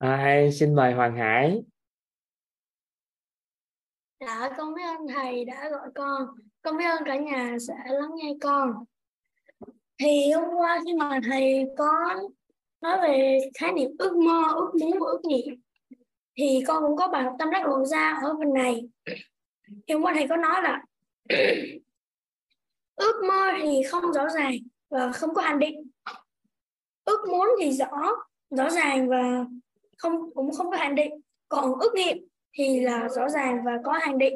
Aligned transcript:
ai 0.00 0.52
xin 0.52 0.74
mời 0.74 0.92
Hoàng 0.92 1.16
Hải 1.16 1.62
Dạ, 4.20 4.50
con 4.56 4.74
biết 4.74 4.82
ơn 4.82 5.06
thầy 5.14 5.44
đã 5.44 5.68
gọi 5.70 5.88
con. 5.94 6.26
Con 6.62 6.76
biết 6.76 6.84
ơn 6.84 7.02
cả 7.04 7.16
nhà 7.16 7.56
sẽ 7.68 7.74
lắng 7.86 8.10
nghe 8.16 8.34
con. 8.40 8.84
Thì 9.98 10.32
hôm 10.32 10.44
qua 10.56 10.80
khi 10.84 10.94
mà 10.94 11.20
thầy 11.30 11.64
có 11.78 11.92
nói 12.80 12.98
về 13.02 13.38
khái 13.58 13.72
niệm 13.72 13.90
ước 13.98 14.16
mơ, 14.16 14.42
ước 14.54 14.70
muốn 14.80 14.92
và 14.92 15.06
ước 15.06 15.20
nghiệm 15.24 15.60
thì 16.36 16.60
con 16.66 16.82
cũng 16.82 16.96
có 16.96 17.08
bài 17.08 17.22
học 17.24 17.36
tâm 17.38 17.50
đắc 17.50 17.66
lộ 17.66 17.84
ra 17.84 18.18
ở 18.22 18.36
phần 18.38 18.54
này. 18.54 18.88
Thì 19.86 19.94
hôm 19.94 20.02
qua 20.02 20.12
thầy 20.14 20.28
có 20.28 20.36
nói 20.36 20.62
là 20.62 20.82
ước 22.96 23.24
mơ 23.28 23.52
thì 23.62 23.82
không 23.82 24.12
rõ 24.12 24.28
ràng 24.28 24.52
và 24.88 25.12
không 25.12 25.34
có 25.34 25.42
hạn 25.42 25.58
định. 25.58 25.90
Ước 27.04 27.28
muốn 27.30 27.48
thì 27.60 27.72
rõ, 27.72 27.90
rõ 28.50 28.70
ràng 28.70 29.08
và 29.08 29.44
không, 30.00 30.34
cũng 30.34 30.52
không 30.52 30.70
có 30.70 30.76
hạn 30.76 30.94
định. 30.94 31.20
Còn 31.48 31.78
ước 31.80 31.94
nghiệm 31.94 32.18
thì 32.58 32.80
là 32.80 33.08
rõ 33.08 33.28
ràng 33.28 33.64
và 33.64 33.78
có 33.84 33.92
hạn 33.92 34.18
định. 34.18 34.34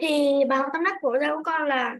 Thì 0.00 0.44
bài 0.48 0.58
học 0.58 0.66
tâm 0.72 0.84
đắc 0.84 0.96
của 1.00 1.18
giáo 1.20 1.36
của 1.36 1.42
con 1.44 1.66
là 1.66 1.96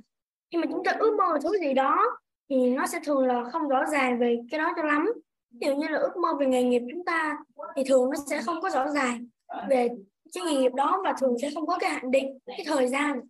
khi 0.52 0.58
mà 0.58 0.66
chúng 0.70 0.84
ta 0.84 0.92
ước 0.98 1.16
mơ 1.18 1.38
thứ 1.42 1.58
gì 1.58 1.74
đó 1.74 2.04
thì 2.50 2.70
nó 2.70 2.86
sẽ 2.86 3.00
thường 3.04 3.26
là 3.26 3.44
không 3.44 3.68
rõ 3.68 3.84
ràng 3.86 4.18
về 4.18 4.38
cái 4.50 4.58
đó 4.58 4.72
cho 4.76 4.82
lắm. 4.82 5.12
Ví 5.50 5.66
dụ 5.66 5.74
như 5.74 5.88
là 5.88 5.98
ước 5.98 6.16
mơ 6.16 6.28
về 6.40 6.46
nghề 6.46 6.62
nghiệp 6.62 6.82
chúng 6.90 7.04
ta 7.04 7.38
thì 7.76 7.82
thường 7.88 8.10
nó 8.10 8.16
sẽ 8.30 8.42
không 8.42 8.60
có 8.60 8.70
rõ 8.70 8.90
ràng 8.90 9.26
về 9.68 9.88
cái 10.34 10.44
nghề 10.44 10.60
nghiệp 10.60 10.72
đó 10.74 11.00
và 11.04 11.14
thường 11.20 11.36
sẽ 11.42 11.50
không 11.54 11.66
có 11.66 11.78
cái 11.80 11.90
hạn 11.90 12.10
định, 12.10 12.38
cái 12.46 12.64
thời 12.66 12.88
gian 12.88 13.20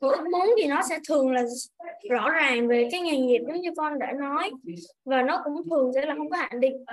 ước 0.00 0.24
muốn 0.32 0.54
thì 0.56 0.66
nó 0.66 0.82
sẽ 0.88 0.98
thường 1.08 1.32
là 1.32 1.42
rõ 2.10 2.30
ràng 2.30 2.68
về 2.68 2.88
cái 2.92 3.00
nghề 3.00 3.16
nghiệp 3.18 3.40
giống 3.48 3.60
như 3.60 3.70
con 3.76 3.98
đã 3.98 4.12
nói. 4.12 4.50
Và 5.04 5.22
nó 5.22 5.40
cũng 5.44 5.68
thường 5.70 5.92
sẽ 5.94 6.06
là 6.06 6.14
không 6.14 6.30
có 6.30 6.36
hạn 6.36 6.60
định. 6.60 6.84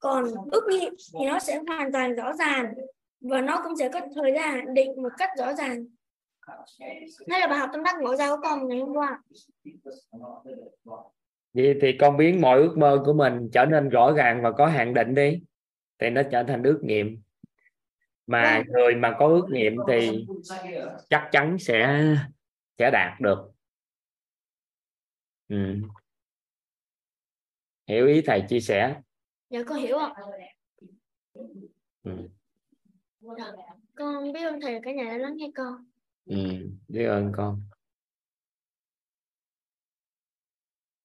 Còn 0.00 0.24
ước 0.52 0.64
nghiệm 0.68 0.94
thì 1.20 1.26
nó 1.26 1.38
sẽ 1.38 1.60
hoàn 1.66 1.92
toàn 1.92 2.14
rõ 2.14 2.32
ràng. 2.32 2.74
Và 3.20 3.40
nó 3.40 3.60
cũng 3.64 3.76
sẽ 3.76 3.88
có 3.88 4.00
thời 4.14 4.32
gian 4.34 4.52
hạn 4.52 4.74
định 4.74 5.02
một 5.02 5.12
cách 5.18 5.30
rõ 5.38 5.52
ràng. 5.52 5.86
Đây 7.26 7.40
là 7.40 7.46
bài 7.46 7.58
học 7.58 7.70
tâm 7.72 7.82
đắc 7.82 7.94
ngộ 8.00 8.16
ra 8.16 8.30
của 8.30 8.42
con 8.42 8.68
ngày 8.68 8.78
hôm 8.78 8.94
qua? 8.94 9.22
Vậy 11.54 11.78
thì 11.82 11.96
con 12.00 12.16
biến 12.16 12.40
mọi 12.40 12.58
ước 12.58 12.74
mơ 12.78 13.02
của 13.06 13.12
mình 13.12 13.48
trở 13.52 13.64
nên 13.64 13.88
rõ 13.88 14.12
ràng 14.12 14.42
và 14.42 14.52
có 14.52 14.66
hạn 14.66 14.94
định 14.94 15.14
đi. 15.14 15.42
Thì 15.98 16.10
nó 16.10 16.22
trở 16.22 16.42
thành 16.42 16.62
ước 16.62 16.80
nghiệm 16.82 17.21
mà 18.26 18.58
vâng. 18.58 18.72
người 18.72 18.94
mà 18.94 19.16
có 19.18 19.26
ước 19.26 19.46
nghiệm 19.50 19.76
thì 19.88 20.26
chắc 21.10 21.28
chắn 21.32 21.56
sẽ 21.60 22.04
sẽ 22.78 22.90
đạt 22.90 23.20
được. 23.20 23.52
Ừ. 25.48 25.74
hiểu 27.88 28.06
ý 28.06 28.22
thầy 28.26 28.44
chia 28.48 28.60
sẻ. 28.60 29.00
Dạ 29.50 29.60
con 29.66 29.78
hiểu 29.78 29.98
ạ. 29.98 30.14
Ừ. 32.02 32.28
con 33.94 34.32
biết 34.32 34.42
ơn 34.42 34.60
thầy 34.60 34.80
cả 34.82 34.92
nhà 34.92 35.04
đã 35.04 35.16
lắng 35.18 35.36
nghe 35.36 35.50
con. 35.54 35.84
Ừ 36.24 36.36
biết 36.88 37.04
ơn 37.04 37.32
con. 37.36 37.62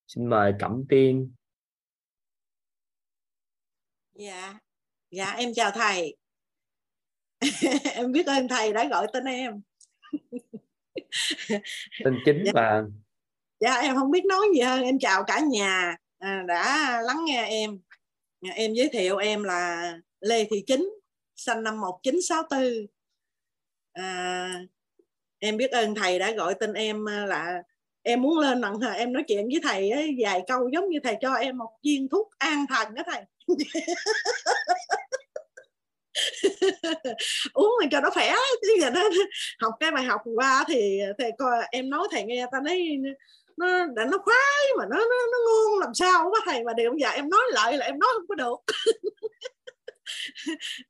Xin 0.06 0.26
mời 0.26 0.54
cẩm 0.58 0.84
tiên. 0.88 1.34
Dạ. 4.12 4.58
Dạ 5.10 5.32
em 5.32 5.50
chào 5.54 5.70
thầy 5.74 6.16
em 7.94 8.12
biết 8.12 8.26
ơn 8.26 8.48
thầy 8.48 8.72
đã 8.72 8.84
gọi 8.84 9.06
tên 9.12 9.24
em. 9.24 9.60
Tên 12.04 12.18
chính 12.24 12.42
dạ. 12.46 12.52
và 12.54 12.82
dạ 13.60 13.74
em 13.74 13.96
không 13.96 14.10
biết 14.10 14.24
nói 14.24 14.46
gì 14.54 14.60
hơn. 14.60 14.82
Em 14.82 14.98
chào 14.98 15.24
cả 15.24 15.40
nhà 15.40 15.96
à, 16.18 16.42
đã 16.48 16.92
lắng 17.04 17.24
nghe 17.24 17.46
em. 17.48 17.80
Em 18.54 18.74
giới 18.74 18.88
thiệu 18.88 19.16
em 19.16 19.42
là 19.42 19.92
Lê 20.20 20.44
Thị 20.44 20.64
Chính 20.66 20.90
sinh 21.36 21.62
năm 21.62 21.80
1964 21.80 22.86
à, 23.92 24.48
em 25.38 25.56
biết 25.56 25.70
ơn 25.70 25.94
thầy 25.94 26.18
đã 26.18 26.32
gọi 26.32 26.54
tên 26.60 26.72
em 26.72 27.06
là 27.06 27.62
em 28.02 28.22
muốn 28.22 28.38
lên 28.38 28.60
nặng 28.60 28.74
em 28.96 29.12
nói 29.12 29.24
chuyện 29.28 29.48
với 29.48 29.60
thầy 29.62 29.90
ấy, 29.90 30.16
vài 30.20 30.42
câu 30.46 30.68
giống 30.68 30.88
như 30.88 30.98
thầy 31.04 31.16
cho 31.20 31.34
em 31.34 31.58
một 31.58 31.70
viên 31.84 32.08
thuốc 32.08 32.30
an 32.38 32.66
thần 32.68 32.94
đó 32.94 33.02
thầy 33.06 33.22
uống 37.52 37.74
mà 37.80 37.86
cho 37.90 38.00
nó 38.00 38.10
khỏe. 38.10 38.34
Chứ 38.62 38.76
giờ 38.80 38.90
nó 38.90 39.00
học 39.60 39.74
cái 39.80 39.90
bài 39.90 40.04
học 40.04 40.20
qua 40.34 40.64
thì 40.68 41.00
thầy 41.18 41.30
coi 41.38 41.64
em 41.70 41.90
nói 41.90 42.08
thầy 42.10 42.24
nghe 42.24 42.46
ta 42.52 42.60
nói 42.64 42.98
nó 43.56 43.86
đã 43.86 44.04
nó 44.04 44.18
khoái 44.18 44.64
mà 44.78 44.84
nó 44.90 44.96
nó, 44.96 45.16
nó 45.32 45.38
ngon 45.46 45.78
làm 45.80 45.94
sao 45.94 46.30
quá 46.30 46.40
thầy. 46.44 46.64
Mà 46.64 46.72
điều 46.76 46.94
giờ 46.98 47.08
em 47.08 47.30
nói 47.30 47.42
lại 47.52 47.76
là 47.76 47.86
em 47.86 47.98
nói 47.98 48.08
không 48.14 48.26
có 48.28 48.34
được. 48.34 48.56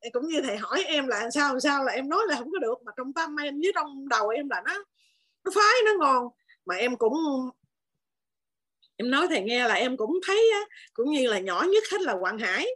Cũng 0.13 0.29
như 0.29 0.41
thầy 0.41 0.57
hỏi 0.57 0.85
em 0.87 1.07
là 1.07 1.31
sao 1.31 1.53
làm 1.53 1.61
sao 1.61 1.85
là 1.85 1.93
em 1.93 2.09
nói 2.09 2.21
là 2.29 2.37
không 2.37 2.51
có 2.53 2.59
được. 2.59 2.75
Mà 2.85 2.93
trong 2.97 3.13
tâm 3.13 3.37
em 3.37 3.61
với 3.61 3.73
trong 3.75 4.09
đầu 4.09 4.29
em 4.29 4.49
là 4.49 4.63
nó 4.67 4.75
nó 5.45 5.51
phái 5.55 5.75
nó 5.85 5.93
ngon. 5.99 6.29
Mà 6.67 6.75
em 6.75 6.97
cũng 6.97 7.15
em 8.97 9.11
nói 9.11 9.27
thầy 9.31 9.43
nghe 9.43 9.69
là 9.69 9.75
em 9.75 9.97
cũng 9.97 10.19
thấy 10.27 10.51
cũng 10.93 11.11
như 11.11 11.27
là 11.27 11.39
nhỏ 11.39 11.65
nhất 11.69 11.85
hết 11.93 12.01
là 12.01 12.13
Quảng 12.13 12.39
Hải 12.39 12.67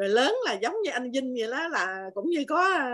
rồi 0.00 0.08
lớn 0.08 0.34
là 0.44 0.52
giống 0.52 0.74
như 0.84 0.90
anh 0.90 1.10
Vinh 1.10 1.34
vậy 1.34 1.50
đó 1.50 1.68
là 1.68 2.10
cũng 2.14 2.30
như 2.30 2.44
có 2.48 2.88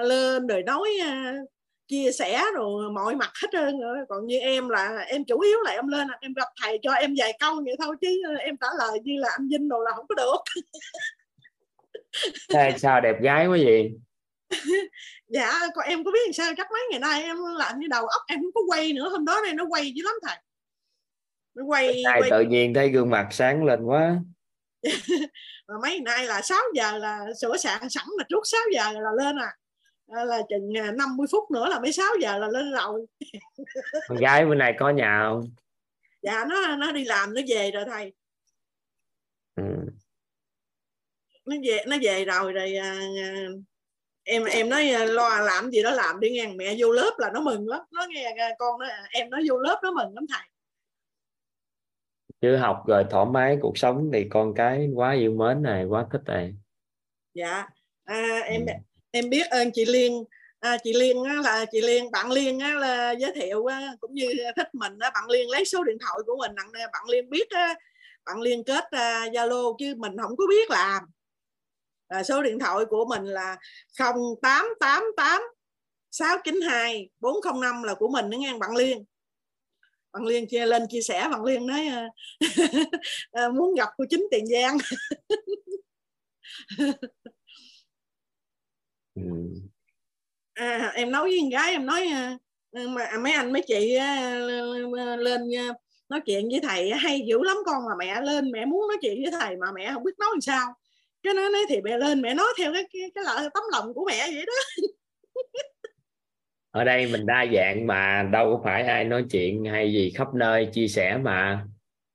uh, 0.00 0.06
lên 0.06 0.46
rồi 0.46 0.62
nói 0.62 0.88
uh, 1.00 1.50
chia 1.88 2.12
sẻ 2.12 2.44
rồi 2.54 2.90
mọi 2.90 3.14
mặt 3.14 3.30
hết 3.42 3.48
trơn 3.52 3.80
rồi. 3.80 3.98
Còn 4.08 4.26
như 4.26 4.38
em 4.38 4.68
là 4.68 4.98
em 4.98 5.24
chủ 5.24 5.40
yếu 5.40 5.60
là 5.64 5.70
em 5.70 5.88
lên 5.88 6.08
em 6.20 6.32
gặp 6.32 6.48
thầy 6.62 6.78
cho 6.82 6.92
em 6.92 7.14
vài 7.18 7.32
câu 7.40 7.62
vậy 7.64 7.74
thôi 7.78 7.96
chứ 8.00 8.22
em 8.38 8.56
trả 8.56 8.66
lời 8.78 9.00
như 9.04 9.12
là 9.18 9.28
anh 9.38 9.48
Vinh 9.48 9.68
đồ 9.68 9.80
là 9.80 9.90
không 9.96 10.06
có 10.08 10.14
được. 10.14 10.62
Thế 12.54 12.74
sao 12.78 13.00
đẹp 13.00 13.16
gái 13.20 13.46
quá 13.46 13.58
vậy? 13.64 13.92
Dạ 15.28 15.52
còn 15.74 15.84
em 15.84 16.04
có 16.04 16.10
biết 16.10 16.34
sao? 16.34 16.52
Chắc 16.56 16.66
mấy 16.72 16.80
ngày 16.90 17.00
nay 17.00 17.22
em 17.22 17.36
làm 17.58 17.78
như 17.78 17.86
đầu 17.90 18.06
óc 18.06 18.22
em 18.28 18.40
không 18.40 18.52
có 18.54 18.60
quay 18.68 18.92
nữa. 18.92 19.08
Hôm 19.08 19.24
đó 19.24 19.40
này 19.44 19.54
nó 19.54 19.64
quay 19.68 19.92
dữ 19.94 20.02
lắm 20.04 20.14
thầy. 20.26 20.36
Nó 21.54 21.64
quay, 21.64 22.02
quay... 22.20 22.30
tự 22.30 22.40
nhiên 22.40 22.74
thấy 22.74 22.88
gương 22.88 23.10
mặt 23.10 23.28
sáng 23.30 23.64
lên 23.64 23.84
quá 23.84 24.16
mà 25.72 25.78
mấy 25.82 26.00
nay 26.00 26.26
là 26.26 26.42
6 26.42 26.58
giờ 26.74 26.98
là 26.98 27.26
sửa 27.40 27.56
sạn 27.56 27.90
sẵn 27.90 28.04
là 28.18 28.24
trước 28.28 28.40
6 28.44 28.60
giờ 28.74 28.92
là 28.92 29.10
lên 29.18 29.36
à. 29.36 29.56
Là 30.06 30.38
chừng 30.48 30.72
50 30.72 31.26
à, 31.28 31.30
phút 31.30 31.50
nữa 31.50 31.68
là 31.68 31.80
mấy 31.80 31.92
6 31.92 32.06
giờ 32.20 32.38
là 32.38 32.48
lên 32.48 32.72
rồi 32.72 33.06
con 34.08 34.18
gái 34.18 34.46
bữa 34.46 34.54
nay 34.54 34.74
có 34.78 34.90
nhà 34.90 35.20
không? 35.24 35.44
Dạ 36.22 36.44
nó 36.48 36.76
nó 36.76 36.92
đi 36.92 37.04
làm 37.04 37.34
nó 37.34 37.40
về 37.48 37.70
rồi 37.70 37.84
thầy. 37.90 38.12
Ừ. 39.56 39.62
nó 41.44 41.56
về 41.64 41.84
nó 41.86 41.96
về 42.02 42.24
rồi 42.24 42.52
rồi 42.52 42.76
à, 42.76 43.00
à 43.24 43.46
em 44.24 44.44
em 44.44 44.68
nói 44.68 44.90
à, 44.90 45.04
lo 45.04 45.38
làm 45.40 45.70
gì 45.70 45.82
đó 45.82 45.90
làm 45.90 46.20
đi 46.20 46.30
nghe. 46.30 46.46
Mẹ 46.46 46.74
vô 46.78 46.90
lớp 46.90 47.14
là 47.18 47.30
nó 47.34 47.40
mừng 47.40 47.68
lắm. 47.68 47.80
Nó 47.90 48.06
nghe 48.08 48.34
con 48.58 48.80
nó 48.80 48.86
em 49.10 49.30
nó 49.30 49.38
vô 49.48 49.58
lớp 49.58 49.80
nó 49.82 49.90
mừng 49.90 50.14
lắm 50.14 50.24
thầy 50.32 50.51
chứ 52.42 52.56
học 52.56 52.82
rồi 52.86 53.04
thoải 53.10 53.26
mái 53.26 53.58
cuộc 53.60 53.78
sống 53.78 54.10
thì 54.12 54.26
con 54.30 54.54
cái 54.54 54.88
quá 54.94 55.12
yêu 55.12 55.32
mến 55.32 55.62
này 55.62 55.84
quá 55.84 56.06
thích 56.12 56.22
này. 56.26 56.54
Dạ. 57.34 57.66
À, 58.04 58.40
em 58.44 58.66
ừ. 58.66 58.72
em 59.10 59.30
biết 59.30 59.46
ơn 59.50 59.70
chị 59.74 59.84
Liên. 59.84 60.24
À, 60.60 60.76
chị 60.84 60.92
Liên 60.92 61.24
á, 61.24 61.34
là 61.44 61.64
chị 61.72 61.80
Liên 61.80 62.10
bạn 62.10 62.30
Liên 62.30 62.58
á, 62.58 62.74
là 62.74 63.10
giới 63.12 63.32
thiệu 63.34 63.66
á, 63.66 63.94
cũng 64.00 64.14
như 64.14 64.26
thích 64.56 64.74
mình 64.74 64.98
á, 64.98 65.10
bạn 65.14 65.24
Liên 65.30 65.50
lấy 65.50 65.64
số 65.64 65.84
điện 65.84 65.96
thoại 66.00 66.18
của 66.26 66.36
mình 66.36 66.52
bạn 66.92 67.02
Liên 67.08 67.30
biết 67.30 67.50
á, 67.50 67.74
bạn 68.24 68.40
Liên 68.40 68.64
kết 68.64 68.84
à, 68.90 69.26
Zalo 69.32 69.76
chứ 69.78 69.94
mình 69.96 70.12
không 70.22 70.36
có 70.36 70.44
biết 70.50 70.70
làm. 70.70 71.02
À, 72.08 72.22
số 72.22 72.42
điện 72.42 72.58
thoại 72.58 72.84
của 72.84 73.04
mình 73.04 73.24
là 73.24 73.56
0888 73.98 75.42
692 76.10 77.08
405 77.20 77.82
là 77.82 77.94
của 77.94 78.08
mình 78.08 78.30
đó 78.30 78.36
nghe 78.36 78.58
bạn 78.58 78.76
Liên 78.76 79.04
bạn 80.12 80.24
liên 80.26 80.48
chia 80.48 80.66
lên 80.66 80.82
chia 80.90 81.00
sẻ 81.00 81.28
bạn 81.30 81.44
liên 81.44 81.66
nói 81.66 81.88
uh, 83.46 83.54
muốn 83.54 83.74
gặp 83.74 83.88
cô 83.96 84.04
chính 84.10 84.26
tiền 84.30 84.46
giang. 84.46 84.78
Ừ. 89.14 89.22
à, 90.54 90.92
em 90.94 91.10
nói 91.10 91.28
với 91.28 91.38
con 91.40 91.50
gái 91.50 91.72
em 91.72 91.86
nói 91.86 92.08
uh, 92.76 92.88
mà 92.88 93.18
mấy 93.22 93.32
anh 93.32 93.52
mấy 93.52 93.62
chị 93.66 93.96
uh, 93.96 95.18
lên 95.18 95.42
uh, 95.70 95.76
nói 96.08 96.20
chuyện 96.26 96.48
với 96.48 96.60
thầy 96.62 96.90
hay 96.90 97.20
dữ 97.28 97.42
lắm 97.42 97.56
con 97.66 97.82
mà 97.88 97.94
mẹ 97.98 98.20
lên 98.20 98.50
mẹ 98.50 98.64
muốn 98.64 98.88
nói 98.88 98.96
chuyện 99.02 99.22
với 99.22 99.40
thầy 99.40 99.56
mà 99.56 99.66
mẹ 99.74 99.90
không 99.92 100.04
biết 100.04 100.18
nói 100.18 100.28
làm 100.32 100.40
sao. 100.40 100.74
Cái 101.22 101.34
nói, 101.34 101.50
nói 101.52 101.62
thì 101.68 101.80
mẹ 101.80 101.98
lên 101.98 102.22
mẹ 102.22 102.34
nói 102.34 102.46
theo 102.58 102.72
cái 102.72 102.84
cái, 102.92 103.10
cái 103.14 103.24
lợi 103.24 103.48
tấm 103.54 103.62
lòng 103.72 103.94
của 103.94 104.04
mẹ 104.06 104.30
vậy 104.30 104.44
đó 104.46 104.52
ở 106.72 106.84
đây 106.84 107.12
mình 107.12 107.26
đa 107.26 107.46
dạng 107.54 107.86
mà 107.86 108.28
đâu 108.32 108.56
có 108.56 108.60
phải 108.64 108.82
ai 108.82 109.04
nói 109.04 109.24
chuyện 109.30 109.64
hay 109.64 109.92
gì 109.92 110.12
khắp 110.16 110.28
nơi 110.34 110.68
chia 110.72 110.88
sẻ 110.88 111.18
mà. 111.22 111.66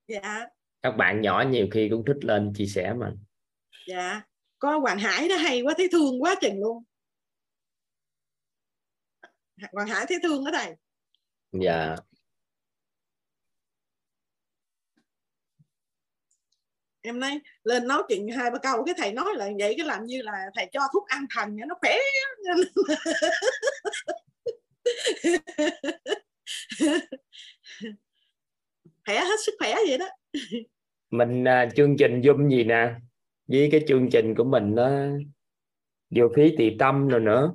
Dạ. 0.07 0.45
Các 0.81 0.92
bạn 0.92 1.21
nhỏ 1.21 1.44
nhiều 1.50 1.68
khi 1.71 1.89
cũng 1.89 2.06
thích 2.06 2.18
lên 2.21 2.54
chia 2.56 2.65
sẻ 2.65 2.94
mà. 2.94 3.12
Dạ. 3.88 4.21
Có 4.59 4.80
hoàng 4.80 5.00
hải 5.00 5.30
đó 5.30 5.36
hay 5.36 5.62
quá 5.62 5.74
thấy 5.77 5.88
thương 5.92 6.24
quá 6.24 6.36
chừng 6.42 6.59
luôn. 6.59 6.83
Hoàng 9.71 9.88
hải 9.88 10.06
thấy 10.09 10.18
thương 10.24 10.45
đó 10.45 10.51
thầy. 10.54 10.75
Dạ. 11.51 11.95
Em 17.01 17.19
nói 17.19 17.39
lên 17.63 17.88
nói 17.88 18.04
chuyện 18.07 18.27
hai 18.38 18.51
ba 18.51 18.57
câu 18.57 18.86
cái 18.86 18.95
thầy 18.98 19.12
nói 19.12 19.33
là 19.36 19.50
vậy 19.59 19.74
cái 19.77 19.88
làm 19.88 20.06
như 20.06 20.21
là 20.21 20.31
thầy 20.56 20.69
cho 20.71 20.81
thuốc 20.94 21.07
an 21.07 21.25
thần 21.36 21.56
nó 21.68 21.75
khỏe 21.81 21.98
khỏe 29.06 29.19
hết 29.19 29.39
sức 29.45 29.56
khỏe 29.60 29.75
vậy 29.88 29.98
đó. 29.98 30.06
Mình 31.10 31.44
uh, 31.44 31.75
chương 31.75 31.98
trình 31.98 32.22
zoom 32.22 32.50
gì 32.50 32.63
nè? 32.63 32.95
Với 33.48 33.69
cái 33.72 33.84
chương 33.88 34.10
trình 34.10 34.36
của 34.36 34.44
mình 34.44 34.75
nó 34.75 34.89
vừa 36.16 36.28
phí 36.36 36.56
tì 36.57 36.75
tâm 36.80 37.07
rồi 37.07 37.19
nữa. 37.19 37.54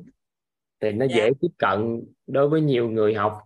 Thì 0.81 0.93
nó 0.93 1.07
dạ. 1.11 1.17
dễ 1.17 1.31
tiếp 1.41 1.49
cận 1.59 2.03
đối 2.27 2.49
với 2.49 2.61
nhiều 2.61 2.91
người 2.91 3.15
học. 3.15 3.39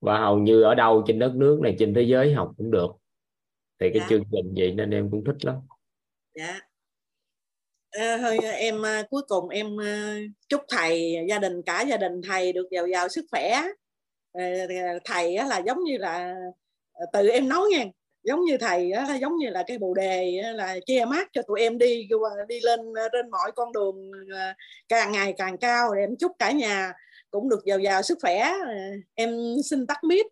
Và 0.00 0.18
hầu 0.18 0.38
như 0.38 0.62
ở 0.62 0.74
đâu 0.74 1.04
trên 1.06 1.18
đất 1.18 1.34
nước 1.34 1.60
này 1.62 1.76
trên 1.78 1.94
thế 1.94 2.02
giới 2.02 2.34
học 2.34 2.52
cũng 2.56 2.70
được. 2.70 2.90
Thì 3.78 3.90
cái 3.90 4.00
dạ. 4.00 4.06
chương 4.08 4.22
trình 4.32 4.54
vậy 4.56 4.74
nên 4.74 4.90
em 4.90 5.10
cũng 5.10 5.24
thích 5.24 5.44
lắm. 5.44 5.56
Dạ 6.34 6.69
à, 7.90 8.18
thôi 8.20 8.38
em 8.38 8.82
ờ, 8.82 9.02
cuối 9.10 9.22
cùng 9.28 9.48
em 9.48 9.76
ờ, 9.76 10.14
chúc 10.48 10.60
thầy 10.68 11.16
ờ, 11.16 11.22
gia 11.28 11.38
đình 11.38 11.62
cả 11.62 11.82
gia 11.82 11.96
đình 11.96 12.20
thầy 12.28 12.52
được 12.52 12.68
giàu 12.70 12.86
giàu 12.86 13.08
sức 13.08 13.24
khỏe. 13.30 13.62
Thầy 15.04 15.36
là 15.36 15.58
giống 15.58 15.84
như 15.84 15.96
là 15.98 16.34
tự 17.12 17.28
em 17.28 17.48
nói 17.48 17.68
nha 17.70 17.84
giống 18.22 18.44
như 18.44 18.56
thầy 18.58 18.90
là 18.90 19.16
giống 19.16 19.36
như 19.36 19.50
là 19.50 19.64
cái 19.66 19.78
bồ 19.78 19.94
đề 19.94 20.42
là 20.54 20.76
che 20.86 21.04
mát 21.04 21.28
cho 21.32 21.42
tụi 21.42 21.60
em 21.60 21.78
đi 21.78 22.08
đi 22.48 22.60
lên 22.60 22.80
trên 23.12 23.30
mọi 23.30 23.52
con 23.52 23.72
đường 23.72 24.10
càng 24.88 25.12
ngày 25.12 25.34
càng 25.38 25.58
cao. 25.58 25.90
Em 25.90 26.16
chúc 26.18 26.32
cả 26.38 26.50
nhà 26.50 26.92
cũng 27.30 27.48
được 27.48 27.64
giàu 27.64 27.78
giàu 27.78 28.02
sức 28.02 28.18
khỏe. 28.22 28.52
Em 29.14 29.30
xin 29.64 29.86
tắt 29.86 30.04
mic. 30.04 30.26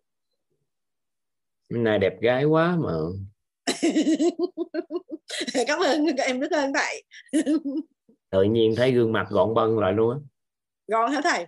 Này 1.69 1.99
đẹp 1.99 2.13
gái 2.21 2.43
quá 2.45 2.75
mà. 2.79 2.93
cảm 5.67 5.79
ơn 5.79 6.05
các 6.17 6.23
em 6.23 6.39
rất 6.39 6.51
ơn 6.51 6.73
thầy. 6.73 7.03
Tự 8.29 8.43
nhiên 8.43 8.73
thấy 8.77 8.91
gương 8.91 9.11
mặt 9.11 9.27
gọn 9.29 9.53
bân 9.53 9.75
lại 9.75 9.93
luôn 9.93 10.11
á. 10.11 10.17
Gọn 10.87 11.11
hả 11.11 11.21
thầy? 11.23 11.45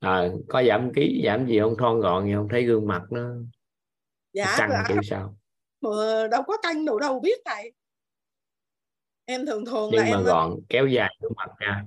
À, 0.00 0.28
có 0.48 0.62
giảm 0.62 0.92
ký 0.94 1.22
giảm 1.26 1.46
gì 1.46 1.60
không? 1.60 1.76
Thon 1.78 2.00
gọn 2.00 2.26
gì 2.26 2.32
không? 2.34 2.48
Thấy 2.48 2.62
gương 2.62 2.86
mặt 2.86 3.02
nó 3.10 3.30
dạ 4.32 4.54
căng 4.58 4.70
dạ. 4.70 5.00
sao? 5.04 5.36
Mà 5.80 5.90
đâu 6.30 6.42
có 6.46 6.56
căng 6.62 6.84
đâu 6.84 6.98
đâu 6.98 7.20
biết 7.20 7.40
thầy. 7.44 7.72
Em 9.24 9.46
thường 9.46 9.64
thường 9.66 9.90
nhưng 9.92 10.00
là 10.00 10.10
mà 10.10 10.16
em 10.16 10.24
gọn 10.24 10.54
kéo 10.68 10.86
dài 10.86 11.16
gương 11.20 11.32
mặt 11.36 11.50
nha. 11.60 11.84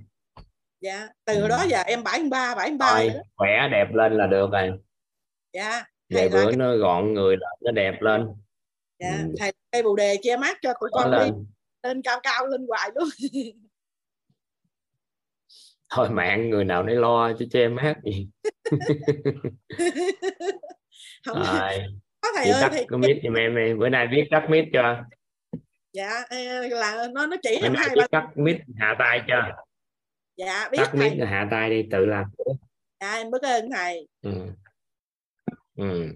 Dạ 0.81 1.07
từ 1.25 1.41
ừ. 1.41 1.47
đó 1.47 1.65
giờ 1.69 1.81
em 1.81 2.03
bảy 2.03 2.23
ba 2.31 2.55
bảy 2.55 2.71
ba 2.79 3.03
khỏe 3.35 3.67
đẹp 3.71 3.88
lên 3.94 4.13
là 4.17 4.27
được 4.27 4.49
rồi. 4.51 4.71
Dạ 5.53 5.85
vài 6.09 6.29
bữa 6.29 6.45
cái... 6.45 6.55
nó 6.55 6.75
gọn 6.75 7.13
người 7.13 7.38
là 7.39 7.47
nó 7.61 7.71
đẹp 7.71 8.01
lên 8.01 8.27
dạ 8.99 9.17
ừ. 9.17 9.33
thầy 9.39 9.53
cây 9.71 9.83
bồ 9.83 9.95
đề 9.95 10.17
che 10.21 10.38
mắt 10.38 10.57
cho 10.61 10.73
tụi 10.79 10.89
con 10.91 11.11
lên. 11.11 11.33
đi. 11.33 11.39
Lên 11.83 12.01
cao 12.01 12.19
cao 12.23 12.47
lên 12.47 12.65
hoài 12.67 12.91
luôn. 12.95 13.09
Thôi 15.89 16.09
mạng 16.09 16.49
người 16.49 16.63
nào 16.63 16.83
nấy 16.83 16.95
lo 16.95 17.33
chứ 17.39 17.45
che 17.51 17.67
mát 17.67 17.95
gì 18.03 18.27
không. 21.25 21.44
Rồi. 21.44 21.83
Có 22.21 22.29
thầy 22.35 22.49
ơi 22.49 22.69
thì... 22.71 22.85
có 22.88 22.97
biết 22.97 23.21
giùm 23.23 23.33
em 23.33 23.55
đi 23.55 23.73
bữa 23.73 23.89
nay 23.89 24.07
viết 24.11 24.27
cắt 24.31 24.47
mít 24.49 24.65
cho. 24.73 25.03
Dạ 25.94 26.23
là 26.69 27.07
nó 27.13 27.27
nó 27.27 27.38
chỉ 27.44 27.59
bữa 27.61 27.69
nay 27.69 27.88
viết 27.95 28.11
cắt 28.11 28.27
mít 28.35 28.57
hạ 28.77 28.95
tay 28.99 29.21
cho. 29.27 29.35
Dạ 30.35 30.69
biết 30.71 30.77
cắt 30.77 30.95
mít 30.95 31.13
hạ 31.27 31.47
tay 31.51 31.69
đi 31.69 31.88
tự 31.91 32.05
làm. 32.05 32.25
Dạ 32.99 33.13
em 33.13 33.31
biết 33.31 33.41
ơn 33.41 33.69
thầy. 33.71 34.07
Ừ. 34.21 34.31
ừ. 35.75 36.13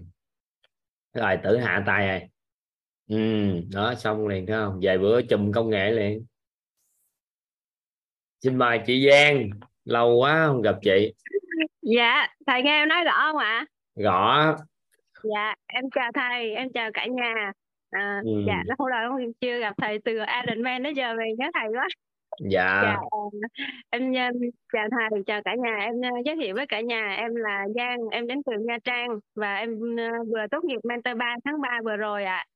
rồi 1.14 1.38
tự 1.44 1.56
hạ 1.56 1.82
tay 1.86 2.06
rồi 2.08 2.20
ừ 3.08 3.16
đó 3.72 3.94
xong 3.94 4.28
liền 4.28 4.46
thấy 4.46 4.56
không? 4.56 4.80
Vài 4.82 4.98
bữa 4.98 5.22
chùm 5.22 5.52
công 5.52 5.70
nghệ 5.70 5.90
liền. 5.90 6.26
Xin 8.40 8.56
mời 8.56 8.80
chị 8.86 9.08
Giang 9.10 9.50
lâu 9.84 10.16
quá 10.16 10.44
không 10.46 10.62
gặp 10.62 10.74
chị. 10.82 11.12
Dạ 11.82 12.26
thầy 12.46 12.62
nghe 12.62 12.82
em 12.82 12.88
nói 12.88 13.04
rõ 13.04 13.32
không 13.32 13.36
ạ? 13.36 13.66
Rõ. 13.96 14.56
Dạ 15.22 15.54
em 15.66 15.90
chào 15.90 16.10
thầy 16.14 16.54
em 16.54 16.72
chào 16.72 16.90
cả 16.94 17.06
nhà. 17.06 17.52
À, 17.90 18.20
ừ. 18.24 18.30
dạ 18.46 18.62
lâu 18.66 18.88
rồi 18.88 19.32
chưa 19.40 19.60
gặp 19.60 19.74
thầy 19.82 19.98
từ 20.04 20.12
Iron 20.12 20.62
Man 20.62 20.82
đến 20.82 20.94
giờ 20.94 21.14
về 21.18 21.24
nhớ 21.38 21.46
thầy 21.54 21.68
quá. 21.72 21.88
Dạ, 22.40 22.80
dạ 22.82 22.96
em, 23.90 24.12
em 24.12 24.32
chào 24.72 24.88
thầy 24.90 25.22
chào 25.26 25.42
cả 25.44 25.54
nhà. 25.54 25.76
Em 25.76 25.94
giới 26.24 26.36
thiệu 26.36 26.54
với 26.54 26.66
cả 26.66 26.80
nhà 26.80 27.14
em 27.18 27.34
là 27.34 27.66
Giang 27.74 27.98
em 28.10 28.26
đến 28.26 28.42
từ 28.46 28.52
Nha 28.58 28.78
Trang 28.84 29.08
và 29.34 29.56
em 29.56 29.78
vừa 30.32 30.46
tốt 30.50 30.64
nghiệp 30.64 30.80
mentor 30.84 31.16
3 31.16 31.36
tháng 31.44 31.60
3 31.60 31.80
vừa 31.84 31.96
rồi 31.96 32.24
ạ. 32.24 32.36
à. 32.36 32.51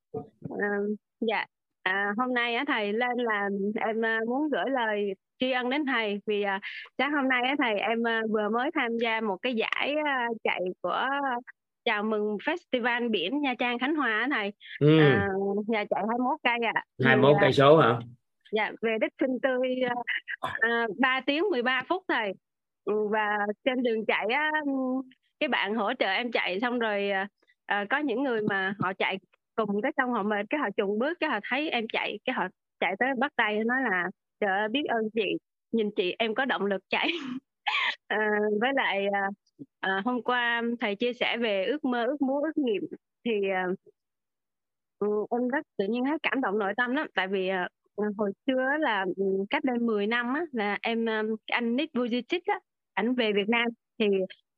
Dạ 1.19 1.45
à, 1.83 2.13
hôm 2.17 2.33
nay 2.33 2.55
á 2.55 2.63
thầy 2.67 2.93
lên 2.93 3.17
là 3.17 3.49
em 3.75 4.01
muốn 4.27 4.49
gửi 4.49 4.65
lời 4.69 5.13
tri 5.39 5.51
ân 5.51 5.69
đến 5.69 5.85
thầy 5.85 6.21
vì 6.25 6.43
uh, 6.43 6.61
sáng 6.97 7.13
hôm 7.13 7.29
nay 7.29 7.41
á 7.47 7.55
thầy 7.59 7.79
em 7.79 7.99
uh, 7.99 8.31
vừa 8.31 8.49
mới 8.49 8.69
tham 8.75 8.97
gia 8.97 9.21
một 9.21 9.37
cái 9.41 9.55
giải 9.55 9.95
uh, 9.99 10.37
chạy 10.43 10.61
của 10.81 11.05
chào 11.85 12.03
mừng 12.03 12.37
festival 12.37 13.11
biển 13.11 13.41
Nha 13.41 13.53
Trang 13.59 13.79
Khánh 13.79 13.95
Hòa 13.95 14.19
á 14.19 14.27
thầy 14.31 14.53
ừ. 14.79 14.99
à, 14.99 15.27
nhà 15.67 15.83
chạy 15.89 16.03
21 16.09 16.39
cây 16.43 16.57
ạ 16.65 16.71
à. 16.73 16.83
21 17.05 17.37
cây 17.41 17.53
số 17.53 17.77
hả 17.77 17.99
dạ 18.51 18.71
về 18.81 18.97
đích 19.01 19.13
sinh 19.21 19.39
tươi 19.41 19.69
uh, 20.45 20.99
3 20.99 21.21
tiếng 21.25 21.43
13 21.51 21.83
phút 21.89 22.03
thầy 22.07 22.33
ừ, 22.85 23.07
và 23.11 23.37
trên 23.65 23.83
đường 23.83 24.05
chạy 24.05 24.25
á 24.33 24.51
cái 25.39 25.49
bạn 25.49 25.75
hỗ 25.75 25.93
trợ 25.99 26.07
em 26.07 26.31
chạy 26.31 26.59
xong 26.59 26.79
rồi 26.79 27.09
uh, 27.73 27.89
có 27.89 27.97
những 27.97 28.23
người 28.23 28.41
mà 28.41 28.73
họ 28.79 28.93
chạy 28.93 29.19
cùng 29.57 29.81
cái 29.81 29.91
xong 29.97 30.11
họ 30.11 30.23
mệt 30.23 30.45
cái 30.49 30.59
họ 30.59 30.69
trùng 30.77 30.99
bước 30.99 31.17
cái 31.19 31.29
họ 31.29 31.39
thấy 31.49 31.69
em 31.69 31.85
chạy 31.93 32.19
cái 32.25 32.33
họ 32.33 32.47
chạy 32.79 32.95
tới 32.99 33.09
bắt 33.17 33.31
tay 33.35 33.63
nói 33.63 33.77
là 33.91 34.09
trời 34.39 34.67
biết 34.69 34.83
ơn 34.87 35.09
chị 35.13 35.37
nhìn 35.71 35.89
chị 35.95 36.15
em 36.19 36.35
có 36.35 36.45
động 36.45 36.65
lực 36.65 36.81
chạy. 36.89 37.09
À, 38.07 38.17
với 38.61 38.71
lại 38.75 39.05
à, 39.13 39.29
à, 39.79 40.01
hôm 40.05 40.23
qua 40.23 40.61
thầy 40.79 40.95
chia 40.95 41.13
sẻ 41.13 41.37
về 41.37 41.65
ước 41.65 41.85
mơ 41.85 42.05
ước 42.05 42.21
muốn 42.21 42.43
ước 42.43 42.57
nghiệm 42.57 42.83
thì 43.25 43.31
à, 43.53 43.65
ừ, 44.99 45.07
em 45.29 45.47
rất 45.47 45.65
tự 45.77 45.85
nhiên 45.89 46.05
hết 46.05 46.17
cảm 46.23 46.41
động 46.41 46.59
nội 46.59 46.73
tâm 46.77 46.95
lắm. 46.95 47.07
Tại 47.15 47.27
vì 47.27 47.47
à, 47.47 47.69
à 47.97 48.07
hồi 48.17 48.31
xưa 48.47 48.69
là 48.79 49.05
ừ, 49.17 49.23
cách 49.49 49.63
đây 49.63 49.77
10 49.79 50.07
năm 50.07 50.33
á, 50.33 50.41
là 50.51 50.77
em 50.81 51.09
à, 51.09 51.23
anh 51.45 51.75
Nick 51.75 51.93
Vujicic 51.95 52.39
á 52.45 52.59
ảnh 52.93 53.15
về 53.15 53.31
Việt 53.33 53.49
Nam. 53.49 53.67
Thì 53.99 54.05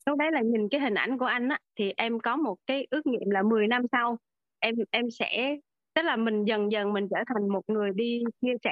lúc 0.05 0.19
đấy 0.19 0.31
là 0.31 0.41
nhìn 0.41 0.69
cái 0.69 0.81
hình 0.81 0.93
ảnh 0.93 1.17
của 1.17 1.25
anh 1.25 1.49
á 1.49 1.59
thì 1.79 1.93
em 1.97 2.19
có 2.19 2.35
một 2.35 2.55
cái 2.67 2.87
ước 2.91 3.05
nghiệm 3.05 3.29
là 3.29 3.41
10 3.43 3.67
năm 3.67 3.81
sau 3.91 4.17
em 4.59 4.75
em 4.91 5.11
sẽ 5.11 5.57
tức 5.95 6.01
là 6.05 6.15
mình 6.15 6.45
dần 6.45 6.71
dần 6.71 6.93
mình 6.93 7.07
trở 7.09 7.17
thành 7.27 7.49
một 7.49 7.61
người 7.67 7.91
đi 7.95 8.23
chia 8.41 8.53
sẻ 8.63 8.71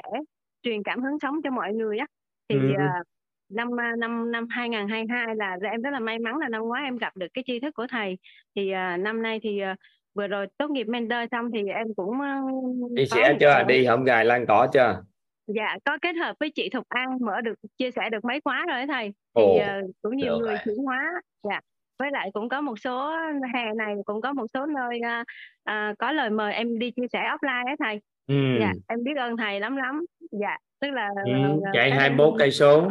truyền 0.62 0.82
cảm 0.82 1.02
hứng 1.02 1.18
sống 1.22 1.34
cho 1.44 1.50
mọi 1.50 1.72
người 1.72 1.98
á. 1.98 2.06
Thì 2.48 2.56
ừ. 2.56 2.68
uh, 2.72 3.06
năm 3.48 3.68
năm 3.98 4.32
năm 4.32 4.46
2022 4.50 5.36
là 5.36 5.56
em 5.72 5.82
rất 5.82 5.90
là 5.90 6.00
may 6.00 6.18
mắn 6.18 6.36
là 6.36 6.48
năm 6.48 6.62
ngoái 6.62 6.84
em 6.84 6.96
gặp 6.96 7.16
được 7.16 7.26
cái 7.34 7.44
tri 7.46 7.60
thức 7.60 7.74
của 7.74 7.86
thầy. 7.90 8.18
Thì 8.56 8.72
uh, 8.72 9.00
năm 9.00 9.22
nay 9.22 9.40
thì 9.42 9.60
uh, 9.72 9.78
vừa 10.14 10.26
rồi 10.26 10.46
tốt 10.58 10.70
nghiệp 10.70 10.86
mentor 10.88 11.18
xong 11.30 11.50
thì 11.52 11.68
em 11.68 11.86
cũng 11.96 12.10
uh, 12.10 12.92
đi 12.92 13.06
sẽ 13.06 13.36
chưa? 13.40 13.64
đi 13.68 13.86
không 13.86 14.04
gài 14.04 14.24
lan 14.24 14.46
cỏ 14.48 14.68
chưa? 14.72 15.02
Dạ 15.46 15.76
có 15.84 15.98
kết 16.02 16.12
hợp 16.12 16.36
với 16.40 16.50
chị 16.54 16.68
Thục 16.72 16.88
An 16.88 17.08
mở 17.20 17.40
được 17.40 17.54
chia 17.78 17.90
sẻ 17.90 18.10
được 18.10 18.24
mấy 18.24 18.40
khóa 18.44 18.66
rồi 18.68 18.86
thầy. 18.86 19.06
Thì 19.08 19.42
Ồ, 19.42 19.56
uh, 19.56 19.90
cũng 20.02 20.16
nhiều 20.16 20.38
người 20.38 20.56
chuyển 20.64 20.76
hóa. 20.76 21.12
Dạ 21.42 21.60
với 21.98 22.10
lại 22.12 22.30
cũng 22.32 22.48
có 22.48 22.60
một 22.60 22.78
số 22.78 23.16
hè 23.54 23.72
này 23.76 23.94
cũng 24.04 24.20
có 24.20 24.32
một 24.32 24.46
số 24.54 24.66
nơi 24.66 25.00
uh, 25.20 25.26
uh, 25.70 25.98
có 25.98 26.12
lời 26.12 26.30
mời 26.30 26.52
em 26.52 26.78
đi 26.78 26.90
chia 26.90 27.06
sẻ 27.12 27.18
offline 27.18 27.66
ấy 27.66 27.76
thầy. 27.78 28.00
Ừ. 28.26 28.34
dạ 28.60 28.72
em 28.88 29.04
biết 29.04 29.16
ơn 29.16 29.36
thầy 29.36 29.60
lắm 29.60 29.76
lắm. 29.76 30.04
Dạ 30.30 30.56
tức 30.80 30.90
là 30.90 31.08
ừ, 31.24 31.32
chạy 31.72 31.90
21 31.90 32.34
cây 32.38 32.50
số 32.50 32.90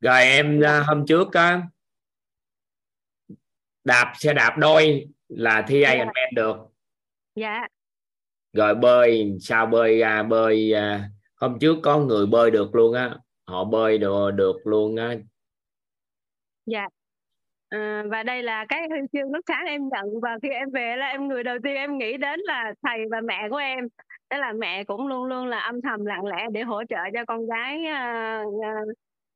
rồi 0.00 0.22
em 0.22 0.60
dạ. 0.62 0.80
hôm 0.86 1.06
trước 1.06 1.32
á 1.32 1.62
đạp 3.84 4.12
xe 4.18 4.34
đạp 4.34 4.56
đôi 4.58 5.08
là 5.28 5.64
thi 5.68 5.80
dạ. 5.80 5.90
Ironman 5.90 6.34
được. 6.34 6.56
Dạ. 7.34 7.66
Rồi 8.52 8.74
bơi 8.74 9.36
sao 9.40 9.66
bơi 9.66 9.98
ra 9.98 10.22
bơi 10.22 10.72
à, 10.72 11.10
hôm 11.36 11.58
trước 11.58 11.76
có 11.82 11.98
người 11.98 12.26
bơi 12.26 12.50
được 12.50 12.74
luôn 12.74 12.94
á. 12.94 13.16
Họ 13.46 13.64
bơi 13.64 13.98
được 13.98 14.30
được 14.30 14.56
luôn 14.64 14.96
á. 14.96 15.14
Dạ 16.66 16.86
À, 17.70 18.04
và 18.10 18.22
đây 18.22 18.42
là 18.42 18.66
cái 18.68 18.88
huy 18.90 19.00
chương 19.12 19.32
lúc 19.32 19.44
sáng 19.48 19.64
em 19.66 19.88
nhận 19.88 20.20
và 20.22 20.38
khi 20.42 20.48
em 20.48 20.70
về 20.70 20.96
là 20.96 21.06
em 21.08 21.28
người 21.28 21.42
đầu 21.42 21.56
tiên 21.62 21.74
em 21.74 21.98
nghĩ 21.98 22.16
đến 22.16 22.40
là 22.40 22.74
thầy 22.82 22.98
và 23.10 23.20
mẹ 23.20 23.48
của 23.50 23.56
em. 23.56 23.88
Đó 24.30 24.38
là 24.38 24.52
mẹ 24.52 24.84
cũng 24.84 25.06
luôn 25.06 25.24
luôn 25.24 25.46
là 25.46 25.58
âm 25.58 25.82
thầm 25.82 26.06
lặng 26.06 26.26
lẽ 26.26 26.46
để 26.52 26.62
hỗ 26.62 26.84
trợ 26.84 26.96
cho 27.14 27.24
con 27.24 27.46
gái 27.46 27.84
uh, 27.84 28.54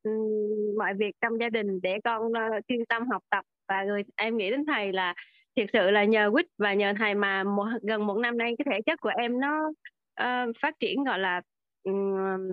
uh, 0.09 0.79
mọi 0.79 0.95
việc 0.95 1.17
trong 1.21 1.41
gia 1.41 1.49
đình 1.49 1.81
để 1.83 1.99
con 2.05 2.27
uh, 2.27 2.67
chuyên 2.69 2.85
tâm 2.89 3.09
học 3.11 3.23
tập. 3.31 3.45
Và 3.69 3.85
người 3.85 4.03
em 4.17 4.37
nghĩ 4.37 4.51
đến 4.51 4.65
thầy 4.67 4.93
là 4.93 5.15
thực 5.57 5.67
sự 5.73 5.91
là 5.91 6.05
nhờ 6.05 6.31
quýt 6.33 6.47
và 6.59 6.75
nhờ 6.75 6.93
thầy 6.99 7.15
mà 7.15 7.45
một, 7.45 7.67
gần 7.83 8.07
một 8.07 8.19
năm 8.19 8.39
nay 8.39 8.55
cái 8.59 8.67
thể 8.71 8.81
chất 8.87 9.01
của 9.01 9.13
em 9.19 9.41
nó 9.41 9.69
uh, 10.23 10.57
phát 10.63 10.75
triển 10.81 11.05
gọi 11.05 11.19
là 11.19 11.41
um, 11.85 12.49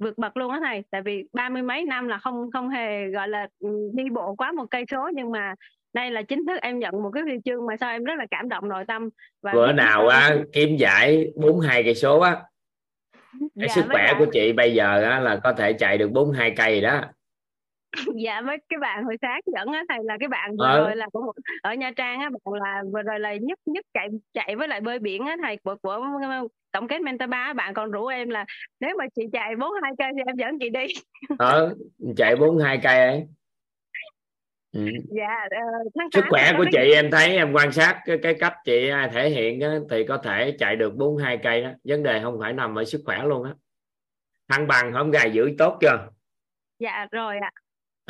vượt 0.00 0.18
bậc 0.18 0.36
luôn 0.36 0.50
á 0.50 0.60
thầy. 0.64 0.82
Tại 0.90 1.02
vì 1.02 1.24
ba 1.32 1.48
mươi 1.48 1.62
mấy 1.62 1.84
năm 1.84 2.08
là 2.08 2.18
không 2.18 2.50
không 2.52 2.68
hề 2.68 3.08
gọi 3.08 3.28
là 3.28 3.48
đi 3.92 4.04
bộ 4.12 4.34
quá 4.34 4.52
một 4.52 4.66
cây 4.70 4.84
số. 4.90 5.10
Nhưng 5.14 5.30
mà 5.30 5.54
đây 5.92 6.10
là 6.10 6.22
chính 6.22 6.46
thức 6.46 6.60
em 6.62 6.78
nhận 6.78 7.02
một 7.02 7.10
cái 7.10 7.22
huy 7.22 7.38
chương 7.44 7.66
mà 7.66 7.76
sao 7.80 7.90
em 7.90 8.04
rất 8.04 8.14
là 8.18 8.26
cảm 8.30 8.48
động 8.48 8.68
nội 8.68 8.84
tâm. 8.88 9.08
Và 9.42 9.52
bữa 9.52 9.72
nào 9.72 10.08
á 10.08 10.36
kiếm 10.52 10.76
giải 10.76 11.26
42 11.36 11.82
cây 11.82 11.94
số 11.94 12.20
á. 12.20 12.42
Cái 13.40 13.68
Dạ, 13.68 13.68
sức 13.68 13.84
khỏe 13.90 14.14
của 14.18 14.26
chị 14.32 14.52
bây 14.52 14.74
giờ 14.74 15.02
á, 15.02 15.20
là 15.20 15.36
có 15.36 15.52
thể 15.52 15.72
chạy 15.72 15.98
được 15.98 16.10
42 16.10 16.50
cây 16.56 16.80
đó 16.80 17.00
dạ 18.24 18.40
với 18.40 18.56
cái 18.68 18.78
bạn 18.78 19.04
hồi 19.04 19.16
sáng 19.22 19.40
dẫn 19.56 19.68
á 19.72 19.84
thầy 19.88 19.98
là 20.04 20.16
cái 20.20 20.28
bạn 20.28 20.56
vừa 20.56 20.64
Ờ. 20.64 20.80
rồi 20.86 20.96
là 20.96 21.06
của 21.12 21.32
ở 21.62 21.74
Nha 21.74 21.90
Trang 21.96 22.20
á 22.20 22.30
bạn 22.30 22.54
là 22.62 22.82
vừa 22.92 23.02
rồi 23.02 23.20
là 23.20 23.34
nhất 23.34 23.58
nhất 23.66 23.84
chạy 23.94 24.08
chạy 24.34 24.56
với 24.56 24.68
lại 24.68 24.80
bơi 24.80 24.98
biển 24.98 25.26
á 25.26 25.36
thầy 25.42 25.56
của 25.56 25.76
của 25.82 26.00
tổng 26.72 26.88
kết 26.88 27.00
mentor 27.00 27.28
ba 27.28 27.52
bạn 27.52 27.74
còn 27.74 27.90
rủ 27.90 28.06
em 28.06 28.28
là 28.30 28.44
nếu 28.80 28.96
mà 28.98 29.04
chị 29.16 29.22
chạy 29.32 29.56
bốn 29.56 29.72
hai 29.82 29.92
cây 29.98 30.08
thì 30.16 30.22
em 30.26 30.36
dẫn 30.36 30.58
chị 30.58 30.70
đi. 30.70 30.86
Ờ 31.38 31.74
chạy 32.16 32.36
42 32.36 32.80
cây 32.82 32.98
ấy. 33.06 33.26
Ừ. 34.72 34.80
dạ 35.16 35.46
ờ, 35.50 35.58
tháng 35.98 36.08
sức 36.12 36.20
8 36.20 36.30
khỏe 36.30 36.52
của 36.56 36.64
cái- 36.72 36.72
chị 36.86 36.92
em 36.94 37.10
thấy 37.10 37.36
em 37.36 37.52
quan 37.52 37.72
sát 37.72 38.00
cái, 38.06 38.18
cái 38.22 38.34
cách 38.40 38.54
chị 38.64 38.88
à, 38.88 39.10
thể 39.14 39.30
hiện 39.30 39.60
á, 39.60 39.70
thì 39.90 40.04
có 40.08 40.16
thể 40.18 40.56
chạy 40.58 40.76
được 40.76 40.94
42 40.96 41.38
cây 41.42 41.62
đó. 41.62 41.70
Vấn 41.84 42.02
đề 42.02 42.20
không 42.22 42.38
phải 42.40 42.52
nằm 42.52 42.78
ở 42.78 42.84
sức 42.84 43.00
khỏe 43.06 43.22
luôn 43.24 43.44
á. 43.44 43.54
Thăng 44.48 44.66
bằng 44.66 44.92
không 44.92 45.10
gài 45.10 45.30
giữ 45.30 45.50
tốt 45.58 45.78
chưa? 45.80 46.08
Dạ 46.78 47.06
rồi 47.12 47.38
ạ 47.38 47.50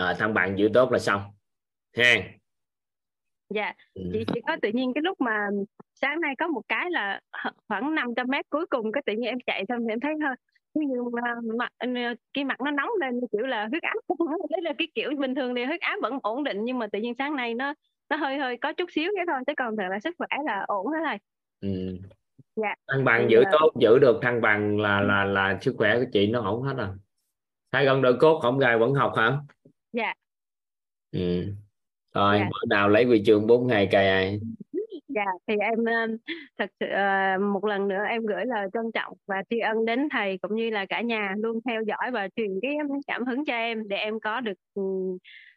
à, 0.00 0.14
thăng 0.18 0.34
bằng 0.34 0.58
giữ 0.58 0.70
tốt 0.74 0.92
là 0.92 0.98
xong. 0.98 1.22
Ha 1.96 2.14
dạ. 3.50 3.72
Ừ. 3.94 4.02
chị 4.12 4.24
chỉ 4.34 4.40
có 4.46 4.56
tự 4.62 4.70
nhiên 4.74 4.92
cái 4.94 5.02
lúc 5.02 5.20
mà 5.20 5.48
sáng 5.94 6.20
nay 6.20 6.34
có 6.38 6.48
một 6.48 6.62
cái 6.68 6.90
là 6.90 7.20
khoảng 7.68 7.94
500 7.94 8.26
mét 8.28 8.50
cuối 8.50 8.66
cùng 8.66 8.92
cái 8.92 9.02
tự 9.06 9.12
nhiên 9.12 9.28
em 9.28 9.38
chạy 9.46 9.64
xong 9.68 9.78
thì 9.80 9.92
em 9.92 10.00
thấy 10.00 10.14
hơi 10.22 10.34
mà 11.12 11.34
mặt 11.58 11.72
cái 12.34 12.44
mặt 12.44 12.60
nó 12.60 12.70
nóng 12.70 12.90
lên 13.00 13.20
như 13.20 13.26
kiểu 13.32 13.46
là 13.46 13.66
huyết 13.66 13.82
áp 13.82 13.94
đấy 14.50 14.60
là 14.62 14.72
cái 14.78 14.88
kiểu 14.94 15.10
bình 15.18 15.34
thường 15.34 15.54
thì 15.54 15.64
huyết 15.64 15.80
áp 15.80 15.96
vẫn 16.02 16.18
ổn 16.22 16.44
định 16.44 16.64
nhưng 16.64 16.78
mà 16.78 16.86
tự 16.86 17.00
nhiên 17.00 17.14
sáng 17.18 17.36
nay 17.36 17.54
nó 17.54 17.74
nó 18.10 18.16
hơi 18.16 18.38
hơi 18.38 18.56
có 18.56 18.72
chút 18.72 18.90
xíu 18.92 19.10
cái 19.16 19.24
thôi 19.28 19.40
chứ 19.46 19.52
còn 19.56 19.76
thật 19.76 19.84
là 19.90 20.00
sức 20.00 20.14
khỏe 20.18 20.28
là 20.44 20.64
ổn 20.66 20.86
hết 20.86 21.00
rồi. 21.04 21.18
Ừ. 21.60 21.98
Dạ. 22.56 22.74
thăng 22.88 23.04
bằng 23.04 23.26
Thì, 23.28 23.34
giữ 23.34 23.42
à, 23.42 23.50
tốt 23.52 23.70
giữ 23.80 23.98
được 23.98 24.18
thăng 24.22 24.40
bằng 24.40 24.78
là 24.78 25.00
là 25.00 25.24
là 25.24 25.58
sức 25.60 25.74
khỏe 25.78 25.98
của 25.98 26.06
chị 26.12 26.26
nó 26.26 26.40
ổn 26.40 26.62
hết 26.62 26.74
rồi. 26.76 26.88
Hai 27.72 27.86
con 27.86 28.02
đội 28.02 28.16
cốt 28.20 28.38
không 28.42 28.58
gài 28.58 28.78
vẫn 28.78 28.94
học 28.94 29.12
hả 29.16 29.38
Dạ. 29.92 30.14
ừ. 31.12 31.44
rồi 32.14 32.38
Dạ. 32.38 32.48
bữa 32.50 32.66
nào 32.76 32.88
lấy 32.88 33.04
huy 33.04 33.22
chương 33.26 33.46
bốn 33.46 33.66
ngày 33.66 33.88
cày 33.90 34.08
ai 34.08 34.40
dạ 35.08 35.24
thì 35.48 35.54
em 35.60 35.84
ờ, 35.84 35.92
thật 36.58 36.70
sự 36.80 36.86
ờ, 36.86 37.38
một 37.52 37.64
lần 37.64 37.88
nữa 37.88 38.02
em 38.08 38.26
gửi 38.26 38.44
lời 38.46 38.68
trân 38.72 38.82
trọng 38.94 39.12
và 39.26 39.42
tri 39.50 39.58
ân 39.58 39.84
đến 39.84 40.08
thầy 40.12 40.38
cũng 40.42 40.54
như 40.56 40.70
là 40.70 40.86
cả 40.86 41.00
nhà 41.00 41.34
luôn 41.38 41.58
theo 41.68 41.82
dõi 41.82 42.10
và 42.12 42.28
truyền 42.36 42.50
cái 42.62 42.70
cảm 43.06 43.24
hứng 43.26 43.44
cho 43.44 43.52
em 43.52 43.88
để 43.88 43.96
em 43.96 44.20
có 44.20 44.40
được 44.40 44.52
ừ, 44.74 44.82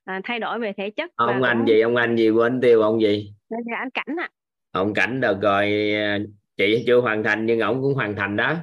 à, 0.03 0.21
thay 0.23 0.39
đổi 0.39 0.59
về 0.59 0.73
thể 0.77 0.89
chất 0.89 1.11
và 1.17 1.25
ông 1.25 1.43
anh 1.43 1.57
cũng- 1.57 1.67
gì 1.67 1.81
ông 1.81 1.95
anh 1.95 2.15
gì 2.17 2.29
quên 2.29 2.61
tiêu 2.61 2.81
ông 2.81 3.01
gì 3.01 3.33
Dạ, 3.49 3.57
anh 3.79 3.89
cảnh 3.89 4.15
ạ 4.19 4.29
ông 4.71 4.93
cảnh 4.93 5.21
được 5.21 5.41
rồi 5.41 5.93
à, 5.95 6.19
chị 6.57 6.83
chưa 6.87 7.01
hoàn 7.01 7.23
thành 7.23 7.45
nhưng 7.45 7.59
ổng 7.59 7.81
cũng 7.81 7.93
hoàn 7.93 8.15
thành 8.15 8.35
đó 8.35 8.55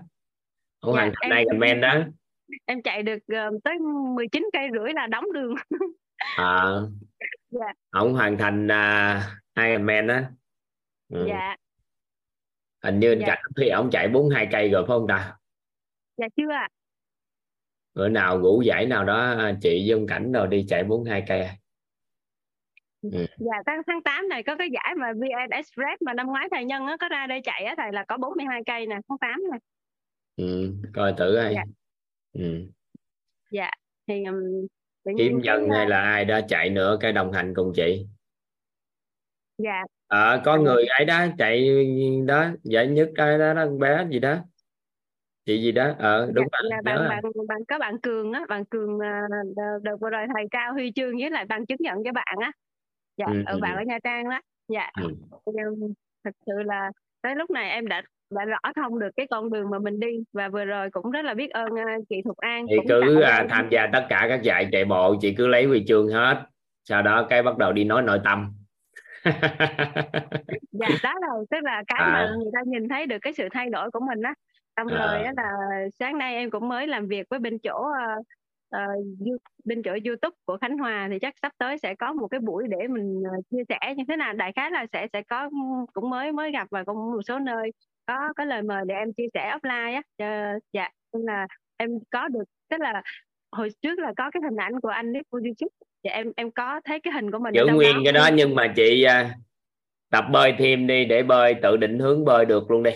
ông 0.80 0.94
Dạ, 0.94 1.00
hoàn 1.00 1.12
thành 1.22 1.30
em- 1.30 1.38
Ironman 1.38 1.80
đó 1.80 1.94
em 2.64 2.82
chạy 2.82 3.02
được 3.02 3.18
ờ, 3.28 3.50
tới 3.64 3.78
19 4.14 4.48
cây 4.52 4.68
rưỡi 4.72 4.92
là 4.94 5.06
đóng 5.06 5.24
đường 5.34 5.54
à, 6.36 6.64
Dạ. 7.50 7.72
ông 7.90 8.12
hoàn 8.12 8.38
thành 8.38 8.66
uh, 8.66 9.22
Ironman 9.64 10.06
đó 10.06 10.20
ừ. 11.08 11.24
dạ 11.28 11.56
hình 12.84 13.00
như 13.00 13.12
anh 13.12 13.18
Dạ. 13.20 13.26
cảnh 13.26 13.44
thì 13.56 13.68
ông 13.68 13.90
chạy 13.92 14.08
42 14.08 14.48
cây 14.52 14.68
rồi 14.68 14.82
phải 14.88 14.94
không 14.96 15.06
ta 15.08 15.36
dạ 16.16 16.26
chưa 16.36 16.50
ạ 16.52 16.68
bữa 17.94 18.08
nào 18.08 18.38
ngủ 18.40 18.62
giải 18.62 18.86
nào 18.86 19.04
đó 19.04 19.18
à, 19.38 19.54
chị 19.62 19.84
với 19.86 19.92
ông 19.98 20.06
cảnh 20.06 20.32
rồi 20.32 20.46
đi 20.46 20.66
chạy 20.68 20.84
42 20.84 21.24
cây 21.28 21.40
à? 21.42 21.54
dạ 23.38 23.56
tháng 23.66 23.82
tháng 23.86 24.02
8 24.02 24.28
này 24.28 24.42
có 24.42 24.56
cái 24.56 24.68
giải 24.72 24.94
mà 24.96 25.12
VN 25.12 25.50
Express 25.50 26.02
mà 26.06 26.14
năm 26.14 26.26
ngoái 26.26 26.48
thầy 26.50 26.64
nhân 26.64 26.86
á 26.86 26.96
có 27.00 27.08
ra 27.08 27.26
đây 27.26 27.40
chạy 27.44 27.64
á 27.64 27.74
thầy 27.76 27.92
là 27.92 28.04
có 28.08 28.16
42 28.16 28.60
cây 28.66 28.86
nè 28.86 28.96
tháng 29.08 29.18
8 29.18 29.40
này 29.50 29.60
ừ. 30.36 30.74
coi 30.94 31.14
thử 31.18 31.36
ai 31.36 31.54
Dạ. 31.54 31.62
Ừ. 32.32 32.70
dạ 33.50 33.70
thì 34.06 34.24
um, 34.24 34.36
nhân 35.14 35.70
ờ, 35.70 35.74
hay 35.74 35.86
là 35.86 36.00
ai 36.02 36.24
đó 36.24 36.40
chạy 36.48 36.70
nữa 36.70 36.96
cái 37.00 37.12
đồng 37.12 37.32
hành 37.32 37.52
cùng 37.56 37.72
chị 37.76 38.06
dạ 39.58 39.84
Ờ, 40.06 40.42
có 40.44 40.58
người 40.58 40.84
ấy 40.86 41.04
đó 41.04 41.26
chạy 41.38 41.68
đó 42.26 42.46
giải 42.64 42.86
nhất 42.86 43.08
cái 43.16 43.38
đó, 43.38 43.54
đó 43.54 43.66
bé 43.80 44.06
gì 44.10 44.18
đó 44.18 44.36
chị 45.46 45.62
gì 45.62 45.72
đó 45.72 45.94
ờ 45.98 46.30
đúng 46.34 46.46
dạ, 46.46 46.46
rồi 46.52 46.62
là 46.70 46.76
nhớ 46.82 46.96
bạn 46.96 46.98
rồi. 46.98 47.08
bạn 47.08 47.22
bạn 47.48 47.58
có 47.68 47.78
bạn 47.78 48.00
cường 48.00 48.32
á 48.32 48.44
bạn 48.48 48.64
cường 48.64 48.98
à, 49.00 49.22
đợt, 49.56 49.78
đợt 49.82 49.96
vừa 50.00 50.10
rồi 50.10 50.26
thầy 50.34 50.44
trao 50.50 50.72
huy 50.72 50.92
chương 50.94 51.16
với 51.20 51.30
lại 51.30 51.44
bằng 51.48 51.66
chứng 51.66 51.78
nhận 51.80 51.98
cho 52.04 52.12
bạn 52.12 52.36
á 52.40 52.52
dạ 53.16 53.26
Ừ, 53.26 53.32
ở 53.44 53.52
ừ, 53.52 53.58
bạn 53.58 53.76
ừ. 53.76 53.78
ở 53.78 53.82
nha 53.88 53.98
trang 54.04 54.30
đó 54.30 54.40
dạ 54.68 54.90
Ừ. 54.96 55.16
Thật 56.24 56.30
sự 56.46 56.52
là 56.66 56.90
tới 57.22 57.34
lúc 57.36 57.50
này 57.50 57.70
em 57.70 57.88
đã 57.88 58.02
đã 58.30 58.44
rõ 58.44 58.58
thông 58.76 58.98
được 58.98 59.10
cái 59.16 59.26
con 59.30 59.52
đường 59.52 59.70
mà 59.70 59.78
mình 59.78 60.00
đi. 60.00 60.18
Và 60.32 60.48
vừa 60.48 60.64
rồi 60.64 60.90
cũng 60.90 61.10
rất 61.10 61.24
là 61.24 61.34
biết 61.34 61.50
ơn 61.50 61.68
à, 61.78 61.96
chị 62.08 62.16
Thục 62.24 62.36
An 62.36 62.66
cũng 62.76 62.86
cứ 62.88 63.20
à, 63.20 63.46
tham 63.50 63.68
gia 63.70 63.86
tất 63.86 64.06
cả 64.08 64.26
các 64.28 64.42
giải 64.42 64.68
chạy 64.72 64.84
bộ 64.84 65.14
chị 65.20 65.34
cứ 65.34 65.46
lấy 65.46 65.64
huy 65.64 65.84
chương 65.88 66.08
hết. 66.08 66.42
Sau 66.84 67.02
đó 67.02 67.26
cái 67.30 67.42
bắt 67.42 67.58
đầu 67.58 67.72
đi 67.72 67.84
nói 67.84 68.02
nội 68.02 68.20
tâm. 68.24 68.52
Dạ 70.72 70.88
đó 71.02 71.14
là 71.20 71.28
tức 71.50 71.58
là 71.62 71.82
cái 71.86 72.00
À. 72.02 72.10
mà 72.12 72.34
người 72.38 72.50
ta 72.54 72.60
nhìn 72.66 72.88
thấy 72.88 73.06
được 73.06 73.18
cái 73.22 73.32
sự 73.32 73.48
thay 73.52 73.70
đổi 73.70 73.90
của 73.90 74.00
mình 74.00 74.22
á. 74.22 74.34
Xong 74.76 74.86
À. 74.88 74.96
rồi 75.06 75.24
á 75.24 75.32
là 75.36 75.50
sáng 75.98 76.18
nay 76.18 76.34
em 76.34 76.50
cũng 76.50 76.68
mới 76.68 76.86
làm 76.86 77.06
việc 77.06 77.26
với 77.30 77.38
bên 77.38 77.58
chỗ 77.58 77.86
ờ, 78.70 78.80
You- 79.20 79.36
bên 79.64 79.82
chỗ 79.82 79.90
YouTube 79.90 80.34
của 80.44 80.58
Khánh 80.60 80.78
Hòa. 80.78 81.08
Thì 81.10 81.18
chắc 81.18 81.34
sắp 81.42 81.52
tới 81.58 81.78
sẽ 81.78 81.94
có 81.94 82.12
một 82.12 82.28
cái 82.28 82.40
buổi 82.40 82.64
để 82.68 82.88
mình 82.88 83.22
chia 83.50 83.62
sẻ 83.68 83.94
như 83.96 84.04
thế 84.08 84.16
nào. 84.16 84.32
Đại 84.32 84.52
khái 84.56 84.70
là 84.70 84.86
sẽ 84.92 85.06
sẽ 85.12 85.22
có 85.22 85.50
cũng 85.92 86.10
mới 86.10 86.32
mới 86.32 86.52
gặp 86.52 86.68
và 86.70 86.84
cũng 86.84 86.96
một 87.12 87.22
số 87.22 87.38
nơi 87.38 87.70
có 88.10 88.32
có 88.36 88.44
lời 88.44 88.62
mời 88.62 88.84
để 88.86 88.94
em 88.94 89.12
chia 89.12 89.26
sẻ 89.34 89.56
offline 89.56 89.94
á. 89.94 90.02
Ờ, 90.18 90.58
dạ 90.72 90.88
nên 91.12 91.22
là 91.22 91.46
em 91.76 91.90
có 92.10 92.28
được 92.28 92.44
tức 92.70 92.80
là 92.80 93.02
hồi 93.52 93.68
trước 93.82 93.98
là 93.98 94.12
có 94.16 94.30
cái 94.30 94.40
hình 94.44 94.56
ảnh 94.56 94.80
của 94.80 94.88
anh 94.88 95.12
Nick 95.12 95.30
Vujicic 95.30 95.68
dạ 96.02 96.12
em 96.12 96.32
em 96.36 96.50
có 96.50 96.80
thấy 96.84 97.00
cái 97.00 97.12
hình 97.12 97.30
của 97.30 97.38
mình 97.38 97.54
giữ 97.54 97.66
nguyên 97.74 97.96
cái 98.04 98.12
đó 98.12 98.28
nhưng 98.34 98.54
mà 98.54 98.72
chị 98.76 99.02
à, 99.02 99.34
tập 100.10 100.24
bơi 100.32 100.54
thêm 100.58 100.86
đi 100.86 101.04
để 101.04 101.22
bơi 101.22 101.54
tự 101.62 101.76
định 101.76 101.98
hướng 101.98 102.24
bơi 102.24 102.44
được 102.44 102.70
luôn 102.70 102.82
đi. 102.82 102.90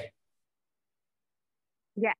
Dạ. 1.94 2.12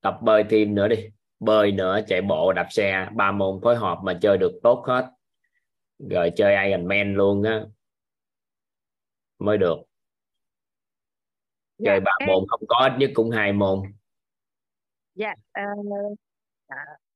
tập 0.00 0.18
bơi 0.22 0.44
thêm 0.50 0.74
nữa 0.74 0.88
đi. 0.88 1.08
Bơi 1.40 1.72
nữa 1.72 2.00
chạy 2.06 2.22
bộ 2.22 2.52
đạp 2.52 2.66
xe 2.70 3.08
ba 3.14 3.32
môn 3.32 3.60
phối 3.62 3.76
hợp 3.76 3.98
mà 4.02 4.18
chơi 4.22 4.38
được 4.38 4.52
tốt 4.62 4.84
hết. 4.86 5.10
Rồi 6.10 6.32
chơi 6.36 6.66
Ironman 6.66 7.14
luôn 7.14 7.42
á. 7.42 7.60
Mới 9.38 9.58
được 9.58 9.78
Dạ, 11.82 11.90
chơi 11.90 12.00
ba 12.00 12.12
cái- 12.18 12.28
môn 12.28 12.44
không 12.48 12.60
có 12.68 12.76
ít 12.76 12.92
nhất 12.98 13.10
cũng 13.14 13.30
hai 13.30 13.52
môn. 13.52 13.78
Dạ 15.14 15.34
ờ, 15.52 15.62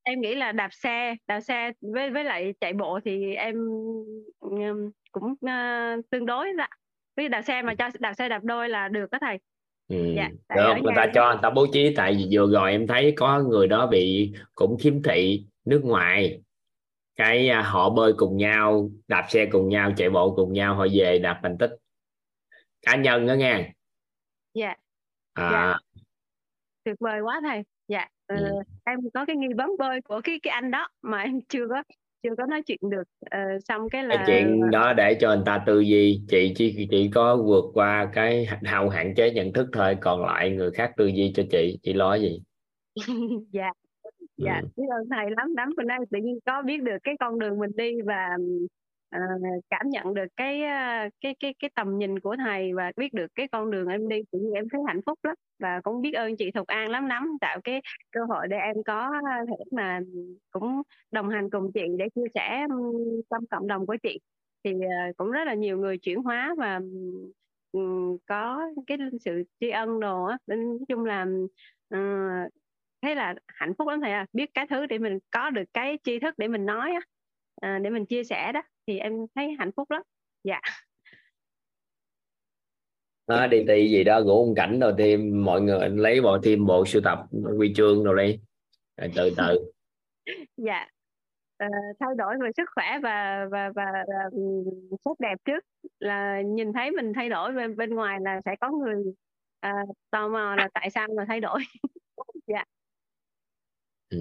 em 0.02 0.20
nghĩ 0.20 0.35
là 0.35 0.52
đạp 0.52 0.68
xe 0.73 1.14
đạp 1.26 1.40
xe 1.40 1.73
với 1.80 2.11
với 2.11 2.25
lại 2.25 2.54
chạy 2.61 2.73
bộ 2.73 3.00
thì 3.04 3.35
em 3.35 3.54
cũng 5.12 5.35
ờ, 5.40 5.96
tương 6.11 6.26
đối 6.26 6.52
đó. 6.52 6.66
Với 7.16 7.28
đạp 7.28 7.42
xe 7.42 7.62
mà 7.62 7.75
cho 7.75 7.88
đạp 7.99 8.14
xe 8.14 8.28
đạp 8.28 8.44
đôi 8.44 8.68
là 8.68 8.88
được 8.88 9.11
đó 9.11 9.18
thầy. 9.20 9.38
Ừ. 9.88 9.96
Dạ, 10.16 10.28
được 10.56 10.75
người 10.82 10.92
ta 10.96 11.02
em- 11.02 11.11
cho 11.14 11.28
người 11.32 11.40
ta 11.42 11.50
bố 11.50 11.66
trí 11.73 11.94
tại 11.96 12.14
vì 12.14 12.28
vừa 12.30 12.52
rồi 12.52 12.73
em 12.73 12.87
thấy 12.87 13.12
có 13.16 13.40
người 13.40 13.68
đó 13.68 13.87
bị 13.87 14.32
cũng 14.54 14.76
khiếm 14.80 15.02
thị 15.02 15.46
nước 15.64 15.80
ngoài. 15.85 16.40
Cái 17.16 17.49
à, 17.49 17.62
họ 17.62 17.90
bơi 17.90 18.12
cùng 18.16 18.37
nhau 18.37 18.90
đạp 19.08 19.26
xe 19.28 19.46
cùng 19.46 19.68
nhau 19.68 19.92
chạy 19.96 20.11
bộ 20.11 20.35
cùng 20.37 20.52
nhau 20.52 20.75
họ 20.75 20.87
về 20.92 21.18
đạt 21.18 21.37
thành 21.42 21.58
tích. 21.58 21.70
Cá 22.82 22.96
nhân 22.96 23.26
đó 23.26 23.35
nha 23.35 23.73
dạ. 24.56 24.75
À, 25.34 25.50
Dạ. 25.52 25.76
tuyệt 26.84 26.96
vời 27.00 27.20
quá 27.20 27.40
thầy. 27.44 27.62
Dạ 27.88 28.08
ờ, 28.26 28.36
Ừ. 28.36 28.62
em 28.84 28.98
có 29.14 29.25
cái 29.25 29.36
nghi 29.36 29.48
vấn 29.56 29.70
bơi 29.78 30.00
của 30.02 30.20
cái 30.25 30.40
cái 30.42 30.50
anh 30.52 30.70
đó 30.70 30.88
mà 31.02 31.20
em 31.22 31.40
chưa 31.48 31.68
có 31.68 31.82
chưa 32.22 32.34
có 32.38 32.46
nói 32.46 32.62
chuyện 32.62 32.78
được. 32.90 33.02
Ờ, 33.30 33.38
xong 33.64 33.88
cái 33.90 34.02
cái 34.08 34.18
là 34.18 34.25
chuyện 34.26 34.70
đó 34.70 34.92
để 34.92 35.16
cho 35.20 35.34
người 35.34 35.42
ta 35.46 35.62
tư 35.66 35.80
duy 35.80 36.20
chị 36.28 36.52
chỉ 36.56 36.86
chỉ 36.90 37.10
có 37.14 37.36
vượt 37.36 37.64
qua 37.75 38.10
cái 38.12 38.46
hao 38.62 38.88
hạn 38.88 39.14
chế 39.16 39.30
nhận 39.30 39.52
thức 39.52 39.66
thôi 39.72 39.96
còn 40.00 40.25
lại 40.25 40.50
người 40.50 40.70
khác 40.70 40.92
tư 40.96 41.06
duy 41.06 41.32
cho 41.34 41.42
chị 41.50 41.78
chị 41.82 41.92
lo 41.92 42.14
gì? 42.14 42.42
Dạ. 43.52 43.70
Dạ 44.36 44.60
Ừ. 44.62 44.68
biết 44.76 44.84
ơn 45.00 45.08
thầy 45.10 45.30
lắm 45.36 45.54
lắm. 45.56 45.68
Bữa 45.76 45.82
nay 45.82 45.98
tự 46.10 46.18
nhiên 46.22 46.38
có 46.46 46.62
biết 46.62 46.82
được 46.82 46.96
cái 47.02 47.14
con 47.20 47.38
đường 47.38 47.58
mình 47.58 47.70
đi 47.76 47.92
và 48.06 48.28
Ờ, 49.10 49.18
cảm 49.70 49.88
nhận 49.90 50.14
được 50.14 50.25
cái 50.36 50.62
ờ, 50.62 51.08
cái 51.20 51.34
cái 51.40 51.54
cái 51.58 51.70
tầm 51.75 51.98
nhìn 51.98 52.20
của 52.20 52.36
thầy 52.44 52.72
và 52.75 52.92
biết 52.96 53.12
được 53.14 53.26
cái 53.34 53.48
con 53.52 53.70
đường 53.70 53.88
em 53.88 54.08
đi 54.08 54.16
cũng 54.30 54.52
em 54.54 54.64
thấy 54.72 54.80
hạnh 54.86 55.00
phúc 55.06 55.18
lắm. 55.22 55.34
Và 55.58 55.80
cũng 55.84 56.02
biết 56.02 56.12
ơn 56.12 56.36
chị 56.36 56.50
Thục 56.50 56.66
An 56.66 56.90
lắm 56.90 57.06
lắm 57.06 57.28
tạo 57.40 57.60
cái 57.64 57.80
cơ 58.12 58.20
hội 58.28 58.48
để 58.48 58.56
em 58.56 58.76
có 58.86 59.10
thể 59.48 59.64
mà 59.72 60.00
cũng 60.50 60.82
đồng 61.10 61.28
hành 61.28 61.50
cùng 61.50 61.70
chị 61.75 61.80
để 61.98 62.08
chia 62.14 62.26
sẻ 62.34 62.66
trong 63.30 63.46
cộng 63.50 63.66
đồng 63.66 63.86
của 63.86 63.96
chị. 64.02 64.18
Thì 64.64 64.70
ờ, 64.72 65.12
cũng 65.16 65.30
rất 65.30 65.44
là 65.46 65.54
nhiều 65.54 65.78
người 65.78 65.98
chuyển 65.98 66.18
hóa 66.22 66.54
và 66.58 66.80
có 68.26 68.60
cái 68.86 68.98
sự 69.25 69.42
tri 69.60 69.70
ân 69.70 70.00
đồ 70.00 70.25
á. 70.25 70.38
Nên 70.46 70.58
nói 70.68 70.78
chung 70.88 71.04
là 71.04 71.26
thấy 71.90 72.00
thế 73.02 73.14
là 73.14 73.34
hạnh 73.48 73.72
phúc 73.78 73.88
lắm 73.88 74.00
thầy 74.02 74.12
à 74.12 74.26
biết 74.32 74.50
cái 74.54 74.66
thứ 74.70 74.86
để 74.86 74.98
mình 74.98 75.18
có 75.30 75.50
được 75.50 75.64
cái 75.75 75.98
tri 76.04 76.18
thức 76.18 76.34
để 76.38 76.48
mình 76.48 76.66
nói 76.66 76.90
á 76.92 77.00
à, 77.60 77.78
để 77.82 77.90
mình 77.90 78.06
chia 78.06 78.25
sẻ 78.25 78.52
đó 78.52 78.62
thì 78.86 78.98
em 78.98 79.12
thấy 79.34 79.56
hạnh 79.58 79.70
phúc 79.76 79.90
lắm. 79.90 80.02
Dạ. 80.44 80.60
Đó, 83.26 83.46
đi 83.46 83.64
ti 83.68 83.88
gì 83.88 84.04
đó 84.04 84.20
gỗ 84.20 84.44
ông 84.46 84.54
cảnh 84.54 84.80
rồi 84.80 84.92
thêm 84.98 85.44
mọi 85.44 85.60
người 85.60 85.88
lấy 85.88 86.20
bộ 86.20 86.38
thêm 86.42 86.66
bộ 86.66 86.86
sưu 86.86 87.02
tập 87.02 87.18
huy 87.56 87.72
chương 87.76 88.04
rồi 88.04 88.26
đi. 88.26 88.38
Rồi 88.96 89.10
từ 89.16 89.30
từ. 89.36 89.72
Dạ. 90.56 90.88
Ờ, 91.58 91.66
thay 92.00 92.08
đổi 92.18 92.34
về 92.42 92.50
sức 92.56 92.68
khỏe 92.75 92.98
và 93.02 93.46
và 93.50 93.70
và 93.75 93.84
um, 94.32 94.64
sắc 95.04 95.20
đẹp 95.20 95.38
trước. 95.44 95.64
Là 96.00 96.42
nhìn 96.42 96.72
thấy 96.72 96.90
mình 96.90 97.12
thay 97.14 97.28
đổi 97.28 97.52
bên 97.52 97.76
bên 97.76 97.94
ngoài 97.94 98.18
là 98.20 98.40
sẽ 98.44 98.56
có 98.60 98.70
người 98.70 99.04
à, 99.60 99.72
tò 100.10 100.28
mò 100.28 100.54
là 100.56 100.68
tại 100.75 100.90
sao 100.90 101.08
mà 101.16 101.25
thay 101.28 101.40
đổi. 101.40 101.60
Dạ. 102.46 102.64
Ừ. 104.08 104.18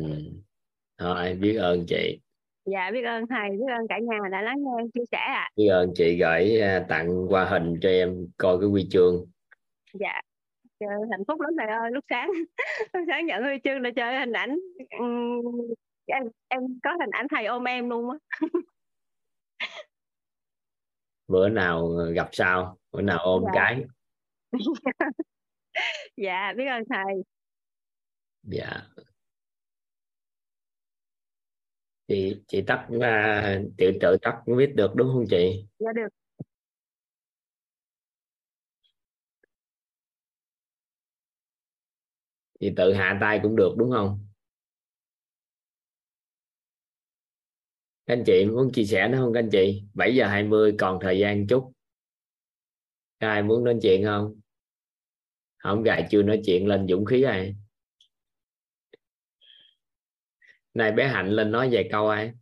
thôi 0.97 1.35
biết 1.41 1.55
ơn 1.55 1.85
chị 1.87 2.19
dạ 2.65 2.91
biết 2.93 3.03
ơn 3.03 3.27
thầy 3.27 3.49
biết 3.51 3.73
ơn 3.77 3.87
cả 3.89 3.99
nhà 3.99 4.17
đã 4.31 4.41
lắng 4.41 4.57
nghe 4.57 4.83
chia 4.93 5.03
sẻ 5.11 5.17
ạ. 5.17 5.49
Biết 5.55 5.67
ơn 5.67 5.91
chị 5.95 6.17
gửi 6.19 6.59
à, 6.61 6.85
tặng 6.89 7.25
qua 7.29 7.45
hình 7.45 7.75
cho 7.81 7.89
em 7.89 8.27
coi 8.37 8.57
cái 8.59 8.69
huy 8.69 8.87
chương. 8.91 9.25
Dạ 9.93 10.21
Trời, 10.79 10.89
hạnh 11.11 11.23
phúc 11.27 11.41
lắm 11.41 11.51
thầy 11.59 11.67
ơi 11.67 11.91
lúc 11.91 12.03
sáng 12.09 12.29
lúc 12.93 13.03
sáng 13.07 13.25
nhận 13.25 13.43
huy 13.43 13.55
chương 13.63 13.81
là 13.81 13.89
chơi 13.95 14.19
hình 14.19 14.33
ảnh. 14.33 14.59
Em 16.05 16.23
em 16.47 16.61
có 16.83 16.91
hình 16.99 17.09
ảnh 17.11 17.27
thầy 17.35 17.45
ôm 17.45 17.63
em 17.63 17.89
luôn 17.89 18.09
á. 18.09 18.17
Bữa 21.27 21.49
nào 21.49 21.87
gặp 22.15 22.29
sau 22.31 22.77
bữa 22.91 23.01
nào 23.01 23.17
ôm 23.23 23.43
Dạ. 23.45 23.51
cái. 23.55 23.83
Dạ 26.17 26.53
biết 26.57 26.65
ơn 26.65 26.83
thầy. 26.89 27.13
Dạ 28.43 28.81
chị 32.07 32.35
chị 32.47 32.61
tắt 32.61 32.87
à, 33.01 33.59
tự 33.77 33.91
tự 34.01 34.17
tắt 34.21 34.35
viết 34.57 34.75
được 34.75 34.95
đúng 34.95 35.07
không 35.13 35.25
chị? 35.29 35.65
Dạ 35.79 35.91
được. 35.95 36.07
Chị 42.59 42.73
tự 42.77 42.93
hạ 42.93 43.17
tay 43.21 43.39
cũng 43.43 43.55
được 43.55 43.73
đúng 43.77 43.91
không? 43.91 44.19
Các 48.05 48.13
anh 48.13 48.23
chị 48.25 48.45
muốn 48.45 48.71
chia 48.71 48.85
sẻ 48.85 49.07
nữa 49.07 49.17
không 49.17 49.33
các 49.33 49.39
anh 49.39 49.49
chị? 49.49 49.83
7 49.93 50.15
giờ 50.15 50.27
20 50.27 50.75
còn 50.79 50.99
thời 51.01 51.19
gian 51.19 51.47
chút. 51.47 51.71
Có 53.19 53.27
ai 53.27 53.43
muốn 53.43 53.63
nói 53.63 53.75
chuyện 53.81 54.03
không? 54.05 54.39
Không 55.57 55.83
gài 55.83 56.07
chưa 56.11 56.23
nói 56.23 56.41
chuyện 56.45 56.67
lên 56.67 56.87
dũng 56.87 57.05
khí 57.05 57.23
ai 57.23 57.55
này 60.75 60.91
bé 60.91 61.07
hạnh 61.07 61.29
lên 61.29 61.51
nói 61.51 61.69
vài 61.71 61.89
câu 61.91 62.09
ai? 62.09 62.33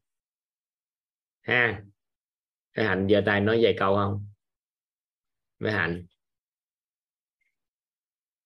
Ha 1.42 1.84
bé 2.76 2.84
hạnh 2.84 3.08
giơ 3.10 3.22
tay 3.26 3.42
nói 3.42 3.60
vài 3.64 3.76
câu 3.80 3.96
không? 3.96 4.26
Bé 5.60 5.72
hạnh. 5.72 6.06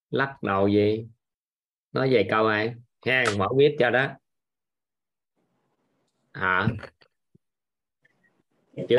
Lắc 0.10 0.44
đầu 0.44 0.68
gì? 0.68 1.08
Nói 1.92 2.10
vài 2.14 2.28
câu 2.30 2.48
ai? 2.48 2.76
Ha 3.06 3.24
mở 3.38 3.48
biết 3.58 3.76
cho 3.80 3.90
đó. 3.90 4.08
Hả 6.34 6.68
chứ 8.90 8.98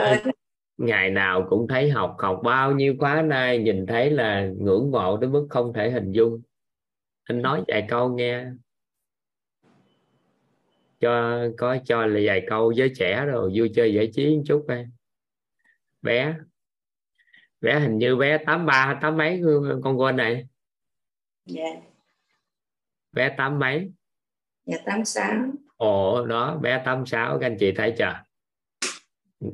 ngày 0.76 1.11
nào 1.11 1.47
cũng 1.50 1.66
thấy 1.68 1.90
học 1.90 2.16
học 2.18 2.40
bao 2.45 2.73
nhiêu 2.73 2.95
khóa 2.99 3.23
nay 3.23 3.59
nhìn 3.59 3.87
thấy 3.87 4.11
là 4.11 4.49
ngưỡng 4.59 4.90
mộ 4.90 5.16
đến 5.16 5.33
mức 5.33 5.47
không 5.50 5.73
thể 5.73 5.90
hình 5.90 6.12
dung. 6.12 6.42
Anh 7.25 7.42
nói 7.42 7.64
vài 7.68 7.87
câu 7.88 8.09
nghe 8.16 8.47
cho 11.00 11.45
có 11.57 11.76
cho 11.85 12.07
là 12.07 12.21
vài 12.25 12.47
câu 12.49 12.73
với 12.76 12.93
trẻ 12.97 13.25
rồi 13.25 13.52
vui 13.55 13.71
chơi 13.75 13.95
giải 13.95 14.11
trí 14.14 14.37
một 14.37 14.43
chút 14.47 14.64
đây 14.69 14.87
bé. 16.02 16.35
Bé 17.61 17.81
hình 17.81 17.99
như 17.99 18.17
bé 18.17 18.38
tám 18.38 18.67
ba 18.67 18.99
tám 19.02 19.17
mấy 19.17 19.43
con 19.83 20.00
quên 20.00 20.17
này 20.17 20.47
dạ. 21.47 21.62
Bé 23.12 23.35
tám 23.37 23.59
mấy? 23.59 23.93
Dạ 24.67 24.76
tám 24.85 25.05
sáu. 25.05 25.37
Ồ 25.76 26.27
đó 26.27 26.57
bé 26.57 26.83
tám 26.85 27.07
sáu 27.07 27.38
các 27.38 27.46
anh 27.46 27.57
chị 27.59 27.73
thấy 27.73 27.94
chưa? 27.99 28.23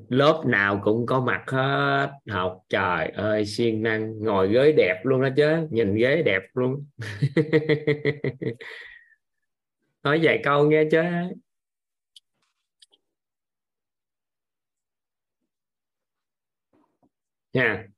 Lớp 0.09 0.43
nào 0.47 0.81
cũng 0.85 1.07
có 1.07 1.21
mặt 1.21 1.45
hết. 1.47 2.11
Học 2.29 2.63
trời 2.69 3.09
ơi 3.09 3.47
siêng 3.47 3.83
năng. 3.83 4.19
Ngồi 4.19 4.53
ghế 4.53 4.73
đẹp 4.73 5.01
luôn 5.05 5.23
đó 5.23 5.29
chứ. 5.37 5.69
Nhìn 5.71 5.95
ghế 5.95 6.23
đẹp 6.23 6.43
luôn 6.55 6.87
nói 10.05 10.21
vài 10.23 10.41
câu 10.45 10.71
nghe 10.71 10.85
chứ. 10.91 11.03
Nha 17.53 17.89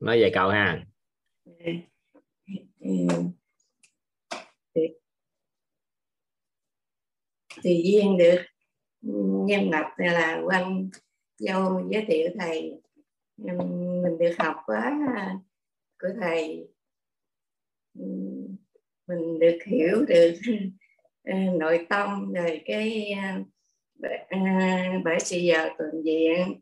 nói 0.00 0.20
vài 0.20 0.30
câu 0.34 0.48
ha. 0.48 0.86
Thì, 7.62 7.82
duyên 7.84 8.18
được 8.18 8.42
nhân 9.46 9.70
ngọc 9.70 9.86
là 9.96 10.42
quan 10.44 10.90
dâu 11.38 11.88
giới 11.90 12.04
thiệu 12.08 12.30
thầy. 12.38 12.82
Mình 13.36 14.18
được 14.18 14.34
học 14.38 14.56
quá 14.66 14.98
của 15.98 16.08
thầy. 16.20 16.68
Mình 19.06 19.38
được 19.40 19.58
hiểu 19.66 20.04
được. 20.08 20.34
Ờ, 21.24 21.34
nội 21.60 21.86
tâm 21.88 22.32
rồi 22.32 22.62
cái 22.64 23.10
à, 23.10 23.40
bởi- 23.94 24.18
giờ 25.04 25.18
sự 25.20 25.36
giàu 25.38 25.68
toàn 25.78 26.02
diện 26.04 26.60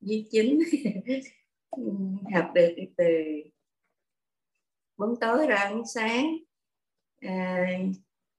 với 0.00 0.26
chính. 0.30 0.58
Ừ, 1.70 1.82
học 2.34 2.50
được 2.54 2.74
từ 2.96 3.04
bóng 4.96 5.14
tối 5.20 5.46
ra 5.46 5.56
ánh 5.56 5.82
sáng. 5.94 6.36
À, 7.20 7.66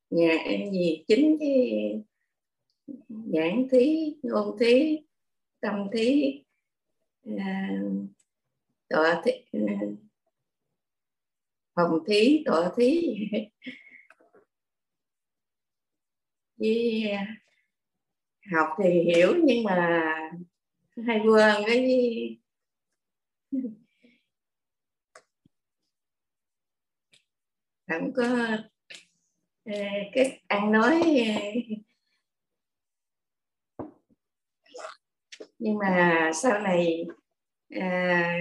nhà 0.10 0.34
gì 0.72 1.04
chính 1.08 1.38
cái 1.40 2.02
nhãn 3.10 3.68
thí 3.72 4.16
ngôn 4.24 4.58
thí 4.60 5.00
tâm 5.62 5.88
thí. 5.94 6.34
À, 7.38 7.70
tọa 8.90 9.22
thí 9.26 9.32
phòng 11.76 12.00
thí 12.08 12.44
tọa 12.46 12.72
thí. 12.78 13.16
với 16.60 17.10
à, 17.12 17.36
học 18.52 18.68
thì 18.84 18.90
hiểu 18.90 19.36
nhưng 19.44 19.64
mà 19.64 20.04
hay 21.08 21.20
quên 21.26 21.56
cái 21.68 22.38
không 27.88 28.14
có 28.14 28.24
à, 29.66 29.92
cái 30.14 30.42
ăn 30.48 30.72
nói 30.72 31.02
à, 31.28 31.40
nhưng 35.60 35.78
mà 35.78 36.32
sau 36.34 36.60
này 36.60 37.06
à, 37.70 38.40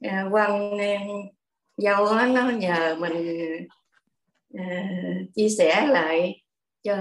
à, 0.00 0.28
quan 0.32 0.78
dâu 1.76 2.14
nó 2.14 2.50
nhờ 2.50 2.96
mình 3.00 3.16
à, 4.54 4.90
chia 5.34 5.48
sẻ 5.48 5.86
lại 5.86 6.45
cho 6.86 6.94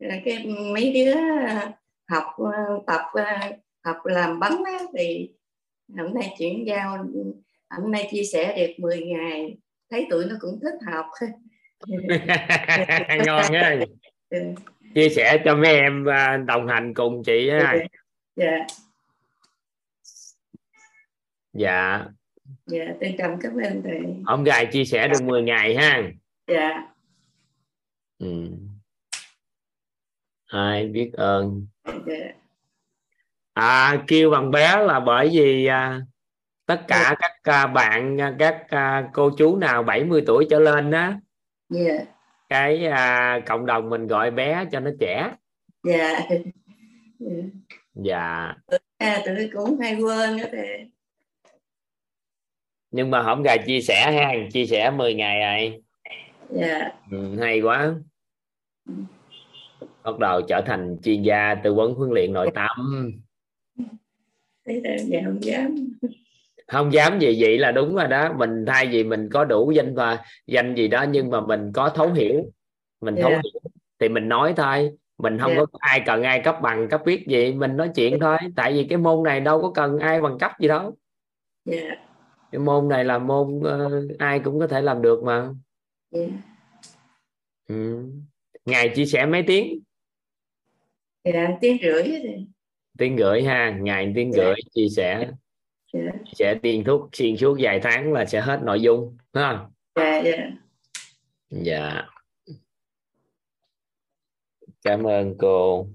ờ, 0.00 0.08
cái 0.24 0.46
mấy 0.74 0.92
đứa 0.92 1.14
học 2.08 2.24
ờ, 2.36 2.80
tập 2.86 3.00
ờ, 3.12 3.24
học 3.84 3.96
làm 4.04 4.40
bánh 4.40 4.62
á, 4.64 4.78
thì 4.98 5.30
hôm 5.98 6.14
nay 6.14 6.34
chuyển 6.38 6.66
giao 6.66 7.06
hôm 7.70 7.90
nay 7.90 8.08
chia 8.10 8.24
sẻ 8.24 8.56
được 8.56 8.72
10 8.78 9.00
ngày 9.00 9.56
thấy 9.90 10.06
tụi 10.10 10.24
nó 10.24 10.36
cũng 10.40 10.60
thích 10.62 10.92
học. 10.92 11.06
Ngon 13.26 13.52
á. 13.52 13.76
Ừ, 14.30 14.38
chia 14.94 15.08
sẻ 15.08 15.42
cho 15.44 15.56
mấy 15.56 15.74
em 15.74 16.06
đồng 16.46 16.68
hành 16.68 16.94
cùng 16.94 17.22
chị 17.24 17.50
ha 17.50 17.78
dạ. 18.36 18.66
Dạ. 21.52 22.04
Dạ 22.66 22.84
trân 23.00 23.16
trọng 23.18 23.38
cảm 23.42 23.52
ơn 23.56 23.82
thầy. 23.82 24.00
Ông 24.26 24.44
gài 24.44 24.66
chia 24.66 24.84
sẻ 24.84 25.08
được 25.08 25.22
10 25.22 25.42
ngày 25.42 25.76
ha. 25.76 26.02
Dạ 26.46 26.91
ừ. 28.22 28.46
ai 30.46 30.86
biết 30.86 31.10
ơn? 31.12 31.66
Dạ 31.84 32.32
à 33.54 34.04
kêu 34.06 34.30
bằng 34.30 34.50
bé 34.50 34.76
là 34.86 35.00
bởi 35.00 35.28
vì 35.32 35.66
à, 35.66 36.00
tất 36.66 36.80
cả 36.88 37.16
các 37.18 37.32
à, 37.42 37.66
bạn 37.66 38.20
à, 38.20 38.34
các 38.38 38.66
à, 38.68 39.10
cô 39.12 39.30
chú 39.38 39.56
nào 39.56 39.82
70 39.82 40.22
tuổi 40.26 40.46
trở 40.50 40.58
lên 40.58 40.90
á 40.90 41.18
dạ. 41.68 41.98
cái 42.48 42.86
à, 42.86 43.40
cộng 43.46 43.66
đồng 43.66 43.90
mình 43.90 44.06
gọi 44.06 44.30
bé 44.30 44.64
cho 44.72 44.80
nó 44.80 44.90
trẻ. 45.00 45.30
Dạ. 45.82 46.20
Dạ. 47.94 48.54
À, 48.98 49.22
tụi 49.24 49.34
nó 49.34 49.42
cũng 49.52 49.80
hay 49.80 49.94
quên 49.94 50.38
đó 50.38 50.44
thầy 50.52 50.90
nhưng 52.90 53.10
mà 53.10 53.22
không 53.22 53.42
gài 53.42 53.58
chia 53.66 53.80
sẻ 53.80 54.12
ha 54.12 54.32
chia 54.52 54.66
sẻ 54.66 54.90
10 54.90 55.14
ngày 55.14 55.40
rồi. 55.40 55.82
Dạ. 56.50 56.90
Ừ, 57.10 57.40
hay 57.40 57.60
quá 57.60 57.94
bắt 60.02 60.18
đầu 60.18 60.40
trở 60.48 60.60
thành 60.66 60.96
chuyên 61.02 61.22
gia 61.22 61.54
tư 61.54 61.74
vấn 61.74 61.94
huấn 61.94 62.10
luyện 62.10 62.32
nội 62.32 62.50
tâm. 62.54 63.10
Dạ 65.06 65.20
không 65.24 65.44
dám. 65.44 65.74
Không 66.68 66.92
dám 66.92 67.18
gì 67.18 67.36
vậy 67.40 67.58
là 67.58 67.72
đúng 67.72 67.94
rồi 67.94 68.08
đó. 68.08 68.32
Mình 68.32 68.64
thay 68.66 68.86
vì 68.86 69.04
mình 69.04 69.28
có 69.32 69.44
đủ 69.44 69.70
danh 69.70 69.94
và 69.94 70.24
danh 70.46 70.74
gì 70.74 70.88
đó 70.88 71.02
nhưng 71.10 71.30
mà 71.30 71.40
mình 71.40 71.72
có 71.74 71.88
thấu 71.88 72.12
hiểu. 72.12 72.50
Mình 73.00 73.16
thấu 73.20 73.30
Dạ. 73.30 73.40
hiểu 73.44 73.60
thì 74.00 74.08
mình 74.08 74.28
nói 74.28 74.54
thôi. 74.56 74.90
Mình 75.18 75.38
không 75.38 75.52
Dạ. 75.54 75.58
có 75.60 75.66
ai 75.80 76.02
cần 76.06 76.22
ai 76.22 76.40
cấp 76.44 76.56
bằng 76.62 76.88
cấp 76.88 77.02
biết 77.04 77.24
gì. 77.28 77.52
Mình 77.52 77.76
nói 77.76 77.90
chuyện 77.94 78.20
thôi. 78.20 78.36
Tại 78.56 78.72
vì 78.72 78.84
cái 78.84 78.98
môn 78.98 79.22
này 79.22 79.40
đâu 79.40 79.62
có 79.62 79.70
cần 79.74 79.98
ai 79.98 80.20
bằng 80.20 80.38
cấp 80.38 80.52
gì 80.60 80.68
đâu. 80.68 80.96
Dạ. 81.64 81.90
Cái 82.52 82.58
môn 82.58 82.88
này 82.88 83.04
là 83.04 83.18
môn 83.18 83.60
ờ, 83.64 84.06
ai 84.18 84.40
cũng 84.40 84.60
có 84.60 84.66
thể 84.66 84.80
làm 84.82 85.02
được 85.02 85.22
mà. 85.24 85.48
Dạ. 86.10 86.26
Ừ. 87.68 88.04
ngày 88.64 88.92
chia 88.94 89.06
sẻ 89.06 89.26
mấy 89.26 89.44
tiếng? 89.46 89.82
Dạ 91.24 91.48
tiếng 91.60 91.78
rưỡi 91.82 92.02
tiếng 92.98 93.18
rưỡi 93.18 93.42
ha 93.42 93.78
ngày 93.82 94.12
tiếng 94.14 94.32
Dạ. 94.32 94.44
rưỡi 94.44 94.54
chia 94.74 94.88
sẻ. 94.96 95.30
Dạ. 95.92 96.00
Sẽ 96.34 96.58
tiên 96.62 96.84
thuốc 96.86 97.08
xuyên 97.12 97.36
suốt 97.36 97.56
vài 97.60 97.80
tháng 97.82 98.12
là 98.12 98.26
sẽ 98.26 98.40
hết 98.40 98.60
nội 98.64 98.80
dung 98.80 99.16
ha 99.32 99.66
dạ 99.96 100.22
dạ. 100.24 100.50
Dạ. 101.50 102.08
Cảm 104.82 105.02
ơn 105.04 105.34
cô. 105.38 105.88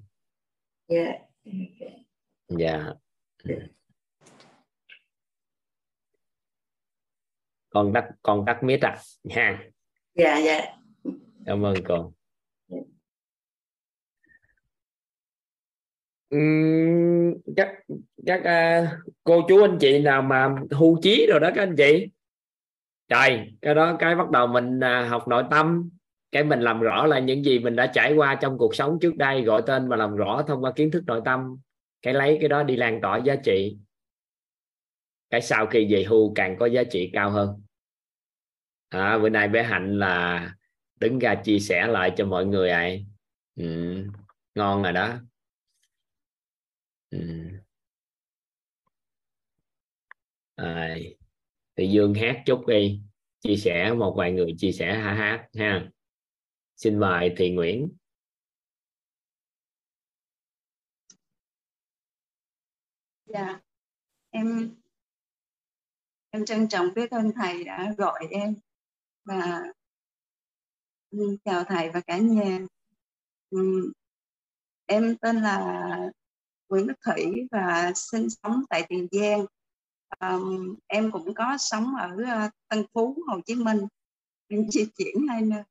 Dạ. 0.88 1.14
Dạ. 2.48 2.94
Con 7.70 7.94
tắt 7.94 8.10
con 8.22 8.44
tắt 8.48 8.64
mic 8.64 8.82
à 8.82 8.98
ha 9.30 9.64
dạ 10.14 10.38
dạ. 10.38 10.78
Cảm 11.46 11.66
ơn 11.66 11.76
cô 11.88 12.14
Ừm, 16.30 17.34
chắc 17.56 17.72
chắc 18.26 18.44
à, 18.44 18.92
cô 19.24 19.42
chú 19.48 19.62
anh 19.62 19.78
chị 19.80 20.00
nào 20.00 20.22
mà 20.22 20.56
hưu 20.72 21.00
trí 21.02 21.28
rồi 21.30 21.40
đó 21.40 21.50
các 21.56 21.62
anh 21.62 21.76
chị. 21.76 22.08
Trời 23.08 23.54
cái 23.62 23.76
đó 23.76 23.96
cái 24.00 24.16
bắt 24.16 24.30
đầu 24.30 24.48
mình 24.48 24.80
à, 24.80 25.08
học 25.10 25.28
nội 25.28 25.44
tâm. 25.52 25.90
Cái 26.32 26.44
mình 26.44 26.62
làm 26.62 26.80
rõ 26.80 27.06
là 27.06 27.20
những 27.20 27.44
gì 27.44 27.60
mình 27.60 27.76
đã 27.76 27.88
trải 27.88 28.14
qua 28.14 28.36
trong 28.36 28.58
cuộc 28.58 28.76
sống 28.76 28.98
trước 29.02 29.16
đây 29.16 29.42
gọi 29.42 29.62
tên 29.66 29.88
và 29.88 29.96
làm 29.96 30.16
rõ 30.16 30.44
thông 30.48 30.64
qua 30.64 30.72
kiến 30.72 30.92
thức 30.92 31.04
nội 31.08 31.22
tâm. 31.26 31.58
Cái 32.02 32.14
lấy 32.14 32.38
cái 32.40 32.50
đó 32.50 32.64
đi 32.64 32.76
lan 32.76 33.02
tỏa 33.02 33.18
giá 33.18 33.36
trị. 33.36 33.78
Cái 35.30 35.42
sau 35.42 35.66
khi 35.66 35.88
về 35.94 36.04
hưu 36.04 36.34
càng 36.36 36.58
có 36.60 36.66
giá 36.66 36.84
trị 36.84 37.10
cao 37.14 37.30
hơn. 37.30 37.62
À, 38.90 39.18
bữa 39.18 39.30
nay 39.30 39.48
bé 39.48 39.64
hạnh 39.64 40.00
là 40.00 40.50
đứng 41.00 41.20
ra 41.20 41.36
chia 41.36 41.60
sẻ 41.60 41.88
lại 41.88 42.14
cho 42.18 42.26
mọi 42.26 42.46
người 42.46 42.70
ạ. 42.70 42.90
Ừ, 43.56 43.96
ngon 44.56 44.84
rồi 44.84 44.94
đó 44.94 45.14
ừ. 47.10 47.18
à, 50.56 50.96
thì 51.76 51.88
dương 51.88 52.14
hát 52.14 52.44
chút 52.46 52.68
đi 52.68 53.02
chia 53.40 53.56
sẻ 53.56 53.94
một 53.94 54.14
vài 54.18 54.32
người 54.32 54.56
chia 54.58 54.72
sẻ 54.72 54.94
ha 54.94 55.14
hát 55.14 55.48
ha 55.58 55.90
xin 56.76 57.00
mời 57.00 57.34
thị 57.38 57.52
nguyễn 57.52 57.90
Dạ, 63.26 63.60
em 64.30 64.76
em 66.30 66.46
trân 66.46 66.68
trọng 66.68 66.94
biết 66.96 67.12
ơn 67.12 67.32
thầy 67.36 67.64
đã 67.64 67.94
gọi 67.98 68.28
em 68.32 68.56
và 69.26 69.64
chào 71.46 71.64
thầy 71.64 71.90
và 71.90 72.02
cả 72.08 72.18
nhà. 72.18 72.60
Ừ, 73.50 73.92
em 74.86 75.18
tên 75.22 75.36
là 75.36 75.86
Nguyễn 76.70 76.88
Đức 76.88 76.94
Thủy 77.06 77.48
và 77.52 77.92
sinh 77.96 78.28
sống 78.30 78.64
tại 78.70 78.86
Tiền 78.90 79.08
Giang. 79.12 79.46
Um, 80.20 80.76
em 80.88 81.12
cũng 81.12 81.34
có 81.34 81.58
sống 81.60 81.96
ở 81.96 82.16
uh, 82.46 82.52
Tân 82.68 82.86
Phú, 82.94 83.18
Hồ 83.28 83.40
Chí 83.46 83.56
Minh. 83.56 83.88
Em 84.48 84.72
di 84.72 84.86
chuyển 84.98 85.28
hai 85.30 85.42
nơi. 85.42 85.64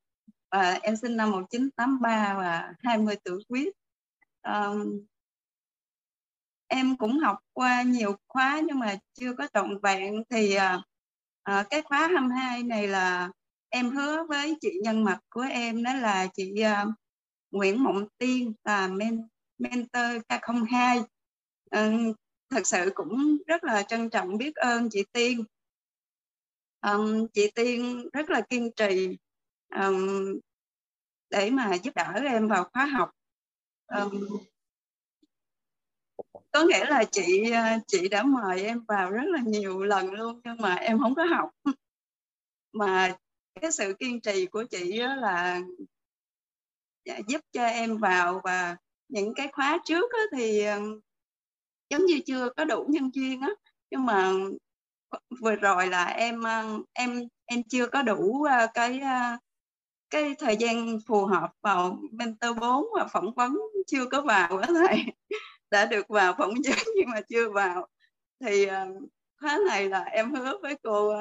Ờ, 0.48 0.60
và 0.60 0.78
em 0.82 0.96
sinh 0.96 1.16
năm 1.16 1.30
1983 1.30 2.34
và 2.38 2.74
20 2.82 3.16
tuổi 3.24 3.42
quyết. 3.48 3.74
Um, 4.42 5.06
em 6.68 6.96
cũng 6.96 7.18
học 7.18 7.38
qua 7.52 7.82
nhiều 7.82 8.16
khóa 8.28 8.60
nhưng 8.66 8.78
mà 8.78 8.96
chưa 9.14 9.34
có 9.34 9.48
trọn 9.54 9.78
vẹn 9.82 10.22
thì 10.30 10.56
uh, 10.56 10.80
uh, 11.50 11.66
cái 11.70 11.82
khóa 11.82 12.08
22 12.08 12.62
này 12.62 12.88
là 12.88 13.30
em 13.68 13.90
hứa 13.90 14.24
với 14.28 14.56
chị 14.60 14.70
nhân 14.82 15.04
mạch 15.04 15.20
của 15.30 15.46
em 15.50 15.82
đó 15.82 15.94
là 15.94 16.26
chị 16.34 16.54
uh, 16.60 16.94
Nguyễn 17.50 17.84
Mộng 17.84 18.06
Tiên 18.18 18.52
là 18.64 18.88
mentor 18.88 19.35
mentor 19.58 20.22
K02. 20.28 21.02
Ừ, 21.70 22.12
thật 22.50 22.66
sự 22.66 22.90
cũng 22.94 23.38
rất 23.46 23.64
là 23.64 23.82
trân 23.82 24.10
trọng 24.10 24.38
biết 24.38 24.54
ơn 24.54 24.88
chị 24.90 25.04
Tiên. 25.12 25.44
Um, 26.82 27.26
chị 27.32 27.50
Tiên 27.54 28.08
rất 28.12 28.30
là 28.30 28.40
kiên 28.40 28.70
trì 28.76 29.16
um, 29.76 30.38
để 31.30 31.50
mà 31.50 31.74
giúp 31.74 31.94
đỡ 31.94 32.12
em 32.24 32.48
vào 32.48 32.64
khóa 32.72 32.84
học. 32.84 33.10
Um, 33.86 34.38
có 36.52 36.64
nghĩa 36.64 36.84
là 36.84 37.04
chị 37.12 37.50
ờ, 37.50 37.62
chị 37.86 38.08
đã 38.08 38.22
mời 38.22 38.64
em 38.64 38.84
vào 38.88 39.10
rất 39.10 39.24
là 39.24 39.40
nhiều 39.46 39.82
lần 39.82 40.12
luôn 40.12 40.40
nhưng 40.44 40.56
mà 40.60 40.74
em 40.74 40.98
không 40.98 41.14
có 41.14 41.24
học. 41.24 41.50
Mà 42.72 43.16
cái 43.60 43.72
sự 43.72 43.94
kiên 43.98 44.20
trì 44.20 44.46
của 44.46 44.64
chị 44.70 45.00
là 45.00 45.60
dạ, 47.04 47.18
giúp 47.28 47.40
cho 47.52 47.64
em 47.64 47.98
vào 47.98 48.40
và 48.44 48.76
những 49.08 49.34
cái 49.34 49.48
khóa 49.52 49.78
trước 49.84 50.12
á 50.12 50.20
thì 50.36 50.60
ờ, 50.64 50.80
giống 51.90 52.06
như 52.06 52.20
chưa 52.26 52.48
có 52.56 52.64
đủ 52.64 52.84
nhân 52.88 53.10
duyên 53.14 53.40
á, 53.40 53.50
nhưng 53.90 54.06
mà 54.06 54.32
vừa 55.42 55.56
rồi 55.56 55.86
là 55.86 56.04
em 56.04 56.42
ờ, 56.42 56.78
em 56.92 57.22
em 57.46 57.62
chưa 57.70 57.86
có 57.86 58.02
đủ 58.02 58.44
ờ, 58.44 58.66
cái 58.74 59.00
cái 60.10 60.34
thời 60.38 60.56
gian 60.56 60.98
phù 61.08 61.24
hợp 61.26 61.50
vào 61.62 61.98
mentor 62.12 62.58
4 62.60 62.86
và 62.96 63.06
phỏng 63.12 63.34
vấn, 63.34 63.56
chưa 63.86 64.06
có 64.06 64.20
vào 64.22 64.58
á 64.58 64.68
thầy. 64.68 64.98
Đã 65.70 65.86
được 65.86 66.08
vào 66.08 66.34
phỏng 66.38 66.54
vấn 66.54 66.64
nhưng 66.96 67.10
mà 67.10 67.20
chưa 67.28 67.50
vào. 67.50 67.88
Thì 68.40 68.66
khóa 69.40 69.58
này 69.68 69.88
là 69.88 70.00
em 70.04 70.34
hứa 70.34 70.58
với 70.62 70.76
cô 70.82 71.14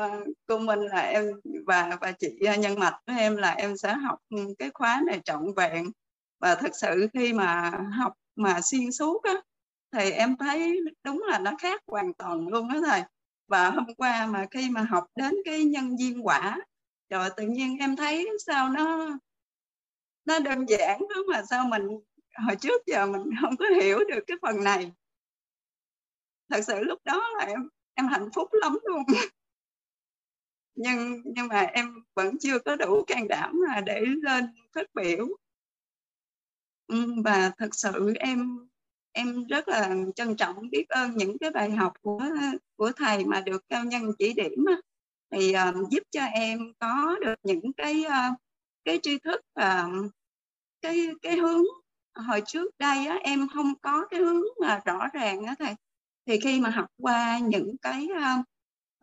cô 0.48 0.58
Minh 0.60 0.80
là 0.82 1.02
em 1.02 1.26
và 1.67 1.98
và 2.02 2.12
chị 2.12 2.39
nhân 2.60 2.80
mạch 2.80 3.00
với 3.08 3.19
em 3.19 3.38
là 3.38 3.52
em 3.52 3.78
sẽ 3.78 3.93
học 3.93 4.19
ừ, 4.30 4.38
cái 4.60 4.69
khóa 4.74 5.02
này 5.08 5.21
trọn 5.26 5.43
vẹn 5.58 5.86
và 6.39 6.56
thực 6.56 6.76
sự 6.76 7.08
khi 7.13 7.34
mà 7.34 7.71
học 8.00 8.13
mà 8.36 8.62
xuyên 8.62 8.91
suốt 8.91 9.24
á, 9.24 9.34
thì 9.91 10.12
em 10.12 10.38
thấy 10.38 10.80
đúng 11.04 11.24
là 11.28 11.39
nó 11.39 11.52
khác 11.60 11.82
hoàn 11.88 12.13
toàn 12.13 12.48
luôn 12.48 12.74
đó 12.74 12.80
thầy. 12.86 13.02
Và 13.48 13.69
hôm 13.69 13.86
qua 13.98 14.26
mà 14.26 14.45
khi 14.52 14.69
mà 14.69 14.82
học 14.89 15.06
đến 15.15 15.36
cái 15.45 15.63
nhân 15.63 15.95
viên 15.98 16.28
quả 16.28 16.58
rồi 17.10 17.30
tự 17.38 17.43
nhiên 17.48 17.78
em 17.80 17.95
thấy 17.95 18.30
sao 18.45 18.69
nó 18.69 19.17
nó 20.26 20.39
đơn 20.39 20.65
giản 20.69 21.00
đó 21.00 21.15
mà 21.32 21.43
sao 21.50 21.65
mình, 21.67 21.88
hồi 22.48 22.56
trước 22.56 22.86
giờ 22.86 23.06
mình 23.06 23.24
không 23.41 23.58
có 23.58 23.65
hiểu 23.82 24.00
được 24.10 24.24
cái 24.28 24.38
phần 24.41 24.63
này. 24.63 24.91
Thật 26.50 26.62
sự 26.67 26.84
lúc 26.84 27.00
đó 27.06 27.30
là 27.38 27.45
em 27.45 27.69
em 27.93 28.08
hạnh 28.08 28.30
phúc 28.36 28.50
lắm 28.52 28.78
luôn. 28.84 29.04
Nhưng 30.76 31.21
nhưng 31.26 31.48
mà 31.48 31.60
em 31.62 31.93
vẫn 32.15 32.38
chưa 32.39 32.60
có 32.60 32.76
đủ 32.76 33.04
can 33.08 33.28
đảm 33.28 33.62
là 33.62 33.82
để 33.82 34.02
lên 34.21 34.45
phát 34.76 34.88
biểu. 34.93 35.28
Ừ, 36.88 37.21
và 37.24 37.52
thật 37.58 37.76
sự 37.76 38.13
em 38.19 38.67
em 39.12 39.43
rất 39.43 39.67
là 39.67 39.95
trân 40.15 40.36
trọng 40.36 40.69
biết 40.69 40.89
ơn 40.89 41.17
những 41.17 41.38
cái 41.38 41.52
bài 41.52 41.71
học 41.71 41.93
của 42.02 42.21
của 42.76 42.91
thầy 42.95 43.26
mà 43.26 43.41
được 43.41 43.63
cao 43.69 43.84
nhân 43.84 44.12
chỉ 44.19 44.34
điểm 44.34 44.65
thì 45.32 45.54
uh, 45.69 45.89
giúp 45.91 46.04
cho 46.12 46.24
em 46.24 46.74
có 46.80 47.15
được 47.21 47.36
những 47.43 47.74
cái 47.74 48.06
uh, 48.08 48.38
cái 48.86 49.00
tri 49.04 49.17
thức 49.19 49.41
và 49.56 49.89
cái 50.82 51.08
cái 51.21 51.38
hướng. 51.38 51.63
Hồi 52.15 52.41
trước 52.45 52.71
đây 52.80 53.06
á, 53.08 53.19
em 53.24 53.48
không 53.54 53.74
có 53.82 54.08
cái 54.12 54.19
hướng 54.19 54.43
mà 54.62 54.82
rõ 54.86 55.08
ràng 55.13 55.45
á 55.45 55.56
thầy. 55.60 55.76
Thì 56.26 56.39
khi 56.39 56.60
mà 56.60 56.69
học 56.69 56.86
qua 57.02 57.39
những 57.39 57.76
cái 57.82 58.08
uh, 58.12 58.45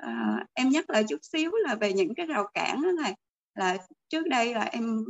uh, 0.03 0.47
em 0.55 0.69
nhắc 0.69 0.91
lại 0.91 1.05
chút 1.09 1.19
xíu 1.23 1.51
là 1.55 1.75
về 1.75 1.93
những 1.93 2.15
cái 2.15 2.27
rào 2.27 2.47
cản 2.55 2.83
đó 2.83 2.89
thầy. 3.03 3.15
Là 3.55 3.77
trước 4.09 4.27
đây 4.29 4.55
là 4.55 4.63
em 4.63 5.05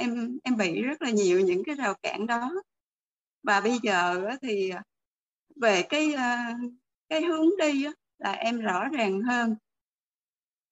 em 0.00 0.38
em 0.44 0.56
bị 0.56 0.82
rất 0.82 1.02
là 1.02 1.10
nhiều 1.10 1.40
những 1.40 1.64
cái 1.64 1.74
rào 1.74 1.94
cản 2.02 2.26
đó. 2.26 2.62
Và 3.42 3.60
bây 3.60 3.78
giờ 3.82 4.28
thì 4.42 4.70
à, 4.70 4.82
về 5.56 5.82
cái 5.88 6.12
à, 6.12 6.54
cái 7.08 7.22
hướng 7.22 7.56
đi 7.58 7.86
là 8.18 8.32
em 8.32 8.60
rõ 8.60 8.88
ràng 8.88 9.22
hơn. 9.22 9.56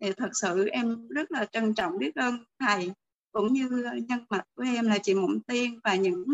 Thì 0.00 0.12
thật 0.12 0.30
sự 0.32 0.68
em 0.68 1.08
rất 1.08 1.30
là 1.30 1.44
trân 1.44 1.74
trọng 1.74 1.98
biết 1.98 2.14
ơn 2.14 2.44
thầy 2.58 2.92
cũng 3.32 3.52
như 3.52 3.68
nhân 4.08 4.24
mạch 4.30 4.44
của 4.54 4.62
em 4.62 4.86
là 4.86 4.98
chị 5.02 5.14
Mộng 5.14 5.40
Tiên 5.40 5.80
và 5.84 5.94
những 5.94 6.24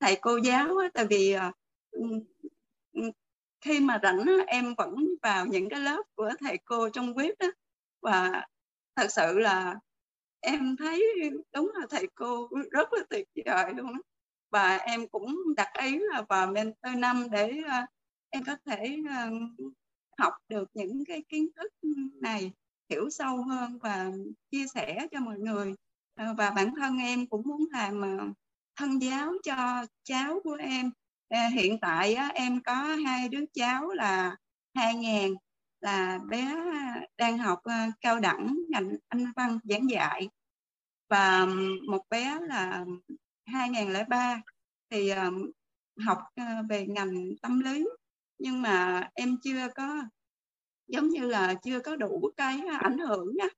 thầy 0.00 0.18
cô 0.20 0.36
giáo 0.36 0.76
á, 0.76 0.88
tại 0.94 1.06
vì 1.06 1.32
à, 1.32 1.52
khi 3.60 3.80
mà 3.80 4.00
rảnh 4.02 4.24
em 4.46 4.74
vẫn 4.74 5.08
vào 5.22 5.46
những 5.46 5.68
cái 5.68 5.80
lớp 5.80 6.02
của 6.14 6.30
thầy 6.40 6.58
cô 6.64 6.88
trong 6.88 7.14
web 7.14 7.32
đó 7.38 7.46
và 8.00 8.46
thật 8.96 9.06
sự 9.10 9.38
là 9.38 9.76
em 10.44 10.76
thấy 10.76 11.04
đúng 11.54 11.72
là 11.74 11.86
thầy 11.90 12.06
cô 12.14 12.48
rất 12.70 12.92
là 12.92 13.00
tuyệt 13.10 13.28
vời 13.46 13.72
luôn 13.76 13.86
đó. 13.86 14.00
và 14.50 14.76
em 14.76 15.08
cũng 15.08 15.36
đặt 15.56 15.68
ý 15.82 15.98
là 15.98 16.22
vào 16.28 16.46
mentor 16.46 16.96
năm 16.96 17.26
để 17.30 17.60
uh, 17.60 17.88
em 18.30 18.44
có 18.44 18.56
thể 18.64 18.96
uh, 19.00 19.32
học 20.18 20.34
được 20.48 20.70
những 20.74 21.04
cái 21.04 21.22
kiến 21.28 21.48
thức 21.56 21.72
này 22.22 22.52
hiểu 22.90 23.10
sâu 23.10 23.42
hơn 23.42 23.78
và 23.78 24.10
chia 24.50 24.66
sẻ 24.74 25.06
cho 25.10 25.20
mọi 25.20 25.38
người 25.38 25.70
uh, 25.70 26.36
và 26.38 26.50
bản 26.50 26.74
thân 26.76 26.98
em 26.98 27.26
cũng 27.26 27.42
muốn 27.44 27.64
làm 27.72 28.00
uh, 28.00 28.36
thân 28.76 29.02
giáo 29.02 29.32
cho 29.42 29.86
cháu 30.04 30.40
của 30.44 30.56
em 30.60 30.90
uh, 31.34 31.52
hiện 31.54 31.78
tại 31.80 32.16
uh, 32.28 32.34
em 32.34 32.62
có 32.62 32.74
hai 32.74 33.28
đứa 33.28 33.44
cháu 33.54 33.88
là 33.88 34.36
2000 34.74 35.34
là 35.84 36.18
bé 36.28 36.56
đang 37.16 37.38
học 37.38 37.58
uh, 37.58 37.94
cao 38.00 38.20
đẳng 38.20 38.56
ngành 38.68 38.96
anh 39.08 39.32
văn 39.36 39.58
giảng 39.64 39.90
dạy. 39.90 40.28
Và 41.08 41.46
một 41.88 42.02
bé 42.10 42.38
là 42.40 42.84
2003 43.44 44.42
thì 44.90 45.12
học 46.06 46.18
uh, 46.40 46.68
về 46.68 46.86
ngành 46.86 47.30
tâm 47.42 47.60
lý. 47.60 47.86
Nhưng 48.38 48.62
mà 48.62 49.08
em 49.14 49.36
chưa 49.42 49.68
có 49.74 50.04
giống 50.86 51.08
như 51.08 51.26
là 51.28 51.54
chưa 51.54 51.80
có 51.80 51.96
đủ 51.96 52.30
cái 52.36 52.60
ảnh 52.80 52.98
hưởng 52.98 53.34
á, 53.40 53.48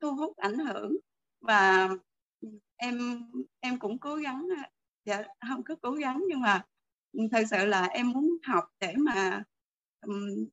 thu 0.00 0.16
hút 0.16 0.36
ảnh 0.36 0.58
hưởng. 0.58 0.96
Và 1.40 1.88
em 2.76 2.98
em 3.60 3.78
cũng 3.78 3.98
cố 3.98 4.16
gắng 4.16 4.48
ờ, 4.56 4.62
dạ 5.04 5.22
không 5.50 5.64
có 5.64 5.74
cố 5.82 5.90
gắng 5.90 6.22
nhưng 6.28 6.40
mà 6.40 6.64
thật 7.32 7.42
sự 7.50 7.66
là 7.66 7.84
em 7.84 8.10
muốn 8.10 8.28
học 8.42 8.64
để 8.80 8.94
mà 8.96 9.42
um, 10.06 10.46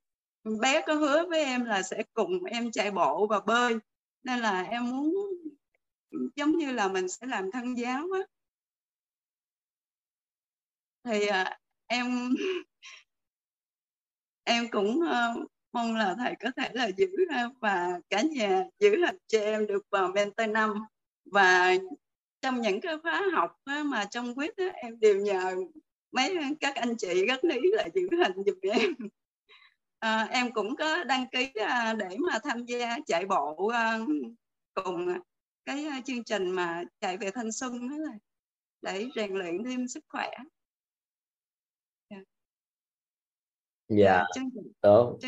bé 0.44 0.82
có 0.88 0.94
hứa 0.94 1.26
với 1.30 1.44
em 1.44 1.66
là 1.66 1.82
sẽ 1.82 2.04
cùng 2.14 2.44
em 2.44 2.72
chạy 2.72 2.92
bộ 2.92 3.28
và 3.28 3.40
bơi. 3.40 3.78
Nên 4.24 4.40
là 4.40 4.62
em 4.62 4.90
muốn 4.90 5.14
giống 6.36 6.58
như 6.58 6.72
là 6.72 6.88
mình 6.88 7.10
sẽ 7.10 7.28
làm 7.28 7.52
thân 7.52 7.78
giáo 7.78 8.08
á. 8.14 8.20
Thì 11.04 11.28
à, 11.28 11.60
em 11.88 12.30
em 14.44 14.68
cũng 14.72 15.00
uh, 15.00 15.52
mong 15.72 15.96
là 15.96 16.16
thầy 16.18 16.36
có 16.40 16.52
thể 16.58 16.70
là 16.74 16.88
giữ 16.98 17.08
ờ, 17.30 17.50
và 17.60 18.00
cả 18.10 18.22
nhà 18.22 18.64
giữ 18.80 19.06
hành 19.06 19.18
cho 19.28 19.40
em 19.40 19.68
được 19.68 19.86
vào 19.92 20.08
mentor 20.08 20.50
năm. 20.50 20.74
Và 21.26 21.76
trong 22.42 22.62
những 22.62 22.82
cái 22.82 22.98
khóa 22.98 23.24
học 23.34 23.56
á, 23.66 23.84
mà 23.84 24.06
trong 24.12 24.36
quýt 24.36 24.58
á, 24.58 24.66
em 24.74 25.00
đều 25.00 25.16
nhờ 25.16 25.56
mấy 26.12 26.38
các 26.60 26.76
anh 26.76 26.98
chị 26.98 27.26
rất 27.26 27.44
lý 27.44 27.60
là 27.74 27.88
giữ 27.94 28.10
hình 28.18 28.44
giùm 28.46 28.60
em. 28.62 28.94
à, 30.02 30.28
em 30.32 30.52
cũng 30.54 30.76
có 30.76 31.04
đăng 31.04 31.26
ký 31.32 31.52
à, 31.56 31.94
để 31.94 32.18
mà 32.18 32.40
tham 32.44 32.66
gia 32.66 32.98
chạy 33.06 33.26
bộ 33.26 33.68
à, 33.68 34.00
cùng 34.74 35.08
cái 35.66 35.86
chương 36.06 36.24
trình 36.24 36.52
mà 36.52 36.84
chạy 37.00 37.18
về 37.18 37.32
thanh 37.32 37.52
xuân 37.52 37.90
đó 37.90 37.96
là 37.98 38.18
để 38.82 39.08
rèn 39.16 39.34
luyện 39.34 39.64
thêm 39.64 39.88
sức 39.88 40.04
khỏe. 40.08 40.30
Dạ. 43.88 44.24
Tốt. 44.82 45.20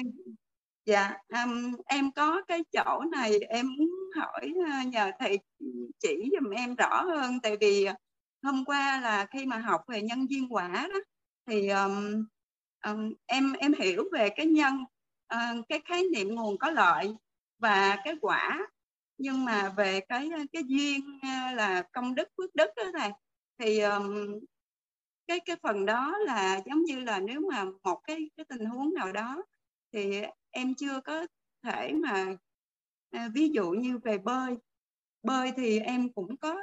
Dạ 0.86 1.18
um, 1.30 1.76
em 1.86 2.12
có 2.12 2.42
cái 2.48 2.64
chỗ 2.72 3.04
này 3.12 3.40
em 3.40 3.76
muốn 3.78 3.90
hỏi 4.16 4.54
nhờ 4.88 5.12
thầy 5.20 5.40
chỉ 6.00 6.30
giùm 6.32 6.50
em 6.50 6.76
rõ 6.76 7.04
hơn. 7.04 7.40
Tại 7.44 7.58
vì 7.60 7.88
hôm 8.44 8.66
qua 8.66 9.02
là 9.02 9.26
khi 9.26 9.46
mà 9.46 9.58
học 9.58 9.82
về 9.88 10.02
nhân 10.02 10.30
duyên 10.30 10.54
quả 10.54 10.88
đó 10.94 11.00
thì 11.48 11.70
um, 11.70 12.26
um, 12.88 13.14
em 13.26 13.54
em 13.54 13.74
hiểu 13.74 14.04
về 14.14 14.30
cái 14.30 14.46
nhân 14.46 14.84
uh, 15.34 15.66
cái 15.70 15.82
khái 15.86 16.04
niệm 16.14 16.36
nguồn 16.36 16.58
có 16.58 16.72
lợi 16.72 17.16
và 17.60 17.98
cái 18.04 18.16
quả. 18.22 18.68
Nhưng 19.18 19.46
mà 19.46 19.70
về 19.78 20.00
cái 20.10 20.30
ờ, 20.34 20.40
cái 20.52 20.64
duyên 20.68 21.20
ờ, 21.22 21.54
là 21.56 21.84
công 21.92 22.16
đức 22.16 22.28
phước 22.38 22.56
đức 22.56 22.70
đó 22.76 22.84
thầy 22.94 23.12
thì 23.60 23.80
um, 23.80 24.40
cái 25.28 25.40
cái 25.40 25.56
phần 25.64 25.86
đó 25.86 26.18
là 26.18 26.62
giống 26.66 26.84
như 26.84 27.00
là 27.00 27.20
nếu 27.20 27.42
mà 27.52 27.66
một 27.84 28.02
cái 28.04 28.30
cái 28.38 28.46
tình 28.50 28.66
huống 28.66 28.94
nào 28.94 29.12
đó 29.12 29.44
thì 29.94 30.22
em 30.52 30.76
chưa 30.76 31.02
có 31.02 31.28
thể 31.64 31.94
mà 31.94 32.26
à, 33.12 33.30
ví 33.34 33.50
dụ 33.50 33.72
như 33.72 33.98
về 33.98 34.18
bơi. 34.18 34.56
Bơi 35.24 35.52
thì 35.58 35.80
em 35.80 36.14
cũng 36.14 36.38
có 36.38 36.58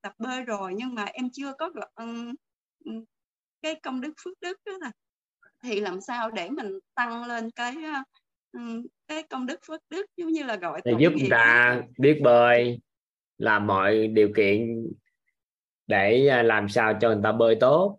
tập 0.00 0.14
bơi 0.18 0.42
rồi 0.42 0.74
nhưng 0.76 0.94
mà 0.94 1.04
em 1.04 1.28
chưa 1.32 1.52
có 1.58 1.70
um, 1.94 2.34
cái 3.62 3.74
công 3.82 4.00
đức 4.00 4.12
phước 4.24 4.40
đức 4.40 4.58
đó 4.64 4.72
là 4.80 4.92
thì 5.64 5.80
làm 5.80 6.00
sao 6.00 6.30
để 6.30 6.50
mình 6.50 6.78
tăng 6.94 7.24
lên 7.24 7.50
cái 7.50 7.74
um, 8.52 8.86
cái 9.08 9.22
công 9.22 9.46
đức 9.46 9.60
phước 9.66 9.80
đức 9.90 10.06
giống 10.16 10.28
như 10.28 10.42
là 10.42 10.56
gọi 10.56 10.80
để 10.84 10.92
giúp 10.98 11.12
người 11.18 11.28
ta 11.30 11.82
biết 11.98 12.20
bơi 12.22 12.80
làm 13.38 13.66
mọi 13.66 14.08
điều 14.08 14.28
kiện 14.36 14.86
để 15.86 16.26
à, 16.26 16.42
làm 16.42 16.68
sao 16.68 16.98
cho 17.00 17.08
người 17.08 17.20
ta 17.22 17.32
bơi 17.32 17.56
tốt. 17.60 17.98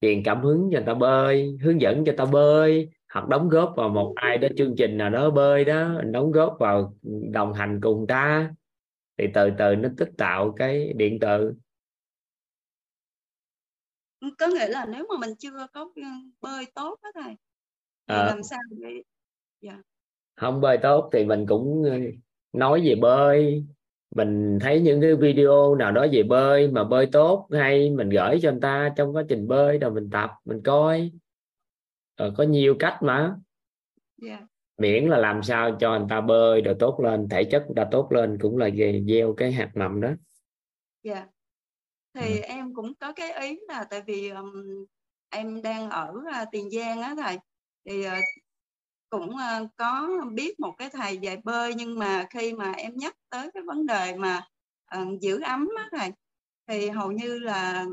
Truyền 0.00 0.22
cảm 0.22 0.42
hứng 0.42 0.68
cho 0.72 0.78
người 0.78 0.86
ta 0.86 0.94
bơi 0.94 1.56
hướng 1.62 1.80
dẫn 1.80 1.96
cho 1.96 2.02
người 2.04 2.16
ta 2.16 2.24
bơi 2.24 2.88
hoặc 3.12 3.28
đóng 3.28 3.48
góp 3.48 3.74
vào 3.76 3.88
một 3.88 4.12
ai 4.16 4.38
đó 4.38 4.48
chương 4.56 4.74
trình 4.78 4.96
nào 4.96 5.10
đó 5.10 5.30
bơi 5.30 5.64
đó 5.64 6.00
đóng 6.04 6.32
góp 6.32 6.56
vào 6.60 6.94
đồng 7.32 7.52
hành 7.52 7.80
cùng 7.82 8.06
ta. 8.06 8.50
Thì 9.18 9.26
từ 9.34 9.50
từ 9.58 9.76
nó 9.76 9.88
tích 9.98 10.10
tạo 10.16 10.52
cái 10.52 10.92
điện 10.96 11.18
từ 11.20 11.54
có 14.38 14.46
nghĩa 14.46 14.68
là 14.68 14.86
nếu 14.86 15.06
mà 15.08 15.16
mình 15.20 15.36
chưa 15.38 15.66
có 15.74 15.90
bơi 16.40 16.66
tốt 16.74 16.98
đó 17.02 17.10
thầy 17.14 17.34
thì 18.06 18.14
à, 18.14 18.26
làm 18.26 18.42
sao 18.42 18.60
để. 18.70 19.02
Dạ. 19.60 19.82
không 20.36 20.60
bơi 20.60 20.78
tốt 20.78 21.10
thì 21.12 21.24
mình 21.24 21.46
cũng 21.48 21.82
ờ, 21.84 21.98
nói 22.52 22.82
về 22.84 22.94
bơi 22.94 23.64
mình 24.14 24.58
thấy 24.60 24.80
những 24.80 25.00
cái 25.00 25.14
video 25.16 25.74
nào 25.74 25.92
đó 25.92 26.06
về 26.12 26.22
bơi 26.22 26.68
mà 26.68 26.84
bơi 26.84 27.06
tốt 27.12 27.48
hay 27.52 27.90
mình 27.90 28.08
gửi 28.08 28.38
cho 28.42 28.50
người 28.50 28.60
ta 28.60 28.92
trong 28.96 29.16
quá 29.16 29.24
trình 29.28 29.48
bơi 29.48 29.78
rồi 29.78 29.90
mình 29.90 30.10
tập 30.10 30.30
mình 30.44 30.60
coi 30.64 31.12
rồi 32.16 32.32
có 32.36 32.44
nhiều 32.44 32.76
cách 32.78 32.98
mà 33.02 33.18
yeah. 33.20 34.40
Dạ. 34.40 34.46
miễn 34.78 35.08
là 35.08 35.18
làm 35.18 35.42
sao 35.42 35.76
cho 35.80 35.98
người 35.98 36.08
ta 36.10 36.20
bơi 36.20 36.60
rồi 36.60 36.76
tốt 36.78 37.00
lên 37.00 37.28
thể 37.28 37.44
chất 37.44 37.64
người 37.66 37.74
ta 37.76 37.88
tốt 37.90 38.12
lên 38.12 38.38
cũng 38.40 38.58
là 38.58 38.68
về 38.76 39.04
gieo 39.08 39.34
cái 39.34 39.52
hạt 39.52 39.70
mầm 39.74 40.00
đó 40.00 40.10
dạ 41.02 41.14
yeah. 41.14 41.28
Thì 42.14 42.38
ừ. 42.38 42.42
em 42.42 42.74
cũng 42.74 42.94
có 42.94 43.12
cái 43.12 43.32
ý 43.32 43.58
là 43.68 43.84
tại 43.84 44.02
vì 44.06 44.28
um, 44.28 44.52
em 45.30 45.62
đang 45.62 45.90
ở 45.90 46.12
uh, 46.16 46.48
tiền 46.52 46.70
giang 46.70 47.02
á 47.02 47.14
thầy. 47.18 47.38
Thì 47.84 48.06
uh, 48.06 48.12
cũng 49.10 49.30
uh, 49.30 49.68
có 49.76 50.08
biết 50.32 50.60
một 50.60 50.74
cái 50.78 50.90
thầy 50.90 51.18
dạy 51.18 51.36
bơi 51.44 51.74
nhưng 51.74 51.98
mà 51.98 52.26
khi 52.30 52.52
mà 52.52 52.72
em 52.72 52.92
nhắc 52.96 53.16
tới 53.30 53.50
cái 53.54 53.62
vấn 53.66 53.86
đề 53.86 54.16
mà 54.16 54.46
uh, 54.96 55.20
giữ 55.20 55.40
ấm 55.40 55.68
á 55.76 55.88
thầy 55.98 56.12
thì 56.66 56.88
hầu 56.88 57.12
như 57.12 57.38
là 57.38 57.86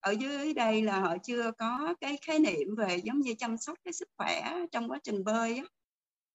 ở 0.00 0.10
dưới 0.10 0.54
đây 0.54 0.82
là 0.82 1.00
họ 1.00 1.16
chưa 1.22 1.52
có 1.58 1.94
cái 2.00 2.18
khái 2.22 2.38
niệm 2.38 2.74
về 2.78 2.96
giống 3.04 3.20
như 3.20 3.34
chăm 3.38 3.56
sóc 3.56 3.78
cái 3.84 3.92
sức 3.92 4.08
khỏe 4.16 4.54
trong 4.72 4.90
quá 4.90 4.98
trình 5.02 5.24
bơi 5.24 5.56
á. 5.56 5.64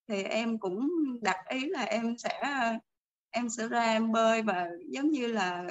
Thì 0.08 0.24
em 0.24 0.60
cũng 0.60 0.90
đặt 1.22 1.38
ý 1.50 1.66
là 1.70 1.84
em 1.84 2.18
sẽ 2.18 2.42
em 3.32 3.50
sẽ 3.50 3.68
ra 3.68 3.84
em 3.84 4.12
bơi 4.12 4.42
và 4.42 4.70
giống 4.90 5.10
như 5.12 5.28
là 5.28 5.68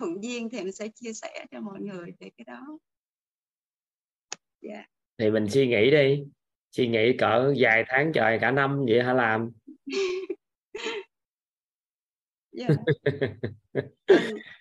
thuận 0.00 0.22
duyên 0.22 0.48
thì 0.50 0.58
em 0.58 0.72
sẽ 0.72 0.88
chia 0.88 1.12
sẻ 1.12 1.46
cho 1.50 1.60
mọi 1.60 1.80
người 1.80 2.14
về 2.20 2.30
cái 2.36 2.44
đó 2.44 2.78
yeah. 4.60 4.84
thì 5.18 5.30
mình 5.30 5.48
suy 5.48 5.66
nghĩ 5.66 5.90
đi 5.90 6.24
suy 6.70 6.88
nghĩ 6.88 7.16
cỡ 7.18 7.54
vài 7.58 7.84
tháng 7.86 8.12
trời 8.14 8.38
cả 8.40 8.50
năm 8.50 8.84
vậy 8.88 9.02
hả 9.02 9.12
làm 9.12 9.50
yeah. 12.58 12.70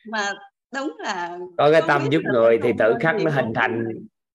mà 0.05 0.33
đúng 0.73 0.97
là 0.99 1.39
có 1.57 1.71
cái 1.71 1.81
tâm 1.87 2.07
giúp 2.11 2.21
người 2.33 2.59
thì 2.63 2.71
tự 2.79 2.93
khắc 2.99 3.15
nó 3.23 3.31
hình 3.31 3.51
thành 3.55 3.83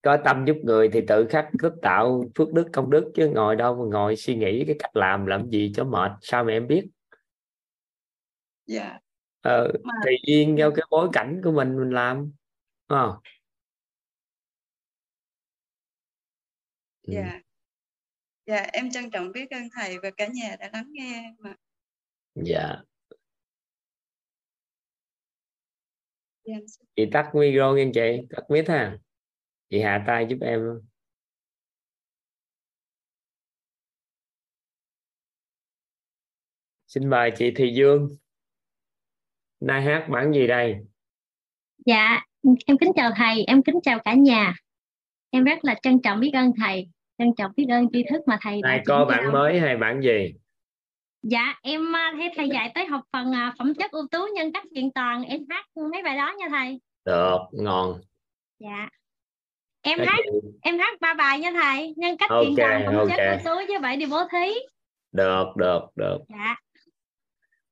có 0.03 0.17
tâm 0.25 0.45
giúp 0.45 0.57
người 0.63 0.89
thì 0.93 1.01
tự 1.09 1.27
khắc 1.31 1.49
thức 1.63 1.73
tạo 1.83 2.25
phước 2.39 2.53
đức 2.53 2.67
công 2.73 2.91
đức 2.91 3.13
chứ 3.15 3.29
ngồi 3.29 3.57
đâu 3.57 3.77
mà 3.77 3.85
ngồi 3.99 4.17
suy 4.17 4.35
nghĩ 4.37 4.65
cái 4.67 4.77
cách 4.79 4.97
làm 4.97 5.27
làm 5.27 5.51
gì 5.51 5.73
cho 5.75 5.85
mệt 5.85 6.13
sao 6.21 6.45
mà 6.45 6.53
em 6.53 6.67
biết 6.67 6.87
dạ 8.67 8.89
yeah. 8.89 9.04
Ờ, 9.45 9.73
mà... 9.85 9.95
tùy 10.05 10.17
duyên 10.27 10.55
theo 10.59 10.73
cái 10.77 10.85
bối 10.91 11.09
cảnh 11.13 11.41
của 11.45 11.53
mình 11.53 11.77
mình 11.77 11.91
làm 11.91 12.33
à. 12.87 13.07
dạ 17.03 17.21
yeah. 17.23 17.43
dạ. 18.47 18.67
Em 18.73 18.91
trân 18.91 19.11
trọng 19.11 19.33
biết 19.33 19.51
ơn 19.51 19.63
thầy 19.77 19.99
và 19.99 20.11
cả 20.17 20.27
nhà 20.27 20.57
đã 20.61 20.71
lắng 20.73 20.89
nghe 20.93 21.35
mà 21.39 21.55
dạ. 22.35 22.83
Chị 26.97 27.03
tắt 27.13 27.31
micro 27.35 27.73
nghe 27.73 27.91
chị 27.95 28.27
tắt 28.31 28.43
mic 28.51 28.69
ha. 28.69 28.99
Chị 29.71 29.81
hạ 29.81 30.05
tay 30.07 30.27
giúp 30.29 30.39
em. 30.41 30.81
Xin 36.87 37.11
mời 37.11 37.33
chị 37.37 37.51
Thùy 37.57 37.75
Dương 37.75 38.17
nay 39.67 39.83
hát 39.83 40.07
bản 40.09 40.33
gì 40.33 40.47
đây? 40.47 40.77
Dạ 41.87 42.23
em 42.67 42.79
kính 42.79 42.93
chào 42.97 43.11
thầy 43.17 43.45
em 43.45 43.63
kính 43.63 43.81
chào 43.83 43.99
cả 43.99 44.15
nhà. 44.15 44.55
Em 45.31 45.45
rất 45.45 45.65
là 45.65 45.75
trân 45.83 46.03
trọng 46.03 46.21
biết 46.21 46.31
ơn 46.35 46.53
thầy 46.61 46.89
trân 47.19 47.35
trọng 47.37 47.53
biết 47.57 47.67
ơn 47.71 47.89
tri 47.93 48.05
thức 48.11 48.23
mà 48.27 48.39
thầy 48.41 48.61
nay 48.63 48.83
có 48.87 49.05
bản 49.05 49.33
mới 49.33 49.61
hay 49.61 49.77
bản 49.77 50.01
gì? 50.01 50.35
Dạ 51.23 51.55
em 51.63 51.97
à, 51.97 52.13
thấy 52.17 52.31
thầy 52.37 52.49
dạy 52.49 52.73
tới 52.75 52.87
học 52.87 53.01
phần 53.13 53.33
à, 53.33 53.55
phẩm 53.59 53.75
chất 53.75 53.91
ưu 53.91 54.07
tú 54.11 54.19
nhân 54.35 54.53
cách 54.53 54.65
kiện 54.75 54.91
toàn 54.95 55.25
em 55.25 55.41
hát 55.51 55.67
mấy 55.93 56.03
bài 56.03 56.17
đó 56.17 56.35
nha 56.39 56.47
thầy. 56.51 56.81
Được 57.05 57.39
ngon. 57.53 58.01
Dạ. 58.59 58.89
Em 59.83 59.99
Các 59.99 60.09
hát 60.09 60.19
em 60.63 60.79
hát 60.79 61.01
ba 61.01 61.15
bài 61.15 61.39
nha 61.39 61.51
thầy 61.63 61.95
nhân 61.97 62.17
cách 62.17 62.31
Ok, 62.31 62.45
kiện 62.45 62.55
toàn 62.57 62.83
phẩm 62.87 62.95
chất 63.09 63.19
ok. 63.19 63.31
ưu 63.31 63.39
tú 63.45 63.67
với 63.69 63.79
bảy 63.79 63.97
điều 63.97 64.09
bố 64.11 64.23
thí. 64.33 64.53
Được 65.13 65.47
được 65.57 65.81
được. 65.97 66.19
Dạ 66.29 66.57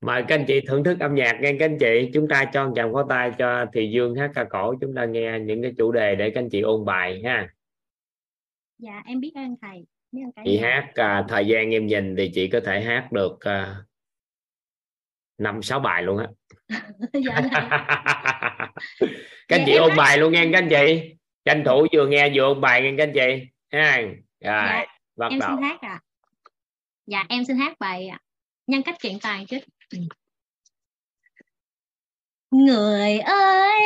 mời 0.02 0.24
các 0.28 0.34
anh 0.34 0.44
chị 0.48 0.60
thưởng 0.66 0.84
thức 0.84 1.00
âm 1.00 1.14
nhạc 1.14 1.38
nghe 1.40 1.52
các 1.58 1.64
anh 1.64 1.78
chị. 1.78 2.10
Chúng 2.14 2.28
ta 2.28 2.44
cho 2.54 2.68
một 2.68 2.90
pháo 2.94 3.06
tay 3.08 3.32
cho 3.38 3.66
Thị 3.72 3.90
Dương 3.90 4.14
hát 4.14 4.30
ca 4.34 4.44
cổ. 4.44 4.74
Chúng 4.80 4.94
ta 4.94 5.04
nghe 5.04 5.38
những 5.40 5.62
cái 5.62 5.72
chủ 5.78 5.92
đề 5.92 6.14
để 6.14 6.30
các 6.30 6.40
anh 6.40 6.48
chị 6.50 6.60
ôn 6.60 6.84
bài 6.84 7.22
ha. 7.24 7.48
Dạ 8.78 9.02
em 9.06 9.20
biết 9.20 9.32
ơn 9.34 9.56
thầy. 9.62 9.86
Biết 10.12 10.22
ơn 10.36 10.44
chị 10.44 10.58
nhà. 10.58 10.62
hát 10.70 10.90
à, 10.94 11.24
thời 11.28 11.46
gian 11.46 11.70
em 11.74 11.86
nhìn 11.86 12.16
thì 12.16 12.30
chị 12.34 12.48
có 12.48 12.60
thể 12.64 12.80
hát 12.80 13.12
được 13.12 13.40
à, 13.40 13.76
năm 15.38 15.62
sáu 15.62 15.80
bài 15.80 16.02
luôn 16.02 16.18
á. 16.18 16.26
Dạ 17.12 17.40
thầy 17.50 17.50
các 19.48 19.56
anh 19.56 19.60
Dạ, 19.60 19.64
chị 19.66 19.72
em 19.72 19.82
ôn 19.82 19.96
bài 19.96 20.18
luôn 20.18 20.32
nghe 20.32 20.48
các 20.52 20.58
anh 20.58 20.68
chị. 20.70 21.14
Tranh 21.44 21.62
thủ 21.64 21.86
vừa 21.92 22.06
nghe 22.06 22.30
vừa 22.34 22.42
ôn 22.42 22.60
bài 22.60 22.82
nghe 22.82 22.94
các 22.98 23.02
anh 23.08 23.12
chị. 23.14 23.46
Ha 23.72 24.00
rồi 24.00 24.16
Dạ, 24.40 24.84
bắt 25.16 25.28
em 25.30 25.38
đầu. 25.40 25.50
xin 25.56 25.62
hát 25.62 25.80
à 25.80 26.00
dạ 27.06 27.24
em 27.28 27.44
xin 27.44 27.56
hát 27.56 27.78
bài 27.78 28.10
nhân 28.66 28.82
cách 28.82 28.96
kiện 29.00 29.12
toàn 29.22 29.44
Ừ 29.50 29.58
người 32.50 33.18
ơi, 33.18 33.81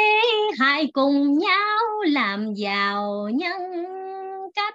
hãy 0.59 0.91
cùng 0.93 1.39
nhau 1.39 1.79
làm 2.07 2.55
giàu 2.55 3.29
nhân 3.35 3.63
cách. 4.55 4.75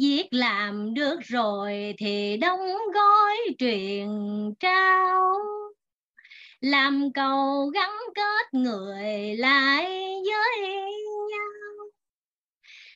Việc 0.00 0.28
làm 0.30 0.94
được 0.94 1.20
rồi 1.20 1.94
thì 1.98 2.36
đóng 2.36 2.76
gói 2.94 3.36
truyền 3.58 4.08
trao. 4.60 5.34
Làm 6.60 7.12
cầu 7.14 7.66
gắn 7.74 7.90
kết 8.14 8.54
người 8.54 9.36
lại 9.36 9.84
với 10.24 10.70
nhau. 11.30 11.86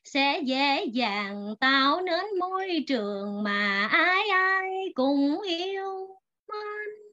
Sẽ 0.04 0.40
dễ 0.44 0.85
dàng 0.85 1.54
tạo 1.61 2.00
nên 2.00 2.24
môi 2.40 2.85
trường 2.87 3.42
mà 3.42 3.88
ai 3.92 4.28
ai 4.28 4.68
cũng 4.94 5.40
yêu 5.42 6.16
man 6.48 7.04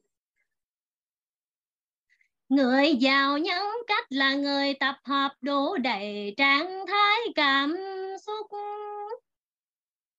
Người 2.48 2.94
giàu 2.94 3.38
nhân 3.38 3.66
cách 3.86 4.06
là 4.10 4.34
người 4.34 4.74
tập 4.74 4.96
hợp 5.04 5.30
đủ 5.40 5.76
đầy 5.76 6.34
trạng 6.36 6.86
thái 6.88 7.18
cảm 7.34 7.76
xúc. 8.26 8.46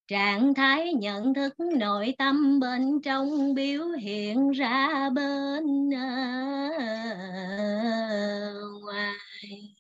Trạng 0.08 0.54
thái 0.54 0.94
nhận 0.94 1.34
thức 1.34 1.54
nội 1.78 2.16
tâm 2.18 2.60
bên 2.60 3.02
trong 3.04 3.54
biểu 3.54 3.88
hiện 3.88 4.52
ra 4.52 5.10
bên 5.10 5.90
ờ, 5.92 6.70
ngoài. 8.82 9.76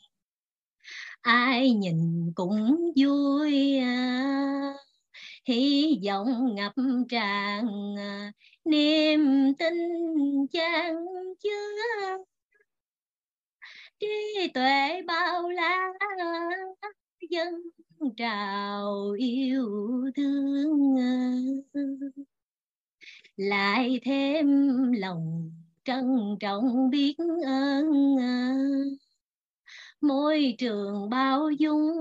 Ai 1.21 1.71
nhìn 1.71 2.31
cũng 2.35 2.77
vui 2.95 3.79
ờ, 3.79 4.73
hy 5.45 5.99
vọng 6.07 6.55
ngập 6.55 6.73
tràn 7.09 7.67
ờ, 7.97 8.31
niềm 8.65 9.53
tin 9.59 9.73
chan 10.51 10.95
chứa 11.43 12.17
trí 13.99 14.47
tuệ 14.53 15.01
bao 15.07 15.49
la 15.49 15.93
dân 17.29 17.53
trào 18.17 19.11
yêu 19.17 19.69
thương. 20.15 20.95
Lại 23.37 23.99
thêm 24.03 24.47
lòng 24.91 25.51
trân 25.85 26.37
trọng 26.39 26.89
biết 26.89 27.15
ơn. 27.45 27.91
Môi 30.01 30.55
trường 30.57 31.09
bao 31.09 31.49
dung 31.49 31.91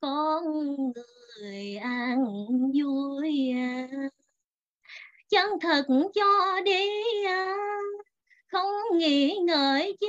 con 0.00 0.44
người 1.40 1.76
an 1.76 2.24
vui 2.74 3.52
chân 5.30 5.50
thật 5.60 5.84
cho 6.14 6.60
đi 6.64 6.88
à, 7.26 7.56
không 8.52 8.98
nghĩ 8.98 9.38
ngợi 9.46 9.96
chi 10.00 10.06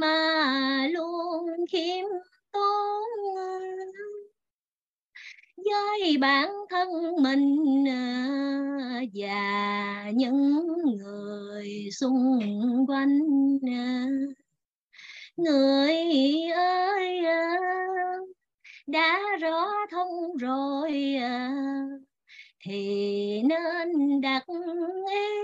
mà 0.00 0.88
luôn 0.92 1.46
khiêm 1.72 2.04
tốn 2.52 3.02
à. 3.36 3.58
với 5.56 6.16
bản 6.20 6.50
thân 6.70 6.88
mình 7.22 7.84
à, 7.88 9.02
và 9.14 10.10
những 10.14 10.66
người 10.98 11.88
xung 11.92 12.40
quanh 12.88 13.18
người 15.36 15.94
ơi 16.54 17.22
đã 18.86 19.20
rõ 19.40 19.66
thông 19.90 20.36
rồi 20.36 21.16
thì 22.66 23.42
nên 23.42 24.20
đặt 24.20 24.44
ý 25.10 25.36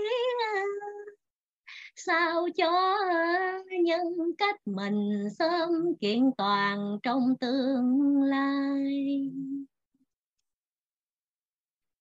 sao 2.05 2.47
cho 2.57 2.97
nhân 3.83 4.03
cách 4.37 4.55
mình 4.65 5.29
sớm 5.39 5.71
kiện 6.01 6.31
toàn 6.37 6.97
trong 7.03 7.35
tương 7.39 8.21
lai? 8.23 9.31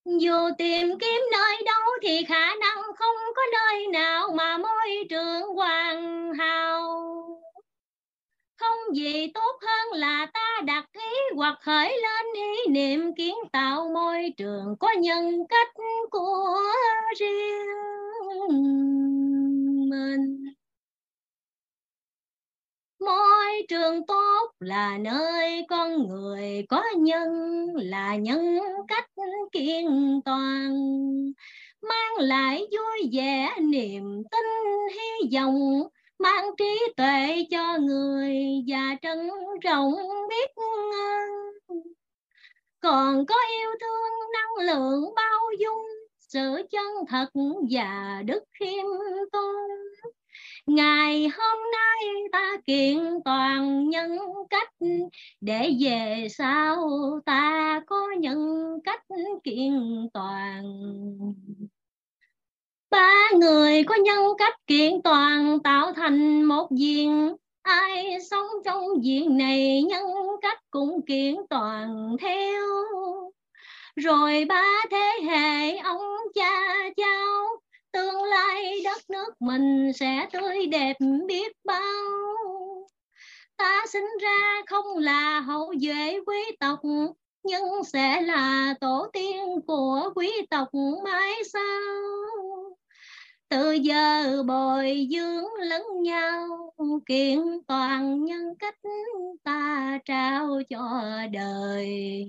Dù 0.04 0.50
tìm 0.58 0.98
kiếm 0.98 1.20
nơi 1.32 1.62
đâu 1.66 1.82
thì 2.02 2.24
khả 2.24 2.54
năng 2.60 2.82
không 2.96 3.16
có 3.36 3.42
nơi 3.52 3.86
nào 3.86 4.30
mà 4.34 4.58
môi 4.58 5.06
trường 5.10 5.42
hoàn 5.42 6.32
hảo 6.34 6.82
không 8.62 8.96
gì 8.96 9.26
tốt 9.34 9.58
hơn 9.62 10.00
là 10.00 10.26
ta 10.34 10.60
đặt 10.64 10.84
ý 10.92 11.10
hoặc 11.36 11.58
khởi 11.62 11.88
lên 11.88 12.26
ý 12.34 12.72
niệm 12.72 13.14
kiến 13.14 13.34
tạo 13.52 13.88
môi 13.94 14.32
trường 14.36 14.76
có 14.80 14.92
nhân 14.92 15.46
cách 15.48 15.68
của 16.10 16.60
riêng 17.18 17.66
mình. 19.90 20.44
Môi 23.00 23.66
trường 23.68 24.06
tốt 24.06 24.52
là 24.60 24.98
nơi 24.98 25.66
con 25.68 26.08
người 26.08 26.66
có 26.68 26.84
nhân, 26.96 27.28
là 27.74 28.16
nhân 28.16 28.58
cách 28.88 29.10
kiên 29.52 30.20
toàn. 30.24 30.72
Mang 31.82 32.14
lại 32.18 32.66
vui 32.72 33.10
vẻ 33.12 33.50
niềm 33.60 34.22
tin, 34.30 34.44
hy 34.94 35.36
vọng 35.36 35.82
mang 36.22 36.44
trí 36.58 36.92
tuệ 36.96 37.46
cho 37.50 37.78
người 37.78 38.36
và 38.66 38.96
trân 39.02 39.30
rộng 39.62 39.94
biết 40.28 40.50
ơn 40.56 41.42
còn 42.82 43.26
có 43.26 43.34
yêu 43.60 43.70
thương 43.80 44.32
năng 44.32 44.66
lượng 44.66 45.14
bao 45.16 45.40
dung, 45.58 45.86
sự 46.18 46.62
chân 46.70 46.86
thật 47.08 47.28
và 47.70 48.22
đức 48.26 48.44
khiêm 48.60 48.84
tôn. 49.32 49.54
Ngày 50.66 51.28
hôm 51.28 51.58
nay 51.72 51.98
ta 52.32 52.52
kiện 52.66 52.98
toàn 53.24 53.88
nhân 53.88 54.18
cách, 54.50 54.72
để 55.40 55.70
về 55.80 56.26
sau 56.30 56.90
ta 57.26 57.80
có 57.86 58.08
nhân 58.18 58.38
cách 58.84 59.02
kiện 59.44 60.08
toàn 60.12 60.62
ba 62.92 63.30
người 63.40 63.84
có 63.84 63.94
nhân 63.94 64.24
cách 64.38 64.54
kiện 64.66 65.02
toàn, 65.04 65.58
tạo 65.64 65.92
thành 65.92 66.42
một 66.42 66.70
diện. 66.70 67.36
Ai 67.62 68.18
sống 68.30 68.46
trong 68.64 69.04
diện 69.04 69.36
này, 69.36 69.82
nhân 69.82 70.02
cách 70.42 70.58
cũng 70.70 71.06
kiện 71.06 71.36
toàn 71.50 72.16
theo. 72.20 72.66
Rồi 73.96 74.44
ba 74.48 74.84
thế 74.90 75.12
hệ, 75.26 75.76
ông 75.76 76.02
cha 76.34 76.74
cháu, 76.96 77.46
tương 77.92 78.24
lai 78.24 78.80
đất 78.84 79.10
nước 79.10 79.34
mình 79.40 79.92
sẽ 79.94 80.26
tươi 80.32 80.66
đẹp 80.66 80.96
biết 81.26 81.52
bao. 81.64 81.82
Ta 83.56 83.84
sinh 83.88 84.08
ra 84.22 84.62
không 84.66 84.98
là 84.98 85.40
hậu 85.40 85.74
duệ 85.80 86.18
quý 86.26 86.56
tộc, 86.60 86.78
nhưng 87.42 87.84
sẽ 87.84 88.20
là 88.20 88.74
tổ 88.80 89.06
tiên 89.12 89.60
của 89.66 90.10
quý 90.14 90.30
tộc 90.50 90.68
mãi 91.04 91.34
sau 91.52 92.31
từ 93.52 93.72
giờ 93.72 94.42
bồi 94.46 95.08
dưỡng 95.10 95.44
lẫn 95.68 95.82
nhau, 96.02 96.72
kiện 97.06 97.38
toàn 97.66 98.24
nhân 98.24 98.54
cách 98.58 98.78
ta 99.44 99.98
trao 100.04 100.60
cho 100.70 101.02
đời. 101.32 102.24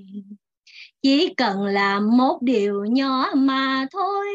Chỉ 1.01 1.33
cần 1.37 1.65
làm 1.65 2.17
một 2.17 2.41
điều 2.41 2.85
nhỏ 2.85 3.31
mà 3.35 3.87
thôi, 3.91 4.27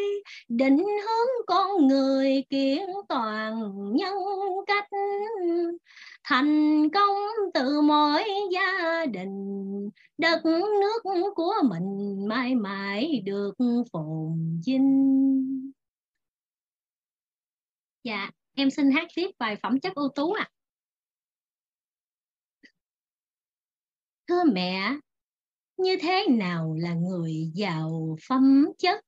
định 0.49 0.79
hướng 0.79 1.47
con 1.47 1.87
người 1.87 2.45
kiện 2.51 2.87
toàn 3.09 3.73
nhân 3.95 4.15
cách. 4.67 4.89
Thành 6.25 6.89
công 6.91 7.17
từ 7.55 7.81
mỗi 7.81 8.25
gia 8.53 9.07
đình, 9.07 9.91
đất 10.19 10.45
nước 10.45 11.03
của 11.35 11.55
mình 11.63 12.17
mãi 12.29 12.55
mãi 12.55 13.23
được 13.25 13.55
phồn 13.93 14.61
vinh 14.67 15.78
dạ 18.05 18.31
em 18.55 18.71
xin 18.71 18.91
hát 18.91 19.07
tiếp 19.15 19.31
bài 19.39 19.57
phẩm 19.63 19.81
chất 19.81 19.95
ưu 19.95 20.09
tú 20.15 20.33
ạ. 20.33 20.49
À. 20.49 20.53
thưa 24.29 24.45
mẹ, 24.53 24.97
như 25.77 25.97
thế 26.01 26.27
nào 26.31 26.77
là 26.79 26.95
người 26.95 27.51
giàu 27.55 28.17
phẩm 28.29 28.67
chất? 28.79 29.05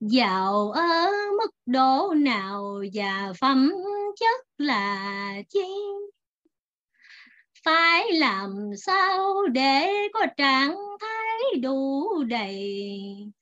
Giàu 0.00 0.70
ở 0.70 1.10
mức 1.38 1.50
độ 1.66 2.14
nào 2.16 2.82
và 2.94 3.32
phẩm 3.40 3.72
chất 4.20 4.46
là 4.58 5.34
chi? 5.48 5.66
Phải 7.64 8.12
làm 8.12 8.70
sao 8.76 9.46
để 9.46 9.88
có 10.12 10.26
trạng 10.36 10.76
thái 11.00 11.60
đủ 11.60 12.08
đầy? 12.22 13.32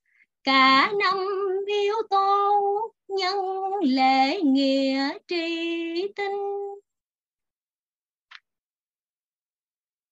Cả 0.46 0.92
năm 0.98 1.18
biếu 1.66 1.94
tô 2.10 2.92
nhân 3.08 3.36
lễ 3.82 4.40
nghĩa 4.40 5.18
tri 5.28 6.08
tinh. 6.16 6.36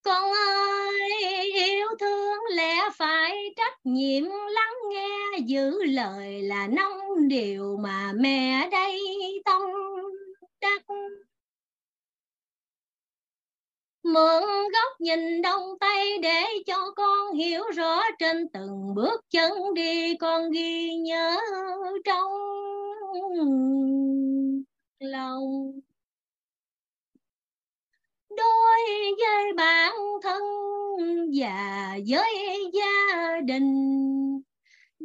Con 0.03 0.33
ơi, 0.33 1.11
yêu 1.55 1.89
thương 2.01 2.39
lẽ 2.57 2.75
phải 2.97 3.55
trách 3.57 3.79
nhiệm 3.85 4.25
lắng 4.51 4.75
nghe, 4.91 5.39
giữ 5.47 5.85
lời 5.85 6.43
là 6.43 6.67
năm 6.67 6.91
điều 7.29 7.77
mà 7.77 8.13
mẹ 8.17 8.69
đây 8.73 9.01
tông 9.45 9.73
đắc 10.61 10.83
mượn 14.05 14.43
góc 14.73 15.01
nhìn 15.01 15.43
đông 15.43 15.79
tây 15.81 16.19
để 16.23 16.45
cho 16.67 16.91
con 16.97 17.35
hiểu 17.35 17.63
rõ 17.75 18.03
trên 18.19 18.49
từng 18.53 18.95
bước 18.95 19.21
chân 19.31 19.75
đi 19.75 20.17
con 20.17 20.51
ghi 20.51 20.95
nhớ 20.95 21.41
trong 22.05 22.33
lòng. 24.99 25.73
Đối 28.31 28.81
với 29.19 29.53
bản 29.57 29.93
thân 30.23 30.43
và 31.39 31.99
với 32.09 32.71
gia 32.73 33.41
đình, 33.45 34.43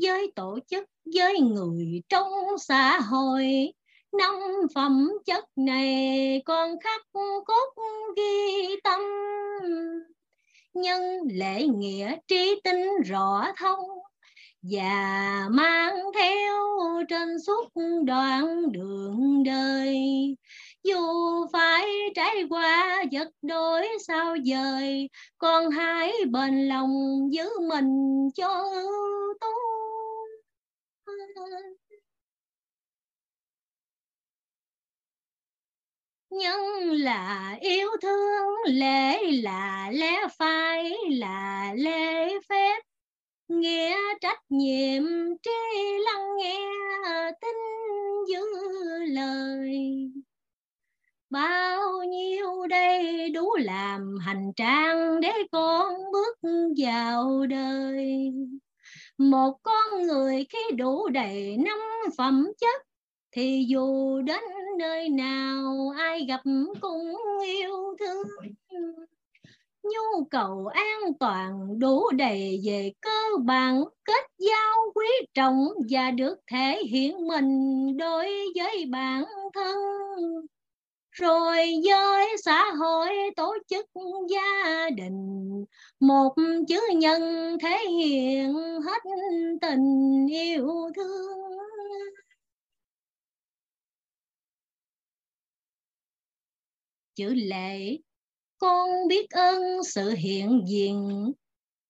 với 0.04 0.32
tổ 0.36 0.60
chức, 0.68 0.86
với 1.16 1.40
người 1.40 2.02
trong 2.10 2.32
xã 2.60 3.00
hội 3.00 3.74
năm 4.14 4.34
phẩm 4.76 5.10
chất 5.26 5.46
này 5.56 6.42
con 6.46 6.80
khắc 6.80 7.02
cốt 7.46 7.74
ghi 8.18 8.76
tâm. 8.84 9.00
Nhân 10.74 11.02
lễ 11.34 11.68
nghĩa 11.68 12.16
trí 12.28 12.62
tính 12.64 12.90
rõ 13.06 13.52
thông, 13.58 13.80
và 14.62 15.48
mang 15.52 15.96
theo 16.16 16.60
trên 17.10 17.40
suốt 17.40 17.66
đoạn 18.06 18.72
đường 18.72 19.44
đời. 19.44 19.98
Dù 20.84 20.98
phải 21.54 21.88
trải 22.16 22.44
qua 22.50 23.04
vật 23.12 23.28
đổi 23.42 23.88
sao 24.08 24.36
dời 24.46 25.10
con 25.38 25.70
hãy 25.72 26.14
bền 26.32 26.68
lòng 26.68 27.28
giữ 27.32 27.50
mình 27.70 28.30
cho 28.36 28.64
ưu 28.72 29.34
tú. 29.42 29.48
Nhân 36.30 36.92
là 36.92 37.56
yêu 37.62 37.90
thương, 38.02 38.54
lễ 38.66 39.32
là 39.32 39.90
lẽ 39.94 40.28
phải, 40.38 40.94
là 41.10 41.74
lễ 41.76 42.40
phép. 42.50 42.82
Nghĩa 43.48 43.96
trách 44.22 44.40
nhiệm, 44.50 45.04
trí 45.44 45.52
lắng 46.06 46.28
nghe, 46.38 46.60
tin 47.42 47.56
giữ 48.30 48.46
lời. 49.08 49.72
Bao 51.30 52.04
nhiêu 52.04 52.68
đây 52.70 53.30
đủ 53.30 53.56
làm 53.56 54.16
hành 54.26 54.52
trang 54.56 55.20
để 55.22 55.32
con 55.52 55.94
bước 56.12 56.38
vào 56.78 57.46
đời. 57.46 58.32
Một 59.18 59.58
con 59.64 60.08
người 60.08 60.46
khi 60.50 60.76
đủ 60.78 61.10
đầy 61.10 61.58
năm 61.58 61.80
phẩm 62.18 62.48
chất 62.58 62.89
thì 63.32 63.66
dù 63.70 64.22
đến 64.22 64.44
nơi 64.80 65.10
nào, 65.10 65.94
ai 65.98 66.26
gặp 66.26 66.42
cũng 66.82 67.16
yêu 67.46 67.96
thương. 68.00 68.28
Nhu 69.84 70.26
cầu 70.32 70.68
an 70.68 71.14
toàn 71.20 71.80
đủ 71.80 72.12
đầy 72.12 72.62
về 72.66 72.92
cơ 73.02 73.38
bản, 73.46 73.84
kết 74.06 74.26
giao 74.38 74.76
quý 74.96 75.08
trọng 75.34 75.68
và 75.90 76.12
được 76.12 76.36
thể 76.52 76.84
hiện 76.90 77.28
mình 77.28 77.88
đối 77.98 78.30
với 78.56 78.86
bản 78.92 79.24
thân. 79.54 79.78
Rồi 81.12 81.74
với 81.86 82.36
xã 82.46 82.72
hội, 82.72 83.10
tổ 83.36 83.58
chức 83.68 83.86
gia 84.30 84.90
đình, 84.90 85.50
một 86.00 86.36
chữ 86.68 86.80
nhân 86.96 87.22
thể 87.62 87.78
hiện 87.90 88.54
hết 88.54 89.04
tình 89.62 90.28
yêu 90.30 90.68
thương. 90.96 91.40
Chữ 97.20 97.34
lệ. 97.34 97.98
Con 98.58 98.90
biết 99.08 99.30
ơn 99.30 99.84
sự 99.84 100.10
hiện 100.10 100.64
diện 100.68 101.32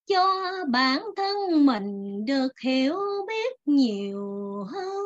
cho 0.08 0.44
bản 0.70 1.02
thân 1.18 1.66
mình 1.66 2.26
được 2.26 2.60
hiểu 2.64 2.98
biết 3.28 3.54
nhiều 3.66 4.24
hơn. 4.74 5.06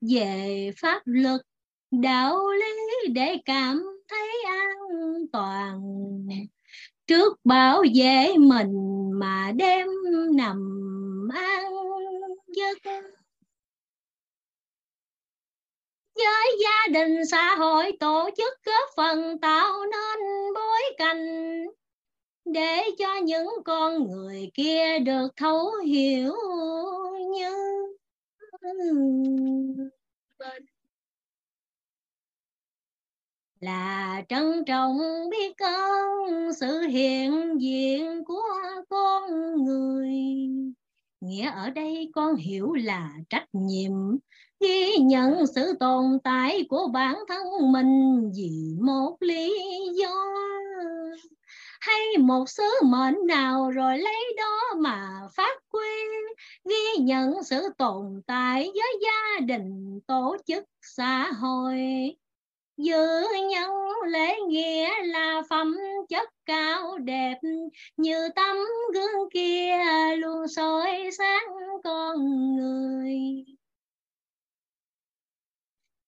Về 0.00 0.70
pháp 0.76 1.02
luật, 1.04 1.40
đạo 1.90 2.48
lý 2.48 3.12
để 3.12 3.36
cảm 3.44 3.82
thấy 4.08 4.28
an 4.46 4.78
toàn. 5.32 5.80
Trước 7.06 7.40
bảo 7.44 7.82
vệ 7.94 8.36
mình 8.38 8.72
mà 9.14 9.52
đêm 9.56 9.88
nằm 10.32 10.58
an 11.34 11.72
giấc 12.46 12.92
với 16.24 16.58
gia 16.62 16.92
đình, 16.92 17.26
xã 17.26 17.54
hội, 17.54 17.96
tổ 18.00 18.30
chức 18.36 18.54
góp 18.64 18.90
phần 18.96 19.38
tạo 19.38 19.72
nên 19.84 20.18
bối 20.54 20.82
cảnh 20.98 21.64
để 22.44 22.82
cho 22.98 23.16
những 23.16 23.48
con 23.64 24.10
người 24.10 24.50
kia 24.54 24.98
được 24.98 25.28
thấu 25.36 25.70
hiểu 25.84 26.34
như 27.32 27.80
là 33.60 34.22
trân 34.28 34.64
trọng 34.66 34.98
biết 35.30 35.58
ơn 35.58 36.52
sự 36.60 36.80
hiện 36.80 37.58
diện 37.60 38.24
của 38.24 38.52
con 38.88 39.30
người. 39.64 40.10
Nghĩa 41.20 41.50
ở 41.50 41.70
đây 41.70 42.10
con 42.14 42.36
hiểu 42.36 42.72
là 42.72 43.10
trách 43.30 43.46
nhiệm 43.52 43.92
ghi 44.60 44.96
nhận 44.96 45.46
sự 45.46 45.74
tồn 45.80 46.18
tại 46.24 46.66
của 46.68 46.88
bản 46.92 47.16
thân 47.28 47.72
mình 47.72 48.30
vì 48.36 48.50
một 48.80 49.16
lý 49.20 49.60
do. 49.94 50.26
Hay 51.80 52.18
một 52.18 52.44
sứ 52.48 52.70
mệnh 52.84 53.26
nào 53.26 53.70
rồi 53.70 53.98
lấy 53.98 54.34
đó 54.36 54.60
mà 54.76 55.08
phát 55.36 55.58
huy. 55.72 55.88
Ghi 56.64 57.02
nhận 57.02 57.42
sự 57.42 57.68
tồn 57.78 58.22
tại 58.26 58.70
với 58.74 59.00
gia 59.02 59.40
đình, 59.46 60.00
tổ 60.06 60.36
chức, 60.46 60.64
xã 60.82 61.32
hội. 61.32 61.76
Giữ 62.76 63.24
nhân 63.50 63.70
lễ 64.06 64.34
nghĩa 64.48 65.02
là 65.02 65.42
phẩm 65.50 65.76
chất 66.08 66.28
cao 66.46 66.98
đẹp 66.98 67.38
như 67.96 68.28
tấm 68.36 68.56
gương 68.94 69.30
kia 69.32 69.76
luôn 70.16 70.48
soi 70.48 71.10
sáng 71.18 71.48
con 71.84 72.16
người 72.56 73.44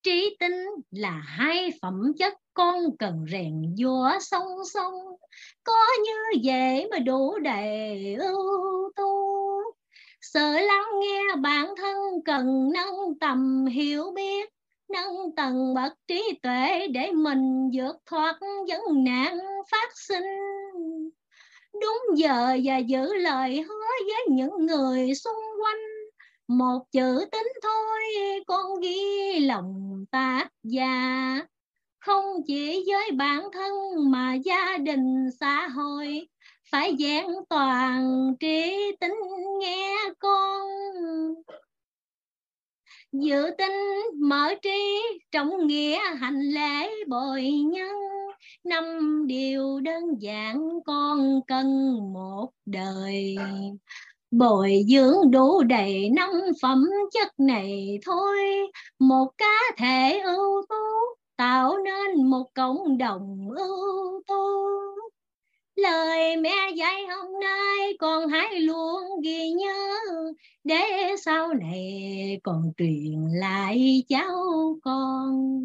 trí 0.03 0.37
tinh 0.41 0.67
là 0.91 1.23
hai 1.25 1.71
phẩm 1.83 2.13
chất, 2.19 2.35
con 2.55 2.97
cần 2.99 3.27
rèn 3.33 3.75
giũa 3.77 4.11
song 4.21 4.49
song. 4.75 4.95
Có 5.65 5.87
như 6.05 6.41
vậy 6.45 6.89
mà 6.91 6.99
đủ 6.99 7.39
đầy 7.39 8.15
ưu 8.15 8.93
tú. 8.97 9.13
Sợ 10.21 10.53
lắng 10.61 10.87
nghe 11.01 11.37
bản 11.43 11.67
thân 11.77 11.97
cần 12.25 12.73
nâng 12.73 13.19
tầm 13.21 13.67
hiểu 13.67 14.13
biết, 14.15 14.51
nâng 14.89 15.35
tầng 15.37 15.75
bậc 15.75 15.93
trí 16.09 16.39
tuệ 16.43 16.87
để 16.89 17.11
mình 17.13 17.71
vượt 17.75 17.97
thoát 18.07 18.39
vấn 18.41 19.05
nạn 19.05 19.39
phát 19.71 19.89
sinh. 19.95 20.39
Đúng 21.73 22.19
giờ 22.19 22.57
và 22.65 22.79
giữ 22.79 23.15
lời 23.15 23.63
hứa 23.63 23.85
với 24.07 24.27
những 24.29 24.67
người 24.67 25.15
xung 25.15 25.43
quanh 25.63 25.92
một 26.49 26.85
chữ 26.93 27.25
tính 27.33 27.53
thôi, 27.63 28.01
con 28.47 28.81
ghi 28.81 29.39
lòng 29.41 30.05
tác 30.11 30.49
gia 30.63 31.39
không 32.05 32.25
chỉ 32.47 32.85
với 32.87 33.11
bản 33.11 33.49
thân 33.53 33.73
mà 34.11 34.35
gia 34.35 34.79
đình, 34.79 35.31
xã 35.41 35.69
hội. 35.69 36.29
Phải 36.71 36.97
giảng 36.99 37.35
toàn 37.49 38.35
trí 38.41 38.93
tính 39.01 39.15
nghe 39.61 39.97
con. 40.19 40.69
Dự 43.13 43.51
tinh 43.59 43.73
mở 44.21 44.55
trí, 44.63 45.03
trọng 45.31 45.67
nghĩa, 45.67 45.99
hành 46.19 46.41
lễ, 46.41 46.91
bồi 47.09 47.51
nhân. 47.51 47.97
Năm 48.65 48.85
điều 49.27 49.81
đơn 49.81 50.03
giản 50.19 50.69
con 50.87 51.41
cần 51.47 51.99
một 52.13 52.51
đời 52.67 53.37
bồi 54.33 54.85
dưỡng 54.89 55.31
đủ 55.31 55.63
đầy 55.63 56.11
năm 56.11 56.31
phẩm 56.63 56.87
chất 57.13 57.29
này 57.39 57.99
thôi. 58.07 58.39
Một 58.99 59.33
cá 59.39 59.61
thể 59.77 60.21
ưu 60.21 60.67
tú, 60.69 60.75
tạo 61.37 61.79
nên 61.79 62.31
một 62.31 62.55
cộng 62.55 62.99
đồng 62.99 63.49
ưu 63.57 64.23
tú. 64.27 64.35
Lời 65.77 66.37
mẹ 66.37 66.71
dạy 66.77 67.07
hôm 67.07 67.41
nay 67.41 67.97
con 67.99 68.29
hãy 68.29 68.61
luôn 68.61 69.03
ghi 69.25 69.51
nhớ. 69.51 70.01
Để 70.65 71.15
sau 71.25 71.55
này 71.55 72.41
còn 72.43 72.73
truyền 72.77 73.27
lại 73.41 74.05
cháu 74.09 74.37
con. 74.83 75.59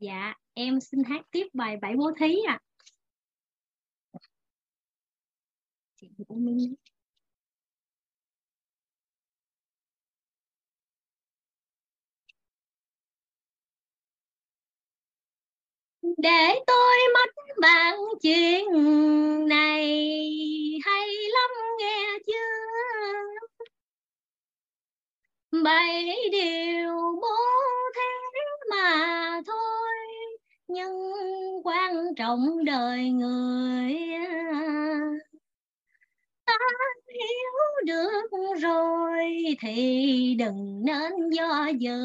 Dạ 0.00 0.34
em 0.54 0.80
xin 0.80 1.04
hát 1.04 1.26
tiếp 1.30 1.46
bài 1.52 1.76
bảy 1.82 1.96
bố 1.96 2.10
thí 2.18 2.36
ạ. 2.48 2.58
à. 2.62 2.65
Chuyện 6.16 6.26
của 6.28 6.34
mình 6.34 6.74
để 16.18 16.60
tôi 16.66 16.96
mất 17.14 17.30
bạn 17.62 17.94
chuyện 18.22 18.64
này, 19.48 19.86
hay 20.84 21.08
lắm 21.08 21.50
nghe 21.78 22.18
chưa? 22.26 22.32
Bảy 25.64 26.04
điều 26.32 26.92
bố 27.22 27.36
thế 27.96 28.02
mà 28.70 29.40
thôi, 29.46 29.96
nhưng 30.68 30.92
quan 31.64 32.14
trọng 32.16 32.64
đời 32.64 33.10
người 33.10 33.96
ta 36.46 36.58
hiểu 37.08 37.84
được 37.86 38.30
rồi 38.60 39.56
thì 39.60 40.34
đừng 40.38 40.82
nên 40.84 41.30
do 41.30 41.66
dự. 41.78 41.98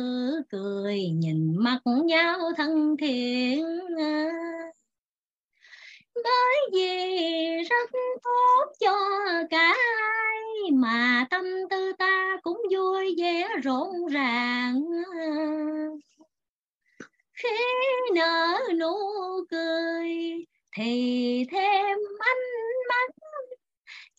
Cười 0.49 0.99
nhìn 1.13 1.55
mặt 1.57 1.79
nhau 2.05 2.51
thân 2.57 2.97
thiện. 2.97 3.65
Bởi 6.15 6.55
vì 6.73 6.97
rất 7.69 7.89
tốt 8.23 8.65
cho 8.79 8.97
cả 9.49 9.75
ai 10.01 10.71
mà 10.71 11.25
tâm 11.29 11.45
tư 11.69 11.91
ta 11.97 12.37
cũng 12.43 12.61
vui 12.71 13.15
vẻ 13.17 13.47
rộn 13.63 14.07
ràng. 14.11 14.81
Khi 17.33 17.57
nở 18.15 18.59
nụ 18.79 18.95
cười 19.49 20.09
thì 20.77 21.45
thêm 21.51 21.97
ánh 22.19 22.37
mắt 22.89 23.20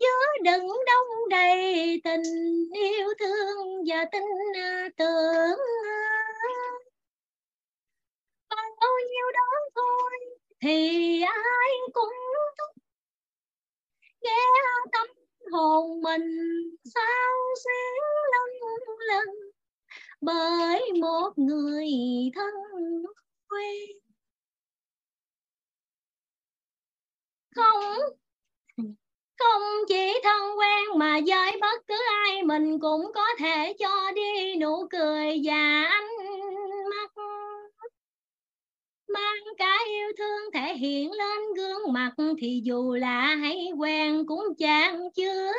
chứa 0.02 0.42
đựng 0.42 0.66
đông 0.86 1.28
đầy 1.30 2.00
tình 2.04 2.22
yêu 2.72 3.08
thương 3.18 3.84
và 3.86 4.04
tin 4.12 4.22
à, 4.54 4.88
tưởng. 4.96 5.58
Bao 8.50 8.92
nhiêu 9.10 9.32
đó 9.34 9.48
thôi 9.74 10.10
thì 10.60 11.22
ai 11.22 11.70
cũng 11.92 12.14
thúc 12.58 12.82
nghe 14.20 14.38
tâm 14.92 15.06
hồn 15.52 16.02
mình 16.02 16.28
sao 16.94 17.34
xuyến 17.64 18.02
lâng 18.32 18.78
lần 19.08 19.28
bởi 20.20 20.92
một 21.00 21.32
người 21.36 21.88
thân 22.34 22.54
quen. 23.48 23.98
Không 27.54 28.21
không 29.42 29.62
chỉ 29.88 30.20
thân 30.24 30.58
quen 30.58 30.98
mà 30.98 31.20
với 31.26 31.58
bất 31.60 31.86
cứ 31.88 31.94
ai, 32.24 32.42
mình 32.42 32.78
cũng 32.80 33.12
có 33.14 33.26
thể 33.38 33.74
cho 33.78 34.12
đi 34.14 34.56
nụ 34.56 34.86
cười 34.90 35.40
và 35.44 35.84
ánh 35.84 36.08
mắt. 36.90 37.22
Mang 39.08 39.54
cả 39.58 39.78
yêu 39.88 40.08
thương 40.18 40.52
thể 40.54 40.74
hiện 40.74 41.12
lên 41.12 41.40
gương 41.56 41.92
mặt 41.92 42.12
thì 42.38 42.60
dù 42.64 42.94
là 42.94 43.36
hay 43.36 43.70
quen 43.78 44.26
cũng 44.26 44.54
chẳng 44.58 45.10
chứa 45.14 45.52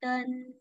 tình. 0.00 0.52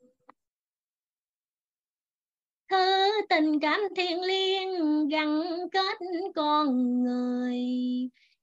Thứ 2.70 3.12
tình 3.30 3.60
cảm 3.60 3.82
thiêng 3.96 4.22
liêng 4.22 5.08
gắn 5.08 5.44
kết 5.72 5.98
con 6.36 7.04
người 7.04 7.60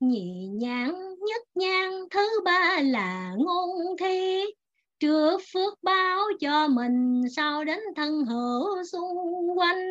nhị 0.00 0.48
nhãn 0.52 0.94
nhất 1.18 1.42
nhang 1.54 1.92
thứ 2.10 2.40
ba 2.44 2.80
là 2.84 3.34
ngôn 3.38 3.96
thi. 4.00 4.44
Trước 5.00 5.40
phước 5.52 5.74
báo 5.82 6.24
cho 6.40 6.68
mình, 6.68 7.22
sau 7.36 7.64
đến 7.64 7.80
thân 7.96 8.24
hữu 8.24 8.84
xung 8.92 9.58
quanh. 9.58 9.82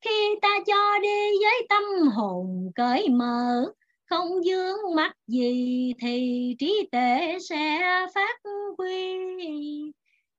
Khi 0.00 0.34
ta 0.42 0.48
cho 0.66 0.98
đi 1.02 1.30
với 1.42 1.66
tâm 1.68 1.82
hồn 2.16 2.70
cởi 2.74 3.08
mở, 3.08 3.64
không 4.06 4.42
dướng 4.42 4.94
mắt 4.96 5.12
gì 5.26 5.92
thì 6.00 6.54
trí 6.58 6.88
tuệ 6.92 7.38
sẽ 7.48 7.80
phát 8.14 8.40
huy 8.78 9.18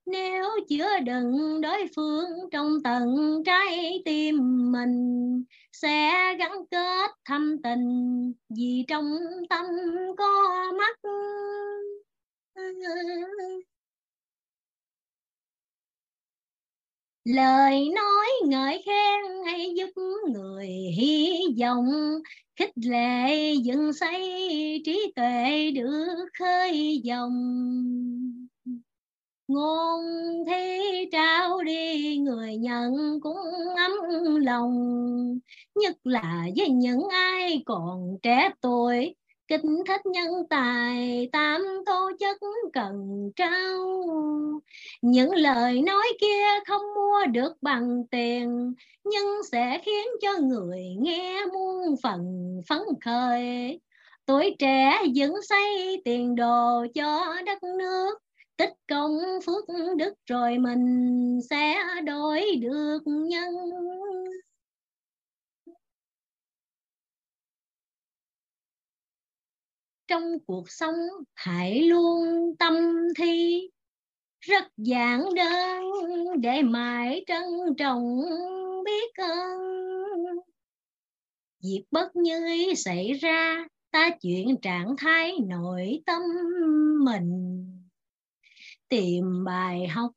nếu 0.10 0.45
chứa 0.70 0.99
đựng 1.05 1.62
đối 1.62 1.88
phương 1.95 2.28
trong 2.51 2.84
tận 2.84 3.16
trái 3.45 4.01
tim 4.05 4.38
mình, 4.72 5.43
sẽ 5.72 6.12
gắn 6.39 6.51
kết 6.72 7.12
thâm 7.26 7.62
tình 7.64 8.34
vì 8.49 8.86
trong 8.88 9.05
tâm 9.49 9.66
có 10.18 10.64
mắt. 10.78 10.99
Lời 17.26 17.89
nói 17.95 18.28
ngợi 18.45 18.82
khen 18.86 19.45
hay 19.45 19.74
giúp 19.76 19.89
người 20.34 20.68
hy 20.68 21.39
vọng, 21.62 21.86
khích 22.55 22.72
lệ 22.76 23.53
dựng 23.53 23.93
xây 23.93 24.22
trí 24.86 25.14
tuệ 25.16 25.72
được 25.72 26.26
khơi 26.39 27.01
dòng 27.03 27.34
ngôn 29.50 30.00
thế 30.47 30.82
trao 31.12 31.64
đi, 31.64 32.18
người 32.18 32.58
nhận 32.58 33.20
cũng 33.22 33.38
ấm 33.78 33.91
lòng. 34.36 34.74
Nhất 35.76 35.95
là 36.04 36.45
với 36.58 36.70
những 36.70 37.08
ai 37.12 37.64
còn 37.66 38.18
trẻ 38.24 38.50
tuổi. 38.62 39.16
Kinh 39.47 39.84
thích 39.88 40.06
nhân 40.06 40.32
tài 40.50 41.30
tam 41.32 41.62
tố 41.86 42.12
chất 42.20 42.38
cần 42.74 43.30
trao. 43.36 43.80
Những 45.02 45.34
lời 45.34 45.82
nói 45.82 46.08
kia 46.22 46.45
không 46.68 46.82
mua 46.95 47.26
được 47.32 47.54
bằng 47.62 48.04
tiền, 48.12 48.74
nhưng 49.04 49.43
sẽ 49.52 49.82
khiến 49.86 50.08
cho 50.22 50.30
người 50.41 50.84
nghe 51.00 51.45
muôn 51.54 51.95
phần 52.04 52.22
phấn 52.70 52.82
khởi. 53.06 53.80
Tuổi 54.26 54.56
trẻ 54.60 55.02
dựng 55.14 55.34
xây 55.41 56.02
tiền 56.06 56.36
đồ 56.36 56.86
cho 56.95 57.36
đất 57.45 57.64
nước 57.64 58.20
tích 58.60 58.74
công 58.88 59.18
phước 59.45 59.66
đức 59.97 60.14
rồi 60.26 60.57
mình 60.57 61.39
sẽ 61.49 61.76
đổi 62.05 62.45
được 62.62 62.99
nhân. 63.05 63.53
Trong 70.07 70.24
cuộc 70.47 70.72
sống 70.72 70.95
hãy 71.36 71.82
luôn 71.82 72.26
tâm 72.60 72.74
thi, 73.18 73.70
rất 74.39 74.64
giản 74.78 75.26
đơn 75.36 75.84
để 76.41 76.62
mãi 76.62 77.24
trân 77.28 77.43
trọng 77.78 78.22
biết 78.86 79.14
ơn. 79.18 79.60
Việc 81.64 81.84
bất 81.91 82.16
như 82.16 82.47
ý 82.47 82.76
xảy 82.76 83.14
ra, 83.14 83.68
ta 83.91 84.10
chuyện 84.22 84.57
trạng 84.62 84.95
thái 84.97 85.34
nội 85.47 86.01
tâm 86.05 86.22
mình 87.05 87.79
tìm 88.90 89.44
bài 89.46 89.88
học 89.88 90.12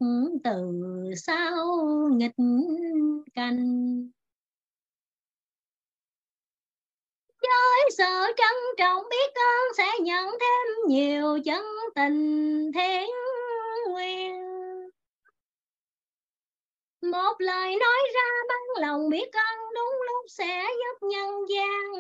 từ 0.45 0.73
sau 1.17 1.67
nghịch 2.13 2.37
cảnh. 3.35 4.11
Với 7.43 7.91
sự 7.97 8.35
trân 8.37 8.57
trọng 8.79 9.03
biết 9.11 9.35
ơn 9.35 9.75
sẽ 9.77 9.89
nhận 10.01 10.31
thêm 10.31 10.89
nhiều 10.89 11.39
chân 11.45 11.65
tình 11.95 12.71
thiên 12.73 13.09
nguyên 13.91 14.52
một 17.03 17.35
lời 17.39 17.77
nói 17.81 17.99
ra 18.15 18.29
bán 18.49 18.83
lòng 18.83 19.11
biết 19.11 19.33
ơn, 19.33 19.59
đúng 19.75 20.01
lúc 20.07 20.27
sẽ 20.29 20.65
giúp 20.69 21.07
nhân 21.07 21.31
gian. 21.49 21.93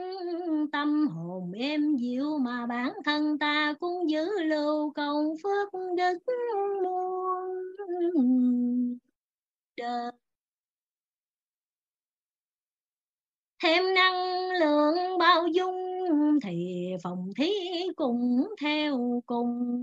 Tâm 0.72 1.08
hồn 1.08 1.52
êm 1.52 1.96
dịu 1.96 2.38
mà 2.38 2.66
bản 2.66 2.92
thân 3.04 3.38
ta 3.38 3.74
cũng 3.80 4.10
giữ 4.10 4.42
lưu 4.42 4.92
công 4.92 5.34
phước 5.42 5.68
đức 5.96 6.18
muôn 6.82 7.48
đời. 9.76 10.12
Thêm 13.62 13.94
năng 13.94 14.50
lượng 14.60 15.18
bao 15.18 15.46
dung 15.46 15.78
thì 16.42 16.88
phòng 17.02 17.30
thí 17.36 17.52
cũng 17.96 18.48
theo 18.60 19.22
cùng. 19.26 19.78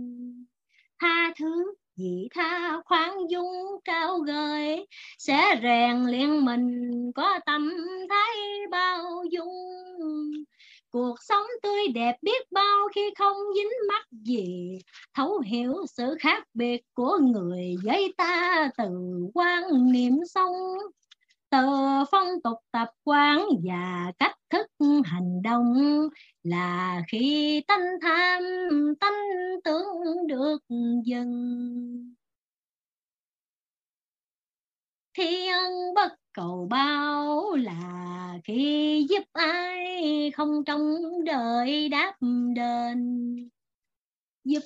Tha 0.99 1.33
thứ 1.39 1.73
vị 1.99 2.29
tha 2.35 2.81
khoan 2.85 3.11
dung 3.29 3.51
cao 3.85 4.17
gợi 4.17 4.87
sẽ 5.17 5.59
rèn 5.63 6.03
luyện 6.05 6.45
mình 6.45 6.91
có 7.15 7.39
tâm 7.45 7.71
thái 8.09 8.37
bao 8.71 9.23
dung. 9.31 9.49
Cuộc 10.91 11.15
sống 11.21 11.45
tươi 11.63 11.87
đẹp 11.87 12.15
biết 12.21 12.51
bao 12.51 12.87
khi 12.95 13.01
không 13.17 13.37
dính 13.55 13.87
mắc 13.87 14.05
gì, 14.11 14.79
thấu 15.13 15.39
hiểu 15.39 15.75
sự 15.97 16.15
khác 16.19 16.43
biệt 16.53 16.81
của 16.93 17.17
người 17.21 17.75
với 17.83 18.13
ta 18.17 18.69
từ 18.77 18.89
quan 19.33 19.91
niệm 19.91 20.13
sống 20.33 20.55
từ 21.49 21.67
phong 22.11 22.41
tục 22.43 22.57
tập 22.71 22.87
quán 23.03 23.45
và 23.63 24.11
cách 24.19 24.35
thức 24.49 24.67
hành 25.05 25.41
động 25.41 25.75
là 26.43 27.01
khi 27.11 27.61
tánh 27.67 27.85
tham 28.01 28.43
tánh 28.99 29.13
tưởng 29.63 30.27
được 30.27 30.57
dừng 31.05 32.13
thiên 35.19 35.53
bất 35.95 36.13
cầu 36.33 36.67
bao 36.69 37.55
là 37.55 38.37
khi 38.43 39.07
giúp 39.09 39.23
ai 39.33 40.31
không 40.31 40.63
trong 40.65 40.95
đời 41.25 41.89
đáp 41.89 42.15
đền. 42.55 43.35
Giúp 44.43 44.63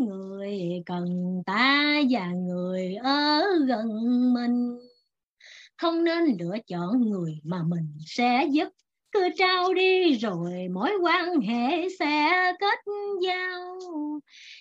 người 0.00 0.82
cần 0.86 1.42
ta 1.46 1.94
và 2.10 2.26
người 2.26 2.94
ở 2.94 3.42
gần 3.66 3.88
mình 4.34 4.78
không 5.76 6.04
nên 6.04 6.24
lựa 6.40 6.56
chọn 6.66 7.00
người 7.10 7.40
mà 7.44 7.62
mình 7.62 7.98
sẽ 8.06 8.48
giúp. 8.50 8.68
Cứ 9.12 9.28
trao 9.36 9.74
đi 9.74 10.14
rồi 10.14 10.68
mối 10.72 10.90
quan 11.02 11.40
hệ 11.40 11.88
sẽ 11.98 12.52
kết 12.60 12.78
giao. 13.22 13.78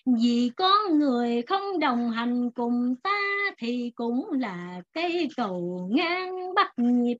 Vì 0.05 0.51
có 0.57 0.74
người 0.91 1.41
không 1.41 1.80
đồng 1.80 2.11
hành 2.11 2.51
cùng 2.51 2.95
ta 3.03 3.20
thì 3.57 3.91
cũng 3.95 4.32
là 4.32 4.82
cây 4.93 5.30
cầu 5.38 5.89
ngang 5.91 6.53
bắt 6.55 6.72
nhịp. 6.78 7.18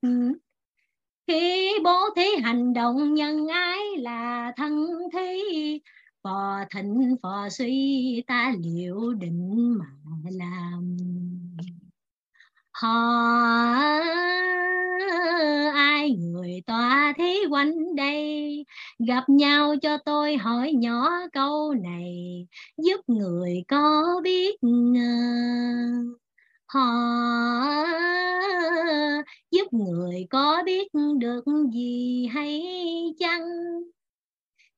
Khi 1.26 1.72
bố 1.84 2.10
thí 2.16 2.26
hành 2.42 2.72
động 2.72 3.14
nhân 3.14 3.48
ái 3.48 3.78
là 3.98 4.52
thân 4.56 4.86
thi 5.12 5.40
phò 6.22 6.58
thịnh 6.74 7.16
phò 7.22 7.48
suy 7.50 8.22
ta 8.26 8.54
liệu 8.62 9.12
định 9.14 9.74
mà 9.78 9.86
làm 10.30 10.96
họ 12.74 12.88
ai 15.74 16.10
người 16.10 16.62
tòa 16.66 17.12
thí 17.18 17.34
quanh 17.50 17.94
đây? 17.94 18.64
Gặp 18.98 19.24
nhau 19.28 19.74
cho 19.82 19.98
tôi 20.04 20.36
hỏi 20.36 20.72
nhỏ 20.72 21.10
câu 21.32 21.74
này, 21.74 22.46
giúp 22.76 23.00
người 23.06 23.64
có 23.68 24.04
biết 24.24 24.56
họ 26.66 26.80
giúp 29.50 29.72
người 29.72 30.26
có 30.30 30.62
biết 30.66 30.88
được 31.18 31.44
gì 31.72 32.26
hay 32.26 32.62
chăng? 33.18 33.42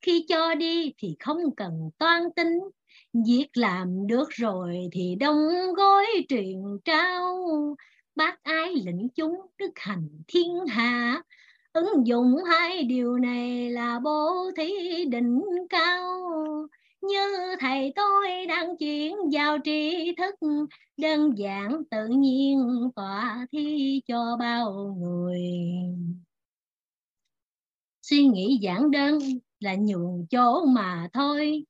Khi 0.01 0.27
cho 0.29 0.55
đi 0.55 0.93
thì 0.99 1.17
không 1.21 1.55
cần 1.57 1.91
toan 1.99 2.23
tính 2.37 2.59
viết 3.27 3.47
làm 3.55 4.07
được 4.07 4.29
rồi 4.31 4.89
thì 4.93 5.15
đóng 5.21 5.49
gói 5.77 6.07
truyền 6.29 6.63
trao. 6.85 7.37
Bác 8.15 8.43
ái 8.43 8.75
lĩnh 8.85 9.09
chúng 9.15 9.41
đức 9.59 9.71
hành 9.77 10.09
thiên 10.29 10.67
hạ. 10.69 11.23
Ứng 11.73 12.07
dụng 12.07 12.37
hai 12.51 12.83
điều 12.85 13.19
này 13.19 13.71
là 13.71 14.01
bố 14.05 14.51
thí 14.57 14.73
đỉnh 15.05 15.43
cao. 15.71 16.21
Như 17.01 17.57
thầy 17.61 17.93
tôi 17.97 18.47
đang 18.49 18.77
chuyển 18.77 19.17
vào 19.33 19.59
tri 19.65 20.15
thức, 20.17 20.35
Đơn 20.97 21.39
giản 21.39 21.83
tự 21.91 22.07
nhiên 22.07 22.59
tỏa 22.97 23.47
thi 23.53 24.01
cho 24.09 24.37
bao 24.41 24.97
người. 24.99 25.41
Suy 28.03 28.27
nghĩ 28.27 28.59
giản 28.61 28.91
đơn 28.91 29.19
là 29.61 29.75
nhường 29.75 30.27
chỗ 30.31 30.65
mà 30.65 31.09
thôi. 31.13 31.65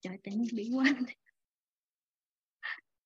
Trời, 0.00 0.18
tự 0.24 0.32
nhiên 0.32 0.48
bị 0.52 0.70
quên. 0.74 0.96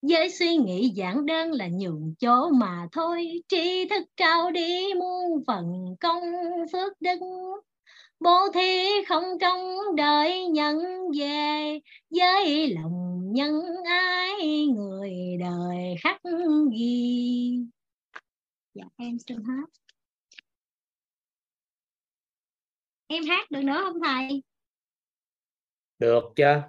Với 0.02 0.30
suy 0.30 0.56
nghĩ 0.56 0.88
giản 0.88 1.26
đơn 1.26 1.52
là 1.52 1.68
nhường 1.68 2.14
chỗ 2.18 2.50
mà 2.50 2.88
thôi, 2.92 3.42
tri 3.48 3.88
thức 3.88 4.02
cao 4.16 4.50
đi 4.50 4.94
muôn 4.98 5.44
phần 5.46 5.96
công 6.00 6.22
phước 6.72 7.00
đức. 7.00 7.18
Bố 8.20 8.52
thí 8.54 8.88
không 9.08 9.24
trong 9.40 9.76
đợi 9.96 10.48
nhận 10.48 10.78
về, 11.18 11.78
với 12.10 12.74
lòng 12.74 13.32
nhân 13.32 13.62
ái 13.84 14.66
người 14.66 15.12
đời 15.40 15.94
khắc 16.00 16.20
ghi. 16.72 17.58
Dạ 18.74 18.84
em 18.96 19.18
xin 19.18 19.36
hát. 19.46 19.68
Em 23.06 23.24
hát 23.24 23.50
được 23.50 23.62
nữa 23.62 23.80
không 23.84 24.00
thầy? 24.04 24.42
Được 25.98 26.22
chưa 26.36 26.62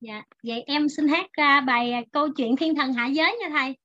Dạ, 0.00 0.22
vậy 0.42 0.62
em 0.66 0.88
xin 0.88 1.08
hát 1.08 1.26
ra 1.32 1.60
bài 1.60 1.92
à, 1.92 2.02
câu 2.12 2.28
chuyện 2.36 2.56
thiên 2.56 2.74
thần 2.74 2.92
hạ 2.92 3.06
giới 3.06 3.36
nha 3.40 3.48
thầy. 3.48 3.76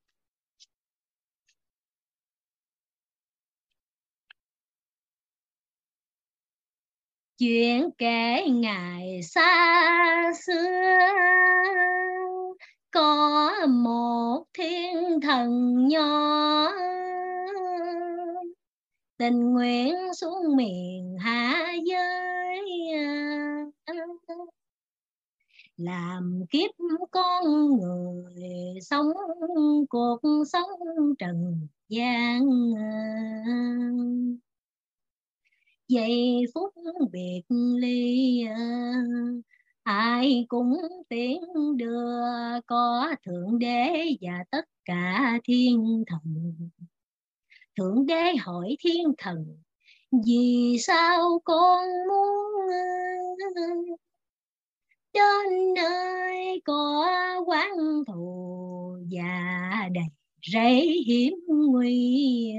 Chuyện 7.38 7.90
kể 7.98 8.48
ngày 8.50 9.20
xa 9.24 10.32
xưa 10.46 11.00
có 12.92 13.52
một 13.68 14.44
thiên 14.54 15.22
thần 15.22 15.78
nhỏ 15.88 16.72
tình 19.18 19.54
nguyện 19.54 19.96
xuống 20.14 20.56
miền 20.56 21.18
hạ 21.20 21.74
giới 21.86 22.62
à 23.86 23.96
làm 25.78 26.44
kiếp 26.50 26.72
con 27.12 27.44
người 27.80 28.80
sống, 28.82 29.08
cuộc 29.90 30.20
sống 30.52 30.70
trần 31.20 31.68
gian. 31.90 32.50
Giây 35.88 36.46
phút 36.54 36.74
biệt 37.12 37.42
ly, 37.78 38.44
ai 39.84 40.46
cũng 40.50 40.78
tiến 41.10 41.42
đưa, 41.76 42.22
có 42.66 43.16
thượng 43.26 43.60
đế 43.60 44.06
và 44.22 44.44
tất 44.52 44.66
cả 44.86 45.40
thiên 45.44 46.04
thần. 46.08 46.54
Thượng 47.78 48.06
đế 48.06 48.36
hỏi 48.36 48.76
thiên 48.80 49.14
thần, 49.18 49.58
vì 50.26 50.78
sao 50.80 51.42
con 51.44 51.88
muốn 52.10 52.52
đến 55.14 55.74
nơi 55.76 56.62
có 56.66 57.08
quán 57.46 57.70
thù 58.08 58.98
và 59.12 59.90
đầy 59.94 60.04
rẫy 60.54 61.04
hiểm 61.08 61.34
nguy. 61.48 62.54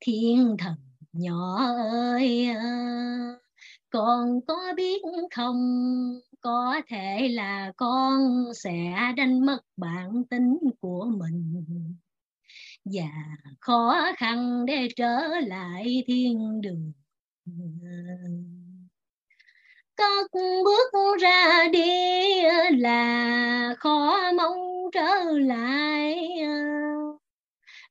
Thiên 0.00 0.56
thần 0.58 0.74
nhỏ 1.12 1.56
ơi, 1.90 2.48
con 3.90 4.40
có 4.46 4.72
biết 4.76 5.02
không? 5.34 5.60
Có 6.40 6.80
thể 6.88 7.28
là 7.28 7.72
con 7.76 8.20
sẽ 8.54 8.94
đánh 9.16 9.46
mất 9.46 9.58
bản 9.76 10.22
tính 10.30 10.58
của 10.80 11.10
mình. 11.18 11.64
Và 12.84 13.08
khó 13.60 14.12
khăn 14.16 14.66
để 14.66 14.88
trở 14.96 15.20
lại 15.46 16.04
thiên 16.06 16.60
đường 16.60 16.92
cất 19.96 20.30
bước 20.64 21.18
ra 21.20 21.68
đi 21.72 22.42
là 22.78 23.74
khó 23.78 24.32
mong 24.36 24.90
trở 24.92 25.14
lại. 25.38 26.28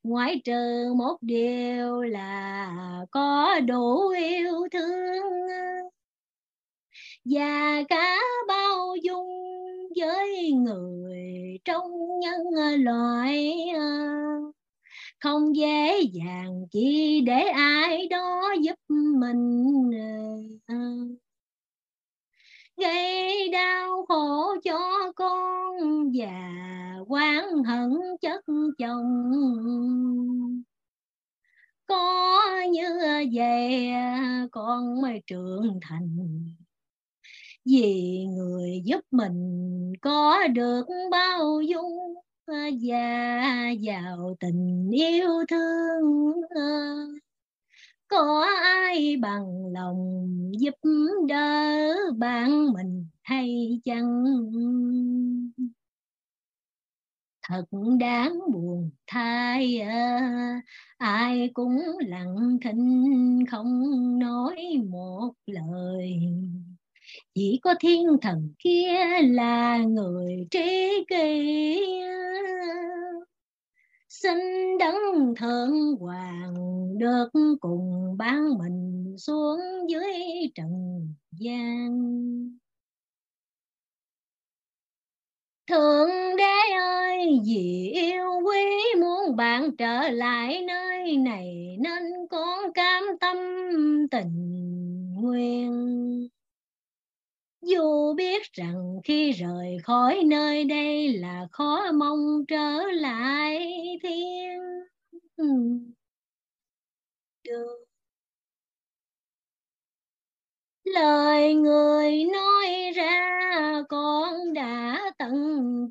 Ngoại 0.02 0.40
trừ 0.44 0.94
một 0.96 1.16
điều 1.20 2.02
là 2.02 2.70
có 3.10 3.60
đủ 3.60 4.08
yêu 4.08 4.68
thương. 4.72 5.22
Và 7.24 7.82
cả 7.88 8.18
bao 8.48 8.96
dung 9.02 9.28
với 9.96 10.52
người 10.52 11.58
trong 11.64 11.90
nhân 12.20 12.42
loại. 12.84 13.56
Không 15.20 15.56
dễ 15.56 16.00
dàng 16.12 16.66
chỉ 16.70 17.20
để 17.20 17.40
ai 17.48 18.08
đó 18.08 18.54
giúp 18.60 18.76
mình 18.88 19.90
gây 22.76 23.48
đau 23.52 24.06
khổ 24.08 24.54
cho 24.64 25.12
con 25.16 25.76
và 26.14 26.52
quán 27.08 27.64
hận 27.64 27.90
chất 28.20 28.44
chồng. 28.78 29.32
Có 31.86 32.40
như 32.70 32.98
vậy, 33.32 33.88
con 34.52 35.02
mới 35.02 35.22
trưởng 35.26 35.78
thành. 35.82 36.16
Vì 37.64 38.24
người 38.36 38.82
giúp 38.84 39.00
mình 39.10 39.92
có 40.00 40.46
được 40.46 40.86
bao 41.10 41.60
dung 41.60 42.14
và 42.46 42.68
giàu 43.80 44.36
tình 44.40 44.90
yêu 44.92 45.28
thương 45.48 46.32
có 48.14 48.46
ai 48.62 49.16
bằng 49.16 49.66
lòng 49.72 50.28
giúp 50.58 50.74
đỡ 51.28 51.94
bạn 52.18 52.72
mình 52.72 53.06
hay 53.22 53.80
chăng? 53.84 54.24
Thật 57.48 57.64
đáng 58.00 58.38
buồn 58.52 58.90
thay 59.06 59.80
à, 59.80 60.60
ai 60.96 61.50
cũng 61.54 61.78
lặng 62.06 62.58
thinh 62.64 63.44
không 63.50 63.82
nói 64.18 64.56
một 64.90 65.32
lời. 65.46 66.12
Chỉ 67.34 67.60
có 67.62 67.74
thiên 67.80 68.06
thần 68.22 68.54
kia 68.58 68.94
là 69.22 69.78
người 69.78 70.46
trí 70.50 70.90
kỷ 71.08 71.80
xin 74.22 74.38
đấng 74.78 75.34
thượng 75.36 75.96
hoàng 76.00 76.54
được 76.98 77.28
cùng 77.60 78.16
ban 78.18 78.58
mình 78.58 79.14
xuống 79.18 79.60
dưới 79.88 80.12
trần 80.54 80.70
gian 81.32 81.90
Thượng 85.70 86.10
đế 86.38 86.74
ơi, 86.78 87.40
vì 87.46 87.90
yêu 87.94 88.24
quý 88.46 88.60
muốn 89.00 89.36
bạn 89.36 89.76
trở 89.76 90.08
lại 90.08 90.62
nơi 90.66 91.16
này 91.16 91.76
nên 91.80 92.02
con 92.30 92.72
cam 92.72 93.04
tâm 93.20 93.36
tình 94.10 94.32
nguyện. 95.14 95.63
Biết 98.16 98.52
rằng 98.52 99.00
khi 99.04 99.32
rời 99.32 99.76
khỏi 99.82 100.22
nơi 100.26 100.64
đây 100.64 101.12
là 101.12 101.46
khó 101.52 101.92
mong 101.92 102.44
trở 102.48 102.82
lại 102.92 103.58
thiên 104.02 104.60
đường. 107.44 107.84
lời 110.84 111.54
người 111.54 112.24
nói 112.24 112.92
ra 112.94 113.82
con 113.88 114.52
đã 114.54 115.00
tận 115.18 115.34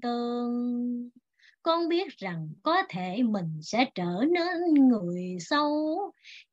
tường 0.02 1.10
con 1.64 1.90
biết 1.90 2.18
rằng 2.18 2.50
có 2.64 2.84
thể 2.90 3.24
mình 3.24 3.60
sẽ 3.62 3.86
trở 3.96 4.24
nên 4.30 4.74
người 4.90 5.38
xấu. 5.40 6.00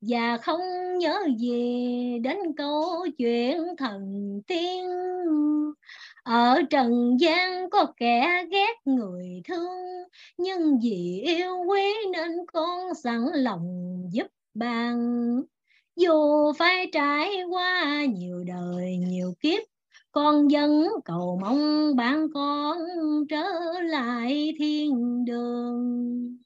Và 0.01 0.37
không 0.37 0.61
nhớ 0.97 1.19
gì 1.37 2.19
đến 2.19 2.37
câu 2.57 3.07
chuyện 3.17 3.57
thần 3.77 4.01
tiên. 4.47 4.89
Ở 6.23 6.61
trần 6.69 7.17
gian 7.19 7.69
có 7.69 7.85
kẻ 7.97 8.45
ghét 8.51 8.73
người 8.85 9.41
thương, 9.47 9.77
nhưng 10.37 10.79
vì 10.83 11.21
yêu 11.25 11.55
quý 11.67 11.81
nên 12.13 12.31
con 12.53 12.93
sẵn 13.03 13.25
lòng 13.33 13.95
giúp 14.11 14.27
bạn 14.53 14.97
dù 15.95 16.53
phải 16.53 16.89
trải 16.93 17.43
qua 17.49 18.05
nhiều 18.05 18.43
đời, 18.43 18.97
nhiều 18.97 19.33
kiếp 19.39 19.70
con 20.11 20.51
dân, 20.51 20.87
cầu 21.05 21.39
mong 21.41 21.95
bạn 21.95 22.27
con 22.33 22.77
trở 23.29 23.43
lại 23.83 24.53
thiên 24.59 25.25
đường. 25.25 26.37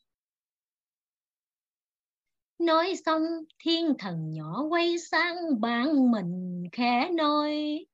Nói 2.60 2.94
xong, 3.06 3.22
thiên 3.64 3.94
thần 4.00 4.32
nhỏ 4.32 4.64
quay 4.70 4.98
sang 5.00 5.62
bạn 5.62 6.12
mình 6.12 6.64
khẽ 6.72 7.10
nói, 7.14 7.86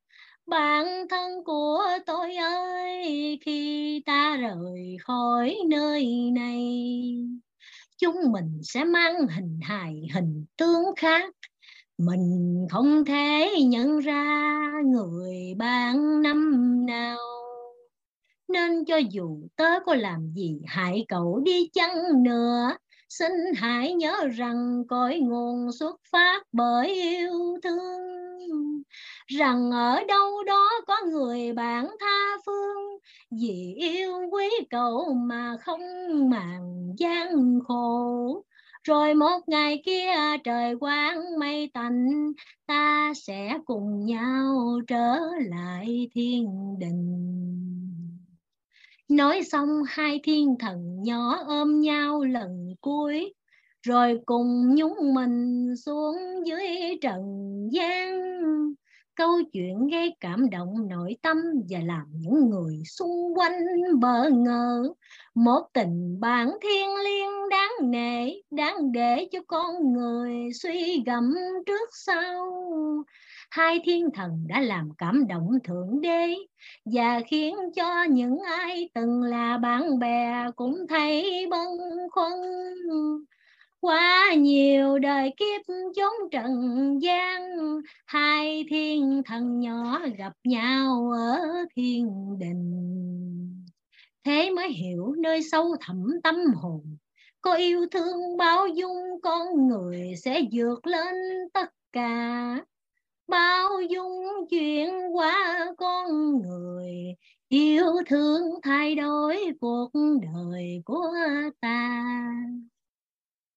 bạn 0.46 1.08
thân 1.10 1.44
của 1.46 1.84
tôi 2.06 2.36
ơi, 2.36 3.40
khi 3.46 4.04
ta 4.06 4.38
rời 4.38 4.98
khỏi 5.04 5.58
nơi 5.70 6.32
này, 6.32 6.66
chúng 7.98 8.16
mình 8.32 8.60
sẽ 8.64 8.84
mang 8.84 9.28
hình 9.28 9.60
hài 9.62 10.08
hình 10.14 10.46
tướng 10.58 10.84
khác 10.96 11.36
mình 12.06 12.68
không 12.72 13.06
thể 13.06 13.50
nhận 13.66 14.00
ra 14.00 14.72
người 14.86 15.56
bạn 15.58 16.22
năm 16.22 16.52
nào. 16.86 17.18
Nên 18.48 18.86
cho 18.86 18.98
dù 18.98 19.40
tớ 19.56 19.80
có 19.86 19.96
làm 19.96 20.32
gì 20.34 20.62
hại 20.68 21.06
cậu 21.08 21.42
đi 21.46 21.70
chăng 21.74 22.24
nữa. 22.24 22.78
Xin 23.10 23.32
hãy 23.56 23.94
nhớ 23.94 24.28
rằng 24.36 24.84
cõi 24.88 25.20
nguồn 25.20 25.72
xuất 25.72 25.96
phát 26.12 26.44
bởi 26.52 26.88
yêu 26.88 27.58
thương. 27.64 28.02
Rằng 29.28 29.72
ở 29.72 30.04
đâu 30.08 30.44
đó 30.44 30.70
có 30.88 30.96
người 31.12 31.54
bạn 31.54 31.88
tha 32.00 32.38
phương. 32.46 33.00
Vì 33.42 33.74
yêu 33.78 34.12
quý 34.32 34.50
cậu 34.70 35.14
mà 35.14 35.58
không 35.62 35.82
màng 36.30 36.94
gian 36.98 37.60
khổ 37.68 38.44
rồi 38.84 39.14
một 39.14 39.40
ngày 39.48 39.82
kia 39.86 40.12
trời 40.44 40.76
quang 40.80 41.40
mây 41.40 41.72
tạnh, 41.74 42.32
ta 42.66 43.14
sẽ 43.16 43.58
cùng 43.66 44.06
nhau 44.06 44.80
trở 44.88 45.20
lại 45.50 46.10
thiên 46.14 46.76
đình. 46.80 47.28
Nói 49.10 49.44
xong 49.44 49.70
hai 49.88 50.20
thiên 50.24 50.56
thần 50.60 51.04
nhỏ 51.04 51.38
ôm 51.48 51.82
nhau 51.82 52.24
lần 52.24 52.76
cuối, 52.82 53.34
rồi 53.84 54.20
cùng 54.26 54.76
nhúng 54.76 55.14
mình 55.14 55.68
xuống 55.86 56.16
dưới 56.46 56.68
trần 57.02 57.22
gian. 57.72 58.22
Câu 59.16 59.32
chuyện 59.54 59.88
gây 59.88 60.16
cảm 60.20 60.50
động 60.50 60.88
nội 60.90 61.18
tâm 61.22 61.38
và 61.70 61.80
làm 61.86 62.06
những 62.12 62.50
người 62.50 62.84
xung 62.86 63.34
quanh 63.38 63.54
bỡ 64.00 64.30
ngỡ 64.30 64.94
một 65.36 65.62
tình 65.74 66.20
bạn 66.20 66.52
thiên 66.62 66.90
liêng 67.04 67.50
đáng 67.50 67.92
nể, 67.92 68.32
đáng 68.52 68.92
để 68.92 69.28
cho 69.32 69.40
con 69.48 69.94
người 69.94 70.34
suy 70.54 71.04
gẫm 71.06 71.36
trước 71.66 71.90
sau. 72.06 72.46
Hai 73.52 73.80
thiên 73.86 74.10
thần 74.14 74.46
đã 74.48 74.62
làm 74.62 74.90
cảm 74.98 75.28
động 75.28 75.50
thượng 75.64 76.02
đế 76.02 76.36
và 76.86 77.22
khiến 77.28 77.56
cho 77.76 78.04
những 78.04 78.40
ai 78.40 78.90
từng 78.94 79.22
là 79.22 79.58
bạn 79.58 80.00
bè 80.00 80.46
cũng 80.56 80.88
thấy 80.90 81.46
bâng 81.50 81.78
khuâng. 82.12 82.42
Qua 83.80 84.34
nhiều 84.34 85.00
đời 85.00 85.34
kiếp 85.38 85.62
chốn 85.96 86.14
trần 86.32 86.52
gian, 87.02 87.42
hai 88.06 88.66
thiên 88.70 89.22
thần 89.26 89.60
nhỏ 89.60 90.00
gặp 90.18 90.34
nhau 90.44 91.12
ở 91.18 91.40
thiên 91.76 92.10
đình 92.40 93.61
thế 94.24 94.50
mới 94.50 94.70
hiểu 94.70 95.16
nơi 95.18 95.44
sâu 95.44 95.76
thẳm 95.82 96.08
tâm 96.24 96.36
hồn. 96.56 96.98
Có 97.42 97.54
yêu 97.54 97.86
thương 97.92 98.38
bao 98.38 98.68
dung 98.68 99.22
con 99.24 99.68
người 99.68 100.14
sẽ 100.24 100.42
vượt 100.52 100.88
lên 100.88 101.16
tất 101.54 101.70
cả. 101.92 102.66
Bao 103.28 103.82
dung 103.90 104.26
chuyện 104.50 104.90
qua 105.14 105.66
con 105.78 106.38
người 106.42 107.16
yêu 107.48 107.86
thương 108.06 108.42
thay 108.64 108.96
đổi 108.96 109.38
cuộc 109.62 109.90
đời 110.22 110.82
của 110.86 111.12
ta. 111.60 112.04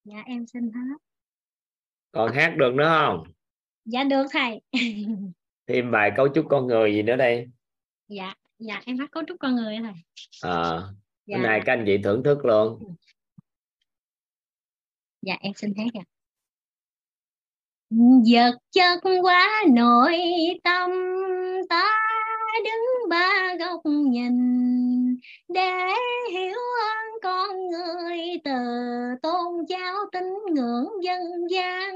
Dạ 0.04 0.22
em 0.26 0.46
xin 0.46 0.70
hát 0.74 0.96
còn 2.12 2.32
hát 2.32 2.54
được 2.56 2.74
nữa 2.74 2.98
không? 3.00 3.24
Dạ 3.84 4.04
được 4.04 4.26
thầy. 4.30 4.60
Thêm 5.66 5.90
bài 5.90 6.12
cấu 6.16 6.28
trúc 6.34 6.46
con 6.48 6.66
người 6.66 6.94
gì 6.94 7.02
nữa 7.02 7.16
đây? 7.16 7.46
Dạ 8.08 8.34
dạ 8.58 8.82
em 8.86 8.98
hát 8.98 9.10
cấu 9.12 9.22
trúc 9.28 9.36
con 9.40 9.56
người 9.56 9.78
thầy 9.82 9.92
à, 10.42 10.82
dạ. 11.26 11.36
bữa 11.36 11.42
nay 11.42 11.60
các 11.66 11.72
anh 11.72 11.84
chị 11.86 11.98
thưởng 12.04 12.22
thức 12.24 12.44
luôn. 12.44 12.94
Dạ 15.22 15.36
em 15.40 15.52
xin 15.56 15.72
hát 15.76 15.84
ạ. 15.94 16.04
Vật 18.32 18.58
chất 18.70 19.00
quá 19.22 19.64
nội 19.72 20.16
tâm 20.64 20.90
ta 21.68 21.90
đứng 22.64 23.08
ba 23.10 23.54
góc 23.58 23.80
nhìn. 23.84 24.34
Để 25.48 25.88
hiểu 26.32 26.58
ơn 26.82 27.20
con 27.22 27.70
người 27.70 28.18
từ 28.44 28.52
tôn 29.22 29.64
giáo 29.68 29.94
tín 30.12 30.24
ngưỡng 30.54 30.88
dân 31.02 31.20
gian 31.50 31.94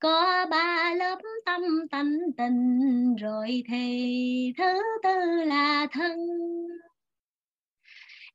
có 0.00 0.46
ba 0.50 0.94
lớp 0.96 1.18
tâm 1.46 1.62
tánh 1.90 2.18
tình, 2.36 3.14
rồi 3.16 3.62
thì 3.68 4.52
thứ 4.58 4.82
tư 5.02 5.44
là 5.44 5.86
thân. 5.92 6.18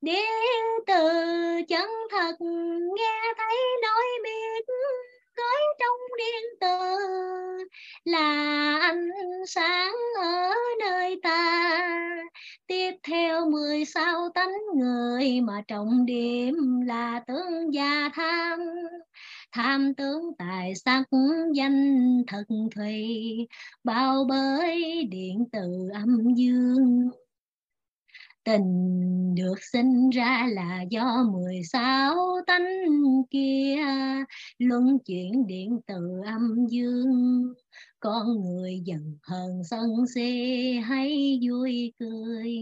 Đi 0.02 0.22
từ 0.88 1.10
chân 1.68 1.90
thật, 2.12 2.36
nghe 2.98 3.34
thấy 3.38 3.58
nói 3.82 4.06
biết 4.24 4.66
cưới 5.36 5.62
trong 5.80 6.18
điện 6.18 6.44
từ 6.62 6.68
là 8.04 8.78
ánh 8.82 9.10
sáng 9.48 9.94
ở 10.22 10.54
nơi 10.80 11.20
ta. 11.24 11.90
Tiếp 12.68 12.92
theo 13.04 13.50
mười 13.50 13.86
sáu 13.86 14.30
tánh 14.36 14.54
người 14.76 15.42
mà 15.42 15.62
trọng 15.68 16.06
điểm 16.06 16.82
là 16.88 17.22
tướng 17.28 17.74
gia 17.74 18.10
tham. 18.14 18.60
Tham 19.52 19.94
tướng 19.94 20.22
tài 20.38 20.76
sắc 20.76 21.04
danh 21.54 22.24
thần 22.28 22.70
thùy, 22.76 23.08
bao 23.84 24.24
bới 24.30 25.04
điện 25.04 25.46
từ 25.52 25.90
âm 25.94 26.34
dương 26.36 27.10
tình 28.46 29.36
được 29.36 29.64
sinh 29.72 30.10
ra 30.10 30.48
là 30.52 30.82
do 30.90 31.24
mười 31.34 31.64
sáu 31.64 32.16
tánh 32.48 32.64
kia. 33.32 33.76
Luân 34.58 35.00
chuyển 35.06 35.48
điện 35.48 35.80
từ 35.88 36.22
âm 36.26 36.66
dương. 36.70 37.54
Con 38.00 38.28
người 38.42 38.82
dần 38.86 39.18
hờn 39.24 39.62
sân 39.70 39.90
si, 40.16 40.74
hay 40.84 41.40
vui 41.50 41.94
cười. 42.00 42.56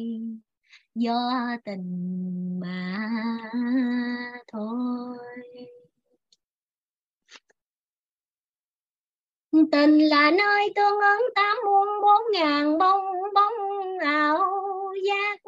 Do 0.96 1.32
tình 1.66 2.60
mà 2.60 3.10
thôi. 4.52 5.18
Tình 9.72 10.00
là 10.00 10.32
nơi 10.32 10.74
tương 10.76 11.00
ứng 11.00 11.30
tám 11.36 11.58
muôn 11.66 11.88
bốn 12.02 12.22
ngàn 12.34 12.78
bông 12.78 13.06
bông 13.34 14.00
ảo 14.00 14.40
giác 15.08 15.42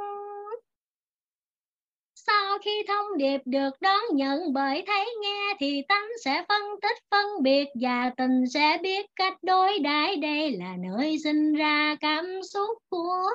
sau 2.28 2.58
khi 2.62 2.84
thông 2.88 3.18
điệp 3.18 3.42
được 3.46 3.70
đón 3.82 4.02
nhận, 4.14 4.54
bởi 4.54 4.84
thấy 4.88 5.06
nghe 5.22 5.54
thì 5.60 5.82
tánh 5.88 6.08
sẽ 6.24 6.44
phân 6.50 6.62
tích, 6.82 6.98
phân 7.12 7.44
biệt 7.44 7.68
và 7.82 8.12
tình 8.18 8.44
sẽ 8.54 8.78
biết 8.82 9.06
cách 9.16 9.38
đối 9.44 9.80
đãi. 9.80 10.16
Đây 10.16 10.52
là 10.58 10.76
nơi 10.78 11.18
sinh 11.24 11.54
ra 11.54 11.96
cảm 12.00 12.26
xúc 12.54 12.78
của 12.90 13.30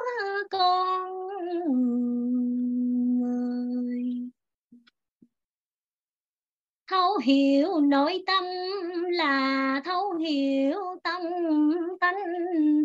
con 0.50 1.28
người. 3.20 4.02
Thấu 6.90 7.18
hiểu 7.24 7.80
nội 7.80 8.24
tâm 8.26 8.44
là 9.10 9.80
thấu 9.84 10.14
hiểu 10.14 10.80
tâm 11.04 11.22
tánh 12.00 12.16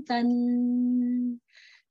tình 0.08 1.38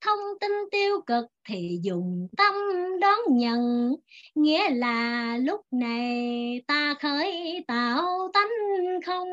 thông 0.04 0.18
tin 0.40 0.50
tiêu 0.70 1.00
cực 1.06 1.24
thì 1.48 1.78
dùng 1.82 2.28
tâm 2.36 2.54
đón 3.00 3.18
nhận. 3.30 3.94
Nghĩa 4.34 4.70
là 4.70 5.36
lúc 5.38 5.60
này 5.70 6.62
ta 6.66 6.94
khởi 7.00 7.64
tạo 7.68 8.30
tánh 8.34 8.50
không? 9.06 9.28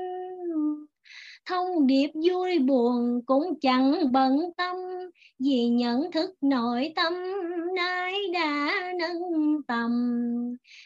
Thông 1.46 1.88
điệp 1.88 2.10
vui 2.14 2.60
buồn 2.60 3.22
cũng 3.26 3.60
chẳng 3.62 4.12
bận 4.12 4.40
tâm, 4.58 4.76
vì 5.40 5.68
nhận 5.68 6.12
thức 6.12 6.30
nội 6.42 6.94
tâm 6.96 7.14
nay 7.76 8.14
đã 8.34 8.82
nâng 9.00 9.22
tầm. 9.68 9.92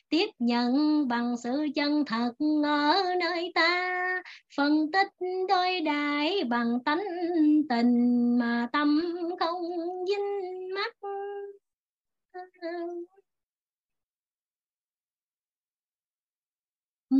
Tiếp 0.09 0.27
nhận 0.39 0.73
bằng 1.07 1.35
sự 1.43 1.67
chân 1.75 2.05
thật 2.05 2.31
ở 2.63 3.03
nơi 3.19 3.51
ta, 3.55 4.23
phân 4.57 4.91
tích 4.91 5.07
đôi 5.49 5.81
đại 5.81 6.43
bằng 6.49 6.79
tánh 6.85 7.03
tình 7.69 8.37
mà 8.39 8.69
tâm 8.73 9.01
không 9.39 9.61
dính 10.07 10.69
mắt. 10.75 10.95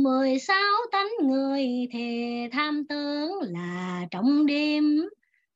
Mười 0.02 0.38
sáu 0.38 0.72
tánh 0.92 1.08
người 1.22 1.88
thề 1.92 2.48
tham 2.52 2.86
tướng 2.88 3.32
là 3.42 4.06
trọng 4.10 4.46
đêm. 4.46 5.02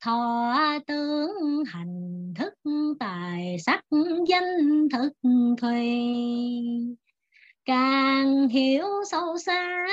Thọ 0.03 0.53
tướng 0.87 1.63
hành 1.65 2.33
thức, 2.35 2.53
tài 2.99 3.57
sắc 3.65 3.85
danh 4.27 4.87
thực 4.89 5.11
thùy 5.61 5.87
càng 7.65 8.47
hiểu 8.47 8.85
sâu 9.11 9.37
xa, 9.37 9.87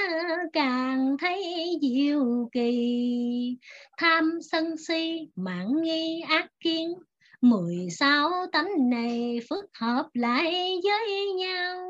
càng 0.52 1.16
thấy 1.20 1.44
diệu 1.82 2.48
kỳ. 2.52 3.56
Tham 3.98 4.38
sân 4.52 4.76
si 4.88 5.28
mạng 5.36 5.82
nghi 5.82 6.20
ác 6.28 6.46
kiến. 6.60 6.94
Mười 7.40 7.88
sáu 7.90 8.30
tánh 8.52 8.90
này 8.90 9.40
phức 9.50 9.64
hợp 9.80 10.08
lại 10.14 10.80
với 10.84 11.32
nhau 11.36 11.84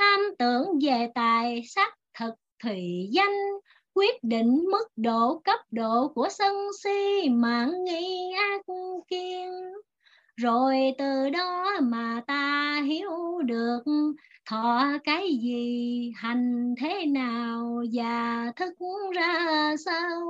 tham 0.00 0.20
tưởng 0.38 0.78
về 0.82 1.08
tài 1.14 1.62
sắc 1.66 1.94
thực 2.18 2.34
thùy 2.62 3.08
danh, 3.12 3.36
quyết 3.94 4.24
định 4.24 4.64
mức 4.70 4.88
độ 4.96 5.40
cấp 5.44 5.60
độ 5.70 6.08
của 6.14 6.28
sân 6.30 6.54
si 6.82 7.28
mạng 7.28 7.84
nghi 7.84 8.32
ác 8.36 8.62
kiên. 9.08 9.50
Rồi 10.36 10.94
từ 10.98 11.30
đó 11.30 11.70
mà 11.82 12.22
ta 12.26 12.82
hiểu 12.86 13.42
được 13.44 13.82
thọ 14.50 14.84
cái 15.04 15.38
gì, 15.42 16.12
hành 16.16 16.74
thế 16.80 17.06
nào 17.06 17.82
và 17.92 18.52
thức 18.56 18.74
ra 19.14 19.74
sao. 19.84 20.20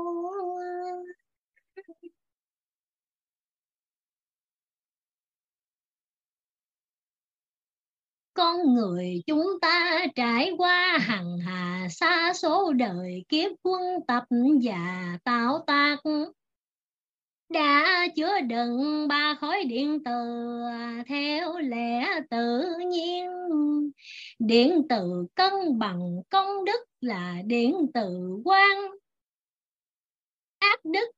Con 8.41 8.75
người 8.75 9.23
chúng 9.27 9.61
ta 9.61 10.07
trải 10.15 10.53
qua 10.59 10.99
hằng 11.01 11.39
hà 11.39 11.89
xa 11.91 12.33
số 12.35 12.73
đời 12.73 13.25
kiếp 13.29 13.53
quân 13.63 13.83
tập 14.09 14.25
và 14.63 15.19
tạo 15.25 15.65
tác. 15.67 15.97
Đã 17.49 18.07
chứa 18.17 18.41
đựng 18.41 19.09
ba 19.09 19.35
khối 19.41 19.65
điện 19.65 19.99
từ 20.05 20.13
theo 21.07 21.59
lẽ 21.59 22.07
tự 22.31 22.63
nhiên. 22.87 23.31
Điện 24.39 24.83
từ 24.89 25.27
cân 25.35 25.79
bằng 25.79 26.23
công 26.31 26.65
đức 26.65 26.81
là 27.01 27.37
điện 27.47 27.75
từ 27.95 28.37
quang, 28.45 28.91
ác 30.59 30.85
đức 30.85 31.11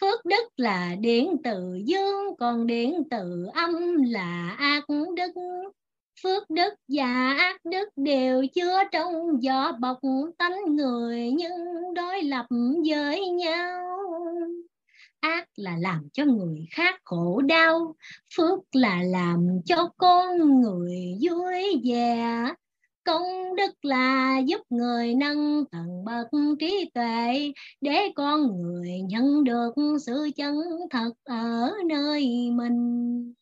phước 0.00 0.24
đức 0.24 0.44
là 0.56 0.94
điện 1.00 1.36
từ 1.44 1.78
dương 1.84 2.36
còn 2.38 2.66
điện 2.66 3.02
từ 3.10 3.46
âm 3.54 4.02
là 4.02 4.56
ác 4.58 4.84
đức 5.16 5.32
phước 6.22 6.50
đức 6.50 6.74
và 6.88 7.34
ác 7.38 7.64
đức 7.64 7.88
đều 7.96 8.44
chứa 8.54 8.78
trong 8.92 9.12
vỏ 9.46 9.72
bọc 9.72 9.98
tánh 10.38 10.76
người, 10.76 11.30
nhưng 11.30 11.50
đối 11.94 12.22
lập 12.22 12.46
với 12.90 13.28
nhau. 13.28 13.86
Ác 15.20 15.48
là 15.56 15.76
làm 15.80 16.08
cho 16.12 16.24
người 16.24 16.66
khác 16.70 17.00
khổ 17.04 17.40
đau, 17.40 17.94
phước 18.36 18.58
là 18.72 19.02
làm 19.02 19.46
cho 19.64 19.88
con 19.96 20.60
người 20.62 21.18
vui 21.20 21.80
vẻ. 21.84 22.44
Công 23.04 23.56
đức 23.56 23.84
là 23.84 24.38
giúp 24.38 24.60
người 24.70 25.14
nâng 25.14 25.64
tầng 25.70 26.04
bậc 26.04 26.26
trí 26.60 26.90
tuệ 26.94 27.52
để 27.80 28.12
con 28.14 28.62
người 28.62 29.00
nhận 29.08 29.44
được 29.44 29.72
sự 30.06 30.30
chân 30.36 30.56
thật 30.90 31.12
ở 31.24 31.72
nơi 31.88 32.50
mình. 32.52 33.34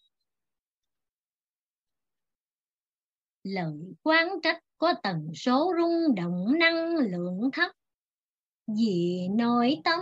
Lời 3.48 3.94
quán 4.02 4.28
trách 4.42 4.58
có 4.78 4.94
tần 5.02 5.30
số 5.34 5.74
rung 5.78 6.14
động 6.14 6.58
năng 6.58 6.96
lượng 6.96 7.50
thấp. 7.52 7.70
Vì 8.78 9.28
nội 9.30 9.76
tâm 9.84 10.00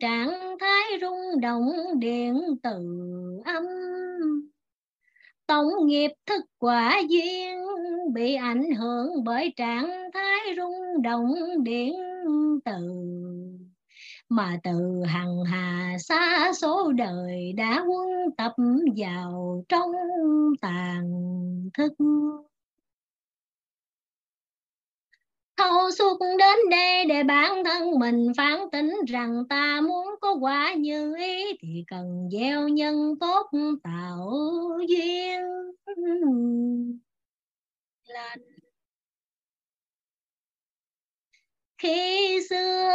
trạng 0.00 0.56
thái 0.60 1.00
rung 1.00 1.40
động 1.40 1.72
điện 1.98 2.34
từ 2.62 2.72
âm. 3.44 3.64
Tổng 5.46 5.86
nghiệp 5.86 6.10
thức 6.26 6.44
quả 6.58 7.02
duyên 7.08 7.58
bị 8.12 8.34
ảnh 8.34 8.74
hưởng 8.74 9.24
bởi 9.24 9.52
trạng 9.56 10.10
thái 10.14 10.56
rung 10.56 11.02
động 11.02 11.34
điện 11.62 11.94
từ. 12.64 13.04
Mà 14.28 14.58
từ 14.62 15.02
hằng 15.06 15.44
hà 15.44 15.96
xa 16.00 16.52
số 16.60 16.92
đời 16.92 17.52
đã 17.52 17.84
quân 17.88 18.08
tập 18.36 18.52
vào 18.96 19.64
trong 19.68 19.92
tàn 20.60 21.10
thức 21.74 21.92
thâu 25.58 25.90
suốt 25.90 26.18
đến 26.38 26.58
đây 26.70 27.04
để 27.04 27.22
bản 27.22 27.64
thân 27.64 27.98
mình 27.98 28.32
phán 28.36 28.58
tính 28.72 28.94
rằng 29.08 29.44
ta 29.48 29.80
muốn 29.80 30.06
có 30.20 30.34
quả 30.40 30.74
như 30.74 31.16
ý 31.16 31.56
thì 31.60 31.84
cần 31.86 32.28
gieo 32.32 32.68
nhân 32.68 33.14
tốt 33.20 33.50
tạo 33.82 34.30
duyên. 34.88 35.40
Lành. 38.06 38.40
Khi 41.78 42.38
xưa 42.50 42.90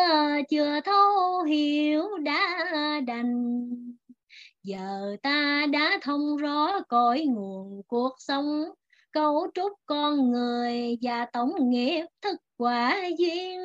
chưa 0.49 0.79
thấu 0.85 1.43
hiểu 1.43 2.17
đã 2.17 2.67
đành, 3.07 3.59
giờ 4.63 5.15
ta 5.23 5.65
đã 5.71 5.99
thông 6.01 6.37
rõ 6.37 6.81
cõi 6.89 7.25
nguồn 7.27 7.81
cuộc 7.87 8.15
sống 8.17 8.63
cấu 9.13 9.47
trúc 9.53 9.71
con 9.85 10.31
người 10.31 10.97
và 11.01 11.25
tổng 11.25 11.69
nghiệp 11.69 12.05
thức 12.21 12.35
quả 12.57 13.01
duyên. 13.17 13.59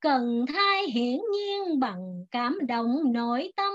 Cần 0.00 0.44
thay 0.54 0.86
hiển 0.86 1.20
nhiên 1.32 1.80
bằng 1.80 2.24
cảm 2.30 2.58
động 2.68 3.12
nội 3.12 3.52
tâm, 3.56 3.72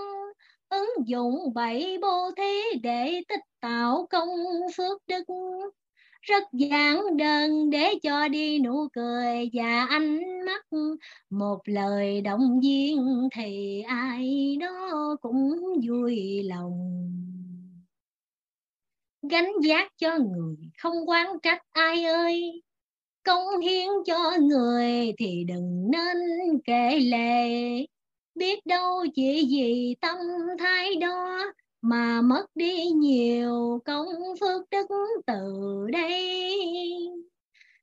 ứng 0.69 0.89
dụng 1.07 1.53
bảy 1.53 1.97
bố 2.01 2.31
thí 2.37 2.79
để 2.83 3.21
tích 3.29 3.39
tạo 3.59 4.07
công 4.09 4.29
phước 4.77 5.01
đức. 5.07 5.23
Rất 6.21 6.43
giản 6.53 7.17
đơn 7.17 7.69
để 7.69 7.93
cho 8.03 8.27
đi 8.27 8.59
nụ 8.59 8.87
cười 8.93 9.49
và 9.53 9.85
ánh 9.89 10.21
mắt. 10.45 10.65
Một 11.29 11.59
lời 11.65 12.21
động 12.21 12.59
viên 12.63 13.29
thì 13.35 13.81
ai 13.87 14.57
đó 14.59 15.15
cũng 15.21 15.59
vui 15.87 16.43
lòng 16.43 16.95
gánh 19.29 19.51
giác 19.63 19.91
cho 19.97 20.17
người 20.17 20.55
không 20.77 21.09
quan 21.09 21.39
trách 21.39 21.61
ai 21.71 22.05
ơi. 22.05 22.61
Công 23.23 23.59
hiến 23.59 23.87
cho 24.05 24.31
người 24.41 25.13
thì 25.17 25.43
đừng 25.47 25.91
nên 25.91 26.17
kể 26.65 26.99
lệ. 26.99 27.49
Biết 28.35 28.65
đâu 28.65 29.05
chỉ 29.15 29.47
vì 29.49 29.95
tâm 30.01 30.17
thái 30.59 30.95
đó 30.95 31.39
mà 31.81 32.21
mất 32.21 32.45
đi 32.55 32.85
nhiều 32.85 33.81
công 33.85 34.07
phước 34.39 34.61
đức 34.71 34.87
từ 35.25 35.53
đây. 35.91 36.59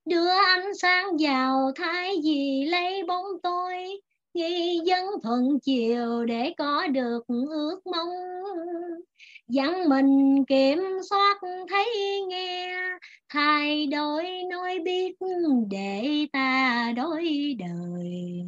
Đưa 0.04 0.28
ánh 0.28 0.74
sáng 0.74 1.06
vào 1.18 1.72
thái 1.76 2.20
gì 2.22 2.64
lấy 2.64 3.02
bóng 3.02 3.26
tôi 3.42 4.00
nghi 4.34 4.80
dân 4.84 5.06
thuận 5.22 5.60
chiều 5.60 6.24
để 6.24 6.54
có 6.58 6.86
được 6.86 7.20
ước 7.48 7.80
mong. 7.84 8.08
Dặn 9.48 9.88
mình 9.88 10.44
kiểm 10.48 10.78
soát 11.10 11.40
thấy 11.68 11.86
nghe, 12.28 12.74
thay 13.28 13.86
đổi 13.86 14.24
nói 14.50 14.78
biết 14.84 15.16
để 15.70 16.26
ta 16.32 16.92
đối 16.96 17.56
đời. 17.58 18.42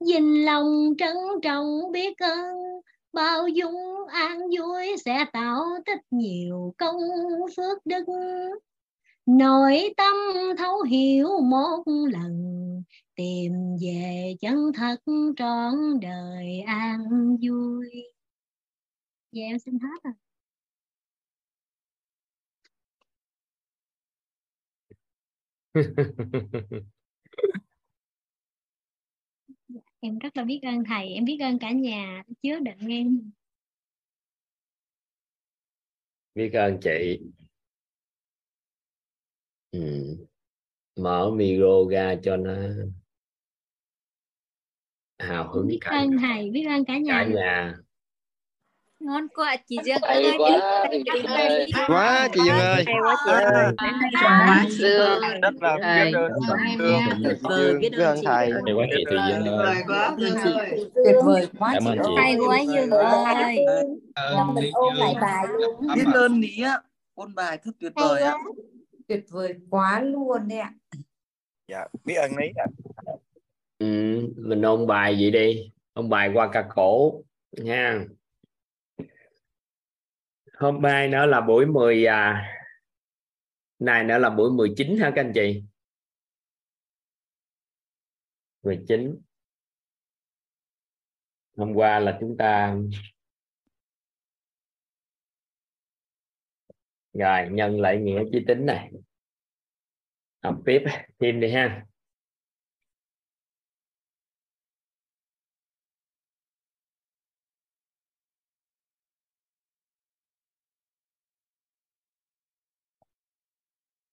Dình 0.00 0.44
lòng 0.44 0.94
trân 0.98 1.16
trọng 1.42 1.92
biết 1.92 2.18
ơn, 2.18 2.56
bao 3.12 3.48
dung 3.48 4.06
an 4.08 4.38
vui 4.40 4.96
sẽ 5.04 5.24
tạo 5.32 5.64
tích 5.86 6.00
nhiều 6.10 6.74
công 6.78 7.00
phước 7.56 7.86
đức. 7.86 8.04
Nội 9.26 9.94
tâm 9.96 10.16
thấu 10.58 10.82
hiểu 10.82 11.28
một 11.40 11.82
lần 12.12 12.58
tìm 13.18 13.52
về 13.80 14.34
chân 14.40 14.72
thật 14.74 14.96
trọn 15.36 15.74
đời 16.00 16.60
an 16.60 16.98
vui. 17.42 17.90
Dạ 19.32 19.42
em 19.42 19.58
xin 19.58 19.78
hết 19.78 20.02
rồi 20.04 20.12
em 30.00 30.18
rất 30.18 30.36
là 30.36 30.44
biết 30.44 30.60
ơn 30.62 30.84
thầy 30.84 31.08
em 31.08 31.24
biết 31.24 31.38
ơn 31.40 31.58
cả 31.58 31.70
nhà 31.70 32.22
chứa 32.42 32.58
đựng 32.60 32.88
em. 32.88 33.30
Biết 36.34 36.50
ơn 36.52 36.78
chị. 36.82 37.20
Ừ. 39.70 40.16
mở 40.96 41.30
micro 41.30 41.84
ra 41.90 42.16
cho 42.22 42.36
nó 42.36 42.52
hào 45.18 45.48
hứng 45.52 45.66
biết 45.66 45.78
cả, 45.80 45.90
ơn 45.90 46.18
thầy 46.18 46.50
biết 46.50 46.64
ơn 46.68 46.84
cả 46.84 46.92
cả 46.94 46.98
nhà 46.98 47.24
nhà 47.34 47.74
ngon 49.00 49.28
quá 49.34 49.56
chị 49.66 49.76
Dương 49.84 49.96
Hay 50.02 50.22
ơi 50.24 50.34
quá, 50.38 50.86
chị 50.92 51.02
chị 51.04 51.20
Dương 51.22 51.26
ơi. 51.26 51.66
quá 51.88 52.28
chị 52.34 52.40
Dương 52.44 52.58
ơi 52.58 52.84
quá 52.88 54.64
Dương. 54.68 55.20
rất 55.42 55.54
là 55.60 55.76
biết 55.76 55.82
ơn. 55.82 56.12
Dương. 56.78 57.22
Tuyệt 57.24 57.38
biết 57.80 57.92
ơn 57.92 58.18
thầy 58.24 58.50
Hay 58.52 58.74
quá 58.74 58.86
chị 58.96 59.04
Thùy 59.10 59.18
Dương 59.28 59.46
ơi. 59.46 59.84
Tuyệt 61.04 61.16
vời 61.24 61.46
quá 61.58 61.72
Cảm 61.74 61.84
chị 61.84 61.88
ơn 61.90 61.98
chị. 62.04 62.04
ơi. 62.06 62.14
hay 62.16 62.36
quá 62.46 62.58
Dương 62.74 62.90
ơi 62.90 63.58
mình 64.54 64.70
ôn 64.72 64.94
lại 64.96 65.14
bài 65.20 65.46
luôn. 65.48 65.94
biết 65.94 66.04
ơn 66.14 66.40
ní 66.40 66.62
á 66.64 66.80
ôn 67.14 67.34
bài 67.34 67.58
thật 67.64 67.72
tuyệt 67.80 67.92
vời 67.94 68.22
ạ 68.22 68.34
Tuyệt 69.08 69.24
vời 69.30 69.54
quá 69.70 70.00
luôn 70.00 70.48
đấy 70.48 70.58
ạ. 70.58 70.72
dạ 71.68 71.86
biết 72.04 72.14
ơn 72.14 72.30
ní 72.36 72.46
ạ 72.56 72.66
ừ. 73.78 73.86
mình 74.36 74.62
ôn 74.62 74.86
bài 74.86 75.16
vậy 75.20 75.30
đi? 75.30 75.72
Ôn 75.92 76.08
bài 76.08 76.30
qua 76.34 76.50
ca 76.52 76.68
cổ 76.74 77.22
nha 77.52 78.04
hôm 80.58 80.82
nay 80.82 81.08
nữa 81.08 81.26
là 81.26 81.40
buổi 81.40 81.66
10 81.66 82.06
à 82.06 82.44
này 83.78 84.04
nữa 84.04 84.18
là 84.18 84.30
buổi 84.30 84.50
19 84.50 84.96
hả 84.98 85.12
các 85.16 85.22
anh 85.22 85.32
chị? 85.34 85.62
19 88.62 89.20
hôm 91.56 91.72
qua 91.74 91.98
là 92.00 92.18
chúng 92.20 92.36
ta 92.36 92.76
rồi, 97.12 97.48
nhân 97.50 97.80
lại 97.80 97.96
nghĩa 97.98 98.22
chí 98.32 98.44
tính 98.46 98.66
này. 98.66 98.90
Học 100.42 100.56
tiếp, 100.66 100.84
thêm 101.20 101.40
đi 101.40 101.50
ha. 101.50 101.87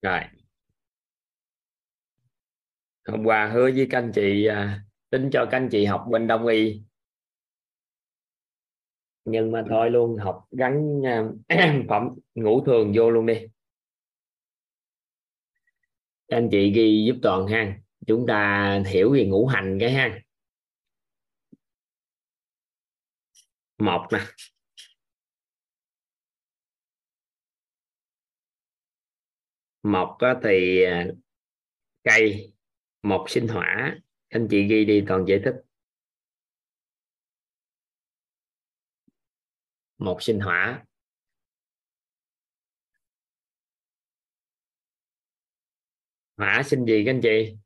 Rồi. 0.06 0.20
Hôm 3.08 3.24
qua 3.24 3.50
hứa 3.52 3.70
với 3.76 3.86
các 3.90 3.98
anh 3.98 4.12
chị 4.14 4.46
à, 4.46 4.84
tính 5.10 5.30
cho 5.32 5.46
các 5.50 5.56
anh 5.56 5.68
chị 5.72 5.84
học 5.84 6.04
bên 6.10 6.26
đông 6.26 6.46
y. 6.46 6.82
Nhưng 9.24 9.52
mà 9.52 9.64
thôi 9.68 9.90
luôn, 9.90 10.16
học 10.18 10.44
gắn 10.50 11.02
à, 11.06 11.24
phẩm, 11.88 12.08
ngũ 12.34 12.64
thường 12.64 12.92
vô 12.96 13.10
luôn 13.10 13.26
đi. 13.26 13.46
Các 16.28 16.36
anh 16.36 16.48
chị 16.50 16.72
ghi 16.72 17.04
giúp 17.06 17.16
toàn 17.22 17.46
ha. 17.46 17.78
Chúng 18.06 18.26
ta 18.28 18.82
hiểu 18.86 19.12
về 19.12 19.26
ngũ 19.26 19.46
hành 19.46 19.78
cái 19.80 19.90
ha. 19.90 20.20
Một 23.78 24.06
nè. 24.12 24.18
Mộc 29.86 30.18
thì 30.42 30.82
à, 30.82 31.06
cây 32.04 32.52
mộc 33.02 33.24
sinh 33.28 33.48
hỏa. 33.48 33.98
Anh 34.28 34.48
chị 34.50 34.66
ghi 34.68 34.84
đi 34.84 35.04
toàn 35.08 35.24
giải 35.28 35.40
thích. 35.44 35.54
Mộc 39.98 40.22
sinh 40.22 40.40
hỏa. 40.40 40.84
Hỏa 46.36 46.62
sinh 46.66 46.84
gì 46.84 47.02
các 47.06 47.10
anh 47.10 47.20
chị? 47.22 47.56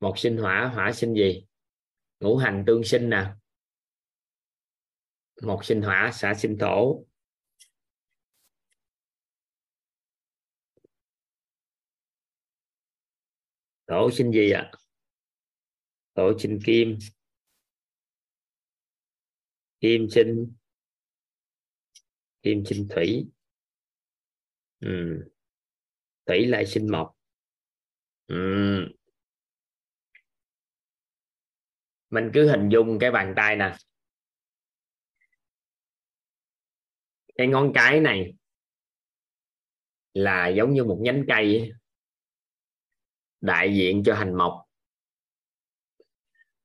Mộc 0.00 0.18
sinh 0.18 0.36
hỏa 0.36 0.70
hỏa 0.74 0.92
sinh 0.92 1.14
gì? 1.14 1.46
Ngũ 2.20 2.36
hành 2.36 2.64
tương 2.66 2.84
sinh 2.84 3.10
nè. 3.10 3.34
Mộc 5.42 5.64
sinh 5.64 5.82
hỏa 5.82 6.10
xã 6.14 6.34
sinh 6.34 6.56
thổ. 6.60 7.04
Tổ 13.90 14.10
sinh 14.10 14.32
gì 14.32 14.50
ạ? 14.50 14.70
Tổ 16.14 16.38
sinh 16.38 16.58
kim. 16.66 16.98
Kim 19.80 20.06
sinh. 20.10 20.52
Kim 22.42 22.64
sinh 22.66 22.88
thủy. 22.90 23.26
Ừ. 24.80 24.88
thủy 26.26 26.46
lại 26.46 26.66
sinh 26.66 26.92
mộc. 26.92 27.16
Ừ. 28.26 28.36
mình 32.10 32.30
cứ 32.34 32.50
hình 32.50 32.68
dung 32.68 32.98
cái 32.98 33.10
bàn 33.10 33.32
tay 33.36 33.56
nè. 33.56 33.76
Cái 37.34 37.46
ngón 37.46 37.72
cái 37.74 38.00
này 38.00 38.34
là 40.14 40.48
giống 40.48 40.74
như 40.74 40.84
một 40.84 40.98
nhánh 41.02 41.24
cây 41.28 41.58
ấy 41.58 41.79
đại 43.40 43.74
diện 43.74 44.02
cho 44.06 44.14
hành 44.14 44.34
mộc. 44.34 44.64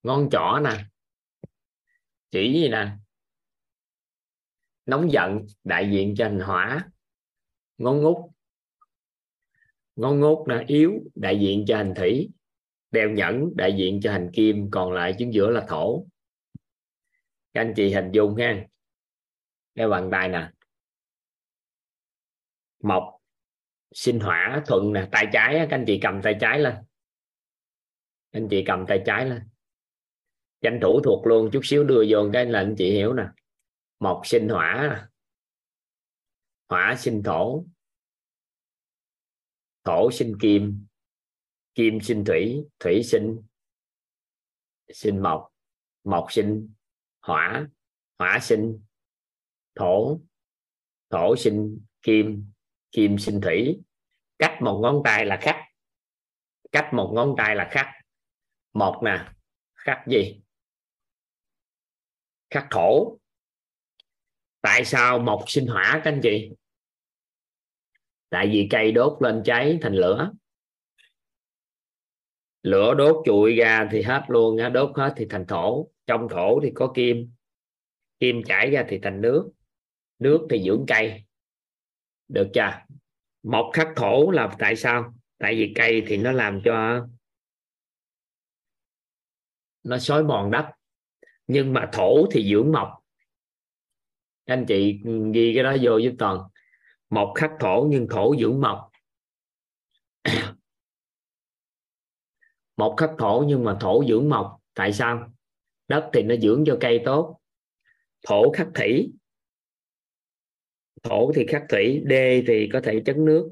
Ngón 0.04 0.30
trỏ 0.32 0.60
nè, 0.64 0.86
chỉ 2.32 2.54
gì 2.54 2.70
nè? 2.70 2.92
Nóng 4.86 5.12
giận, 5.12 5.46
đại 5.64 5.90
diện 5.92 6.16
cho 6.18 6.26
hành 6.26 6.40
hỏa. 6.40 6.90
Ngón 7.78 8.02
ngút. 8.02 8.18
Ngón 9.96 10.20
ngút 10.20 10.48
nè, 10.48 10.64
yếu, 10.68 10.94
đại 11.16 11.40
diện 11.40 11.66
cho 11.68 11.78
hành 11.78 11.94
thủy. 11.96 12.30
Đeo 12.92 13.10
nhẫn, 13.10 13.50
đại 13.56 13.76
diện 13.78 14.00
cho 14.04 14.12
hành 14.12 14.30
kim, 14.34 14.72
còn 14.72 14.92
lại 14.92 15.16
chính 15.18 15.34
giữa 15.34 15.50
là 15.50 15.66
thổ. 15.70 16.06
Các 17.54 17.62
anh 17.62 17.74
chị 17.76 17.94
hình 17.94 18.12
dung 18.12 18.36
ha. 18.36 18.68
Cái 19.76 19.88
bàn 19.88 20.10
tay 20.12 20.30
nè. 20.30 20.52
Mộc 22.84 23.15
sinh 23.96 24.20
hỏa 24.20 24.64
thuận 24.68 24.94
nè, 24.94 25.10
tay 25.12 25.28
trái 25.34 25.56
các 25.56 25.68
anh 25.72 25.84
chị 25.88 26.00
cầm 26.02 26.22
tay 26.24 26.38
trái 26.42 26.60
lên. 26.60 26.76
Anh 28.32 28.48
chị 28.52 28.64
cầm 28.68 28.86
tay 28.88 29.04
trái 29.06 29.26
lên. 29.26 29.50
Tranh 30.62 30.80
thủ 30.82 31.02
thuộc 31.04 31.28
luôn, 31.28 31.50
chút 31.54 31.62
xíu 31.64 31.84
đưa 31.84 32.04
vô 32.10 32.30
cái 32.34 32.46
là 32.46 32.60
anh 32.60 32.76
chị 32.78 32.92
hiểu 32.92 33.14
nè. 33.14 33.24
Mộc 34.00 34.22
sinh 34.26 34.50
hỏa 34.50 35.08
hỏa 36.70 36.96
sinh 36.98 37.24
thổ. 37.24 37.66
Thổ 39.84 40.12
sinh 40.12 40.38
kim. 40.42 40.86
Kim 41.76 42.00
sinh 42.02 42.24
thủy 42.26 42.66
thủy 42.80 43.04
sinh 43.04 43.42
sinh 44.94 45.24
mộc. 45.24 45.48
Mộc 46.04 46.32
sinh 46.32 46.74
hỏa 47.22 47.68
hỏa 48.20 48.40
sinh 48.42 48.80
thổ. 49.76 50.20
Thổ 51.10 51.36
sinh 51.36 51.86
kim 52.02 52.52
kim 52.92 53.18
sinh 53.18 53.42
thủy 53.42 53.82
cách 54.38 54.58
một 54.62 54.80
ngón 54.84 55.02
tay 55.06 55.26
là 55.26 55.38
khắc 55.42 55.56
cách 56.72 56.90
một 56.94 57.12
ngón 57.16 57.36
tay 57.38 57.56
là 57.56 57.68
khắc 57.72 57.88
một 58.74 59.02
nè 59.06 59.28
khắc 59.74 60.08
gì? 60.08 60.42
Khắc 62.50 62.68
thổ 62.72 63.18
tại 64.62 64.86
sao 64.86 65.20
mộc 65.20 65.44
sinh 65.48 65.68
hỏa 65.68 66.02
các 66.04 66.12
anh 66.12 66.20
chị? 66.24 66.52
Tại 68.30 68.48
vì 68.48 68.68
cây 68.72 68.92
đốt 68.92 69.22
lên 69.22 69.42
cháy 69.46 69.80
thành 69.82 69.94
lửa. 69.94 70.32
Lửa 72.64 72.94
đốt 72.94 73.22
trụi 73.26 73.56
ra 73.56 73.88
thì 73.92 74.02
hết 74.02 74.24
luôn 74.28 74.58
á, 74.58 74.70
đốt 74.70 74.92
hết 74.96 75.14
thì 75.18 75.28
thành 75.30 75.46
thổ. 75.48 75.92
Trong 76.08 76.28
thổ 76.30 76.60
thì 76.64 76.72
có 76.76 76.92
kim. 76.96 77.32
Kim 78.20 78.44
chảy 78.44 78.72
ra 78.72 78.86
thì 78.90 79.00
thành 79.04 79.22
nước. 79.22 79.52
Nước 80.20 80.48
thì 80.50 80.64
dưỡng 80.64 80.86
cây. 80.88 81.24
Được 82.28 82.48
chưa? 82.54 82.72
Một 83.46 83.72
khắc 83.74 83.88
thổ 83.96 84.32
là 84.32 84.56
tại 84.60 84.76
sao? 84.76 85.14
Tại 85.38 85.56
vì 85.56 85.74
cây 85.76 86.04
thì 86.08 86.18
nó 86.18 86.32
làm 86.32 86.62
cho 86.66 87.08
nó 89.84 89.98
xói 89.98 90.24
mòn 90.24 90.52
đất, 90.52 90.66
nhưng 91.48 91.74
mà 91.74 91.90
thổ 91.94 92.28
thì 92.32 92.50
dưỡng 92.52 92.72
mộc. 92.72 92.90
Anh 94.46 94.66
chị 94.68 95.00
ghi 95.34 95.52
cái 95.56 95.64
đó 95.64 95.76
vô 95.82 95.98
giúp 95.98 96.14
toàn. 96.20 96.40
Một 97.10 97.34
khắc 97.36 97.52
thổ 97.60 97.88
nhưng 97.90 98.08
thổ 98.10 98.36
dưỡng 98.40 98.62
mộc. 98.62 98.92
Một 102.78 102.96
khắc 102.98 103.12
thổ 103.18 103.44
nhưng 103.48 103.64
mà 103.64 103.78
thổ 103.82 104.04
dưỡng 104.08 104.30
mộc, 104.30 104.58
tại 104.74 104.94
sao? 104.94 105.34
Đất 105.88 106.10
thì 106.14 106.24
nó 106.24 106.36
dưỡng 106.36 106.64
cho 106.68 106.78
cây 106.82 107.02
tốt. 107.06 107.40
Thổ 108.28 108.52
khắc 108.52 108.68
thủy 108.76 109.14
thổ 111.06 111.32
thì 111.36 111.46
khắc 111.48 111.64
thủy, 111.70 112.02
đê 112.06 112.44
thì 112.48 112.70
có 112.74 112.82
thể 112.84 113.02
chấn 113.06 113.26
nước. 113.26 113.52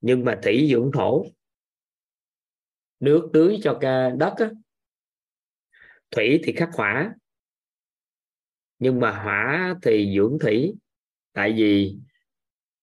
Nhưng 0.00 0.24
mà 0.24 0.40
thủy 0.42 0.68
dưỡng 0.70 0.90
thổ, 0.94 1.24
nước 3.00 3.30
tưới 3.32 3.58
cho 3.62 3.78
ca 3.80 4.10
đất 4.10 4.34
á. 4.36 4.50
thủy 6.10 6.40
thì 6.44 6.52
khắc 6.52 6.68
hỏa. 6.72 7.14
Nhưng 8.78 9.00
mà 9.00 9.10
hỏa 9.10 9.74
thì 9.82 10.14
dưỡng 10.16 10.38
thủy, 10.40 10.74
tại 11.32 11.52
vì 11.52 11.96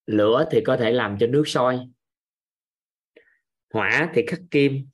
lửa 0.06 0.48
thì 0.52 0.62
có 0.66 0.78
thể 0.78 0.92
làm 0.92 1.18
cho 1.20 1.28
nước 1.28 1.44
sôi. 1.48 1.80
Hỏa 3.74 4.12
thì 4.14 4.26
khắc 4.28 4.40
kim. 4.52 4.88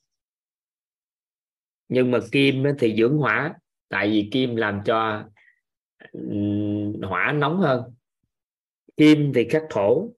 Nhưng 1.87 2.11
mà 2.11 2.19
kim 2.31 2.63
thì 2.79 2.95
dưỡng 2.97 3.17
hỏa, 3.17 3.53
tại 3.89 4.09
vì 4.09 4.29
kim 4.31 4.55
làm 4.55 4.81
cho 4.85 5.29
hỏa 7.01 7.31
nóng 7.31 7.59
hơn 7.59 7.96
kim 8.97 9.31
thì 9.35 9.47
khắc 9.49 9.63
thổ 9.69 10.09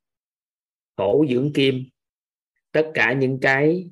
thổ 0.98 1.26
dưỡng 1.30 1.54
kim. 1.54 1.90
Tất 2.72 2.92
cả 2.94 3.14
những 3.14 3.40
cái 3.42 3.90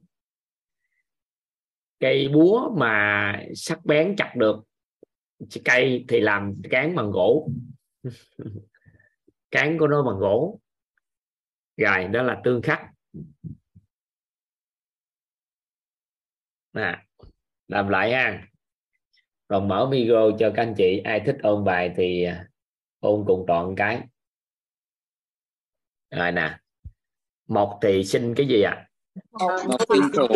cây 1.99 2.29
búa 2.33 2.69
mà 2.77 3.33
sắc 3.55 3.85
bén 3.85 4.15
chặt 4.17 4.33
được 4.35 4.63
cây 5.65 6.05
thì 6.07 6.19
làm 6.19 6.61
cán 6.71 6.95
bằng 6.95 7.11
gỗ. 7.11 7.49
Cán 9.51 9.77
của 9.77 9.87
nó 9.87 10.03
bằng 10.03 10.17
gỗ. 10.19 10.59
Rồi 11.77 12.07
đó 12.07 12.23
là 12.23 12.41
tương 12.43 12.61
khắc. 12.61 12.81
À, 16.71 17.05
làm 17.67 17.87
lại 17.87 18.11
ha. 18.11 18.47
Còn 19.47 19.67
mở 19.67 19.89
micro 19.91 20.31
cho 20.39 20.51
các 20.55 20.61
anh 20.63 20.73
chị 20.77 20.97
ai 21.03 21.21
thích 21.25 21.37
ôn 21.43 21.63
bài 21.63 21.93
thì 21.97 22.27
ôn 22.99 23.23
cùng 23.27 23.45
toàn 23.47 23.75
cái 23.75 24.01
rồi 26.11 26.31
nè 26.31 26.57
một 27.47 27.79
thì 27.81 28.03
sinh 28.03 28.35
cái 28.35 28.47
gì 28.47 28.61
ạ 28.61 28.71
à? 28.71 28.87
Mộc 29.67 29.81
sinh 29.89 30.01
thổ. 30.13 30.27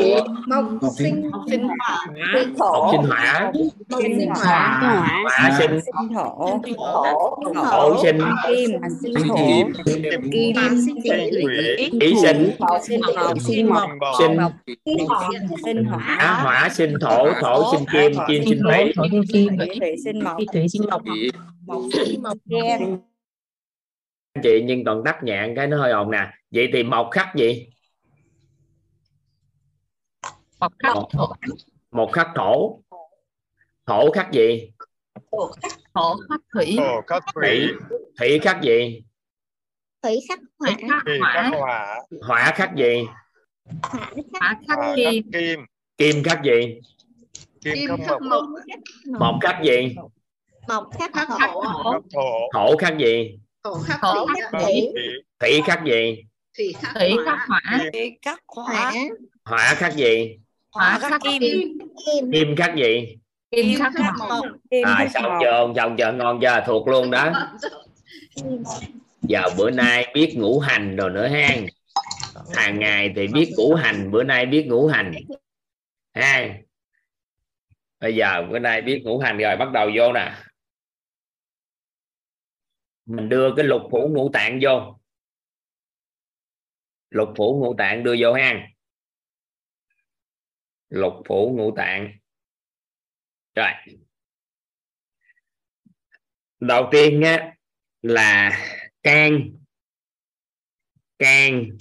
Mộc 0.81 0.93
sinh 0.97 1.31
sinh 1.51 1.67
hỏa. 1.67 2.07
Mộc 2.57 2.91
sinh 2.91 3.03
hỏa. 3.09 3.51
Sinh 3.89 4.29
hỏa. 4.29 5.23
Hỏa 5.23 5.57
sinh 5.59 5.79
thổ. 6.13 6.59
thổ 7.71 8.03
sinh 8.03 8.19
Kim. 8.47 8.71
Sinh 9.01 9.27
thổ. 9.27 9.35
Kim. 10.31 10.55
Sinh 10.85 10.95
thủy 11.03 11.31
thủy 11.99 12.13
sinh 12.21 12.51
Sinh. 12.81 13.01
Sinh 13.39 13.69
mộc. 13.69 13.89
sinh 14.17 14.37
Sinh 15.65 15.85
hỏa. 15.85 16.39
hỏa 16.43 16.69
sinh 16.69 16.93
thổ 17.01 17.27
thổ 17.41 17.71
sinh 17.71 17.85
kim 17.91 18.11
kim 18.27 18.43
sinh 18.45 18.61
thủy 18.63 18.93
Thủy 19.79 19.95
sinh 20.03 20.23
mộc. 20.23 20.37
Thủy 20.53 20.67
sinh 20.69 20.81
mộc. 20.89 21.01
Mộc 21.67 21.83
sinh 21.93 22.23
mộc. 22.23 22.37
Anh 24.33 24.43
chị 24.43 24.61
nhưng 24.65 24.83
còn 24.85 25.03
tắt 25.05 25.23
nhạn 25.23 25.53
cái 25.55 25.67
nó 25.67 25.77
hơi 25.77 25.91
ồn 25.91 26.11
nè. 26.11 26.27
Vậy 26.51 26.69
thì 26.73 26.83
một 26.83 27.09
khắc 27.11 27.35
gì? 27.35 27.67
Một 30.59 30.71
khắc 30.79 30.95
một, 30.95 31.09
một 31.91 32.09
khắc 32.13 32.27
thổ. 32.35 32.79
Thổ 33.85 34.11
khắc 34.11 34.31
gì? 34.31 34.71
Thổ 35.31 36.15
khắc 36.29 36.41
thủy. 36.53 36.75
Thổ 36.77 37.01
khắc 37.07 37.23
thủy. 37.35 37.67
Thủy 38.19 38.39
khắc 38.39 38.61
gì? 38.61 39.03
Thủy 40.01 40.19
khắc 40.29 40.39
hỏa. 40.59 40.77
Thủy 41.05 41.19
khắc 41.33 41.53
hỏa. 41.59 41.99
hỏa. 42.27 42.51
Khắc 42.55 42.75
gì? 42.75 43.05
Hỏa 44.33 44.59
khắc 44.67 44.79
kim. 44.95 45.23
khắc 45.23 45.41
kim. 45.41 45.59
kim 45.97 46.23
khắc 46.23 46.43
gì? 46.43 46.79
Kim 47.61 47.89
khắc 48.07 48.21
mộc. 48.21 48.43
một 49.19 49.39
khắc 49.41 49.63
gì? 49.63 49.95
Thổ. 49.97 50.09
thổ. 50.67 50.89
Khắc 50.99 52.01
thổ. 52.13 52.49
thổ 52.53 52.77
khắc 52.77 52.97
gì 52.97 53.37
thổ 53.63 53.73
khắc 53.79 53.99
thổ 54.01 54.25
thủy 54.25 54.35
khắc 54.41 54.61
thủy 54.61 54.89
thủy 55.39 55.61
khắc 55.65 55.85
gì? 55.85 56.23
Thủy 56.57 56.75
khắc 56.81 56.95
thủy 56.95 57.17
khắc 57.25 57.39
hỏa 57.47 57.79
Thủy 57.93 58.17
khắc 58.21 58.43
hỏa 58.47 58.93
hỏa 59.45 59.73
khắc 59.75 59.95
gì? 59.95 60.37
Hỏa 60.71 60.99
khắc 60.99 61.21
kim 61.23 61.41
kim 61.41 62.31
kim 62.31 62.55
khắc 62.55 62.75
gì? 62.75 63.17
Kim 63.51 63.79
khắc 63.79 63.93
mộc 64.19 64.45
Kim 64.71 64.87
à, 64.87 64.95
khắc 64.97 65.11
xong 65.11 65.37
chưa? 65.41 65.73
Xong 65.75 65.95
chưa? 65.97 66.11
Ngon 66.11 66.39
chưa? 66.41 66.63
Thuộc 66.65 66.87
luôn 66.87 67.11
đó. 67.11 67.31
Giờ 69.21 69.43
bữa 69.57 69.71
nay 69.71 70.11
biết 70.13 70.33
ngũ 70.37 70.59
hành 70.59 70.95
rồi 70.95 71.09
nữa 71.09 71.27
ha. 71.27 71.55
Hàng 72.55 72.79
ngày 72.79 73.13
thì 73.15 73.27
biết 73.27 73.53
ngũ 73.57 73.73
hành 73.73 74.11
bữa 74.11 74.23
nay 74.23 74.45
biết 74.45 74.65
ngũ 74.67 74.87
hành. 74.87 75.13
Ha. 76.13 76.49
Bây 77.99 78.15
giờ 78.15 78.45
bữa 78.49 78.59
nay 78.59 78.81
biết 78.81 79.01
ngũ 79.03 79.19
hành 79.19 79.37
rồi 79.37 79.55
bắt 79.55 79.71
đầu 79.71 79.89
vô 79.95 80.13
nè 80.13 80.31
mình 83.05 83.29
đưa 83.29 83.55
cái 83.55 83.65
lục 83.65 83.81
phủ 83.91 84.09
ngũ 84.11 84.29
tạng 84.33 84.59
vô. 84.61 84.99
Lục 87.09 87.29
phủ 87.37 87.59
ngũ 87.61 87.75
tạng 87.77 88.03
đưa 88.03 88.15
vô 88.19 88.33
ha. 88.33 88.67
Lục 90.89 91.13
phủ 91.27 91.53
ngũ 91.57 91.75
tạng. 91.75 92.17
Rồi. 93.55 93.71
Đầu 96.59 96.89
tiên 96.91 97.21
á, 97.21 97.55
là 98.01 98.59
can. 99.03 99.51
Can 101.19 101.77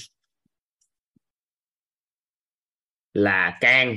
là 3.12 3.58
can. 3.60 3.96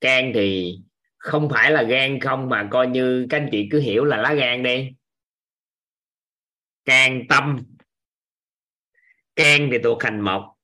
Can 0.00 0.32
thì 0.34 0.76
không 1.16 1.48
phải 1.50 1.70
là 1.70 1.82
gan 1.82 2.20
không, 2.20 2.48
mà 2.48 2.68
coi 2.70 2.86
như 2.86 3.26
các 3.30 3.36
anh 3.36 3.48
chị 3.52 3.68
cứ 3.70 3.80
hiểu 3.80 4.04
là 4.04 4.16
lá 4.16 4.34
gan 4.34 4.62
đi 4.62 4.92
can 6.84 7.22
tâm 7.28 7.64
can 9.36 9.68
thì 9.72 9.78
thuộc 9.84 10.02
hành 10.02 10.20
mộc. 10.20 10.54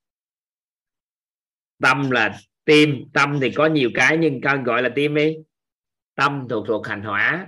Tâm 1.82 2.10
là 2.10 2.40
tim, 2.64 3.10
tâm 3.14 3.38
thì 3.42 3.52
có 3.56 3.66
nhiều 3.66 3.90
cái 3.94 4.16
nhưng 4.20 4.40
con 4.44 4.64
gọi 4.64 4.82
là 4.82 4.90
tim 4.94 5.14
đi. 5.14 5.36
Tâm 6.14 6.46
thuộc 6.50 6.64
thuộc 6.68 6.86
hành 6.86 7.02
hỏa. 7.02 7.46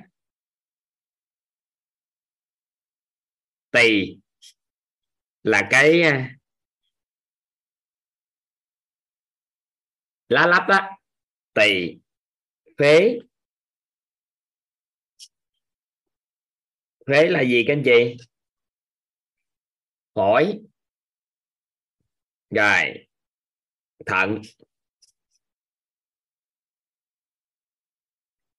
Tỳ 3.70 4.18
là 5.42 5.68
cái 5.70 6.02
à, 6.02 6.36
lá 10.28 10.46
lách 10.46 10.66
á. 10.68 10.90
Tỳ, 11.54 11.98
phế. 12.78 13.18
Phế 17.06 17.28
là 17.28 17.42
gì 17.42 17.64
các 17.66 17.72
anh 17.72 17.82
chị? 17.84 18.16
Phổi 20.14 20.60
rồi. 22.50 23.06
Thận. 24.06 24.40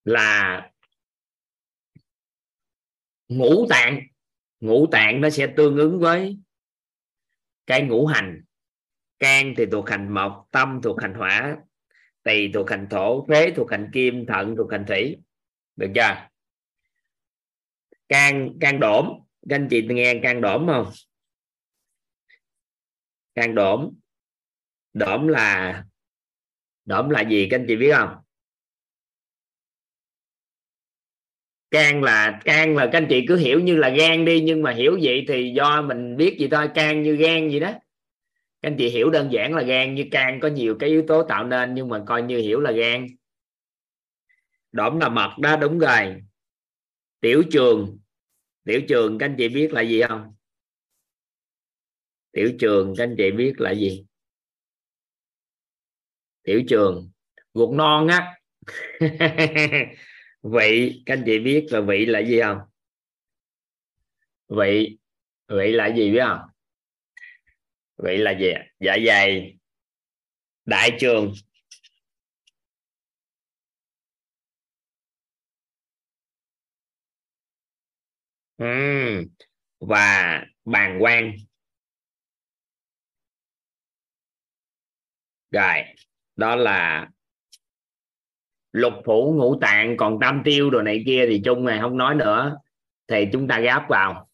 Là 0.03 0.71
ngũ 3.27 3.67
tạng. 3.69 3.99
Ngũ 4.59 4.87
tạng 4.91 5.21
nó 5.21 5.29
sẽ 5.29 5.47
tương 5.57 5.77
ứng 5.77 5.99
với 5.99 6.37
cái 7.67 7.81
ngũ 7.81 8.05
hành. 8.05 8.43
Can 9.19 9.53
thì 9.57 9.65
thuộc 9.71 9.89
hành 9.89 10.13
mộc, 10.13 10.47
tâm 10.51 10.79
thuộc 10.83 11.01
hành 11.01 11.13
hỏa, 11.13 11.57
tỳ 12.23 12.51
thuộc 12.51 12.69
hành 12.69 12.87
thổ 12.89 13.25
phế 13.27 13.51
thuộc 13.55 13.71
hành 13.71 13.89
kim, 13.93 14.25
thận 14.25 14.55
thuộc 14.57 14.71
hành 14.71 14.85
thủy. 14.87 15.17
Được 15.75 15.91
chưa? 15.95 16.27
Can 18.09 18.59
can 18.61 18.79
đổm. 18.79 19.09
Các 19.49 19.55
anh 19.55 19.67
chị 19.69 19.87
nghe 19.89 20.19
can 20.23 20.41
đổm 20.41 20.67
không? 20.67 20.91
Gan 23.35 23.55
đổm. 23.55 23.93
Đổm 24.93 25.27
là 25.27 25.83
đổm 26.85 27.09
là 27.09 27.21
gì 27.21 27.47
các 27.51 27.59
anh 27.59 27.65
chị 27.67 27.75
biết 27.75 27.91
không? 27.95 28.15
Can 31.71 32.03
là 32.03 32.39
can 32.45 32.75
là 32.75 32.85
các 32.91 32.97
anh 32.97 33.07
chị 33.09 33.25
cứ 33.27 33.35
hiểu 33.37 33.59
như 33.59 33.75
là 33.75 33.89
gan 33.89 34.25
đi, 34.25 34.41
nhưng 34.41 34.61
mà 34.61 34.71
hiểu 34.71 34.99
vậy 35.01 35.25
thì 35.27 35.53
do 35.55 35.81
mình 35.81 36.17
biết 36.17 36.37
gì 36.39 36.47
thôi 36.51 36.69
can 36.75 37.03
như 37.03 37.15
gan 37.15 37.49
gì 37.49 37.59
đó. 37.59 37.71
Các 38.61 38.69
anh 38.69 38.75
chị 38.77 38.89
hiểu 38.89 39.09
đơn 39.09 39.31
giản 39.31 39.53
là 39.53 39.61
gan, 39.61 39.95
như 39.95 40.05
can 40.11 40.39
có 40.39 40.47
nhiều 40.47 40.75
cái 40.79 40.89
yếu 40.89 41.03
tố 41.07 41.23
tạo 41.23 41.43
nên, 41.47 41.73
nhưng 41.73 41.89
mà 41.89 42.03
coi 42.07 42.21
như 42.21 42.37
hiểu 42.37 42.59
là 42.59 42.71
gan. 42.71 43.07
Đổm 44.71 44.99
là 44.99 45.09
mật 45.09 45.31
đó, 45.39 45.55
đúng 45.55 45.79
rồi. 45.79 46.21
Tiểu 47.19 47.43
trường. 47.51 47.97
Tiểu 48.65 48.81
trường 48.87 49.17
các 49.17 49.25
anh 49.25 49.35
chị 49.37 49.49
biết 49.49 49.73
là 49.73 49.81
gì 49.81 50.01
không? 50.01 50.33
Tiểu 52.33 52.51
trường, 52.59 52.93
các 52.97 53.03
anh 53.03 53.15
chị 53.17 53.31
biết 53.31 53.53
là 53.57 53.71
gì? 53.71 54.05
Tiểu 56.43 56.61
trường 56.69 57.11
ruột 57.53 57.69
non 57.75 58.07
á. 58.07 58.35
Vị, 60.43 61.03
các 61.05 61.13
anh 61.13 61.23
chị 61.25 61.39
biết 61.39 61.65
là 61.71 61.81
vị 61.81 62.05
là 62.05 62.19
gì 62.19 62.41
không? 62.41 62.57
Vị 64.49 64.97
vị 65.47 65.71
là 65.71 65.87
gì 65.95 66.11
biết 66.11 66.21
không? 66.23 66.39
Vị 67.97 68.17
là 68.17 68.31
gì 68.39 68.53
dạ 68.79 68.97
dày. 69.07 69.57
Đại 70.65 70.97
trường. 70.99 71.33
Uhm. 78.63 79.27
và 79.79 80.41
bàn 80.65 80.97
quang 80.99 81.31
rồi, 85.53 85.83
đó 86.35 86.55
là 86.55 87.09
lục 88.71 88.93
phủ 89.05 89.33
ngũ 89.37 89.59
tạng, 89.61 89.97
còn 89.97 90.17
tam 90.21 90.41
tiêu 90.45 90.69
đồ 90.69 90.81
này 90.81 91.03
kia 91.05 91.25
thì 91.29 91.41
chung 91.45 91.65
này 91.65 91.79
không 91.81 91.97
nói 91.97 92.15
nữa. 92.15 92.57
Thì 93.07 93.27
chúng 93.33 93.47
ta 93.47 93.59
gáp 93.59 93.85
vào. 93.89 94.29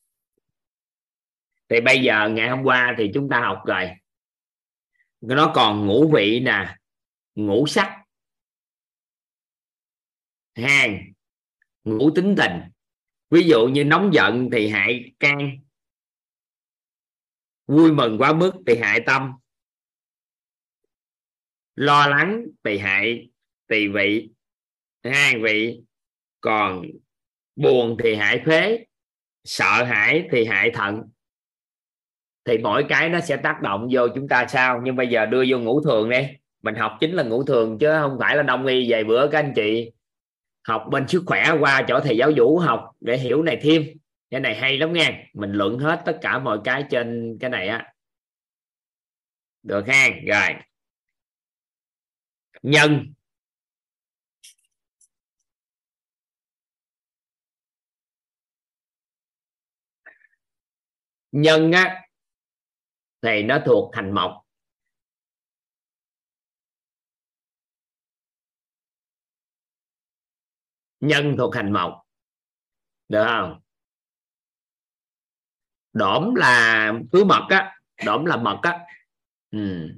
Thì 1.70 1.82
bây 1.82 2.02
giờ 2.02 2.30
ngày 2.30 2.50
hôm 2.50 2.64
qua 2.64 2.96
thì 2.98 3.12
chúng 3.14 3.30
ta 3.30 3.40
học 3.40 3.64
rồi. 3.66 3.90
Nó 5.22 5.52
còn 5.56 5.88
ngũ 5.88 6.12
vị 6.12 6.40
nè, 6.40 6.76
ngũ 7.36 7.68
sắc 7.68 8.04
hàng 10.56 11.00
ngũ 11.84 12.12
tính 12.16 12.36
tình. 12.38 12.62
Ví 13.30 13.44
dụ 13.44 13.68
như 13.68 13.84
nóng 13.84 14.14
giận 14.14 14.50
thì 14.52 14.70
hại 14.70 15.14
can, 15.20 15.60
vui 17.68 17.92
mừng 17.92 18.18
quá 18.18 18.34
mức 18.34 18.52
thì 18.68 18.78
hại 18.78 19.00
tâm 19.06 19.32
lo 21.80 22.08
lắng 22.08 22.46
thì 22.64 22.78
hại, 22.78 23.30
tỳ 23.68 23.88
vị, 23.88 24.30
hai 25.04 25.40
vị, 25.44 25.82
còn 26.42 26.86
buồn 27.56 27.98
thì 28.04 28.16
hại 28.16 28.42
phế 28.46 28.86
sợ 29.44 29.84
hãi 29.84 30.28
thì 30.32 30.46
hại 30.46 30.72
thận. 30.72 31.02
Thì 32.46 32.58
mỗi 32.58 32.86
cái 32.90 33.10
nó 33.10 33.20
sẽ 33.20 33.38
tác 33.38 33.62
động 33.62 33.88
vô 33.92 34.08
chúng 34.16 34.28
ta 34.28 34.48
sao? 34.48 34.82
Nhưng 34.84 34.96
bây 34.96 35.08
giờ 35.08 35.26
đưa 35.26 35.44
vô 35.48 35.60
ngũ 35.60 35.82
thường 35.82 36.10
đi. 36.10 36.28
Mình 36.62 36.76
học 36.76 36.98
chính 37.00 37.14
là 37.14 37.24
ngũ 37.24 37.44
thường 37.44 37.78
chứ 37.80 37.92
không 38.02 38.18
phải 38.20 38.36
là 38.36 38.44
đông 38.44 38.66
y. 38.66 38.92
Vài 38.92 39.04
bữa 39.04 39.28
các 39.32 39.40
anh 39.40 39.54
chị 39.56 39.92
học 40.68 40.86
bên 40.92 41.08
sức 41.08 41.24
khỏe 41.26 41.52
qua 41.60 41.86
chỗ 41.88 42.00
thầy 42.00 42.18
giáo 42.18 42.32
vũ 42.38 42.60
học 42.60 42.92
để 43.00 43.18
hiểu 43.18 43.44
này 43.44 43.60
thêm. 43.62 43.84
Cái 44.30 44.40
này 44.40 44.56
hay 44.56 44.78
lắm 44.78 44.94
nha 44.94 45.24
mình 45.34 45.52
luận 45.52 45.80
hết 45.80 46.02
tất 46.06 46.18
cả 46.22 46.40
mọi 46.40 46.60
cái 46.64 46.84
trên 46.90 47.38
cái 47.40 47.50
này 47.50 47.68
á. 47.68 47.94
Được 49.64 49.88
ha? 49.88 50.08
Rồi 50.28 50.69
nhân. 52.62 53.14
Nhân 61.32 61.72
á, 61.72 62.02
thì 63.22 63.44
nó 63.44 63.60
thuộc 63.66 63.92
thành 63.94 64.12
mộc. 64.16 64.46
Nhân 71.00 71.36
thuộc 71.38 71.56
hành 71.56 71.74
mộc. 71.74 72.02
Được 73.10 73.24
không? 73.28 73.62
Đổm 75.94 76.36
là 76.36 76.92
cứ 77.12 77.24
mật 77.24 77.48
á, 77.50 77.80
đổm 78.06 78.26
là 78.26 78.38
mật 78.38 78.60
á. 78.64 78.80
Ừ 79.52 79.90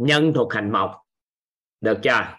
nhân 0.00 0.32
thuộc 0.34 0.52
hành 0.52 0.72
mộc. 0.72 0.90
Được 1.80 2.00
chưa? 2.02 2.38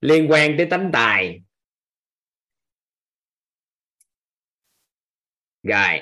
Liên 0.00 0.30
quan 0.30 0.54
tới 0.58 0.66
tánh 0.70 0.90
tài. 0.92 1.42
Rồi. 5.62 5.98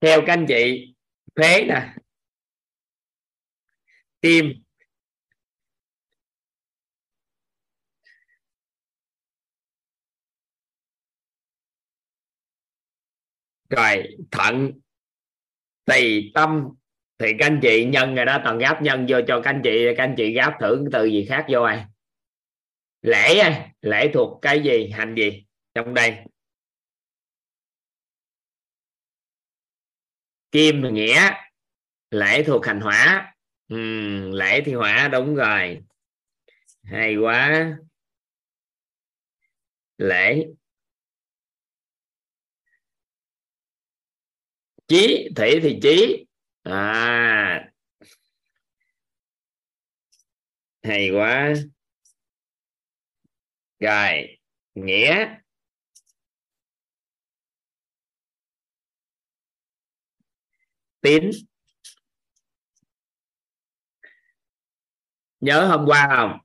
Theo 0.00 0.20
các 0.26 0.32
anh 0.32 0.46
chị, 0.48 0.94
phế 1.36 1.64
nè. 1.68 1.94
Tim. 4.20 4.62
Rồi 13.76 14.16
thận. 14.30 14.72
Tỳ 15.84 16.30
tâm. 16.34 16.68
Thì 17.18 17.32
các 17.38 17.46
anh 17.46 17.60
chị 17.62 17.84
nhân 17.84 18.14
rồi 18.14 18.24
đó 18.24 18.40
toàn 18.44 18.58
gáp 18.58 18.82
nhân 18.82 19.06
vô 19.08 19.18
cho 19.28 19.40
các 19.44 19.50
anh 19.50 19.60
chị 19.64 19.86
các 19.96 20.04
anh 20.04 20.14
chị 20.16 20.32
gáp 20.32 20.56
thử 20.60 20.84
từ 20.92 21.04
gì 21.04 21.26
khác 21.28 21.46
vô 21.48 21.62
ai. 21.62 21.84
Lễ 23.02 23.52
lễ 23.80 24.10
thuộc 24.14 24.38
cái 24.42 24.60
gì? 24.60 24.90
Hành 24.90 25.14
gì? 25.14 25.44
Trong 25.74 25.94
đây. 25.94 26.16
Kim 30.52 30.94
nghĩa. 30.94 31.30
Lễ 32.10 32.42
thuộc 32.46 32.66
hành 32.66 32.80
hỏa. 32.80 33.34
Ừ, 33.68 33.76
lễ 34.32 34.62
thì 34.64 34.74
hỏa 34.74 35.08
đúng 35.08 35.34
rồi. 35.34 35.78
Hay 36.82 37.16
quá. 37.16 37.72
Lễ. 39.98 40.46
Chí, 44.88 45.28
thủy 45.36 45.60
thì 45.62 45.78
chí. 45.82 46.26
À. 46.62 47.72
Hay 50.82 51.10
quá. 51.10 51.54
Rồi, 53.80 54.38
nghĩa. 54.74 55.26
Tín. 61.00 61.30
Nhớ 65.40 65.66
hôm 65.66 65.86
qua 65.86 66.08
không? 66.16 66.38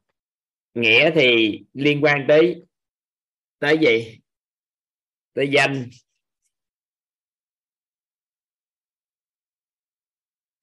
Nghĩa 0.74 1.12
thì 1.16 1.60
liên 1.74 2.04
quan 2.04 2.26
tới 2.28 2.62
tới 3.60 3.78
gì? 3.82 4.20
Tới 5.34 5.50
danh. 5.54 5.90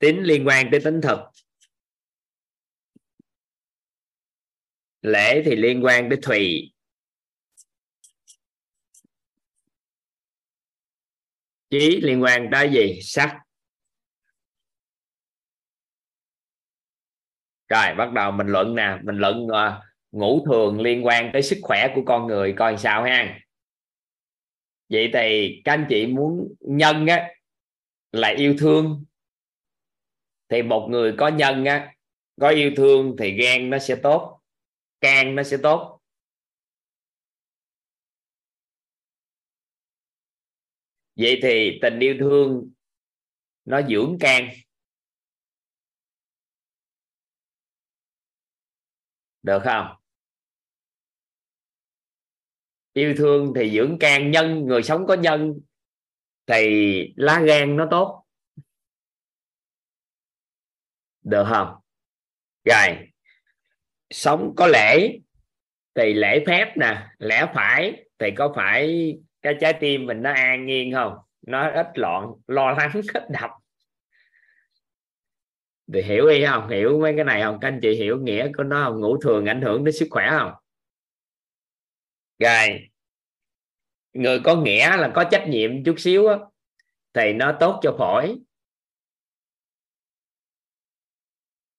Tính 0.05 0.23
liên 0.23 0.47
quan 0.47 0.71
tới 0.71 0.81
tính 0.85 1.01
thực. 1.01 1.19
Lễ 5.03 5.43
thì 5.45 5.57
liên 5.57 5.85
quan 5.85 6.09
tới 6.11 6.19
thùy. 6.23 6.73
Chí 11.71 12.01
liên 12.01 12.23
quan 12.23 12.49
tới 12.53 12.71
gì? 12.73 13.01
Sắc. 13.03 13.37
Rồi 17.69 17.95
bắt 17.99 18.13
đầu 18.13 18.33
mình 18.33 18.47
luận 18.47 18.75
nè. 18.75 18.99
Mình 19.03 19.17
luận 19.17 19.49
ờ, 19.49 19.79
uh, 19.79 19.85
ngủ 20.13 20.45
thường 20.47 20.81
liên 20.81 21.07
quan 21.07 21.31
tới 21.33 21.43
sức 21.43 21.59
khỏe 21.63 21.93
của 21.95 22.03
con 22.07 22.27
người 22.27 22.55
coi 22.59 22.79
sao 22.79 23.03
ha. 23.03 23.39
Vậy 24.89 25.11
thì 25.13 25.61
các 25.65 25.73
anh 25.73 25.87
chị 25.89 26.07
muốn 26.07 26.55
nhân 26.61 27.07
á 27.07 27.29
là 28.13 28.29
yêu 28.29 28.55
thương 28.59 29.05
thì 30.49 30.63
một 30.63 30.89
người 30.91 31.15
có 31.19 31.29
nhân 31.29 31.65
á, 31.65 31.95
có 32.41 32.49
yêu 32.49 32.71
thương 32.77 33.17
thì 33.19 33.33
gan 33.43 33.71
nó 33.71 33.79
sẽ 33.79 33.97
tốt, 34.03 34.41
can 35.01 35.35
nó 35.35 35.43
sẽ 35.43 35.57
tốt. 35.63 36.01
Vậy 41.17 41.39
thì 41.43 41.79
tình 41.83 41.99
yêu 41.99 42.17
thương 42.21 42.71
nó 43.65 43.83
dưỡng 43.83 44.17
can. 44.21 44.49
Được 49.43 49.61
không? 49.65 49.87
Yêu 52.93 53.15
thương 53.19 53.53
thì 53.57 53.71
dưỡng 53.77 53.99
can, 54.01 54.31
nhân, 54.31 54.67
người 54.67 54.83
sống 54.83 55.07
có 55.09 55.15
nhân 55.15 55.61
thì 56.47 56.65
lá 57.17 57.41
gan 57.47 57.77
nó 57.77 57.89
tốt 57.91 58.24
được 61.25 61.45
không? 61.49 61.75
Rồi. 62.65 63.09
Sống 64.11 64.55
có 64.57 64.67
lễ 64.67 65.19
thì 65.95 66.15
lễ 66.15 66.45
phép 66.47 66.77
nè. 66.77 67.07
Lẽ 67.19 67.47
phải 67.55 68.05
thì 68.19 68.31
có 68.31 68.53
phải 68.57 69.15
cái 69.43 69.55
trái 69.61 69.73
tim 69.73 70.07
mình 70.07 70.23
nó 70.23 70.33
an 70.33 70.67
nhiên 70.67 70.93
không? 70.93 71.15
Nó 71.47 71.71
ít 71.71 71.87
loạn 71.95 72.33
lo 72.47 72.71
lắng 72.71 72.91
ít 73.15 73.23
đập. 73.31 73.51
Thì 75.93 76.03
hiểu 76.03 76.27
ý 76.27 76.45
không? 76.47 76.69
Hiểu 76.69 77.01
mấy 77.01 77.13
cái 77.17 77.25
này 77.25 77.43
không? 77.43 77.59
Các 77.61 77.69
anh 77.69 77.81
chị 77.83 77.95
hiểu 77.95 78.19
nghĩa 78.19 78.53
của 78.57 78.63
nó 78.63 78.85
không? 78.85 79.01
Ngủ 79.01 79.17
thường 79.23 79.47
ảnh 79.47 79.63
hưởng 79.63 79.85
đến 79.85 79.95
sức 79.95 80.09
khỏe 80.11 80.31
không? 80.31 80.53
Rồi. 82.39 82.89
Người 84.13 84.41
có 84.41 84.57
nghĩa 84.57 84.97
là 84.97 85.11
có 85.15 85.25
trách 85.25 85.45
nhiệm 85.49 85.85
chút 85.85 85.95
xíu 85.99 86.27
á, 86.27 86.39
thì 87.15 87.33
nó 87.33 87.57
tốt 87.61 87.81
cho 87.83 87.95
phổi. 87.99 88.37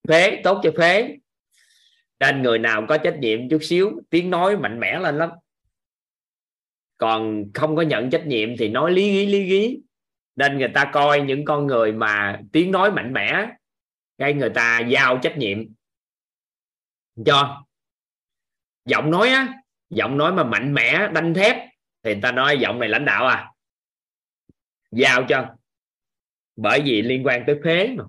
Phế, 0.08 0.42
tốt 0.44 0.60
cho 0.64 0.72
phế. 0.78 1.18
Nên 2.20 2.42
người 2.42 2.60
nào 2.60 2.86
có 2.90 2.98
trách 2.98 3.18
nhiệm 3.20 3.50
chút 3.50 3.60
xíu, 3.62 3.92
tiếng 4.10 4.30
nói 4.30 4.58
mạnh 4.58 4.80
mẽ 4.80 5.00
lên 5.00 5.18
lắm. 5.18 5.30
Còn 6.98 7.46
không 7.54 7.76
có 7.76 7.82
nhận 7.82 8.10
trách 8.10 8.26
nhiệm 8.26 8.58
thì 8.58 8.70
nói 8.70 8.92
lý 8.92 9.12
gí 9.12 9.26
lý 9.26 9.44
gí. 9.44 9.80
Nên 10.36 10.58
người 10.58 10.72
ta 10.74 10.90
coi 10.94 11.22
những 11.22 11.46
con 11.46 11.68
người 11.68 11.92
mà 11.92 12.42
tiếng 12.52 12.72
nói 12.72 12.92
mạnh 12.92 13.14
mẽ, 13.14 13.48
cái 14.18 14.34
người 14.34 14.50
ta 14.50 14.80
giao 14.80 15.18
trách 15.18 15.38
nhiệm. 15.38 15.66
Cho. 17.26 17.66
Giọng 18.86 19.12
nói 19.12 19.30
á, 19.30 19.54
giọng 19.90 20.18
nói 20.18 20.34
mà 20.34 20.44
mạnh 20.44 20.74
mẽ, 20.74 21.10
đanh 21.14 21.34
thép, 21.34 21.56
thì 22.04 22.14
người 22.14 22.22
ta 22.22 22.32
nói 22.32 22.58
giọng 22.58 22.80
này 22.80 22.90
lãnh 22.90 23.06
đạo 23.06 23.28
à. 23.28 23.52
Giao 24.92 25.26
cho. 25.30 25.56
Bởi 26.56 26.82
vì 26.86 27.02
liên 27.02 27.26
quan 27.26 27.44
tới 27.48 27.60
phế 27.64 27.88
mà 27.98 28.04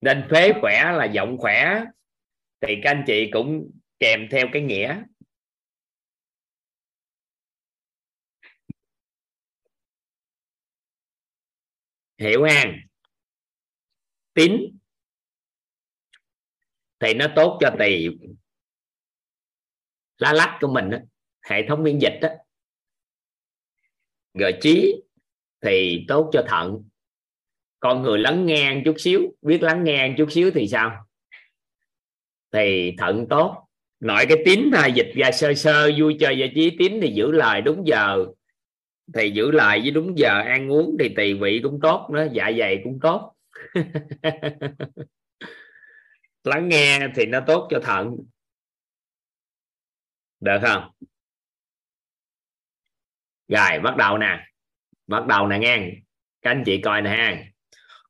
nên 0.00 0.28
phế 0.30 0.52
khỏe 0.60 0.92
là 0.96 1.04
giọng 1.04 1.36
khỏe 1.38 1.84
thì 2.60 2.74
các 2.82 2.90
anh 2.90 3.04
chị 3.06 3.30
cũng 3.32 3.70
kèm 3.98 4.28
theo 4.30 4.46
cái 4.52 4.62
nghĩa. 4.62 5.02
Hiểu 12.18 12.44
hàng 12.44 12.80
tín 14.34 14.52
thì 17.00 17.14
nó 17.14 17.26
tốt 17.36 17.58
cho 17.60 17.70
tỳ. 17.78 18.08
Lá 20.18 20.32
lách 20.32 20.58
của 20.60 20.68
mình 20.68 20.90
đó, 20.90 20.98
hệ 21.42 21.62
thống 21.68 21.82
miễn 21.82 21.98
dịch 21.98 22.18
đó. 22.22 22.28
rồi 24.34 24.58
trí 24.60 24.94
thì 25.60 26.04
tốt 26.08 26.30
cho 26.32 26.44
thận 26.48 26.88
con 27.80 28.02
người 28.02 28.18
lắng 28.18 28.46
nghe 28.46 28.82
chút 28.84 28.94
xíu, 28.98 29.20
biết 29.42 29.62
lắng 29.62 29.84
nghe 29.84 30.14
chút 30.18 30.32
xíu 30.32 30.50
thì 30.50 30.68
sao? 30.68 31.06
Thì 32.52 32.94
thận 32.98 33.26
tốt. 33.30 33.66
Nội 34.00 34.26
cái 34.28 34.42
tín 34.44 34.70
là 34.72 34.86
dịch 34.86 35.12
ra 35.14 35.32
sơ 35.32 35.54
sơ, 35.54 35.90
vui 35.98 36.16
chơi 36.20 36.38
giải 36.38 36.52
trí, 36.54 36.76
tín 36.78 36.98
thì 37.02 37.12
giữ 37.14 37.32
lời 37.32 37.60
đúng 37.60 37.86
giờ. 37.86 38.26
Thì 39.14 39.30
giữ 39.30 39.50
lại 39.50 39.80
với 39.80 39.90
đúng 39.90 40.18
giờ, 40.18 40.40
ăn 40.40 40.72
uống 40.72 40.96
thì 41.00 41.14
tỳ 41.16 41.32
vị 41.32 41.60
cũng 41.62 41.80
tốt 41.82 42.08
nữa 42.12 42.26
dạ 42.32 42.50
dày 42.58 42.80
cũng 42.84 42.98
tốt. 43.02 43.34
Lắng 46.44 46.68
nghe 46.68 47.08
thì 47.14 47.26
nó 47.26 47.40
tốt 47.46 47.68
cho 47.70 47.80
thận. 47.82 48.16
Được 50.40 50.58
không? 50.62 50.90
Rồi, 53.48 53.80
bắt 53.82 53.96
đầu 53.96 54.18
nè. 54.18 54.46
Bắt 55.06 55.26
đầu 55.26 55.46
nè 55.46 55.58
nghe. 55.58 55.90
Các 56.42 56.50
anh 56.50 56.62
chị 56.66 56.80
coi 56.80 57.02
nè 57.02 57.10
ha 57.10 57.44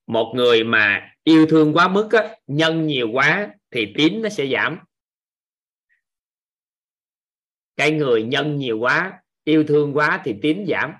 một 0.06 0.32
người 0.36 0.64
mà 0.64 1.14
yêu 1.24 1.46
thương 1.50 1.72
quá 1.74 1.88
mức 1.88 2.08
á, 2.12 2.36
nhân 2.46 2.86
nhiều 2.86 3.08
quá 3.12 3.54
thì 3.70 3.92
tín 3.96 4.22
nó 4.22 4.28
sẽ 4.28 4.46
giảm. 4.46 4.78
Cái 7.76 7.90
người 7.90 8.22
nhân 8.22 8.58
nhiều 8.58 8.78
quá 8.78 9.22
yêu 9.44 9.64
thương 9.68 9.96
quá 9.96 10.22
thì 10.24 10.34
tín 10.42 10.64
giảm. 10.68 10.92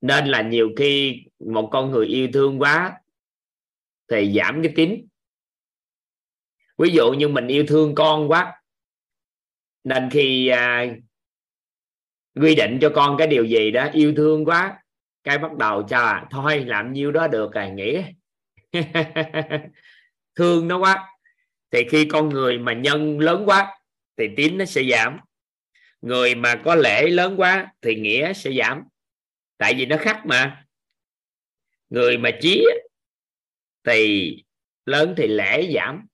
Nên 0.00 0.26
là 0.26 0.42
nhiều 0.42 0.70
khi 0.76 1.22
một 1.38 1.68
con 1.72 1.90
người 1.90 2.06
yêu 2.06 2.28
thương 2.32 2.58
quá 2.58 3.00
thì 4.10 4.32
giảm 4.36 4.62
cái 4.62 4.72
tín. 4.76 5.06
Ví 6.78 6.90
dụ 6.90 7.12
như 7.12 7.28
mình 7.28 7.46
yêu 7.46 7.64
thương 7.68 7.94
con 7.94 8.28
quá 8.28 8.62
nên 9.86 10.10
khi 10.10 10.48
à, 10.48 10.86
quy 12.34 12.54
định 12.54 12.78
cho 12.80 12.92
con 12.94 13.16
cái 13.18 13.26
điều 13.26 13.44
gì 13.44 13.70
đó 13.70 13.88
yêu 13.92 14.14
thương 14.16 14.44
quá 14.44 14.82
cái 15.26 15.38
bắt 15.38 15.56
đầu 15.56 15.82
cho 15.88 15.98
à, 15.98 16.26
thôi 16.30 16.64
làm 16.66 16.92
nhiêu 16.92 17.12
đó 17.12 17.28
được 17.28 17.54
à 17.54 17.68
nghĩ 17.68 18.02
thương 20.34 20.68
nó 20.68 20.78
quá. 20.78 21.08
Thì 21.70 21.84
khi 21.90 22.08
con 22.10 22.28
người 22.28 22.58
mà 22.58 22.72
nhân 22.72 23.18
lớn 23.18 23.42
quá 23.46 23.78
thì 24.16 24.28
tín 24.36 24.58
nó 24.58 24.64
sẽ 24.64 24.82
giảm. 24.90 25.18
Người 26.00 26.34
mà 26.34 26.62
có 26.64 26.74
lễ 26.74 27.08
lớn 27.08 27.34
quá 27.40 27.74
thì 27.82 27.94
nghĩa 27.94 28.32
sẽ 28.32 28.50
giảm. 28.58 28.82
Tại 29.56 29.74
vì 29.74 29.86
nó 29.86 29.96
khắc 30.00 30.26
mà. 30.26 30.66
Người 31.88 32.18
mà 32.18 32.30
trí 32.42 32.66
thì 33.84 34.30
lớn 34.84 35.14
thì 35.16 35.26
lễ 35.26 35.72
giảm. 35.74 36.06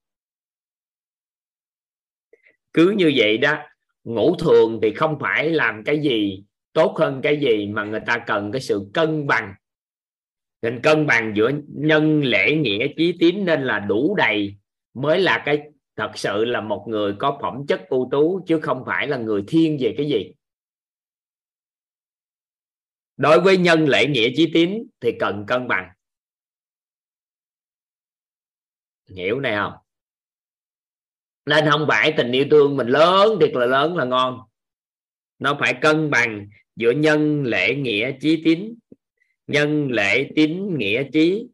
Cứ 2.73 2.91
như 2.91 3.13
vậy 3.17 3.39
đó 3.39 3.59
ngủ 4.05 4.37
thường 4.37 4.79
thì 4.83 4.95
không 4.95 5.19
phải 5.21 5.51
làm 5.51 5.85
cái 5.85 5.99
gì 5.99 6.45
tốt 6.73 6.97
hơn 6.99 7.21
cái 7.23 7.41
gì 7.41 7.67
mà 7.67 7.85
người 7.85 8.01
ta 8.07 8.25
cần 8.27 8.53
cái 8.53 8.61
sự 8.61 8.91
cân 8.95 9.27
bằng. 9.27 9.55
Nên 10.63 10.81
cân 10.83 11.07
bằng 11.07 11.33
giữa 11.37 11.51
nhân 11.69 12.23
lễ 12.25 12.57
nghĩa 12.57 12.87
trí 12.97 13.17
tín 13.21 13.45
nên 13.45 13.63
là 13.63 13.79
đủ 13.79 14.15
đầy, 14.15 14.57
mới 14.95 15.21
là 15.21 15.43
cái 15.47 15.63
thật 15.97 16.11
sự 16.15 16.45
là 16.45 16.61
một 16.61 16.85
người 16.89 17.15
có 17.19 17.39
phẩm 17.43 17.67
chất 17.69 17.89
ưu 17.89 18.09
tú, 18.11 18.45
chứ 18.47 18.61
không 18.61 18.83
phải 18.87 19.07
là 19.07 19.17
người 19.17 19.45
thiên 19.49 19.77
về 19.81 19.95
cái 19.97 20.09
gì. 20.09 20.33
Đối 23.17 23.41
với 23.41 23.57
nhân 23.59 23.89
lễ 23.89 24.07
nghĩa 24.07 24.29
trí 24.37 24.51
tín 24.55 24.83
thì 25.01 25.13
cần 25.21 25.45
cân 25.49 25.69
bằng. 25.69 25.93
Hiểu 29.09 29.41
này 29.41 29.57
không? 29.57 29.73
Nên 31.47 31.71
không 31.71 31.85
phải 31.89 32.15
tình 32.17 32.33
yêu 32.33 32.47
thương 32.51 32.77
mình 32.77 32.87
lớn, 32.87 33.39
thiệt 33.41 33.51
là 33.55 33.67
lớn 33.67 33.97
là 33.97 34.05
ngon. 34.05 34.41
Nó 35.39 35.57
phải 35.61 35.75
cân 35.83 36.11
bằng 36.11 36.49
giữa 36.83 36.91
nhân 36.91 37.45
lễ 37.45 37.75
nghĩa 37.75 38.13
trí 38.21 38.43
tín, 38.45 38.75
nhân 39.47 39.91
lễ 39.91 40.31
tín 40.37 40.79
nghĩa 40.79 41.05
trí 41.13 41.47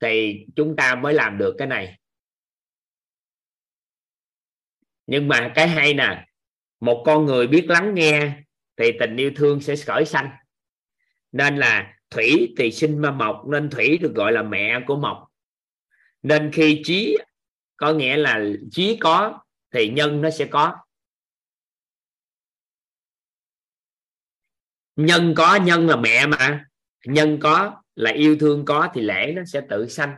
thì 0.00 0.46
chúng 0.56 0.76
ta 0.76 0.94
mới 0.94 1.14
làm 1.14 1.38
được 1.38 1.54
cái 1.58 1.68
này. 1.68 1.98
Nhưng 5.06 5.28
mà 5.28 5.52
cái 5.54 5.68
hay 5.68 5.94
nè, 5.94 6.26
một 6.80 7.02
con 7.06 7.26
người 7.26 7.46
biết 7.46 7.64
lắng 7.68 7.94
nghe 7.94 8.32
thì 8.76 8.92
tình 9.00 9.16
yêu 9.16 9.30
thương 9.36 9.60
sẽ 9.60 9.76
khởi 9.76 10.04
sanh. 10.04 10.30
Nên 11.32 11.56
là 11.56 11.94
thủy 12.10 12.54
thì 12.58 12.72
sinh 12.72 12.98
ma 12.98 13.10
mộc, 13.10 13.46
nên 13.48 13.70
thủy 13.70 13.98
được 13.98 14.14
gọi 14.14 14.32
là 14.32 14.42
mẹ 14.42 14.80
của 14.86 14.96
mộc. 14.96 15.28
Nên 16.22 16.50
khi 16.52 16.82
trí 16.84 17.16
có 17.76 17.92
nghĩa 17.92 18.16
là 18.16 18.44
trí 18.70 18.96
có, 19.00 19.38
thì 19.74 19.88
nhân 19.88 20.20
nó 20.20 20.30
sẽ 20.30 20.44
có. 20.44 20.76
Nhân 24.98 25.34
có, 25.36 25.56
nhân 25.56 25.86
là 25.86 25.96
mẹ 25.96 26.26
mà. 26.26 26.64
Nhân 27.06 27.38
có 27.40 27.82
là 27.94 28.10
yêu 28.10 28.36
thương 28.40 28.64
có 28.64 28.88
thì 28.94 29.00
lễ 29.00 29.32
nó 29.36 29.44
sẽ 29.44 29.60
tự 29.68 29.88
sanh. 29.88 30.14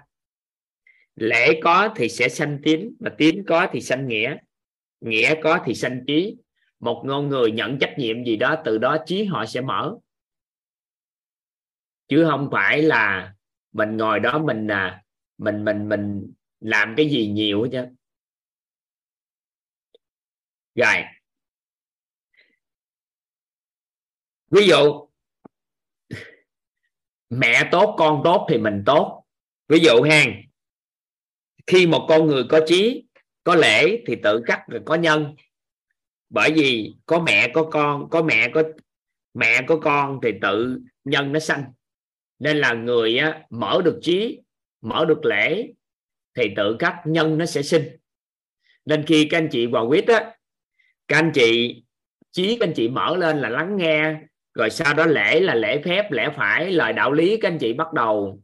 Lễ 1.16 1.60
có 1.62 1.94
thì 1.96 2.08
sẽ 2.08 2.28
sanh 2.28 2.58
tín 2.62 2.96
mà 3.00 3.10
tín 3.18 3.44
có 3.46 3.66
thì 3.72 3.80
sanh 3.80 4.08
nghĩa. 4.08 4.36
Nghĩa 5.00 5.34
có 5.42 5.62
thì 5.66 5.74
sanh 5.74 6.04
trí. 6.06 6.36
Một 6.80 7.02
ngôn 7.06 7.28
người 7.28 7.52
nhận 7.52 7.78
trách 7.78 7.94
nhiệm 7.98 8.24
gì 8.24 8.36
đó, 8.36 8.62
từ 8.64 8.78
đó 8.78 8.96
trí 9.06 9.24
họ 9.24 9.46
sẽ 9.46 9.60
mở. 9.60 9.96
Chứ 12.08 12.26
không 12.30 12.48
phải 12.52 12.82
là 12.82 13.34
mình 13.72 13.96
ngồi 13.96 14.20
đó 14.20 14.38
mình 14.38 14.66
là 14.66 15.02
mình 15.38 15.64
mình 15.64 15.88
mình 15.88 16.32
làm 16.60 16.94
cái 16.96 17.10
gì 17.10 17.28
nhiều 17.28 17.62
hết 17.62 17.68
chứ 17.72 17.86
rồi 20.74 21.04
ví 24.50 24.66
dụ 24.66 25.06
mẹ 27.30 27.68
tốt 27.72 27.94
con 27.98 28.20
tốt 28.24 28.46
thì 28.50 28.58
mình 28.58 28.82
tốt. 28.86 29.24
Ví 29.68 29.78
dụ 29.78 30.02
hàng 30.02 30.42
khi 31.66 31.86
một 31.86 32.06
con 32.08 32.26
người 32.26 32.44
có 32.48 32.60
trí 32.66 33.04
có 33.44 33.54
lễ 33.54 34.02
thì 34.06 34.16
tự 34.22 34.42
khắc 34.46 34.60
rồi 34.68 34.82
có 34.84 34.94
nhân. 34.94 35.34
Bởi 36.28 36.52
vì 36.52 36.94
có 37.06 37.20
mẹ 37.20 37.50
có 37.54 37.64
con 37.64 38.10
có 38.10 38.22
mẹ 38.22 38.50
có 38.54 38.62
mẹ 39.34 39.62
có 39.66 39.76
con 39.76 40.20
thì 40.22 40.30
tự 40.42 40.80
nhân 41.04 41.32
nó 41.32 41.38
sanh. 41.38 41.64
Nên 42.38 42.56
là 42.56 42.72
người 42.72 43.18
á, 43.18 43.42
mở 43.50 43.80
được 43.84 43.98
trí 44.02 44.40
mở 44.80 45.04
được 45.04 45.24
lễ 45.24 45.72
thì 46.34 46.44
tự 46.56 46.76
khắc 46.78 46.94
nhân 47.04 47.38
nó 47.38 47.46
sẽ 47.46 47.62
sinh. 47.62 47.96
Nên 48.84 49.04
khi 49.06 49.28
các 49.30 49.38
anh 49.38 49.48
chị 49.52 49.66
vào 49.66 49.88
quyết 49.88 50.08
á 50.08 50.36
các 51.08 51.18
anh 51.18 51.30
chị 51.34 51.82
trí 52.30 52.56
các 52.56 52.68
anh 52.68 52.72
chị 52.76 52.88
mở 52.88 53.16
lên 53.16 53.40
là 53.40 53.48
lắng 53.48 53.76
nghe 53.76 54.14
rồi 54.54 54.70
sau 54.70 54.94
đó 54.94 55.06
lễ 55.06 55.40
là 55.40 55.54
lễ 55.54 55.82
phép 55.84 56.12
lẽ 56.12 56.30
phải 56.36 56.72
lời 56.72 56.92
đạo 56.92 57.12
lý 57.12 57.36
các 57.36 57.48
anh 57.48 57.58
chị 57.58 57.72
bắt 57.72 57.92
đầu 57.92 58.42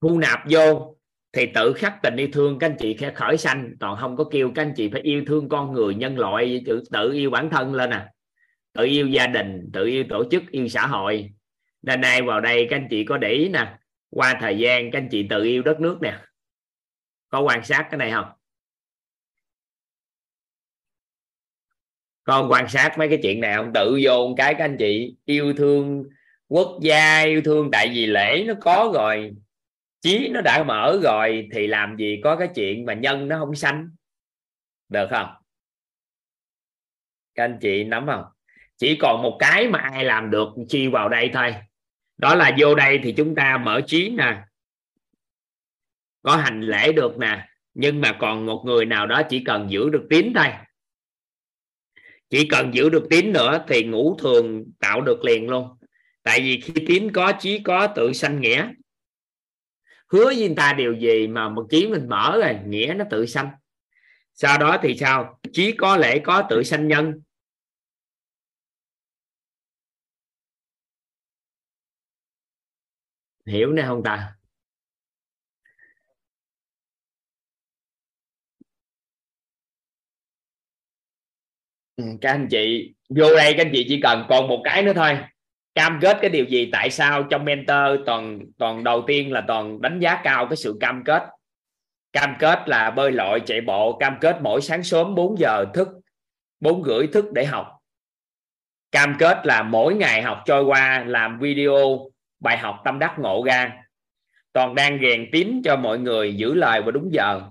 thu 0.00 0.18
nạp 0.18 0.40
vô. 0.50 0.96
Thì 1.32 1.46
tự 1.54 1.72
khắc 1.72 1.94
tình 2.02 2.16
yêu 2.16 2.28
thương 2.32 2.58
các 2.58 2.66
anh 2.66 2.76
chị 2.78 2.96
sẽ 3.00 3.12
khởi 3.14 3.36
sanh. 3.36 3.72
Còn 3.80 3.98
không 4.00 4.16
có 4.16 4.24
kêu 4.24 4.50
các 4.54 4.62
anh 4.62 4.72
chị 4.76 4.88
phải 4.92 5.00
yêu 5.00 5.24
thương 5.26 5.48
con 5.48 5.72
người 5.72 5.94
nhân 5.94 6.18
loại 6.18 6.62
tự, 6.66 6.82
tự 6.92 7.12
yêu 7.12 7.30
bản 7.30 7.50
thân 7.50 7.74
lên 7.74 7.90
à. 7.90 8.08
Tự 8.72 8.84
yêu 8.84 9.08
gia 9.08 9.26
đình 9.26 9.70
tự 9.72 9.86
yêu 9.86 10.04
tổ 10.08 10.24
chức 10.30 10.42
yêu 10.50 10.68
xã 10.68 10.86
hội. 10.86 11.30
Nên 11.82 12.00
nay 12.00 12.22
vào 12.22 12.40
đây 12.40 12.66
các 12.70 12.76
anh 12.76 12.86
chị 12.90 13.04
có 13.04 13.18
để 13.18 13.30
ý 13.30 13.48
nè. 13.48 13.78
Qua 14.10 14.38
thời 14.40 14.58
gian 14.58 14.90
các 14.90 14.98
anh 14.98 15.08
chị 15.10 15.26
tự 15.30 15.42
yêu 15.42 15.62
đất 15.62 15.80
nước 15.80 15.98
nè. 16.00 16.18
Có 17.28 17.40
quan 17.40 17.64
sát 17.64 17.86
cái 17.90 17.98
này 17.98 18.10
không? 18.10 18.26
Con 22.26 22.50
quan 22.50 22.68
sát 22.68 22.98
mấy 22.98 23.08
cái 23.08 23.18
chuyện 23.22 23.40
này 23.40 23.56
không 23.56 23.72
tự 23.74 24.00
vô 24.02 24.28
một 24.28 24.34
cái, 24.36 24.54
các 24.54 24.64
anh 24.64 24.76
chị 24.78 25.14
yêu 25.24 25.54
thương 25.56 26.04
quốc 26.48 26.78
gia, 26.82 27.20
yêu 27.20 27.42
thương 27.44 27.70
tại 27.72 27.88
vì 27.88 28.06
lễ 28.06 28.44
nó 28.46 28.54
có 28.60 28.90
rồi 28.94 29.32
trí 30.00 30.28
nó 30.28 30.40
đã 30.40 30.64
mở 30.64 30.98
rồi, 31.02 31.48
thì 31.52 31.66
làm 31.66 31.96
gì 31.96 32.20
có 32.24 32.36
cái 32.36 32.48
chuyện 32.54 32.86
mà 32.86 32.94
nhân 32.94 33.28
nó 33.28 33.38
không 33.38 33.54
sanh. 33.54 33.90
Được 34.88 35.06
không? 35.10 35.26
Các 37.34 37.44
anh 37.44 37.58
chị 37.60 37.84
nắm 37.84 38.06
không? 38.06 38.24
Chỉ 38.76 38.96
còn 39.00 39.22
một 39.22 39.36
cái 39.38 39.68
mà 39.68 39.78
ai 39.78 40.04
làm 40.04 40.30
được 40.30 40.48
chi 40.68 40.88
vào 40.88 41.08
đây 41.08 41.30
thôi. 41.32 41.54
Đó 42.16 42.34
là 42.34 42.56
vô 42.58 42.74
đây 42.74 43.00
thì 43.02 43.12
chúng 43.12 43.34
ta 43.34 43.58
mở 43.58 43.80
trí 43.86 44.08
nè. 44.08 44.42
Có 46.22 46.36
hành 46.36 46.60
lễ 46.60 46.92
được 46.92 47.18
nè. 47.18 47.48
Nhưng 47.74 48.00
mà 48.00 48.12
còn 48.12 48.46
một 48.46 48.62
người 48.66 48.84
nào 48.84 49.06
đó 49.06 49.22
chỉ 49.28 49.44
cần 49.44 49.70
giữ 49.70 49.88
được 49.88 50.06
tín 50.10 50.32
thôi 50.34 50.46
chỉ 52.30 52.48
cần 52.48 52.74
giữ 52.74 52.88
được 52.88 53.06
tín 53.10 53.32
nữa 53.32 53.64
thì 53.68 53.84
ngũ 53.84 54.16
thường 54.18 54.64
tạo 54.80 55.00
được 55.00 55.24
liền 55.24 55.50
luôn. 55.50 55.78
Tại 56.22 56.40
vì 56.40 56.60
khi 56.60 56.72
tín 56.86 57.12
có 57.12 57.32
trí 57.40 57.58
có, 57.58 57.86
tự 57.86 58.12
sanh 58.12 58.40
nghĩa. 58.40 58.70
Hứa 60.08 60.24
với 60.24 60.36
người 60.36 60.54
ta 60.56 60.72
điều 60.72 60.94
gì 60.94 61.26
mà 61.26 61.48
một 61.48 61.66
chí 61.70 61.88
mình 61.88 62.08
mở 62.08 62.38
rồi, 62.42 62.58
nghĩa 62.66 62.94
nó 62.96 63.04
tự 63.10 63.26
sanh. 63.26 63.50
Sau 64.34 64.58
đó 64.58 64.78
thì 64.82 64.96
sao? 64.96 65.40
Trí 65.52 65.72
có 65.72 65.96
lễ 65.96 66.18
có, 66.24 66.46
tự 66.50 66.62
sanh 66.62 66.88
nhân. 66.88 67.22
Hiểu 73.46 73.72
nè 73.72 73.84
không 73.86 74.02
ta? 74.02 74.36
Ừ, 81.96 82.04
các 82.20 82.30
anh 82.30 82.48
chị, 82.50 82.94
vô 83.08 83.36
đây 83.36 83.54
các 83.56 83.66
anh 83.66 83.70
chị 83.72 83.86
chỉ 83.88 84.00
cần 84.00 84.26
còn 84.28 84.48
một 84.48 84.60
cái 84.64 84.82
nữa 84.82 84.92
thôi. 84.92 85.18
Cam 85.74 85.98
kết 86.02 86.18
cái 86.20 86.30
điều 86.30 86.44
gì, 86.44 86.68
tại 86.72 86.90
sao 86.90 87.22
trong 87.22 87.44
mentor 87.44 88.00
toàn 88.06 88.40
toàn 88.58 88.84
đầu 88.84 89.04
tiên 89.06 89.32
là 89.32 89.44
toàn 89.48 89.80
đánh 89.80 90.00
giá 90.00 90.20
cao 90.24 90.46
cái 90.46 90.56
sự 90.56 90.76
cam 90.80 91.04
kết. 91.04 91.22
Cam 92.12 92.36
kết 92.38 92.68
là 92.68 92.90
bơi 92.90 93.12
lội, 93.12 93.40
chạy 93.46 93.60
bộ, 93.60 93.96
cam 94.00 94.16
kết 94.20 94.36
mỗi 94.42 94.60
sáng 94.60 94.82
sớm 94.82 95.14
4 95.14 95.38
giờ 95.38 95.64
thức 95.74 95.88
4 96.60 96.84
rưỡi 96.84 97.06
thức 97.06 97.24
để 97.32 97.44
học. 97.44 97.78
Cam 98.92 99.16
kết 99.18 99.46
là 99.46 99.62
mỗi 99.62 99.94
ngày 99.94 100.22
học 100.22 100.42
trôi 100.46 100.64
qua, 100.64 101.04
làm 101.06 101.38
video, 101.38 102.10
bài 102.40 102.58
học 102.58 102.80
tâm 102.84 102.98
đắc 102.98 103.18
ngộ 103.18 103.42
ra. 103.46 103.72
Toàn 104.52 104.74
đang 104.74 104.98
rèn 105.02 105.28
tín 105.32 105.60
cho 105.64 105.76
mọi 105.76 105.98
người 105.98 106.34
giữ 106.36 106.54
lời 106.54 106.82
và 106.82 106.90
đúng 106.90 107.12
giờ. 107.12 107.42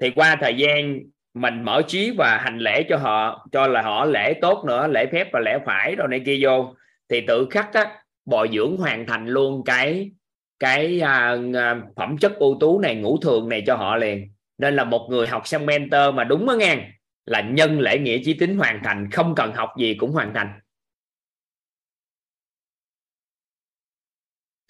Thì 0.00 0.10
qua 0.10 0.36
thời 0.40 0.54
gian 0.54 1.00
mình 1.36 1.62
mở 1.62 1.82
trí 1.86 2.10
và 2.10 2.38
hành 2.38 2.58
lễ 2.58 2.82
cho 2.88 2.96
họ 2.96 3.48
cho 3.52 3.66
là 3.66 3.82
họ 3.82 4.04
lễ 4.04 4.34
tốt 4.42 4.64
nữa 4.66 4.86
lễ 4.86 5.06
phép 5.12 5.28
và 5.32 5.40
lễ 5.40 5.58
phải 5.66 5.94
rồi 5.96 6.08
này 6.08 6.22
kia 6.26 6.38
vô. 6.42 6.74
Thì 7.08 7.20
tự 7.20 7.46
khắc 7.50 7.72
á, 7.74 8.02
bồi 8.24 8.50
dưỡng 8.52 8.76
hoàn 8.76 9.06
thành 9.06 9.26
luôn 9.26 9.64
cái 9.64 10.10
cái 10.58 11.00
à, 11.00 11.36
à, 11.54 11.82
phẩm 11.96 12.18
chất 12.18 12.36
ưu 12.36 12.56
tú 12.60 12.80
này 12.80 12.94
ngũ 12.96 13.18
thường 13.20 13.48
này 13.48 13.62
cho 13.66 13.76
họ 13.76 13.96
liền. 13.96 14.32
Nên 14.58 14.76
là 14.76 14.84
một 14.84 15.08
người 15.10 15.26
học 15.26 15.46
sang 15.46 15.66
mentor 15.66 16.14
mà 16.14 16.24
đúng 16.24 16.48
á 16.48 16.56
ngang 16.56 16.90
là 17.26 17.40
nhân 17.40 17.80
lễ 17.80 17.98
nghĩa 17.98 18.18
chí 18.24 18.34
tính 18.34 18.58
hoàn 18.58 18.80
thành 18.84 19.10
không 19.10 19.34
cần 19.34 19.52
học 19.54 19.70
gì 19.78 19.94
cũng 19.94 20.12
hoàn 20.12 20.34
thành. 20.34 20.60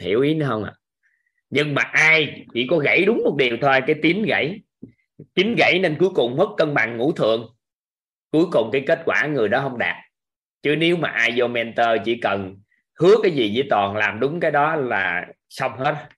Hiểu 0.01 0.21
ý 0.21 0.35
nữa 0.35 0.47
không 0.49 0.65
ạ? 0.65 0.73
À? 0.75 0.81
nhưng 1.51 1.75
mà 1.75 1.83
ai 1.83 2.47
chỉ 2.55 2.67
có 2.71 2.79
gãy 2.79 3.05
đúng 3.05 3.23
một 3.25 3.37
điều 3.39 3.57
thôi 3.61 3.81
cái 3.87 3.97
tín 4.03 4.23
gãy 4.23 4.61
chính 5.35 5.55
gãy 5.59 5.79
nên 5.83 5.97
cuối 5.99 6.11
cùng 6.15 6.37
mất 6.37 6.49
cân 6.57 6.75
bằng 6.75 6.97
ngũ 6.97 7.13
thượng. 7.13 7.55
Cuối 8.31 8.47
cùng 8.53 8.71
cái 8.73 8.85
kết 8.87 9.03
quả 9.05 9.27
người 9.27 9.49
đó 9.49 9.61
không 9.61 9.79
đạt. 9.79 9.97
Chứ 10.63 10.77
nếu 10.77 10.97
mà 10.97 11.09
ai 11.09 11.33
vô 11.37 11.49
mentor 11.49 11.89
chỉ 12.05 12.21
cần 12.21 12.57
hứa 13.01 13.15
cái 13.23 13.33
gì 13.33 13.53
với 13.55 13.67
toàn 13.71 13.97
làm 13.97 14.21
đúng 14.21 14.41
cái 14.41 14.51
đó 14.51 14.77
là 14.77 15.27
xong 15.49 15.73
hết. 15.79 16.09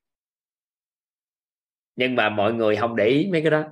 Nhưng 1.96 2.14
mà 2.14 2.28
mọi 2.28 2.52
người 2.54 2.76
không 2.76 2.96
để 2.96 3.06
ý 3.06 3.28
mấy 3.32 3.42
cái 3.42 3.50
đó. 3.50 3.64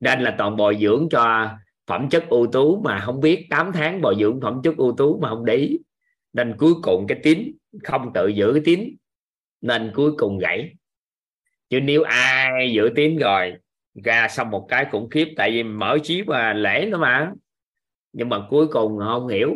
Nên 0.00 0.20
là 0.20 0.34
toàn 0.38 0.56
bồi 0.56 0.78
dưỡng 0.80 1.08
cho 1.10 1.50
phẩm 1.86 2.08
chất 2.10 2.24
ưu 2.28 2.46
tú 2.52 2.82
mà 2.84 3.00
không 3.00 3.20
biết 3.20 3.46
8 3.50 3.72
tháng 3.72 4.00
bồi 4.00 4.16
dưỡng 4.20 4.40
phẩm 4.40 4.60
chất 4.64 4.76
ưu 4.76 4.94
tú 4.96 5.18
mà 5.22 5.28
không 5.28 5.44
để 5.44 5.54
ý. 5.54 5.78
Nên 6.32 6.56
cuối 6.58 6.72
cùng 6.82 7.06
cái 7.08 7.18
tín, 7.22 7.52
không 7.84 8.12
tự 8.14 8.28
giữ 8.28 8.52
cái 8.52 8.62
tín. 8.64 8.96
Nên 9.60 9.92
cuối 9.94 10.12
cùng 10.18 10.38
gãy. 10.38 10.74
Chứ 11.70 11.80
nếu 11.80 12.02
ai 12.02 12.72
giữ 12.72 12.90
tín 12.96 13.18
rồi 13.18 13.54
ra 14.02 14.28
xong 14.28 14.50
một 14.50 14.66
cái 14.68 14.86
khủng 14.92 15.10
khiếp, 15.10 15.34
tại 15.36 15.50
vì 15.50 15.62
mở 15.62 15.98
trí 16.02 16.22
và 16.22 16.52
lễ 16.52 16.88
nữa 16.90 16.98
mà. 16.98 17.32
Nhưng 18.12 18.28
mà 18.28 18.46
cuối 18.50 18.66
cùng 18.66 18.98
không 18.98 19.28
hiểu. 19.28 19.54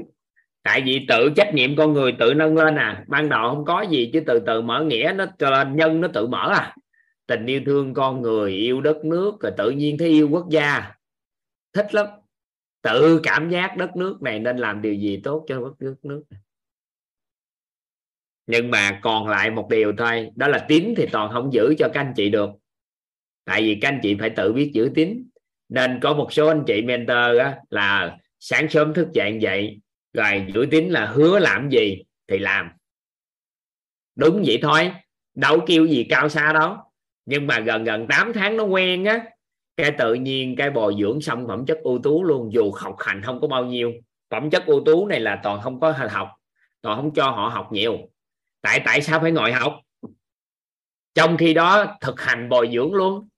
Tại 0.62 0.80
vì 0.80 1.06
tự 1.08 1.30
trách 1.36 1.54
nhiệm 1.54 1.76
con 1.76 1.92
người 1.92 2.16
tự 2.18 2.34
nâng 2.34 2.56
lên 2.56 2.76
à. 2.76 3.04
Ban 3.08 3.28
đầu 3.28 3.50
không 3.50 3.64
có 3.64 3.82
gì, 3.82 4.10
chứ 4.12 4.22
từ 4.26 4.38
từ 4.46 4.62
mở 4.62 4.84
nghĩa 4.84 5.12
nó 5.16 5.26
cho 5.38 5.50
lên, 5.50 5.76
nhân 5.76 6.00
nó 6.00 6.08
tự 6.08 6.26
mở 6.26 6.52
à. 6.52 6.76
Tình 7.26 7.46
yêu 7.46 7.60
thương 7.66 7.94
con 7.94 8.22
người, 8.22 8.52
yêu 8.52 8.80
đất 8.80 9.04
nước, 9.04 9.40
rồi 9.40 9.52
tự 9.56 9.70
nhiên 9.70 9.98
thấy 9.98 10.08
yêu 10.08 10.28
quốc 10.30 10.46
gia. 10.50 10.92
Thích 11.72 11.94
lắm. 11.94 12.06
Tự 12.82 13.20
cảm 13.22 13.50
giác 13.50 13.76
đất 13.76 13.96
nước 13.96 14.22
này 14.22 14.38
nên 14.38 14.56
làm 14.56 14.82
điều 14.82 14.94
gì 14.94 15.20
tốt 15.24 15.44
cho 15.48 15.60
đất 15.60 15.74
nước 15.80 15.96
nước 16.02 16.22
nhưng 18.46 18.70
mà 18.70 19.00
còn 19.02 19.28
lại 19.28 19.50
một 19.50 19.68
điều 19.70 19.92
thôi. 19.98 20.30
Đó 20.36 20.48
là 20.48 20.64
tín 20.68 20.94
thì 20.96 21.06
toàn 21.12 21.32
không 21.32 21.52
giữ 21.52 21.74
cho 21.78 21.88
các 21.94 22.00
anh 22.00 22.12
chị 22.16 22.30
được 22.30 22.50
tại 23.44 23.62
vì 23.62 23.78
các 23.80 23.88
anh 23.88 24.00
chị 24.02 24.16
phải 24.20 24.30
tự 24.30 24.52
biết 24.52 24.70
giữ 24.74 24.90
tín. 24.94 25.28
Nên 25.68 26.00
có 26.02 26.14
một 26.14 26.32
số 26.32 26.48
anh 26.48 26.64
chị 26.66 26.82
mentor 26.82 27.38
á, 27.40 27.56
là 27.70 28.18
sáng 28.40 28.68
sớm 28.68 28.94
thức 28.94 29.08
dậy 29.12 29.38
dậy 29.40 29.80
rồi 30.12 30.46
giữ 30.54 30.66
tín 30.70 30.88
là 30.88 31.06
hứa 31.06 31.38
làm 31.38 31.68
gì 31.70 32.02
thì 32.28 32.38
làm. 32.38 32.70
Đúng 34.16 34.42
vậy 34.46 34.58
thôi 34.62 34.92
đâu 35.34 35.60
kêu 35.66 35.86
gì 35.86 36.04
cao 36.04 36.28
xa 36.28 36.52
đó 36.52 36.84
nhưng 37.26 37.46
mà 37.46 37.60
gần 37.60 37.84
gần 37.84 38.06
8 38.08 38.32
tháng 38.32 38.56
nó 38.56 38.64
quen 38.64 39.04
á 39.04 39.24
cái 39.76 39.90
tự 39.98 40.14
nhiên 40.14 40.56
cái 40.56 40.70
bồi 40.70 40.96
dưỡng 41.00 41.20
xong 41.20 41.46
phẩm 41.48 41.66
chất 41.66 41.78
ưu 41.82 41.98
tú 42.02 42.24
luôn. 42.24 42.52
Dù 42.52 42.72
học 42.72 42.96
hành 42.98 43.22
không 43.22 43.40
có 43.40 43.48
bao 43.48 43.64
nhiêu 43.64 43.92
phẩm 44.30 44.50
chất 44.50 44.66
ưu 44.66 44.82
tú 44.84 45.06
này 45.06 45.20
là 45.20 45.40
toàn 45.42 45.60
không 45.60 45.80
có 45.80 45.94
học 46.10 46.28
toàn 46.80 46.96
không 46.96 47.14
cho 47.14 47.30
họ 47.30 47.48
học 47.48 47.68
nhiều. 47.72 47.98
Tại 48.60 48.82
tại 48.84 49.02
sao 49.02 49.20
phải 49.20 49.32
ngồi 49.32 49.52
học? 49.52 49.80
Trong 51.14 51.36
khi 51.36 51.54
đó 51.54 51.96
thực 52.00 52.20
hành 52.20 52.48
bồi 52.48 52.70
dưỡng 52.72 52.94
luôn 52.94 53.28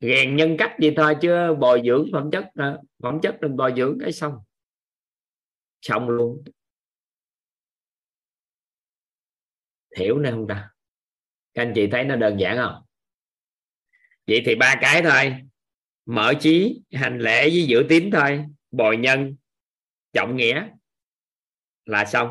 rèn 0.00 0.36
nhân 0.36 0.56
cách 0.58 0.72
gì 0.80 0.90
thôi 0.96 1.16
chứ 1.22 1.54
bồi 1.60 1.82
dưỡng 1.86 2.06
phẩm 2.12 2.30
chất 2.32 2.44
ờ, 2.54 2.80
phẩm 3.02 3.20
chất 3.22 3.40
đừng 3.40 3.56
bồi 3.56 3.74
dưỡng 3.76 3.98
cái 4.00 4.12
xong. 4.12 4.34
Xong 5.82 6.08
luôn. 6.08 6.44
Hiểu 9.98 10.18
nè 10.18 10.30
không 10.30 10.46
ta? 10.48 10.70
Các 11.54 11.62
anh 11.62 11.72
chị 11.74 11.86
thấy 11.86 12.04
nó 12.04 12.16
đơn 12.16 12.40
giản 12.40 12.56
không? 12.56 12.82
Vậy 14.26 14.42
thì 14.46 14.54
ba 14.54 14.74
cái 14.80 15.02
thôi. 15.02 15.36
Mở 16.06 16.32
trí 16.40 16.82
hành 16.92 17.18
lễ 17.18 17.50
với 17.50 17.66
giữ 17.66 17.86
tín 17.88 18.10
thôi. 18.10 18.44
Bồi 18.70 18.96
nhân, 18.96 19.36
trọng 20.12 20.36
nghĩa 20.36 20.68
là 21.84 22.04
xong. 22.04 22.28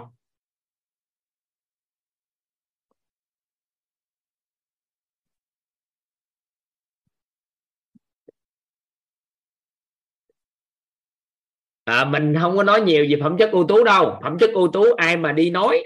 À, 11.89 12.05
mình 12.05 12.35
không 12.41 12.57
có 12.57 12.63
nói 12.63 12.81
nhiều 12.81 13.05
về 13.09 13.17
phẩm 13.21 13.37
chất 13.37 13.51
ưu 13.51 13.67
tú 13.67 13.83
đâu. 13.83 14.19
Phẩm 14.23 14.37
chất 14.39 14.51
ưu 14.53 14.67
tú 14.67 14.83
ai 14.97 15.17
mà 15.17 15.31
đi 15.31 15.49
nói 15.49 15.83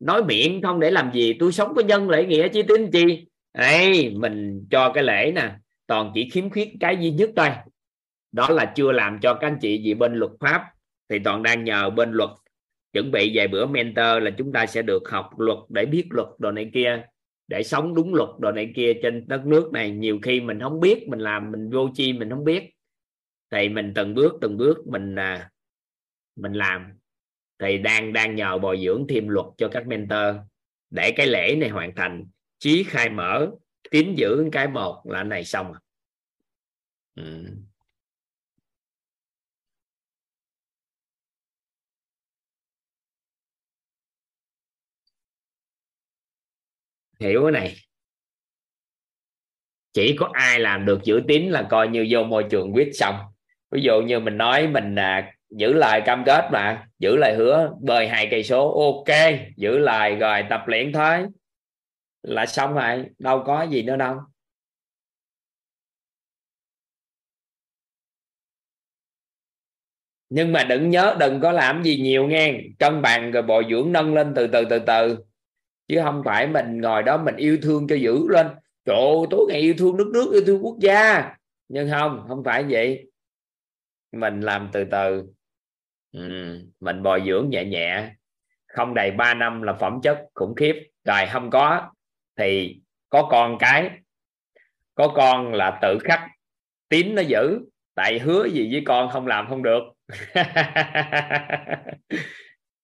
nói 0.00 0.24
miệng 0.24 0.62
không 0.62 0.80
để 0.80 0.90
làm 0.90 1.12
gì. 1.12 1.36
Tôi 1.38 1.52
sống 1.52 1.74
có 1.74 1.82
nhân 1.82 2.10
lễ 2.10 2.24
nghĩa 2.24 2.48
chí 2.48 2.62
tính 2.62 2.90
chi. 2.92 3.26
Ấy 3.52 4.10
mình 4.16 4.66
cho 4.70 4.92
cái 4.92 5.04
lễ 5.04 5.32
nè 5.34 5.50
toàn 5.86 6.10
chỉ 6.14 6.30
khiếm 6.30 6.50
khuyết 6.50 6.68
cái 6.80 6.96
duy 7.00 7.10
nhất 7.10 7.30
thôi. 7.36 7.48
Đó 8.32 8.48
là 8.50 8.64
chưa 8.64 8.92
làm 8.92 9.18
cho 9.22 9.34
các 9.34 9.46
anh 9.46 9.58
chị 9.60 9.82
gì 9.82 9.94
bên 9.94 10.14
luật 10.14 10.32
pháp 10.40 10.62
thì 11.08 11.18
toàn 11.18 11.42
đang 11.42 11.64
nhờ 11.64 11.90
bên 11.90 12.12
luật 12.12 12.30
chuẩn 12.92 13.10
bị 13.10 13.32
vài 13.34 13.48
bữa 13.48 13.66
mentor 13.66 14.22
là 14.22 14.30
chúng 14.30 14.52
ta 14.52 14.66
sẽ 14.66 14.82
được 14.82 15.10
học 15.10 15.30
luật 15.38 15.58
để 15.68 15.86
biết 15.86 16.06
luật 16.10 16.28
đồ 16.38 16.50
này 16.50 16.70
kia 16.74 17.02
để 17.48 17.62
sống 17.62 17.94
đúng 17.94 18.14
luật 18.14 18.28
đồ 18.38 18.52
này 18.52 18.72
kia 18.76 18.92
trên 19.02 19.28
đất 19.28 19.46
nước 19.46 19.72
này. 19.72 19.90
Nhiều 19.90 20.18
khi 20.22 20.40
mình 20.40 20.60
không 20.60 20.80
biết 20.80 21.08
mình 21.08 21.18
làm 21.20 21.52
mình 21.52 21.70
vô 21.70 21.88
chi 21.94 22.12
mình 22.12 22.30
không 22.30 22.44
biết 22.44 22.74
thì 23.50 23.68
mình 23.68 23.92
từng 23.94 24.14
bước 24.14 24.32
từng 24.40 24.56
bước 24.56 24.86
mình 24.86 25.14
à, 25.18 25.50
mình 26.36 26.52
làm 26.52 26.92
thì 27.58 27.78
đang 27.78 28.12
đang 28.12 28.34
nhờ 28.34 28.58
bồi 28.58 28.80
dưỡng 28.84 29.06
thêm 29.08 29.28
luật 29.28 29.46
cho 29.58 29.68
các 29.68 29.86
mentor 29.86 30.36
để 30.90 31.12
cái 31.16 31.26
lễ 31.26 31.56
này 31.60 31.68
hoàn 31.68 31.94
thành 31.94 32.26
trí 32.58 32.84
khai 32.84 33.10
mở 33.10 33.50
tín 33.90 34.14
giữ 34.14 34.44
cái 34.52 34.68
một 34.68 35.02
là 35.04 35.22
này 35.24 35.44
xong 35.44 35.72
à. 35.72 35.80
ừ. 37.14 37.46
hiểu 47.20 47.42
cái 47.42 47.52
này 47.52 47.74
chỉ 49.92 50.16
có 50.18 50.30
ai 50.32 50.60
làm 50.60 50.86
được 50.86 51.00
chữ 51.04 51.22
tín 51.28 51.50
là 51.50 51.66
coi 51.70 51.88
như 51.88 52.06
vô 52.10 52.24
môi 52.24 52.44
trường 52.50 52.72
quyết 52.74 52.90
xong 52.94 53.29
ví 53.70 53.82
dụ 53.82 54.00
như 54.02 54.20
mình 54.20 54.36
nói 54.36 54.68
mình 54.68 54.94
à, 54.98 55.32
giữ 55.50 55.72
lời 55.72 56.02
cam 56.06 56.22
kết 56.26 56.48
mà 56.52 56.88
giữ 56.98 57.16
lời 57.16 57.34
hứa 57.38 57.72
bơi 57.80 58.08
hai 58.08 58.28
cây 58.30 58.44
số 58.44 58.92
ok 58.92 59.16
giữ 59.56 59.78
lời 59.78 60.16
rồi 60.16 60.44
tập 60.50 60.62
luyện 60.66 60.92
thôi. 60.92 61.26
Là 62.22 62.46
xong 62.46 62.74
rồi 62.74 63.04
đâu 63.18 63.42
có 63.46 63.62
gì 63.62 63.82
nữa 63.82 63.96
đâu. 63.96 64.16
Nhưng 70.30 70.52
mà 70.52 70.64
đừng 70.64 70.90
nhớ 70.90 71.16
đừng 71.20 71.40
có 71.40 71.52
làm 71.52 71.82
gì 71.82 71.98
nhiều 72.00 72.26
nghe. 72.26 72.60
Cân 72.78 73.02
bằng 73.02 73.32
rồi 73.32 73.42
bồi 73.42 73.66
dưỡng 73.70 73.92
nâng 73.92 74.14
lên 74.14 74.32
từ 74.36 74.46
từ 74.46 74.64
từ 74.70 74.78
từ. 74.78 75.18
Chứ 75.88 76.00
không 76.02 76.22
phải 76.24 76.46
mình 76.46 76.80
ngồi 76.80 77.02
đó 77.02 77.16
mình 77.16 77.36
yêu 77.36 77.58
thương 77.62 77.86
cho 77.88 77.94
giữ 77.94 78.28
lên. 78.28 78.46
Trời 78.84 78.96
ơi, 78.96 79.26
tối 79.30 79.46
ngày 79.48 79.60
yêu 79.60 79.74
thương 79.78 79.96
nước 79.96 80.10
nước 80.14 80.32
yêu 80.32 80.42
thương 80.46 80.64
quốc 80.64 80.76
gia. 80.80 81.34
Nhưng 81.68 81.90
không 81.90 82.24
không 82.28 82.44
phải 82.44 82.64
vậy 82.68 83.09
mình 84.12 84.40
làm 84.40 84.68
từ 84.72 84.84
từ. 84.84 85.24
Ừ, 86.12 86.20
mình 86.80 87.02
bồi 87.02 87.22
dưỡng 87.26 87.50
nhẹ 87.50 87.64
nhẹ. 87.64 88.10
Không 88.66 88.94
đầy 88.94 89.10
3 89.10 89.34
năm 89.34 89.62
là 89.62 89.72
phẩm 89.72 90.00
chất 90.02 90.18
khủng 90.34 90.54
khiếp. 90.54 90.90
Rồi 91.04 91.26
không 91.26 91.50
có 91.50 91.90
thì 92.36 92.80
có 93.08 93.28
con 93.30 93.58
cái. 93.58 93.90
Có 94.94 95.08
con 95.08 95.54
là 95.54 95.78
tự 95.82 95.98
khắc. 96.04 96.20
Tín 96.88 97.14
nó 97.14 97.22
giữ. 97.22 97.60
Tại 97.94 98.18
hứa 98.18 98.44
gì 98.44 98.68
với 98.72 98.82
con 98.86 99.10
không 99.10 99.26
làm 99.26 99.48
không 99.48 99.62
được. 99.62 99.82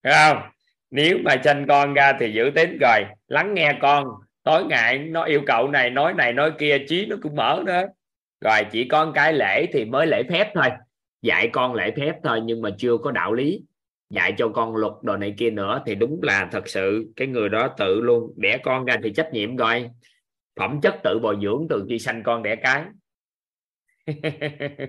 Không? 0.03 0.43
Nếu 0.91 1.19
mà 1.25 1.37
tranh 1.37 1.67
con 1.69 1.95
ra 1.95 2.13
thì 2.21 2.33
giữ 2.33 2.51
tín 2.55 2.79
rồi. 2.81 3.05
Lắng 3.29 3.55
nghe 3.55 3.79
con. 3.81 4.07
Tối 4.43 4.65
ngày 4.65 4.99
nó 4.99 5.25
yêu 5.25 5.43
cầu 5.47 5.69
này 5.69 5.91
nói 5.91 6.15
này 6.15 6.33
nói 6.33 6.53
kia. 6.59 6.79
Trí 6.89 7.07
nó 7.07 7.17
cũng 7.23 7.37
mở 7.37 7.63
nữa. 7.67 7.83
Rồi 8.41 8.61
chỉ 8.71 8.89
có 8.89 9.13
cái 9.15 9.33
lễ 9.33 9.67
thì 9.73 9.85
mới 9.85 10.07
lễ 10.07 10.23
phép 10.31 10.51
thôi 10.55 10.67
dạy 11.23 11.51
con 11.53 11.75
lễ 11.75 11.95
phép 11.97 12.15
thôi, 12.25 12.41
nhưng 12.45 12.63
mà 12.63 12.71
chưa 12.79 12.97
có 12.99 13.13
đạo 13.13 13.33
lý. 13.33 13.63
Dạy 14.11 14.35
cho 14.39 14.49
con 14.49 14.77
luật 14.77 14.93
đồ 15.03 15.17
này 15.17 15.35
kia 15.39 15.51
nữa 15.51 15.83
thì 15.87 15.95
đúng 15.95 16.21
là 16.23 16.49
thật 16.53 16.69
sự 16.69 17.13
cái 17.17 17.29
người 17.29 17.49
đó 17.49 17.69
tự 17.79 18.01
luôn. 18.01 18.35
Đẻ 18.37 18.59
con 18.63 18.85
ra 18.85 18.97
thì 19.03 19.13
trách 19.13 19.33
nhiệm 19.33 19.57
rồi. 19.57 19.91
Phẩm 20.57 20.81
chất 20.83 20.95
tự 21.05 21.19
bồi 21.23 21.37
dưỡng 21.43 21.67
từ 21.71 21.87
khi 21.89 21.99
sanh 21.99 22.23
con 22.23 22.43
đẻ 22.43 22.57
cái. 22.57 22.85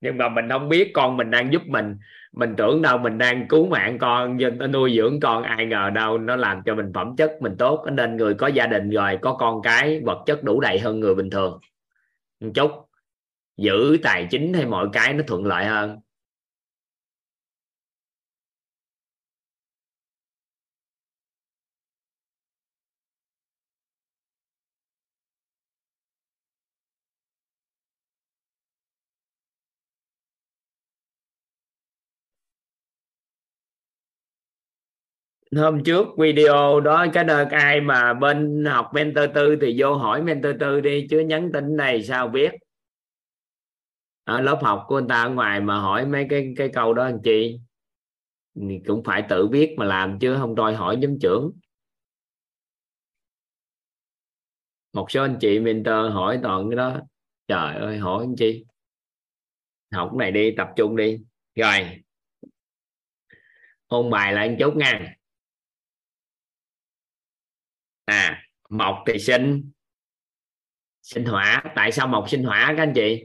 Nhưng 0.00 0.18
mà 0.18 0.28
mình 0.28 0.48
không 0.48 0.68
biết 0.68 0.90
con 0.94 1.16
mình 1.16 1.30
đang 1.30 1.52
giúp 1.52 1.62
mình. 1.66 1.96
Mình 2.32 2.54
tưởng 2.56 2.82
đâu 2.82 2.98
mình 2.98 3.18
đang 3.18 3.48
cứu 3.48 3.68
mạng 3.68 3.98
con 3.98 4.38
nuôi 4.72 4.94
dưỡng 4.96 5.20
con. 5.20 5.42
Ai 5.42 5.66
ngờ 5.66 5.90
đâu 5.90 6.18
nó 6.18 6.36
làm 6.36 6.62
cho 6.64 6.74
mình 6.74 6.92
phẩm 6.94 7.16
chất 7.16 7.32
mình 7.40 7.56
tốt. 7.58 7.86
Nên 7.92 8.16
người 8.16 8.34
có 8.34 8.46
gia 8.46 8.66
đình 8.66 8.90
rồi, 8.90 9.18
có 9.22 9.34
con 9.34 9.62
cái, 9.62 10.00
vật 10.04 10.22
chất 10.26 10.44
đủ 10.44 10.60
đầy 10.60 10.78
hơn 10.78 11.00
người 11.00 11.14
bình 11.14 11.30
thường. 11.30 11.60
Một 12.40 12.50
chút 12.54 12.70
giữ 13.56 13.96
tài 14.02 14.26
chính 14.30 14.54
hay 14.54 14.66
mọi 14.66 14.88
cái 14.92 15.12
nó 15.14 15.24
thuận 15.26 15.44
lợi 15.46 15.64
hơn. 15.64 15.98
Hôm 35.56 35.84
trước 35.84 36.06
video 36.18 36.80
đó, 36.80 37.06
cái 37.12 37.24
đơn 37.24 37.48
ai 37.48 37.80
mà 37.80 38.14
bên 38.14 38.64
học 38.64 38.90
mentor 38.94 39.24
tư 39.34 39.56
thì 39.60 39.74
vô 39.78 39.94
hỏi 39.94 40.22
mentor 40.22 40.52
tư 40.60 40.80
đi, 40.80 41.06
chứ 41.10 41.18
nhắn 41.20 41.50
tin 41.52 41.76
này 41.76 42.02
sao 42.02 42.28
biết? 42.28 42.50
Ở 44.24 44.40
lớp 44.40 44.58
học 44.62 44.84
của 44.88 44.98
anh 44.98 45.08
ta 45.08 45.22
ở 45.22 45.30
ngoài 45.30 45.60
mà 45.60 45.80
hỏi 45.80 46.06
mấy 46.06 46.26
cái 46.30 46.54
cái 46.56 46.70
câu 46.74 46.94
đó 46.94 47.04
anh 47.04 47.18
chị 47.24 47.60
thì 48.54 48.80
cũng 48.86 49.02
phải 49.04 49.26
tự 49.28 49.48
biết 49.48 49.74
mà 49.78 49.84
làm 49.84 50.18
chứ 50.18 50.36
không 50.38 50.54
đòi 50.54 50.74
hỏi 50.74 50.98
giám 51.02 51.18
trưởng. 51.20 51.52
Một 54.92 55.10
số 55.10 55.22
anh 55.22 55.38
chị 55.40 55.60
mentor 55.60 56.12
hỏi 56.12 56.40
toàn 56.42 56.70
cái 56.70 56.76
đó. 56.76 57.00
Trời 57.46 57.76
ơi, 57.76 57.98
hỏi 57.98 58.24
anh 58.24 58.34
chị 58.38 58.64
học 59.92 60.14
này 60.14 60.30
đi, 60.30 60.54
tập 60.56 60.68
trung 60.76 60.96
đi. 60.96 61.18
Rồi. 61.54 62.02
Ôn 63.86 64.10
bài 64.10 64.32
lại 64.32 64.48
anh 64.48 64.56
chút 64.60 64.76
nha. 64.76 65.14
À 68.04 68.42
mộc 68.70 68.96
thì 69.06 69.18
sinh. 69.18 69.70
Sinh 71.02 71.24
hỏa. 71.24 71.62
Tại 71.74 71.92
sao 71.92 72.08
mộc 72.08 72.30
sinh 72.30 72.44
hỏa 72.44 72.74
các 72.76 72.82
anh 72.82 72.92
chị? 72.94 73.24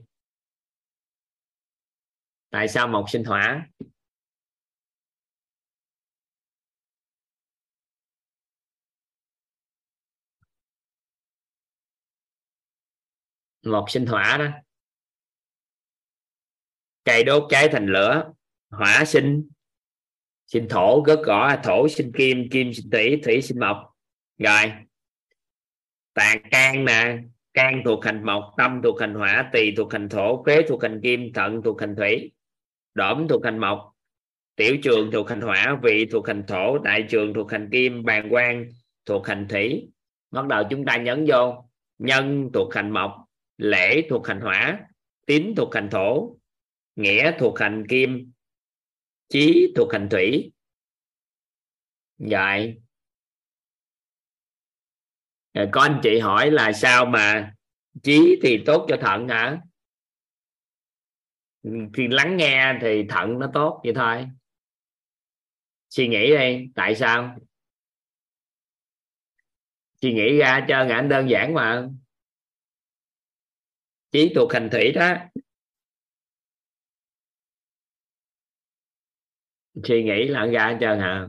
Tại 2.49 2.67
sao 2.67 2.87
mộc 2.87 3.09
sinh 3.09 3.23
hỏa 3.23 3.67
mộc 13.67 13.89
sinh 13.89 14.05
hỏa 14.05 14.37
đó. 14.37 14.45
Cây 17.03 17.23
đốt 17.23 17.43
cháy 17.49 17.69
thành 17.71 17.87
lửa, 17.87 18.33
hỏa 18.69 19.05
sinh. 19.05 19.49
Sinh 20.45 20.67
thổ 20.69 21.01
gớt 21.01 21.19
gõ 21.23 21.47
à, 21.47 21.61
thổ 21.63 21.87
sinh 21.87 22.11
kim 22.17 22.49
kim 22.51 22.73
sinh 22.73 22.89
thủy 22.91 23.21
thủy 23.23 23.41
sinh 23.41 23.59
mộc. 23.59 23.77
Rồi 24.37 24.71
tàn 26.13 26.37
can 26.51 26.85
nè, 26.85 27.17
can 27.53 27.81
thuộc 27.85 28.05
hành 28.05 28.25
mộc, 28.25 28.53
tâm 28.57 28.81
thuộc 28.83 29.01
hành 29.01 29.13
hỏa, 29.13 29.49
tỳ 29.53 29.75
thuộc 29.75 29.93
hành 29.93 30.09
thổ 30.09 30.43
phế 30.45 30.61
thuộc 30.67 30.83
hành 30.83 30.99
kim, 31.03 31.33
thận 31.33 31.61
thuộc 31.63 31.81
hành 31.81 31.95
thủy 31.95 32.31
đổm 32.97 33.27
thuộc 33.29 33.45
hành 33.45 33.59
mộc 33.59 33.93
tiểu 34.55 34.77
trường 34.83 35.11
thuộc 35.11 35.29
hành 35.29 35.41
hỏa 35.41 35.79
vị 35.83 36.05
thuộc 36.11 36.27
hành 36.27 36.43
thổ 36.47 36.77
đại 36.77 37.05
trường 37.09 37.33
thuộc 37.33 37.51
hành 37.51 37.69
kim 37.71 38.03
bàn 38.03 38.27
quan 38.31 38.71
thuộc 39.05 39.27
hành 39.27 39.47
thủy 39.49 39.89
bắt 40.31 40.47
đầu 40.47 40.63
chúng 40.69 40.85
ta 40.85 40.97
nhấn 40.97 41.25
vô 41.27 41.69
nhân 41.97 42.49
thuộc 42.53 42.73
hành 42.73 42.91
mộc 42.91 43.25
lễ 43.57 44.07
thuộc 44.09 44.27
hành 44.27 44.41
hỏa 44.41 44.79
tín 45.25 45.53
thuộc 45.57 45.75
hành 45.75 45.89
thổ 45.91 46.37
nghĩa 46.95 47.31
thuộc 47.39 47.59
hành 47.59 47.87
kim 47.89 48.31
chí 49.29 49.73
thuộc 49.75 49.93
hành 49.93 50.09
thủy 50.09 50.51
vậy 52.17 52.81
rồi 55.53 55.69
có 55.71 55.81
anh 55.81 55.99
chị 56.03 56.19
hỏi 56.19 56.51
là 56.51 56.73
sao 56.73 57.05
mà 57.05 57.53
trí 58.03 58.39
thì 58.43 58.63
tốt 58.65 58.85
cho 58.89 58.97
thận 59.01 59.27
hả 59.27 59.61
Ừ, 61.63 61.71
khi 61.93 62.07
lắng 62.07 62.37
nghe 62.37 62.77
thì 62.81 63.03
thận 63.09 63.39
nó 63.39 63.49
tốt, 63.53 63.81
vậy 63.83 63.93
thôi. 63.95 64.27
Suy 65.89 66.07
nghĩ 66.07 66.29
đi, 66.37 66.71
tại 66.75 66.95
sao? 66.95 67.35
Suy 70.01 70.13
nghĩ 70.13 70.37
ra 70.37 70.65
cho 70.69 70.85
ngã 70.85 71.01
đơn 71.01 71.29
giản 71.29 71.53
mà. 71.53 71.89
Trí 74.11 74.31
thuộc 74.35 74.53
hành 74.53 74.69
thủy 74.71 74.91
đó. 74.91 75.13
Suy 79.83 80.03
nghĩ 80.03 80.27
là 80.27 80.45
ra 80.45 80.77
cho 80.81 80.95
hả 80.95 81.27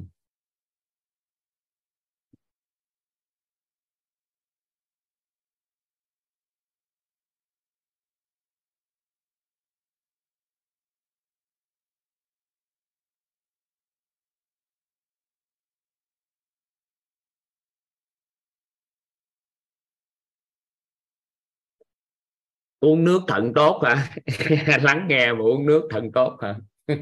uống 22.80 23.04
nước 23.04 23.20
thận 23.28 23.52
tốt 23.54 23.82
hả? 23.84 24.08
Lắng 24.82 25.06
nghe 25.08 25.32
mà 25.32 25.38
uống 25.40 25.66
nước 25.66 25.88
thận 25.90 26.12
tốt 26.12 26.36
hả? 26.42 26.54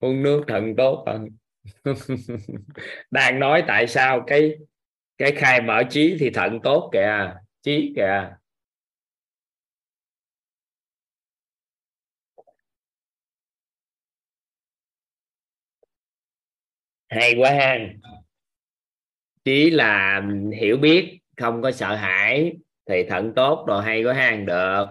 Uống 0.00 0.22
nước 0.22 0.44
thận 0.48 0.74
tốt 0.76 1.04
hả? 1.06 1.18
Đang 3.10 3.40
nói 3.40 3.64
tại 3.66 3.86
sao 3.86 4.24
cái 4.26 4.52
cái 5.18 5.32
khai 5.32 5.62
mở 5.62 5.82
trí 5.90 6.16
thì 6.20 6.30
thận 6.30 6.60
tốt 6.62 6.90
kìa, 6.92 7.34
trí 7.62 7.92
kìa. 7.96 8.30
Hay 17.10 17.34
quá 17.36 17.50
ha. 17.50 17.72
Trí 19.44 19.70
là 19.70 20.22
hiểu 20.60 20.76
biết, 20.76 21.18
không 21.36 21.62
có 21.62 21.70
sợ 21.72 21.94
hãi 21.94 22.52
thì 22.88 23.04
thận 23.08 23.32
tốt 23.36 23.64
rồi 23.68 23.82
hay 23.84 24.04
có 24.04 24.12
hang 24.12 24.46
được. 24.46 24.86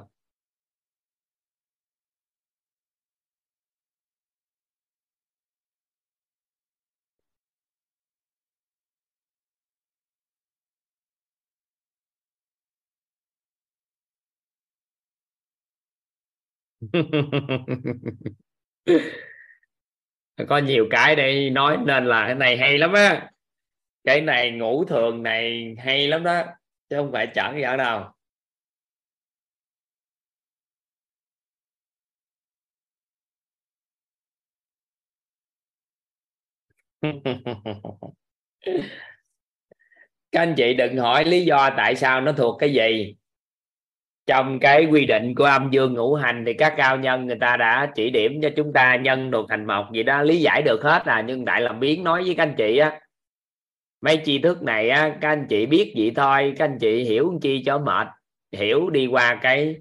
Có 20.48 20.58
nhiều 20.58 20.88
cái 20.92 21.16
đây 21.16 21.50
nói 21.50 21.78
nên 21.86 22.06
là 22.06 22.26
cái 22.26 22.36
này 22.36 22.58
hay 22.58 22.78
lắm 22.78 22.94
á. 22.94 23.30
Cái 24.04 24.22
này 24.22 24.52
ngủ 24.52 24.86
thường 24.86 25.24
này 25.24 25.76
hay 25.80 26.08
lắm 26.08 26.24
đó 26.24 26.44
chứ 26.96 27.02
không 27.02 27.12
phải 27.12 27.28
chẳng 27.28 27.60
vợ 27.62 27.78
đâu 27.78 28.04
các 40.32 40.42
anh 40.42 40.54
chị 40.58 40.74
đừng 40.74 40.98
hỏi 40.98 41.26
lý 41.26 41.46
do 41.46 41.70
tại 41.78 41.96
sao 41.96 42.22
nó 42.22 42.32
thuộc 42.32 42.60
cái 42.60 42.74
gì. 42.74 43.16
Trong 44.28 44.60
cái 44.60 44.86
quy 44.86 45.06
định 45.06 45.36
của 45.36 45.44
âm 45.44 45.70
dương 45.72 45.94
ngũ 45.94 46.16
hành 46.16 46.44
thì 46.46 46.54
các 46.54 46.74
cao 46.78 46.98
nhân 46.98 47.28
người 47.28 47.38
ta 47.42 47.58
đã 47.58 47.92
chỉ 47.96 48.10
điểm 48.10 48.40
cho 48.42 48.50
chúng 48.56 48.74
ta 48.74 48.96
nhân 48.96 49.32
được 49.32 49.46
thành 49.50 49.68
một 49.68 49.86
gì 49.94 50.04
đó, 50.04 50.22
lý 50.22 50.42
giải 50.42 50.62
được 50.62 50.82
hết 50.84 51.06
à. 51.06 51.24
Nhưng 51.28 51.46
đại 51.46 51.62
làm 51.62 51.80
biến 51.80 52.04
nói 52.04 52.24
với 52.24 52.36
các 52.36 52.44
anh 52.44 52.56
chị 52.58 52.78
á 52.78 53.00
mấy 54.06 54.22
tri 54.26 54.40
thức 54.40 54.64
này 54.64 54.90
á, 54.90 55.18
các 55.22 55.30
anh 55.30 55.46
chị 55.50 55.66
biết 55.66 55.94
vậy 55.98 56.12
thôi, 56.16 56.54
các 56.58 56.66
anh 56.66 56.78
chị 56.80 57.04
hiểu 57.04 57.40
chi 57.42 57.64
cho 57.66 57.80
mệt. 57.80 58.08
Hiểu 58.52 58.90
đi 58.90 59.08
qua 59.08 59.40
cái 59.42 59.76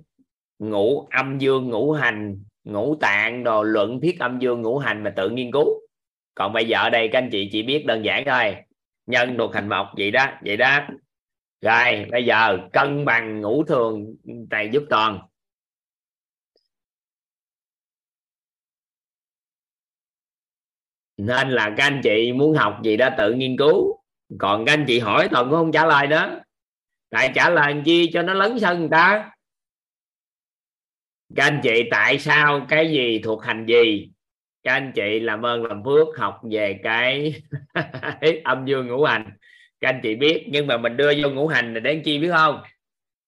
ngũ 0.59 1.07
âm 1.11 1.39
dương 1.39 1.69
ngũ 1.71 1.93
hành, 1.93 2.43
ngũ 2.65 2.97
tạng 3.01 3.45
đồ 3.45 3.63
luận 3.63 4.01
thiết 4.01 4.21
âm 4.21 4.39
dương 4.39 4.63
ngũ 4.63 4.79
hành 4.79 5.03
mà 5.03 5.13
tự 5.17 5.31
nghiên 5.31 5.53
cứu. 5.53 5.81
Còn 6.35 6.53
bây 6.53 6.65
giờ 6.65 6.79
ở 6.79 6.91
đây 6.91 7.09
các 7.13 7.19
anh 7.19 7.29
chị 7.33 7.49
chỉ 7.53 7.63
biết 7.63 7.87
đơn 7.87 8.05
giản 8.05 8.25
thôi. 8.27 8.57
Nhân 9.07 9.37
đồ 9.37 9.51
thành 9.53 9.69
một 9.69 9.87
vậy 9.97 10.11
đó 10.11 10.27
vậy 10.45 10.57
đó. 10.57 10.81
Rồi, 11.61 12.07
bây 12.11 12.25
giờ 12.25 12.59
cân 12.73 13.05
bằng 13.05 13.41
ngũ 13.41 13.65
thường 13.65 14.15
này 14.51 14.69
giúp 14.73 14.83
toàn. 14.91 15.21
Nên 21.17 21.51
là 21.51 21.75
các 21.77 21.85
anh 21.85 22.01
chị 22.05 22.33
muốn 22.33 22.55
học 22.55 22.81
gì 22.85 22.97
đó 22.97 23.09
tự 23.19 23.33
nghiên 23.33 23.57
cứu 23.59 24.04
còn 24.39 24.65
các 24.65 24.73
anh 24.73 24.85
chị 24.89 24.99
hỏi 24.99 25.29
toàn 25.33 25.45
cũng 25.45 25.59
không 25.59 25.73
trả 25.73 25.87
lời 25.87 26.07
đó? 26.07 26.41
Tại 27.11 27.33
trả 27.35 27.51
lời 27.51 27.83
chi 27.85 28.11
cho 28.13 28.23
nó 28.23 28.35
lấn 28.35 28.59
sân 28.59 28.81
người 28.81 28.89
ta? 28.91 29.31
Các 31.37 31.45
anh 31.45 31.61
chị, 31.63 31.83
tại 31.91 32.19
sao 32.19 32.67
cái 32.69 32.93
gì 32.93 33.21
thuộc 33.25 33.45
hành 33.45 33.67
gì? 33.67 34.11
Các 34.63 34.73
anh 34.73 34.93
chị 34.95 35.21
làm 35.21 35.47
ơn 35.47 35.65
làm 35.65 35.85
phước 35.85 36.09
học 36.17 36.41
về 36.51 36.81
cái 36.83 37.43
âm 38.45 38.67
dương 38.67 38.87
ngũ 38.87 39.05
hành. 39.05 39.37
Các 39.81 39.89
anh 39.89 40.01
chị 40.03 40.15
biết, 40.15 40.47
nhưng 40.49 40.67
mà 40.67 40.77
mình 40.79 40.97
đưa 40.97 41.13
vô 41.23 41.31
ngũ 41.31 41.47
hành 41.47 41.75
là 41.75 41.81
để 41.81 42.03
chi 42.05 42.19
biết 42.19 42.31
không? 42.31 42.63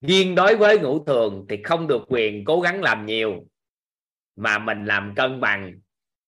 Riêng 0.00 0.34
đối 0.34 0.56
với 0.56 0.78
ngũ 0.78 1.04
thường 1.04 1.46
thì 1.48 1.62
không 1.62 1.86
được 1.86 2.04
quyền 2.08 2.44
cố 2.44 2.60
gắng 2.60 2.82
làm 2.82 3.06
nhiều, 3.06 3.46
mà 4.36 4.58
mình 4.58 4.84
làm 4.84 5.14
cân 5.16 5.40
bằng. 5.40 5.74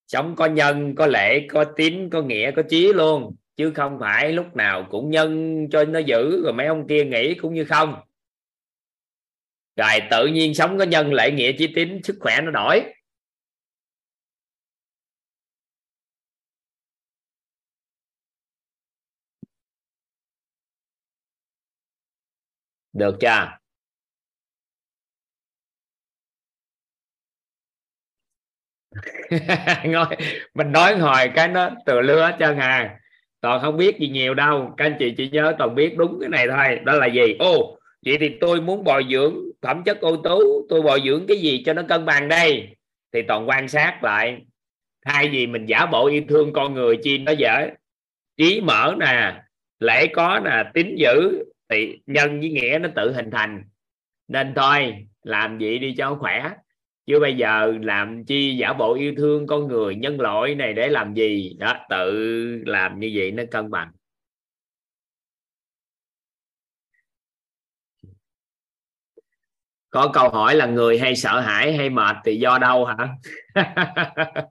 Sống 0.07 0.35
có 0.37 0.47
nhân, 0.47 0.95
có 0.95 1.07
lễ, 1.07 1.47
có 1.49 1.65
tín, 1.65 2.11
có 2.11 2.23
nghĩa, 2.23 2.51
có 2.51 2.63
chí 2.69 2.93
luôn 2.93 3.37
chứ 3.59 3.73
không 3.75 3.99
phải 4.01 4.33
lúc 4.33 4.57
nào 4.57 4.87
cũng 4.91 5.11
nhân 5.11 5.59
cho 5.71 5.85
nó 5.85 5.99
giữ, 5.99 6.43
rồi 6.45 6.53
mấy 6.53 6.67
ông 6.67 6.87
kia 6.89 7.05
nghĩ 7.05 7.35
cũng 7.35 7.55
như 7.55 7.65
không. 7.65 7.95
Rồi 9.77 9.91
tự 10.11 10.27
nhiên 10.27 10.55
sống 10.55 10.79
có 10.79 10.85
nhân 10.85 11.13
lại 11.13 11.33
nghĩa 11.33 11.53
chí 11.59 11.73
tín 11.75 12.03
sức 12.03 12.17
khỏe 12.21 12.41
nó 12.41 12.51
đổi. 12.51 12.83
Được 22.93 23.17
chưa? 23.21 23.59
Nói 29.85 30.17
mình 30.55 30.73
nói 30.73 30.99
hồi 30.99 31.31
cái 31.35 31.49
nó 31.49 31.71
từ 31.87 32.01
lưa 32.01 32.21
hết 32.27 32.37
trơn 32.39 32.59
à 32.59 32.99
toàn 33.41 33.61
không 33.61 33.77
biết 33.77 33.99
gì 33.99 34.09
nhiều 34.09 34.35
đâu. 34.35 34.75
Các 34.77 34.85
anh 34.85 34.97
chị 34.99 35.15
chỉ 35.17 35.29
nhớ 35.29 35.55
toàn 35.59 35.75
biết 35.75 35.97
đúng 35.97 36.19
cái 36.21 36.29
này 36.29 36.47
thôi. 36.49 36.81
Đó 36.85 36.93
là 36.93 37.07
gì? 37.07 37.37
Ô, 37.39 37.79
vậy 38.07 38.19
thì 38.21 38.29
tôi 38.41 38.61
muốn 38.61 38.85
bồi 38.85 39.07
dưỡng 39.11 39.37
phẩm 39.63 39.83
chất 39.85 40.01
ưu 40.01 40.17
tú. 40.17 40.67
Tôi 40.69 40.83
bồi 40.83 41.03
dưỡng 41.05 41.27
cái 41.27 41.37
gì 41.37 41.63
cho 41.67 41.73
nó 41.73 41.83
cân 41.89 42.07
bằng 42.07 42.29
đây? 42.29 42.77
Thì 43.13 43.23
toàn 43.23 43.49
quan 43.49 43.69
sát 43.69 44.05
lại. 44.05 44.43
Thay 45.07 45.29
vì 45.29 45.47
mình 45.47 45.67
giả 45.67 45.87
bộ 45.87 46.07
yêu 46.07 46.23
thương 46.29 46.53
con 46.53 46.75
người, 46.75 46.97
chi 47.03 47.19
nó 47.19 47.33
dễ 47.33 47.71
trí 48.37 48.61
mở 48.61 48.95
nè, 48.99 49.43
lễ 49.79 50.07
có 50.07 50.41
nè, 50.45 50.65
tín 50.75 50.97
giữ 50.97 51.45
thì 51.69 51.99
nhân 52.07 52.41
với 52.41 52.51
nghĩa 52.51 52.79
nó 52.81 52.89
tự 52.97 53.13
hình 53.13 53.31
thành. 53.31 53.65
Nên 54.29 54.53
thôi, 54.57 55.07
làm 55.23 55.59
gì 55.59 55.79
đi 55.79 55.95
cho 55.99 56.15
khỏe 56.15 56.51
chứ 57.09 57.21
bây 57.21 57.37
giờ 57.37 57.73
làm 57.83 58.25
chi 58.25 58.57
giả 58.57 58.73
bộ 58.73 58.95
yêu 58.95 59.15
thương 59.17 59.47
con 59.47 59.69
người 59.69 59.95
nhân 59.95 60.21
loại 60.21 60.55
này 60.55 60.73
để 60.73 60.89
làm 60.89 61.15
gì? 61.15 61.57
Đó, 61.59 61.75
tự 61.91 62.13
làm 62.67 63.01
như 63.01 63.13
vậy 63.15 63.31
nó 63.31 63.43
cân 63.51 63.71
bằng. 63.71 63.93
Có 69.91 70.11
câu 70.15 70.29
hỏi 70.29 70.55
là 70.55 70.67
người 70.67 70.99
hay 70.99 71.17
sợ 71.17 71.41
hãi 71.41 71.77
hay 71.77 71.91
mệt 71.91 72.17
thì 72.25 72.37
do 72.37 72.59
đâu 72.59 72.85
hả? 72.85 73.09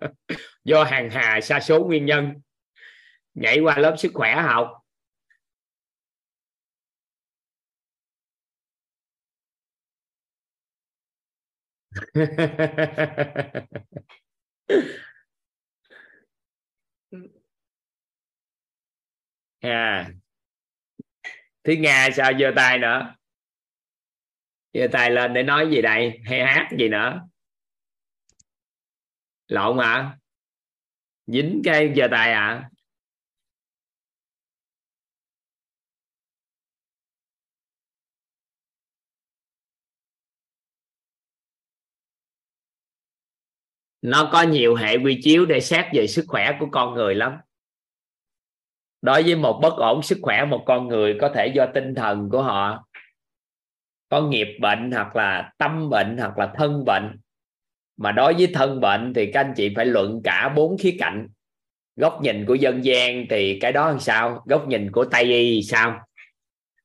Do 0.63 0.83
hàng 0.83 1.09
hà 1.09 1.41
sa 1.41 1.59
số 1.59 1.83
nguyên 1.83 2.05
nhân. 2.05 2.33
Nhảy 3.33 3.59
qua 3.59 3.77
lớp 3.77 3.95
sức 3.97 4.11
khỏe 4.13 4.35
học 4.35 4.76
à. 19.61 20.09
Thứ 21.63 21.73
nga 21.79 22.09
sao 22.15 22.31
giơ 22.39 22.51
tay 22.55 22.79
nữa? 22.79 23.15
Giơ 24.73 24.87
tay 24.91 25.11
lên 25.11 25.33
để 25.33 25.43
nói 25.43 25.67
gì 25.71 25.81
đây? 25.81 26.19
Hay 26.25 26.45
hát 26.45 26.69
gì 26.79 26.89
nữa? 26.89 27.21
Lộn 29.47 29.79
hả? 29.79 30.17
Dính 31.27 31.61
cái 31.63 31.93
giơ 31.95 32.07
tay 32.11 32.31
à? 32.31 32.69
Nó 44.01 44.29
có 44.33 44.41
nhiều 44.41 44.75
hệ 44.75 44.97
quy 44.97 45.21
chiếu 45.23 45.45
để 45.45 45.59
xét 45.59 45.85
về 45.93 46.07
sức 46.07 46.25
khỏe 46.27 46.57
của 46.59 46.67
con 46.71 46.93
người 46.93 47.15
lắm. 47.15 47.37
Đối 49.01 49.23
với 49.23 49.35
một 49.35 49.59
bất 49.61 49.73
ổn 49.77 50.03
sức 50.03 50.17
khỏe, 50.21 50.45
một 50.45 50.63
con 50.65 50.87
người 50.87 51.17
có 51.21 51.29
thể 51.35 51.47
do 51.47 51.65
tinh 51.73 51.95
thần 51.95 52.29
của 52.29 52.43
họ, 52.43 52.87
có 54.09 54.21
nghiệp 54.21 54.47
bệnh 54.61 54.91
hoặc 54.91 55.15
là 55.15 55.51
tâm 55.57 55.89
bệnh 55.89 56.17
hoặc 56.17 56.37
là 56.37 56.53
thân 56.55 56.85
bệnh. 56.85 57.19
Mà 57.97 58.11
đối 58.11 58.33
với 58.33 58.47
thân 58.53 58.79
bệnh 58.79 59.13
thì 59.13 59.31
các 59.31 59.39
anh 59.39 59.53
chị 59.55 59.73
phải 59.75 59.85
luận 59.85 60.21
cả 60.23 60.53
bốn 60.55 60.77
khía 60.77 60.95
cạnh. 60.99 61.27
Góc 61.95 62.21
nhìn 62.21 62.45
của 62.45 62.55
dân 62.55 62.85
gian 62.85 63.25
thì 63.29 63.59
cái 63.59 63.71
đó 63.71 63.89
làm 63.89 63.99
sao? 63.99 64.43
Góc 64.45 64.67
nhìn 64.67 64.91
của 64.91 65.05
tây 65.05 65.23
y 65.23 65.63
sao? 65.63 65.99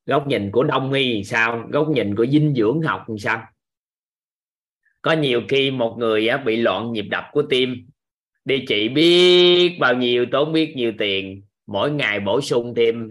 Góc 0.06 0.26
nhìn 0.26 0.50
của 0.50 0.64
đông 0.64 0.92
y 0.92 1.24
sao? 1.24 1.64
Góc 1.68 1.88
nhìn 1.88 2.16
của 2.16 2.26
dinh 2.26 2.54
dưỡng 2.54 2.80
học 2.82 3.04
làm 3.08 3.18
sao? 3.18 3.46
Có 5.02 5.12
nhiều 5.12 5.42
khi 5.48 5.70
một 5.70 5.96
người 5.98 6.28
bị 6.44 6.56
loạn 6.56 6.92
nhịp 6.92 7.02
đập 7.10 7.24
của 7.32 7.42
tim. 7.42 7.86
Đi 8.44 8.64
chị 8.68 8.88
biết 8.88 9.76
bao 9.80 9.94
nhiêu 9.94 10.26
tốn 10.32 10.52
biết 10.52 10.72
nhiều 10.76 10.92
tiền. 10.98 11.42
Mỗi 11.66 11.90
ngày 11.90 12.20
bổ 12.20 12.40
sung 12.40 12.74
thêm 12.76 13.08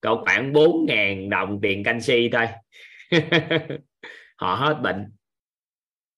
cậu 0.00 0.24
khoảng 0.24 0.52
4 0.52 0.86
ngàn 0.86 1.30
đồng 1.30 1.60
tiền 1.62 1.84
canxi 1.84 2.28
thôi. 2.32 2.46
Họ 4.36 4.54
hết 4.54 4.74
bệnh. 4.82 5.12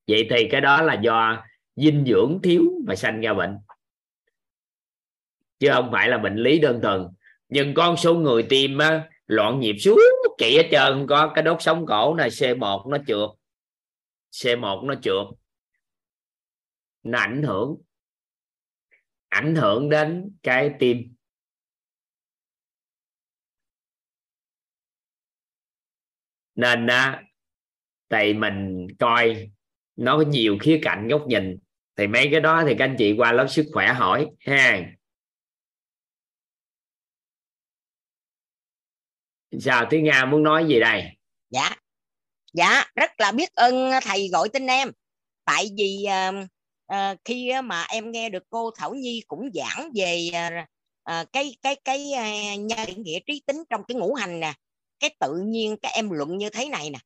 Vậy 0.09 0.27
thì 0.31 0.49
cái 0.51 0.61
đó 0.61 0.83
là 0.83 0.95
do 0.95 1.45
dinh 1.77 2.05
dưỡng 2.07 2.39
thiếu 2.43 2.63
mà 2.87 2.95
sanh 2.95 3.21
ra 3.21 3.35
bệnh. 3.35 3.57
Chứ 5.61 5.71
không 5.73 5.89
phải 5.93 6.09
là 6.09 6.19
bệnh 6.19 6.37
lý 6.37 6.59
đơn 6.59 6.81
thuần. 6.83 7.09
Nhưng 7.49 7.75
con 7.75 7.97
số 7.97 8.15
người 8.15 8.43
tim 8.43 8.79
á, 8.79 9.09
loạn 9.27 9.61
nhịp 9.61 9.77
suốt 9.81 9.99
kỳ 10.39 10.57
hết 10.57 10.69
trơn. 10.71 11.07
Có 11.07 11.33
cái 11.35 11.45
đốt 11.45 11.63
sống 11.63 11.87
cổ 11.87 12.15
này 12.15 12.31
C1 12.31 12.91
nó 12.91 12.99
trượt. 13.07 13.31
C1 14.35 14.85
nó 14.85 14.95
trượt 15.03 15.27
nó 17.03 17.19
ảnh 17.19 17.43
hưởng 17.43 17.83
ảnh 19.29 19.55
hưởng 19.55 19.89
đến 19.89 20.37
cái 20.43 20.71
tim. 20.79 21.15
Nên 26.55 26.87
á 26.87 27.23
thì 28.09 28.35
mình 28.35 28.87
coi 28.99 29.51
nó 29.97 30.17
có 30.17 30.25
nhiều 30.31 30.59
khía 30.61 30.81
cạnh 30.83 31.09
góc 31.09 31.23
nhìn, 31.29 31.59
thì 31.97 32.07
mấy 32.07 32.29
cái 32.33 32.41
đó 32.41 32.65
thì 32.67 32.75
các 32.79 32.85
anh 32.85 32.97
chị 32.99 33.15
qua 33.17 33.33
lớp 33.33 33.47
sức 33.49 33.67
khỏe 33.73 33.93
hỏi, 33.93 34.27
ha. 34.41 34.93
Sao 39.61 39.87
tiếng 39.91 40.05
Nga, 40.05 40.25
muốn 40.25 40.43
nói 40.43 40.67
gì 40.69 40.81
đây? 40.81 41.05
Dạ 41.51 41.84
dạ 42.55 42.85
rất 42.95 43.21
là 43.21 43.33
biết 43.33 43.53
ơn 43.53 43.91
à, 43.91 44.01
thầy 44.01 44.29
gọi 44.29 44.49
tên 44.49 44.67
em. 44.67 44.93
Tại 45.45 45.71
vì 45.77 46.07
uh, 46.29 46.35
uh, 46.95 47.19
khi 47.25 47.53
mà 47.65 47.83
em 47.83 48.13
nghe 48.13 48.29
được 48.29 48.43
cô 48.51 48.71
Thảo 48.71 48.95
Nhi 48.95 49.23
cũng 49.27 49.51
giảng 49.55 49.91
về 49.95 50.31
uh, 50.31 50.69
uh, 51.11 51.33
cái 51.33 51.57
cái 51.63 51.77
cái 51.85 52.13
uh, 52.13 52.61
nhân 52.61 53.03
nghĩa 53.03 53.19
trí 53.27 53.43
tính 53.47 53.65
trong 53.71 53.85
cái 53.89 53.95
ngũ 53.95 54.15
hành 54.15 54.41
nè 54.41 54.53
cái 55.01 55.17
tự 55.21 55.37
nhiên 55.47 55.77
các 55.83 55.93
em 55.93 56.11
luận 56.11 56.39
như 56.39 56.51
thế 56.51 56.69
này 56.69 56.91
nè. 56.91 56.99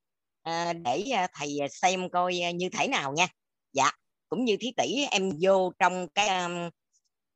Uh, 0.50 0.76
để 0.84 1.04
uh, 1.24 1.30
thầy 1.34 1.58
xem 1.70 2.10
coi 2.10 2.40
uh, 2.48 2.54
như 2.54 2.68
thế 2.68 2.88
nào 2.88 3.12
nha. 3.12 3.28
Dạ 3.72 3.90
cũng 4.28 4.44
như 4.44 4.56
thí 4.60 4.72
tỷ 4.76 5.06
em 5.10 5.30
vô 5.40 5.72
trong 5.78 6.08
cái 6.08 6.44
um, 6.44 6.70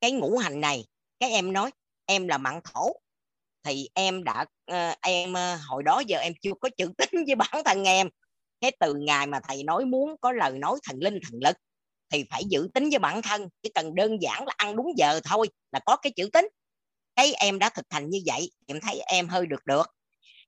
cái 0.00 0.12
ngũ 0.12 0.36
hành 0.36 0.60
này 0.60 0.84
các 1.20 1.30
em 1.30 1.52
nói 1.52 1.70
em 2.06 2.28
là 2.28 2.38
mặn 2.38 2.60
thổ 2.64 2.92
thì 3.64 3.88
em 3.94 4.24
đã 4.24 4.44
ờ, 4.66 4.94
em 5.02 5.32
ờ, 5.32 5.56
hồi 5.68 5.82
đó 5.82 6.02
giờ 6.06 6.18
em 6.18 6.32
chưa 6.42 6.52
có 6.60 6.68
chữ 6.76 6.92
tính 6.98 7.24
với 7.26 7.34
bản 7.34 7.62
thân 7.64 7.84
em. 7.84 8.08
Cái 8.60 8.72
từ 8.80 8.94
ngày 8.94 9.26
mà 9.26 9.40
thầy 9.48 9.62
nói 9.62 9.84
muốn 9.84 10.16
có 10.20 10.32
lời 10.32 10.52
nói 10.58 10.78
thần 10.88 10.98
linh 11.00 11.18
thần 11.24 11.40
lực 11.44 11.56
thì 12.10 12.24
phải 12.30 12.42
giữ 12.50 12.68
tính 12.74 12.90
với 12.90 12.98
bản 12.98 13.22
thân 13.22 13.48
chỉ 13.62 13.70
cần 13.74 13.94
đơn 13.94 14.22
giản 14.22 14.46
là 14.46 14.54
ăn 14.56 14.76
đúng 14.76 14.86
giờ 14.96 15.20
thôi 15.24 15.48
là 15.72 15.80
có 15.86 15.96
cái 15.96 16.12
chữ 16.16 16.28
tính. 16.32 16.48
Cái 17.16 17.32
em 17.34 17.58
đã 17.58 17.68
thực 17.68 17.86
hành 17.90 18.10
như 18.10 18.18
vậy 18.26 18.50
em 18.66 18.80
thấy 18.80 19.02
em 19.06 19.28
hơi 19.28 19.46
được 19.46 19.66
được. 19.66 19.86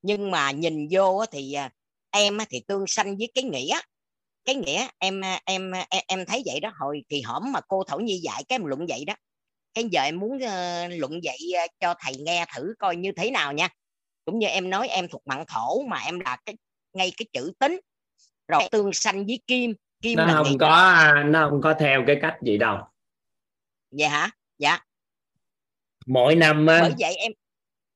Nhưng 0.02 0.30
mà 0.30 0.50
nhìn 0.50 0.88
vô 0.90 1.26
thì 1.32 1.52
ờ, 1.52 1.68
em 2.10 2.38
thì 2.50 2.60
tương 2.68 2.84
sanh 2.86 3.16
với 3.16 3.32
cái 3.34 3.44
nghĩa. 3.44 3.80
Cái 4.44 4.54
nghĩa 4.54 4.88
em 4.98 5.20
em 5.46 5.72
em, 5.72 5.72
em 6.08 6.26
thấy 6.26 6.42
vậy 6.46 6.60
đó 6.60 6.72
hồi 6.80 7.02
kỳ 7.08 7.22
hổm 7.22 7.52
mà 7.52 7.60
cô 7.68 7.84
thảo 7.84 8.00
nhi 8.00 8.20
dạy 8.24 8.44
cái 8.48 8.56
em 8.56 8.64
luận 8.64 8.86
vậy 8.88 9.04
đó 9.04 9.14
cái 9.74 9.84
giờ 9.90 10.02
em 10.02 10.18
muốn 10.18 10.36
uh, 10.36 10.90
luận 10.90 11.24
dạy 11.24 11.38
uh, 11.64 11.70
cho 11.80 11.94
thầy 12.00 12.14
nghe 12.16 12.44
thử 12.56 12.74
coi 12.78 12.96
như 12.96 13.12
thế 13.12 13.30
nào 13.30 13.52
nha. 13.52 13.68
Cũng 14.24 14.38
như 14.38 14.46
em 14.46 14.70
nói 14.70 14.88
em 14.88 15.08
thuộc 15.08 15.22
mặn 15.26 15.44
thổ 15.48 15.82
mà 15.82 15.98
em 15.98 16.20
là 16.20 16.36
cái 16.46 16.56
ngay 16.92 17.12
cái 17.16 17.26
chữ 17.32 17.52
tính. 17.58 17.80
Rồi 18.48 18.62
tương 18.70 18.92
sanh 18.92 19.26
với 19.26 19.40
kim 19.46 19.74
kim 20.02 20.16
nó 20.16 20.26
là 20.26 20.32
không 20.32 20.58
có 20.58 20.68
à, 20.68 21.24
nó 21.26 21.48
không 21.50 21.60
có 21.60 21.74
theo 21.74 22.04
cái 22.06 22.18
cách 22.22 22.36
gì 22.42 22.58
đâu. 22.58 22.78
Vậy 23.90 24.08
hả? 24.08 24.30
Dạ. 24.58 24.78
Mỗi 26.06 26.34
năm 26.34 26.66
bởi 26.66 26.92
vậy 26.98 27.14
em 27.14 27.32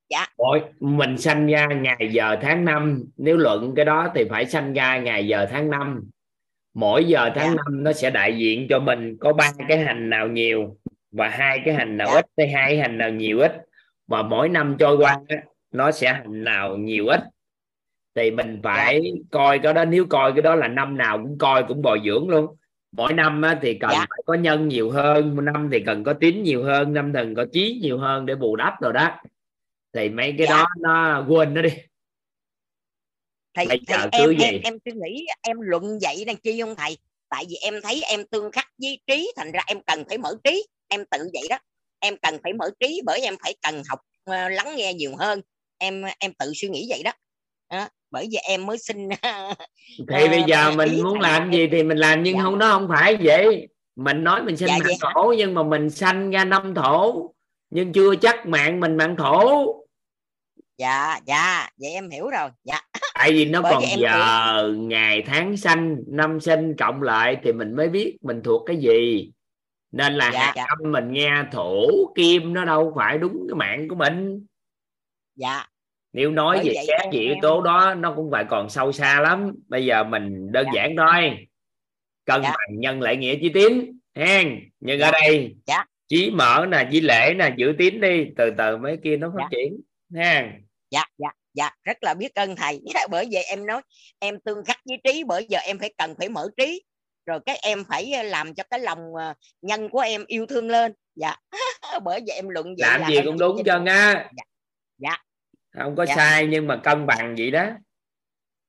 dạ. 0.09 0.27
mỗi 0.39 0.63
mình 0.81 1.19
sanh 1.19 1.47
ra 1.47 1.67
ngày 1.67 2.11
giờ 2.13 2.37
tháng 2.43 2.65
năm. 2.65 3.05
Nếu 3.17 3.37
luận 3.37 3.73
cái 3.77 3.85
đó 3.85 4.13
thì 4.15 4.25
phải 4.31 4.47
sanh 4.47 4.73
ra 4.73 4.99
ngày 4.99 5.29
giờ 5.29 5.47
tháng 5.51 5.71
năm. 5.71 6.11
Mỗi 6.75 7.05
giờ 7.05 7.31
tháng 7.35 7.57
năm 7.57 7.83
nó 7.85 7.93
sẽ 7.93 8.11
đại 8.11 8.39
diện 8.39 8.67
cho 8.71 8.79
mình. 8.79 9.17
Có 9.21 9.33
ba 9.33 9.53
cái 9.69 9.79
hành 9.79 10.11
nào 10.11 10.29
nhiều 10.29 10.77
và 11.11 11.29
hai 11.29 11.63
cái 11.65 11.75
hành 11.75 11.97
nào 11.97 12.09
ít 12.09 12.27
hay 12.39 12.49
hai 12.49 12.71
cái 12.71 12.79
hành 12.79 12.99
nào 12.99 13.11
nhiều 13.11 13.39
ít. 13.39 13.53
Và 14.07 14.23
mỗi 14.23 14.49
năm 14.49 14.77
trôi 14.79 14.97
qua 14.97 15.21
á, 15.29 15.37
nó 15.73 15.91
sẽ 15.91 16.13
hành 16.13 16.45
nào 16.45 16.77
nhiều 16.77 17.07
ít. 17.07 17.21
Thì 18.15 18.31
mình 18.31 18.61
phải 18.63 19.13
coi 19.31 19.59
cái 19.59 19.75
đó 19.75 19.85
nếu 19.85 20.07
coi 20.07 20.33
cái 20.33 20.43
đó 20.43 20.55
là 20.55 20.69
năm 20.69 20.97
nào 20.97 21.19
cũng 21.19 21.39
coi 21.39 21.65
cũng 21.69 21.83
bồi 21.83 22.01
dưỡng 22.05 22.29
luôn. 22.29 22.57
Mỗi 22.93 23.13
năm 23.13 23.43
thì 23.63 23.75
cần 23.75 23.91
phải 23.91 24.23
có 24.27 24.35
nhân 24.35 24.69
nhiều 24.69 24.91
hơn 24.91 25.37
một 25.37 25.43
năm 25.43 25.69
thì 25.73 25.81
cần 25.81 26.05
có 26.05 26.13
tín 26.13 26.43
nhiều 26.43 26.65
hơn 26.65 26.95
năm 26.95 27.13
cần 27.15 27.35
có 27.35 27.47
trí 27.53 27.79
nhiều 27.83 27.99
hơn 27.99 28.27
để 28.27 28.35
bù 28.35 28.57
đắp 28.57 28.81
rồi 28.81 28.93
đó. 28.93 29.21
Thì 29.93 30.09
mấy 30.09 30.35
cái 30.39 30.47
đó 30.47 30.67
nó 30.81 31.25
quên 31.29 31.55
nó 31.55 31.63
đi. 31.63 31.71
Thầy, 33.55 33.67
Bây 33.67 33.81
thầy 33.87 33.97
giờ 33.97 34.09
em, 34.13 34.25
cứ 34.27 34.33
em 34.33 34.39
gì? 34.39 34.61
em 34.65 34.75
suy 34.85 34.93
nghĩ 34.93 35.27
em 35.43 35.61
luận 35.61 35.99
vậy 36.03 36.25
đang 36.25 36.37
chi 36.37 36.61
không 36.61 36.75
thầy 36.77 36.99
tại 37.31 37.45
vì 37.49 37.57
em 37.63 37.75
thấy 37.83 38.03
em 38.09 38.25
tương 38.31 38.53
khắc 38.53 38.67
với 38.83 39.01
trí 39.07 39.33
thành 39.37 39.53
ra 39.53 39.61
em 39.67 39.81
cần 39.87 40.05
phải 40.09 40.19
mở 40.19 40.37
trí. 40.45 40.67
Em 40.89 41.05
tự 41.11 41.19
vậy 41.33 41.43
đó. 41.51 41.59
Em 42.01 42.17
cần 42.23 42.39
phải 42.43 42.53
mở 42.53 42.71
trí 42.81 43.03
bởi 43.07 43.21
em 43.21 43.37
phải 43.43 43.55
cần 43.63 43.83
học 43.89 43.99
ờ, 44.25 44.49
lắng 44.49 44.77
nghe 44.77 44.95
nhiều 44.95 45.17
hơn. 45.19 45.41
Em 45.79 46.05
em 46.19 46.33
tự 46.39 46.53
suy 46.55 46.69
nghĩ 46.69 46.87
vậy 46.89 47.03
đó. 47.03 47.13
Đó, 47.71 47.89
bởi 48.11 48.29
vì 48.31 48.37
em 48.49 48.67
mới 48.67 48.79
xin 48.79 49.09
thì 49.99 50.29
bây 50.29 50.43
giờ 50.47 50.71
ý 50.71 50.77
mình 50.77 51.03
muốn 51.03 51.21
làm 51.21 51.53
gì 51.53 51.69
thì 51.73 51.83
mình 51.83 51.99
làm 51.99 52.23
nhưng 52.23 52.39
không 52.39 52.59
nó 52.59 52.71
không 52.71 52.89
phải 52.89 53.17
vậy. 53.21 53.69
Mình 53.97 54.25
nói 54.25 54.43
mình 54.43 54.57
sinh 54.57 54.69
Dạ, 54.69 54.79
mạng 54.79 54.97
hả? 55.01 55.11
thổ 55.15 55.33
nhưng 55.39 55.55
mà 55.55 55.63
mình 55.63 55.91
sanh 55.91 56.31
ra 56.31 56.45
năm 56.45 56.75
thổ. 56.75 57.31
Nhưng 57.71 57.93
chưa 57.93 58.17
chắc 58.17 58.47
mạng 58.47 58.81
mình 58.81 58.97
mạng 58.97 59.17
thổ 59.19 59.67
dạ 60.79 61.21
dạ 61.27 61.69
vậy 61.77 61.91
em 61.91 62.11
hiểu 62.11 62.31
rồi. 62.31 62.51
Dạ. 62.65 62.81
Tại 63.15 63.33
vì 63.33 63.45
nó 63.45 63.63
Bởi 63.63 63.73
còn 63.73 63.83
giờ 63.99 64.73
ngày 64.77 65.23
tháng 65.27 65.57
sanh 65.57 65.97
năm 66.07 66.41
sinh 66.41 66.77
cộng 66.77 67.03
lại 67.03 67.37
thì 67.43 67.53
mình 67.53 67.77
mới 67.77 67.89
biết 67.89 68.17
mình 68.23 68.43
thuộc 68.45 68.63
cái 68.67 68.77
gì. 68.77 69.31
Nên 69.93 70.15
là 70.15 70.31
Dạ, 70.33 70.41
hạt 70.41 70.53
dạ. 70.57 70.65
âm 70.79 70.93
mình 70.93 71.13
nghe 71.13 71.45
thổ 71.53 71.87
kim 72.15 72.53
nó 72.53 72.65
đâu 72.65 72.93
phải 72.97 73.19
đúng 73.19 73.47
cái 73.49 73.55
mạng 73.55 73.89
của 73.89 73.95
mình. 73.97 74.47
Dạ. 75.37 75.67
Nếu 76.13 76.31
nói 76.31 76.61
Bởi 76.65 76.75
về 76.75 76.97
về 77.13 77.19
yếu 77.21 77.35
tố 77.43 77.63
đó 77.63 77.95
nó 77.95 78.13
cũng 78.15 78.31
phải 78.31 78.45
còn 78.49 78.71
sâu 78.71 78.93
xa 78.93 79.21
lắm. 79.21 79.53
Bây 79.69 79.87
giờ 79.87 80.05
mình 80.05 80.53
đơn 80.53 80.67
giản 80.75 80.95
thôi. 80.97 81.47
Cân 82.25 82.43
Dạ. 82.43 82.49
bằng 82.51 82.81
nhân 82.81 83.01
lại 83.01 83.17
nghĩa 83.17 83.37
chi 83.41 83.51
tín 83.55 83.99
hen. 84.15 84.61
Nhưng 84.81 85.01
ở 85.01 85.11
đây 85.11 85.57
dạ. 85.67 85.85
chí 86.09 86.31
mở 86.31 86.67
nè 86.69 86.89
chí 86.93 87.01
lễ 87.01 87.35
nè 87.39 87.55
giữ 87.57 87.75
tín 87.79 88.01
đi 88.01 88.25
từ 88.37 88.51
từ 88.59 88.77
mấy 88.77 88.99
kia 89.05 89.17
nó 89.17 89.33
phát 89.37 89.43
Dạ. 89.43 89.49
triển 89.51 89.81
ha 90.15 90.53
dạ 90.91 91.05
dạ 91.19 91.29
dạ 91.55 91.71
rất 91.85 91.97
là 92.01 92.15
biết 92.15 92.35
ơn 92.35 92.57
thầy. 92.57 92.81
Bởi 93.11 93.29
vậy 93.33 93.43
em 93.45 93.67
nói 93.67 93.83
em 94.19 94.41
tương 94.41 94.65
khắc 94.65 94.81
với 94.85 94.99
trí 95.05 95.25
bởi 95.25 95.47
giờ 95.49 95.59
em 95.59 95.79
phải 95.79 95.95
cần 95.99 96.15
phải 96.19 96.29
mở 96.29 96.49
trí. 96.57 96.83
Rồi 97.27 97.41
các 97.47 97.59
em 97.63 97.85
phải 97.89 98.13
ờ, 98.13 98.23
làm 98.23 98.55
cho 98.55 98.63
cái 98.71 98.81
lòng 98.81 99.15
ờ, 99.19 99.35
nhân 99.63 99.89
của 99.89 100.01
em 100.01 100.25
yêu 100.27 100.47
thương 100.47 100.71
lên. 100.71 100.93
Dạ 101.15 101.37
bởi 102.05 102.21
vậy 102.27 102.37
em 102.37 102.49
luận 102.49 102.67
vậy 102.67 102.91
làm 102.91 103.01
là 103.01 103.09
gì 103.09 103.21
cũng 103.25 103.39
đúng 103.39 103.57
trên- 103.57 103.67
chân 103.67 103.85
á. 103.87 104.31
Dạ 104.99 105.17
không 105.79 105.97
có 105.97 106.07
Dạ. 106.07 106.15
sai 106.17 106.47
nhưng 106.47 106.67
mà 106.67 106.81
cân 106.85 107.07
bằng 107.07 107.35
vậy 107.39 107.51
đó. 107.51 107.67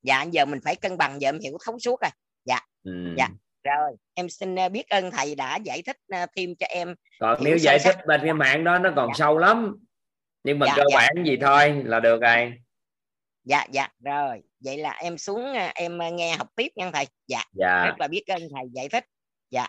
Dạ 0.03 0.23
giờ 0.23 0.45
mình 0.45 0.59
phải 0.63 0.75
cân 0.75 0.97
bằng 0.97 1.21
giờ 1.21 1.27
em 1.29 1.39
hiểu 1.39 1.57
thấu 1.65 1.79
suốt 1.79 2.01
rồi. 2.01 2.11
Dạ 2.45 2.59
ừ. 2.83 2.91
dạ. 3.17 3.29
Rồi 3.63 3.91
em 4.13 4.29
xin 4.29 4.55
ờ, 4.55 4.69
biết 4.69 4.89
ơn 4.89 5.11
thầy 5.11 5.35
đã 5.35 5.59
giải 5.63 5.81
thích 5.81 5.97
thêm 6.35 6.55
cho 6.55 6.65
em 6.69 6.95
còn 7.19 7.43
nếu 7.43 7.57
giải 7.57 7.79
thích 7.83 7.95
bên 8.07 8.21
cái 8.23 8.33
mạng 8.33 8.63
đó 8.63 8.79
nó 8.79 8.89
còn 8.95 9.09
sâu 9.15 9.37
lắm 9.37 9.75
nhưng 10.43 10.59
mà 10.59 10.65
Dạ, 10.67 10.73
cơ 10.75 10.83
dạ. 10.91 10.97
bản 10.97 11.25
gì 11.25 11.37
thôi 11.41 11.81
là 11.85 11.99
được 11.99 12.21
rồi. 12.21 12.53
Dạ 13.43 13.65
dạ. 13.71 13.87
Rồi 13.99 14.41
vậy 14.59 14.77
là 14.77 14.91
em 14.91 15.17
xuống 15.17 15.43
ờ, 15.45 15.71
em 15.75 15.97
ờ, 15.97 16.11
nghe 16.11 16.35
học 16.37 16.47
tiếp 16.55 16.67
nha 16.75 16.91
thầy. 16.93 17.05
Dạ. 17.27 17.43
Dạ. 17.53 17.85
rất 17.85 17.95
là 17.99 18.07
biết 18.07 18.23
ơn 18.27 18.41
thầy 18.55 18.63
giải 18.73 18.89
thích. 18.89 19.05
Dạ. 19.51 19.67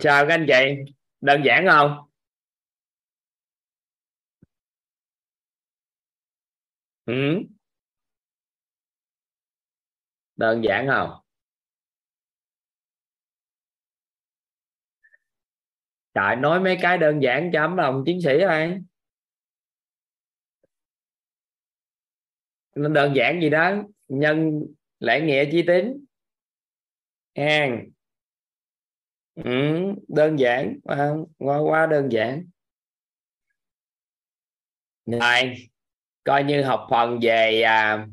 Sao 0.00 0.26
các 0.28 0.34
anh 0.34 0.46
chị. 0.48 0.92
Đơn 1.20 1.42
giản 1.44 1.66
không? 1.70 2.06
Ừ? 7.06 7.12
đơn 10.36 10.62
giản 10.64 10.86
không 10.88 11.25
Trời 16.16 16.36
nói 16.36 16.60
mấy 16.60 16.78
cái 16.80 16.98
đơn 16.98 17.22
giản 17.22 17.50
cho 17.52 17.60
ấm 17.60 17.76
lòng 17.76 18.02
chiến 18.06 18.20
sĩ 18.22 18.30
thôi. 18.40 18.78
Nó 22.74 22.88
đơn 22.88 23.16
giản 23.16 23.40
gì 23.40 23.50
đó 23.50 23.74
nhân 24.08 24.62
lễ 24.98 25.20
nghĩa 25.20 25.44
chi 25.52 25.64
tín. 25.66 26.04
Hàng. 27.34 27.88
Ừ, 29.34 29.52
đơn 30.08 30.38
giản 30.38 30.78
à, 30.84 31.10
qua 31.38 31.58
qua 31.58 31.86
đơn 31.86 32.12
giản. 32.12 32.44
Này 35.06 35.56
coi 36.24 36.44
như 36.44 36.62
học 36.62 36.86
phần 36.90 37.18
về 37.22 37.62
à, 37.62 38.06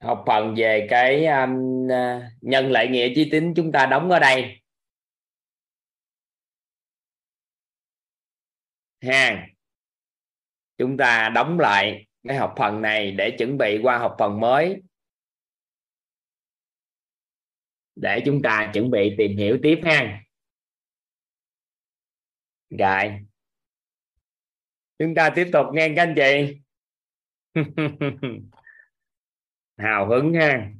học 0.00 0.24
phần 0.26 0.54
về 0.56 0.86
cái 0.90 1.26
um, 1.26 1.90
à, 1.92 2.30
nhân 2.40 2.70
lại 2.70 2.88
nghĩa 2.88 3.08
chi 3.14 3.28
tín 3.30 3.54
chúng 3.56 3.72
ta 3.72 3.86
đóng 3.86 4.10
ở 4.10 4.18
đây. 4.18 4.60
Ha 9.00 9.46
chúng 10.78 10.96
ta 10.96 11.28
đóng 11.34 11.58
lại 11.58 12.06
cái 12.28 12.36
học 12.36 12.54
phần 12.58 12.82
này 12.82 13.10
để 13.10 13.36
chuẩn 13.38 13.58
bị 13.58 13.78
qua 13.82 13.98
học 13.98 14.16
phần 14.18 14.40
mới. 14.40 14.82
Để 17.96 18.22
chúng 18.24 18.42
ta 18.42 18.70
chuẩn 18.74 18.90
bị 18.90 19.14
tìm 19.18 19.36
hiểu 19.36 19.58
tiếp 19.62 19.80
ha. 19.84 20.22
Rồi. 22.70 23.26
Chúng 24.98 25.14
ta 25.14 25.30
tiếp 25.36 25.50
tục 25.52 25.66
nghe 25.72 25.92
các 25.96 26.02
anh 26.02 26.14
chị. 26.16 26.60
Hào 29.76 30.08
hứng 30.08 30.34
ha. 30.34 30.70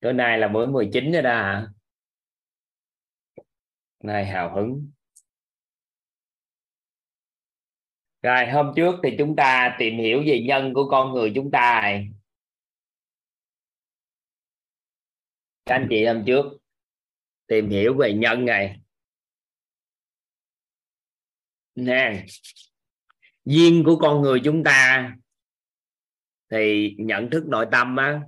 Tối 0.00 0.12
nay 0.12 0.38
là 0.38 0.48
buổi 0.48 0.66
19 0.66 1.12
rồi 1.12 1.22
đó 1.22 1.30
hả? 1.30 1.68
Nay 4.02 4.26
hào 4.26 4.54
hứng. 4.54 4.90
Rồi, 8.26 8.46
hôm 8.46 8.72
trước 8.76 8.94
thì 9.02 9.14
chúng 9.18 9.36
ta 9.36 9.76
tìm 9.78 9.98
hiểu 9.98 10.22
về 10.26 10.44
nhân 10.48 10.74
của 10.74 10.88
con 10.90 11.12
người 11.12 11.32
chúng 11.34 11.50
ta 11.50 11.92
các 15.66 15.74
anh 15.74 15.86
chị 15.90 16.06
hôm 16.06 16.24
trước 16.26 16.44
tìm 17.46 17.68
hiểu 17.68 17.94
về 17.94 18.12
nhân 18.12 18.44
này. 18.44 18.80
Nè, 21.74 22.26
duyên 23.44 23.82
của 23.86 23.96
con 23.96 24.22
người 24.22 24.40
chúng 24.44 24.64
ta 24.64 25.12
thì 26.50 26.94
nhận 26.98 27.30
thức 27.30 27.44
nội 27.46 27.66
tâm 27.72 27.96
á 27.96 28.20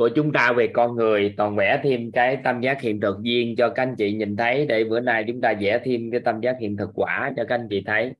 của 0.00 0.10
chúng 0.16 0.32
ta 0.32 0.52
về 0.56 0.70
con 0.74 0.96
người, 0.96 1.34
toàn 1.36 1.56
vẽ 1.56 1.80
thêm 1.84 2.12
cái 2.12 2.38
tâm 2.44 2.60
giác 2.60 2.80
hiện 2.80 3.00
thực 3.00 3.16
duyên 3.22 3.54
cho 3.58 3.72
các 3.74 3.82
anh 3.82 3.94
chị 3.98 4.12
nhìn 4.12 4.36
thấy 4.36 4.66
để 4.66 4.84
bữa 4.84 5.00
nay 5.00 5.24
chúng 5.26 5.40
ta 5.40 5.54
vẽ 5.60 5.80
thêm 5.84 6.10
cái 6.10 6.20
tâm 6.24 6.40
giác 6.40 6.56
hiện 6.60 6.76
thực 6.76 6.90
quả 6.94 7.32
cho 7.36 7.44
các 7.48 7.54
anh 7.54 7.66
chị 7.70 7.82
thấy. 7.86 8.12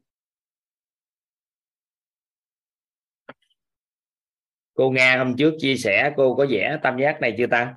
Cô 4.74 4.90
Nga 4.90 5.18
hôm 5.18 5.36
trước 5.36 5.54
chia 5.58 5.76
sẻ 5.76 6.12
cô 6.16 6.34
có 6.34 6.46
vẽ 6.50 6.78
tâm 6.82 6.98
giác 7.00 7.20
này 7.20 7.34
chưa 7.38 7.46
ta? 7.46 7.74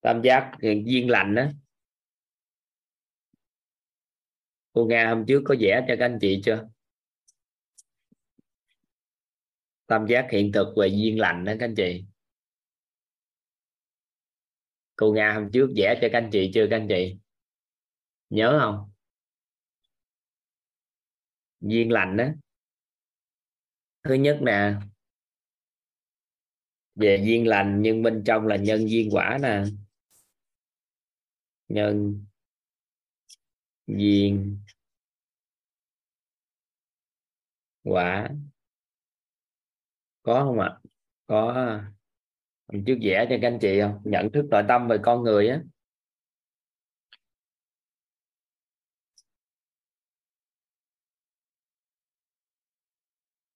Tâm 0.00 0.22
giác 0.22 0.52
hiện 0.62 0.86
duyên 0.86 1.10
lành 1.10 1.34
đó 1.34 1.44
cô 4.72 4.86
Nga 4.86 5.08
hôm 5.08 5.24
trước 5.28 5.42
có 5.44 5.54
vẽ 5.60 5.84
cho 5.88 5.94
các 5.98 6.04
anh 6.04 6.18
chị 6.20 6.40
chưa? 6.44 6.68
Tâm 9.86 10.06
giác 10.06 10.28
hiện 10.32 10.52
thực 10.52 10.74
về 10.76 10.88
duyên 10.88 11.20
lành 11.20 11.44
đó 11.44 11.52
các 11.58 11.66
anh 11.66 11.74
chị 11.74 12.04
cô 14.96 15.12
Nga 15.12 15.34
hôm 15.34 15.50
trước 15.52 15.70
vẽ 15.76 15.98
cho 16.02 16.08
các 16.12 16.18
anh 16.18 16.28
chị 16.32 16.50
chưa, 16.54 16.66
các 16.70 16.76
anh 16.76 16.86
chị? 16.88 17.16
Nhớ 18.30 18.58
không? 18.60 18.90
Duyên 21.60 21.92
lành 21.92 22.16
đó 22.16 22.24
thứ 24.04 24.14
nhất 24.14 24.38
nè, 24.42 24.74
về 26.94 27.22
duyên 27.24 27.46
lành, 27.48 27.82
nhưng 27.82 28.02
bên 28.02 28.22
trong 28.26 28.46
là 28.46 28.56
nhân 28.56 28.90
duyên 28.90 29.08
quả 29.12 29.38
nè. 29.42 29.62
Nhân 31.68 32.24
duyên 33.86 34.60
quả. 37.84 38.28
Có 40.22 40.44
không 40.44 40.60
ạ? 40.60 40.78
Có 41.26 41.80
trước 42.86 42.94
vẽ 43.02 43.26
cho 43.30 43.36
các 43.42 43.48
anh 43.48 43.58
chị 43.60 43.80
không? 43.80 44.00
Nhận 44.04 44.32
thức 44.32 44.44
nội 44.50 44.62
tâm 44.68 44.88
về 44.88 44.98
con 45.02 45.22
người 45.22 45.48
á. 45.48 45.60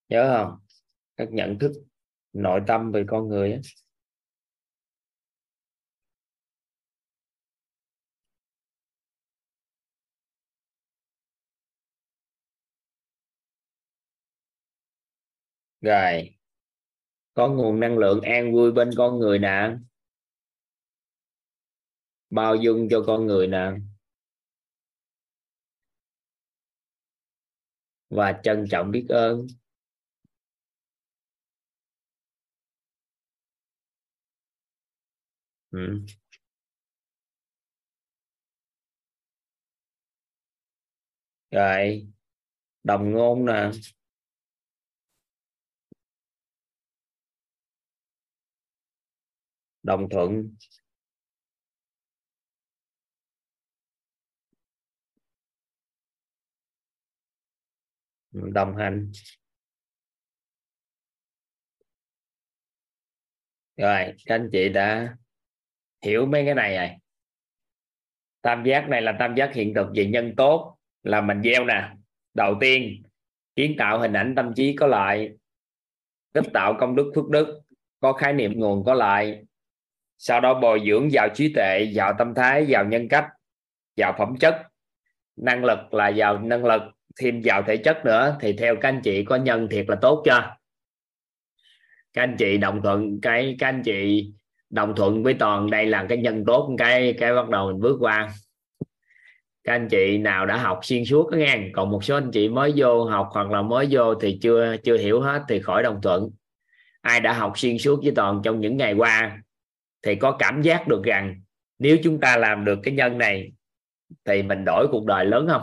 Nhớ 0.08 0.36
không? 0.36 0.58
Các 1.16 1.28
nhận 1.32 1.58
thức 1.58 1.72
nội 2.32 2.60
tâm 2.66 2.92
về 2.92 3.04
con 3.08 3.28
người 3.28 3.52
á. 3.52 3.58
Rồi 15.80 16.36
có 17.34 17.48
nguồn 17.48 17.80
năng 17.80 17.98
lượng 17.98 18.20
an 18.22 18.52
vui 18.54 18.72
bên 18.72 18.90
con 18.96 19.18
người 19.18 19.38
nè 19.38 19.70
bao 22.30 22.56
dung 22.56 22.88
cho 22.90 23.02
con 23.06 23.26
người 23.26 23.46
nè 23.46 23.70
và 28.10 28.40
trân 28.42 28.64
trọng 28.70 28.90
biết 28.90 29.06
ơn. 29.08 29.46
Ừ. 35.70 36.00
rồi. 41.50 42.06
Đồng 42.84 43.12
ngôn 43.12 43.46
nè. 43.46 43.70
Đồng 49.82 50.08
thuận. 50.10 50.56
Đồng 58.32 58.76
hành. 58.76 59.12
Rồi, 63.76 64.14
các 64.26 64.34
anh 64.34 64.48
chị 64.52 64.68
đã 64.68 65.16
hiểu 66.02 66.26
mấy 66.26 66.44
cái 66.44 66.54
này 66.54 66.76
rồi. 66.76 66.88
Tam 68.42 68.64
giác 68.64 68.88
này 68.88 69.02
là 69.02 69.16
tam 69.18 69.34
giác 69.36 69.50
hiện 69.54 69.72
thực 69.74 69.86
về 69.94 70.06
nhân 70.06 70.34
tốt 70.36 70.78
là 71.02 71.20
mình 71.20 71.42
gieo 71.42 71.64
nè. 71.64 71.96
Đầu 72.34 72.54
tiên, 72.60 73.02
kiến 73.56 73.74
tạo 73.78 74.00
hình 74.00 74.12
ảnh 74.12 74.34
tâm 74.36 74.52
trí 74.56 74.76
có 74.76 74.86
lại 74.86 75.30
tích 76.32 76.44
tạo 76.52 76.76
công 76.80 76.96
đức 76.96 77.12
phước 77.14 77.28
đức, 77.28 77.60
có 78.00 78.12
khái 78.12 78.32
niệm 78.32 78.52
nguồn 78.56 78.84
có 78.84 78.94
lại 78.94 79.44
sau 80.22 80.40
đó 80.40 80.54
bồi 80.54 80.82
dưỡng 80.86 81.08
vào 81.12 81.28
trí 81.34 81.52
tuệ, 81.54 81.90
vào 81.94 82.14
tâm 82.18 82.34
thái, 82.34 82.66
vào 82.68 82.84
nhân 82.84 83.08
cách, 83.08 83.26
vào 83.96 84.14
phẩm 84.18 84.36
chất. 84.40 84.62
Năng 85.36 85.64
lực 85.64 85.94
là 85.94 86.12
vào 86.16 86.38
năng 86.38 86.64
lực, 86.64 86.82
thêm 87.20 87.40
vào 87.44 87.62
thể 87.62 87.76
chất 87.76 88.04
nữa. 88.04 88.36
Thì 88.40 88.52
theo 88.52 88.76
các 88.76 88.88
anh 88.88 89.00
chị 89.04 89.24
có 89.24 89.36
nhân 89.36 89.68
thiệt 89.70 89.84
là 89.88 89.96
tốt 89.96 90.22
chưa? 90.24 90.56
Các 92.12 92.22
anh 92.22 92.36
chị 92.38 92.56
đồng 92.58 92.82
thuận, 92.82 93.20
cái, 93.20 93.56
các 93.58 93.68
anh 93.68 93.82
chị 93.82 94.32
đồng 94.70 94.94
thuận 94.96 95.22
với 95.22 95.34
toàn, 95.34 95.70
đây 95.70 95.86
là 95.86 96.06
cái 96.08 96.18
nhân 96.18 96.44
tốt, 96.46 96.74
cái 96.78 97.14
cái 97.18 97.34
bắt 97.34 97.48
đầu 97.48 97.66
mình 97.66 97.80
bước 97.80 97.96
qua. 98.00 98.32
Các 99.64 99.72
anh 99.72 99.88
chị 99.88 100.18
nào 100.18 100.46
đã 100.46 100.56
học 100.56 100.80
xuyên 100.82 101.04
suốt 101.04 101.30
đó 101.30 101.36
nghe. 101.36 101.58
Còn 101.72 101.90
một 101.90 102.04
số 102.04 102.14
anh 102.14 102.30
chị 102.30 102.48
mới 102.48 102.72
vô 102.76 103.04
học 103.04 103.28
hoặc 103.32 103.50
là 103.50 103.62
mới 103.62 103.88
vô 103.90 104.14
thì 104.14 104.38
chưa 104.42 104.76
chưa 104.84 104.98
hiểu 104.98 105.20
hết 105.20 105.42
thì 105.48 105.60
khỏi 105.60 105.82
đồng 105.82 106.00
thuận. 106.02 106.30
Ai 107.00 107.20
đã 107.20 107.32
học 107.32 107.52
xuyên 107.56 107.78
suốt 107.78 108.00
với 108.02 108.12
toàn 108.16 108.40
trong 108.44 108.60
những 108.60 108.76
ngày 108.76 108.94
qua? 108.94 109.42
Thì 110.02 110.14
có 110.14 110.36
cảm 110.38 110.62
giác 110.62 110.88
được 110.88 111.02
rằng 111.04 111.40
nếu 111.78 111.96
chúng 112.02 112.20
ta 112.20 112.36
làm 112.36 112.64
được 112.64 112.78
cái 112.82 112.94
nhân 112.94 113.18
này 113.18 113.52
thì 114.24 114.42
mình 114.42 114.64
đổi 114.64 114.88
cuộc 114.90 115.06
đời 115.06 115.24
lớn 115.24 115.46
không? 115.50 115.62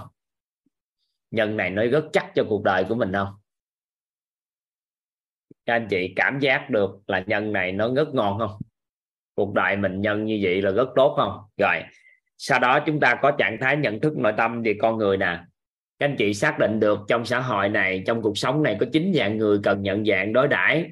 Nhân 1.32 1.58
này 1.58 1.70
nó 1.70 1.86
rất 1.86 2.06
chắc 2.14 2.32
cho 2.36 2.44
cuộc 2.50 2.64
đời 2.64 2.86
của 2.90 2.96
mình 2.96 3.14
không? 3.14 3.34
Các 5.66 5.74
anh 5.74 5.88
chị 5.90 6.14
cảm 6.16 6.40
giác 6.40 6.70
được 6.70 7.00
là 7.08 7.24
nhân 7.28 7.54
này 7.54 7.72
nó 7.72 7.94
rất 7.96 8.08
ngon 8.14 8.40
không? 8.40 8.62
Cuộc 9.36 9.54
đời 9.54 9.76
mình 9.76 10.02
nhân 10.02 10.26
như 10.26 10.40
vậy 10.42 10.62
là 10.62 10.72
rất 10.72 10.88
tốt 10.96 11.14
không? 11.18 11.42
Rồi, 11.58 11.84
sau 12.38 12.60
đó 12.60 12.80
chúng 12.86 13.00
ta 13.00 13.20
có 13.22 13.32
trạng 13.32 13.58
thái 13.62 13.78
nhận 13.78 14.00
thức 14.00 14.18
nội 14.18 14.34
tâm 14.38 14.62
về 14.64 14.76
con 14.82 14.98
người 14.98 15.18
nè. 15.18 15.40
Các 16.00 16.06
anh 16.06 16.16
chị 16.18 16.34
xác 16.34 16.60
định 16.60 16.80
được 16.80 17.00
trong 17.08 17.26
xã 17.26 17.40
hội 17.40 17.70
này, 17.70 18.04
trong 18.08 18.22
cuộc 18.22 18.38
sống 18.38 18.64
này 18.64 18.78
có 18.80 18.86
chín 18.94 19.12
dạng 19.16 19.38
người 19.38 19.60
cần 19.64 19.82
nhận 19.82 20.06
dạng 20.06 20.34
đối 20.34 20.48
đãi 20.48 20.92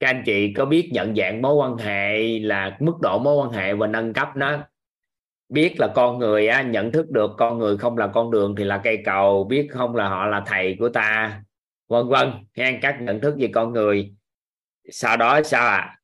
các 0.00 0.08
anh 0.08 0.22
chị 0.26 0.52
có 0.52 0.64
biết 0.64 0.90
nhận 0.92 1.14
dạng 1.16 1.42
mối 1.42 1.54
quan 1.54 1.76
hệ 1.76 2.38
là 2.38 2.76
mức 2.80 2.94
độ 3.02 3.18
mối 3.18 3.36
quan 3.36 3.50
hệ 3.50 3.74
và 3.74 3.86
nâng 3.86 4.12
cấp 4.12 4.28
nó? 4.36 4.58
Biết 5.48 5.74
là 5.78 5.88
con 5.94 6.18
người 6.18 6.48
á, 6.48 6.62
nhận 6.62 6.92
thức 6.92 7.10
được 7.10 7.30
con 7.38 7.58
người 7.58 7.76
không 7.76 7.98
là 7.98 8.06
con 8.06 8.30
đường 8.30 8.54
thì 8.56 8.64
là 8.64 8.78
cây 8.78 9.02
cầu 9.04 9.44
biết 9.44 9.68
không 9.70 9.96
là 9.96 10.08
họ 10.08 10.26
là 10.26 10.42
thầy 10.46 10.76
của 10.78 10.88
ta 10.88 11.42
vân 11.88 12.08
vân 12.08 12.32
nghe 12.54 12.78
các 12.82 13.02
nhận 13.02 13.20
thức 13.20 13.34
về 13.38 13.50
con 13.54 13.72
người. 13.72 14.12
Sau 14.90 15.16
đó 15.16 15.42
sao 15.42 15.66
à 15.66 15.98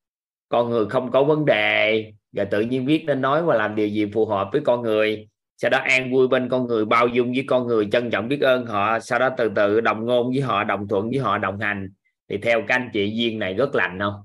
con 0.48 0.70
người 0.70 0.86
không 0.86 1.10
có 1.10 1.24
vấn 1.24 1.44
đề 1.44 2.12
và 2.32 2.44
tự 2.44 2.60
nhiên 2.60 2.86
biết 2.86 3.04
nên 3.06 3.20
nói 3.20 3.42
và 3.42 3.54
làm 3.54 3.74
điều 3.74 3.88
gì 3.88 4.06
phù 4.14 4.26
hợp 4.26 4.48
với 4.52 4.60
con 4.64 4.82
người. 4.82 5.28
Sau 5.56 5.70
đó 5.70 5.78
an 5.78 6.12
vui 6.12 6.28
bên 6.28 6.48
con 6.48 6.66
người 6.66 6.84
bao 6.84 7.08
dung 7.08 7.32
với 7.32 7.44
con 7.48 7.66
người 7.66 7.88
trân 7.92 8.10
trọng 8.10 8.28
biết 8.28 8.40
ơn 8.40 8.66
họ. 8.66 8.98
Sau 8.98 9.18
đó 9.18 9.30
từ 9.36 9.50
từ 9.54 9.80
đồng 9.80 10.06
ngôn 10.06 10.30
với 10.30 10.40
họ 10.40 10.64
đồng 10.64 10.88
thuận 10.88 11.10
với 11.10 11.18
họ 11.18 11.38
đồng 11.38 11.60
hành 11.60 11.88
thì 12.34 12.40
theo 12.42 12.64
các 12.68 12.74
anh 12.74 12.90
chị 12.92 13.12
duyên 13.14 13.38
này 13.38 13.54
rất 13.54 13.74
lành 13.74 13.98
không? 14.00 14.22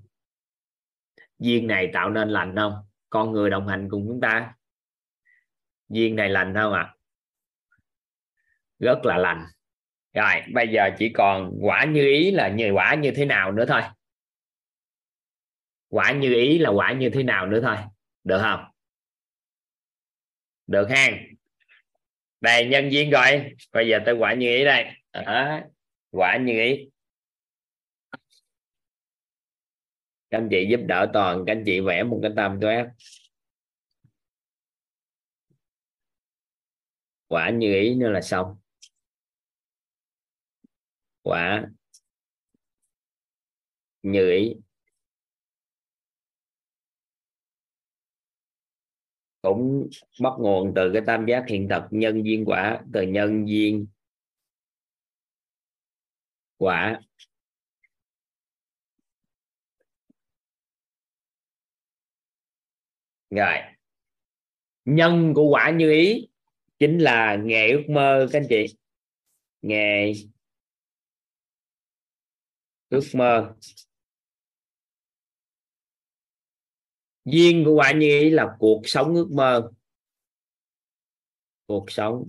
Duyên 1.40 1.68
này 1.68 1.90
tạo 1.94 2.10
nên 2.10 2.30
lành 2.30 2.56
không? 2.56 2.73
Con 3.10 3.31
người 3.31 3.49
đồng 3.49 3.68
hành 3.68 3.88
cùng 3.90 4.06
chúng 4.07 4.22
ta. 4.22 4.53
Duyên 5.90 6.15
này 6.15 6.30
lành 6.30 6.53
không 6.56 6.73
ạ? 6.73 6.81
À? 6.81 6.95
rất 8.80 9.06
là 9.06 9.18
lành. 9.18 9.45
Rồi 10.14 10.41
bây 10.53 10.68
giờ 10.68 10.90
chỉ 10.99 11.10
còn 11.14 11.57
quả 11.61 11.86
như 11.86 12.02
ý 12.02 12.31
là 12.31 12.49
như 12.49 12.72
quả 12.73 12.95
như 12.95 13.11
thế 13.15 13.26
nào 13.26 13.52
nữa 13.52 13.65
thôi. 13.68 13.81
Quả 15.90 16.11
như 16.11 16.34
ý 16.34 16.57
là 16.57 16.69
quả 16.69 16.94
như 16.94 17.10
thế 17.10 17.23
nào 17.23 17.48
nữa 17.48 17.61
thôi. 17.61 17.76
Được 18.23 18.40
không? 18.41 18.64
Được 20.68 20.90
ha 20.90 21.10
đây 22.41 22.65
nhân 22.65 22.90
viên 22.90 23.10
rồi. 23.10 23.56
Bây 23.73 23.88
giờ 23.88 23.99
tới 24.06 24.15
quả 24.15 24.34
như 24.34 24.48
ý 24.57 24.65
đây. 24.65 24.86
À, 25.11 25.64
quả 26.11 26.38
như 26.38 26.61
ý. 26.61 26.90
Các 30.30 30.38
anh 30.38 30.48
chị 30.52 30.68
giúp 30.72 30.80
đỡ 30.88 31.10
toàn, 31.14 31.44
các 31.46 31.54
anh 31.54 31.64
chị 31.66 31.80
vẽ 31.80 32.04
một 32.04 32.20
cái 32.24 32.32
tâm 32.36 32.60
cho 32.62 32.70
quả 37.28 37.50
như 37.50 37.74
ý 37.74 37.96
nữa 37.96 38.10
là 38.10 38.22
xong. 38.22 38.58
Quả 41.24 41.66
như 44.04 44.32
ý. 44.32 44.56
Cũng 49.42 49.88
bắt 50.22 50.34
nguồn 50.40 50.74
từ 50.76 50.92
cái 50.94 51.02
tam 51.08 51.26
giác 51.26 51.44
hiện 51.48 51.68
thực, 51.70 51.84
nhân 51.92 52.26
duyên 52.26 52.46
quả, 52.46 52.82
từ 52.94 53.02
nhân 53.02 53.48
duyên 53.50 53.88
quả 56.58 57.02
rồi. 63.30 63.56
Nhân 64.86 65.34
của 65.36 65.50
quả 65.50 65.72
như 65.72 65.92
ý 65.92 66.30
chính 66.80 67.00
là 67.00 67.38
nghề 67.44 67.72
ước 67.72 67.84
mơ, 67.90 68.28
các 68.32 68.40
anh 68.40 68.48
chị. 68.50 68.66
Nghề 69.62 70.14
ước 72.90 73.04
mơ. 73.14 73.56
Duyên 77.26 77.64
của 77.66 77.74
quả 77.74 77.92
như 77.92 78.08
ý 78.08 78.30
là 78.30 78.56
cuộc 78.60 78.82
sống 78.86 79.16
ước 79.16 79.28
mơ. 79.32 79.72
Cuộc 81.68 81.86
sống 81.88 82.24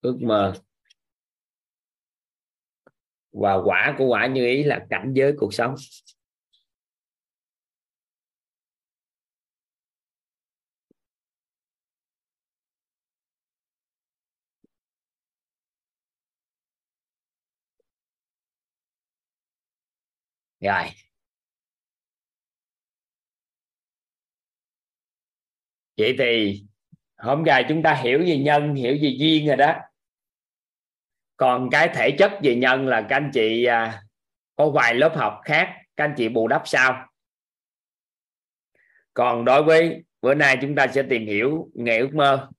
ước 0.00 0.18
mơ. 0.20 0.54
Và 3.32 3.54
quả 3.64 3.94
của 3.98 4.06
quả 4.06 4.26
như 4.26 4.46
ý 4.46 4.62
là 4.62 4.86
cảnh 4.90 5.12
giới 5.16 5.34
cuộc 5.38 5.54
sống. 5.54 5.74
Rồi. 20.66 20.84
Vậy 25.96 26.14
thì 26.18 26.64
hôm 27.16 27.44
nay 27.44 27.64
chúng 27.68 27.82
ta 27.82 27.94
hiểu 27.94 28.18
về 28.26 28.38
nhân, 28.38 28.74
hiểu 28.74 28.96
về 29.02 29.14
duyên 29.18 29.46
rồi 29.46 29.56
đó. 29.56 29.74
Còn 31.36 31.68
cái 31.70 31.90
thể 31.94 32.16
chất 32.18 32.32
về 32.42 32.56
nhân 32.56 32.86
là 32.86 33.06
các 33.08 33.16
anh 33.16 33.30
chị 33.34 33.64
à, 33.64 34.02
có 34.56 34.70
vài 34.70 34.94
lớp 34.94 35.16
học 35.16 35.40
khác, 35.44 35.76
các 35.96 36.04
anh 36.04 36.14
chị 36.16 36.28
bù 36.28 36.48
đắp 36.48 36.62
sau. 36.64 37.08
Còn 39.14 39.44
đối 39.44 39.62
với 39.62 40.04
bữa 40.22 40.34
nay 40.34 40.58
chúng 40.60 40.74
ta 40.74 40.86
sẽ 40.86 41.02
tìm 41.10 41.26
hiểu 41.26 41.70
nghề 41.74 41.98
ước 41.98 42.14
mơ. 42.14 42.50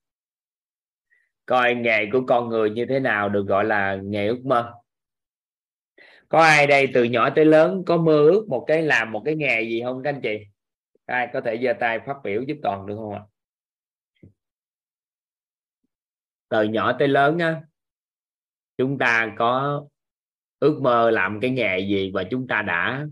Coi 1.45 1.75
nghề 1.75 2.05
của 2.11 2.21
con 2.27 2.49
người 2.49 2.69
như 2.69 2.85
thế 2.89 2.99
nào 2.99 3.29
được 3.29 3.43
gọi 3.47 3.65
là 3.65 3.97
nghề 4.03 4.27
ước 4.27 4.41
mơ 4.45 4.73
có 6.30 6.40
ai 6.40 6.68
đây 6.68 6.88
từ 6.94 7.04
nhỏ 7.04 7.30
tới 7.30 7.45
lớn 7.45 7.84
có 7.86 7.98
mơ 7.98 8.18
ước 8.18 8.45
một 8.49 8.64
cái 8.68 8.82
làm 8.82 9.12
một 9.12 9.22
cái 9.26 9.36
nghề 9.36 9.62
gì 9.62 9.82
không 9.84 10.04
các 10.04 10.10
anh 10.10 10.22
chị? 10.22 10.40
Ai 11.06 11.30
có 11.34 11.41
thể 11.41 11.60
giơ 11.64 11.74
tay 11.80 11.99
phát 12.06 12.18
biểu 12.24 12.41
giúp 12.41 12.58
toàn 12.64 12.88
được 12.88 12.95
không 12.95 13.14
ạ? 13.14 13.22
Từ 16.49 16.64
nhỏ 16.64 16.95
tới 16.99 17.08
lớn 17.08 17.40
á, 17.40 17.62
chúng 18.78 18.98
ta 18.98 19.34
có 19.38 19.84
ước 20.60 20.80
mơ 20.82 21.12
làm 21.12 21.40
cái 21.41 21.52
nghề 21.52 21.80
gì 21.80 22.12
và 22.14 22.24
chúng 22.32 22.48
ta 22.48 22.62
đã 22.62 23.08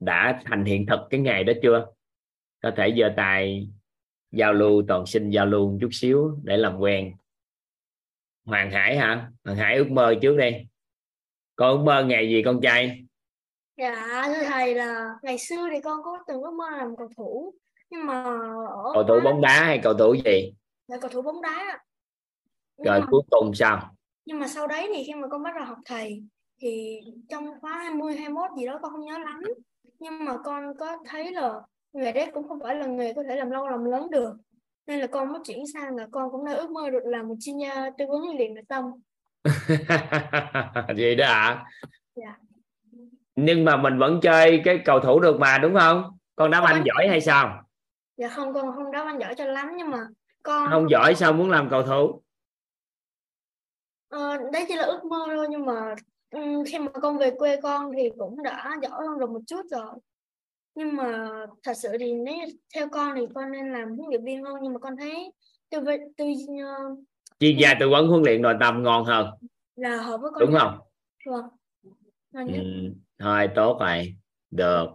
đã 0.00 0.42
thành 0.44 0.64
hiện 0.64 0.86
thực 0.86 1.00
cái 1.10 1.20
nghề 1.20 1.44
đó 1.44 1.52
chưa? 1.62 1.86
Có 2.62 2.72
thể 2.76 2.94
giơ 2.98 3.14
tay 3.16 3.68
giao 4.32 4.52
lưu, 4.52 4.82
toàn 4.88 5.06
xin 5.06 5.30
giao 5.30 5.46
lưu 5.46 5.70
một 5.70 5.78
chút 5.80 5.88
xíu 5.92 6.40
để 6.42 6.56
làm 6.56 6.78
quen. 6.78 7.16
Hoàng 8.44 8.70
hải 8.70 8.96
hả? 8.98 9.30
Hoàng 9.44 9.56
hải 9.56 9.76
ước 9.76 9.90
mơ 9.90 10.14
trước 10.22 10.36
đi 10.36 10.66
con 11.56 11.78
ước 11.78 11.84
mơ 11.84 12.04
nghề 12.04 12.22
gì 12.22 12.42
con 12.44 12.60
trai? 12.62 13.04
Dạ 13.76 14.24
thưa 14.26 14.44
thầy 14.48 14.74
là 14.74 15.14
ngày 15.22 15.38
xưa 15.38 15.68
thì 15.72 15.80
con 15.80 16.02
có 16.02 16.18
từng 16.26 16.42
ước 16.42 16.52
mơ 16.52 16.64
làm 16.76 16.96
cầu 16.96 17.08
thủ. 17.16 17.54
Nhưng 17.90 18.06
mà 18.06 18.22
ở 18.84 18.90
cầu 18.94 19.04
thủ 19.04 19.20
bóng 19.24 19.40
đá 19.40 19.64
hay 19.64 19.80
cầu 19.82 19.94
thủ 19.94 20.14
gì? 20.24 20.54
Là 20.88 20.98
cầu 21.00 21.10
thủ 21.10 21.22
bóng 21.22 21.42
đá. 21.42 21.80
Nhưng 22.76 22.86
rồi 22.86 23.00
mà, 23.00 23.06
cuối 23.10 23.22
cùng 23.30 23.54
sao? 23.54 23.94
Nhưng 24.24 24.38
mà 24.38 24.48
sau 24.48 24.66
đấy 24.66 24.90
thì 24.94 25.04
khi 25.06 25.14
mà 25.14 25.28
con 25.28 25.42
bắt 25.42 25.50
đầu 25.56 25.64
học 25.64 25.78
thầy 25.84 26.22
thì 26.60 27.00
trong 27.28 27.60
khóa 27.60 27.78
20 27.78 28.16
21 28.16 28.50
gì 28.58 28.66
đó 28.66 28.78
con 28.82 28.92
không 28.92 29.04
nhớ 29.04 29.18
lắm. 29.18 29.40
Nhưng 29.98 30.24
mà 30.24 30.36
con 30.44 30.76
có 30.78 30.98
thấy 31.06 31.32
là 31.32 31.60
nghề 31.92 32.12
đấy 32.12 32.30
cũng 32.34 32.48
không 32.48 32.58
phải 32.62 32.74
là 32.74 32.86
nghề 32.86 33.12
có 33.12 33.22
thể 33.28 33.36
làm 33.36 33.50
lâu 33.50 33.68
làm 33.68 33.84
lớn 33.84 34.10
được. 34.10 34.32
Nên 34.86 35.00
là 35.00 35.06
con 35.06 35.32
mới 35.32 35.40
chuyển 35.44 35.64
sang 35.74 35.96
là 35.96 36.06
con 36.10 36.30
cũng 36.30 36.44
đã 36.44 36.52
ước 36.52 36.70
mơ 36.70 36.90
được 36.90 37.02
làm 37.04 37.28
một 37.28 37.34
chuyên 37.40 37.58
gia 37.58 37.90
tư 37.98 38.04
vấn 38.08 38.36
luyện 38.36 38.54
nội 38.54 38.64
tâm 38.68 38.84
gì 40.96 41.14
đó 41.14 41.26
ạ 41.26 41.64
dạ. 42.14 42.38
Nhưng 43.36 43.64
mà 43.64 43.76
mình 43.76 43.98
vẫn 43.98 44.20
chơi 44.22 44.62
cái 44.64 44.80
cầu 44.84 45.00
thủ 45.00 45.20
được 45.20 45.40
mà 45.40 45.58
đúng 45.58 45.74
không? 45.74 46.18
Con 46.36 46.50
đá 46.50 46.60
banh 46.60 46.84
giỏi 46.86 47.08
hay 47.08 47.20
sao? 47.20 47.62
Dạ 48.16 48.28
không 48.28 48.54
con 48.54 48.72
không 48.74 48.92
đá 48.92 49.04
banh 49.04 49.20
giỏi 49.20 49.34
cho 49.34 49.44
lắm 49.44 49.70
nhưng 49.76 49.90
mà 49.90 49.98
con 50.42 50.70
không 50.70 50.90
giỏi 50.90 51.14
sao 51.14 51.32
muốn 51.32 51.50
làm 51.50 51.68
cầu 51.70 51.82
thủ? 51.82 52.22
Ờ, 54.08 54.38
đấy 54.52 54.64
chỉ 54.68 54.74
là 54.74 54.84
ước 54.84 55.04
mơ 55.04 55.24
thôi 55.26 55.46
nhưng 55.50 55.66
mà 55.66 55.94
ừm, 56.30 56.64
khi 56.66 56.78
mà 56.78 56.90
con 56.92 57.18
về 57.18 57.30
quê 57.38 57.60
con 57.62 57.92
thì 57.96 58.10
cũng 58.18 58.42
đã 58.42 58.70
giỏi 58.82 59.06
hơn 59.06 59.18
rồi 59.18 59.28
một 59.28 59.40
chút 59.46 59.62
rồi. 59.70 59.92
Nhưng 60.74 60.96
mà 60.96 61.28
thật 61.62 61.74
sự 61.76 61.88
thì 61.98 62.12
nếu 62.12 62.46
theo 62.74 62.88
con 62.88 63.14
thì 63.16 63.26
con 63.34 63.52
nên 63.52 63.72
làm 63.72 63.88
huấn 63.88 64.10
luyện 64.10 64.24
viên 64.24 64.44
hơn 64.44 64.54
nhưng 64.62 64.72
mà 64.72 64.78
con 64.78 64.96
thấy 64.96 65.32
tư 65.70 65.78
tư 66.16 66.24
uh, 66.24 66.98
chuyên 67.40 67.56
gia 67.58 67.74
tư 67.80 67.88
vấn 67.88 68.08
huấn 68.08 68.22
luyện 68.22 68.42
nội 68.42 68.54
tâm 68.60 68.82
ngon 68.82 69.04
hơn. 69.04 69.30
Là 69.76 69.96
hợp 69.96 70.20
với 70.20 70.30
con 70.34 70.40
đúng 70.40 70.58
không? 70.58 70.78
Vâng. 71.26 71.44
Ừ, 72.32 72.92
thôi 73.18 73.48
tốt 73.54 73.78
rồi. 73.80 74.16
Được. 74.50 74.86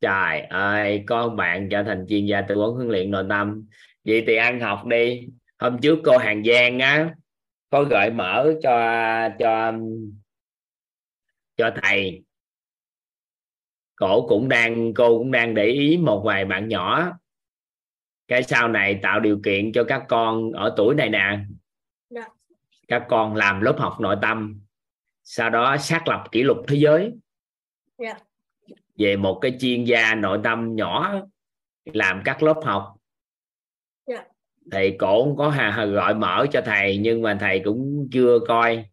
Trời 0.00 0.40
ơi 0.40 1.04
có 1.06 1.28
bạn 1.28 1.68
trở 1.70 1.82
thành 1.82 2.06
chuyên 2.08 2.26
gia 2.26 2.40
tư 2.40 2.58
vấn 2.58 2.74
huấn 2.74 2.88
luyện 2.88 3.10
nội 3.10 3.24
tâm 3.28 3.66
vậy 4.04 4.24
thì 4.26 4.36
ăn 4.36 4.60
học 4.60 4.86
đi. 4.86 5.28
Hôm 5.58 5.78
trước 5.80 5.98
cô 6.04 6.18
hàng 6.18 6.44
giang 6.44 6.78
á 6.78 7.14
có 7.70 7.84
gợi 7.84 8.10
mở 8.10 8.54
cho 8.62 8.72
cho 9.38 9.72
cho 11.56 11.70
thầy. 11.82 12.22
Cổ 13.96 14.26
cũng 14.28 14.48
đang 14.48 14.94
cô 14.94 15.18
cũng 15.18 15.30
đang 15.30 15.54
để 15.54 15.66
ý 15.66 15.96
một 15.96 16.22
vài 16.24 16.44
bạn 16.44 16.68
nhỏ 16.68 17.12
cái 18.28 18.42
sau 18.42 18.68
này 18.68 18.98
tạo 19.02 19.20
điều 19.20 19.40
kiện 19.44 19.72
cho 19.72 19.84
các 19.84 20.04
con 20.08 20.52
ở 20.52 20.74
tuổi 20.76 20.94
này 20.94 21.08
nè 21.08 21.38
Dạ. 22.10 22.28
các 22.88 23.06
con 23.08 23.34
làm 23.36 23.60
lớp 23.60 23.74
học 23.78 24.00
nội 24.00 24.16
tâm 24.22 24.60
sau 25.24 25.50
đó 25.50 25.76
xác 25.76 26.08
lập 26.08 26.24
kỷ 26.32 26.42
lục 26.42 26.56
thế 26.68 26.76
giới 26.76 27.12
Dạ. 27.98 28.14
về 28.98 29.16
một 29.16 29.38
cái 29.42 29.56
chuyên 29.60 29.84
gia 29.84 30.14
nội 30.14 30.40
tâm 30.44 30.76
nhỏ 30.76 31.14
làm 31.84 32.22
các 32.24 32.42
lớp 32.42 32.60
học 32.64 32.94
Dạ. 34.06 34.24
thì 34.72 34.96
cổ 34.98 35.24
cũng 35.24 35.36
có 35.36 35.48
hà, 35.50 35.70
hà 35.70 35.84
gọi 35.84 36.14
mở 36.14 36.46
cho 36.52 36.60
thầy 36.64 36.98
nhưng 36.98 37.22
mà 37.22 37.36
thầy 37.40 37.60
cũng 37.64 38.08
chưa 38.12 38.38
coi 38.48 38.84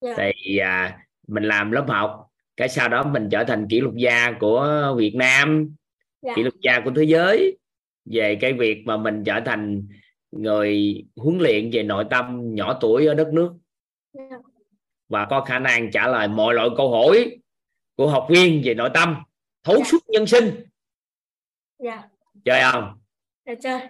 Dạ. 0.00 0.14
thì 0.16 0.56
à, 0.56 0.98
mình 1.28 1.44
làm 1.44 1.70
lớp 1.72 1.84
học 1.88 2.26
cái 2.56 2.68
sau 2.68 2.88
đó 2.88 3.02
mình 3.04 3.28
trở 3.30 3.44
thành 3.44 3.66
kỷ 3.70 3.80
lục 3.80 3.94
gia 3.96 4.32
của 4.40 4.94
Việt 4.98 5.14
Nam 5.14 5.74
Dạ. 6.22 6.32
kỷ 6.36 6.42
lục 6.42 6.54
gia 6.62 6.80
của 6.80 6.90
thế 6.96 7.02
giới 7.04 7.58
về 8.04 8.38
cái 8.40 8.52
việc 8.52 8.82
mà 8.86 8.96
mình 8.96 9.24
trở 9.24 9.40
thành 9.46 9.88
người 10.30 10.94
huấn 11.16 11.38
luyện 11.38 11.70
về 11.72 11.82
nội 11.82 12.04
tâm 12.10 12.54
nhỏ 12.54 12.78
tuổi 12.80 13.06
ở 13.06 13.14
đất 13.14 13.28
nước 13.32 13.54
Dạ. 14.12 14.36
và 15.08 15.26
có 15.30 15.40
khả 15.40 15.58
năng 15.58 15.90
trả 15.90 16.08
lời 16.08 16.28
mọi 16.28 16.54
loại 16.54 16.68
câu 16.76 16.90
hỏi 16.90 17.38
của 17.96 18.08
học 18.08 18.26
viên 18.30 18.62
về 18.64 18.74
nội 18.74 18.90
tâm 18.94 19.16
thấu 19.62 19.84
suốt 19.84 19.98
nhân 20.08 20.26
sinh 20.26 20.64
Dạ. 21.78 22.02
chơi 22.44 22.60
không 22.72 22.98
Dạ 23.46 23.54
chơi. 23.62 23.80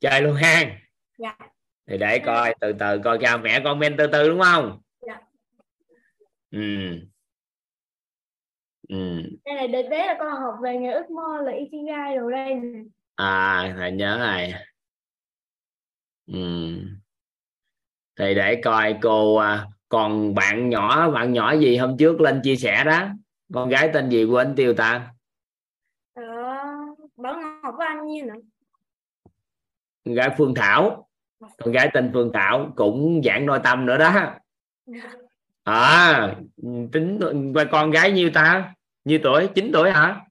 chơi 0.00 0.22
luôn 0.22 0.34
ha 0.34 0.78
Dạ. 1.18 1.38
thì 1.86 1.98
để 1.98 2.18
coi 2.18 2.54
từ 2.60 2.72
từ 2.72 2.98
coi 3.04 3.18
cha 3.18 3.36
mẹ 3.36 3.60
con 3.64 3.78
men 3.78 3.94
từ 3.98 4.06
từ 4.06 4.28
đúng 4.28 4.40
không 4.40 4.80
Dạ. 5.06 5.20
ừ 6.50 6.60
ừ 8.88 9.22
Đây 9.44 9.54
này 9.54 9.68
đợt 9.68 9.82
đấy 9.90 10.06
là 10.06 10.16
con 10.18 10.32
học 10.42 10.54
về 10.62 10.76
nghề 10.78 10.92
ước 10.92 11.10
mơ 11.10 11.42
là 11.44 11.52
Ikigai 11.52 12.16
rồi 12.16 12.32
đây. 12.32 12.54
À 13.16 13.74
thầy 13.76 13.92
nhớ 13.92 14.18
rồi. 14.18 14.54
Ừ. 16.26 16.38
thì 18.18 18.34
để 18.34 18.60
coi 18.64 18.96
cô 19.02 19.36
à, 19.36 19.66
còn 19.88 20.34
bạn 20.34 20.68
nhỏ 20.68 21.10
bạn 21.10 21.32
nhỏ 21.32 21.52
gì 21.52 21.76
hôm 21.76 21.96
trước 21.98 22.20
lên 22.20 22.40
chia 22.44 22.56
sẻ 22.56 22.84
đó? 22.84 23.08
Con 23.52 23.68
gái 23.68 23.90
tên 23.94 24.08
gì 24.08 24.24
quên 24.24 24.54
tiêu 24.56 24.74
ta? 24.74 25.10
Ờ, 26.14 26.22
Bảo 27.16 27.34
Ngọc 27.40 27.74
với 27.78 27.86
anh 27.86 28.06
như 28.06 28.22
nữa. 28.22 28.34
Con 30.04 30.14
gái 30.14 30.34
Phương 30.38 30.54
Thảo. 30.54 31.08
Con 31.58 31.72
gái 31.72 31.90
tên 31.94 32.10
Phương 32.14 32.30
Thảo 32.34 32.72
cũng 32.76 33.20
giảng 33.24 33.46
nội 33.46 33.60
tâm 33.64 33.86
nữa 33.86 33.98
đó. 33.98 34.34
À 35.64 36.36
tính 36.92 37.20
coi 37.54 37.66
con 37.66 37.90
gái 37.90 38.12
nhiêu 38.12 38.30
ta? 38.34 38.74
Nhiêu 39.04 39.18
tuổi? 39.22 39.48
9 39.54 39.70
tuổi 39.72 39.90
hả 39.90 40.25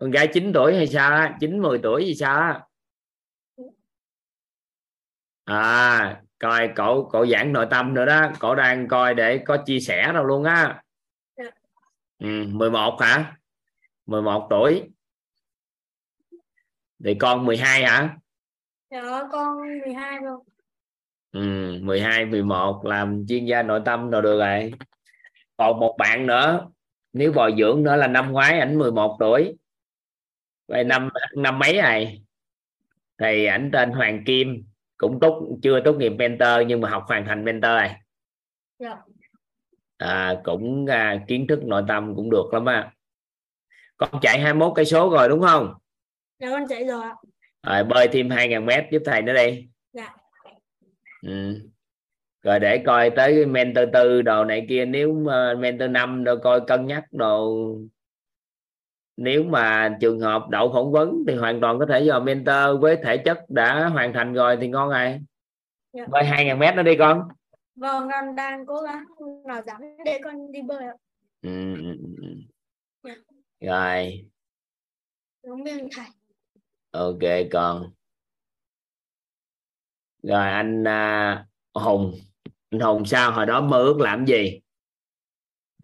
con 0.00 0.10
gái 0.10 0.28
9 0.32 0.52
tuổi 0.54 0.76
hay 0.76 0.86
sao 0.86 1.10
á? 1.10 1.36
9 1.40 1.62
10 1.62 1.80
tuổi 1.82 2.04
gì 2.06 2.14
sao 2.14 2.40
á? 2.40 2.60
à 5.44 6.22
coi 6.38 6.70
cậu 6.76 7.08
cậu 7.12 7.26
giảng 7.26 7.52
nội 7.52 7.66
tâm 7.70 7.94
nữa 7.94 8.06
đó. 8.06 8.30
Cậu 8.40 8.54
đang 8.54 8.88
coi 8.88 9.14
để 9.14 9.38
có 9.38 9.56
chia 9.66 9.80
sẻ 9.80 10.10
đâu 10.14 10.24
luôn 10.24 10.44
á. 10.44 10.82
Dạ. 11.36 11.44
ừ, 12.18 12.26
11 12.48 13.00
hả? 13.00 13.36
11 14.06 14.46
tuổi. 14.50 14.90
Thì 17.04 17.14
con 17.14 17.46
12 17.46 17.84
hả? 17.84 18.16
Dạ 18.90 19.28
con 19.32 19.56
12 19.84 20.20
luôn 20.22 20.44
ừ, 21.32 21.40
12 21.82 22.26
11 22.26 22.84
làm 22.84 23.26
chuyên 23.28 23.44
gia 23.44 23.62
nội 23.62 23.80
tâm 23.84 24.10
rồi 24.10 24.22
được 24.22 24.38
rồi. 24.38 24.72
Còn 25.56 25.80
một 25.80 25.96
bạn 25.98 26.26
nữa. 26.26 26.68
Nếu 27.12 27.32
bồi 27.32 27.54
dưỡng 27.58 27.82
nữa 27.82 27.96
là 27.96 28.06
năm 28.06 28.32
ngoái 28.32 28.58
ảnh 28.58 28.78
11 28.78 29.16
tuổi 29.20 29.56
vậy 30.70 30.84
năm 30.84 31.08
năm 31.36 31.58
mấy 31.58 31.76
này? 31.76 32.22
Thì 33.18 33.44
ảnh 33.44 33.70
tên 33.72 33.90
Hoàng 33.90 34.24
Kim 34.24 34.64
cũng 34.96 35.20
tốt 35.20 35.58
chưa 35.62 35.80
tốt 35.80 35.92
nghiệp 35.92 36.12
mentor 36.12 36.66
nhưng 36.66 36.80
mà 36.80 36.90
học 36.90 37.04
hoàn 37.08 37.24
thành 37.26 37.44
mentor 37.44 37.70
rồi 37.70 37.88
dạ. 38.78 38.96
À, 39.96 40.40
cũng 40.44 40.86
à, 40.86 41.20
kiến 41.28 41.46
thức 41.46 41.64
nội 41.64 41.82
tâm 41.88 42.16
cũng 42.16 42.30
được 42.30 42.54
lắm 42.54 42.64
á. 42.64 42.92
Con 43.96 44.10
chạy 44.22 44.40
21 44.40 44.72
cây 44.76 44.84
số 44.84 45.10
rồi 45.10 45.28
đúng 45.28 45.40
không? 45.40 45.74
Dạ 46.38 46.50
con 46.50 46.66
chạy 46.68 46.84
rồi 46.84 47.02
ạ. 47.02 47.14
Rồi 47.66 47.84
bơi 47.84 48.08
thêm 48.08 48.28
2.000 48.28 48.64
mét 48.64 48.84
giúp 48.90 49.02
thầy 49.04 49.22
nữa 49.22 49.34
đi. 49.34 49.68
Dạ. 49.92 50.16
Ừ. 51.22 51.60
rồi 52.42 52.60
để 52.60 52.82
coi 52.86 53.10
tới 53.10 53.46
mentor 53.46 53.84
tư 53.92 54.22
đồ 54.22 54.44
này 54.44 54.66
kia 54.68 54.84
nếu 54.84 55.12
mà 55.12 55.54
mentor 55.54 55.90
năm 55.90 56.24
rồi 56.24 56.38
coi 56.42 56.60
cân 56.66 56.86
nhắc 56.86 57.04
đồ 57.10 57.56
nếu 59.20 59.42
mà 59.42 59.96
trường 60.00 60.20
hợp 60.20 60.48
đậu 60.48 60.72
phỏng 60.72 60.92
vấn 60.92 61.24
thì 61.28 61.34
hoàn 61.34 61.60
toàn 61.60 61.78
có 61.78 61.86
thể 61.86 62.00
do 62.00 62.20
mentor 62.20 62.80
với 62.80 62.96
thể 63.04 63.16
chất 63.16 63.38
đã 63.48 63.88
hoàn 63.88 64.12
thành 64.12 64.32
rồi 64.32 64.58
thì 64.60 64.68
ngon 64.68 64.90
rồi. 64.90 65.20
Dạ. 65.92 66.04
bơi 66.08 66.22
2.000 66.22 66.58
mét 66.58 66.74
nữa 66.74 66.82
đi 66.82 66.96
con. 66.98 67.28
Vâng 67.74 68.08
con 68.12 68.36
đang 68.36 68.66
cố 68.66 68.82
gắng 68.82 69.04
nào 69.46 69.62
giảm 69.66 69.80
để 70.04 70.20
con 70.24 70.52
đi 70.52 70.62
bơi 70.62 70.84
ạ. 70.84 70.94
Ừ. 71.42 71.74
ừ, 71.74 71.96
ừ. 72.22 72.34
Dạ. 73.02 73.14
rồi. 73.60 74.28
Đúng 75.46 75.64
biết 75.64 75.82
thầy. 75.96 76.06
Ok 76.90 77.50
con 77.52 77.90
rồi 80.22 80.50
anh 80.50 80.84
à, 80.88 81.46
hùng. 81.74 82.14
Anh 82.70 82.80
hùng 82.80 83.06
sao? 83.06 83.32
Hồi 83.32 83.46
đó 83.46 83.60
mơ 83.60 83.78
ước 83.78 84.00
làm 84.00 84.26
gì? 84.26 84.60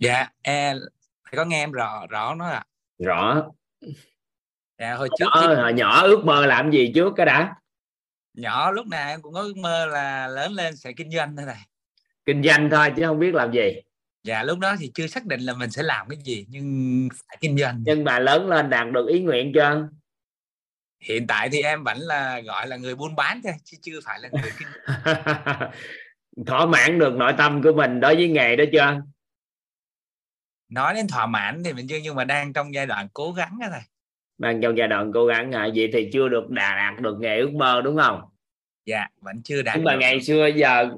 Dạ 0.01 0.29
e 0.43 0.75
thầy 1.25 1.37
có 1.37 1.45
nghe 1.45 1.63
em 1.63 1.73
rõ 1.73 2.07
rõ 2.07 2.35
nó 2.35 2.49
à 2.49 2.65
rõ. 2.99 3.51
Dạ 4.79 4.95
hồi 4.95 5.09
trước 5.19 5.27
khi 5.41 5.47
hồi 5.47 5.73
nhỏ 5.73 6.03
ước 6.03 6.25
mơ 6.25 6.47
làm 6.47 6.71
gì 6.71 6.93
trước 6.95 7.13
cái 7.17 7.27
đã? 7.27 7.55
Nhỏ 8.35 8.71
lúc 8.71 8.87
nào 8.87 9.09
em 9.09 9.23
cũng 9.23 9.35
có 9.35 9.41
ước 9.41 9.57
mơ 9.57 9.87
là 9.87 10.29
lớn 10.29 10.53
lên 10.53 10.77
sẽ 10.77 10.93
kinh 10.93 11.11
doanh 11.11 11.37
thôi 11.37 11.47
này. 11.47 11.61
Kinh 12.25 12.43
doanh 12.43 12.71
thôi 12.71 12.93
chứ 12.97 13.03
không 13.07 13.19
biết 13.19 13.35
làm 13.35 13.53
gì. 13.53 13.81
Dạ 14.23 14.43
lúc 14.43 14.59
đó 14.59 14.77
thì 14.81 14.91
chưa 14.95 15.07
xác 15.07 15.27
định 15.27 15.41
là 15.41 15.55
mình 15.55 15.71
sẽ 15.71 15.83
làm 15.83 16.09
cái 16.09 16.19
gì 16.25 16.47
nhưng 16.49 17.09
phải 17.29 17.37
kinh 17.41 17.59
doanh. 17.59 17.83
Nhưng 17.87 18.05
mà 18.05 18.19
lớn 18.19 18.49
lên 18.49 18.71
đạt 18.71 18.87
được 18.93 19.07
ý 19.09 19.21
nguyện 19.21 19.53
chưa? 19.55 19.89
Hiện 21.01 21.27
tại 21.27 21.49
thì 21.53 21.63
em 21.63 21.85
vẫn 21.85 21.99
là 21.99 22.41
gọi 22.41 22.69
là 22.69 22.77
người 22.77 22.95
buôn 22.95 23.17
bán 23.17 23.41
thôi 23.45 23.53
chứ 23.65 23.77
chưa 23.83 24.01
phải 24.05 24.21
là 24.21 24.29
người 24.33 24.51
kinh 24.59 24.69
thỏa 26.47 26.67
mãn 26.67 26.99
được 26.99 27.15
nội 27.15 27.33
tâm 27.39 27.63
của 27.63 27.73
mình 27.73 28.01
đối 28.01 28.15
với 28.15 28.29
nghề 28.29 28.57
đó 28.57 28.65
chưa 28.73 29.03
nói 30.69 30.95
đến 30.95 31.07
thỏa 31.09 31.27
mãn 31.27 31.63
thì 31.65 31.73
mình 31.73 31.87
chưa 31.89 31.99
nhưng 32.03 32.15
mà 32.15 32.25
đang 32.25 32.53
trong 32.53 32.75
giai 32.75 32.87
đoạn 32.87 33.09
cố 33.15 33.33
gắng 33.33 33.59
đó 33.61 33.67
thầy. 33.71 33.81
Đang 34.39 34.61
trong 34.61 34.79
giai 34.79 34.89
đoạn 34.89 35.13
cố 35.15 35.27
gắng 35.27 35.53
à, 35.53 35.69
vậy 35.75 35.91
thì 35.93 36.11
chưa 36.13 36.29
được 36.29 36.51
đạt 36.51 36.77
đạt 36.77 37.03
được 37.03 37.17
nghề 37.21 37.39
ước 37.39 37.53
mơ 37.53 37.81
đúng 37.85 37.97
không? 37.97 38.21
Dạ 38.85 39.07
vẫn 39.21 39.43
chưa 39.45 39.63
đạt 39.63 39.77
nhưng 39.77 39.85
mà 39.85 39.93
được. 39.93 39.99
ngày 40.01 40.21
xưa 40.21 40.47
giờ 40.47 40.89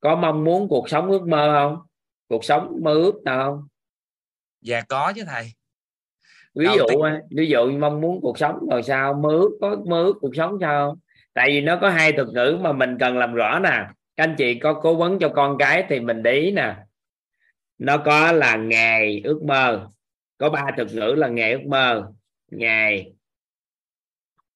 có 0.00 0.16
mong 0.16 0.44
muốn 0.44 0.68
cuộc 0.68 0.88
sống 0.88 1.10
ước 1.10 1.28
mơ 1.28 1.52
không? 1.54 1.78
Cuộc 2.28 2.44
sống 2.44 2.78
mơ 2.82 2.94
ước 2.94 3.22
nào 3.24 3.44
không? 3.44 3.68
Dạ 4.60 4.80
có 4.88 5.12
chứ 5.16 5.24
thầy. 5.26 5.52
Ví 6.54 6.64
Đầu 6.64 6.76
dụ 6.76 7.00
á, 7.00 7.20
ví 7.30 7.46
dụ 7.46 7.78
mong 7.78 8.00
muốn 8.00 8.20
cuộc 8.22 8.38
sống 8.38 8.58
rồi 8.70 8.82
sao? 8.82 9.14
Mơ 9.14 9.28
ước 9.28 9.58
có 9.60 9.76
mơ 9.86 10.02
ước 10.02 10.16
cuộc 10.20 10.36
sống 10.36 10.58
sao 10.60 10.88
không? 10.88 10.98
Tại 11.34 11.48
vì 11.48 11.60
nó 11.60 11.78
có 11.80 11.90
hai 11.90 12.12
thuật 12.12 12.28
ngữ 12.28 12.58
mà 12.60 12.72
mình 12.72 12.96
cần 13.00 13.18
làm 13.18 13.34
rõ 13.34 13.58
nè. 13.58 13.86
Các 14.16 14.24
anh 14.24 14.34
chị 14.38 14.58
có 14.58 14.74
cố 14.74 14.94
vấn 14.94 15.18
cho 15.18 15.28
con 15.28 15.58
cái 15.58 15.84
thì 15.88 16.00
mình 16.00 16.22
để 16.22 16.32
ý 16.32 16.50
nè 16.50 16.76
nó 17.80 18.02
có 18.04 18.32
là 18.32 18.56
nghề 18.56 19.20
ước 19.24 19.42
mơ. 19.42 19.90
Có 20.38 20.50
ba 20.50 20.64
thuật 20.76 20.88
ngữ 20.92 21.14
là 21.16 21.28
nghề 21.28 21.52
ước 21.52 21.62
mơ 21.66 22.12
nghề 22.50 23.12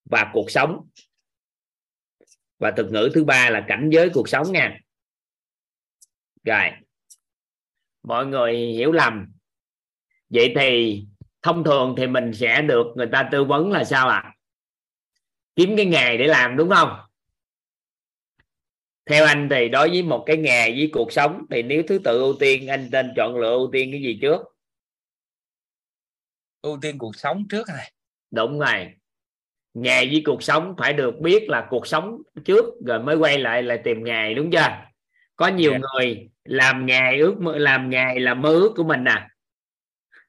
và 0.05 0.31
cuộc 0.33 0.51
sống. 0.51 0.89
Và 2.59 2.71
thuật 2.71 2.91
ngữ 2.91 3.11
thứ 3.15 3.25
ba 3.25 3.51
là 3.51 3.65
cảnh 3.69 3.89
giới 3.93 4.11
cuộc 4.15 4.29
sống 4.29 4.53
nha. 4.53 4.79
Rồi. 6.45 6.71
Mọi 8.03 8.27
người 8.27 8.57
hiểu 8.57 8.93
lầm. 8.93 9.33
Vậy 10.29 10.53
thì 10.57 11.05
thông 11.43 11.65
thường 11.65 11.95
thì 11.99 12.07
mình 12.07 12.33
sẽ 12.35 12.63
được 12.63 12.87
người 12.97 13.09
ta 13.13 13.29
tư 13.33 13.45
vấn 13.45 13.73
là 13.73 13.85
sao 13.85 14.09
ạ? 14.09 14.23
À? 14.25 14.35
kiếm 15.57 15.77
cái 15.77 15.87
nghề 15.87 16.17
để 16.17 16.27
làm 16.27 16.57
đúng 16.57 16.71
không? 16.71 17.04
Theo 19.07 19.25
anh 19.25 19.49
thì 19.51 19.69
đối 19.69 19.89
với 19.89 20.03
một 20.03 20.23
cái 20.27 20.37
nghề 20.37 20.71
với 20.71 20.91
cuộc 20.93 21.13
sống 21.13 21.47
thì 21.51 21.63
nếu 21.63 21.83
thứ 21.89 21.99
tự 22.05 22.19
ưu 22.19 22.35
tiên 22.41 22.69
anh 22.69 22.89
nên 22.93 23.13
chọn 23.17 23.37
lựa 23.37 23.51
ưu 23.53 23.71
tiên 23.73 23.89
cái 23.93 24.03
gì 24.03 24.19
trước? 24.23 24.41
Ưu 26.63 26.79
tiên 26.83 26.99
cuộc 26.99 27.17
sống 27.17 27.45
trước 27.49 27.69
này. 27.69 27.93
Đúng 28.31 28.59
rồi. 28.59 28.89
Nghề 29.75 30.07
với 30.07 30.23
cuộc 30.25 30.43
sống 30.43 30.75
phải 30.79 30.93
được 30.93 31.15
biết 31.21 31.49
là 31.49 31.67
cuộc 31.71 31.87
sống 31.87 32.23
trước 32.45 32.65
rồi 32.87 32.99
mới 32.99 33.17
quay 33.17 33.39
lại 33.39 33.63
là 33.63 33.77
tìm 33.85 34.05
nghề 34.05 34.35
đúng 34.35 34.51
chưa? 34.51 34.69
Có 35.37 35.49
nhiều 35.49 35.73
Dạ. 35.73 35.79
người 35.79 36.29
làm 36.45 36.87
nghề 36.87 37.19
ước 37.19 37.35
mơ 37.41 37.59
làm 37.59 37.91
nghề 37.91 38.19
là 38.19 38.35
mơ 38.35 38.49
ước 38.53 38.73
của 38.77 38.85
mình 38.85 39.05
nè 39.05 39.29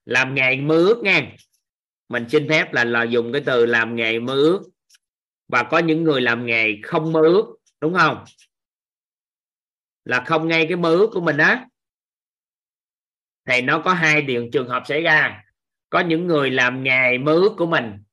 làm 0.06 0.36
nghề 0.36 0.56
mơ 0.56 0.76
ước 0.76 1.02
nha. 1.04 1.32
Mình 2.10 2.30
xin 2.30 2.50
phép 2.50 2.74
là 2.74 2.84
là 2.84 3.04
dùng 3.04 3.34
cái 3.34 3.42
từ 3.46 3.66
làm 3.66 3.96
nghề 3.96 4.20
mơ 4.20 4.34
ước. 4.34 4.62
Và 5.48 5.64
có 5.64 5.78
những 5.78 6.04
người 6.04 6.22
làm 6.22 6.46
nghề 6.46 6.76
không 6.84 7.12
mơ 7.14 7.22
ước 7.22 7.56
đúng 7.82 7.94
không 7.94 8.26
là 10.06 10.24
không 10.28 10.48
ngay 10.48 10.66
cái 10.70 10.78
mơ 10.78 10.90
ước 10.90 11.10
của 11.14 11.22
mình 11.22 11.38
á. 11.38 11.66
Thì 13.46 13.62
nó 13.62 13.82
có 13.86 13.94
hai 13.94 14.22
điều 14.22 14.50
trường 14.52 14.70
hợp 14.70 14.84
xảy 14.88 15.02
ra. 15.02 15.44
Có 15.90 16.00
những 16.00 16.28
người 16.28 16.52
làm 16.52 16.84
nghề 16.84 17.18
mơ 17.18 17.34
ước 17.34 17.54
của 17.58 17.66
mình 17.66 18.04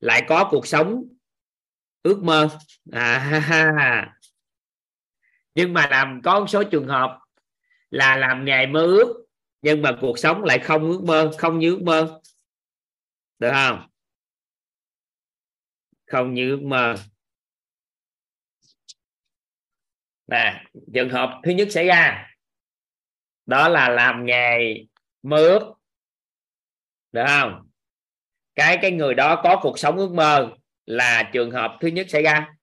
lại 0.00 0.24
có 0.28 0.48
cuộc 0.50 0.66
sống 0.66 1.04
ước 2.02 2.22
mơ. 2.22 2.48
À, 2.92 3.18
ha, 3.18 3.40
ha, 3.78 4.16
nhưng 5.54 5.72
mà 5.72 5.86
làm 5.90 6.20
có 6.24 6.40
một 6.40 6.46
số 6.46 6.64
trường 6.64 6.88
hợp 6.88 7.18
là 7.90 8.16
làm 8.16 8.44
nghề 8.44 8.66
mơ 8.66 8.80
ước 8.80 9.26
nhưng 9.62 9.82
mà 9.82 9.98
cuộc 10.00 10.18
sống 10.18 10.44
lại 10.44 10.58
không 10.58 10.90
ước 10.90 11.00
mơ 11.04 11.30
không 11.38 11.58
như 11.58 11.70
ước 11.70 11.82
mơ. 11.82 12.20
Được 13.38 13.50
không? 13.52 13.88
Không 16.06 16.34
như 16.34 16.50
ước 16.50 16.62
mơ. 16.62 16.94
Nè 20.32 20.64
trường 20.94 21.10
hợp 21.10 21.40
thứ 21.44 21.50
nhất 21.50 21.68
xảy 21.70 21.86
ra. 21.86 22.28
Đó 23.46 23.68
là 23.68 23.88
làm 23.88 24.26
nghề 24.26 24.84
mơ 25.22 25.36
ước 25.36 25.72
được 27.12 27.24
không? 27.26 27.68
Cái 28.54 28.78
cái 28.82 28.90
người 28.90 29.14
đó 29.14 29.40
có 29.42 29.58
cuộc 29.62 29.78
sống 29.78 29.96
ước 29.96 30.12
mơ 30.12 30.50
là 30.86 31.30
trường 31.32 31.50
hợp 31.50 31.76
thứ 31.80 31.88
nhất 31.88 32.06
xảy 32.10 32.22
ra. 32.22 32.54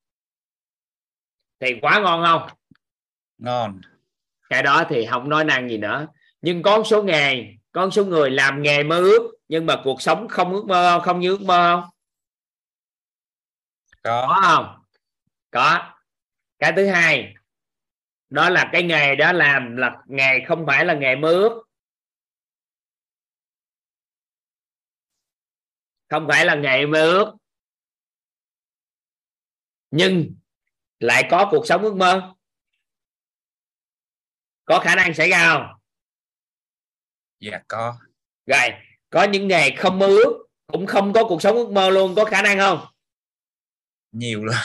Thì 1.60 1.80
quá 1.82 2.00
ngon 2.00 2.24
không? 2.26 2.58
Ngon. 3.38 3.82
Cái 4.50 4.64
đó 4.64 4.84
thì 4.90 5.06
không 5.06 5.30
nói 5.30 5.46
năng 5.46 5.70
gì 5.70 5.78
nữa. 5.78 6.08
Nhưng 6.42 6.62
có 6.62 6.84
số 6.84 7.04
nghề 7.04 7.54
có 7.72 7.90
số 7.90 8.06
người 8.06 8.32
làm 8.32 8.62
nghề 8.62 8.84
mơ 8.84 8.98
ước 8.98 9.36
nhưng 9.48 9.66
mà 9.66 9.82
cuộc 9.84 10.02
sống 10.02 10.28
không 10.28 10.54
ước 10.54 10.66
mơ 10.68 10.92
không 10.92 11.02
không 11.06 11.20
như 11.20 11.30
ước 11.30 11.42
mơ 11.42 11.82
không? 11.82 11.90
Có. 14.04 14.28
Có 14.28 14.42
không? 14.42 14.84
Có. 15.52 15.94
Cái 16.60 16.74
thứ 16.76 16.88
hai 16.88 17.34
đó 18.30 18.50
là 18.50 18.70
cái 18.74 18.84
nghề 18.84 19.16
đó 19.16 19.32
làm 19.32 19.76
là 19.76 20.02
nghề 20.08 20.46
không 20.48 20.66
phải 20.68 20.86
là 20.86 20.94
nghề 20.94 21.16
mơ 21.16 21.32
ước 21.32 21.64
không 26.10 26.28
phải 26.28 26.46
là 26.46 26.56
nghề 26.56 26.86
mơ 26.86 27.02
ước 27.02 27.36
nhưng 29.92 30.36
lại 31.00 31.28
có 31.32 31.48
cuộc 31.52 31.68
sống 31.68 31.82
ước 31.82 31.96
mơ. 31.96 32.34
Có 34.66 34.80
khả 34.80 34.96
năng 34.96 35.14
xảy 35.14 35.30
ra 35.30 35.54
không? 35.54 35.68
Dạ 37.40 37.62
có. 37.68 38.00
Rồi 38.46 38.70
có 39.10 39.24
những 39.24 39.48
nghề 39.48 39.76
không 39.76 40.00
mơ 40.00 40.08
ước 40.08 40.48
cũng 40.68 40.86
không 40.86 41.14
có 41.14 41.24
cuộc 41.28 41.42
sống 41.42 41.56
ước 41.56 41.72
mơ 41.72 41.90
luôn. 41.90 42.16
Có 42.16 42.26
khả 42.26 42.42
năng 42.42 42.60
không? 42.60 42.86
Nhiều 44.12 44.44
luôn 44.44 44.56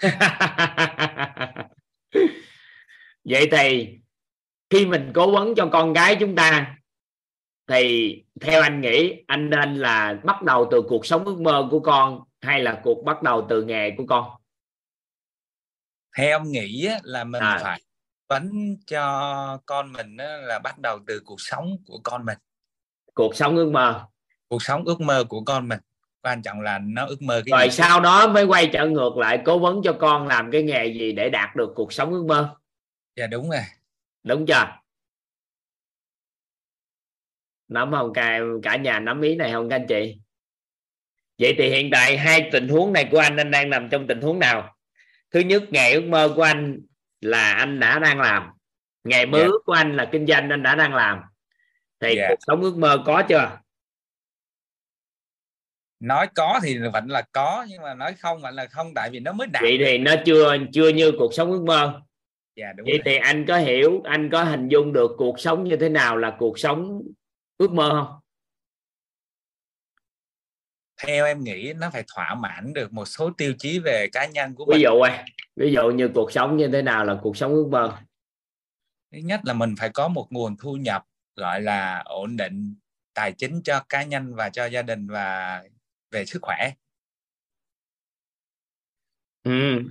vậy 3.30 3.48
thì 3.52 3.98
khi 4.70 4.86
mình 4.86 5.12
cố 5.14 5.30
vấn 5.30 5.54
cho 5.54 5.68
con 5.72 5.92
gái 5.92 6.16
chúng 6.20 6.36
ta 6.36 6.76
thì 7.68 8.14
theo 8.40 8.62
anh 8.62 8.80
nghĩ 8.80 9.24
anh 9.26 9.50
nên 9.50 9.74
là 9.74 10.18
bắt 10.24 10.42
đầu 10.42 10.68
từ 10.70 10.82
cuộc 10.88 11.06
sống 11.06 11.24
ước 11.24 11.40
mơ 11.40 11.68
của 11.70 11.80
con 11.80 12.20
hay 12.40 12.60
là 12.60 12.80
cuộc 12.84 13.04
bắt 13.04 13.22
đầu 13.22 13.46
từ 13.48 13.62
nghề 13.64 13.90
của 13.90 14.04
con? 14.08 14.30
Theo 16.16 16.38
em 16.38 16.50
nghĩ 16.50 16.88
là 17.02 17.24
mình 17.24 17.42
À. 17.42 17.58
phải 17.62 17.80
vấn 18.28 18.50
cho 18.86 19.58
con 19.66 19.92
mình 19.92 20.16
là 20.18 20.58
bắt 20.58 20.78
đầu 20.78 20.98
từ 21.06 21.22
cuộc 21.24 21.40
sống 21.40 21.76
của 21.86 22.00
con 22.04 22.24
mình. 22.24 22.38
Cuộc 23.14 23.36
sống 23.36 23.56
ước 23.56 23.70
mơ. 23.70 24.04
Cuộc 24.48 24.62
sống 24.62 24.84
ước 24.84 25.00
mơ 25.00 25.24
của 25.28 25.40
con 25.40 25.68
mình. 25.68 25.80
Quan 26.22 26.42
trọng 26.42 26.60
là 26.60 26.78
nó 26.78 27.06
ước 27.06 27.22
mơ 27.22 27.42
cái 27.46 27.58
rồi 27.58 27.68
gì. 27.70 27.76
sau 27.76 28.00
đó 28.00 28.28
mới 28.28 28.44
quay 28.44 28.70
trở 28.72 28.86
ngược 28.86 29.16
lại 29.16 29.42
cố 29.44 29.58
vấn 29.58 29.80
cho 29.84 29.92
con 29.92 30.26
làm 30.26 30.50
cái 30.50 30.62
nghề 30.62 30.86
gì 30.86 31.12
để 31.12 31.30
đạt 31.30 31.56
được 31.56 31.72
cuộc 31.76 31.92
sống 31.92 32.12
ước 32.12 32.24
mơ 32.28 32.56
dạ 33.16 33.26
đúng 33.26 33.50
rồi. 33.50 33.60
Đúng 34.22 34.46
chưa? 34.46 34.78
Nắm 37.68 37.90
không? 37.92 38.12
Cả, 38.14 38.40
cả 38.62 38.76
nhà 38.76 39.00
nắm 39.00 39.20
ý 39.20 39.34
này 39.36 39.52
không 39.52 39.68
các 39.68 39.76
anh 39.76 39.86
chị? 39.88 40.18
Vậy 41.38 41.54
thì 41.58 41.68
hiện 41.68 41.88
tại 41.92 42.18
hai 42.18 42.48
tình 42.52 42.68
huống 42.68 42.92
này 42.92 43.08
của 43.10 43.18
anh 43.18 43.36
anh 43.36 43.50
đang 43.50 43.70
nằm 43.70 43.88
trong 43.90 44.06
tình 44.06 44.20
huống 44.20 44.38
nào? 44.38 44.76
Thứ 45.30 45.40
nhất 45.40 45.62
nghề 45.70 45.92
ước 45.92 46.04
mơ 46.04 46.32
của 46.36 46.42
anh 46.42 46.80
là 47.20 47.52
anh 47.52 47.80
đã 47.80 47.98
đang 47.98 48.20
làm. 48.20 48.50
Nghề 49.04 49.26
mơ 49.26 49.38
Dạ. 49.38 49.44
ước 49.44 49.58
của 49.64 49.72
anh 49.72 49.96
là 49.96 50.08
kinh 50.12 50.26
doanh 50.26 50.50
anh 50.50 50.62
đã 50.62 50.74
đang 50.74 50.94
làm. 50.94 51.20
Thì 52.00 52.14
Dạ. 52.16 52.26
cuộc 52.28 52.38
sống 52.46 52.62
ước 52.62 52.76
mơ 52.76 53.02
có 53.06 53.22
chưa? 53.28 53.60
Nói 56.00 56.28
có 56.34 56.60
thì 56.62 56.78
vẫn 56.92 57.06
là 57.08 57.22
có 57.32 57.66
nhưng 57.68 57.82
mà 57.82 57.94
nói 57.94 58.14
không 58.14 58.40
vẫn 58.40 58.54
là 58.54 58.66
không 58.66 58.92
tại 58.94 59.10
vì 59.12 59.20
nó 59.20 59.32
mới 59.32 59.46
đạt 59.46 59.62
vậy 59.62 59.78
thì 59.84 59.98
nó 59.98 60.14
chưa 60.26 60.56
chưa 60.72 60.88
như 60.88 61.12
cuộc 61.18 61.34
sống 61.34 61.52
ước 61.52 61.62
mơ 61.66 62.00
dạ 62.56 62.72
đúng 62.72 62.84
vậy 62.84 62.98
rồi. 62.98 63.02
thì 63.04 63.16
anh 63.16 63.44
có 63.48 63.58
hiểu 63.58 64.00
anh 64.04 64.30
có 64.32 64.44
hình 64.44 64.68
dung 64.68 64.92
được 64.92 65.10
cuộc 65.18 65.40
sống 65.40 65.64
như 65.64 65.76
thế 65.76 65.88
nào 65.88 66.16
là 66.16 66.36
cuộc 66.38 66.58
sống 66.58 67.02
ước 67.58 67.72
mơ 67.72 67.90
không 67.90 68.20
theo 71.02 71.26
em 71.26 71.44
nghĩ 71.44 71.72
nó 71.76 71.90
phải 71.90 72.04
thỏa 72.14 72.34
mãn 72.34 72.72
được 72.72 72.92
một 72.92 73.04
số 73.04 73.30
tiêu 73.30 73.54
chí 73.58 73.78
về 73.78 74.08
cá 74.12 74.26
nhân 74.26 74.54
của 74.54 74.66
ví 74.72 74.80
dụ 74.80 75.00
à, 75.00 75.24
ví 75.56 75.72
dụ 75.72 75.90
như 75.90 76.10
cuộc 76.14 76.32
sống 76.32 76.56
như 76.56 76.68
thế 76.72 76.82
nào 76.82 77.04
là 77.04 77.18
cuộc 77.22 77.36
sống 77.36 77.52
ước 77.52 77.68
mơ 77.70 77.98
thứ 79.12 79.18
nhất 79.18 79.40
là 79.44 79.52
mình 79.52 79.74
phải 79.78 79.90
có 79.94 80.08
một 80.08 80.26
nguồn 80.30 80.56
thu 80.56 80.76
nhập 80.76 81.04
gọi 81.36 81.62
là 81.62 82.02
ổn 82.04 82.36
định 82.36 82.74
tài 83.14 83.32
chính 83.32 83.62
cho 83.62 83.84
cá 83.88 84.02
nhân 84.02 84.34
và 84.34 84.50
cho 84.50 84.66
gia 84.66 84.82
đình 84.82 85.06
và 85.06 85.62
về 86.10 86.24
sức 86.24 86.38
khỏe 86.42 86.70
ừ. 89.44 89.82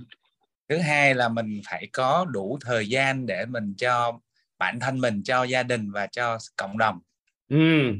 Thứ 0.68 0.78
hai 0.78 1.14
là 1.14 1.28
mình 1.28 1.60
phải 1.70 1.88
có 1.92 2.24
đủ 2.24 2.58
thời 2.60 2.88
gian 2.88 3.26
để 3.26 3.46
mình 3.46 3.74
cho 3.78 4.20
bản 4.58 4.80
thân 4.80 5.00
mình 5.00 5.22
cho 5.22 5.44
gia 5.44 5.62
đình 5.62 5.90
và 5.90 6.06
cho 6.06 6.38
cộng 6.56 6.78
đồng 6.78 7.00
Ừ. 7.48 7.92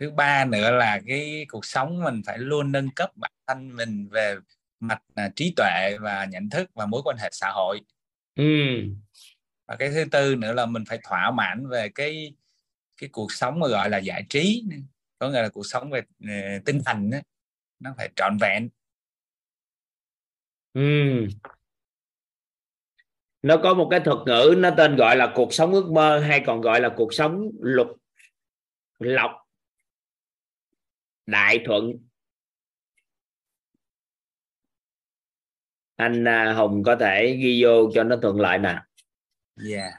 thứ 0.00 0.10
ba 0.10 0.44
nữa 0.44 0.70
là 0.70 1.00
cái 1.06 1.46
cuộc 1.48 1.64
sống 1.64 2.02
mình 2.04 2.22
phải 2.26 2.38
luôn 2.38 2.72
nâng 2.72 2.90
cấp 2.90 3.10
bản 3.16 3.32
thân 3.46 3.76
mình 3.76 4.08
về 4.08 4.36
mặt 4.80 5.02
à, 5.14 5.30
trí 5.36 5.52
tuệ 5.56 5.96
và 6.00 6.24
nhận 6.24 6.50
thức 6.50 6.70
và 6.74 6.86
mối 6.86 7.02
quan 7.04 7.16
hệ 7.16 7.28
xã 7.32 7.50
hội 7.50 7.80
Ừ. 8.34 8.44
và 9.66 9.76
cái 9.76 9.90
thứ 9.90 10.04
tư 10.12 10.34
nữa 10.36 10.52
là 10.52 10.66
mình 10.66 10.84
phải 10.88 10.98
thỏa 11.02 11.30
mãn 11.30 11.68
về 11.68 11.88
cái 11.94 12.34
cái 12.96 13.08
cuộc 13.12 13.32
sống 13.32 13.60
mà 13.60 13.68
gọi 13.68 13.90
là 13.90 13.98
giải 13.98 14.24
trí 14.28 14.64
có 15.18 15.30
nghĩa 15.30 15.42
là 15.42 15.48
cuộc 15.48 15.66
sống 15.66 15.90
về 15.90 16.00
ờ, 16.28 16.34
tinh 16.64 16.82
thần 16.84 17.10
á, 17.10 17.22
nó 17.80 17.94
phải 17.96 18.08
trọn 18.16 18.36
vẹn 18.40 18.68
Ừ. 20.74 20.80
nó 23.42 23.56
có 23.62 23.74
một 23.74 23.88
cái 23.90 24.00
thuật 24.00 24.18
ngữ 24.26 24.54
nó 24.58 24.70
tên 24.76 24.96
gọi 24.96 25.16
là 25.16 25.32
cuộc 25.34 25.52
sống 25.52 25.72
ước 25.72 25.90
mơ 25.90 26.18
hay 26.18 26.42
còn 26.46 26.60
gọi 26.60 26.80
là 26.80 26.94
cuộc 26.96 27.14
sống 27.14 27.50
lục 27.60 27.88
lọc 28.98 29.30
đại 31.26 31.62
thuận. 31.64 31.92
Anh 35.96 36.28
à, 36.28 36.52
Hùng 36.52 36.82
có 36.82 36.96
thể 36.96 37.36
ghi 37.42 37.62
vô 37.64 37.90
cho 37.94 38.04
nó 38.04 38.16
thuận 38.22 38.40
lợi 38.40 38.58
nè. 38.58 38.78
Dạ 39.56 39.90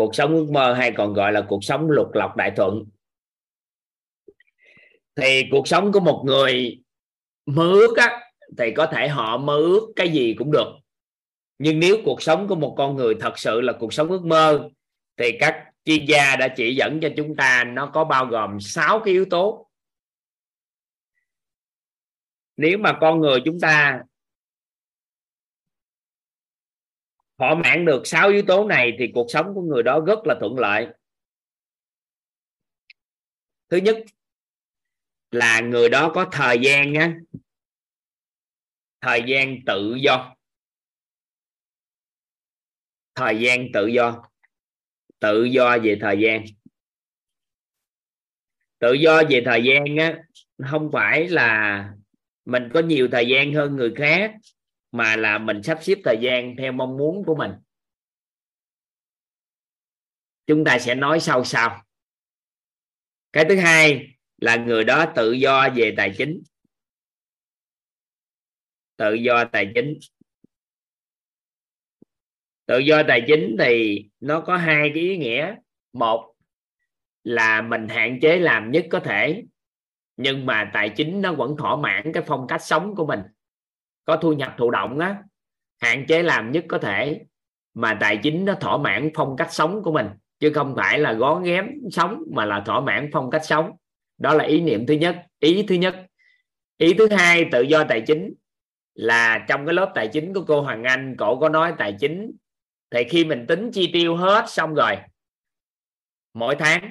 cuộc 0.00 0.14
sống 0.14 0.34
ước 0.34 0.50
mơ 0.50 0.74
hay 0.74 0.92
còn 0.96 1.12
gọi 1.12 1.32
là 1.32 1.46
cuộc 1.48 1.64
sống 1.64 1.90
lục 1.90 2.08
lọc 2.14 2.36
đại 2.36 2.52
thuận. 2.56 2.84
Thì 5.16 5.42
cuộc 5.50 5.68
sống 5.68 5.92
của 5.92 6.00
một 6.00 6.22
người 6.26 6.82
mơ 7.46 7.72
ước 7.72 7.96
á, 7.96 8.29
thì 8.58 8.72
có 8.76 8.86
thể 8.86 9.08
họ 9.08 9.38
mơ 9.38 9.56
ước 9.56 9.92
cái 9.96 10.12
gì 10.12 10.34
cũng 10.38 10.52
được. 10.52 10.66
Nhưng 11.58 11.80
nếu 11.80 11.96
cuộc 12.04 12.22
sống 12.22 12.48
của 12.48 12.56
một 12.56 12.74
con 12.78 12.96
người 12.96 13.14
thật 13.20 13.38
sự 13.38 13.60
là 13.60 13.72
cuộc 13.80 13.92
sống 13.92 14.08
ước 14.08 14.24
mơ, 14.24 14.68
thì 15.16 15.36
các 15.40 15.64
chuyên 15.84 16.04
gia 16.04 16.36
đã 16.36 16.48
chỉ 16.56 16.74
dẫn 16.74 17.00
cho 17.02 17.08
chúng 17.16 17.36
ta 17.36 17.64
nó 17.64 17.90
có 17.94 18.04
bao 18.04 18.26
gồm 18.26 18.60
6 18.60 19.00
cái 19.04 19.14
yếu 19.14 19.24
tố. 19.30 19.70
Nếu 22.56 22.78
mà 22.78 22.98
con 23.00 23.20
người 23.20 23.40
chúng 23.44 23.60
ta 23.60 24.02
thỏa 27.38 27.54
mãn 27.54 27.84
được 27.84 28.06
6 28.06 28.28
yếu 28.28 28.42
tố 28.42 28.64
này 28.64 28.92
thì 28.98 29.10
cuộc 29.14 29.26
sống 29.28 29.54
của 29.54 29.62
người 29.62 29.82
đó 29.82 30.00
rất 30.06 30.18
là 30.24 30.36
thuận 30.40 30.58
lợi. 30.58 30.86
Thứ 33.68 33.76
nhất 33.76 33.96
là 35.30 35.60
người 35.60 35.88
đó 35.88 36.12
có 36.14 36.28
thời 36.32 36.58
gian 36.58 36.94
á 36.94 37.14
thời 39.00 39.22
gian 39.26 39.56
tự 39.66 39.94
do. 39.94 40.36
Thời 43.14 43.40
gian 43.40 43.66
tự 43.72 43.86
do. 43.86 44.22
Tự 45.18 45.44
do 45.44 45.78
về 45.82 45.98
thời 46.00 46.20
gian. 46.20 46.44
Tự 48.78 48.92
do 48.92 49.22
về 49.30 49.42
thời 49.44 49.64
gian 49.64 49.96
á, 49.96 50.22
không 50.70 50.90
phải 50.92 51.28
là 51.28 51.92
mình 52.44 52.70
có 52.74 52.80
nhiều 52.80 53.08
thời 53.12 53.28
gian 53.28 53.54
hơn 53.54 53.76
người 53.76 53.92
khác, 53.96 54.34
mà 54.92 55.16
là 55.16 55.38
mình 55.38 55.62
sắp 55.62 55.78
xếp 55.82 55.98
thời 56.04 56.16
gian 56.20 56.56
theo 56.56 56.72
mong 56.72 56.96
muốn 56.96 57.24
của 57.24 57.36
mình. 57.36 57.50
Chúng 60.46 60.64
ta 60.64 60.78
sẽ 60.78 60.94
nói 60.94 61.20
sau 61.20 61.44
sau. 61.44 61.84
Cái 63.32 63.44
thứ 63.48 63.56
hai 63.56 64.16
là 64.38 64.56
người 64.56 64.84
đó 64.84 65.12
tự 65.16 65.32
do 65.32 65.68
về 65.74 65.94
tài 65.96 66.14
chính 66.18 66.42
tự 69.00 69.14
do 69.14 69.44
tài 69.44 69.72
chính. 69.74 69.98
Tự 72.66 72.78
do 72.78 73.02
tài 73.08 73.24
chính 73.26 73.56
thì 73.58 74.04
nó 74.20 74.40
có 74.40 74.56
hai 74.56 74.90
cái 74.94 75.02
ý 75.02 75.16
nghĩa. 75.16 75.54
Một 75.92 76.34
là 77.24 77.62
mình 77.62 77.88
hạn 77.88 78.18
chế 78.22 78.38
làm 78.38 78.70
nhất 78.70 78.86
có 78.90 79.00
thể, 79.00 79.44
nhưng 80.16 80.46
mà 80.46 80.70
tài 80.72 80.88
chính 80.88 81.22
nó 81.22 81.32
vẫn 81.32 81.56
thỏa 81.58 81.76
mãn 81.76 82.12
cái 82.12 82.22
phong 82.26 82.46
cách 82.46 82.62
sống 82.62 82.94
của 82.94 83.06
mình. 83.06 83.20
Có 84.04 84.16
thu 84.16 84.32
nhập 84.32 84.54
thụ 84.58 84.70
động 84.70 84.98
á, 84.98 85.22
hạn 85.80 86.06
chế 86.08 86.22
làm 86.22 86.52
nhất 86.52 86.64
có 86.68 86.78
thể, 86.78 87.20
mà 87.74 87.98
tài 88.00 88.16
chính 88.22 88.44
nó 88.44 88.54
thỏa 88.54 88.76
mãn 88.76 89.10
phong 89.14 89.36
cách 89.36 89.52
sống 89.52 89.82
của 89.82 89.92
mình. 89.92 90.06
Chứ 90.38 90.52
không 90.54 90.74
phải 90.76 90.98
là 90.98 91.12
gó 91.12 91.40
ghém 91.40 91.66
sống, 91.90 92.22
mà 92.32 92.44
là 92.44 92.62
thỏa 92.66 92.80
mãn 92.80 93.10
phong 93.12 93.30
cách 93.30 93.42
sống. 93.44 93.70
Đó 94.18 94.34
là 94.34 94.44
ý 94.44 94.60
niệm 94.60 94.86
thứ 94.86 94.94
nhất. 94.94 95.16
Ý 95.38 95.64
thứ 95.68 95.74
nhất. 95.74 96.06
Ý 96.78 96.94
thứ 96.94 97.08
hai, 97.10 97.44
tự 97.52 97.62
do 97.62 97.84
tài 97.88 98.00
chính 98.06 98.34
là 98.94 99.44
trong 99.48 99.66
cái 99.66 99.74
lớp 99.74 99.92
tài 99.94 100.08
chính 100.08 100.34
của 100.34 100.44
cô 100.48 100.60
Hoàng 100.60 100.84
Anh, 100.84 101.16
cổ 101.18 101.38
có 101.40 101.48
nói 101.48 101.74
tài 101.78 101.96
chính, 102.00 102.32
thì 102.90 103.04
khi 103.10 103.24
mình 103.24 103.46
tính 103.46 103.70
chi 103.72 103.90
tiêu 103.92 104.16
hết 104.16 104.44
xong 104.48 104.74
rồi, 104.74 104.96
mỗi 106.34 106.56
tháng, 106.56 106.90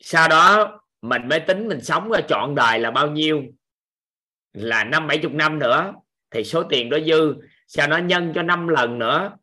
sau 0.00 0.28
đó 0.28 0.80
mình 1.02 1.28
mới 1.28 1.40
tính 1.40 1.68
mình 1.68 1.80
sống 1.80 2.10
ra 2.10 2.20
trọn 2.28 2.54
đời 2.54 2.78
là 2.78 2.90
bao 2.90 3.10
nhiêu, 3.10 3.42
là 4.52 4.84
năm 4.84 5.06
bảy 5.06 5.18
chục 5.18 5.32
năm 5.32 5.58
nữa, 5.58 5.94
thì 6.30 6.44
số 6.44 6.62
tiền 6.62 6.90
đó 6.90 6.98
dư. 7.06 7.34
Sau 7.66 7.86
đó 7.86 7.98
nhân 7.98 8.32
cho 8.34 8.42
năm 8.42 8.68
lần 8.68 8.98
nữa, 8.98 9.36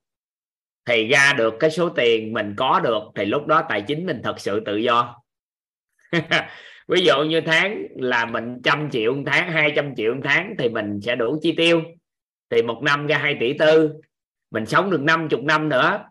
thì 0.86 1.08
ra 1.08 1.34
được 1.34 1.54
cái 1.60 1.72
số 1.72 1.90
tiền 1.90 2.34
mình 2.34 2.54
có 2.58 2.80
được, 2.80 3.02
thì 3.16 3.26
lúc 3.26 3.48
đó 3.48 3.66
tài 3.70 3.82
chính 3.82 4.06
mình 4.06 4.22
thật 4.24 4.40
sự 4.40 4.62
tự 4.66 4.78
do. 4.78 5.22
ví 6.88 7.06
dụ 7.06 7.24
như 7.24 7.42
tháng 7.46 7.84
là 7.96 8.26
mình 8.26 8.62
trăm 8.64 8.90
triệu 8.92 9.14
một 9.16 9.24
tháng 9.26 9.52
200 9.52 9.96
triệu 9.96 10.14
một 10.14 10.22
tháng 10.24 10.56
thì 10.60 10.70
mình 10.70 11.00
sẽ 11.02 11.16
đủ 11.16 11.40
chi 11.42 11.54
tiêu. 11.58 11.82
Thì 12.50 12.62
một 12.62 12.82
năm 12.84 13.08
ra 13.08 13.18
2 13.18 13.38
tỷ 13.40 13.54
tư. 13.58 13.94
Mình 14.52 14.66
sống 14.66 14.92
được 14.92 15.02
50 15.02 15.42
năm 15.44 15.70
nữa. 15.70 16.10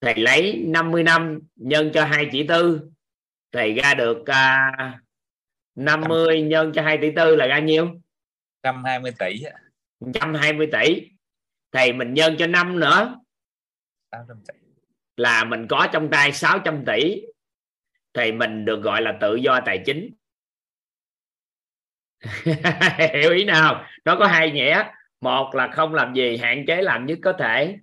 Thì 0.00 0.14
lấy 0.14 0.64
50 0.66 1.02
năm 1.02 1.40
nhân 1.56 1.90
cho 1.94 2.04
2 2.04 2.28
tỷ 2.32 2.46
tư 2.46 2.80
thì 3.52 3.74
ra 3.74 3.94
được 3.94 4.26
à, 4.26 4.72
50 5.74 6.42
nhân 6.42 6.72
cho 6.74 6.82
2 6.82 6.98
tỷ 6.98 7.10
tư 7.16 7.36
là 7.36 7.46
ra 7.46 7.58
nhiêu? 7.58 7.86
120 8.62 9.12
tỷ 9.18 9.42
á. 9.42 9.52
120 10.00 10.68
tỷ. 10.72 11.10
Thì 11.72 11.92
mình 11.92 12.14
nhân 12.14 12.36
cho 12.38 12.46
năm 12.46 12.80
nữa. 12.80 13.20
600 14.12 14.36
tỷ. 14.48 14.54
Là 15.16 15.44
mình 15.44 15.66
có 15.68 15.88
trong 15.92 16.10
tay 16.10 16.32
600 16.32 16.84
tỷ 16.86 17.22
thì 18.14 18.32
mình 18.32 18.64
được 18.64 18.82
gọi 18.82 19.02
là 19.02 19.18
tự 19.20 19.34
do 19.34 19.60
tài 19.66 19.82
chính. 19.86 20.10
Hiểu 23.12 23.32
ý 23.32 23.44
nào 23.44 23.84
nó 24.04 24.16
có 24.16 24.26
hai 24.26 24.50
nghĩa. 24.50 24.84
Một 25.20 25.54
là 25.54 25.68
không 25.68 25.94
làm 25.94 26.14
gì, 26.14 26.36
hạn 26.36 26.64
chế 26.66 26.82
làm 26.82 27.06
nhất 27.06 27.18
có 27.22 27.32
thể, 27.32 27.76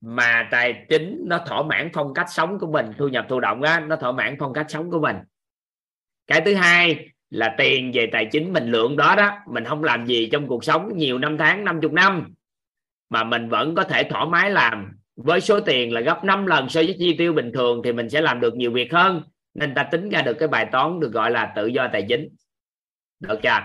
mà 0.00 0.48
tài 0.50 0.84
chính 0.88 1.22
nó 1.26 1.38
thỏa 1.46 1.62
mãn 1.62 1.90
phong 1.92 2.14
cách 2.14 2.26
sống 2.30 2.58
của 2.58 2.66
mình, 2.66 2.86
thu 2.98 3.08
nhập 3.08 3.26
thụ 3.28 3.40
động 3.40 3.62
á, 3.62 3.80
nó 3.80 3.96
thỏa 3.96 4.12
mãn 4.12 4.36
phong 4.38 4.52
cách 4.52 4.66
sống 4.68 4.90
của 4.90 5.00
mình. 5.00 5.16
Cái 6.26 6.40
thứ 6.40 6.54
hai 6.54 7.08
là 7.30 7.54
tiền 7.58 7.90
về 7.94 8.08
tài 8.12 8.28
chính 8.32 8.52
mình 8.52 8.70
lượng 8.70 8.96
đó 8.96 9.14
đó, 9.16 9.38
mình 9.46 9.64
không 9.64 9.84
làm 9.84 10.06
gì 10.06 10.28
trong 10.32 10.46
cuộc 10.46 10.64
sống 10.64 10.96
nhiều 10.96 11.18
năm 11.18 11.38
tháng 11.38 11.64
50 11.64 11.90
năm, 11.92 12.34
mà 13.10 13.24
mình 13.24 13.48
vẫn 13.48 13.74
có 13.74 13.84
thể 13.84 14.04
thoải 14.10 14.26
mái 14.26 14.50
làm. 14.50 14.92
Với 15.16 15.40
số 15.40 15.60
tiền 15.60 15.92
là 15.92 16.00
gấp 16.00 16.24
5 16.24 16.46
lần 16.46 16.68
so 16.68 16.80
với 16.80 16.96
chi 16.98 17.14
tiêu 17.18 17.32
bình 17.32 17.50
thường 17.54 17.80
thì 17.84 17.92
mình 17.92 18.10
sẽ 18.10 18.20
làm 18.20 18.40
được 18.40 18.54
nhiều 18.54 18.72
việc 18.72 18.92
hơn 18.92 19.22
nên 19.54 19.74
ta 19.74 19.88
tính 19.92 20.08
ra 20.08 20.22
được 20.22 20.36
cái 20.38 20.48
bài 20.48 20.68
toán 20.72 21.00
được 21.00 21.10
gọi 21.12 21.30
là 21.30 21.52
tự 21.56 21.66
do 21.66 21.88
tài 21.92 22.06
chính. 22.08 22.28
Được 23.20 23.40
chưa? 23.42 23.60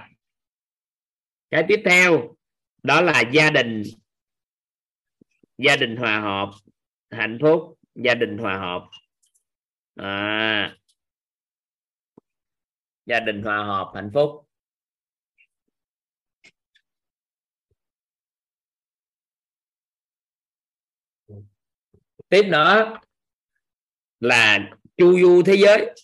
Cái 1.49 1.65
tiếp 1.67 1.81
theo 1.85 2.35
đó 2.83 3.01
là 3.01 3.23
gia 3.33 3.49
đình. 3.49 3.83
Gia 5.57 5.75
đình 5.75 5.95
hòa 5.95 6.19
hợp 6.19 6.51
hạnh 7.09 7.37
phúc 7.41 7.79
gia 8.03 8.15
đình 8.15 8.37
hòa 8.37 8.57
hợp. 8.57 8.89
À, 9.95 10.77
gia 13.05 13.19
đình 13.19 13.43
hòa 13.43 13.57
hợp 13.57 13.91
hạnh 13.95 14.11
phúc. 14.13 14.45
Tiếp 22.29 22.43
nữa 22.51 22.99
là 24.19 24.69
chu 24.99 25.19
du 25.19 25.41
thế 25.45 25.55
giới. 25.55 25.95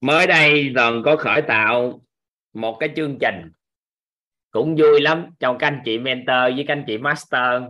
Mới 0.00 0.26
đây 0.26 0.72
toàn 0.74 1.02
có 1.04 1.16
khởi 1.16 1.42
tạo 1.48 2.02
một 2.52 2.76
cái 2.80 2.88
chương 2.96 3.18
trình. 3.20 3.52
Cũng 4.50 4.76
vui 4.78 5.00
lắm, 5.00 5.26
trong 5.40 5.56
các 5.58 5.66
anh 5.66 5.82
chị 5.84 5.98
mentor 5.98 6.54
với 6.56 6.64
các 6.68 6.74
anh 6.74 6.84
chị 6.86 6.98
master. 6.98 7.62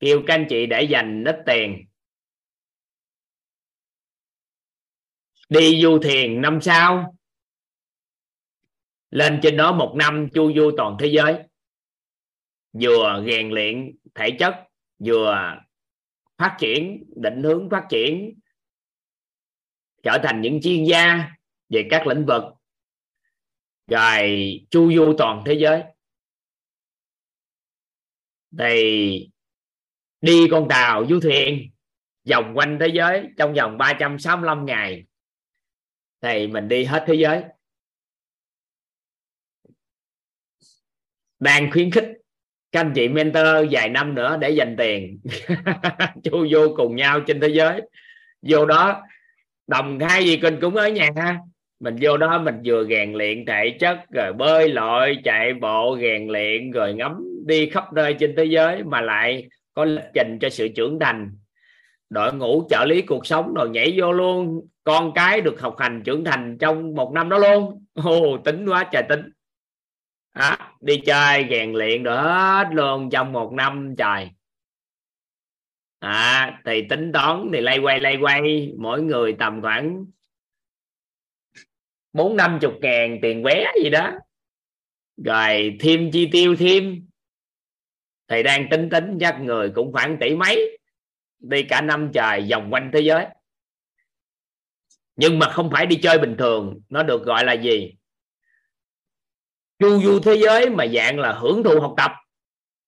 Kêu 0.00 0.22
các 0.26 0.34
anh 0.34 0.46
chị 0.48 0.66
để 0.66 0.82
dành 0.82 1.24
ít 1.24 1.36
tiền. 1.46 1.84
Đi 5.48 5.82
du 5.82 5.98
thuyền 6.02 6.40
năm 6.40 6.60
sau. 6.60 7.16
Lên 9.10 9.40
trên 9.42 9.56
đó 9.56 9.72
một 9.72 9.94
năm, 9.98 10.28
chu 10.34 10.52
du 10.56 10.70
toàn 10.76 10.96
thế 11.00 11.06
giới 11.06 11.34
vừa 12.72 13.24
rèn 13.26 13.50
luyện 13.50 13.96
thể 14.14 14.36
chất, 14.38 14.54
vừa 14.98 15.56
phát 16.38 16.56
triển, 16.60 17.04
định 17.16 17.42
hướng 17.42 17.68
phát 17.70 17.86
triển, 17.90 18.40
trở 20.02 20.18
thành 20.22 20.40
những 20.40 20.60
chuyên 20.62 20.84
gia 20.84 21.30
về 21.68 21.86
các 21.90 22.06
lĩnh 22.06 22.26
vực, 22.26 22.42
rồi 23.86 24.60
chu 24.70 24.92
du 24.92 25.14
toàn 25.18 25.42
thế 25.46 25.54
giới. 25.54 25.82
Thì 28.58 29.30
đi 30.20 30.46
con 30.50 30.66
tàu, 30.68 31.06
du 31.06 31.20
thuyền, 31.20 31.70
vòng 32.30 32.52
quanh 32.54 32.78
thế 32.80 32.88
giới 32.94 33.28
trong 33.38 33.54
vòng 33.54 33.78
365 33.78 34.66
ngày. 34.66 35.06
Thì 36.20 36.46
mình 36.46 36.68
đi 36.68 36.84
hết 36.84 37.04
thế 37.06 37.14
giới. 37.14 37.44
Đang 41.38 41.70
khuyến 41.72 41.90
khích 41.90 42.21
các 42.72 42.80
anh 42.80 42.92
chị 42.94 43.08
mentor 43.08 43.46
vài 43.70 43.88
năm 43.88 44.14
nữa 44.14 44.36
để 44.40 44.50
dành 44.50 44.76
tiền. 44.76 45.18
Chu 46.24 46.46
vô 46.50 46.74
cùng 46.76 46.96
nhau 46.96 47.20
trên 47.20 47.40
thế 47.40 47.48
giới. 47.48 47.82
Vô 48.42 48.66
đó, 48.66 49.02
đồng 49.66 49.98
hai 50.00 50.24
gì 50.24 50.36
kinh 50.36 50.60
cũng 50.60 50.76
ở 50.76 50.88
nhà. 50.88 51.38
Mình 51.80 51.96
vô 52.00 52.16
đó 52.16 52.38
mình 52.38 52.54
vừa 52.64 52.84
rèn 52.84 53.12
luyện 53.12 53.46
thể 53.46 53.76
chất, 53.80 53.98
rồi 54.10 54.32
bơi 54.32 54.68
lội, 54.68 55.18
chạy 55.24 55.54
bộ, 55.54 55.98
rèn 56.00 56.28
luyện, 56.28 56.70
rồi 56.70 56.94
ngắm 56.94 57.24
đi 57.46 57.68
khắp 57.68 57.92
nơi 57.92 58.14
trên 58.14 58.36
thế 58.36 58.44
giới 58.44 58.82
mà 58.84 59.00
lại 59.00 59.48
có 59.74 59.84
lịch 59.84 60.04
trình 60.14 60.38
cho 60.40 60.48
sự 60.48 60.68
trưởng 60.68 60.98
thành. 60.98 61.30
Đội 62.10 62.34
ngũ 62.34 62.66
trợ 62.70 62.84
lý 62.84 63.02
cuộc 63.02 63.26
sống 63.26 63.54
rồi 63.54 63.68
nhảy 63.68 63.94
vô 63.96 64.12
luôn. 64.12 64.60
Con 64.84 65.12
cái 65.14 65.40
được 65.40 65.60
học 65.60 65.74
hành 65.78 66.02
trưởng 66.04 66.24
thành 66.24 66.58
trong 66.60 66.94
một 66.94 67.12
năm 67.14 67.28
đó 67.28 67.38
luôn. 67.38 67.84
Ồ, 67.94 68.36
tính 68.44 68.66
quá 68.66 68.84
trời 68.92 69.02
tính 69.08 69.22
à, 70.32 70.72
đi 70.80 71.02
chơi 71.06 71.46
rèn 71.50 71.72
luyện 71.72 72.02
được 72.02 72.16
hết 72.16 72.68
luôn 72.72 73.10
trong 73.10 73.32
một 73.32 73.52
năm 73.52 73.94
trời. 73.98 74.30
À, 75.98 76.60
thì 76.64 76.82
tính 76.88 77.12
toán 77.12 77.50
thì 77.52 77.60
lay 77.60 77.78
quay 77.78 78.00
lay 78.00 78.16
quay 78.20 78.72
mỗi 78.78 79.02
người 79.02 79.36
tầm 79.38 79.62
khoảng 79.62 80.06
bốn 82.12 82.36
năm 82.36 82.58
chục 82.60 82.74
ngàn 82.82 83.18
tiền 83.22 83.42
vé 83.42 83.72
gì 83.82 83.90
đó. 83.90 84.12
Rồi 85.24 85.76
thêm 85.80 86.10
chi 86.12 86.28
tiêu 86.32 86.56
thêm. 86.58 87.06
Thì 88.28 88.42
đang 88.42 88.68
tính 88.70 88.88
tính 88.90 89.18
chắc 89.20 89.40
người 89.40 89.70
cũng 89.74 89.92
khoảng 89.92 90.16
tỷ 90.20 90.36
mấy 90.36 90.78
đi 91.38 91.62
cả 91.62 91.80
năm 91.80 92.10
trời 92.14 92.48
vòng 92.50 92.68
quanh 92.70 92.90
thế 92.92 93.00
giới. 93.00 93.26
Nhưng 95.16 95.38
mà 95.38 95.50
không 95.50 95.70
phải 95.70 95.86
đi 95.86 95.96
chơi 96.02 96.18
bình 96.18 96.36
thường 96.38 96.80
nó 96.88 97.02
được 97.02 97.24
gọi 97.24 97.44
là 97.44 97.52
gì? 97.52 97.94
Chu 99.82 100.00
du 100.00 100.20
thế 100.20 100.34
giới 100.34 100.70
mà 100.70 100.86
dạng 100.86 101.18
là 101.18 101.32
hưởng 101.32 101.62
thụ 101.62 101.80
học 101.80 101.94
tập 101.96 102.12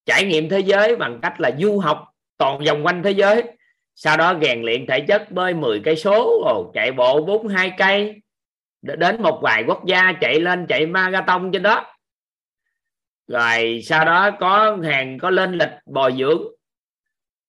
trải 0.07 0.25
nghiệm 0.25 0.49
thế 0.49 0.61
giới 0.61 0.97
bằng 0.97 1.19
cách 1.23 1.41
là 1.41 1.51
du 1.59 1.79
học 1.79 2.05
toàn 2.37 2.65
vòng 2.65 2.87
quanh 2.87 3.03
thế 3.03 3.11
giới. 3.11 3.43
Sau 3.95 4.17
đó 4.17 4.35
rèn 4.43 4.63
luyện 4.63 4.87
thể 4.87 5.01
chất 5.01 5.31
bơi 5.31 5.55
10 5.55 5.81
cây 5.85 5.97
số 5.97 6.71
chạy 6.75 6.93
bộ 6.93 7.25
42 7.25 7.73
cây 7.79 8.23
đến 8.83 9.23
một 9.23 9.41
vài 9.43 9.65
quốc 9.67 9.83
gia 9.87 10.13
chạy 10.21 10.41
lên 10.41 10.67
chạy 10.69 10.87
marathon 10.87 11.51
trên 11.53 11.63
đó. 11.63 11.85
Rồi 13.29 13.81
sau 13.85 14.05
đó 14.05 14.31
có 14.41 14.79
hàng 14.85 15.19
có 15.19 15.31
lên 15.31 15.53
lịch 15.53 15.73
bồi 15.87 16.15
dưỡng 16.19 16.43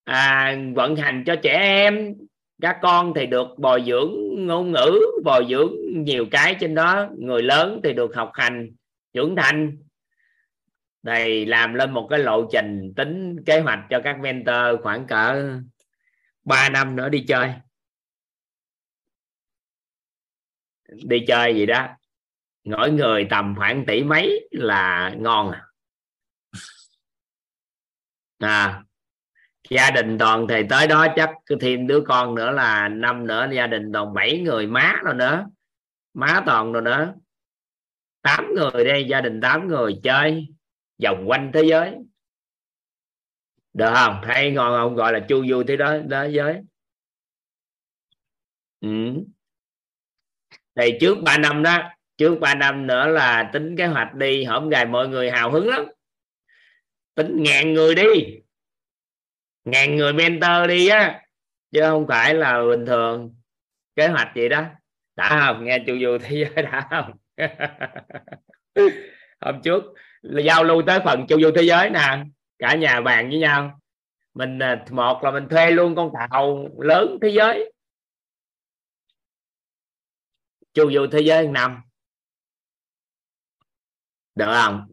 à, 0.03 0.57
vận 0.75 0.95
hành 0.95 1.23
cho 1.25 1.35
trẻ 1.35 1.57
em. 1.59 2.13
Các 2.61 2.77
con 2.81 3.13
thì 3.15 3.25
được 3.25 3.47
bồi 3.57 3.83
dưỡng 3.87 4.11
ngôn 4.47 4.71
ngữ 4.71 4.99
bồi 5.23 5.45
dưỡng 5.49 5.73
nhiều 5.91 6.25
cái 6.31 6.55
trên 6.59 6.75
đó. 6.75 7.07
Người 7.17 7.41
lớn 7.41 7.79
thì 7.83 7.93
được 7.93 8.15
học 8.15 8.31
hành 8.33 8.71
trưởng 9.15 9.35
thành. 9.35 9.77
Thầy 11.05 11.45
làm 11.45 11.73
lên 11.73 11.91
một 11.91 12.07
cái 12.09 12.19
lộ 12.19 12.49
trình 12.51 12.93
tính 12.95 13.43
kế 13.45 13.59
hoạch 13.59 13.79
cho 13.89 14.01
các 14.03 14.19
mentor 14.19 14.81
khoảng 14.83 15.07
cỡ 15.07 15.59
3 16.43 16.69
năm 16.69 16.95
nữa 16.95 17.09
đi 17.09 17.25
chơi. 17.27 17.53
Đi 21.03 21.25
chơi 21.27 21.55
gì 21.55 21.65
đó. 21.65 21.87
Mỗi 22.63 22.91
người 22.91 23.27
tầm 23.29 23.55
khoảng 23.57 23.85
tỷ 23.85 24.03
mấy 24.03 24.47
là 24.51 25.13
ngon 25.17 25.51
à, 25.51 25.65
à 28.39 28.83
gia 29.69 29.91
đình 29.91 30.17
toàn 30.17 30.47
thì 30.49 30.61
tới 30.69 30.87
đó 30.87 31.07
chắc 31.15 31.29
thêm 31.61 31.87
đứa 31.87 32.01
con 32.07 32.35
nữa 32.35 32.51
là 32.51 32.87
năm 32.87 33.27
nữa 33.27 33.47
gia 33.51 33.67
đình 33.67 33.91
toàn 33.93 34.13
bảy 34.13 34.39
người 34.39 34.67
má 34.67 34.99
rồi 35.03 35.13
nữa. 35.13 35.45
Má 36.13 36.43
toàn 36.45 36.73
rồi 36.73 36.81
nữa 36.81 37.13
tám 38.25 38.53
người 38.55 38.85
đây, 38.85 39.05
gia 39.09 39.21
đình 39.21 39.41
tám 39.41 39.67
người 39.67 39.99
chơi 40.03 40.47
vòng 41.03 41.23
quanh 41.27 41.51
thế 41.53 41.63
giới. 41.63 41.95
Được 43.73 43.91
không? 43.95 44.21
Thấy 44.23 44.51
ngon 44.51 44.79
không? 44.79 44.95
Gọi 44.95 45.13
là 45.13 45.19
chu 45.29 45.45
du 45.47 45.63
thế 45.67 45.75
đó 45.75 45.97
thế 46.11 46.29
giới. 46.31 46.61
Ừ. 48.81 48.89
thì 50.75 50.97
trước 51.01 51.17
3 51.23 51.37
năm 51.37 51.63
đó, 51.63 51.91
trước 52.17 52.39
3 52.39 52.55
năm 52.55 52.87
nữa 52.87 53.07
là 53.07 53.49
tính 53.53 53.75
kế 53.77 53.85
hoạch 53.85 54.13
đi. 54.13 54.43
Hổm 54.43 54.69
gài 54.69 54.85
mọi 54.85 55.07
người 55.07 55.31
hào 55.31 55.51
hứng 55.51 55.67
lắm. 55.67 55.85
Tính 57.15 57.43
ngàn 57.43 57.73
người 57.73 57.95
đi. 57.95 58.39
Ngàn 59.65 59.95
người 59.95 60.13
mentor 60.13 60.67
đi 60.67 60.87
á. 60.87 61.21
Chứ 61.71 61.81
không 61.81 62.07
phải 62.07 62.33
là 62.33 62.63
bình 62.69 62.85
thường. 62.85 63.35
Kế 63.95 64.07
hoạch 64.07 64.31
gì 64.35 64.49
đó. 64.49 64.65
Đã 65.15 65.45
không? 65.45 65.65
Nghe 65.65 65.79
chu 65.87 65.93
du 66.01 66.17
thế 66.21 66.35
giới 66.35 66.63
đã 66.63 66.87
không? 66.89 67.24
hôm 69.41 69.61
trước 69.63 69.83
là 70.21 70.41
giao 70.41 70.63
lưu 70.63 70.81
tới 70.87 70.99
phần 71.05 71.25
chu 71.27 71.41
du 71.41 71.51
thế 71.55 71.61
giới 71.61 71.89
nè, 71.89 72.23
cả 72.59 72.75
nhà 72.75 73.01
bàn 73.01 73.29
với 73.29 73.39
nhau. 73.39 73.79
Mình 74.33 74.59
à, 74.59 74.85
một 74.91 75.19
là 75.23 75.31
mình 75.31 75.47
thuê 75.49 75.71
luôn 75.71 75.95
con 75.95 76.11
tàu 76.29 76.67
lớn 76.79 77.17
thế 77.21 77.29
giới. 77.29 77.73
Chu 80.73 80.91
du 80.91 81.07
thế 81.11 81.19
giới 81.21 81.47
năm. 81.47 81.81
Được 84.35 84.51
không? 84.53 84.87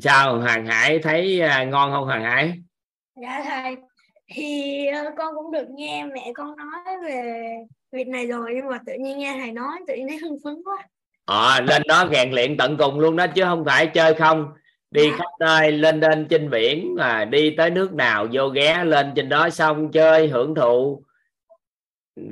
Sao 0.00 0.40
hoàng 0.40 0.66
hải 0.66 0.98
thấy 0.98 1.40
à, 1.40 1.64
ngon 1.64 1.92
không 1.92 2.04
hoàng 2.04 2.22
hải? 2.22 2.58
Dạ 3.22 3.42
thầy 3.44 3.76
thì 4.34 4.86
à, 4.86 5.04
con 5.18 5.34
cũng 5.34 5.52
được 5.52 5.66
nghe 5.70 6.06
mẹ 6.14 6.32
con 6.34 6.56
nói 6.56 6.98
về 7.04 7.56
việc 7.92 8.08
này 8.08 8.26
rồi 8.26 8.52
nhưng 8.54 8.66
mà 8.66 8.78
tự 8.86 8.92
nhiên 9.00 9.18
nghe 9.18 9.36
thầy 9.38 9.52
nói 9.52 9.78
tự 9.86 9.94
nhiên 9.94 10.08
thấy 10.08 10.18
hưng 10.18 10.36
phấn 10.44 10.54
quá. 10.64 10.88
Ờ 11.24 11.60
lên 11.60 11.82
đó 11.88 12.08
rèn 12.12 12.32
luyện 12.32 12.56
tận 12.56 12.76
cùng 12.76 13.00
luôn 13.00 13.16
đó 13.16 13.26
chứ 13.26 13.44
không 13.44 13.64
phải 13.64 13.86
chơi 13.86 14.14
không. 14.14 14.52
Đi 14.90 15.10
khắp 15.10 15.30
nơi 15.40 15.72
lên 15.72 16.00
lên 16.00 16.26
trên 16.30 16.50
biển 16.50 16.94
mà 16.94 17.24
đi 17.24 17.54
tới 17.56 17.70
nước 17.70 17.92
nào 17.92 18.26
vô 18.32 18.48
ghé 18.48 18.84
lên 18.84 19.12
trên 19.16 19.28
đó 19.28 19.50
xong 19.50 19.90
chơi 19.92 20.28
hưởng 20.28 20.54
thụ. 20.54 21.02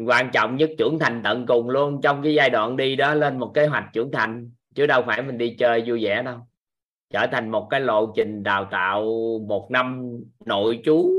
Quan 0.07 0.31
trọng 0.33 0.57
nhất 0.57 0.71
trưởng 0.79 0.99
thành 0.99 1.21
tận 1.25 1.47
cùng 1.47 1.71
luôn 1.71 2.01
trong 2.03 2.23
cái 2.23 2.35
giai 2.35 2.51
đoạn 2.51 2.77
đi 2.77 2.97
đó 2.97 3.15
lên 3.15 3.39
một 3.39 3.51
kế 3.55 3.67
hoạch 3.67 3.85
trưởng 3.93 4.13
thành 4.13 4.51
chứ 4.75 4.87
đâu 4.87 5.03
phải 5.07 5.23
mình 5.23 5.39
đi 5.39 5.57
chơi 5.59 5.85
vui 5.87 6.05
vẻ 6.05 6.23
đâu. 6.23 6.37
Trở 7.11 7.27
thành 7.33 7.51
một 7.51 7.67
cái 7.71 7.81
lộ 7.81 8.13
trình 8.17 8.43
đào 8.43 8.69
tạo 8.71 9.03
một 9.49 9.71
năm 9.71 10.11
nội 10.45 10.81
trú 10.85 11.11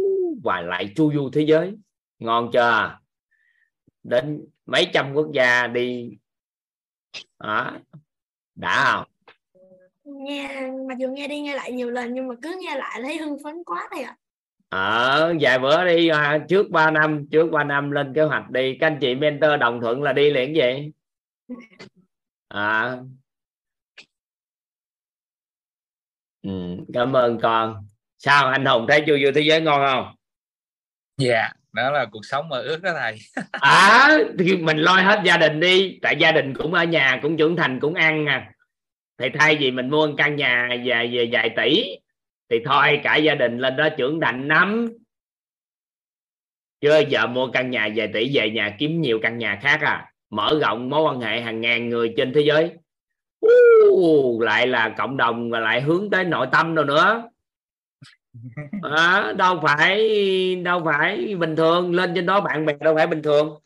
và 0.44 0.62
lại 0.62 0.90
chu 0.96 1.14
du 1.14 1.30
thế 1.34 1.42
giới. 1.42 1.74
Ngon 2.20 2.50
chưa 2.54 2.99
đến 4.04 4.46
mấy 4.66 4.88
trăm 4.94 5.14
quốc 5.14 5.28
gia 5.34 5.68
đi. 5.68 6.18
Đó. 7.40 7.72
Đã 8.56 8.94
không? 8.94 9.08
Nghe 10.04 10.72
mặc 10.90 10.98
dù 10.98 11.08
nghe 11.08 11.28
đi 11.28 11.40
nghe 11.40 11.56
lại 11.56 11.72
nhiều 11.72 11.90
lần 11.90 12.14
nhưng 12.14 12.28
mà 12.28 12.36
cứ 12.42 12.60
nghe 12.62 12.76
lại 12.76 13.00
thấy 13.04 13.18
hưng 13.18 13.38
phấn 13.44 13.64
quá 13.66 13.88
thầy 13.92 14.04
ạ. 14.04 14.18
Ở 14.70 15.34
vài 15.42 15.60
bữa 15.60 15.86
đi 15.86 16.08
à, 16.08 16.46
trước 16.50 16.70
3 16.70 16.92
năm 16.92 17.28
trước 17.32 17.52
3 17.52 17.64
năm 17.64 17.92
lên 17.92 18.14
kế 18.14 18.24
hoạch 18.24 18.50
đi. 18.50 18.78
Các 18.80 18.88
anh 18.88 18.98
chị 19.02 19.16
mentor 19.16 19.52
đồng 19.60 19.82
thuận 19.82 20.04
là 20.04 20.14
đi 20.14 20.30
liền 20.32 20.56
gì 20.56 20.92
à. 22.48 22.98
Ừ, 26.42 26.50
cảm 26.94 27.14
ơn 27.14 27.40
con. 27.42 27.88
Sao 28.18 28.48
anh 28.48 28.66
hùng 28.66 28.86
thấy 28.90 29.04
chu 29.08 29.14
du 29.26 29.32
thế 29.36 29.42
giới 29.42 29.62
ngon 29.62 29.82
không? 29.92 30.16
Dạ 31.18 31.50
đó 31.84 31.92
là 31.92 32.06
cuộc 32.06 32.26
sống 32.26 32.50
mơ 32.50 32.62
ước 32.62 32.82
đó 32.82 32.92
thầy. 33.00 33.18
À 33.52 34.18
thì 34.40 34.58
mình 34.58 34.78
lôi 34.78 35.02
hết 35.02 35.22
gia 35.26 35.38
đình 35.38 35.60
đi. 35.60 36.00
Tại 36.02 36.16
gia 36.20 36.32
đình 36.32 36.54
cũng 36.54 36.74
ở 36.74 36.84
nhà 36.84 37.20
cũng 37.22 37.38
trưởng 37.38 37.56
thành 37.56 37.80
cũng 37.80 37.94
ăn 37.94 38.26
à. 38.26 38.52
Thì 39.18 39.28
thay 39.40 39.56
vì 39.56 39.72
mình 39.72 39.90
mua 39.90 40.08
một 40.08 40.14
căn 40.18 40.36
nhà 40.36 40.70
về 40.86 41.10
về 41.14 41.30
vài 41.32 41.50
tỷ 41.58 41.98
thì 42.50 42.58
thôi 42.66 43.00
cả 43.04 43.16
gia 43.16 43.36
đình 43.36 43.58
lên 43.58 43.76
đó 43.76 43.90
trưởng 43.98 44.20
thành 44.22 44.48
nắm 44.48 44.90
chưa 46.82 47.00
giờ 47.00 47.28
mua 47.28 47.48
căn 47.48 47.72
nhà 47.72 47.90
vài 47.96 48.08
tỷ 48.14 48.32
về 48.34 48.50
nhà 48.50 48.76
kiếm 48.80 49.02
nhiều 49.02 49.20
căn 49.22 49.38
nhà 49.38 49.60
khác 49.62 49.82
à. 49.82 50.06
Mở 50.30 50.60
rộng 50.62 50.90
mối 50.90 51.02
quan 51.02 51.22
hệ 51.22 51.42
hàng 51.42 51.62
ngàn 51.62 51.90
người 51.90 52.14
trên 52.18 52.34
thế 52.34 52.42
giới. 52.42 52.72
Uh, 53.46 54.42
lại 54.42 54.68
là 54.68 54.94
cộng 54.98 55.18
đồng 55.18 55.50
và 55.50 55.60
lại 55.60 55.82
hướng 55.82 56.10
tới 56.10 56.24
nội 56.24 56.48
tâm 56.52 56.76
đâu 56.76 56.86
nữa 56.86 57.29
à, 58.82 59.34
đâu 59.38 59.60
phải 59.64 60.00
đâu 60.56 60.82
phải 60.86 61.36
bình 61.36 61.56
thường. 61.56 61.92
Lên 61.96 62.12
trên 62.16 62.26
đó 62.26 62.42
bạn 62.42 62.66
bè 62.66 62.74
đâu 62.80 62.96
phải 62.96 63.08
bình 63.08 63.22
thường. 63.22 63.60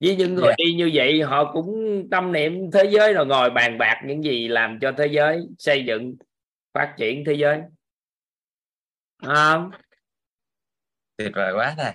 Với 0.00 0.16
những 0.16 0.34
người 0.34 0.44
Dạ. 0.48 0.54
đi 0.58 0.74
như 0.74 0.90
vậy 0.94 1.22
họ 1.22 1.52
cũng 1.52 2.02
tâm 2.10 2.32
niệm 2.32 2.70
thế 2.72 2.84
giới 2.90 3.14
rồi 3.14 3.26
ngồi 3.26 3.50
bàn 3.50 3.78
bạc 3.78 4.02
những 4.06 4.24
gì 4.24 4.48
làm 4.48 4.78
cho 4.80 4.92
thế 4.98 5.06
giới 5.06 5.40
xây 5.58 5.84
dựng 5.84 6.16
phát 6.74 6.94
triển 6.98 7.24
thế 7.26 7.32
giới. 7.32 7.60
À, 9.26 9.58
tuyệt 11.16 11.32
vời 11.34 11.52
quá 11.56 11.74
thầy 11.78 11.92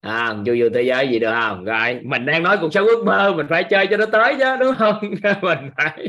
à 0.00 0.34
vô 0.46 0.54
vô 0.60 0.68
thế 0.74 0.82
giới 0.82 1.08
gì 1.08 1.18
được 1.18 1.32
không? 1.32 1.64
Rồi 1.64 2.00
mình 2.04 2.26
đang 2.26 2.42
nói 2.42 2.58
cuộc 2.60 2.72
sống 2.72 2.86
ước 2.86 3.04
mơ 3.06 3.32
mình 3.36 3.46
phải 3.50 3.64
chơi 3.64 3.86
cho 3.90 3.96
nó 3.96 4.06
tới 4.06 4.34
chứ 4.38 4.56
đúng 4.60 4.74
không? 4.78 5.00
Mình 5.42 5.70
phải 5.76 6.08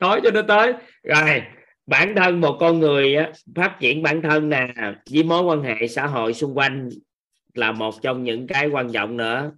nói 0.00 0.20
cho 0.24 0.30
nó 0.30 0.42
tới. 0.42 0.72
Rồi 1.02 1.42
bản 1.86 2.14
thân 2.16 2.40
một 2.40 2.56
con 2.60 2.78
người 2.78 3.16
á, 3.16 3.32
phát 3.54 3.76
triển 3.80 4.02
bản 4.02 4.22
thân 4.22 4.48
nè 4.48 4.68
với 5.10 5.22
mối 5.22 5.42
quan 5.42 5.62
hệ 5.62 5.88
xã 5.88 6.06
hội 6.06 6.34
xung 6.34 6.56
quanh 6.56 6.88
là 7.54 7.72
một 7.72 7.94
trong 8.02 8.24
những 8.24 8.46
cái 8.46 8.68
quan 8.68 8.92
trọng 8.92 9.16
nữa. 9.16 9.52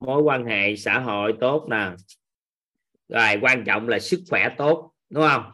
Mối 0.00 0.22
quan 0.22 0.44
hệ 0.44 0.76
xã 0.76 0.98
hội 0.98 1.34
tốt 1.40 1.66
nè. 1.70 1.90
Rồi 3.08 3.38
quan 3.40 3.64
trọng 3.64 3.88
là 3.88 3.98
sức 3.98 4.20
khỏe 4.30 4.54
tốt 4.58 4.94
đúng 5.10 5.24
không? 5.28 5.52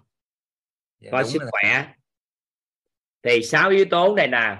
Dạ, 1.00 1.08
có 1.12 1.22
sức 1.22 1.42
rồi 1.42 1.50
khỏe. 1.50 1.94
Thì 3.22 3.42
sáu 3.42 3.70
yếu 3.70 3.84
tố 3.90 4.14
này 4.14 4.26
nè. 4.28 4.56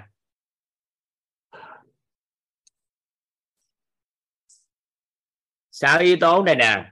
Sáu 5.71 5.99
yếu 5.99 6.17
tố 6.21 6.43
này 6.43 6.55
nè 6.55 6.91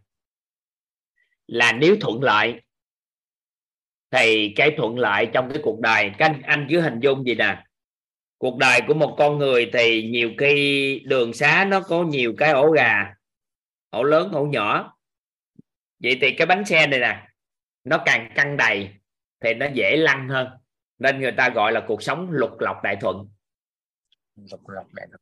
là 1.48 1.72
nếu 1.72 1.98
thuận 2.02 2.24
lợi 2.24 2.62
thì 4.12 4.54
cái 4.56 4.72
thuận 4.78 5.00
lợi 5.00 5.28
trong 5.34 5.50
cái 5.50 5.62
cuộc 5.64 5.80
đời. 5.80 6.12
Các 6.18 6.26
anh, 6.26 6.42
anh 6.42 6.68
cứ 6.70 6.82
hình 6.82 7.00
dung 7.00 7.24
gì 7.24 7.36
nè. 7.36 7.64
Cuộc 8.38 8.58
đời 8.58 8.82
của 8.88 8.94
một 8.94 9.16
con 9.18 9.38
người 9.38 9.70
thì 9.74 10.10
nhiều 10.10 10.32
khi 10.38 11.02
đường 11.06 11.34
xá 11.34 11.66
nó 11.66 11.82
có 11.82 12.04
nhiều 12.04 12.34
cái 12.38 12.52
ổ 12.52 12.72
gà 12.72 13.14
ổ 13.90 14.04
lớn 14.04 14.32
ổ 14.32 14.46
nhỏ. 14.46 14.98
Vậy 16.04 16.18
thì 16.22 16.32
cái 16.32 16.48
bánh 16.48 16.66
xe 16.66 16.88
này 16.88 17.00
nè 17.00 17.28
nó 17.84 17.98
càng 18.06 18.32
căng 18.36 18.58
đầy 18.58 18.90
thì 19.44 19.54
nó 19.54 19.66
dễ 19.74 19.96
lăn 19.98 20.30
hơn. 20.30 20.48
Nên 21.00 21.20
người 21.22 21.32
ta 21.32 21.50
gọi 21.50 21.72
là 21.72 21.84
cuộc 21.88 22.04
sống 22.04 22.32
lục 22.32 22.52
lọc 22.60 22.78
đại 22.84 22.98
thuận. 23.02 23.30
Lục 24.52 24.70
lọc 24.70 24.94
đại 24.94 25.08
thuận. 25.10 25.22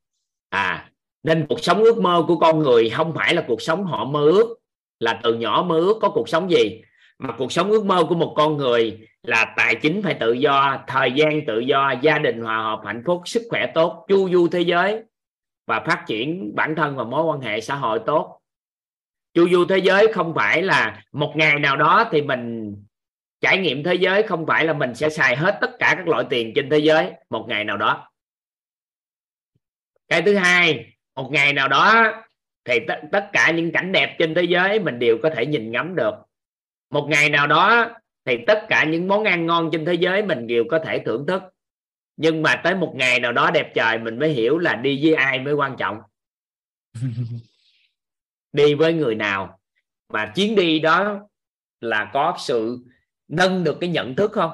À 0.50 0.92
nên 1.24 1.46
cuộc 1.50 1.64
sống 1.64 1.84
ước 1.84 1.98
mơ 1.98 2.24
của 2.28 2.38
con 2.38 2.60
người 2.60 2.90
không 2.90 3.14
phải 3.16 3.34
là 3.36 3.46
cuộc 3.48 3.62
sống 3.62 3.86
họ 3.86 4.06
mơ 4.06 4.20
ước 4.20 4.58
là 5.00 5.20
từ 5.24 5.34
nhỏ 5.34 5.66
mơ 5.68 5.80
ước 5.80 5.98
có 6.02 6.10
cuộc 6.10 6.30
sống 6.30 6.52
gì 6.52 6.82
mà 7.20 7.34
cuộc 7.38 7.52
sống 7.52 7.72
ước 7.72 7.86
mơ 7.86 8.06
của 8.10 8.16
một 8.16 8.34
con 8.38 8.58
người 8.58 9.08
là 9.24 9.54
tài 9.58 9.76
chính 9.76 10.02
phải 10.04 10.14
tự 10.14 10.34
do, 10.34 10.84
thời 10.88 11.12
gian 11.12 11.46
tự 11.48 11.60
do, 11.60 11.94
gia 12.02 12.20
đình 12.20 12.42
hòa 12.42 12.58
hợp, 12.58 12.82
hạnh 12.86 13.04
phúc, 13.06 13.22
sức 13.26 13.44
khỏe 13.50 13.72
tốt, 13.74 14.06
chu 14.08 14.30
du 14.30 14.48
thế 14.48 14.62
giới 14.62 15.04
và 15.68 15.80
phát 15.80 16.04
triển 16.08 16.56
bản 16.56 16.76
thân 16.76 16.96
và 16.96 17.04
mối 17.04 17.24
quan 17.24 17.42
hệ 17.42 17.62
xã 17.62 17.76
hội 17.76 18.00
tốt. 18.06 18.40
Chu 19.34 19.50
du 19.50 19.66
thế 19.66 19.78
giới 19.78 20.14
không 20.14 20.34
phải 20.36 20.62
là 20.62 21.04
một 21.12 21.34
ngày 21.36 21.60
nào 21.60 21.78
đó 21.78 22.10
thì 22.12 22.22
mình 22.22 22.76
trải 23.42 23.58
nghiệm 23.58 23.84
thế 23.84 23.96
giới, 23.96 24.24
không 24.24 24.46
phải 24.46 24.66
là 24.66 24.74
mình 24.74 24.96
sẽ 24.96 25.10
xài 25.10 25.36
hết 25.36 25.58
tất 25.62 25.72
cả 25.80 25.94
các 25.98 26.08
loại 26.08 26.26
tiền 26.30 26.52
trên 26.56 26.70
thế 26.70 26.78
giới 26.78 27.12
một 27.30 27.46
ngày 27.50 27.64
nào 27.64 27.78
đó. 27.78 28.10
Cái 30.08 30.22
thứ 30.22 30.36
hai, 30.36 30.94
một 31.16 31.30
ngày 31.32 31.54
nào 31.54 31.68
đó 31.68 32.14
thì 32.66 32.80
tất 32.88 33.02
tất 33.12 33.30
cả 33.34 33.52
những 33.52 33.72
cảnh 33.72 33.92
đẹp 33.92 34.16
trên 34.20 34.36
thế 34.36 34.44
giới 34.44 34.80
mình 34.80 35.00
đều 35.00 35.18
có 35.24 35.30
thể 35.30 35.46
nhìn 35.46 35.72
ngắm 35.72 35.96
được 35.96 36.14
một 36.90 37.08
ngày 37.10 37.30
nào 37.30 37.48
đó 37.48 37.90
thì 38.26 38.38
tất 38.48 38.66
cả 38.70 38.84
những 38.84 39.08
món 39.08 39.24
ăn 39.24 39.46
ngon 39.46 39.70
trên 39.72 39.86
thế 39.86 39.94
giới 39.94 40.24
mình 40.24 40.48
đều 40.48 40.64
có 40.70 40.80
thể 40.80 41.00
thưởng 41.06 41.26
thức. 41.28 41.44
Nhưng 42.18 42.42
mà 42.42 42.62
tới 42.64 42.76
một 42.76 42.94
ngày 42.96 43.20
nào 43.20 43.32
đó 43.32 43.52
đẹp 43.52 43.72
trời 43.76 44.00
mình 44.00 44.20
mới 44.20 44.30
hiểu 44.30 44.58
là 44.58 44.76
đi 44.76 45.00
với 45.04 45.14
ai 45.14 45.40
mới 45.40 45.54
quan 45.54 45.76
trọng. 45.78 45.98
Đi 48.54 48.74
với 48.74 48.94
người 48.94 49.16
nào 49.16 49.60
mà 50.14 50.32
chuyến 50.36 50.56
đi 50.56 50.80
đó 50.80 51.20
là 51.82 52.10
có 52.14 52.38
sự 52.40 52.78
nâng 53.28 53.64
được 53.64 53.78
cái 53.82 53.90
nhận 53.90 54.16
thức 54.16 54.32
không? 54.32 54.52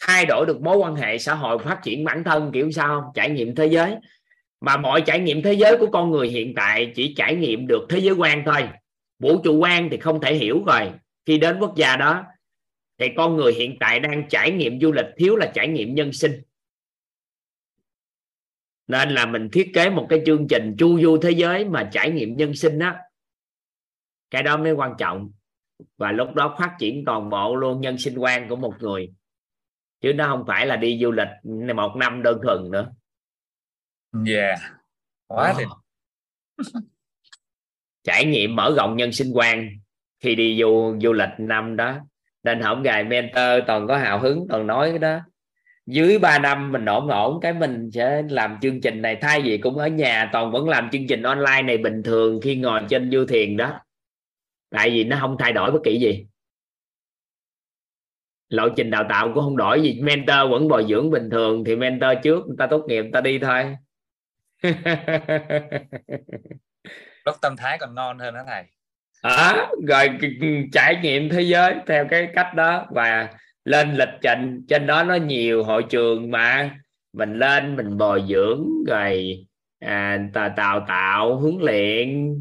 Thay 0.00 0.26
đổi 0.26 0.46
được 0.46 0.60
mối 0.60 0.76
quan 0.76 0.96
hệ 0.96 1.18
xã 1.18 1.34
hội 1.34 1.58
phát 1.58 1.80
triển 1.82 2.04
bản 2.04 2.24
thân 2.24 2.50
kiểu 2.52 2.70
sao 2.70 2.88
không? 2.88 3.10
Trải 3.14 3.30
nghiệm 3.30 3.54
thế 3.54 3.66
giới. 3.66 3.94
Mà 4.60 4.76
mọi 4.76 5.00
trải 5.00 5.20
nghiệm 5.20 5.42
thế 5.42 5.52
giới 5.52 5.76
của 5.78 5.86
con 5.92 6.10
người 6.10 6.28
hiện 6.28 6.54
tại 6.56 6.92
chỉ 6.94 7.14
trải 7.16 7.34
nghiệm 7.34 7.66
được 7.66 7.86
thế 7.88 7.98
giới 7.98 8.14
quan 8.14 8.42
thôi. 8.46 8.68
Vũ 9.18 9.40
trụ 9.44 9.56
quan 9.56 9.88
thì 9.90 9.96
không 9.96 10.20
thể 10.20 10.34
hiểu 10.34 10.62
rồi 10.66 10.92
khi 11.28 11.38
đến 11.38 11.58
quốc 11.60 11.74
gia 11.76 11.96
đó 11.96 12.24
thì 12.98 13.06
con 13.16 13.36
người 13.36 13.52
hiện 13.52 13.76
tại 13.80 14.00
đang 14.00 14.28
trải 14.28 14.50
nghiệm 14.50 14.80
du 14.80 14.92
lịch 14.92 15.06
thiếu 15.16 15.36
là 15.36 15.52
trải 15.54 15.68
nghiệm 15.68 15.94
nhân 15.94 16.12
sinh. 16.12 16.42
Nên 18.86 19.08
là 19.10 19.26
mình 19.26 19.48
thiết 19.52 19.70
kế 19.74 19.90
một 19.90 20.06
cái 20.10 20.22
chương 20.26 20.48
trình 20.48 20.76
chu 20.78 21.00
du 21.00 21.18
thế 21.22 21.30
giới 21.30 21.64
mà 21.64 21.90
trải 21.92 22.10
nghiệm 22.10 22.36
nhân 22.36 22.54
sinh 22.54 22.78
đó 22.78 22.94
cái 24.30 24.42
đó 24.42 24.56
mới 24.56 24.72
quan 24.72 24.94
trọng. 24.98 25.30
Và 25.96 26.12
lúc 26.12 26.34
đó 26.34 26.56
phát 26.58 26.76
triển 26.78 27.04
toàn 27.06 27.30
bộ 27.30 27.56
luôn 27.56 27.80
nhân 27.80 27.98
sinh 27.98 28.18
quan 28.18 28.48
của 28.48 28.56
một 28.56 28.74
người. 28.80 29.12
Chứ 30.00 30.12
nó 30.12 30.28
không 30.28 30.44
phải 30.46 30.66
là 30.66 30.76
đi 30.76 30.98
du 31.02 31.12
lịch 31.12 31.28
một 31.74 31.96
năm 31.96 32.22
đơn 32.22 32.40
thuần 32.42 32.70
nữa. 32.70 32.92
Dạ 34.26 34.54
quá 35.26 35.54
thì 35.58 35.64
trải 38.02 38.24
nghiệm 38.24 38.56
mở 38.56 38.74
rộng 38.76 38.96
nhân 38.96 39.12
sinh 39.12 39.32
quan 39.34 39.78
khi 40.20 40.34
đi 40.34 40.58
du 40.60 40.98
du 41.02 41.12
lịch 41.12 41.28
năm 41.38 41.76
đó, 41.76 41.96
nên 42.42 42.60
hổng 42.60 42.82
gài 42.82 43.04
mentor 43.04 43.66
toàn 43.66 43.86
có 43.88 43.96
hào 43.96 44.18
hứng, 44.18 44.46
toàn 44.48 44.66
nói 44.66 44.90
cái 44.90 44.98
đó. 44.98 45.20
Dưới 45.86 46.18
3 46.18 46.38
năm 46.38 46.72
mình 46.72 46.84
ổn 46.84 47.08
ổn, 47.08 47.40
cái 47.40 47.52
mình 47.52 47.90
sẽ 47.90 48.22
làm 48.28 48.58
chương 48.62 48.80
trình 48.80 49.02
này. 49.02 49.16
Thay 49.20 49.42
vì 49.42 49.58
cũng 49.58 49.78
ở 49.78 49.86
nhà, 49.86 50.30
toàn 50.32 50.50
vẫn 50.52 50.68
làm 50.68 50.90
chương 50.90 51.06
trình 51.08 51.22
online 51.22 51.62
này 51.62 51.78
bình 51.78 52.02
thường 52.02 52.40
khi 52.42 52.56
ngồi 52.56 52.80
trên 52.88 53.10
du 53.10 53.24
thuyền 53.26 53.56
đó. 53.56 53.80
Tại 54.70 54.90
vì 54.90 55.04
nó 55.04 55.16
không 55.20 55.36
thay 55.38 55.52
đổi 55.52 55.72
bất 55.72 55.78
kỳ 55.84 55.98
gì. 55.98 56.26
Lộ 58.48 58.68
trình 58.76 58.90
đào 58.90 59.04
tạo 59.08 59.30
cũng 59.34 59.44
không 59.44 59.56
đổi 59.56 59.82
gì. 59.82 60.00
Mentor 60.02 60.50
vẫn 60.50 60.68
bồi 60.68 60.84
dưỡng 60.88 61.10
bình 61.10 61.30
thường, 61.30 61.64
thì 61.64 61.76
mentor 61.76 62.10
trước, 62.22 62.46
người 62.46 62.56
ta 62.58 62.66
tốt 62.66 62.84
nghiệp, 62.88 63.02
người 63.02 63.12
ta 63.12 63.20
đi 63.20 63.38
thôi. 63.38 63.76
Lúc 67.24 67.36
tâm 67.42 67.56
thái 67.56 67.78
còn 67.80 67.94
ngon 67.94 68.18
hơn 68.18 68.34
đó 68.34 68.40
thầy? 68.46 68.64
À, 69.22 69.70
rồi 69.88 70.08
trải 70.72 70.98
nghiệm 71.02 71.28
thế 71.28 71.42
giới 71.42 71.74
theo 71.86 72.06
cái 72.10 72.28
cách 72.34 72.54
đó 72.54 72.86
và 72.90 73.28
lên 73.64 73.94
lịch 73.94 74.08
trình. 74.22 74.64
Trên 74.68 74.86
đó 74.86 75.02
nó 75.02 75.14
nhiều 75.14 75.64
hội 75.64 75.84
trường 75.90 76.30
mà. 76.30 76.78
Mình 77.12 77.38
lên 77.38 77.76
mình 77.76 77.98
bồi 77.98 78.22
dưỡng 78.28 78.68
rồi 78.86 79.46
à, 79.78 80.18
tà- 80.32 80.52
tạo 80.56 80.84
tạo 80.88 81.36
huấn 81.36 81.58
luyện 81.60 82.34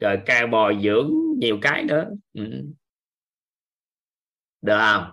rồi 0.00 0.18
ca 0.26 0.46
bồi 0.46 0.78
dưỡng 0.82 1.10
nhiều 1.38 1.58
cái 1.62 1.84
nữa. 1.84 2.10
Ừ. 2.34 2.42
được 4.62 4.78
không? 4.78 5.04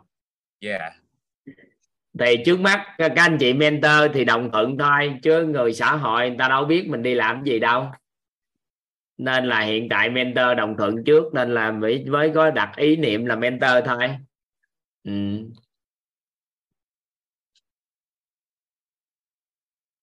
Yeah. 0.59 0.93
Thì 2.19 2.35
trước 2.45 2.59
mắt 2.59 2.95
các 2.97 3.11
anh 3.15 3.37
chị 3.39 3.53
mentor 3.53 4.11
thì 4.13 4.25
đồng 4.25 4.51
thuận 4.51 4.77
thôi 4.77 5.13
chứ 5.23 5.43
người 5.43 5.73
xã 5.73 5.95
hội 5.95 6.29
người 6.29 6.37
ta 6.37 6.47
đâu 6.47 6.65
biết 6.65 6.87
mình 6.87 7.03
đi 7.03 7.13
làm 7.13 7.43
gì 7.43 7.59
đâu 7.59 7.85
nên 9.17 9.45
là 9.45 9.61
hiện 9.61 9.87
tại 9.89 10.09
mentor 10.09 10.57
đồng 10.57 10.77
thuận 10.77 11.03
trước 11.03 11.33
nên 11.33 11.53
là 11.53 11.71
mới 11.71 12.05
mới 12.05 12.31
có 12.35 12.51
đặt 12.51 12.71
ý 12.77 12.95
niệm 12.95 13.25
là 13.25 13.35
mentor 13.35 13.71
thôi. 13.85 14.17
Ừ. 15.03 15.11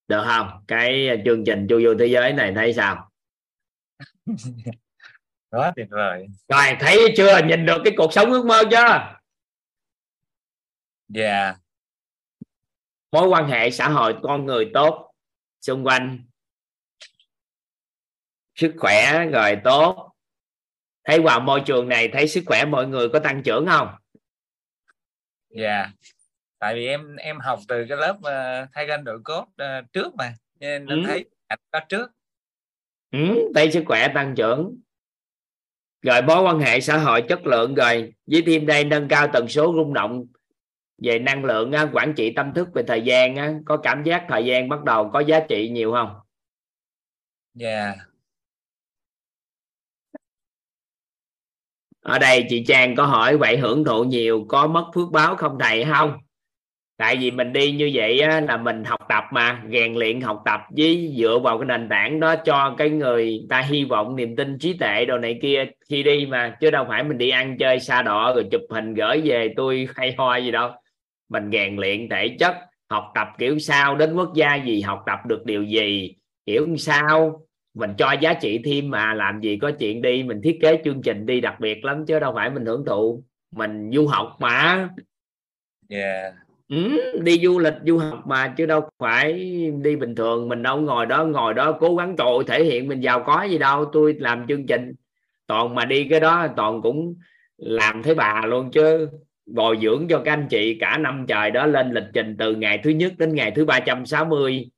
được 0.09 0.23
không? 0.27 0.65
Cái 0.69 1.09
chương 1.25 1.45
trình 1.45 1.67
chu 1.69 1.81
vô 1.85 1.95
thế 1.99 2.07
giới 2.07 2.33
này 2.33 2.53
thấy 2.55 2.75
sao? 2.75 3.11
Quá 5.51 5.73
tuyệt 5.77 5.87
vời. 5.91 6.27
Rồi 6.49 6.77
thấy 6.81 7.15
chưa? 7.17 7.41
Nhìn 7.47 7.67
được 7.67 7.79
cái 7.85 7.95
cuộc 7.97 8.13
sống 8.13 8.33
ước 8.33 8.47
mơ 8.47 8.63
chưa? 8.71 9.15
Yeah 11.15 11.57
mối 13.13 13.29
quan 13.29 13.49
hệ 13.49 13.71
xã 13.71 13.89
hội 13.89 14.17
con 14.23 14.47
người 14.47 14.71
tốt 14.75 15.11
xung 15.61 15.87
quanh 15.87 16.25
sức 18.59 18.75
khỏe 18.79 19.27
rồi 19.33 19.57
tốt. 19.65 20.13
Thấy 21.05 21.21
vào 21.21 21.41
môi 21.41 21.61
trường 21.67 21.89
này 21.89 22.09
thấy 22.09 22.29
sức 22.29 22.43
khỏe 22.47 22.65
mọi 22.65 22.87
người 22.87 23.09
có 23.09 23.19
tăng 23.19 23.43
trưởng 23.43 23.67
không? 23.67 23.89
Dạ. 25.49 25.91
Tại 26.59 26.75
vì 26.75 26.87
em 26.87 27.17
em 27.17 27.39
học 27.41 27.59
từ 27.69 27.87
cái 27.89 27.99
lớp 27.99 28.17
uh, 28.19 28.69
thay 28.73 28.87
gân 28.87 29.05
đội 29.05 29.21
cốt 29.25 29.43
uh, 29.43 29.93
trước 29.93 30.15
mà. 30.15 30.35
Nên 30.61 30.87
Ừ. 30.87 31.03
thấy 31.07 31.25
ảnh 31.47 31.59
có 31.71 31.81
trước. 31.89 32.11
Ừ, 33.11 33.53
thấy 33.55 33.73
sức 33.73 33.83
khỏe 33.87 34.09
tăng 34.15 34.35
trưởng. 34.37 34.81
Rồi 36.03 36.23
mối 36.23 36.43
quan 36.43 36.61
hệ 36.61 36.81
xã 36.81 36.99
hội 36.99 37.23
chất 37.29 37.47
lượng 37.47 37.75
rồi. 37.75 38.13
Với 38.27 38.43
thêm 38.47 38.67
đây 38.67 38.85
nâng 38.85 39.09
cao 39.09 39.29
tần 39.33 39.49
số 39.49 39.73
rung 39.77 39.95
động 39.95 40.27
về 41.03 41.19
năng 41.19 41.45
lượng 41.45 41.73
á, 41.73 41.89
quản 41.93 42.15
trị 42.17 42.33
tâm 42.37 42.55
thức 42.55 42.69
về 42.75 42.83
thời 42.87 43.03
gian 43.03 43.37
á, 43.37 43.53
có 43.67 43.77
cảm 43.77 44.03
giác 44.03 44.27
thời 44.29 44.45
gian 44.45 44.69
bắt 44.69 44.85
đầu 44.85 45.11
có 45.13 45.21
giá 45.21 45.41
trị 45.49 45.69
nhiều 45.69 45.93
không? 45.93 46.17
Dạ 47.55 47.95
ở 52.09 52.19
đây 52.19 52.47
chị 52.49 52.65
Trang 52.65 52.97
có 52.97 53.05
hỏi 53.05 53.37
vậy 53.37 53.57
hưởng 53.57 53.85
thụ 53.85 54.05
nhiều 54.05 54.45
có 54.49 54.67
mất 54.67 54.85
phước 54.95 55.11
báo 55.13 55.37
không 55.37 55.59
thầy 55.61 55.85
không? 55.85 56.13
Tại 56.97 57.17
vì 57.17 57.31
mình 57.31 57.53
đi 57.53 57.73
như 57.73 57.91
vậy 57.95 58.21
á, 58.21 58.41
là 58.41 58.57
mình 58.57 58.85
học 58.85 59.01
tập 59.09 59.25
mà 59.33 59.63
rèn 59.73 59.95
luyện 59.95 60.21
học 60.21 60.43
tập 60.45 60.61
với 60.77 61.15
dựa 61.19 61.39
vào 61.39 61.59
cái 61.59 61.67
nền 61.67 61.89
tảng 61.89 62.21
đó 62.21 62.37
cho 62.37 62.75
cái 62.79 62.91
người 62.91 63.47
ta 63.49 63.61
hy 63.61 63.85
vọng 63.85 64.17
niềm 64.17 64.37
tin 64.37 64.59
trí 64.59 64.73
tuệ 64.73 65.05
đồ 65.05 65.19
này 65.19 65.39
kia 65.43 65.65
khi 65.89 66.03
đi 66.03 66.27
mà. 66.27 66.57
Chứ 66.61 66.71
đâu 66.71 66.85
phải 66.89 67.05
mình 67.05 67.19
đi 67.19 67.31
ăn 67.31 67.57
chơi 67.59 67.81
xa 67.81 68.03
đỏ 68.03 68.33
rồi 68.35 68.45
chụp 68.51 68.63
hình 68.71 68.95
gửi 68.95 69.21
về 69.25 69.55
tôi 69.57 69.89
hay 69.95 70.15
ho 70.19 70.37
gì 70.37 70.51
đâu. 70.51 70.71
Mình 71.29 71.51
rèn 71.53 71.77
luyện 71.77 72.09
thể 72.09 72.37
chất 72.39 72.55
học 72.91 73.05
tập 73.15 73.29
kiểu 73.39 73.59
sao 73.59 73.97
đến 73.97 74.15
quốc 74.15 74.35
gia 74.35 74.57
gì 74.57 74.81
học 74.81 75.03
tập 75.07 75.19
được 75.27 75.45
điều 75.45 75.63
gì 75.63 76.15
kiểu 76.47 76.77
sao 76.79 77.41
mình 77.79 77.95
cho 77.99 78.13
giá 78.13 78.35
trị 78.35 78.61
thêm 78.65 78.91
mà 78.91 79.15
làm 79.15 79.41
gì 79.41 79.57
có 79.57 79.71
chuyện 79.71 80.03
đi 80.03 80.23
mình 80.23 80.41
thiết 80.43 80.59
kế 80.63 80.81
chương 80.85 81.03
trình 81.03 81.27
đi 81.27 81.41
đặc 81.41 81.61
biệt 81.61 81.85
lắm 81.85 82.07
chứ 82.07 82.21
đâu 82.21 82.33
phải 82.35 82.51
mình 82.51 82.67
hưởng 82.67 82.85
thụ. 82.85 83.23
Mình 83.51 83.91
du 83.95 84.07
học 84.07 84.37
mà. 84.41 84.89
Dạ 85.89 86.33
ừ, 86.69 86.77
đi 87.23 87.41
du 87.43 87.59
lịch 87.59 87.75
du 87.87 87.99
học 87.99 88.27
mà 88.27 88.55
chứ 88.57 88.67
đâu 88.67 88.89
phải 88.99 89.33
đi 89.83 89.97
bình 89.97 90.15
thường. 90.15 90.49
Mình 90.49 90.63
đâu 90.63 90.81
ngồi 90.81 91.07
đó 91.07 91.25
ngồi 91.25 91.55
đó 91.55 91.73
cố 91.81 91.97
gắng 91.97 92.15
trội 92.19 92.45
thể 92.47 92.65
hiện 92.65 92.89
mình 92.89 93.01
giàu 93.01 93.23
có 93.27 93.43
gì 93.43 93.59
đâu. 93.59 93.85
Tôi 93.93 94.17
làm 94.19 94.47
chương 94.49 94.67
trình 94.67 94.95
toàn 95.47 95.75
mà 95.75 95.85
đi 95.85 96.09
cái 96.11 96.21
đó 96.21 96.47
toàn 96.57 96.83
cũng 96.83 97.15
làm 97.57 98.03
thấy 98.03 98.15
bà 98.15 98.43
luôn 98.47 98.71
chứ. 98.71 99.09
Bồi 99.47 99.79
dưỡng 99.83 100.07
cho 100.09 100.23
các 100.25 100.33
anh 100.33 100.47
chị 100.51 100.79
cả 100.81 100.99
năm 100.99 101.25
trời 101.29 101.51
đó 101.51 101.67
lên 101.67 101.93
lịch 101.93 102.09
trình 102.15 102.37
từ 102.39 102.55
ngày 102.55 102.81
thứ 102.85 102.91
nhất 102.91 103.13
đến 103.19 103.35
ngày 103.35 103.51
thứ 103.51 103.65
360 103.65 104.71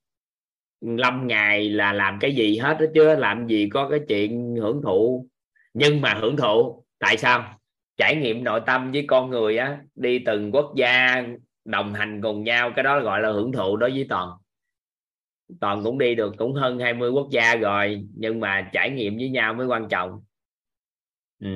5 0.81 1.27
ngày 1.27 1.71
là 1.71 1.93
làm 1.93 2.19
cái 2.21 2.35
gì 2.35 2.59
hết 2.59 2.77
đó 2.81 2.87
chứ 2.95 3.15
làm 3.17 3.47
gì 3.47 3.69
có 3.73 3.89
cái 3.89 4.01
chuyện 4.09 4.57
hưởng 4.57 4.83
thụ. 4.83 5.27
Nhưng 5.75 6.01
mà 6.01 6.15
hưởng 6.15 6.37
thụ 6.37 6.85
tại 6.99 7.17
sao? 7.17 7.59
Trải 7.97 8.17
nghiệm 8.17 8.45
nội 8.45 8.61
tâm 8.67 8.93
với 8.93 9.05
con 9.09 9.31
người 9.31 9.57
á 9.57 9.79
đi 9.95 10.19
từng 10.27 10.53
quốc 10.53 10.73
gia 10.77 11.25
đồng 11.65 11.95
hành 11.95 12.21
cùng 12.23 12.45
nhau 12.45 12.73
cái 12.77 12.83
đó 12.83 13.01
gọi 13.01 13.21
là 13.21 13.31
hưởng 13.33 13.53
thụ 13.53 13.77
đối 13.77 13.91
với 13.91 14.07
toàn. 14.09 14.31
Toàn 15.61 15.85
cũng 15.85 15.99
đi 15.99 16.15
được 16.15 16.35
cũng 16.39 16.55
hơn 16.55 16.79
20 16.79 17.11
quốc 17.11 17.29
gia 17.33 17.57
rồi 17.57 18.07
nhưng 18.15 18.41
mà 18.41 18.71
trải 18.73 18.91
nghiệm 18.91 19.17
với 19.17 19.31
nhau 19.31 19.55
mới 19.55 19.67
quan 19.67 19.89
trọng. 19.89 20.21
Ừ. 21.41 21.47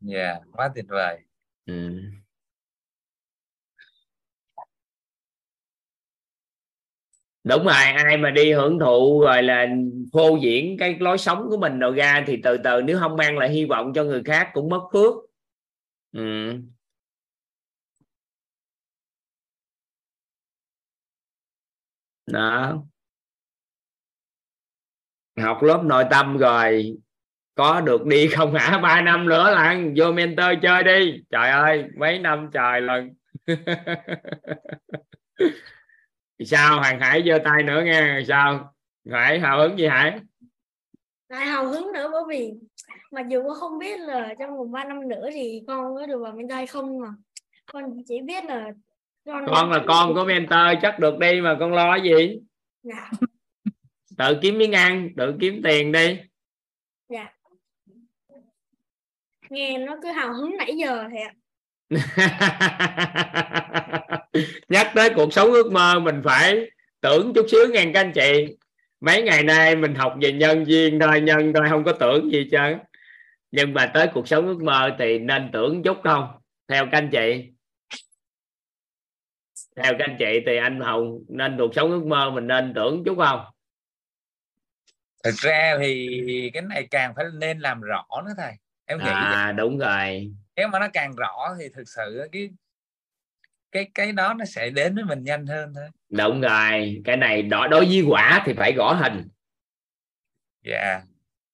dạ 0.00 0.40
quá 0.52 0.70
tuyệt 0.74 0.84
vời. 0.88 1.18
Ừ. 1.66 2.00
đúng 7.44 7.64
rồi, 7.64 7.74
ai 7.74 8.16
mà 8.16 8.30
đi 8.30 8.52
hưởng 8.52 8.78
thụ 8.78 9.20
rồi 9.20 9.42
là 9.42 9.66
phô 10.12 10.36
diễn 10.42 10.76
cái 10.78 10.96
lối 11.00 11.18
sống 11.18 11.46
của 11.50 11.56
mình 11.56 11.78
đầu 11.78 11.92
ra 11.92 12.24
thì 12.26 12.40
từ 12.44 12.56
từ, 12.64 12.80
nếu 12.82 12.98
không 13.00 13.16
mang 13.16 13.38
lại 13.38 13.50
hy 13.50 13.64
vọng 13.64 13.92
cho 13.94 14.04
người 14.04 14.22
khác 14.24 14.48
cũng 14.54 14.68
mất 14.68 14.80
phước. 14.92 15.14
Ừ. 16.12 16.20
đó. 22.26 22.84
Học 25.40 25.62
lớp 25.62 25.82
nội 25.84 26.04
tâm 26.10 26.36
rồi, 26.38 26.96
có 27.56 27.82
được 27.82 28.06
đi 28.06 28.28
không 28.28 28.54
hả? 28.54 28.78
Ba 28.84 29.02
năm 29.02 29.28
nữa 29.28 29.50
là 29.52 29.80
vô 29.96 30.12
mentor 30.12 30.46
chơi 30.62 30.84
đi. 30.84 31.22
Trời 31.30 31.50
ơi, 31.50 31.84
mấy 31.98 32.18
năm 32.18 32.50
trời 32.54 32.82
lần. 32.82 33.10
sao? 36.44 36.78
Hoàng 36.78 37.00
hải 37.00 37.22
giơ 37.26 37.38
tay 37.44 37.62
nữa 37.62 37.82
nghe 37.84 38.22
sao? 38.28 38.74
Hải 39.10 39.40
hào 39.40 39.58
hứng 39.58 39.78
gì 39.78 39.86
hải 39.86 40.20
lại 41.32 41.46
hào 41.46 41.66
hứng 41.66 41.92
nữa 41.92 42.08
bởi 42.12 42.22
vì 42.28 42.52
mặc 43.10 43.26
dù 43.28 43.42
con 43.48 43.56
không 43.60 43.78
biết 43.78 44.00
là 44.00 44.34
trong 44.38 44.58
vòng 44.58 44.72
3 44.72 44.84
năm 44.84 45.08
nữa 45.08 45.28
thì 45.32 45.62
con 45.66 45.94
có 45.94 46.06
được 46.06 46.18
vào 46.18 46.32
bên 46.32 46.48
đây 46.48 46.66
không 46.66 47.00
mà. 47.00 47.08
Con 47.72 48.02
chỉ 48.08 48.20
biết 48.20 48.44
là 48.44 48.72
con 49.26 49.44
con 49.46 49.70
là 49.70 49.84
con 49.86 50.14
của 50.14 50.24
mentor 50.24 50.82
chắc 50.82 50.98
được 50.98 51.18
đi 51.18 51.40
mà 51.40 51.56
con 51.60 51.72
lo 51.72 51.96
gì? 51.96 52.40
Dạ. 52.82 53.10
Tự 54.18 54.38
kiếm 54.42 54.58
miếng 54.58 54.72
ăn 54.72 55.08
tự 55.16 55.34
kiếm 55.40 55.60
tiền 55.64 55.92
đi. 55.92 56.18
Dạ. 57.08 57.32
Nghe 59.50 59.78
nó 59.78 59.96
cứ 60.02 60.08
hào 60.08 60.34
hứng 60.34 60.56
nãy 60.56 60.74
giờ 60.76 61.04
thì 61.10 61.18
ạ 61.20 61.34
nhắc 64.68 64.92
tới 64.94 65.10
cuộc 65.16 65.32
sống 65.32 65.52
ước 65.52 65.72
mơ 65.72 65.98
mình 66.00 66.22
phải 66.24 66.70
tưởng 67.00 67.32
chút 67.34 67.46
xíu 67.50 67.60
nghe 67.70 67.90
các 67.94 68.00
anh 68.00 68.12
chị. 68.12 68.56
Mấy 69.00 69.22
ngày 69.22 69.42
nay 69.42 69.76
mình 69.76 69.94
học 69.94 70.14
về 70.20 70.32
nhân 70.32 70.64
viên 70.64 71.00
thôi 71.00 71.20
nhân 71.20 71.52
thôi 71.54 71.66
không 71.70 71.84
có 71.84 71.92
tưởng 71.92 72.32
gì 72.32 72.48
chứ 72.50 72.58
nhưng 73.50 73.74
mà 73.74 73.90
tới 73.94 74.08
cuộc 74.14 74.28
sống 74.28 74.46
ước 74.46 74.62
mơ 74.62 74.90
thì 74.98 75.18
nên 75.18 75.50
tưởng 75.52 75.82
chút 75.82 75.96
không? 76.04 76.28
Theo 76.68 76.84
các 76.92 76.98
anh 76.98 77.10
chị. 77.12 77.52
Theo 79.76 79.92
các 79.98 80.04
anh 80.08 80.16
chị 80.18 80.40
thì 80.46 80.56
anh 80.56 80.80
hồng 80.80 81.18
nên 81.28 81.56
cuộc 81.58 81.74
sống 81.74 81.90
ước 81.90 82.06
mơ 82.06 82.30
mình 82.30 82.46
nên 82.46 82.72
tưởng 82.74 83.04
chút 83.04 83.18
không? 83.18 83.44
Thực 85.24 85.34
ra 85.34 85.76
thì 85.80 86.50
cái 86.54 86.62
này 86.62 86.88
càng 86.90 87.12
phải 87.16 87.24
nên 87.34 87.58
làm 87.58 87.80
rõ 87.80 88.04
nữa 88.26 88.32
thầy. 88.36 88.52
Em 88.84 88.98
nghĩ 88.98 89.04
vậy. 89.04 89.14
à 89.14 89.52
đúng 89.52 89.78
rồi 89.78 90.32
nếu 90.56 90.68
mà 90.68 90.78
nó 90.78 90.88
càng 90.92 91.14
rõ 91.16 91.54
thì 91.58 91.68
thực 91.74 91.88
sự 91.88 92.28
cái 92.32 92.50
cái 93.72 93.90
cái 93.94 94.12
đó 94.12 94.34
nó 94.38 94.44
sẽ 94.44 94.70
đến 94.70 94.94
với 94.94 95.04
mình 95.04 95.24
nhanh 95.24 95.46
hơn 95.46 95.72
thôi. 95.74 95.84
Đúng 96.08 96.40
rồi 96.40 97.02
cái 97.04 97.16
này 97.16 97.42
đó 97.42 97.66
đối 97.66 97.84
với 97.84 98.02
quả 98.08 98.42
thì 98.46 98.52
phải 98.52 98.72
gõ 98.72 98.92
hình. 98.92 99.28
Dạ. 100.64 101.02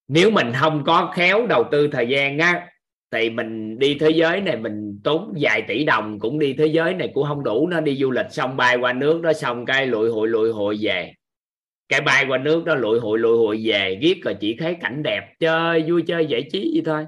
Nếu 0.09 0.31
mình 0.31 0.53
không 0.61 0.85
có 0.87 1.12
khéo 1.16 1.47
đầu 1.47 1.69
tư 1.73 1.89
thời 1.93 2.09
gian 2.09 2.39
á 2.39 2.70
thì 3.11 3.31
mình 3.31 3.79
đi 3.79 3.97
thế 4.01 4.11
giới 4.11 4.41
này 4.41 4.57
mình 4.57 5.01
tốn 5.05 5.35
vài 5.41 5.62
tỷ 5.69 5.85
đồng 5.85 6.19
cũng 6.20 6.39
đi 6.39 6.55
thế 6.59 6.66
giới 6.66 6.95
này 6.95 7.11
cũng 7.15 7.27
không 7.29 7.45
đủ 7.45 7.66
nó 7.66 7.81
đi 7.81 7.97
du 7.97 8.11
lịch 8.11 8.27
xong 8.31 8.57
bay 8.57 8.77
qua 8.77 8.93
nước 8.93 9.23
đó 9.23 9.33
xong 9.33 9.66
cái 9.66 9.87
lụi 9.87 10.11
hụi 10.11 10.29
lụi 10.29 10.53
hụi 10.53 10.79
về. 10.81 11.12
Cái 11.89 12.01
bay 12.01 12.25
qua 12.29 12.39
nước 12.39 12.65
đó 12.65 12.75
lụi 12.75 13.01
hụi 13.01 13.19
lụi 13.19 13.37
hụi 13.37 13.69
về 13.69 13.99
viết 14.01 14.20
rồi 14.25 14.37
chỉ 14.41 14.57
thấy 14.59 14.77
cảnh 14.81 15.03
đẹp 15.03 15.35
chơi 15.39 15.85
vui 15.89 16.03
chơi 16.07 16.27
giải 16.27 16.49
trí 16.53 16.70
vậy 16.75 16.83
thôi 16.87 17.07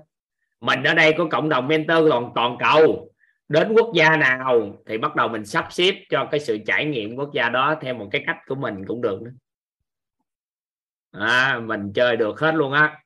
mình 0.60 0.82
ở 0.82 0.94
đây 0.94 1.14
có 1.18 1.28
cộng 1.30 1.48
đồng 1.48 1.68
mentor 1.68 2.08
toàn 2.10 2.32
toàn 2.34 2.56
cầu. 2.60 3.12
Đến 3.48 3.72
quốc 3.72 3.92
gia 3.94 4.16
nào 4.16 4.80
thì 4.86 4.98
bắt 4.98 5.16
đầu 5.16 5.28
mình 5.28 5.44
sắp 5.44 5.66
xếp 5.70 6.04
cho 6.10 6.28
cái 6.30 6.40
sự 6.40 6.58
trải 6.66 6.84
nghiệm 6.84 7.16
quốc 7.16 7.30
gia 7.34 7.48
đó 7.48 7.74
theo 7.80 7.94
một 7.94 8.08
cái 8.12 8.22
cách 8.26 8.36
của 8.46 8.54
mình 8.54 8.84
cũng 8.86 9.02
được 9.02 9.22
nữa. 9.22 9.32
À, 11.10 11.60
mình 11.64 11.92
chơi 11.94 12.16
được 12.16 12.40
hết 12.40 12.54
luôn 12.54 12.72
á. 12.72 13.02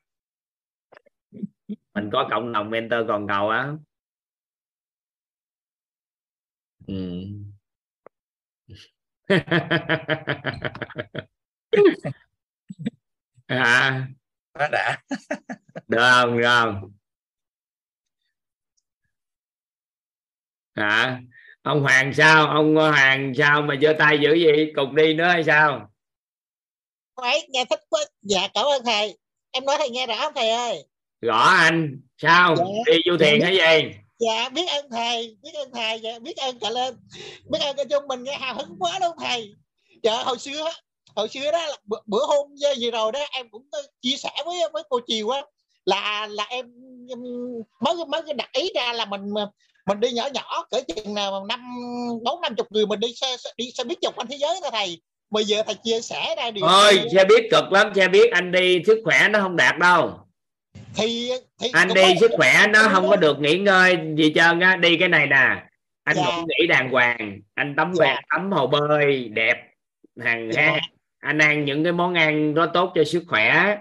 Mình 1.93 2.09
có 2.11 2.27
cộng 2.31 2.51
đồng 2.51 2.69
mentor 2.69 2.99
toàn 3.07 3.27
cầu 3.27 3.49
á. 3.49 3.73
Ừ. 6.87 7.25
à. 13.47 14.07
Đã. 14.53 15.01
Được 15.87 15.97
không? 15.99 16.37
Được 16.37 16.43
không 16.45 16.91
hả 20.75 21.19
ông 21.63 21.81
hoàng 21.81 22.13
sao 22.13 22.47
ông 22.47 22.75
hoàng 22.75 23.33
sao 23.37 23.61
mà 23.61 23.75
giơ 23.81 23.93
tay 23.99 24.19
dữ 24.21 24.33
gì 24.33 24.71
cục 24.75 24.93
đi 24.93 25.13
nữa 25.13 25.27
hay 25.27 25.43
sao 25.43 25.89
Đấy, 27.21 27.47
nghe 27.49 27.65
thích 27.65 27.79
quá. 27.89 28.01
Dạ, 28.21 28.47
cảm 28.53 28.65
ơn 28.65 28.83
thầy. 28.85 29.17
Em 29.51 29.65
nói 29.65 29.75
thầy 29.79 29.89
nghe 29.89 30.07
rõ 30.07 30.15
không 30.19 30.33
thầy 30.35 30.49
ơi? 30.49 30.83
rõ 31.21 31.37
anh 31.37 32.01
sao 32.17 32.55
Dạ. 32.55 32.63
đi 32.85 32.97
vô 33.09 33.17
thiền 33.17 33.39
Dạ, 33.39 33.45
hay 33.45 33.55
gì 33.57 33.95
Dạ, 34.19 34.49
biết 34.49 34.65
ơn 34.69 34.89
thầy, 34.91 35.37
biết 35.43 35.51
ơn 35.53 35.71
thầy, 35.73 35.99
dạ, 35.99 36.19
biết 36.19 36.37
ơn 36.37 36.59
cả 36.59 36.69
lên. 36.69 36.95
Biết 37.51 37.59
ơn 37.61 37.75
cái 37.75 37.85
chung 37.85 38.07
mình 38.07 38.23
nghe 38.23 38.37
hào 38.37 38.55
hứng 38.55 38.75
quá 38.79 38.97
không 38.99 39.15
thầy? 39.19 39.53
Dạ, 40.03 40.23
hồi 40.23 40.39
xưa 40.39 40.69
hồi 41.15 41.29
xưa 41.29 41.51
đó 41.51 41.65
là 41.67 41.77
bữa, 41.83 41.99
bữa 42.05 42.25
hôm 42.27 42.55
gì 42.77 42.91
rồi 42.91 43.11
đó 43.11 43.19
em 43.31 43.49
cũng 43.49 43.67
chia 44.01 44.15
sẻ 44.17 44.29
với 44.45 44.57
với 44.73 44.83
cô 44.89 44.99
chiều 45.07 45.29
á 45.29 45.41
là 45.85 46.27
là 46.31 46.43
em, 46.49 46.65
mới 47.79 47.95
mới 48.07 48.21
đặt 48.35 48.49
ý 48.53 48.71
ra 48.75 48.93
là 48.93 49.05
mình 49.05 49.21
mình 49.87 49.99
đi 49.99 50.11
nhỏ 50.11 50.27
nhỏ 50.33 50.65
cỡ 50.71 50.77
chừng 50.87 51.13
nào 51.13 51.45
năm 51.45 51.59
bốn 52.23 52.41
năm 52.41 52.55
chục 52.55 52.67
người 52.71 52.85
mình 52.85 52.99
đi 52.99 53.13
xe 53.15 53.27
đi 53.57 53.71
xe 53.71 53.83
buýt 53.83 53.97
vòng 54.03 54.13
quanh 54.17 54.27
thế 54.27 54.37
giới 54.39 54.59
đó 54.63 54.69
thầy 54.71 55.01
bây 55.29 55.43
giờ 55.45 55.63
thầy 55.65 55.75
chia 55.83 56.01
sẻ 56.01 56.35
ra 56.37 56.51
điều 56.51 56.67
thôi 56.67 57.01
xe 57.13 57.25
biết 57.25 57.47
cực 57.51 57.71
lắm 57.71 57.91
xe 57.95 58.07
biết 58.07 58.31
anh 58.31 58.51
đi 58.51 58.81
sức 58.87 59.01
khỏe 59.03 59.27
nó 59.29 59.39
không 59.39 59.55
đạt 59.55 59.77
đâu 59.79 60.19
thì, 60.95 61.31
thì 61.61 61.69
anh 61.73 61.87
cũng 61.87 61.95
đi 61.95 62.13
sức 62.19 62.31
khỏe 62.37 62.67
nó 62.73 62.87
không 62.91 63.09
có 63.09 63.15
được 63.15 63.39
nghỉ 63.39 63.57
ngơi 63.57 63.97
gì 64.17 64.31
trơn 64.35 64.59
á 64.59 64.75
đi 64.75 64.97
cái 64.97 65.09
này 65.09 65.27
nè 65.27 65.63
anh 66.03 66.15
Dạ. 66.15 66.23
ngủ 66.25 66.45
nghỉ 66.47 66.67
đàng 66.67 66.91
hoàng 66.91 67.39
anh 67.53 67.75
tắm 67.75 67.93
Dạ. 67.95 68.21
tắm 68.29 68.51
hồ 68.51 68.67
bơi 68.67 69.29
đẹp 69.29 69.55
hàng 70.23 70.49
Dạ. 70.53 70.61
ha 70.61 70.79
anh 71.19 71.37
ăn 71.37 71.65
những 71.65 71.83
cái 71.83 71.93
món 71.93 72.13
ăn 72.13 72.53
nó 72.53 72.65
tốt 72.65 72.91
cho 72.95 73.03
sức 73.03 73.23
khỏe 73.27 73.77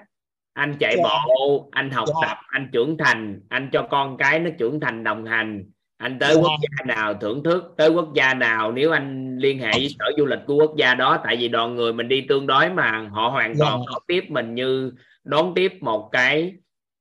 anh 0.52 0.76
chạy 0.80 0.94
Dạ. 0.96 1.02
bộ 1.26 1.68
anh 1.72 1.90
học 1.90 2.08
Dạ. 2.08 2.28
tập 2.28 2.38
anh 2.48 2.68
trưởng 2.72 2.96
thành 2.98 3.40
anh 3.48 3.70
cho 3.72 3.86
con 3.90 4.16
cái 4.16 4.38
nó 4.38 4.50
trưởng 4.58 4.80
thành 4.80 5.04
đồng 5.04 5.24
hành 5.26 5.64
anh 5.96 6.18
tới 6.18 6.34
quốc 6.34 6.52
gia 6.62 6.94
nào 6.94 7.14
thưởng 7.14 7.42
thức? 7.42 7.74
Tới 7.76 7.88
quốc 7.90 8.14
gia 8.14 8.34
nào 8.34 8.72
nếu 8.72 8.92
anh 8.92 9.38
liên 9.38 9.58
hệ 9.58 9.70
với 9.72 9.88
sở 9.98 10.04
du 10.18 10.26
lịch 10.26 10.38
của 10.46 10.54
quốc 10.54 10.76
gia 10.76 10.94
đó? 10.94 11.20
Tại 11.24 11.36
vì 11.36 11.48
đoàn 11.48 11.74
người 11.74 11.92
mình 11.92 12.08
đi 12.08 12.20
tương 12.28 12.46
đối 12.46 12.70
mà 12.70 13.08
họ 13.10 13.28
hoàn 13.28 13.54
Dạ. 13.54 13.66
toàn 13.66 13.82
đón 13.86 14.02
tiếp 14.06 14.24
mình 14.28 14.54
như 14.54 14.92
đón 15.24 15.52
tiếp 15.54 15.72
một 15.80 16.08
cái 16.12 16.52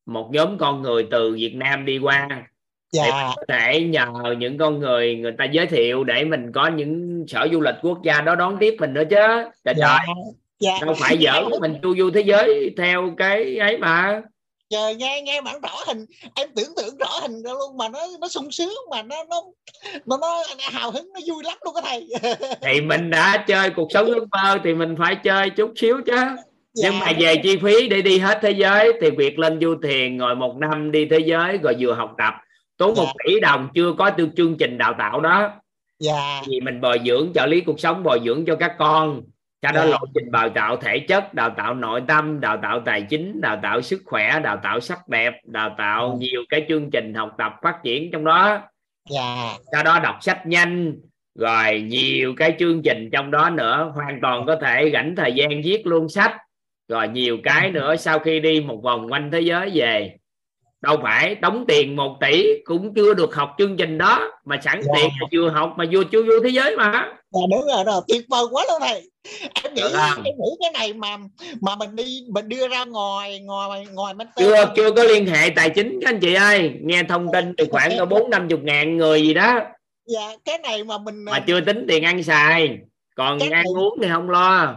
một 0.05 0.29
nhóm 0.33 0.57
con 0.57 0.81
người 0.81 1.07
từ 1.11 1.31
Việt 1.31 1.55
Nam 1.55 1.85
đi 1.85 1.97
qua. 1.97 2.27
Để 2.93 2.99
dạ. 2.99 3.03
mình 3.03 3.33
có 3.35 3.43
thể 3.47 3.81
nhờ 3.81 4.35
những 4.37 4.57
con 4.57 4.79
người 4.79 5.15
người 5.15 5.31
ta 5.31 5.45
giới 5.45 5.65
thiệu 5.65 6.03
để 6.03 6.25
mình 6.25 6.51
có 6.51 6.67
những 6.67 7.25
sở 7.27 7.47
du 7.51 7.61
lịch 7.61 7.75
quốc 7.81 7.99
gia 8.03 8.21
đó 8.21 8.35
đón 8.35 8.57
tiếp 8.59 8.75
mình 8.79 8.93
nữa 8.93 9.03
chứ. 9.09 9.17
Trời 9.65 9.75
dạ. 9.77 9.99
trời 10.07 10.15
dạ. 10.59 10.77
đâu 10.81 10.95
phải 10.99 11.17
giỡn 11.17 11.43
mình 11.61 11.75
chu 11.81 11.95
du 11.95 12.09
thế 12.09 12.21
giới 12.21 12.73
theo 12.77 13.13
cái 13.17 13.57
ấy 13.57 13.77
mà 13.77 14.21
trời 14.73 14.95
nghe 14.95 15.21
nghe 15.21 15.41
bản 15.41 15.61
rõ 15.61 15.83
hình 15.87 16.05
em 16.35 16.49
tưởng 16.55 16.73
tượng 16.77 16.97
rõ 16.97 17.19
hình 17.21 17.43
ra 17.43 17.51
luôn 17.51 17.77
mà 17.77 17.89
nó 17.89 17.99
nó 18.21 18.27
sung 18.27 18.51
sướng 18.51 18.73
mà 18.91 19.01
nó 19.03 19.15
nó 19.29 19.41
nó, 20.05 20.17
nó 20.17 20.43
hào 20.59 20.91
hứng 20.91 21.09
nó 21.13 21.19
vui 21.27 21.43
lắm 21.43 21.57
luôn 21.65 21.75
á 21.75 21.81
thầy. 21.85 22.09
Thì 22.61 22.81
mình 22.81 23.09
đã 23.09 23.43
chơi 23.47 23.69
cuộc 23.69 23.87
sống 23.93 24.05
ước 24.05 24.25
mơ 24.31 24.57
thì 24.63 24.73
mình 24.73 24.95
phải 24.99 25.15
chơi 25.23 25.49
chút 25.49 25.71
xíu 25.75 25.97
chứ. 26.05 26.17
Nhưng 26.75 26.99
mà 26.99 27.05
Dạ. 27.09 27.17
về 27.19 27.35
chi 27.43 27.57
phí 27.63 27.87
để 27.87 28.01
đi 28.01 28.19
hết 28.19 28.39
thế 28.41 28.51
giới 28.51 28.93
thì 29.01 29.09
việc 29.09 29.39
lên 29.39 29.59
du 29.61 29.75
thuyền 29.83 30.17
ngồi 30.17 30.35
một 30.35 30.55
năm 30.57 30.91
đi 30.91 31.05
thế 31.05 31.19
giới 31.19 31.57
rồi 31.57 31.75
vừa 31.79 31.93
học 31.93 32.15
tập 32.17 32.33
tốn 32.77 32.93
một 32.95 33.05
Dạ. 33.05 33.13
tỷ 33.25 33.39
đồng 33.39 33.67
chưa 33.75 33.93
có 33.97 34.09
tiêu 34.09 34.27
chương 34.37 34.57
trình 34.57 34.77
đào 34.77 34.95
tạo 34.99 35.21
đó. 35.21 35.51
Dạ. 35.99 36.41
Vì 36.47 36.59
mình 36.59 36.81
bồi 36.81 36.99
dưỡng 37.05 37.31
trợ 37.35 37.45
lý 37.45 37.61
cuộc 37.61 37.79
sống 37.79 38.03
bồi 38.03 38.19
dưỡng 38.25 38.45
cho 38.45 38.55
các 38.55 38.75
con 38.79 39.21
sau 39.63 39.71
đó 39.71 39.81
Dạ. 39.85 39.91
lộ 39.91 39.97
trình 40.15 40.31
đào 40.31 40.49
tạo 40.49 40.77
thể 40.77 40.99
chất 40.99 41.33
đào 41.33 41.49
tạo 41.49 41.73
nội 41.75 42.01
tâm 42.07 42.39
đào 42.39 42.57
tạo 42.57 42.79
tài 42.85 43.01
chính 43.01 43.41
đào 43.41 43.59
tạo 43.63 43.81
sức 43.81 44.01
khỏe 44.05 44.39
đào 44.39 44.57
tạo 44.63 44.79
sắc 44.79 45.07
đẹp 45.07 45.33
đào 45.45 45.75
tạo 45.77 46.09
Dạ. 46.09 46.17
nhiều 46.19 46.41
cái 46.49 46.65
chương 46.69 46.91
trình 46.91 47.13
học 47.13 47.35
tập 47.37 47.53
phát 47.63 47.79
triển 47.83 48.11
trong 48.11 48.23
đó 48.25 48.59
dạ 49.09 49.53
sau 49.71 49.83
đó 49.83 49.99
đọc 49.99 50.15
sách 50.21 50.47
nhanh 50.47 50.95
rồi 51.39 51.81
nhiều 51.81 52.33
cái 52.37 52.55
chương 52.59 52.81
trình 52.83 53.09
trong 53.11 53.31
đó 53.31 53.49
nữa 53.49 53.91
hoàn 53.95 54.19
toàn 54.21 54.45
có 54.45 54.55
thể 54.55 54.89
rảnh 54.93 55.15
thời 55.15 55.33
gian 55.33 55.49
viết 55.63 55.81
luôn 55.87 56.09
sách 56.09 56.37
rồi 56.87 57.07
nhiều 57.07 57.37
cái 57.43 57.71
nữa 57.71 57.95
sau 57.95 58.19
khi 58.19 58.39
đi 58.39 58.61
một 58.61 58.79
vòng 58.83 59.11
quanh 59.11 59.31
thế 59.31 59.41
giới 59.41 59.71
về 59.73 60.15
đâu 60.83 60.97
phải 61.03 61.35
đóng 61.35 61.65
tiền 61.67 61.95
một 61.95 62.17
tỷ 62.21 62.45
cũng 62.63 62.93
chưa 62.95 63.13
được 63.13 63.35
học 63.35 63.55
chương 63.57 63.77
trình 63.77 63.97
đó 63.97 64.31
mà 64.45 64.55
sẵn 64.63 64.81
Dạ. 64.83 64.91
tiền 64.95 65.09
là 65.21 65.27
vừa 65.31 65.49
học 65.49 65.73
mà 65.77 65.85
vừa 65.91 66.03
chu 66.03 66.23
du 66.25 66.39
thế 66.43 66.49
giới 66.49 66.75
mà. 66.77 66.91
Dạ 67.31 67.41
đúng 67.51 67.67
rồi 67.75 67.83
rồi 67.85 68.01
tuyệt 68.07 68.25
vời 68.29 68.43
quá 68.51 68.65
luôn 68.71 68.81
thầy. 68.81 69.09
Em 69.63 69.73
nghĩ 69.73 69.81
em 70.25 70.35
nghĩ 70.37 70.49
cái 70.61 70.71
này 70.73 70.93
mà 70.93 71.17
mà 71.61 71.75
mình 71.75 71.95
đi 71.95 72.25
mình 72.29 72.49
đưa 72.49 72.67
ra 72.67 72.85
ngoài 72.85 73.39
ngoài 73.39 73.85
ngoài 73.93 74.13
mentor 74.13 74.33
chưa 74.37 74.73
chưa 74.75 74.91
có 74.91 75.03
liên 75.03 75.25
hệ 75.25 75.49
tài 75.55 75.69
chính 75.69 75.99
các 76.01 76.09
anh 76.09 76.19
chị 76.19 76.33
ơi. 76.33 76.73
Nghe 76.81 77.03
thông 77.09 77.27
tin 77.33 77.53
thì 77.57 77.65
khoảng 77.71 77.91
có 77.99 78.05
bốn 78.05 78.29
năm 78.29 78.47
chục 78.49 78.59
ngàn 78.63 78.97
người 78.97 79.21
gì 79.21 79.33
đó. 79.33 79.59
Dạ 80.05 80.31
cái 80.45 80.57
này 80.57 80.83
mà 80.83 80.97
mình 80.97 81.23
mà 81.23 81.39
chưa 81.47 81.61
tính 81.61 81.85
tiền 81.87 82.03
ăn 82.03 82.23
xài. 82.23 82.77
Còn 83.15 83.39
Cái 83.39 83.49
ăn 83.49 83.51
này- 83.63 83.73
uống 83.75 83.97
thì 84.01 84.07
không 84.11 84.29
lo. 84.29 84.75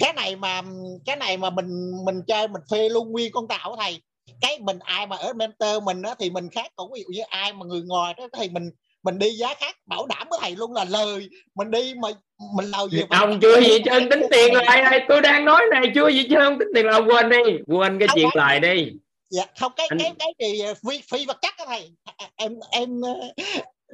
Cái 0.00 0.12
này 0.12 0.36
mà 0.36 0.62
cái 1.06 1.16
này 1.16 1.36
mà 1.36 1.50
mình 1.50 1.92
mình 2.06 2.22
chơi 2.26 2.48
mình 2.48 2.62
thuê 2.70 2.88
luôn 2.88 3.12
nguyên 3.12 3.32
con 3.32 3.48
tàu 3.48 3.72
á 3.72 3.76
thầy 3.84 4.00
cái 4.40 4.58
mình 4.60 4.78
ai 4.78 5.06
mà 5.06 5.16
ở 5.16 5.32
mentor 5.32 5.82
mình 5.82 6.02
đó 6.02 6.14
thì 6.18 6.30
mình 6.30 6.48
khác. 6.50 6.72
Còn 6.76 6.92
ví 6.92 7.00
dụ 7.00 7.08
như 7.08 7.22
ai 7.28 7.52
mà 7.52 7.66
người 7.66 7.82
ngoài 7.86 8.14
đó 8.18 8.28
thì 8.38 8.48
mình 8.48 8.70
mình 9.02 9.18
đi 9.18 9.30
giá 9.30 9.54
khác 9.54 9.76
bảo 9.86 10.06
đảm 10.06 10.26
với 10.30 10.38
thầy 10.42 10.56
luôn 10.56 10.72
là 10.72 10.84
lời. 10.84 11.28
Mình 11.54 11.70
đi 11.70 11.94
mà 12.02 12.08
mình 12.56 12.70
lời 12.70 12.86
gì 12.90 13.02
ông 13.10 13.40
chưa 13.40 13.60
gì 13.60 13.78
trơn 13.84 14.08
tính 14.10 14.22
tiền 14.30 14.54
lại 14.54 14.80
ơi 14.80 15.04
tôi 15.08 15.20
đang 15.20 15.44
nói 15.44 15.62
này 15.70 15.92
chưa 15.94 16.08
gì 16.08 16.26
trơn 16.30 16.58
tính 16.58 16.68
tiền 16.74 16.86
là 16.86 16.92
ông 16.92 17.08
quên 17.08 17.28
đi 17.28 17.36
quên 17.66 17.98
cái 17.98 18.08
Không 18.08 18.14
chuyện 18.14 18.28
lời 18.34 18.60
đi. 18.60 18.92
Dạ 19.30 19.44
không 19.60 19.72
cái 19.76 19.86
Anh- 19.90 19.98
cái 19.98 20.34
cái 20.38 20.52
gì 20.52 20.64
phi 20.88 21.00
phi 21.12 21.26
vật 21.26 21.38
chất 21.42 21.54
đó 21.58 21.64
thầy. 21.68 21.92
À, 22.16 22.30
em 22.36 22.54
em 22.70 23.00
ờ, 23.00 23.14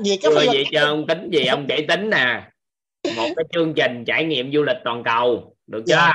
gì 0.05 0.17
cái 0.17 0.31
chưa 0.33 0.41
phi 0.41 0.47
vật 0.47 0.53
gì 0.53 0.65
chất 0.73 0.81
ông 0.81 1.07
tính 1.07 1.31
gì 1.33 1.47
ông 1.47 1.67
kể 1.69 1.87
tính 1.89 2.11
nè. 2.11 2.43
Một 3.17 3.29
cái 3.37 3.45
chương 3.53 3.75
trình 3.75 4.05
trải 4.07 4.25
nghiệm 4.25 4.53
du 4.53 4.63
lịch 4.63 4.77
toàn 4.85 5.03
cầu 5.05 5.57
được 5.67 5.83
chưa? 5.87 5.95
Dạ. 5.95 6.13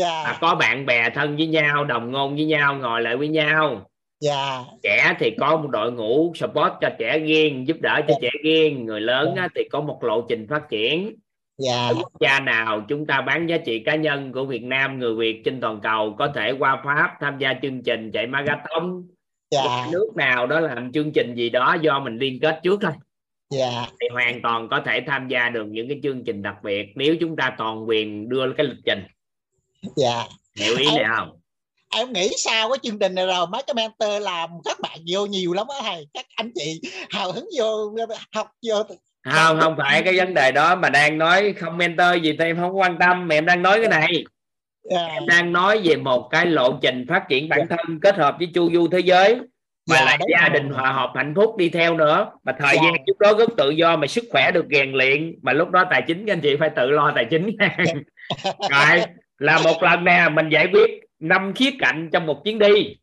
Dạ. 0.00 0.22
À, 0.22 0.38
có 0.40 0.54
bạn 0.54 0.86
bè 0.86 1.10
thân 1.10 1.36
với 1.36 1.46
nhau 1.46 1.84
đồng 1.84 2.12
ngôn 2.12 2.34
với 2.34 2.44
nhau 2.44 2.74
ngồi 2.74 3.02
lại 3.02 3.16
với 3.16 3.28
nhau. 3.28 3.86
Dạ. 4.20 4.64
Trẻ 4.82 5.14
thì 5.18 5.30
có 5.40 5.56
một 5.56 5.68
đội 5.70 5.92
ngũ 5.92 6.32
support 6.34 6.72
cho 6.80 6.90
trẻ 6.98 7.18
riêng 7.18 7.68
giúp 7.68 7.76
đỡ 7.80 8.00
cho 8.08 8.14
trẻ 8.22 8.30
riêng. 8.44 8.84
Người 8.86 9.00
lớn 9.00 9.34
á, 9.36 9.48
thì 9.54 9.64
có 9.70 9.80
một 9.80 10.04
lộ 10.04 10.26
trình 10.28 10.46
phát 10.50 10.62
triển. 10.70 11.14
Dạ. 11.58 11.92
Quốc 11.96 12.12
gia 12.20 12.40
nào 12.40 12.84
chúng 12.88 13.06
ta 13.06 13.20
bán 13.20 13.46
giá 13.46 13.56
trị 13.58 13.78
cá 13.78 13.94
nhân 13.94 14.32
của 14.32 14.44
Việt 14.44 14.62
Nam 14.62 14.98
người 14.98 15.14
Việt 15.14 15.42
trên 15.44 15.60
toàn 15.60 15.80
cầu 15.80 16.14
có 16.18 16.32
thể 16.34 16.54
qua 16.58 16.82
Pháp 16.84 17.10
tham 17.20 17.38
gia 17.38 17.54
chương 17.62 17.82
trình 17.82 18.10
chạy 18.12 18.26
marathon. 18.26 19.02
Dạ. 19.50 19.86
Nước 19.92 20.10
nào 20.16 20.46
đó 20.46 20.60
làm 20.60 20.92
chương 20.92 21.12
trình 21.12 21.34
gì 21.34 21.50
đó 21.50 21.76
do 21.80 22.00
mình 22.00 22.18
liên 22.18 22.40
kết 22.40 22.60
trước 22.62 22.78
thôi. 22.82 22.92
Dạ. 23.50 23.86
Thì 24.00 24.06
hoàn 24.12 24.42
toàn 24.42 24.68
có 24.68 24.80
thể 24.80 25.00
tham 25.06 25.28
gia 25.28 25.48
được 25.48 25.66
những 25.70 25.88
cái 25.88 26.00
chương 26.02 26.24
trình 26.24 26.42
đặc 26.42 26.56
biệt 26.62 26.92
nếu 26.96 27.16
chúng 27.20 27.36
ta 27.36 27.54
toàn 27.58 27.88
quyền 27.88 28.28
đưa 28.28 28.52
cái 28.52 28.66
lịch 28.66 28.78
trình 28.84 29.04
dạ. 29.96 30.24
Hiểu 30.56 30.76
ý 30.76 30.86
này 30.96 31.04
không? 31.16 31.36
em 31.96 32.12
nghĩ 32.12 32.30
sau 32.36 32.68
cái 32.70 32.78
chương 32.82 32.98
trình 32.98 33.14
này 33.14 33.26
rồi? 33.26 33.46
Mấy 33.46 33.62
cái 33.66 33.74
mentor 33.74 34.22
làm 34.22 34.50
các 34.64 34.80
bạn 34.80 34.98
vô 35.12 35.26
nhiều 35.26 35.52
lắm 35.52 35.66
á 35.68 35.76
thầy 35.82 36.06
các 36.14 36.26
anh 36.36 36.50
chị 36.54 36.80
hào 37.10 37.32
hứng 37.32 37.46
vô 37.58 37.94
học 38.32 38.46
vô. 38.68 38.82
Không 39.30 39.60
không 39.60 39.74
phải 39.78 40.02
cái 40.02 40.16
vấn 40.16 40.34
đề 40.34 40.52
đó 40.52 40.74
mà 40.76 40.88
đang 40.90 41.18
nói 41.18 41.54
không 41.58 41.78
mentor 41.78 42.22
gì 42.22 42.36
thì 42.38 42.44
em 42.44 42.56
không 42.56 42.78
quan 42.78 42.96
tâm 43.00 43.28
mà 43.28 43.34
em 43.34 43.46
đang 43.46 43.62
nói 43.62 43.78
cái 43.80 43.88
này. 43.88 44.24
Dạ. 44.90 45.06
Em 45.06 45.26
đang 45.26 45.52
nói 45.52 45.80
về 45.84 45.96
một 45.96 46.28
cái 46.30 46.46
lộ 46.46 46.78
trình 46.82 47.06
phát 47.08 47.24
triển 47.28 47.48
bản 47.48 47.66
thân 47.70 48.00
kết 48.02 48.16
hợp 48.16 48.34
với 48.38 48.48
chu 48.54 48.70
du 48.72 48.88
thế 48.88 48.98
giới 49.00 49.34
mà 49.90 49.96
Dạ, 49.96 50.04
lại 50.04 50.18
gia 50.32 50.48
rồi. 50.48 50.60
đình 50.60 50.70
hòa 50.72 50.92
hợp 50.92 51.12
hạnh 51.14 51.32
phúc 51.36 51.56
đi 51.56 51.68
theo 51.68 51.94
nữa. 51.94 52.30
Mà 52.44 52.56
thời 52.58 52.76
Dạ. 52.76 52.82
gian 52.82 52.92
lúc 53.06 53.18
đó 53.18 53.32
rất 53.38 53.50
tự 53.56 53.70
do 53.70 53.96
mà 53.96 54.06
sức 54.06 54.24
khỏe 54.30 54.50
được 54.50 54.66
rèn 54.70 54.92
luyện 54.92 55.38
mà 55.42 55.52
lúc 55.52 55.70
đó 55.70 55.84
tài 55.90 56.02
chính 56.06 56.26
các 56.26 56.32
anh 56.32 56.40
chị 56.40 56.56
phải 56.60 56.70
tự 56.70 56.90
lo 56.90 57.12
tài 57.14 57.24
chính. 57.30 57.50
Rồi 58.70 59.00
là 59.40 59.58
một 59.58 59.82
lần 59.82 60.04
nè 60.04 60.28
mình 60.32 60.48
giải 60.48 60.68
quyết 60.72 60.90
năm 61.18 61.52
khía 61.54 61.70
cạnh 61.78 62.08
trong 62.12 62.26
một 62.26 62.44
chuyến 62.44 62.58
đi. 62.58 62.96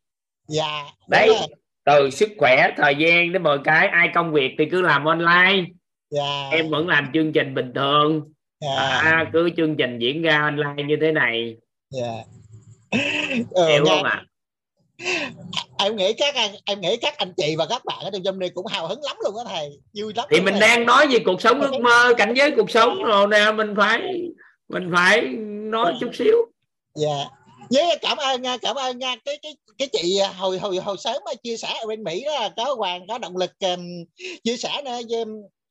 Dạ 0.47 0.85
đấy 1.07 1.27
rồi. 1.27 1.47
từ 1.85 2.09
sức 2.09 2.29
khỏe 2.37 2.71
thời 2.77 2.95
gian 2.95 3.31
đến 3.31 3.43
mọi 3.43 3.59
cái 3.63 3.87
ai 3.87 4.09
công 4.13 4.33
việc 4.33 4.55
thì 4.57 4.65
cứ 4.71 4.81
làm 4.81 5.05
online. 5.05 5.63
Dạ. 6.09 6.49
Em 6.51 6.69
vẫn 6.69 6.87
làm 6.87 7.09
chương 7.13 7.33
trình 7.33 7.53
bình 7.55 7.71
thường. 7.75 8.21
Dạ. 8.61 8.75
À, 8.79 9.25
cứ 9.33 9.49
chương 9.57 9.75
trình 9.77 9.99
diễn 9.99 10.21
ra 10.21 10.41
online 10.41 10.83
như 10.83 10.95
thế 11.01 11.11
này. 11.11 11.55
Dạ. 11.89 12.13
Ờ, 13.51 13.67
hiểu 13.71 13.85
không 13.85 14.03
ạ? 14.03 14.23
Em 15.79 15.95
nghĩ 15.95 16.13
các 16.13 16.35
anh 16.35 16.51
em 16.65 16.81
nghĩ 16.81 16.97
các 16.97 17.17
anh 17.17 17.33
chị 17.37 17.55
và 17.57 17.65
các 17.69 17.85
bạn 17.85 17.97
ở 17.99 18.09
trong 18.13 18.21
trong 18.25 18.39
này 18.39 18.49
cũng 18.53 18.65
hào 18.65 18.87
hứng 18.87 19.03
lắm 19.03 19.17
luôn 19.23 19.37
á 19.37 19.43
thầy. 19.47 19.69
Vui 19.93 20.13
lắm 20.15 20.27
thì 20.31 20.41
mình 20.41 20.53
thầy. 20.59 20.61
đang 20.61 20.85
nói 20.85 21.07
về 21.07 21.19
cuộc 21.25 21.41
sống 21.41 21.61
ước 21.61 21.81
mơ 21.81 22.13
cảnh 22.17 22.33
giới 22.33 22.51
cuộc 22.51 22.71
sống 22.71 23.03
rồi 23.03 23.27
nè 23.27 23.51
mình 23.51 23.73
phải 23.77 24.01
mình 24.69 24.91
phải 24.95 25.21
nói 25.71 25.93
chút 25.99 26.09
xíu. 26.13 26.35
Dạ. 26.95 27.25
Với 27.69 27.97
cảm 28.01 28.17
ơn 28.17 28.41
nha, 28.41 28.57
cảm 28.57 28.75
ơn 28.75 28.99
nha. 28.99 29.15
Cái 29.25 29.39
cái 29.41 29.55
cái 29.77 29.87
chị 29.91 30.19
hồi 30.37 30.59
hồi 30.59 30.77
hồi 30.77 30.97
sớm 30.99 31.21
mà 31.25 31.31
chia 31.43 31.57
sẻ 31.57 31.67
ở 31.81 31.87
bên 31.87 32.03
Mỹ 32.03 32.23
đó 32.25 32.49
có 32.57 32.75
Hoàng 32.77 33.07
có 33.07 33.17
động 33.17 33.37
lực 33.37 33.51
um, 33.59 33.79
chia 34.43 34.57
sẻ 34.57 34.81
nữa 34.85 34.99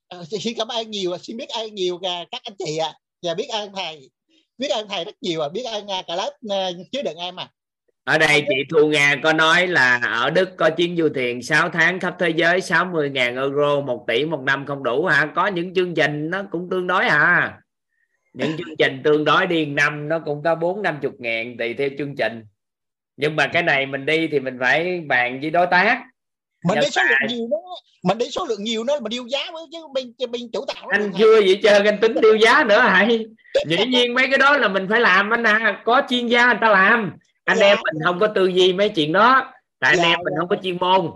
à, 0.08 0.18
xin 0.31 0.55
cảm 0.58 0.68
ơn 0.68 0.91
nhiều 0.91 1.18
xin 1.18 1.36
biết 1.36 1.49
ơn 1.49 1.75
nhiều 1.75 1.99
à, 2.02 2.25
các 2.31 2.41
anh 2.44 2.55
chị 2.58 2.76
ạ 2.76 2.92
và 3.23 3.34
biết 3.34 3.49
ơn 3.49 3.70
thầy 3.75 4.10
biết 4.58 4.68
ơn 4.68 4.89
thầy 4.89 5.05
rất 5.05 5.15
nhiều 5.20 5.41
à. 5.41 5.49
Biết 5.49 5.62
ơn 5.62 5.91
à, 5.91 6.02
cả 6.07 6.16
lớp 6.16 6.31
à, 6.50 6.70
chứa 6.92 7.02
đựng 7.02 7.16
em 7.16 7.41
à. 7.41 7.49
Ở 8.05 8.18
đây 8.18 8.41
chị 8.41 8.55
Thu 8.70 8.89
Nga 8.89 9.16
có 9.23 9.33
nói 9.33 9.66
là 9.66 10.00
ở 10.02 10.31
Đức 10.31 10.49
có 10.57 10.70
chuyến 10.70 10.97
du 10.97 11.08
thuyền 11.15 11.42
6 11.42 11.70
tháng 11.70 12.00
khắp 12.00 12.16
thế 12.18 12.31
giới 12.31 12.60
60.000 12.60 13.41
euro 13.41 13.81
1 13.81 14.05
tỷ 14.08 14.25
một 14.25 14.41
năm 14.42 14.66
không 14.66 14.83
đủ 14.83 15.05
hả? 15.05 15.33
Có 15.34 15.47
những 15.47 15.75
chương 15.75 15.94
trình 15.94 16.31
nó 16.31 16.42
cũng 16.50 16.70
tương 16.70 16.86
đối 16.86 17.07
à 17.07 17.58
những 18.36 18.56
chương 18.56 18.76
trình 18.78 19.00
tương 19.05 19.24
đối 19.24 19.47
đi 19.47 19.66
năm 19.66 20.08
nó 20.08 20.18
cũng 20.18 20.42
có 20.42 20.55
bốn 20.55 20.82
năm 20.82 20.98
chục 21.02 21.12
ngàn 21.18 21.56
tùy 21.58 21.74
theo 21.74 21.89
chương 21.98 22.16
trình. 22.16 22.44
Nhưng 23.16 23.36
mà 23.36 23.47
cái 23.47 23.62
này 23.62 23.86
mình 23.86 24.06
đi 24.06 24.28
thì 24.28 24.40
mình 24.40 24.56
phải 24.60 25.00
bàn 25.00 25.40
với 25.40 25.50
đối 25.50 25.66
tác. 25.66 26.02
Mình 26.65 26.78
đi 26.81 26.86
số 26.90 27.02
lượng 27.02 27.28
nhiều 27.28 27.48
đó. 27.50 27.56
Mình 28.02 28.18
đi 28.18 28.31
số 28.31 28.47
lượng 28.48 28.65
nhiều 28.65 28.84
đó 28.84 29.00
mình 29.00 29.10
điêu 29.10 29.26
giá 29.26 29.39
với 29.52 29.62
chứ 29.73 29.78
bên 29.94 30.31
bên 30.31 30.42
chủ 30.52 30.65
tạo 30.74 30.89
anh 30.89 31.12
chưa 31.18 31.40
vậy 31.40 31.60
chơi 31.62 31.86
anh 31.86 32.00
tính 32.00 32.15
tiêu 32.23 32.36
giá 32.36 32.65
nữa 32.65 32.78
hả? 32.78 33.08
Dĩ 33.66 33.86
nhiên 33.86 34.15
mấy 34.15 34.28
cái 34.28 34.39
đó 34.39 34.56
là 34.56 34.68
mình 34.68 34.86
phải 34.90 35.00
làm 35.00 35.31
anh 35.31 35.47
à. 35.47 35.82
Có 35.84 36.02
chuyên 36.08 36.26
gia 36.26 36.47
người 36.47 36.58
ta 36.60 36.68
làm. 36.68 37.12
Anh 37.44 37.58
em 37.58 37.78
mình 37.84 38.02
không 38.05 38.18
có 38.20 38.26
tư 38.26 38.47
duy 38.47 38.73
mấy 38.73 38.89
chuyện 38.89 39.12
đó. 39.12 39.52
Tại 39.81 39.90
anh 39.90 39.98
Dạ, 39.98 40.05
em 40.05 40.18
mình 40.24 40.34
không 40.39 40.48
có 40.48 40.56
chuyên 40.62 40.76
môn 40.81 41.10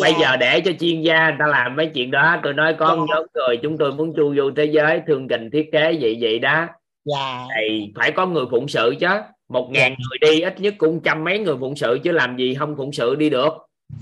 bây 0.00 0.12
Dạ. 0.12 0.18
giờ 0.20 0.36
để 0.36 0.60
cho 0.60 0.72
chuyên 0.80 1.02
gia 1.02 1.28
người 1.28 1.36
ta 1.38 1.46
làm 1.46 1.76
mấy 1.76 1.86
chuyện 1.86 2.10
đó 2.10 2.36
tôi 2.42 2.52
nói 2.52 2.74
có 2.78 2.96
một 2.96 3.06
nhóm 3.08 3.26
người 3.34 3.56
chúng 3.62 3.78
tôi 3.78 3.92
muốn 3.92 4.14
chu 4.16 4.34
du 4.34 4.50
thế 4.56 4.64
giới 4.64 5.00
thương 5.06 5.28
tình 5.28 5.50
thiết 5.50 5.68
kế 5.72 5.96
vậy 6.00 6.18
vậy 6.20 6.38
đó. 6.38 6.66
Dạ. 7.04 7.46
Thì 7.56 7.92
phải 7.96 8.10
có 8.10 8.26
người 8.26 8.44
phụng 8.50 8.68
sự 8.68 8.94
chứ. 9.00 9.08
Một 9.48 9.68
ngàn 9.70 9.94
người 9.98 10.18
đi 10.32 10.40
ít 10.40 10.60
nhất 10.60 10.74
cũng 10.78 11.00
trăm 11.04 11.24
mấy 11.24 11.38
người 11.38 11.56
phụng 11.60 11.76
sự 11.76 11.98
chứ 12.04 12.12
làm 12.12 12.36
gì 12.36 12.54
không 12.54 12.76
phụng 12.76 12.92
sự 12.92 13.14
đi 13.14 13.30
được. 13.30 13.52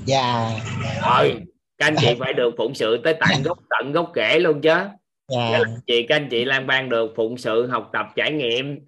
Dạ. 0.05 0.51
Rồi 1.03 1.37
các 1.79 1.87
anh 1.87 1.95
chị 1.99 2.15
phải 2.19 2.33
được 2.33 2.55
phụng 2.59 2.75
sự 2.75 2.97
tới 3.05 3.15
tận 3.15 3.43
gốc 3.45 3.59
tận 3.71 3.93
gốc 3.93 4.13
rễ 4.15 4.39
luôn 4.39 4.61
chứ. 4.61 4.69
Dạ. 5.29 5.49
Các 5.53 5.59
anh 5.59 5.81
chị 5.87 6.03
các 6.03 6.17
anh 6.17 6.29
chị 6.29 6.45
lan 6.45 6.67
ban 6.67 6.89
được 6.89 7.13
phụng 7.17 7.39
sự 7.39 7.67
học 7.67 7.91
tập 7.93 8.07
trải 8.17 8.33
nghiệm. 8.33 8.79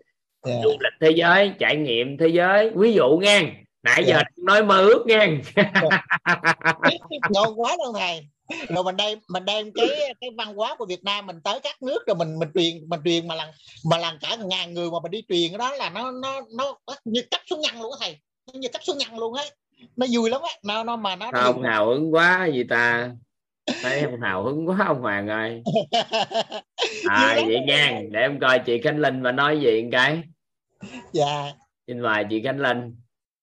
Dạ. 0.47 0.53
du 0.65 0.71
lịch 0.71 0.93
thế 1.01 1.11
giới 1.11 1.53
trải 1.59 1.77
nghiệm 1.77 2.19
thế 2.19 2.29
giới. 2.29 2.71
Ví 2.75 2.93
dụ 2.93 3.19
nghe 3.23 3.43
nãy 3.83 4.05
giờ 4.07 4.15
Dạ. 4.17 4.23
nói 4.37 4.63
mơ 4.65 4.81
ước 4.81 5.05
nghe. 5.07 5.29
Ngon 7.31 7.61
quá 7.61 7.77
luôn 7.85 7.95
thầy. 7.99 8.27
Rồi 8.69 8.85
mình 8.85 8.97
đem 8.97 9.19
mình 9.29 9.45
đem 9.45 9.71
cái 9.75 9.89
cái 10.21 10.31
văn 10.37 10.55
hóa 10.55 10.75
của 10.79 10.87
Việt 10.87 11.05
Nam 11.05 11.27
mình 11.27 11.41
tới 11.45 11.61
các 11.63 11.83
nước 11.83 12.07
rồi 12.07 12.17
mình 12.17 12.39
mình 12.39 12.49
truyền 12.55 12.89
mình 12.89 13.01
truyền 13.05 13.29
mà 13.29 13.35
lần 13.35 13.49
mà 13.91 13.99
lần 13.99 14.19
cả 14.21 14.37
ngàn 14.37 14.75
người 14.75 14.91
mà 14.91 14.99
mình 15.03 15.11
đi 15.11 15.23
truyền 15.29 15.59
đó 15.59 15.75
là 15.75 15.91
nó 15.91 16.11
nó 16.11 16.41
nó 16.57 16.77
như 17.05 17.23
cấp 17.31 17.41
số 17.51 17.57
nhân 17.57 17.83
luôn 17.83 17.93
á 17.93 17.97
thầy. 18.01 18.19
Như 18.53 18.69
cấp 18.69 18.81
số 18.85 18.95
nhân 18.95 19.19
luôn 19.19 19.35
ấy 19.35 19.51
nó 19.97 20.07
vui 20.13 20.31
lắm 20.31 20.41
á. 20.43 20.51
Nó 20.63 20.85
nó 20.85 20.97
mà 20.97 21.17
nó 21.17 21.31
không 21.35 21.63
hào 21.63 21.87
hứng 21.87 22.15
quá 22.15 22.47
gì 22.55 22.65
ta. 22.65 23.11
Thấy 23.83 24.03
không 24.03 24.21
hào 24.21 24.45
hứng 24.45 24.69
quá 24.69 24.77
ông 24.87 25.01
Hoàng 25.01 25.29
ơi. 25.29 25.63
À 27.09 27.35
vậy 27.47 27.61
nha. 27.67 28.01
Để 28.11 28.21
em 28.21 28.41
coi 28.41 28.59
chị 28.59 28.81
Khánh 28.85 28.99
Linh 28.99 29.23
và 29.23 29.33
nói 29.33 29.61
gì 29.61 29.83
một 29.83 29.89
cái. 29.93 30.23
Dạ. 31.13 31.53
Xin 31.87 32.01
mời 32.01 32.25
chị 32.31 32.43
Khánh 32.45 32.59
Linh 32.61 32.97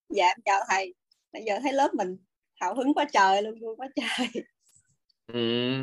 dạ 0.10 0.28
em 0.28 0.38
chào 0.46 0.62
thầy. 0.70 0.94
Nãy 1.34 1.44
giờ 1.46 1.60
thấy 1.64 1.74
lớp 1.74 1.94
mình 1.94 2.18
hào 2.56 2.76
hứng 2.76 2.94
quá 2.94 3.06
trời 3.14 3.42
luôn 3.42 3.60
vui 3.62 3.76
quá 3.76 3.88
trời. 3.96 4.28
Ừ. 5.34 5.78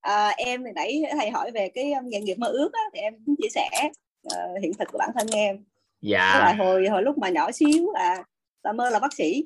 à, 0.00 0.28
em 0.28 0.64
thì 0.64 0.70
nãy 0.74 1.02
thầy 1.12 1.30
hỏi 1.30 1.50
về 1.50 1.68
cái 1.74 1.92
um, 1.92 2.08
nghề 2.08 2.20
nghiệp 2.20 2.38
mơ 2.38 2.46
ước 2.46 2.72
á, 2.72 2.80
thì 2.94 3.00
em 3.00 3.14
cũng 3.26 3.34
chia 3.42 3.48
sẻ 3.48 3.90
ờ, 4.22 4.54
hiện 4.62 4.72
thực 4.78 4.88
của 4.92 4.98
bản 4.98 5.10
thân 5.14 5.26
em. 5.32 5.64
Dạ. 6.00 6.54
Hồi 6.58 6.88
hồi 6.88 7.02
lúc 7.02 7.18
mà 7.18 7.28
nhỏ 7.28 7.52
xíu 7.52 7.92
là 7.94 8.24
là 8.62 8.72
mơ 8.72 8.90
là 8.90 8.98
bác 8.98 9.14
sĩ. 9.14 9.44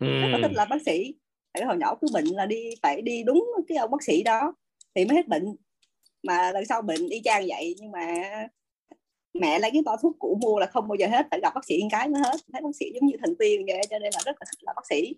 Ừ. 0.00 0.06
rất 0.06 0.28
là 0.32 0.38
thích 0.42 0.52
là 0.54 0.64
bác 0.64 0.82
sĩ. 0.86 1.14
Tại 1.52 1.64
hồi 1.64 1.76
nhỏ 1.76 1.94
cứ 2.00 2.06
bệnh 2.12 2.26
là 2.26 2.46
đi 2.46 2.70
phải 2.82 3.02
đi 3.02 3.22
đúng 3.22 3.46
cái 3.68 3.78
ông 3.78 3.90
bác 3.90 4.02
sĩ 4.02 4.22
đó 4.22 4.54
thì 4.94 5.04
mới 5.04 5.16
hết 5.16 5.28
bệnh. 5.28 5.56
Mà 6.22 6.52
lần 6.52 6.64
sau 6.64 6.82
bệnh 6.82 7.08
y 7.08 7.20
chang 7.24 7.46
vậy 7.48 7.74
nhưng 7.78 7.90
mà 7.90 8.22
mẹ 9.38 9.58
lấy 9.58 9.70
cái 9.70 9.82
bao 9.84 9.96
thuốc 10.02 10.16
cũ 10.18 10.38
mua 10.42 10.58
là 10.58 10.66
không 10.66 10.88
bao 10.88 10.96
giờ 10.96 11.06
hết 11.06 11.26
phải 11.30 11.40
gặp 11.40 11.54
bác 11.54 11.64
sĩ 11.64 11.82
một 11.82 11.88
cái 11.90 12.08
mới 12.08 12.22
hết 12.24 12.36
thấy 12.52 12.62
bác 12.62 12.76
sĩ 12.80 12.86
giống 12.94 13.06
như 13.06 13.16
thần 13.20 13.34
tiên 13.38 13.66
vậy 13.66 13.80
cho 13.90 13.98
nên 13.98 14.10
là 14.14 14.20
rất 14.24 14.36
là 14.40 14.46
thích 14.50 14.58
là 14.60 14.72
bác 14.76 14.86
sĩ 14.88 15.14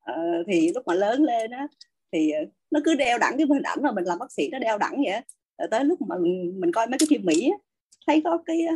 ờ, 0.00 0.14
thì 0.46 0.72
lúc 0.74 0.82
mà 0.86 0.94
lớn 0.94 1.22
lên 1.22 1.50
á 1.50 1.66
thì 2.12 2.30
ờ, 2.30 2.40
nó 2.70 2.80
cứ 2.84 2.94
đeo 2.94 3.18
đẳng 3.18 3.34
cái 3.38 3.46
hình 3.50 3.62
ảnh 3.62 3.78
mà 3.82 3.92
mình 3.92 4.04
làm 4.04 4.18
bác 4.18 4.32
sĩ 4.32 4.48
nó 4.52 4.58
đeo 4.58 4.78
đẳng 4.78 5.02
vậy. 5.04 5.20
Rồi 5.58 5.68
tới 5.70 5.84
lúc 5.84 6.00
mà 6.02 6.16
mình, 6.18 6.60
mình 6.60 6.72
coi 6.72 6.86
mấy 6.86 6.98
cái 6.98 7.06
phim 7.10 7.24
mỹ 7.24 7.50
á, 7.50 7.58
thấy 8.06 8.20
có 8.24 8.38
cái 8.46 8.66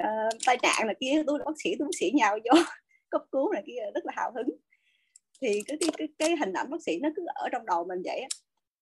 uh, 0.00 0.34
tai 0.46 0.58
nạn 0.62 0.86
là 0.86 0.94
kia 1.00 1.22
tôi 1.26 1.38
là 1.38 1.44
bác 1.44 1.60
sĩ 1.64 1.74
tôi 1.78 1.86
bác 1.86 1.96
sĩ 2.00 2.10
nhào 2.14 2.38
vô 2.44 2.60
cấp 3.10 3.22
cứu 3.32 3.52
này 3.52 3.62
kia 3.66 3.80
rất 3.94 4.06
là 4.06 4.12
hào 4.16 4.32
hứng 4.36 4.48
thì 5.40 5.62
cái 5.66 5.76
cái 5.80 5.90
cái, 5.98 6.08
cái 6.18 6.36
hình 6.36 6.52
ảnh 6.52 6.70
bác 6.70 6.82
sĩ 6.82 6.98
nó 7.02 7.08
cứ 7.16 7.22
ở 7.34 7.48
trong 7.52 7.66
đầu 7.66 7.84
mình 7.84 8.02
vậy 8.04 8.18
á. 8.20 8.28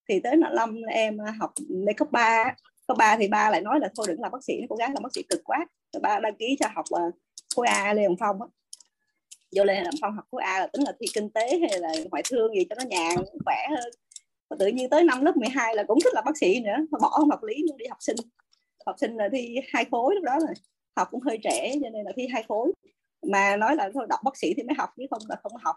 thì 0.09 0.21
tới 0.21 0.37
năm 0.37 0.55
năm 0.57 0.83
em 0.83 1.19
học 1.41 1.53
lên 1.69 1.97
cấp 1.97 2.09
3 2.11 2.55
có 2.87 2.95
ba 2.95 3.17
thì 3.17 3.29
ba 3.29 3.51
lại 3.51 3.61
nói 3.61 3.81
là 3.81 3.89
thôi 3.97 4.07
đừng 4.09 4.21
làm 4.21 4.33
bác 4.33 4.45
sĩ 4.45 4.55
cố 4.69 4.77
gắng 4.77 4.93
làm 4.95 5.03
bác 5.03 5.15
sĩ 5.15 5.23
cực 5.29 5.41
quá. 5.45 5.67
Rồi 5.93 6.01
ba 6.01 6.19
đăng 6.19 6.37
ký 6.37 6.57
cho 6.61 6.69
học 6.75 6.85
uh, 6.95 7.15
khối 7.57 7.67
A 7.67 7.95
Lê 7.95 8.05
Hồng 8.05 8.17
Phong 8.21 8.43
á. 8.43 8.49
Vô 9.57 9.65
Lê 9.65 9.75
Hồng 9.85 9.95
Phong 10.01 10.15
học 10.15 10.25
khối 10.31 10.43
A 10.43 10.61
là 10.61 10.67
tính 10.67 10.83
là 10.83 10.93
thi 11.01 11.07
kinh 11.15 11.31
tế 11.31 11.59
hay 11.59 11.81
là 11.81 11.89
ngoại 12.11 12.23
thương 12.31 12.55
gì 12.55 12.67
cho 12.71 12.77
nó 12.79 12.85
nhàn 12.89 13.17
khỏe 13.45 13.57
hơn. 13.71 13.91
Và 14.51 14.57
tự 14.59 14.67
nhiên 14.67 14.91
tới 14.91 15.05
năm 15.05 15.25
lớp 15.25 15.37
12 15.37 15.75
là 15.75 15.85
cũng 15.89 15.99
thích 16.05 16.15
là 16.15 16.23
bác 16.23 16.39
sĩ 16.39 16.61
nữa 16.61 16.77
mà 16.91 16.99
bỏ 17.03 17.09
không 17.09 17.31
học 17.31 17.43
lý 17.43 17.55
luôn 17.69 17.77
đi 17.77 17.87
học 17.87 17.99
sinh. 18.01 18.17
Học 18.87 18.97
sinh 19.01 19.17
là 19.17 19.29
thi 19.33 19.57
hai 19.73 19.85
khối 19.91 20.15
lúc 20.15 20.25
đó 20.25 20.39
rồi 20.41 20.55
học 20.97 21.09
cũng 21.11 21.21
hơi 21.21 21.39
trẻ 21.43 21.75
cho 21.83 21.91
nên 21.91 22.05
là 22.05 22.13
thi 22.17 22.27
hai 22.33 22.43
khối. 22.49 22.73
Mà 23.33 23.57
nói 23.57 23.77
là 23.77 23.91
thôi 23.95 24.07
đọc 24.09 24.21
bác 24.25 24.37
sĩ 24.37 24.55
thì 24.57 24.63
mới 24.63 24.75
học 24.79 24.91
chứ 24.97 25.03
không 25.11 25.23
là 25.29 25.37
không 25.43 25.53
học. 25.65 25.77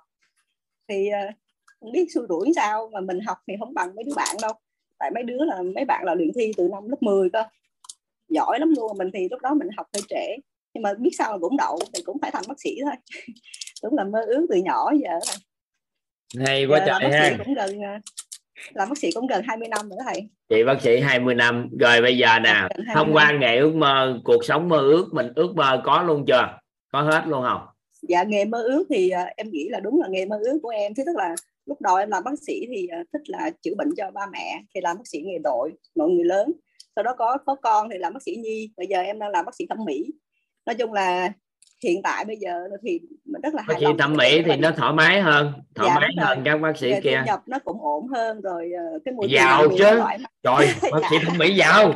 Thì 0.87 1.09
uh, 1.29 1.35
không 1.79 1.91
biết 1.91 2.07
xui 2.13 2.25
rủi 2.29 2.51
sao 2.55 2.89
mà 2.93 2.99
mình 2.99 3.19
học 3.19 3.37
thì 3.47 3.53
không 3.59 3.73
bằng 3.73 3.95
mấy 3.95 4.03
đứa 4.03 4.13
bạn 4.15 4.35
đâu 4.41 4.53
tại 4.99 5.11
mấy 5.11 5.23
đứa 5.23 5.45
là 5.45 5.61
mấy 5.75 5.85
bạn 5.85 6.03
là 6.05 6.15
luyện 6.15 6.31
thi 6.35 6.51
từ 6.57 6.67
năm 6.71 6.89
lớp 6.89 6.97
10 7.01 7.29
cơ. 7.29 7.43
Giỏi 8.29 8.59
lắm 8.59 8.73
luôn 8.77 8.97
mình 8.97 9.09
thì 9.13 9.27
lúc 9.31 9.41
đó 9.41 9.53
mình 9.53 9.67
học 9.77 9.87
hơi 9.93 10.03
trễ. 10.09 10.41
Nhưng 10.73 10.81
mà 10.81 10.93
biết 10.93 11.11
sao 11.17 11.31
là 11.31 11.37
cũng 11.41 11.57
đậu 11.57 11.79
thì 11.93 12.01
cũng 12.05 12.17
phải 12.21 12.31
thành 12.31 12.43
bác 12.47 12.61
sĩ 12.61 12.77
thôi. 12.83 12.93
Cũng 13.81 13.97
là 13.97 14.03
mơ 14.03 14.25
ước 14.27 14.45
từ 14.49 14.55
nhỏ 14.55 14.91
giờ 15.03 15.19
thôi 15.27 15.35
hay 16.37 16.65
quá 16.65 16.83
trời 16.85 16.99
bác 17.03 17.09
sĩ 17.11 17.17
ha. 17.17 17.35
cũng 17.45 17.53
gần 17.53 17.81
ờ, 17.81 17.99
làm 18.73 18.89
bác 18.89 18.97
sĩ 18.97 19.11
cũng 19.11 19.27
gần 19.27 19.43
20 19.47 19.67
năm 19.67 19.89
nữa 19.89 19.97
thầy. 20.05 20.29
Chị 20.49 20.63
bác 20.63 20.81
sĩ 20.81 20.99
20 20.99 21.35
năm. 21.35 21.69
Rồi 21.79 22.01
bây 22.01 22.17
giờ 22.17 22.39
nè 22.39 22.53
Gần 22.75 22.85
20 22.85 22.93
thông 22.95 23.13
qua 23.13 23.31
nghề 23.31 23.57
ước 23.57 23.75
mơ 23.75 24.19
cuộc 24.23 24.45
sống 24.45 24.69
mơ 24.69 24.77
ước 24.77 25.07
mình 25.11 25.27
ước 25.35 25.55
mơ 25.55 25.81
có 25.85 26.03
luôn 26.03 26.25
chưa? 26.27 26.59
Có 26.91 27.01
hết 27.01 27.23
luôn 27.27 27.43
không? 27.43 27.61
Dạ 28.01 28.23
nghề 28.23 28.45
mơ 28.45 28.63
ước 28.63 28.85
thì 28.89 29.09
ờ, 29.09 29.23
em 29.37 29.49
nghĩ 29.51 29.69
là 29.69 29.79
đúng 29.79 30.01
là 30.01 30.07
nghề 30.11 30.25
mơ 30.25 30.39
ước 30.41 30.59
của 30.63 30.69
em. 30.69 30.93
Thứ 30.95 31.03
tức 31.05 31.15
là 31.15 31.35
lúc 31.69 31.81
đầu 31.81 31.95
em 31.95 32.09
làm 32.09 32.23
bác 32.23 32.31
sĩ 32.47 32.65
thì 32.75 32.87
ờ, 32.87 32.97
thích 33.13 33.21
là 33.29 33.49
chữa 33.61 33.75
bệnh 33.77 33.89
cho 33.97 34.11
ba 34.13 34.21
mẹ 34.31 34.61
thì 34.75 34.81
làm 34.81 34.97
bác 34.97 35.07
sĩ 35.07 35.21
nghề 35.25 35.37
đội 35.43 35.71
nội 35.95 36.09
người 36.11 36.25
lớn. 36.25 36.51
Sau 36.95 37.03
đó 37.03 37.15
có 37.17 37.37
có 37.45 37.55
con 37.55 37.89
thì 37.91 37.97
làm 37.97 38.13
bác 38.13 38.23
sĩ 38.23 38.35
nhi 38.35 38.71
bây 38.77 38.87
giờ 38.87 38.99
em 38.99 39.19
đang 39.19 39.29
làm 39.29 39.45
bác 39.45 39.55
sĩ 39.55 39.65
thẩm 39.69 39.77
mỹ. 39.85 40.05
Nói 40.65 40.75
chung 40.75 40.93
là 40.93 41.31
hiện 41.83 42.01
tại 42.03 42.25
bây 42.25 42.37
giờ 42.37 42.51
thì 42.83 42.99
mình 43.25 43.41
rất 43.41 43.53
là 43.53 43.63
bác 43.67 43.73
hài 43.73 43.79
sĩ 43.79 43.85
lòng 43.85 43.97
thẩm 43.97 44.13
mỹ 44.13 44.41
thì 44.45 44.55
nó 44.55 44.71
thoải 44.77 44.93
mái 44.93 45.21
hơn 45.21 45.53
thoải 45.75 45.89
Dạ, 45.89 45.99
mái 45.99 46.09
rồi. 46.17 46.25
hơn 46.25 46.41
các 46.45 46.57
bác 46.61 46.77
sĩ 46.77 46.91
kia 47.03 47.17
thu 47.19 47.25
nhập 47.25 47.41
nó 47.47 47.59
cũng 47.59 47.81
ổn 47.81 48.07
hơn 48.07 48.41
rồi 48.41 48.71
ờ, 48.77 48.99
cái 49.05 49.13
môi 49.13 49.27
trường 49.27 49.35
giàu 49.39 49.67
chứ. 49.77 49.99
mái. 50.03 50.17
trời 50.43 50.67
bác 50.91 51.01
sĩ 51.09 51.15
thẩm 51.25 51.37
mỹ 51.37 51.55
giàu. 51.55 51.93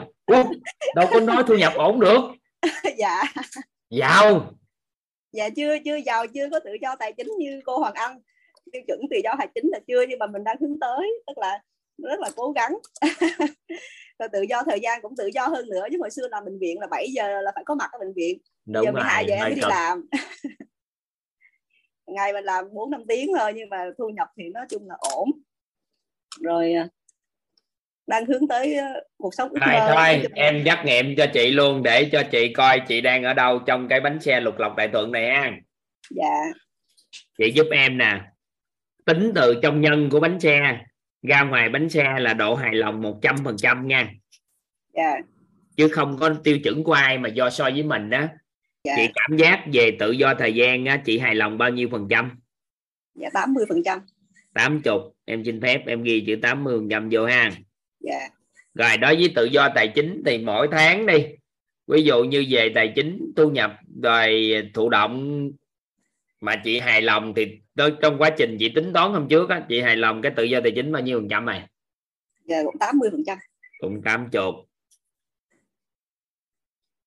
Đâu 0.95 1.07
có 1.11 1.19
nói 1.19 1.43
thu 1.47 1.55
nhập 1.55 1.73
ổn 1.75 1.99
được. 1.99 2.21
Dạ. 2.97 3.23
Giàu. 3.89 4.51
Dạ 5.31 5.49
chưa 5.49 5.77
chưa 5.85 5.95
giàu 5.95 6.27
chưa 6.27 6.49
có 6.51 6.59
tự 6.59 6.71
do 6.81 6.95
tài 6.99 7.13
chính 7.13 7.27
như 7.37 7.61
cô 7.65 7.77
Hoàng 7.77 7.93
Anh 7.93 8.19
tiêu 8.73 8.81
chuẩn 8.87 8.99
tự 9.11 9.17
do 9.23 9.35
tài 9.37 9.47
chính 9.55 9.69
là 9.71 9.79
chưa 9.87 10.05
nhưng 10.09 10.19
mà 10.19 10.27
mình 10.27 10.43
đang 10.43 10.57
hướng 10.61 10.79
tới 10.79 11.21
tức 11.27 11.37
là 11.37 11.59
rất 11.97 12.19
là 12.19 12.29
cố 12.35 12.51
gắng. 12.51 12.77
Rồi 14.19 14.29
tự 14.33 14.41
do 14.41 14.63
thời 14.63 14.79
gian 14.79 15.01
cũng 15.01 15.15
tự 15.17 15.27
do 15.33 15.47
hơn 15.47 15.69
nữa 15.69 15.85
chứ 15.91 15.97
hồi 15.99 16.11
xưa 16.11 16.27
làm 16.31 16.45
bệnh 16.45 16.59
viện 16.59 16.79
là 16.79 16.87
7 16.87 17.07
giờ 17.11 17.41
là 17.41 17.51
phải 17.55 17.63
có 17.63 17.75
mặt 17.75 17.89
ở 17.91 17.99
bệnh 17.99 18.13
viện. 18.13 18.37
Đúng 18.65 18.85
giờ 18.85 18.91
rồi 18.91 18.93
12 18.93 19.25
giờ 19.27 19.35
em 19.35 19.41
mới 19.41 19.55
đi 19.55 19.61
làm. 19.61 20.05
Ngày 22.07 22.33
mình 22.33 22.43
làm 22.43 22.65
4 22.73 22.91
5 22.91 23.03
tiếng 23.07 23.31
thôi 23.39 23.51
nhưng 23.55 23.69
mà 23.69 23.85
thu 23.97 24.09
nhập 24.09 24.27
thì 24.37 24.43
nói 24.49 24.65
chung 24.69 24.87
là 24.87 24.95
ổn. 24.99 25.31
Rồi 26.41 26.73
à, 26.73 26.87
đang 28.07 28.25
hướng 28.25 28.47
tới 28.47 28.75
ờ, 28.75 29.03
cuộc 29.17 29.33
sống 29.33 29.53
nói 29.53 29.75
thôi 29.79 29.95
là- 29.95 30.19
em 30.35 30.63
trắc 30.65 30.85
nghiệm 30.85 31.15
cho 31.17 31.25
chị 31.33 31.51
luôn 31.51 31.83
để 31.83 32.09
cho 32.11 32.23
chị 32.31 32.53
coi 32.53 32.81
chị 32.87 33.01
đang 33.01 33.23
ở 33.23 33.33
đâu 33.33 33.59
trong 33.59 33.87
cái 33.87 34.01
bánh 34.01 34.21
xe 34.21 34.39
lục 34.39 34.57
lọc 34.57 34.75
đại 34.75 34.87
thuận 34.87 35.11
này 35.11 35.29
ha. 35.29 35.51
Dạ. 36.09 36.51
Chị 37.37 37.51
giúp 37.55 37.67
em 37.71 37.97
nè 37.97 38.32
tính 39.05 39.31
từ 39.35 39.59
trong 39.61 39.81
nhân 39.81 40.09
của 40.09 40.19
bánh 40.19 40.39
xe 40.39 40.79
ra 41.21 41.43
ngoài 41.43 41.69
bánh 41.69 41.89
xe 41.89 42.19
là 42.19 42.33
độ 42.33 42.55
hài 42.55 42.75
lòng 42.75 43.01
100% 43.01 43.85
nha. 43.85 44.13
Dạ. 44.93 45.17
Chứ 45.77 45.87
không 45.87 46.17
có 46.19 46.33
tiêu 46.43 46.59
chuẩn 46.59 46.83
của 46.83 46.93
ai 46.93 47.17
mà 47.17 47.29
do 47.29 47.49
so 47.49 47.63
với 47.63 47.83
mình 47.83 48.09
đó 48.09 48.27
dạ. 48.83 48.93
Chị 48.97 49.07
cảm 49.15 49.37
giác 49.37 49.65
về 49.73 49.97
tự 49.99 50.11
do 50.11 50.33
thời 50.33 50.53
gian 50.53 50.85
á, 50.85 51.01
chị 51.05 51.19
hài 51.19 51.35
lòng 51.35 51.57
bao 51.57 51.69
nhiêu 51.69 51.89
phần 51.91 52.07
trăm? 52.09 52.31
Dạ 53.15 53.29
80 53.33 53.65
phần 53.69 53.83
trăm. 53.85 53.99
80 54.53 54.95
em 55.25 55.43
xin 55.45 55.61
phép 55.61 55.83
em 55.87 56.03
ghi 56.03 56.23
chữ 56.27 56.35
80 56.41 56.77
phần 56.77 56.89
trăm 56.89 57.09
vô 57.11 57.25
ha. 57.25 57.51
Dạ. 57.99 58.29
Rồi 58.73 58.97
đối 58.97 59.15
với 59.15 59.31
tự 59.35 59.45
do 59.45 59.69
tài 59.75 59.87
chính 59.87 60.23
thì 60.25 60.37
mỗi 60.37 60.67
tháng 60.71 61.05
đi. 61.05 61.25
Ví 61.87 62.03
dụ 62.03 62.23
như 62.23 62.45
về 62.49 62.71
tài 62.75 62.93
chính 62.95 63.33
thu 63.35 63.49
nhập 63.49 63.79
rồi 64.03 64.53
thụ 64.73 64.89
động 64.89 65.49
mà 66.41 66.55
chị 66.63 66.79
hài 66.79 67.01
lòng 67.01 67.33
thì 67.35 67.59
trong 67.75 68.17
quá 68.17 68.29
trình 68.37 68.57
chị 68.59 68.71
tính 68.75 68.93
toán 68.93 69.11
hôm 69.11 69.27
trước 69.29 69.49
á 69.49 69.65
chị 69.69 69.81
hài 69.81 69.95
lòng 69.95 70.21
cái 70.21 70.31
tự 70.35 70.43
do 70.43 70.59
tài 70.63 70.71
chính 70.75 70.91
bao 70.91 71.01
nhiêu 71.01 71.19
phần 71.19 71.29
trăm 71.29 71.45
này? 71.45 71.69
Dạ 72.45 72.63
cũng 72.65 72.77
80 72.79 73.09
phần 73.11 73.23
trăm. 73.25 73.37
Cũng 73.79 74.01
tám 74.05 74.29
chục. 74.31 74.55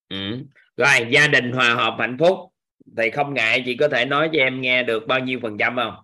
Ừ. 0.09 0.39
rồi 0.77 1.09
gia 1.11 1.27
đình 1.29 1.53
hòa 1.53 1.75
hợp 1.75 1.97
hạnh 1.99 2.17
phúc. 2.21 2.39
Thì 2.97 3.11
không 3.11 3.35
ngại 3.35 3.63
chị 3.67 3.77
có 3.77 3.89
thể 3.89 4.05
nói 4.05 4.31
cho 4.33 4.39
em 4.39 4.61
nghe 4.61 4.83
được 4.83 5.07
bao 5.07 5.21
nhiêu 5.21 5.39
phần 5.43 5.59
trăm 5.59 5.77
không? 5.77 5.95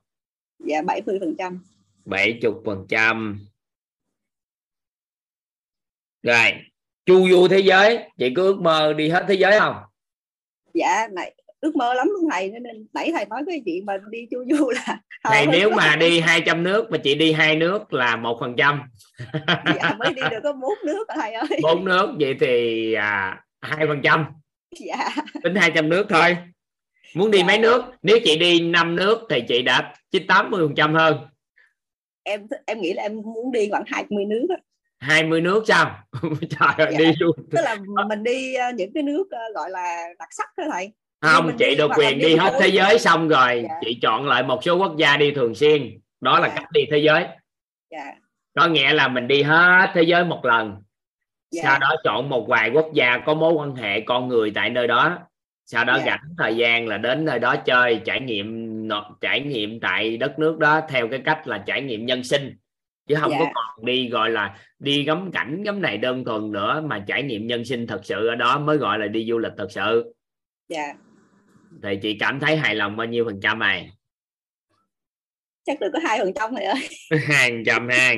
Dạ 0.59 0.83
70 0.83 1.17
phần 1.21 1.35
trăm. 1.39 1.65
bảy 2.05 2.39
chục 2.43 2.63
phần 2.65 2.87
trăm. 2.89 3.47
Rồi 6.23 6.53
chu 7.07 7.29
du 7.29 7.49
thế 7.49 7.59
giới 7.59 8.11
chị 8.19 8.33
có 8.37 8.43
ước 8.43 8.61
mơ 8.61 8.93
đi 8.93 9.09
hết 9.09 9.25
thế 9.29 9.35
giới 9.35 9.61
không? 9.61 9.77
Dạ 10.75 11.09
này 11.13 11.35
ước 11.63 11.77
mơ 11.77 11.95
lắm 11.95 12.09
luôn 12.13 12.31
thầy 12.33 12.51
nên 12.51 12.63
nãy 12.95 13.11
thầy 13.15 13.25
nói 13.27 13.43
cái 13.47 13.63
chuyện 13.65 13.87
mà 13.87 13.99
đi 14.11 14.27
chu 14.31 14.45
du 14.51 14.71
là 14.71 15.01
hào 15.25 15.47
nếu 15.53 15.71
mà 15.71 15.97
đi 15.97 16.21
200 16.21 16.63
nước 16.63 16.91
mà 16.91 16.99
chị 16.99 17.15
đi 17.15 17.33
hai 17.33 17.57
nước 17.57 17.93
là 17.93 18.17
một 18.17 18.37
phần 18.41 18.55
trăm. 18.57 18.83
Dạ 19.77 19.95
mới 19.99 20.15
đi 20.15 20.23
được 20.31 20.41
có 20.43 20.53
bốn 20.53 20.75
nước 20.87 21.07
thầy 21.15 21.33
ơi? 21.33 21.49
Bốn 21.63 21.85
nước 21.85 22.15
vậy 22.21 22.37
thì 22.41 22.93
à, 22.95 23.41
hai 23.61 23.87
phần 23.87 24.01
trăm. 24.03 24.27
Dạ. 24.79 25.09
Tính 25.43 25.55
200 25.55 25.89
nước 25.89 26.07
thôi. 26.09 26.37
Muốn 27.15 27.31
đi 27.31 27.43
mấy 27.43 27.59
nước? 27.59 27.83
Nếu 28.03 28.19
chị 28.25 28.39
đi 28.39 28.61
5 28.61 28.97
nước 28.97 29.19
thì 29.31 29.43
chị 29.49 29.63
đã 29.63 29.95
chín 30.11 30.27
80 30.27 30.61
phần 30.67 30.75
trăm 30.75 30.95
hơn. 30.95 31.17
Em 32.23 32.47
em 32.67 32.81
nghĩ 32.81 32.93
là 32.93 33.03
em 33.03 33.17
muốn 33.23 33.53
đi 33.53 33.69
khoảng 33.71 33.85
20 33.87 34.25
nước 34.25 34.47
á. 34.51 34.57
20 34.99 35.41
nước 35.41 35.65
sao? 35.69 35.99
Trời 36.41 36.87
ơi 36.87 36.89
Dạ. 36.93 36.99
đi 36.99 37.13
luôn. 37.19 37.37
Tức 37.51 37.61
là 37.65 37.77
mình 38.09 38.23
đi 38.23 38.55
ờ, 38.55 38.71
những 38.77 38.91
cái 38.95 39.03
nước 39.03 39.25
ờ, 39.31 39.41
gọi 39.55 39.71
là 39.71 40.05
đặc 40.19 40.29
sắc 40.33 40.49
đó 40.57 40.65
thầy 40.73 40.93
không 41.23 41.57
chị 41.59 41.75
được 41.79 41.91
quyền 41.97 42.19
đi 42.19 42.37
hết 42.37 42.55
thế 42.61 42.69
giới 42.69 42.99
xong 42.99 43.29
rồi 43.29 43.65
Dạ. 43.69 43.75
chị 43.81 43.99
chọn 44.03 44.27
lại 44.27 44.43
một 44.43 44.65
số 44.65 44.77
quốc 44.77 44.97
gia 44.97 45.17
đi 45.17 45.31
thường 45.31 45.55
xuyên 45.55 45.99
đó 46.21 46.39
là 46.39 46.49
Dạ. 46.49 46.55
cách 46.57 46.73
đi 46.73 46.81
thế 46.91 46.99
giới 46.99 47.27
dạ 47.91 48.13
có 48.55 48.67
nghĩa 48.69 48.93
là 48.93 49.09
mình 49.09 49.29
đi 49.29 49.43
hết 49.43 49.91
thế 49.95 50.03
giới 50.03 50.25
một 50.25 50.45
lần 50.45 50.77
Dạ. 51.51 51.63
sau 51.65 51.79
đó 51.79 51.95
chọn 52.05 52.29
một 52.29 52.47
vài 52.49 52.71
quốc 52.71 52.87
gia 52.95 53.19
có 53.19 53.35
mối 53.35 53.53
quan 53.53 53.75
hệ 53.75 54.01
con 54.01 54.29
người 54.29 54.51
tại 54.55 54.71
nơi 54.71 54.87
đó 54.87 55.19
sau 55.67 55.85
đó 55.85 55.97
Dạ. 55.99 56.05
rảnh 56.07 56.35
thời 56.39 56.57
gian 56.57 56.89
là 56.89 56.99
đến 56.99 57.25
nơi 57.25 57.39
đó 57.39 57.57
chơi 57.57 58.01
trải 58.05 58.21
nghiệm 58.21 58.73
trải 59.21 59.41
nghiệm 59.41 59.81
tại 59.81 60.17
đất 60.17 60.39
nước 60.39 60.59
đó 60.59 60.81
theo 60.89 61.09
cái 61.09 61.21
cách 61.25 61.47
là 61.47 61.59
trải 61.59 61.83
nghiệm 61.83 62.07
nhân 62.07 62.25
sinh 62.25 62.57
chứ 63.09 63.15
không 63.15 63.31
có 63.31 63.45
Dạ. 63.45 63.51
còn 63.55 63.85
đi 63.87 64.09
gọi 64.09 64.31
là 64.31 64.57
đi 64.79 65.05
ngắm 65.05 65.31
cảnh 65.33 65.63
ngắm 65.63 65.83
này 65.83 65.99
đơn 65.99 66.25
thuần 66.25 66.53
nữa 66.53 66.83
mà 66.87 67.05
trải 67.07 67.23
nghiệm 67.23 67.47
nhân 67.47 67.65
sinh 67.65 67.87
thật 67.87 68.01
sự 68.05 68.27
ở 68.27 68.35
đó 68.35 68.59
mới 68.59 68.77
gọi 68.77 68.99
là 68.99 69.07
đi 69.07 69.27
du 69.31 69.39
lịch 69.39 69.53
thật 69.59 69.67
sự 69.71 70.15
dạ 70.69 70.93
thì 71.83 71.99
chị 72.03 72.17
cảm 72.21 72.41
thấy 72.41 72.57
hài 72.57 72.75
lòng 72.75 72.97
bao 72.97 73.07
nhiêu 73.07 73.25
phần 73.25 73.41
trăm 73.43 73.59
này? 73.59 73.91
Chắc 75.65 75.81
được 75.81 75.91
có 75.93 75.99
hai 76.03 76.19
phần 76.19 76.33
trăm 76.35 76.55
ơi 76.55 76.89
hai 77.29 77.51
phần 77.51 77.63
trăm 77.67 77.89
ha. 77.89 78.15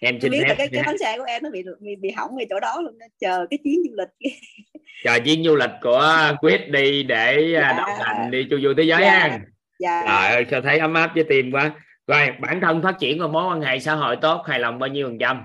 Em 0.00 0.20
xin 0.20 0.32
biết 0.32 0.42
phép 0.48 0.54
cái 0.58 0.68
cái 0.72 0.82
bánh 0.86 0.98
xe 0.98 1.18
của 1.18 1.24
em 1.24 1.42
nó 1.42 1.50
bị 1.50 1.62
bị, 1.80 1.96
bị 1.96 2.10
hỏng 2.10 2.36
ngay 2.36 2.46
chỗ 2.50 2.60
đó 2.60 2.80
luôn 2.80 2.98
chờ 3.20 3.46
cái 3.50 3.58
chuyến 3.64 3.74
du 3.88 3.94
lịch. 3.96 4.32
Chờ 5.04 5.18
chuyến 5.24 5.44
du 5.44 5.56
lịch 5.56 5.70
của 5.82 6.32
quyết 6.40 6.60
đi 6.70 7.02
để 7.02 7.54
à, 7.54 7.60
Dạ. 7.60 7.72
đồng 7.78 7.98
hành 8.00 8.30
đi 8.30 8.46
chu 8.50 8.58
du 8.62 8.74
thế 8.76 8.82
giới 8.82 9.00
Dạ. 9.02 9.10
ha. 9.18 9.40
Dạ. 9.78 10.02
Trời 10.06 10.34
ơi 10.34 10.46
sao 10.50 10.60
thấy 10.62 10.78
ấm 10.78 10.94
áp 10.94 11.10
với 11.14 11.24
tim 11.28 11.52
quá. 11.52 11.70
Rồi 12.06 12.28
bản 12.40 12.60
thân 12.60 12.82
phát 12.82 12.96
triển 13.00 13.20
và 13.20 13.26
mối 13.26 13.44
quan 13.54 13.60
hệ 13.62 13.78
xã 13.78 13.94
hội 13.94 14.16
tốt 14.22 14.42
hài 14.46 14.58
lòng 14.58 14.78
bao 14.78 14.88
nhiêu 14.88 15.06
phần 15.06 15.18
trăm? 15.18 15.42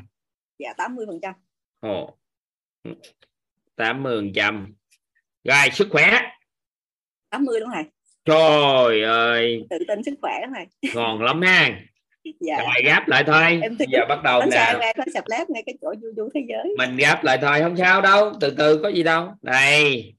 Dạ 0.59 0.73
80 0.77 1.05
phần 1.07 1.19
trăm. 1.21 1.33
Ồ. 1.79 2.17
80 3.75 4.17
phần 4.17 4.31
trăm. 4.35 4.73
Rồi 5.43 5.69
sức 5.73 5.87
khỏe 5.91 6.21
80 7.31 7.59
đúng 7.59 7.69
không 7.69 7.83
thầy? 7.83 7.91
Trời 8.25 9.03
ơi. 9.03 9.63
Tự 9.69 9.77
tin 9.87 10.03
sức 10.03 10.13
khỏe 10.21 10.33
thầy. 10.55 10.93
Ngon 10.95 11.21
lắm 11.21 11.41
ha. 11.41 11.69
Dạ. 12.39 12.57
Rồi 12.57 12.83
gáp 12.85 13.07
lại 13.07 13.23
thôi. 13.27 13.59
Em 13.61 13.77
bây 13.79 13.87
giờ 13.91 13.99
bắt 14.09 14.23
đầu 14.23 14.41
nè. 14.51 14.73
sập 15.13 15.23
lép 15.27 15.49
ngay 15.49 15.63
cái 15.65 15.75
chỗ 15.81 15.93
du 16.01 16.07
du 16.15 16.29
thế 16.33 16.41
giới. 16.49 16.75
Mình 16.77 16.97
gáp 16.97 17.23
lại 17.23 17.37
thôi 17.41 17.59
không 17.61 17.77
sao 17.77 18.01
đâu. 18.01 18.33
Từ 18.41 18.55
từ 18.57 18.79
có 18.83 18.89
gì 18.89 19.03
đâu. 19.03 19.31
Đây. 19.41 20.13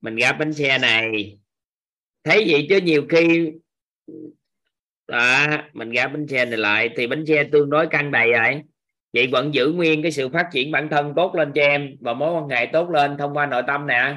Mình 0.00 0.16
gáp 0.16 0.32
bánh 0.32 0.52
xe 0.52 0.78
này. 0.78 1.38
Thấy 2.24 2.44
vậy 2.48 2.66
chứ 2.68 2.80
nhiều 2.80 3.06
khi 3.08 3.52
đó, 5.08 5.46
mình 5.72 5.90
gáp 5.90 6.06
bánh 6.06 6.26
xe 6.28 6.44
này 6.44 6.58
lại 6.58 6.90
thì 6.96 7.06
bánh 7.06 7.26
xe 7.26 7.44
tương 7.52 7.70
đối 7.70 7.86
căng 7.86 8.10
đầy 8.10 8.32
rồi. 8.32 8.62
Chị 9.12 9.26
vẫn 9.26 9.54
giữ 9.54 9.72
nguyên 9.72 10.02
cái 10.02 10.12
sự 10.12 10.28
phát 10.28 10.46
triển 10.52 10.70
bản 10.70 10.88
thân 10.90 11.12
tốt 11.16 11.34
lên 11.34 11.52
cho 11.54 11.62
em 11.62 11.96
và 12.00 12.14
mối 12.14 12.32
quan 12.34 12.48
hệ 12.48 12.66
tốt 12.66 12.90
lên 12.90 13.16
thông 13.18 13.36
qua 13.36 13.46
nội 13.46 13.62
tâm 13.66 13.86
nè 13.86 14.14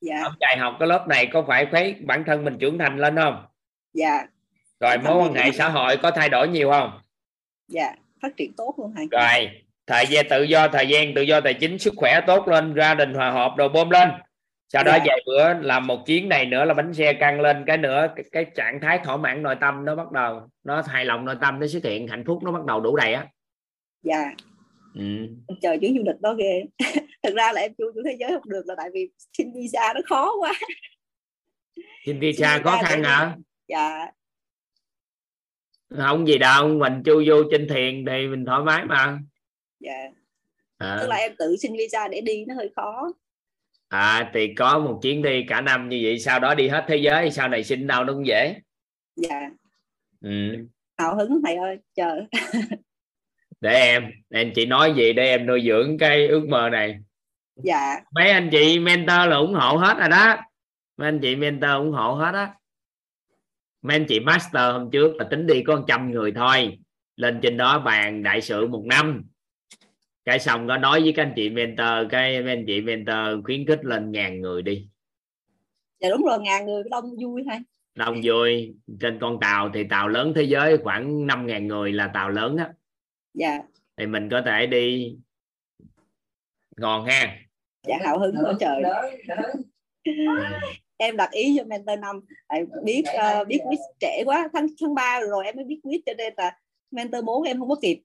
dạ. 0.00 0.20
Ông 0.22 0.32
chạy 0.40 0.56
học 0.58 0.76
cái 0.78 0.88
lớp 0.88 1.08
này 1.08 1.26
có 1.32 1.44
phải 1.48 1.66
thấy 1.72 1.96
bản 2.00 2.24
thân 2.26 2.44
mình 2.44 2.58
trưởng 2.58 2.78
thành 2.78 2.98
lên 2.98 3.16
không? 3.16 3.44
Dạ. 3.92 4.26
Rồi 4.80 4.98
mối 4.98 5.22
quan 5.22 5.34
hệ 5.34 5.52
xã 5.52 5.68
hội 5.68 5.96
có 5.96 6.10
thay 6.10 6.28
đổi 6.28 6.48
nhiều 6.48 6.70
không? 6.70 7.00
Dạ 7.68 7.94
phát 8.22 8.36
triển 8.36 8.52
tốt 8.56 8.74
luôn 8.78 8.92
thầy 8.96 9.06
rồi 9.10 9.50
thời 9.86 10.06
gian 10.06 10.26
tự 10.30 10.42
do 10.42 10.68
thời 10.68 10.88
gian 10.88 11.14
tự 11.14 11.22
do 11.22 11.40
tài 11.40 11.54
chính 11.54 11.78
sức 11.78 11.94
khỏe 11.96 12.20
tốt 12.26 12.48
lên 12.48 12.74
gia 12.76 12.94
đình 12.94 13.14
hòa 13.14 13.30
hợp 13.30 13.54
đồ 13.56 13.68
bơm 13.68 13.90
lên. 13.90 14.08
Sau 14.68 14.84
đó 14.84 14.92
Dạ. 14.92 15.04
vài 15.06 15.22
bữa 15.26 15.54
làm 15.54 15.86
một 15.86 16.06
chuyến 16.06 16.28
này 16.28 16.46
nữa 16.46 16.64
là 16.64 16.74
bánh 16.74 16.94
xe 16.94 17.12
căng 17.12 17.40
lên 17.40 17.64
cái 17.66 17.76
nữa 17.76 18.06
cái, 18.16 18.24
cái 18.32 18.44
trạng 18.54 18.80
thái 18.80 18.98
thỏa 19.04 19.16
mãn 19.16 19.42
nội 19.42 19.56
tâm 19.60 19.84
nó 19.84 19.94
bắt 19.94 20.12
đầu 20.12 20.48
nó 20.64 20.82
hài 20.86 21.04
lòng 21.04 21.24
nội 21.24 21.36
tâm 21.40 21.60
nó 21.60 21.66
xuất 21.66 21.84
hiện 21.84 22.08
hạnh 22.08 22.24
phúc 22.26 22.42
nó 22.42 22.52
bắt 22.52 22.64
đầu 22.64 22.80
đủ 22.80 22.96
đầy 22.96 23.14
á. 23.14 23.26
Dạ 24.02 24.30
ừ. 24.98 25.02
em 25.46 25.58
chờ 25.62 25.76
chuyến 25.80 25.96
du 25.96 26.02
lịch 26.06 26.20
đó 26.20 26.34
ghê. 26.34 26.64
Thực 27.22 27.34
ra 27.34 27.52
là 27.52 27.60
em 27.60 27.74
chu 27.78 27.84
du 27.94 28.02
thế 28.04 28.16
giới 28.20 28.30
không 28.32 28.48
được 28.48 28.62
là 28.66 28.74
tại 28.78 28.90
vì 28.94 29.10
xin 29.38 29.52
visa 29.54 29.92
nó 29.94 30.00
khó 30.08 30.32
quá. 30.40 30.52
Xin 32.06 32.20
visa 32.20 32.60
khó 32.64 32.78
khăn 32.82 33.04
hả? 33.04 33.36
Dạ. 33.68 34.06
Không 35.96 36.26
gì 36.26 36.38
đâu 36.38 36.68
mình 36.68 37.02
chu 37.04 37.24
du 37.24 37.48
trên 37.50 37.68
thiền 37.68 38.04
thì 38.06 38.26
mình 38.26 38.44
thoải 38.44 38.62
mái 38.64 38.84
mà. 38.84 39.18
Dạ. 39.80 40.08
À, 40.78 40.98
tức 41.00 41.08
là 41.08 41.16
em 41.16 41.32
tự 41.38 41.56
xin 41.56 41.72
visa 41.76 42.08
để 42.08 42.20
đi 42.20 42.44
nó 42.44 42.54
hơi 42.54 42.70
khó. 42.76 43.12
À 43.88 44.30
thì 44.34 44.54
có 44.54 44.78
một 44.78 44.98
chuyến 45.02 45.22
đi 45.22 45.44
cả 45.48 45.60
năm 45.60 45.88
như 45.88 46.00
vậy 46.02 46.18
sau 46.18 46.40
đó 46.40 46.54
đi 46.54 46.68
hết 46.68 46.84
thế 46.88 46.96
giới 46.96 47.30
sau 47.30 47.48
này 47.48 47.64
xin 47.64 47.86
đâu 47.86 48.04
nó 48.04 48.12
cũng 48.12 48.26
dễ. 48.26 48.54
Dạ. 49.16 49.50
Ừ. 50.20 50.30
hào 50.98 51.16
hứng 51.16 51.40
thầy 51.44 51.56
ơi 51.56 51.78
chờ 51.94 52.20
để 53.60 53.70
em 53.70 54.10
em 54.30 54.52
chị 54.54 54.66
nói 54.66 54.94
gì 54.96 55.12
để 55.12 55.24
em 55.24 55.46
nuôi 55.46 55.62
dưỡng 55.66 55.98
cái 55.98 56.26
ước 56.26 56.48
mơ 56.48 56.70
này? 56.70 56.98
Dạ. 57.56 57.96
Mấy 58.14 58.30
anh 58.30 58.48
chị 58.52 58.78
mentor 58.78 59.28
là 59.28 59.36
ủng 59.36 59.54
hộ 59.54 59.76
hết 59.76 59.96
rồi 59.98 60.08
đó. 60.08 60.36
Mấy 60.96 61.08
anh 61.08 61.20
chị 61.20 61.36
mentor 61.36 61.70
ủng 61.70 61.92
hộ 61.92 62.14
hết 62.14 62.34
á. 62.34 62.54
Mấy 63.82 63.96
anh 63.96 64.06
chị 64.08 64.20
master 64.20 64.72
hôm 64.72 64.90
trước 64.90 65.16
là 65.16 65.24
tính 65.30 65.46
đi 65.46 65.62
có 65.62 65.76
100 65.76 66.10
người 66.10 66.32
thôi. 66.32 66.78
Lên 67.16 67.40
trên 67.42 67.56
đó 67.56 67.78
bàn 67.78 68.22
đại 68.22 68.40
sự 68.40 68.66
một 68.66 68.82
năm. 68.86 69.24
Cái 70.24 70.38
xong 70.38 70.68
có 70.68 70.76
nói 70.76 71.00
với 71.00 71.12
các 71.12 71.22
anh 71.22 71.32
chị 71.36 71.50
mentor 71.50 72.10
cái 72.10 72.42
mấy 72.42 72.52
anh 72.52 72.64
chị 72.66 72.80
mentor 72.80 73.44
khuyến 73.44 73.66
khích 73.66 73.84
lên 73.84 74.12
ngàn 74.12 74.40
người 74.40 74.62
đi. 74.62 74.88
Dạ 76.00 76.08
đúng 76.10 76.22
rồi 76.22 76.38
ngàn 76.40 76.66
người 76.66 76.82
đông 76.90 77.10
vui 77.22 77.42
thôi. 77.50 77.58
Đông 77.94 78.20
vui. 78.24 78.74
Trên 79.00 79.18
con 79.18 79.40
tàu 79.40 79.70
thì 79.74 79.84
tàu 79.84 80.08
lớn 80.08 80.32
thế 80.36 80.42
giới 80.42 80.78
khoảng 80.78 81.26
5.000 81.26 81.66
người 81.66 81.92
là 81.92 82.10
tàu 82.14 82.30
lớn 82.30 82.56
á 82.56 82.68
dạ. 83.36 83.58
Thì 83.96 84.06
mình 84.06 84.28
có 84.30 84.42
thể 84.46 84.66
đi 84.66 85.16
ngon 86.76 87.04
ha. 87.06 87.36
Dạ 87.88 87.98
hào 88.04 88.18
hứng 88.18 88.36
quá 88.44 88.52
trời. 88.60 88.82
Em 90.96 91.16
đặt 91.16 91.30
ý 91.30 91.56
cho 91.58 91.64
mentor 91.64 91.98
năm. 91.98 92.20
Tại 92.48 92.64
biết 92.84 93.02
uh, 93.40 93.48
biết 93.48 93.58
quiz 93.64 93.76
trễ 94.00 94.24
quá. 94.24 94.48
Tháng 94.52 94.66
tháng 94.80 94.94
ba 94.94 95.20
rồi 95.20 95.44
em 95.44 95.56
mới 95.56 95.64
biết 95.64 95.80
quiz 95.82 95.98
cho 96.06 96.12
nên 96.18 96.34
là 96.36 96.58
mentor 96.90 97.24
4 97.24 97.42
em 97.42 97.58
không 97.58 97.68
có 97.68 97.76
kịp. 97.82 98.02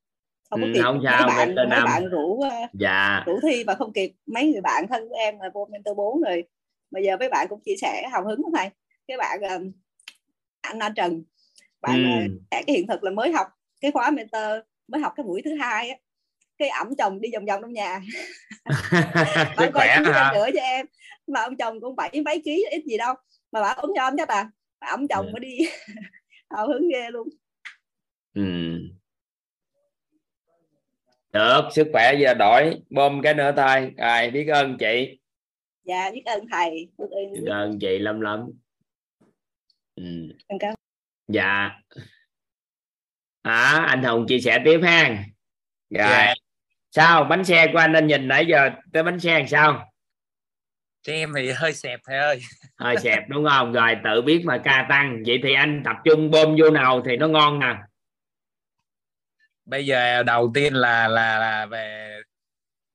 Không 0.50 0.62
có 0.62 0.68
Ừ, 0.68 0.72
kịp. 0.74 0.82
không 0.84 0.98
mấy 0.98 1.06
sao, 1.06 1.28
bạn 1.28 1.38
mentor 1.38 1.58
mấy 1.70 1.80
năm. 1.80 1.86
bạn 1.86 2.10
rủ 2.10 2.32
uh, 2.34 2.70
dạ. 2.74 3.24
rủ 3.26 3.40
thi 3.42 3.64
và 3.64 3.76
không 3.76 3.94
kịp. 3.94 4.12
Mấy 4.26 4.52
người 4.52 4.62
bạn 4.62 4.88
thân 4.88 5.10
của 5.10 5.16
em 5.16 5.40
là 5.40 5.50
vô 5.54 5.68
mentor 5.72 5.98
4 5.98 6.22
rồi. 6.22 6.44
Bây 6.92 7.04
giờ 7.04 7.18
mấy 7.18 7.30
bạn 7.30 7.48
cũng 7.50 7.62
chia 7.66 7.76
sẻ 7.82 8.08
hào 8.12 8.26
hứng 8.26 8.42
thầy. 8.56 8.70
Cái 9.08 9.18
bạn 9.18 9.42
um, 9.42 9.72
anh 10.62 10.80
An 10.80 10.94
Trần. 10.96 11.24
Bạn 11.82 12.04
Ừ. 12.04 12.26
uh, 12.26 12.42
cái 12.52 12.64
hiện 12.68 12.88
thực 12.88 13.04
là 13.04 13.12
mới 13.12 13.32
học 13.32 13.48
cái 13.82 13.92
khóa 13.92 14.12
mentor 14.12 14.44
mới 14.92 15.02
học 15.02 15.14
cái 15.16 15.24
buổi 15.24 15.42
thứ 15.46 15.56
hai 15.56 15.90
á. 15.90 15.96
Cái 16.58 16.70
ẩm 16.70 16.88
chồng 16.98 17.22
đi 17.22 17.30
vòng 17.34 17.46
vòng 17.46 17.62
trong 17.62 17.74
nhà. 17.74 18.02
Sức 19.36 19.56
bạn 19.58 19.72
coi 19.74 19.88
em 19.88 20.04
hả? 20.06 20.32
gửi 20.36 20.52
cho 20.56 20.62
em. 20.62 20.86
Mà 21.28 21.42
ông 21.42 21.58
chồng 21.58 21.82
cũng 21.82 21.96
bảy 21.96 22.22
mấy 22.26 22.42
ký 22.46 22.66
ít 22.72 22.84
gì 22.86 22.98
đâu. 22.98 23.14
Mà 23.52 23.62
bạn 23.62 23.78
ốm 23.78 23.92
nhom 23.96 24.14
chắc 24.18 24.28
à 24.28 24.50
mà 24.82 24.88
ông 24.88 25.08
chồng 25.08 25.26
Ừ. 25.26 25.32
mới 25.32 25.40
đi. 25.40 25.58
Hào 26.50 26.68
hứng 26.68 26.90
ghê 26.90 27.10
luôn. 27.12 27.28
Ừ. 28.34 28.44
được 31.34 31.62
sức 31.76 31.88
khỏe 31.92 32.14
giờ 32.22 32.34
đổi 32.34 32.82
bơm 32.90 33.22
cái 33.22 33.34
nữa 33.34 33.54
thôi. 33.58 33.92
Rồi 33.98 34.32
biết 34.32 34.48
ơn 34.48 34.78
chị. 34.80 35.20
Dạ 35.84 36.12
biết 36.14 36.24
ơn 36.26 36.46
thầy. 36.52 36.70
Biết 36.98 37.06
ơn 37.12 37.34
biết 37.34 37.50
ơn 37.52 37.80
chị 37.80 38.00
lắm 38.00 38.22
lắm. 38.22 38.50
Ừ. 39.96 40.04
Dạ 41.28 41.70
à, 43.42 43.86
anh 43.88 44.04
hùng 44.04 44.26
chia 44.28 44.40
sẻ 44.40 44.60
tiếp 44.66 44.80
ha. 44.84 45.08
Rồi. 45.08 45.26
Dạ. 45.90 46.34
sao? 46.92 47.24
Bánh 47.24 47.44
xe 47.44 47.68
của 47.74 47.78
anh 47.78 47.94
anh 47.94 48.08
nhìn 48.08 48.28
nãy 48.28 48.46
giờ 48.46 48.70
tới 48.94 49.04
bánh 49.04 49.20
xe 49.20 49.40
làm 49.40 49.48
sao? 49.48 49.92
Cho 51.02 51.14
em 51.14 51.34
thì 51.36 51.52
hơi 51.52 51.74
xẹp 51.74 52.00
thầy 52.06 52.18
ơi. 52.18 52.40
Hơi 52.78 52.98
xẹp 52.98 53.24
đúng 53.30 53.46
không? 53.50 53.72
Rồi 53.74 53.96
tự 54.04 54.22
biết 54.22 54.42
mà 54.46 54.62
ca 54.64 54.86
tăng. 54.90 55.24
Vậy 55.28 55.40
thì 55.44 55.54
anh 55.54 55.82
tập 55.86 55.96
trung 56.06 56.32
bơm 56.32 56.56
vô 56.60 56.70
nào 56.70 57.02
thì 57.06 57.18
nó 57.18 57.28
ngon 57.28 57.60
nè. 57.60 57.76
Bây 59.66 59.86
giờ 59.86 60.24
đầu 60.24 60.52
tiên 60.54 60.74
là 60.74 61.08
là 61.08 61.40
là 61.40 61.66
về 61.66 62.18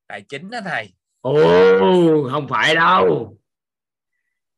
tài 0.06 0.22
chính 0.22 0.50
đó 0.50 0.58
thầy. 0.64 0.92
Ồ 1.20 2.28
không 2.30 2.48
phải 2.48 2.74
đâu. 2.74 3.36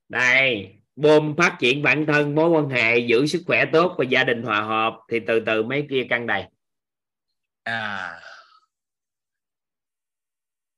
Đây 0.09 0.78
bom 0.99 1.35
phát 1.37 1.57
triển 1.59 1.83
bản 1.83 2.07
thân 2.07 2.35
mối 2.35 2.49
quan 2.49 2.69
hệ 2.69 2.99
giữ 2.99 3.27
sức 3.27 3.43
khỏe 3.47 3.65
tốt 3.73 3.95
và 3.99 4.05
gia 4.05 4.25
đình 4.25 4.43
hòa 4.43 4.61
hợp 4.61 4.95
thì 5.11 5.21
từ 5.21 5.41
từ 5.41 5.63
mấy 5.63 5.87
kia 5.91 6.07
căng 6.11 6.27
đầy. 6.27 6.45
À. 7.65 8.11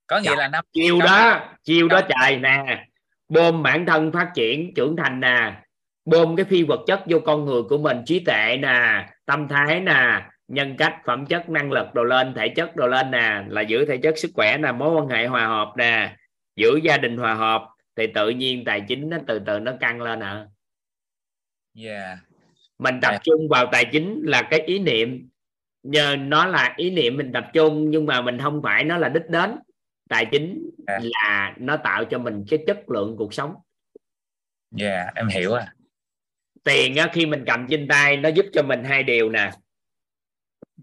Có 0.07 0.21
nghĩa 0.21 0.37
là 0.37 0.49
năm 0.49 0.65
chiêu 0.73 0.99
đó 1.01 1.49
chiêu 1.63 1.89
đó 1.89 2.01
trời 2.09 2.37
nè. 2.37 2.87
Bom 3.29 3.63
bản 3.63 3.87
thân 3.87 4.13
phát 4.13 4.31
triển 4.35 4.73
trưởng 4.75 4.97
thành 4.97 5.21
nè. 5.21 5.63
Bom 6.05 6.37
cái 6.37 6.45
phi 6.45 6.63
vật 6.63 6.81
chất 6.87 7.03
vô 7.07 7.19
con 7.27 7.45
người 7.45 7.63
của 7.63 7.79
mình 7.79 8.03
trí 8.07 8.25
tuệ 8.25 8.57
nè 8.63 9.07
tâm 9.27 9.49
thái 9.49 9.81
nè 9.81 10.27
nhân 10.49 10.77
cách 10.77 10.97
phẩm 11.05 11.27
chất 11.27 11.49
năng 11.49 11.73
lực 11.73 11.87
đồ 11.95 12.05
lên 12.05 12.35
thể 12.35 12.49
chất 12.49 12.77
đồ 12.77 12.87
lên 12.87 13.11
nè 13.11 13.43
là 13.49 13.61
giữ 13.61 13.85
thể 13.85 13.97
chất 13.97 14.19
sức 14.19 14.31
khỏe 14.35 14.59
nè 14.59 14.73
mối 14.73 14.95
quan 14.95 15.09
hệ 15.09 15.27
hòa 15.27 15.47
hợp 15.47 15.73
nè 15.77 16.17
giữ 16.57 16.81
gia 16.83 16.97
đình 16.97 17.17
hòa 17.17 17.35
hợp 17.35 17.63
thì 17.97 18.07
tự 18.15 18.31
nhiên 18.31 18.65
tài 18.65 18.85
chính 18.89 19.11
nó 19.11 19.19
từ 19.27 19.39
từ 19.47 19.59
nó 19.59 19.73
căng 19.81 20.01
lên 20.01 20.21
à 20.21 20.47
yeah. 21.75 22.19
Mình 22.79 22.99
tập 23.03 23.15
trung 23.23 23.49
vào 23.51 23.67
tài 23.73 23.85
chính 23.93 24.21
là 24.25 24.49
cái 24.51 24.61
ý 24.61 24.79
niệm. 24.79 25.29
Nhờ 25.83 26.17
nó 26.17 26.47
là 26.47 26.75
ý 26.77 26.91
niệm 26.91 27.17
mình 27.17 27.33
tập 27.33 27.51
trung 27.53 27.91
nhưng 27.91 28.07
mà 28.07 28.23
mình 28.23 28.39
không 28.39 28.61
phải 28.63 28.85
nó 28.85 28.99
là 28.99 29.09
đích 29.09 29.29
đến. 29.29 29.59
Tài 30.09 30.27
chính 30.33 30.71
là 30.87 31.55
nó 31.59 31.77
tạo 31.77 32.05
cho 32.05 32.19
mình 32.19 32.45
cái 32.49 32.65
chất 32.67 32.91
lượng 32.91 33.15
cuộc 33.19 33.35
sống. 33.35 33.55
Dạ 34.71 35.07
em 35.15 35.29
hiểu 35.29 35.55
à 35.55 35.75
tiền 36.65 36.97
á, 36.97 37.11
khi 37.13 37.27
mình 37.27 37.45
cầm 37.47 37.67
trên 37.71 37.89
tay 37.89 38.17
nó 38.17 38.29
giúp 38.29 38.47
cho 38.53 38.63
mình 38.63 38.85
hai 38.85 39.03
điều 39.03 39.31
nè. 39.31 39.51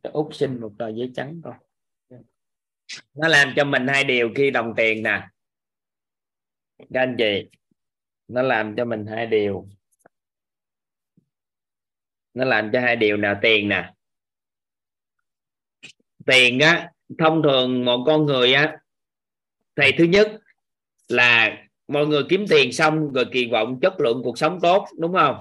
Út 0.04 0.36
xin 0.36 0.62
một 0.62 0.72
tờ 0.80 0.90
giấy 0.90 1.12
trắng 1.16 1.42
coi 1.44 1.54
nó 3.14 3.28
làm 3.28 3.54
cho 3.56 3.64
mình 3.64 3.88
hai 3.88 4.04
điều 4.04 4.32
khi 4.36 4.52
đồng 4.52 4.74
tiền 4.78 5.04
nè 5.04 5.28
các 6.78 7.00
anh 7.02 7.16
chị, 7.18 7.50
nó 8.28 8.42
làm 8.42 8.76
cho 8.76 8.86
mình 8.86 9.06
hai 9.06 9.26
điều. 9.26 9.68
Nó 12.34 12.46
làm 12.46 12.70
cho 12.74 12.82
hai 12.82 12.96
điều 12.96 13.18
nào? 13.18 13.40
Tiền 13.42 13.70
nè. 13.70 13.94
Tiền 16.26 16.60
á, 16.60 16.92
thông 17.20 17.44
thường 17.44 17.86
một 17.86 18.04
con 18.06 18.26
người 18.26 18.54
á, 18.54 18.78
thì 19.76 19.92
thứ 19.98 20.04
nhất 20.04 20.32
là 21.08 21.58
mọi 21.88 22.08
người 22.08 22.24
kiếm 22.30 22.46
tiền 22.50 22.74
xong 22.74 23.14
rồi 23.14 23.26
kỳ 23.32 23.50
vọng 23.52 23.80
chất 23.82 23.94
lượng 24.00 24.22
cuộc 24.24 24.38
sống 24.38 24.60
tốt, 24.62 24.88
đúng 24.98 25.14
không? 25.14 25.40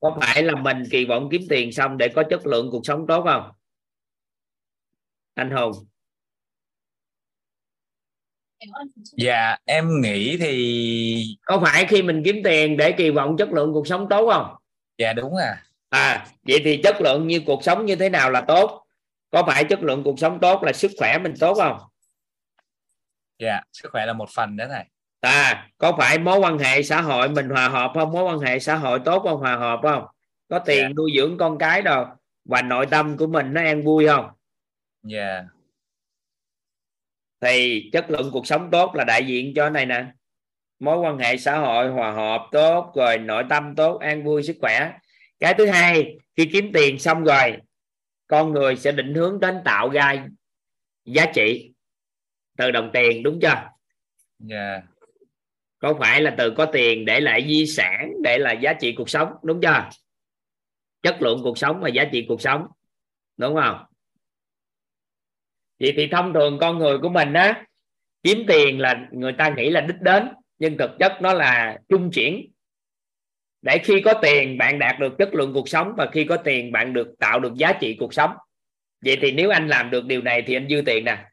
Có 0.00 0.18
phải 0.20 0.42
là 0.42 0.54
mình 0.54 0.82
kỳ 0.90 1.04
vọng 1.04 1.28
kiếm 1.32 1.42
tiền 1.48 1.72
xong 1.72 1.98
để 1.98 2.08
có 2.08 2.24
chất 2.30 2.46
lượng 2.46 2.68
cuộc 2.70 2.86
sống 2.86 3.06
tốt 3.06 3.24
không? 3.24 3.50
Anh 5.34 5.50
hùng 5.50 5.72
dạ 9.16 9.56
em 9.64 10.00
nghĩ 10.00 10.36
thì 10.36 11.36
có 11.44 11.60
phải 11.64 11.86
khi 11.86 12.02
mình 12.02 12.22
kiếm 12.24 12.36
tiền 12.44 12.76
để 12.76 12.92
kỳ 12.92 13.10
vọng 13.10 13.36
chất 13.36 13.48
lượng 13.48 13.72
cuộc 13.72 13.86
sống 13.86 14.06
tốt 14.10 14.30
không? 14.32 14.54
Dạ 14.98 15.12
đúng 15.12 15.36
à. 15.36 15.62
À 15.88 16.26
vậy 16.42 16.60
thì 16.64 16.80
chất 16.84 17.00
lượng 17.00 17.26
như 17.26 17.40
cuộc 17.46 17.64
sống 17.64 17.86
như 17.86 17.96
thế 17.96 18.08
nào 18.08 18.30
là 18.30 18.40
tốt? 18.40 18.84
Có 19.30 19.42
phải 19.46 19.64
chất 19.64 19.82
lượng 19.82 20.02
cuộc 20.04 20.18
sống 20.18 20.38
tốt 20.40 20.62
là 20.62 20.72
sức 20.72 20.90
khỏe 20.98 21.18
mình 21.18 21.34
tốt 21.40 21.54
không? 21.54 21.78
Dạ 23.38 23.60
sức 23.72 23.88
khỏe 23.92 24.06
là 24.06 24.12
một 24.12 24.30
phần 24.30 24.56
đó 24.56 24.66
này 24.66 24.86
à 25.20 25.68
có 25.78 25.94
phải 25.98 26.18
mối 26.18 26.38
quan 26.38 26.58
hệ 26.58 26.82
xã 26.82 27.00
hội 27.00 27.28
mình 27.28 27.48
hòa 27.48 27.68
hợp 27.68 27.90
không? 27.94 28.12
Mối 28.12 28.24
quan 28.24 28.38
hệ 28.38 28.58
xã 28.58 28.74
hội 28.74 29.00
tốt 29.04 29.22
không? 29.22 29.40
Hòa 29.40 29.56
hợp 29.56 29.80
không? 29.82 30.04
Có 30.48 30.58
tiền 30.58 30.82
Dạ. 30.82 30.88
nuôi 30.96 31.10
dưỡng 31.16 31.38
con 31.38 31.58
cái 31.58 31.82
rồi 31.82 32.06
và 32.44 32.62
nội 32.62 32.86
tâm 32.86 33.16
của 33.16 33.26
mình 33.26 33.52
nó 33.54 33.60
an 33.60 33.84
vui 33.84 34.06
không? 34.06 34.30
Dạ 35.02 35.44
thì 37.40 37.88
chất 37.92 38.10
lượng 38.10 38.30
cuộc 38.32 38.46
sống 38.46 38.68
tốt 38.70 38.94
là 38.94 39.04
đại 39.04 39.26
diện 39.26 39.52
cho 39.54 39.70
này 39.70 39.86
nè. 39.86 40.06
Mối 40.78 40.98
quan 40.98 41.18
hệ 41.18 41.36
xã 41.36 41.58
hội 41.58 41.90
hòa 41.90 42.12
hợp 42.12 42.48
tốt 42.52 42.92
rồi 42.96 43.18
nội 43.18 43.44
tâm 43.48 43.74
tốt 43.76 43.98
an 44.00 44.24
vui 44.24 44.42
sức 44.42 44.56
khỏe. 44.60 44.92
Cái 45.40 45.54
thứ 45.54 45.66
hai 45.66 46.16
khi 46.36 46.48
kiếm 46.52 46.70
tiền 46.72 46.98
xong 46.98 47.24
rồi 47.24 47.56
con 48.26 48.52
người 48.52 48.76
sẽ 48.76 48.92
định 48.92 49.14
hướng 49.14 49.40
đến 49.40 49.54
tạo 49.64 49.88
ra 49.88 50.26
giá 51.04 51.26
trị 51.34 51.72
từ 52.58 52.70
đồng 52.70 52.90
tiền 52.92 53.22
đúng 53.22 53.38
chưa? 53.42 53.68
Dạ. 54.38 54.82
Có 55.78 55.94
phải 55.98 56.22
là 56.22 56.34
từ 56.38 56.50
có 56.50 56.66
tiền 56.66 57.04
để 57.04 57.20
lại 57.20 57.44
di 57.48 57.66
sản 57.66 58.12
để 58.22 58.38
lại 58.38 58.58
giá 58.60 58.72
trị 58.72 58.94
cuộc 58.96 59.10
sống 59.10 59.28
đúng 59.42 59.60
chưa? 59.60 59.88
Chất 61.02 61.22
lượng 61.22 61.40
cuộc 61.42 61.58
sống 61.58 61.80
và 61.80 61.88
giá 61.88 62.04
trị 62.12 62.24
cuộc 62.28 62.42
sống 62.42 62.66
đúng 63.36 63.56
không 63.56 63.84
vậy 65.80 65.94
thì 65.96 66.06
thông 66.06 66.34
thường 66.34 66.58
con 66.60 66.78
người 66.78 66.98
của 66.98 67.08
mình 67.08 67.32
á, 67.32 67.64
kiếm 68.22 68.44
tiền 68.48 68.80
là 68.80 69.06
người 69.12 69.32
ta 69.32 69.48
nghĩ 69.48 69.70
là 69.70 69.80
đích 69.80 70.00
đến, 70.00 70.28
nhưng 70.58 70.78
thực 70.78 70.90
chất 70.98 71.12
nó 71.22 71.32
là 71.32 71.78
trung 71.88 72.10
chuyển. 72.10 72.50
Để 73.62 73.78
khi 73.78 74.00
có 74.00 74.14
tiền, 74.14 74.58
bạn 74.58 74.78
đạt 74.78 74.98
được 74.98 75.18
chất 75.18 75.34
lượng 75.34 75.52
cuộc 75.54 75.68
sống 75.68 75.92
và 75.96 76.06
khi 76.12 76.24
có 76.24 76.36
tiền, 76.36 76.72
bạn 76.72 76.92
được 76.92 77.14
tạo 77.18 77.40
được 77.40 77.54
giá 77.54 77.72
trị 77.72 77.96
cuộc 78.00 78.14
sống. 78.14 78.30
Vậy 79.04 79.18
thì 79.20 79.32
nếu 79.32 79.50
anh 79.50 79.68
làm 79.68 79.90
được 79.90 80.04
điều 80.04 80.22
này 80.22 80.42
thì 80.42 80.54
anh 80.54 80.68
dư 80.68 80.82
tiền 80.86 81.04
nè. 81.04 81.24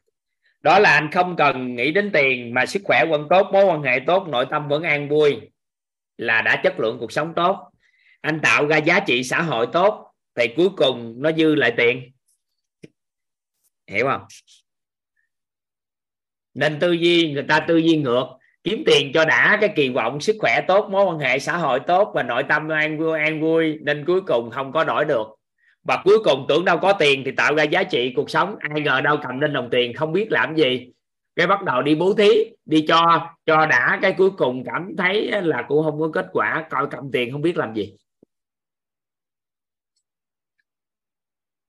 Đó 0.62 0.78
là 0.78 0.90
anh 0.90 1.10
không 1.12 1.36
cần 1.36 1.74
nghĩ 1.74 1.92
đến 1.92 2.10
tiền, 2.12 2.54
mà 2.54 2.66
sức 2.66 2.82
khỏe 2.84 3.04
vẫn 3.10 3.26
tốt, 3.30 3.50
mối 3.52 3.64
quan 3.64 3.82
hệ 3.82 4.00
tốt, 4.06 4.28
nội 4.28 4.46
tâm 4.50 4.68
vẫn 4.68 4.82
an 4.82 5.08
vui 5.08 5.40
là 6.18 6.42
đã 6.42 6.60
chất 6.64 6.80
lượng 6.80 6.96
cuộc 7.00 7.12
sống 7.12 7.32
tốt. 7.36 7.70
Anh 8.20 8.40
tạo 8.40 8.66
ra 8.66 8.76
giá 8.76 9.00
trị 9.00 9.22
xã 9.22 9.42
hội 9.42 9.66
tốt, 9.72 10.12
thì 10.34 10.48
cuối 10.56 10.68
cùng 10.76 11.14
nó 11.22 11.32
dư 11.32 11.54
lại 11.54 11.72
tiền 11.76 12.12
hiểu 13.88 14.06
không? 14.06 14.26
Nên 16.54 16.78
tư 16.80 16.92
duy 16.92 17.32
người 17.32 17.44
ta 17.48 17.60
tư 17.68 17.76
duy 17.76 17.96
ngược 17.96 18.26
kiếm 18.64 18.82
tiền 18.86 19.10
cho 19.14 19.24
đã 19.24 19.58
cái 19.60 19.72
kỳ 19.76 19.88
vọng 19.88 20.20
sức 20.20 20.36
khỏe 20.40 20.60
tốt 20.68 20.88
mối 20.90 21.04
quan 21.04 21.18
hệ 21.18 21.38
xã 21.38 21.56
hội 21.56 21.80
tốt 21.86 22.12
và 22.14 22.22
nội 22.22 22.42
tâm 22.48 22.68
an 22.68 22.98
vui 22.98 23.18
an 23.18 23.40
vui 23.40 23.78
nên 23.82 24.04
cuối 24.06 24.20
cùng 24.20 24.50
không 24.50 24.72
có 24.72 24.84
đổi 24.84 25.04
được. 25.04 25.26
Và 25.82 26.02
cuối 26.04 26.18
cùng 26.24 26.46
tưởng 26.48 26.64
đâu 26.64 26.78
có 26.78 26.92
tiền 26.92 27.22
thì 27.24 27.30
tạo 27.30 27.54
ra 27.54 27.62
giá 27.62 27.82
trị 27.82 28.12
cuộc 28.16 28.30
sống 28.30 28.56
ai 28.58 28.80
ngờ 28.80 29.00
đâu 29.00 29.16
cầm 29.22 29.40
lên 29.40 29.52
đồng 29.52 29.68
tiền 29.70 29.94
không 29.94 30.12
biết 30.12 30.32
làm 30.32 30.56
gì. 30.56 30.92
Cái 31.36 31.46
bắt 31.46 31.62
đầu 31.62 31.82
đi 31.82 31.94
bố 31.94 32.14
thí 32.14 32.28
đi 32.64 32.84
cho 32.88 33.28
cho 33.46 33.66
đã 33.66 33.98
cái 34.02 34.14
cuối 34.18 34.30
cùng 34.30 34.64
cảm 34.64 34.94
thấy 34.98 35.30
là 35.42 35.64
cũng 35.68 35.84
không 35.84 36.00
có 36.00 36.10
kết 36.12 36.26
quả 36.32 36.66
coi 36.70 36.86
cầm 36.90 37.10
tiền 37.12 37.32
không 37.32 37.42
biết 37.42 37.56
làm 37.56 37.74
gì. 37.74 37.96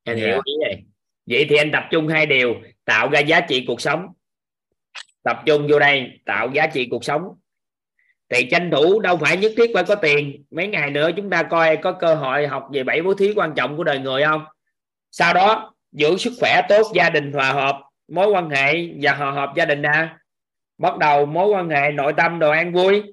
Anh 0.04 0.18
hiểu 0.18 0.28
Dạ. 0.28 0.42
ý 0.46 0.54
này 0.64 0.84
vậy 1.28 1.46
thì 1.50 1.56
anh 1.56 1.72
tập 1.72 1.84
trung 1.92 2.08
hai 2.08 2.26
điều, 2.26 2.56
tạo 2.86 3.10
ra 3.10 3.20
giá 3.20 3.42
trị 3.42 3.64
cuộc 3.68 3.82
sống. 3.82 4.08
Tập 5.24 5.44
trung 5.46 5.68
vô 5.70 5.80
đây, 5.80 6.22
tạo 6.26 6.50
giá 6.54 6.68
trị 6.68 6.88
cuộc 6.92 7.04
sống. 7.04 7.22
Thì 8.30 8.48
tranh 8.52 8.72
thủ 8.72 9.00
đâu 9.00 9.18
phải 9.18 9.38
nhất 9.38 9.52
thiết 9.58 9.72
phải 9.74 9.84
có 9.84 9.96
tiền. 9.96 10.46
Mấy 10.52 10.68
ngày 10.68 10.92
nữa 10.92 11.10
chúng 11.16 11.30
ta 11.30 11.44
coi 11.44 11.78
có 11.78 11.92
cơ 11.92 12.16
hội 12.16 12.48
học 12.48 12.68
về 12.74 12.84
bảy 12.84 13.02
bố 13.02 13.14
thí 13.14 13.34
quan 13.36 13.54
trọng 13.56 13.78
của 13.78 13.84
đời 13.84 14.00
người 14.00 14.24
không? 14.24 14.46
Sau 15.12 15.34
đó 15.34 15.74
giữ 15.92 16.18
sức 16.18 16.34
khỏe 16.40 16.62
tốt, 16.70 16.92
gia 16.96 17.10
đình 17.10 17.32
hòa 17.32 17.52
hợp, 17.52 17.82
mối 18.08 18.28
quan 18.28 18.50
hệ 18.50 18.88
và 19.02 19.16
hòa 19.16 19.32
hợp 19.32 19.54
gia 19.56 19.66
đình 19.66 19.82
nè 19.82 20.08
bắt 20.78 20.98
đầu 20.98 21.26
mối 21.26 21.48
quan 21.48 21.70
hệ, 21.70 21.92
nội 21.92 22.14
tâm, 22.18 22.40
đồ 22.40 22.50
an 22.52 22.74
vui. 22.74 23.04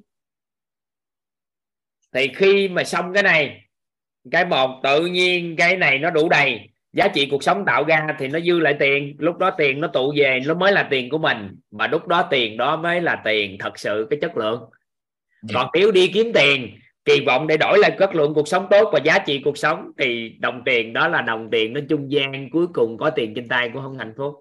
Thì 2.13 2.29
khi 2.35 2.69
mà 2.69 2.85
xong 2.85 3.13
cái 3.13 3.23
này, 3.23 3.61
cái 4.31 4.45
một 4.45 4.81
tự 4.83 5.07
nhiên, 5.07 5.57
cái 5.57 5.77
này 5.77 5.99
nó 5.99 6.11
đủ 6.11 6.29
đầy 6.29 6.69
giá 6.95 7.09
trị 7.09 7.29
cuộc 7.31 7.43
sống 7.43 7.65
tạo 7.65 7.85
ra 7.85 8.07
thì 8.19 8.29
nó 8.29 8.41
dư 8.41 8.59
lại 8.59 8.77
tiền 8.79 9.17
lúc 9.19 9.39
đó 9.39 9.51
tiền 9.51 9.81
nó 9.81 9.89
tụ 9.89 10.15
về 10.17 10.41
nó 10.47 10.55
mới 10.55 10.73
là 10.73 10.89
tiền 10.91 11.11
của 11.11 11.19
mình 11.19 11.57
mà 11.71 11.87
lúc 11.87 12.07
đó 12.07 12.29
tiền 12.31 12.57
đó 12.57 12.77
mới 12.77 13.01
là 13.01 13.23
tiền 13.25 13.57
thật 13.61 13.79
sự 13.79 14.07
cái 14.11 14.19
chất 14.23 14.37
lượng. 14.37 14.71
Còn 15.55 15.71
nếu 15.75 15.93
đi 15.93 16.11
kiếm 16.15 16.33
tiền 16.35 16.79
kỳ 17.05 17.21
vọng 17.27 17.47
để 17.47 17.57
đổi 17.57 17.79
lại 17.79 17.97
chất 17.99 18.15
lượng 18.15 18.35
cuộc 18.35 18.49
sống 18.49 18.67
tốt 18.71 18.91
và 18.93 18.99
giá 19.05 19.19
trị 19.19 19.41
cuộc 19.45 19.59
sống 19.59 19.91
thì 19.99 20.37
đồng 20.41 20.63
tiền 20.65 20.93
đó 20.93 21.09
là 21.09 21.23
đồng 21.23 21.51
tiền 21.51 21.73
nó 21.73 21.81
trung 21.89 22.13
gian 22.13 22.51
cuối 22.51 22.67
cùng 22.75 22.99
có 22.99 23.11
tiền 23.11 23.35
trên 23.35 23.49
tay 23.49 23.71
cũng 23.73 23.83
không 23.83 23.99
hạnh 23.99 24.15
phúc. 24.17 24.41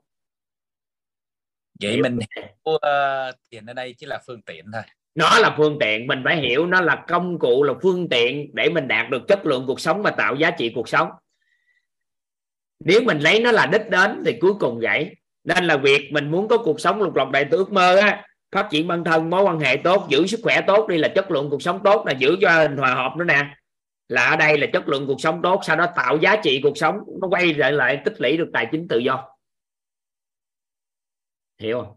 Vậy 1.81 2.01
mình 2.01 2.19
hiểu 2.35 2.45
uh, 2.69 3.35
tiền 3.49 3.65
ở 3.65 3.73
đây 3.73 3.95
chỉ 3.97 4.05
là 4.05 4.21
phương 4.27 4.41
tiện 4.41 4.65
thôi. 4.73 4.81
Nó 5.15 5.39
là 5.39 5.55
phương 5.57 5.77
tiện 5.79 6.07
mình 6.07 6.21
phải 6.23 6.37
hiểu 6.37 6.65
nó 6.65 6.81
là 6.81 7.05
công 7.07 7.39
cụ 7.39 7.63
là 7.63 7.73
phương 7.81 8.09
tiện 8.09 8.49
để 8.53 8.69
mình 8.69 8.87
đạt 8.87 9.09
được 9.09 9.21
chất 9.27 9.45
lượng 9.45 9.63
cuộc 9.67 9.79
sống 9.79 10.01
và 10.01 10.11
tạo 10.11 10.35
giá 10.35 10.51
trị 10.51 10.71
cuộc 10.75 10.89
sống 10.89 11.09
nếu 12.85 13.01
mình 13.03 13.19
lấy 13.19 13.39
nó 13.39 13.51
là 13.51 13.65
đích 13.65 13.89
đến 13.89 14.23
thì 14.25 14.37
cuối 14.41 14.53
cùng 14.59 14.79
gãy 14.79 15.15
nên 15.43 15.65
là 15.65 15.77
việc 15.77 16.09
mình 16.11 16.31
muốn 16.31 16.47
có 16.47 16.57
cuộc 16.57 16.79
sống 16.79 17.01
lục 17.01 17.15
lọc 17.15 17.31
đại 17.31 17.45
tử 17.45 17.57
ước 17.57 17.71
mơ 17.71 17.95
á 17.95 18.25
phát 18.51 18.67
triển 18.71 18.87
bản 18.87 19.03
thân 19.03 19.29
mối 19.29 19.43
quan 19.43 19.59
hệ 19.59 19.77
tốt 19.83 20.07
giữ 20.09 20.27
sức 20.27 20.39
khỏe 20.43 20.61
tốt 20.67 20.87
đi 20.89 20.97
là 20.97 21.07
chất 21.15 21.31
lượng 21.31 21.49
cuộc 21.49 21.61
sống 21.61 21.79
tốt 21.83 22.05
là 22.05 22.13
giữ 22.13 22.37
cho 22.41 22.67
đình 22.67 22.77
hòa 22.77 22.95
hợp 22.95 23.13
nữa 23.17 23.25
nè. 23.25 23.55
Là 24.07 24.25
ở 24.25 24.35
đây 24.35 24.57
là 24.57 24.67
chất 24.73 24.87
lượng 24.87 25.07
cuộc 25.07 25.21
sống 25.21 25.41
tốt 25.43 25.61
sau 25.63 25.75
đó 25.75 25.85
tạo 25.95 26.17
giá 26.17 26.35
trị 26.43 26.59
cuộc 26.63 26.77
sống 26.77 26.95
nó 27.21 27.27
quay 27.27 27.53
lại 27.53 27.71
lại 27.71 28.01
tích 28.05 28.21
lũy 28.21 28.37
được 28.37 28.49
tài 28.53 28.67
chính 28.71 28.87
tự 28.87 28.97
do. 28.97 29.27
Hiểu 31.59 31.81
không? 31.81 31.95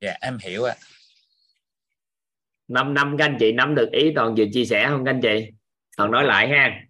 Dạ 0.00 0.14
em 0.20 0.38
hiểu 0.42 0.64
ạ. 0.64 0.74
5 2.68 2.94
năm 2.94 3.16
các 3.18 3.24
anh 3.24 3.36
chị 3.40 3.52
nắm 3.52 3.74
được 3.74 3.88
ý 3.92 4.12
toàn 4.14 4.34
vừa 4.34 4.44
chia 4.52 4.64
sẻ 4.64 4.86
không 4.88 5.04
các 5.04 5.10
anh 5.10 5.20
chị? 5.20 5.50
Toàn 5.96 6.10
nói 6.10 6.24
lại 6.24 6.48
ha 6.48 6.85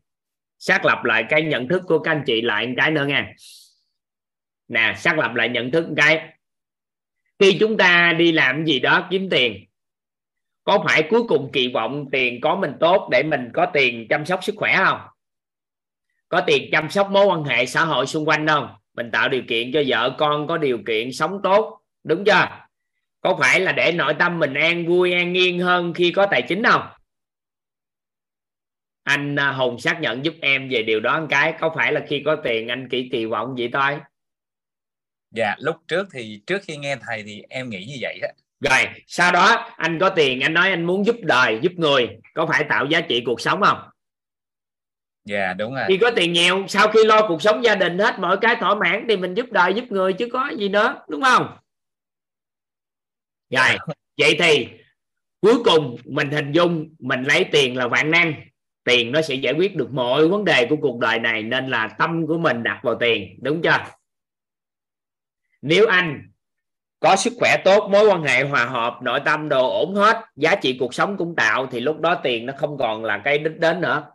xác 0.66 0.84
lập 0.84 1.04
lại 1.04 1.24
cái 1.28 1.42
nhận 1.42 1.68
thức 1.68 1.82
của 1.86 1.98
các 1.98 2.10
anh 2.10 2.22
chị 2.26 2.40
lại 2.40 2.66
một 2.66 2.74
cái 2.76 2.90
nữa 2.90 3.06
nha 3.06 3.32
nè, 4.68 4.94
xác 4.96 5.18
lập 5.18 5.34
lại 5.34 5.48
nhận 5.48 5.70
thức 5.70 5.88
một 5.88 5.94
cái. 5.96 6.28
Khi 7.38 7.56
chúng 7.60 7.76
ta 7.76 8.12
đi 8.18 8.32
làm 8.32 8.64
gì 8.64 8.80
đó, 8.80 9.08
kiếm 9.10 9.28
tiền, 9.30 9.64
có 10.64 10.84
phải 10.88 11.02
cuối 11.10 11.22
cùng 11.28 11.50
kỳ 11.52 11.68
vọng 11.68 12.06
tiền 12.12 12.40
có 12.40 12.56
mình 12.56 12.72
tốt 12.80 13.08
để 13.12 13.22
mình 13.22 13.50
có 13.54 13.66
tiền 13.66 14.06
chăm 14.08 14.26
sóc 14.26 14.44
sức 14.44 14.54
khỏe 14.56 14.76
không? 14.84 15.00
Có 16.28 16.40
tiền 16.46 16.68
chăm 16.72 16.90
sóc 16.90 17.10
mối 17.10 17.26
quan 17.26 17.44
hệ 17.44 17.66
xã 17.66 17.84
hội 17.84 18.06
xung 18.06 18.28
quanh 18.28 18.46
không? 18.46 18.68
Mình 18.94 19.10
tạo 19.10 19.28
điều 19.28 19.42
kiện 19.48 19.72
cho 19.72 19.82
vợ 19.86 20.14
con 20.18 20.46
có 20.46 20.58
điều 20.58 20.78
kiện 20.86 21.12
sống 21.12 21.40
tốt, 21.42 21.80
đúng 22.04 22.24
chưa? 22.24 22.48
Có 23.20 23.36
phải 23.40 23.60
là 23.60 23.72
để 23.72 23.92
nội 23.92 24.14
tâm 24.18 24.38
mình 24.38 24.54
an 24.54 24.86
vui, 24.86 25.12
an 25.12 25.36
yên 25.36 25.60
hơn 25.60 25.94
khi 25.94 26.12
có 26.12 26.26
tài 26.30 26.42
chính 26.42 26.64
không? 26.64 26.82
Anh 29.06 29.36
à, 29.36 29.52
hùng 29.52 29.78
xác 29.78 30.00
nhận 30.00 30.24
giúp 30.24 30.34
em 30.40 30.68
về 30.70 30.82
điều 30.82 31.00
đó 31.00 31.20
một 31.20 31.26
cái. 31.30 31.54
Có 31.60 31.72
phải 31.76 31.92
là 31.92 32.04
khi 32.08 32.22
có 32.24 32.36
tiền 32.36 32.68
anh 32.68 32.88
chỉ 32.90 33.08
kỳ 33.12 33.24
vọng 33.24 33.54
vậy 33.58 33.70
thôi? 33.72 33.98
Dạ 35.30 35.54
lúc 35.58 35.76
trước 35.88 36.08
thì 36.12 36.40
trước 36.46 36.62
khi 36.62 36.76
nghe 36.76 36.96
thầy 37.06 37.22
thì 37.22 37.42
em 37.48 37.68
nghĩ 37.68 37.84
như 37.84 37.96
vậy 38.00 38.18
đó. 38.22 38.28
Rồi 38.60 38.94
sau 39.06 39.32
đó 39.32 39.72
anh 39.76 39.98
có 39.98 40.08
tiền 40.08 40.40
anh 40.40 40.54
nói 40.54 40.70
anh 40.70 40.84
muốn 40.84 41.06
giúp 41.06 41.16
đời 41.22 41.58
giúp 41.62 41.72
người. 41.76 42.08
Có 42.34 42.46
phải 42.46 42.64
tạo 42.68 42.86
giá 42.86 43.00
trị 43.00 43.22
cuộc 43.26 43.40
sống 43.40 43.62
không? 43.62 43.78
Dạ 45.24 45.54
đúng 45.54 45.74
rồi. 45.74 45.84
Khi 45.88 45.98
có 45.98 46.10
tiền 46.16 46.32
nhiều 46.32 46.64
sau 46.68 46.88
khi 46.88 47.04
lo 47.04 47.28
cuộc 47.28 47.42
sống 47.42 47.64
gia 47.64 47.74
đình 47.74 47.98
hết 47.98 48.18
mọi 48.18 48.38
cái 48.40 48.56
thỏa 48.60 48.74
mãn 48.74 49.06
thì 49.08 49.16
mình 49.16 49.34
giúp 49.34 49.46
đời 49.52 49.74
giúp 49.74 49.84
người 49.88 50.12
chứ 50.12 50.28
có 50.32 50.50
gì 50.58 50.68
nữa 50.68 51.04
đúng 51.08 51.22
không? 51.22 51.56
Rồi 53.50 53.78
vậy 54.18 54.36
thì 54.38 54.68
cuối 55.40 55.64
cùng 55.64 55.96
mình 56.04 56.30
hình 56.30 56.52
dung 56.52 56.94
mình 56.98 57.22
lấy 57.22 57.44
tiền 57.52 57.76
là 57.76 57.88
vạn 57.88 58.10
năng 58.10 58.34
tiền 58.86 59.12
nó 59.12 59.22
sẽ 59.22 59.34
giải 59.34 59.54
quyết 59.54 59.76
được 59.76 59.92
mọi 59.92 60.28
vấn 60.28 60.44
đề 60.44 60.66
của 60.70 60.76
cuộc 60.76 60.98
đời 60.98 61.18
này, 61.18 61.42
nên 61.42 61.70
là 61.70 61.88
tâm 61.98 62.26
của 62.26 62.38
mình 62.38 62.62
đặt 62.62 62.80
vào 62.82 62.94
tiền, 63.00 63.38
đúng 63.42 63.62
chưa? 63.62 63.84
Nếu 65.62 65.86
anh 65.86 66.30
có 67.00 67.16
sức 67.16 67.32
khỏe 67.38 67.56
tốt, 67.64 67.88
mối 67.90 68.08
quan 68.08 68.22
hệ 68.22 68.44
hòa 68.44 68.64
hợp, 68.64 68.98
nội 69.02 69.20
tâm 69.24 69.48
đồ 69.48 69.70
ổn 69.80 69.94
hết, 69.94 70.24
giá 70.36 70.54
trị 70.54 70.76
cuộc 70.80 70.94
sống 70.94 71.16
cũng 71.16 71.36
tạo, 71.36 71.66
thì 71.66 71.80
lúc 71.80 72.00
đó 72.00 72.20
tiền 72.22 72.46
nó 72.46 72.52
không 72.56 72.78
còn 72.78 73.04
là 73.04 73.22
cái 73.24 73.38
đích 73.38 73.58
đến 73.58 73.80
nữa. 73.80 74.06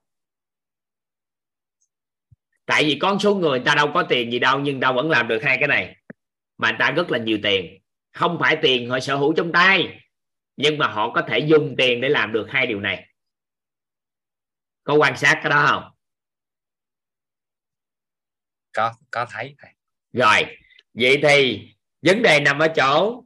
Tại 2.65 2.83
vì 2.83 2.97
con 2.99 3.19
số 3.19 3.35
người 3.35 3.59
ta 3.59 3.75
đâu 3.75 3.91
có 3.93 4.03
tiền 4.03 4.31
gì 4.31 4.39
đâu, 4.39 4.59
nhưng 4.59 4.79
ta 4.79 4.91
vẫn 4.91 5.09
làm 5.09 5.27
được 5.27 5.43
hai 5.43 5.57
cái 5.57 5.67
này. 5.67 5.95
Mà 6.57 6.75
ta 6.79 6.91
rất 6.91 7.11
là 7.11 7.17
nhiều 7.17 7.39
tiền. 7.43 7.79
Không 8.13 8.37
phải 8.39 8.55
tiền 8.55 8.89
họ 8.89 8.99
sở 8.99 9.15
hữu 9.15 9.33
trong 9.33 9.51
tay, 9.51 9.99
nhưng 10.57 10.77
mà 10.77 10.87
họ 10.87 11.11
có 11.11 11.21
thể 11.21 11.39
dùng 11.39 11.75
tiền 11.77 12.01
để 12.01 12.09
làm 12.09 12.33
được 12.33 12.47
hai 12.49 12.67
điều 12.67 12.79
này 12.79 13.07
có 14.83 14.93
quan 14.93 15.17
sát 15.17 15.39
cái 15.43 15.49
đó 15.49 15.65
không? 15.69 15.91
Có 18.73 18.93
có 19.11 19.25
thấy. 19.31 19.55
Rồi 20.13 20.57
vậy 20.93 21.19
thì 21.23 21.67
vấn 22.01 22.21
đề 22.21 22.39
nằm 22.39 22.59
ở 22.59 22.67
chỗ 22.67 23.23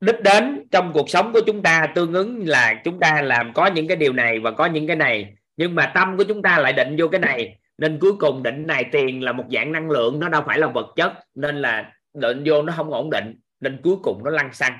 đích 0.00 0.20
đến 0.24 0.68
trong 0.70 0.92
cuộc 0.94 1.10
sống 1.10 1.32
của 1.32 1.40
chúng 1.46 1.62
ta 1.62 1.92
tương 1.94 2.12
ứng 2.12 2.46
là 2.46 2.80
chúng 2.84 3.00
ta 3.00 3.22
làm 3.22 3.52
có 3.54 3.66
những 3.66 3.88
cái 3.88 3.96
điều 3.96 4.12
này 4.12 4.38
và 4.38 4.50
có 4.50 4.66
những 4.66 4.86
cái 4.86 4.96
này. 4.96 5.34
Nhưng 5.56 5.74
mà 5.74 5.92
tâm 5.94 6.16
của 6.16 6.24
chúng 6.24 6.42
ta 6.42 6.58
lại 6.58 6.72
định 6.72 6.96
vô 6.98 7.08
cái 7.08 7.20
này. 7.20 7.58
Nên 7.78 7.98
cuối 8.00 8.12
cùng 8.18 8.42
định 8.42 8.66
này 8.66 8.84
tiền 8.92 9.24
là 9.24 9.32
một 9.32 9.44
dạng 9.50 9.72
năng 9.72 9.90
lượng 9.90 10.20
nó 10.20 10.28
đâu 10.28 10.42
phải 10.46 10.58
là 10.58 10.66
vật 10.66 10.92
chất. 10.96 11.12
Nên 11.34 11.56
là 11.56 11.92
định 12.14 12.42
vô 12.46 12.62
nó 12.62 12.72
không 12.76 12.90
ổn 12.90 13.10
định. 13.10 13.40
Nên 13.60 13.80
cuối 13.82 13.96
cùng 14.02 14.24
nó 14.24 14.30
lăn 14.30 14.52
xăng. 14.52 14.78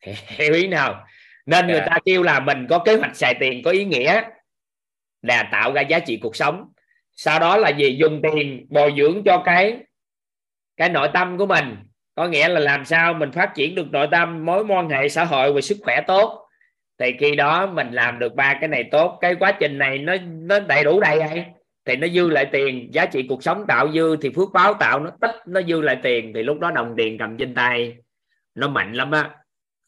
Hiểu 0.26 0.52
ý 0.52 0.66
nào 0.66 1.06
nên 1.50 1.66
người 1.66 1.80
ta 1.80 1.98
kêu 2.04 2.22
là 2.22 2.40
mình 2.40 2.66
có 2.70 2.78
kế 2.78 2.96
hoạch 2.96 3.16
xài 3.16 3.34
tiền 3.40 3.62
có 3.64 3.70
ý 3.70 3.84
nghĩa 3.84 4.22
là 5.22 5.42
tạo 5.52 5.72
ra 5.72 5.80
giá 5.80 5.98
trị 5.98 6.18
cuộc 6.22 6.36
sống. 6.36 6.68
Sau 7.16 7.38
đó 7.38 7.56
là 7.56 7.68
gì? 7.68 7.96
Dùng 8.00 8.20
tiền 8.22 8.66
bồi 8.68 8.94
dưỡng 8.96 9.22
cho 9.24 9.42
cái 9.44 9.78
cái 10.76 10.88
nội 10.88 11.08
tâm 11.14 11.38
của 11.38 11.46
mình. 11.46 11.76
Có 12.14 12.28
nghĩa 12.28 12.48
là 12.48 12.60
làm 12.60 12.84
sao 12.84 13.14
mình 13.14 13.32
phát 13.32 13.54
triển 13.54 13.74
được 13.74 13.90
nội 13.90 14.08
tâm 14.10 14.44
mối 14.44 14.64
quan 14.68 14.88
hệ 14.88 15.08
xã 15.08 15.24
hội 15.24 15.52
và 15.52 15.60
sức 15.60 15.78
khỏe 15.82 16.00
tốt. 16.06 16.46
Thì 16.98 17.12
khi 17.18 17.36
đó 17.36 17.66
mình 17.66 17.90
làm 17.92 18.18
được 18.18 18.34
ba 18.34 18.54
cái 18.60 18.68
này 18.68 18.84
tốt. 18.90 19.18
Cái 19.20 19.34
quá 19.34 19.52
trình 19.52 19.78
này 19.78 19.98
nó 19.98 20.16
nó 20.24 20.60
đầy 20.60 20.84
đủ 20.84 21.00
đầy 21.00 21.22
hay 21.22 21.46
thì 21.84 21.96
nó 21.96 22.08
dư 22.08 22.30
lại 22.30 22.46
tiền. 22.52 22.88
Giá 22.92 23.06
trị 23.06 23.26
cuộc 23.28 23.42
sống 23.42 23.64
tạo 23.68 23.92
dư 23.92 24.16
thì 24.16 24.30
phước 24.36 24.48
báo 24.52 24.74
tạo 24.74 25.00
nó 25.00 25.10
tích 25.20 25.36
nó 25.46 25.62
dư 25.62 25.80
lại 25.80 25.96
tiền. 26.02 26.32
Thì 26.34 26.42
lúc 26.42 26.58
đó 26.58 26.70
đồng 26.70 26.94
tiền 26.96 27.18
cầm 27.18 27.36
trên 27.36 27.54
tay 27.54 27.96
nó 28.54 28.68
mạnh 28.68 28.92
lắm 28.92 29.10
á 29.10 29.30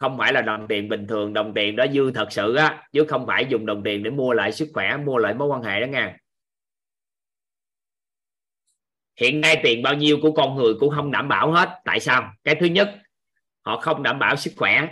không 0.03 0.19
phải 0.19 0.33
là 0.33 0.43
đồng 0.43 0.67
tiền 0.69 0.89
bình 0.89 1.07
thường, 1.07 1.33
đồng 1.33 1.55
tiền 1.55 1.77
đó 1.77 1.87
dư 1.93 2.11
thật 2.11 2.27
sự 2.31 2.55
á, 2.55 2.83
chứ 2.93 3.05
không 3.09 3.27
phải 3.27 3.47
dùng 3.47 3.67
đồng 3.67 3.83
tiền 3.83 4.03
để 4.03 4.11
mua 4.11 4.33
lại 4.33 4.53
sức 4.53 4.69
khỏe, 4.75 4.97
mua 4.97 5.19
lại 5.19 5.35
mối 5.35 5.49
quan 5.49 5.63
hệ 5.63 5.81
đó 5.81 5.87
nha. 5.87 6.17
Hiện 9.21 9.41
nay 9.41 9.61
tiền 9.63 9.83
bao 9.83 9.95
nhiêu 9.95 10.19
của 10.23 10.33
con 10.33 10.57
người 10.57 10.75
cũng 10.81 10.91
không 10.91 11.11
đảm 11.11 11.29
bảo 11.29 11.53
hết. 11.53 11.69
Tại 11.85 12.01
sao? 12.01 12.33
Cái 12.45 12.55
thứ 12.55 12.67
nhất, 12.67 12.95
họ 13.65 13.81
không 13.81 14.03
đảm 14.03 14.19
bảo 14.19 14.37
sức 14.37 14.53
khỏe. 14.57 14.89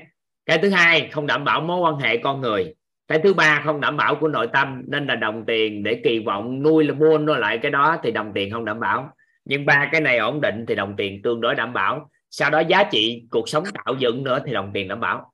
Cái 0.46 0.58
thứ 0.58 0.70
hai, 0.70 1.08
không 1.12 1.26
đảm 1.26 1.44
bảo 1.44 1.60
mối 1.60 1.80
quan 1.80 1.96
hệ 1.96 2.16
con 2.16 2.40
người. 2.40 2.74
Cái 3.08 3.20
thứ 3.24 3.34
ba, 3.34 3.62
không 3.64 3.80
đảm 3.80 3.96
bảo 3.96 4.14
của 4.14 4.28
nội 4.28 4.48
tâm. 4.52 4.82
Nên 4.86 5.06
là 5.06 5.16
đồng 5.16 5.44
tiền 5.46 5.82
để 5.82 6.00
kỳ 6.04 6.18
vọng 6.18 6.62
nuôi 6.62 6.84
là 6.84 6.94
mua 6.94 7.18
nó 7.18 7.36
lại 7.36 7.58
cái 7.58 7.70
đó 7.70 7.96
thì 8.02 8.10
đồng 8.10 8.32
tiền 8.34 8.52
không 8.52 8.64
đảm 8.64 8.80
bảo. 8.80 9.12
Nhưng 9.44 9.66
ba 9.66 9.88
cái 9.92 10.00
này 10.00 10.18
ổn 10.18 10.40
định 10.40 10.64
thì 10.68 10.74
đồng 10.74 10.94
tiền 10.96 11.22
tương 11.22 11.40
đối 11.40 11.54
đảm 11.54 11.72
bảo 11.72 12.10
sau 12.30 12.50
đó 12.50 12.60
giá 12.60 12.84
trị 12.92 13.26
cuộc 13.30 13.48
sống 13.48 13.64
tạo 13.74 13.94
dựng 13.98 14.24
nữa 14.24 14.42
thì 14.46 14.52
đồng 14.52 14.70
tiền 14.74 14.88
đảm 14.88 15.00
bảo. 15.00 15.32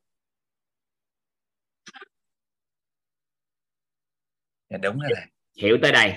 Dạ, 4.71 4.77
đúng 4.83 4.99
rồi 4.99 5.21
hiểu 5.57 5.79
tới 5.83 5.93
đây. 5.93 6.15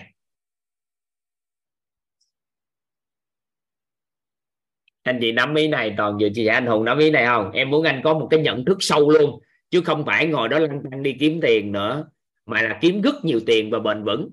Anh 5.03 5.17
chị 5.21 5.31
nắm 5.31 5.55
ý 5.55 5.67
này 5.67 5.93
toàn 5.97 6.17
vừa 6.21 6.29
chia 6.33 6.45
sẻ 6.45 6.51
anh 6.51 6.65
hùng 6.65 6.85
nắm 6.85 6.97
ý 6.97 7.11
này 7.11 7.25
không? 7.25 7.51
Em 7.51 7.69
muốn 7.69 7.83
anh 7.83 8.01
có 8.03 8.13
một 8.13 8.27
cái 8.31 8.39
nhận 8.39 8.65
thức 8.65 8.77
sâu 8.79 9.09
luôn 9.09 9.39
chứ 9.69 9.81
không 9.85 10.05
phải 10.05 10.27
ngồi 10.27 10.49
đó 10.49 10.59
lăn 10.59 10.83
tăn 10.91 11.03
đi 11.03 11.15
kiếm 11.19 11.39
tiền 11.41 11.71
nữa 11.71 12.09
mà 12.45 12.61
là 12.61 12.77
kiếm 12.81 13.01
rất 13.01 13.15
nhiều 13.23 13.39
tiền 13.45 13.69
và 13.71 13.79
bền 13.79 14.03
vững 14.03 14.29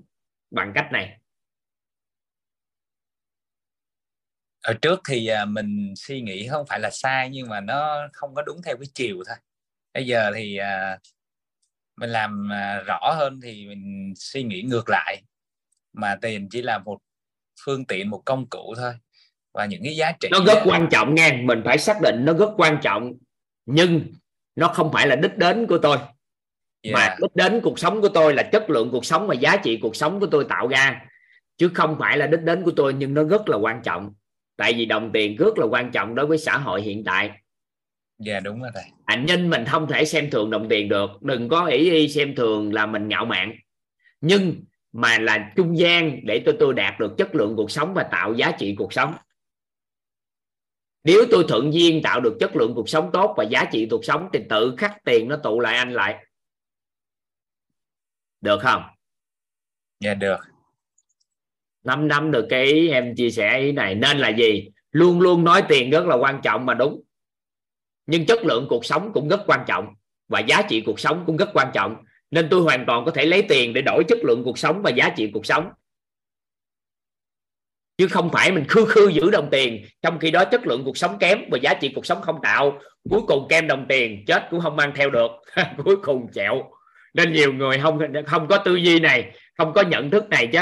bằng 0.51 0.71
cách 0.75 0.89
này 0.91 1.16
ở 4.67 4.73
trước 4.73 5.01
thì 5.07 5.27
à, 5.27 5.45
mình 5.45 5.93
suy 5.95 6.21
nghĩ 6.21 6.47
không 6.47 6.65
phải 6.65 6.79
là 6.79 6.89
sai 6.93 7.29
nhưng 7.29 7.49
mà 7.49 7.61
nó 7.61 8.07
không 8.13 8.35
có 8.35 8.41
đúng 8.41 8.61
theo 8.65 8.77
cái 8.77 8.87
chiều 8.93 9.23
thôi. 9.27 9.35
Bây 9.93 10.07
giờ 10.07 10.31
thì 10.35 10.57
à, 10.57 10.99
mình 11.97 12.09
làm 12.09 12.51
à, 12.51 12.83
rõ 12.87 13.13
hơn 13.17 13.39
thì 13.43 13.67
mình 13.67 14.13
suy 14.15 14.43
nghĩ 14.43 14.61
ngược 14.61 14.89
lại. 14.89 15.23
Mà 15.93 16.15
tiền 16.21 16.49
chỉ 16.49 16.61
là 16.61 16.77
một 16.77 16.97
phương 17.65 17.85
tiện 17.85 18.09
một 18.09 18.21
công 18.25 18.49
cụ 18.49 18.73
thôi. 18.77 18.93
Và 19.53 19.65
những 19.65 19.83
cái 19.83 19.95
giá 19.95 20.11
trị 20.11 20.29
nó 20.31 20.39
rất 20.45 20.61
quan 20.65 20.87
trọng 20.91 21.15
nha 21.15 21.39
mình 21.43 21.61
phải 21.65 21.77
xác 21.77 21.97
định 22.01 22.25
nó 22.25 22.33
rất 22.33 22.49
quan 22.57 22.79
trọng. 22.81 23.13
Nhưng 23.65 24.13
nó 24.55 24.67
không 24.67 24.91
phải 24.93 25.07
là 25.07 25.15
đích 25.15 25.37
đến 25.37 25.67
của 25.67 25.77
tôi. 25.77 25.97
Yeah. 26.81 26.93
mà 26.93 27.15
đích 27.21 27.35
đến 27.35 27.61
cuộc 27.63 27.79
sống 27.79 28.01
của 28.01 28.09
tôi 28.09 28.33
là 28.33 28.43
chất 28.43 28.69
lượng 28.69 28.91
cuộc 28.91 29.05
sống 29.05 29.27
và 29.27 29.33
giá 29.33 29.57
trị 29.57 29.79
cuộc 29.81 29.95
sống 29.95 30.19
của 30.19 30.27
tôi 30.31 30.45
tạo 30.49 30.67
ra. 30.67 31.05
Chứ 31.57 31.71
không 31.73 31.95
phải 31.99 32.17
là 32.17 32.27
đích 32.27 32.41
đến 32.41 32.63
của 32.63 32.71
tôi 32.75 32.93
nhưng 32.93 33.13
nó 33.13 33.23
rất 33.23 33.49
là 33.49 33.57
quan 33.57 33.81
trọng 33.83 34.13
tại 34.57 34.73
vì 34.73 34.85
đồng 34.85 35.11
tiền 35.13 35.35
rất 35.35 35.57
là 35.57 35.65
quan 35.65 35.91
trọng 35.91 36.15
đối 36.15 36.25
với 36.25 36.37
xã 36.37 36.57
hội 36.57 36.81
hiện 36.81 37.03
tại. 37.03 37.31
Dạ 38.19 38.33
yeah, 38.33 38.43
đúng 38.43 38.61
rồi 38.61 38.71
thầy. 38.73 38.83
Anh 39.05 39.25
nhân 39.25 39.49
mình 39.49 39.65
không 39.65 39.87
thể 39.87 40.05
xem 40.05 40.29
thường 40.29 40.49
đồng 40.49 40.69
tiền 40.69 40.89
được. 40.89 41.09
Đừng 41.21 41.49
có 41.49 41.65
ý 41.65 41.91
y 41.91 42.09
xem 42.09 42.35
thường 42.35 42.73
là 42.73 42.85
mình 42.85 43.07
ngạo 43.07 43.25
mạn. 43.25 43.55
Nhưng 44.21 44.63
mà 44.91 45.19
là 45.19 45.53
trung 45.55 45.77
gian 45.77 46.19
để 46.23 46.41
tôi 46.45 46.55
tôi 46.59 46.73
đạt 46.73 46.99
được 46.99 47.15
chất 47.17 47.35
lượng 47.35 47.53
cuộc 47.55 47.71
sống 47.71 47.93
và 47.93 48.03
tạo 48.03 48.33
giá 48.33 48.51
trị 48.59 48.75
cuộc 48.77 48.93
sống. 48.93 49.13
Nếu 51.03 51.25
tôi 51.31 51.45
thuận 51.47 51.73
duyên 51.73 52.01
tạo 52.03 52.21
được 52.21 52.37
chất 52.39 52.55
lượng 52.55 52.75
cuộc 52.75 52.89
sống 52.89 53.09
tốt 53.13 53.33
và 53.37 53.43
giá 53.43 53.65
trị 53.71 53.87
cuộc 53.91 54.05
sống 54.05 54.29
thì 54.33 54.39
tự 54.49 54.75
khắc 54.77 55.03
tiền 55.05 55.27
nó 55.27 55.37
tụ 55.43 55.59
lại 55.59 55.77
anh 55.77 55.93
lại. 55.93 56.25
Được 58.41 58.59
không? 58.61 58.83
Dạ 59.99 60.09
yeah, 60.09 60.17
được 60.17 60.56
5 61.87 62.07
năm 62.07 62.31
được 62.31 62.45
cái 62.49 62.63
ý 62.65 62.89
em 62.89 63.15
chia 63.15 63.29
sẻ 63.29 63.59
ý 63.59 63.71
này. 63.71 63.95
Nên 63.95 64.17
là 64.17 64.29
gì? 64.29 64.69
Luôn 64.91 65.21
luôn 65.21 65.43
nói 65.43 65.63
tiền 65.69 65.89
rất 65.89 66.05
là 66.05 66.15
quan 66.15 66.39
trọng 66.43 66.65
mà 66.65 66.73
đúng. 66.73 67.01
Nhưng 68.05 68.25
chất 68.25 68.45
lượng 68.45 68.67
cuộc 68.69 68.85
sống 68.85 69.11
cũng 69.13 69.29
rất 69.29 69.41
quan 69.47 69.59
trọng. 69.67 69.87
Và 70.27 70.39
giá 70.39 70.61
trị 70.61 70.81
cuộc 70.85 70.99
sống 70.99 71.23
cũng 71.25 71.37
rất 71.37 71.49
quan 71.53 71.67
trọng. 71.73 71.95
Nên 72.31 72.47
tôi 72.49 72.61
hoàn 72.61 72.85
toàn 72.85 73.05
có 73.05 73.11
thể 73.11 73.25
lấy 73.25 73.41
tiền 73.41 73.73
để 73.73 73.81
đổi 73.81 74.03
chất 74.07 74.17
lượng 74.23 74.43
cuộc 74.43 74.57
sống 74.57 74.81
và 74.81 74.89
giá 74.89 75.09
trị 75.09 75.31
cuộc 75.33 75.45
sống. 75.45 75.69
Chứ 77.97 78.07
không 78.07 78.29
phải 78.33 78.51
mình 78.51 78.65
khư 78.67 78.85
khư 78.85 79.07
giữ 79.07 79.31
đồng 79.31 79.49
tiền, 79.51 79.85
trong 80.01 80.19
khi 80.19 80.31
đó 80.31 80.45
chất 80.45 80.67
lượng 80.67 80.83
cuộc 80.85 80.97
sống 80.97 81.17
kém 81.19 81.39
và 81.51 81.57
giá 81.57 81.73
trị 81.73 81.91
cuộc 81.95 82.05
sống 82.05 82.21
không 82.21 82.39
tạo. 82.43 82.79
Cuối 83.09 83.21
cùng 83.27 83.47
kem 83.49 83.67
đồng 83.67 83.85
tiền 83.89 84.23
chết 84.27 84.47
cũng 84.51 84.61
không 84.61 84.75
mang 84.75 84.91
theo 84.95 85.09
được. 85.09 85.31
Cuối 85.83 85.95
cùng 86.03 86.27
chẹo. 86.33 86.63
Nên 87.13 87.33
nhiều 87.33 87.53
người 87.53 87.79
không 87.79 87.99
không 88.25 88.47
có 88.47 88.57
tư 88.57 88.75
duy 88.75 88.99
này, 88.99 89.31
không 89.57 89.73
có 89.73 89.81
nhận 89.81 90.11
thức 90.11 90.29
này 90.29 90.47
chứ 90.47 90.59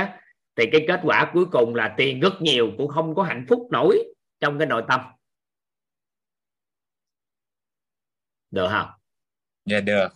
thì 0.56 0.66
cái 0.72 0.86
kết 0.88 1.00
quả 1.04 1.32
cuối 1.34 1.46
cùng 1.52 1.76
là 1.76 1.94
tiền 1.98 2.20
rất 2.20 2.42
nhiều 2.42 2.72
cũng 2.78 2.88
không 2.88 3.16
có 3.16 3.24
hạnh 3.24 3.46
phúc 3.50 3.68
nổi 3.72 4.04
trong 4.40 4.58
cái 4.60 4.68
nội 4.68 4.84
tâm. 4.88 5.02
Được 8.52 8.68
không? 8.72 8.90
Dạ 9.66 9.80
được. 9.80 10.08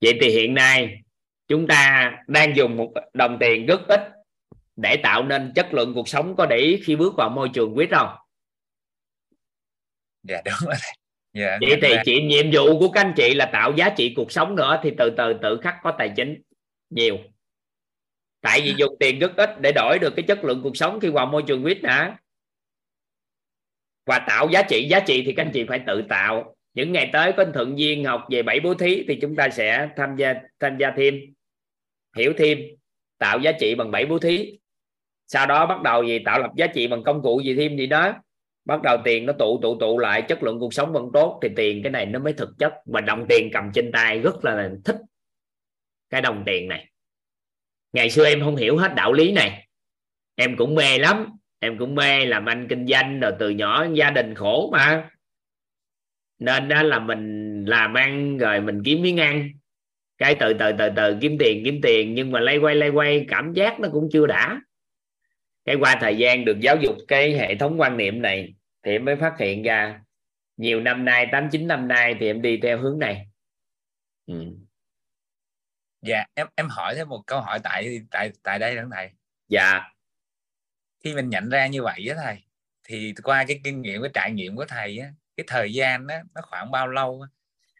Vậy 0.00 0.18
thì 0.20 0.28
hiện 0.30 0.54
nay 0.54 1.02
chúng 1.48 1.66
ta 1.66 2.12
đang 2.26 2.56
dùng 2.56 2.76
một 2.76 2.92
đồng 3.14 3.36
tiền 3.40 3.66
rất 3.66 3.80
ít 3.88 4.00
để 4.76 4.96
tạo 5.02 5.24
nên 5.24 5.52
chất 5.54 5.74
lượng 5.74 5.94
cuộc 5.94 6.08
sống 6.08 6.34
có 6.36 6.46
để 6.46 6.56
ý 6.56 6.80
khi 6.84 6.96
bước 6.96 7.14
vào 7.16 7.30
môi 7.30 7.50
trường 7.54 7.74
quýt 7.74 7.90
không? 7.90 8.16
Dạ 10.22 10.42
đúng 10.44 10.54
rồi 10.66 10.76
dạ 11.32 11.58
vậy 11.60 11.78
thì 11.82 11.94
chị 12.04 12.22
nhiệm 12.22 12.46
vụ 12.52 12.78
của 12.78 12.88
các 12.90 13.00
anh 13.00 13.12
chị 13.16 13.34
là 13.34 13.50
tạo 13.52 13.72
giá 13.76 13.90
trị 13.96 14.12
cuộc 14.16 14.32
sống 14.32 14.56
nữa 14.56 14.80
thì 14.82 14.90
từ 14.98 15.10
từ 15.16 15.34
tự 15.42 15.60
khắc 15.62 15.74
có 15.82 15.94
tài 15.98 16.12
chính 16.16 16.42
nhiều 16.90 17.18
tại 18.40 18.60
vì 18.60 18.74
dùng 18.76 18.96
tiền 19.00 19.18
rất 19.18 19.36
ít 19.36 19.60
để 19.60 19.72
đổi 19.72 19.98
được 19.98 20.12
cái 20.16 20.22
chất 20.28 20.44
lượng 20.44 20.60
cuộc 20.62 20.76
sống 20.76 21.00
khi 21.00 21.08
vào 21.08 21.26
môi 21.26 21.42
trường 21.46 21.62
quýt 21.62 21.78
hả? 21.84 22.16
Và 24.06 24.18
tạo 24.18 24.48
giá 24.52 24.62
trị 24.62 24.88
giá 24.90 25.00
trị 25.00 25.22
thì 25.26 25.32
các 25.32 25.42
anh 25.42 25.50
chị 25.54 25.64
phải 25.68 25.80
tự 25.86 26.02
tạo. 26.08 26.54
Những 26.74 26.92
ngày 26.92 27.10
tới 27.12 27.32
có 27.32 27.42
anh 27.42 27.52
thượng 27.52 27.76
viên 27.76 28.04
học 28.04 28.26
về 28.30 28.42
bảy 28.42 28.60
bố 28.60 28.74
thí 28.74 29.04
thì 29.08 29.18
chúng 29.20 29.36
ta 29.36 29.48
sẽ 29.48 29.88
tham 29.96 30.16
gia 30.16 30.34
tham 30.60 30.76
gia 30.78 30.90
thêm, 30.96 31.20
hiểu 32.16 32.32
thêm, 32.38 32.58
tạo 33.18 33.38
giá 33.40 33.52
trị 33.52 33.74
bằng 33.74 33.90
bảy 33.90 34.06
bố 34.06 34.18
thí. 34.18 34.58
Sau 35.26 35.46
đó 35.46 35.66
bắt 35.66 35.82
đầu 35.82 36.04
gì? 36.04 36.18
Tạo 36.18 36.38
lập 36.38 36.50
giá 36.56 36.66
trị 36.66 36.86
bằng 36.86 37.02
công 37.02 37.22
cụ 37.22 37.40
gì 37.40 37.54
thêm 37.54 37.76
gì 37.76 37.86
đó. 37.86 38.12
Bắt 38.64 38.82
đầu 38.82 38.98
tiền 39.04 39.26
nó 39.26 39.32
tụ 39.32 39.60
tụ 39.62 39.78
tụ 39.80 39.98
lại, 39.98 40.22
chất 40.22 40.42
lượng 40.42 40.60
cuộc 40.60 40.74
sống 40.74 40.92
vẫn 40.92 41.10
tốt 41.12 41.38
thì 41.42 41.48
tiền 41.56 41.82
cái 41.82 41.92
này 41.92 42.06
nó 42.06 42.18
mới 42.18 42.32
thực 42.32 42.48
chất. 42.58 42.74
Và 42.86 43.00
đồng 43.00 43.26
tiền 43.28 43.50
cầm 43.52 43.70
trên 43.74 43.92
tay 43.92 44.18
rất 44.18 44.44
là 44.44 44.70
thích 44.84 44.96
cái 46.10 46.20
đồng 46.20 46.42
tiền 46.46 46.68
này 46.68 46.86
ngày 47.92 48.10
xưa 48.10 48.26
em 48.26 48.40
không 48.40 48.56
hiểu 48.56 48.76
hết 48.76 48.94
đạo 48.94 49.12
lý 49.12 49.32
này. 49.32 49.68
Em 50.34 50.56
cũng 50.56 50.74
mê 50.74 50.98
lắm. 50.98 51.26
Em 51.58 51.78
cũng 51.78 51.94
mê 51.94 52.24
làm 52.24 52.46
anh 52.46 52.66
kinh 52.68 52.86
doanh 52.86 53.20
rồi 53.20 53.32
từ 53.38 53.50
nhỏ 53.50 53.86
gia 53.94 54.10
đình 54.10 54.34
khổ 54.34 54.70
mà. 54.72 55.10
Nên 56.38 56.68
đó 56.68 56.82
là 56.82 56.98
mình 56.98 57.64
làm 57.64 57.94
ăn 57.94 58.38
rồi 58.38 58.60
mình 58.60 58.82
kiếm 58.84 59.02
miếng 59.02 59.20
ăn. 59.20 59.50
Cái 60.18 60.36
từ 60.40 60.52
từ 60.58 60.72
từ 60.78 60.88
từ 60.96 61.16
kiếm 61.20 61.36
tiền 61.38 61.62
kiếm 61.64 61.80
tiền, 61.82 62.14
nhưng 62.14 62.32
mà 62.32 62.40
lay 62.40 62.58
quay 62.58 62.74
lay 62.74 62.88
quay, 62.88 63.24
cảm 63.28 63.52
giác 63.52 63.80
nó 63.80 63.88
cũng 63.92 64.08
chưa 64.12 64.26
đã. 64.26 64.60
Cái 65.64 65.76
qua 65.76 65.98
thời 66.00 66.16
gian 66.16 66.44
được 66.44 66.60
giáo 66.60 66.76
dục 66.76 66.96
cái 67.08 67.32
hệ 67.32 67.54
thống 67.54 67.80
quan 67.80 67.96
niệm 67.96 68.22
này 68.22 68.54
thì 68.82 68.92
em 68.92 69.04
mới 69.04 69.16
phát 69.16 69.38
hiện 69.38 69.62
ra, 69.62 70.00
nhiều 70.56 70.80
năm 70.80 71.04
nay, 71.04 71.26
tám 71.32 71.48
chín 71.52 71.66
năm 71.66 71.88
nay 71.88 72.16
thì 72.20 72.26
em 72.26 72.42
đi 72.42 72.58
theo 72.62 72.78
hướng 72.78 72.98
này. 72.98 73.26
Ừ 74.26 74.34
dạ 76.02 76.24
em 76.34 76.46
em 76.54 76.68
hỏi 76.68 76.94
thêm 76.94 77.08
một 77.08 77.22
câu 77.26 77.40
hỏi 77.40 77.58
tại 77.62 78.00
tại 78.10 78.32
tại 78.42 78.58
đây 78.58 78.76
đó 78.76 78.82
thầy 78.92 79.10
dạ. 79.48 79.80
Khi 81.04 81.14
mình 81.14 81.28
nhận 81.28 81.48
ra 81.48 81.66
như 81.66 81.82
vậy 81.82 82.06
á 82.08 82.16
thầy 82.24 82.36
thì 82.84 83.14
qua 83.22 83.44
cái 83.48 83.60
kinh 83.64 83.82
nghiệm 83.82 84.02
cái 84.02 84.10
trải 84.14 84.32
nghiệm 84.32 84.56
của 84.56 84.64
thầy 84.68 84.98
á 84.98 85.08
cái 85.36 85.44
thời 85.46 85.72
gian 85.72 86.06
đó 86.06 86.14
nó 86.34 86.40
khoảng 86.44 86.70
bao 86.70 86.88
lâu 86.88 87.20
á? 87.22 87.28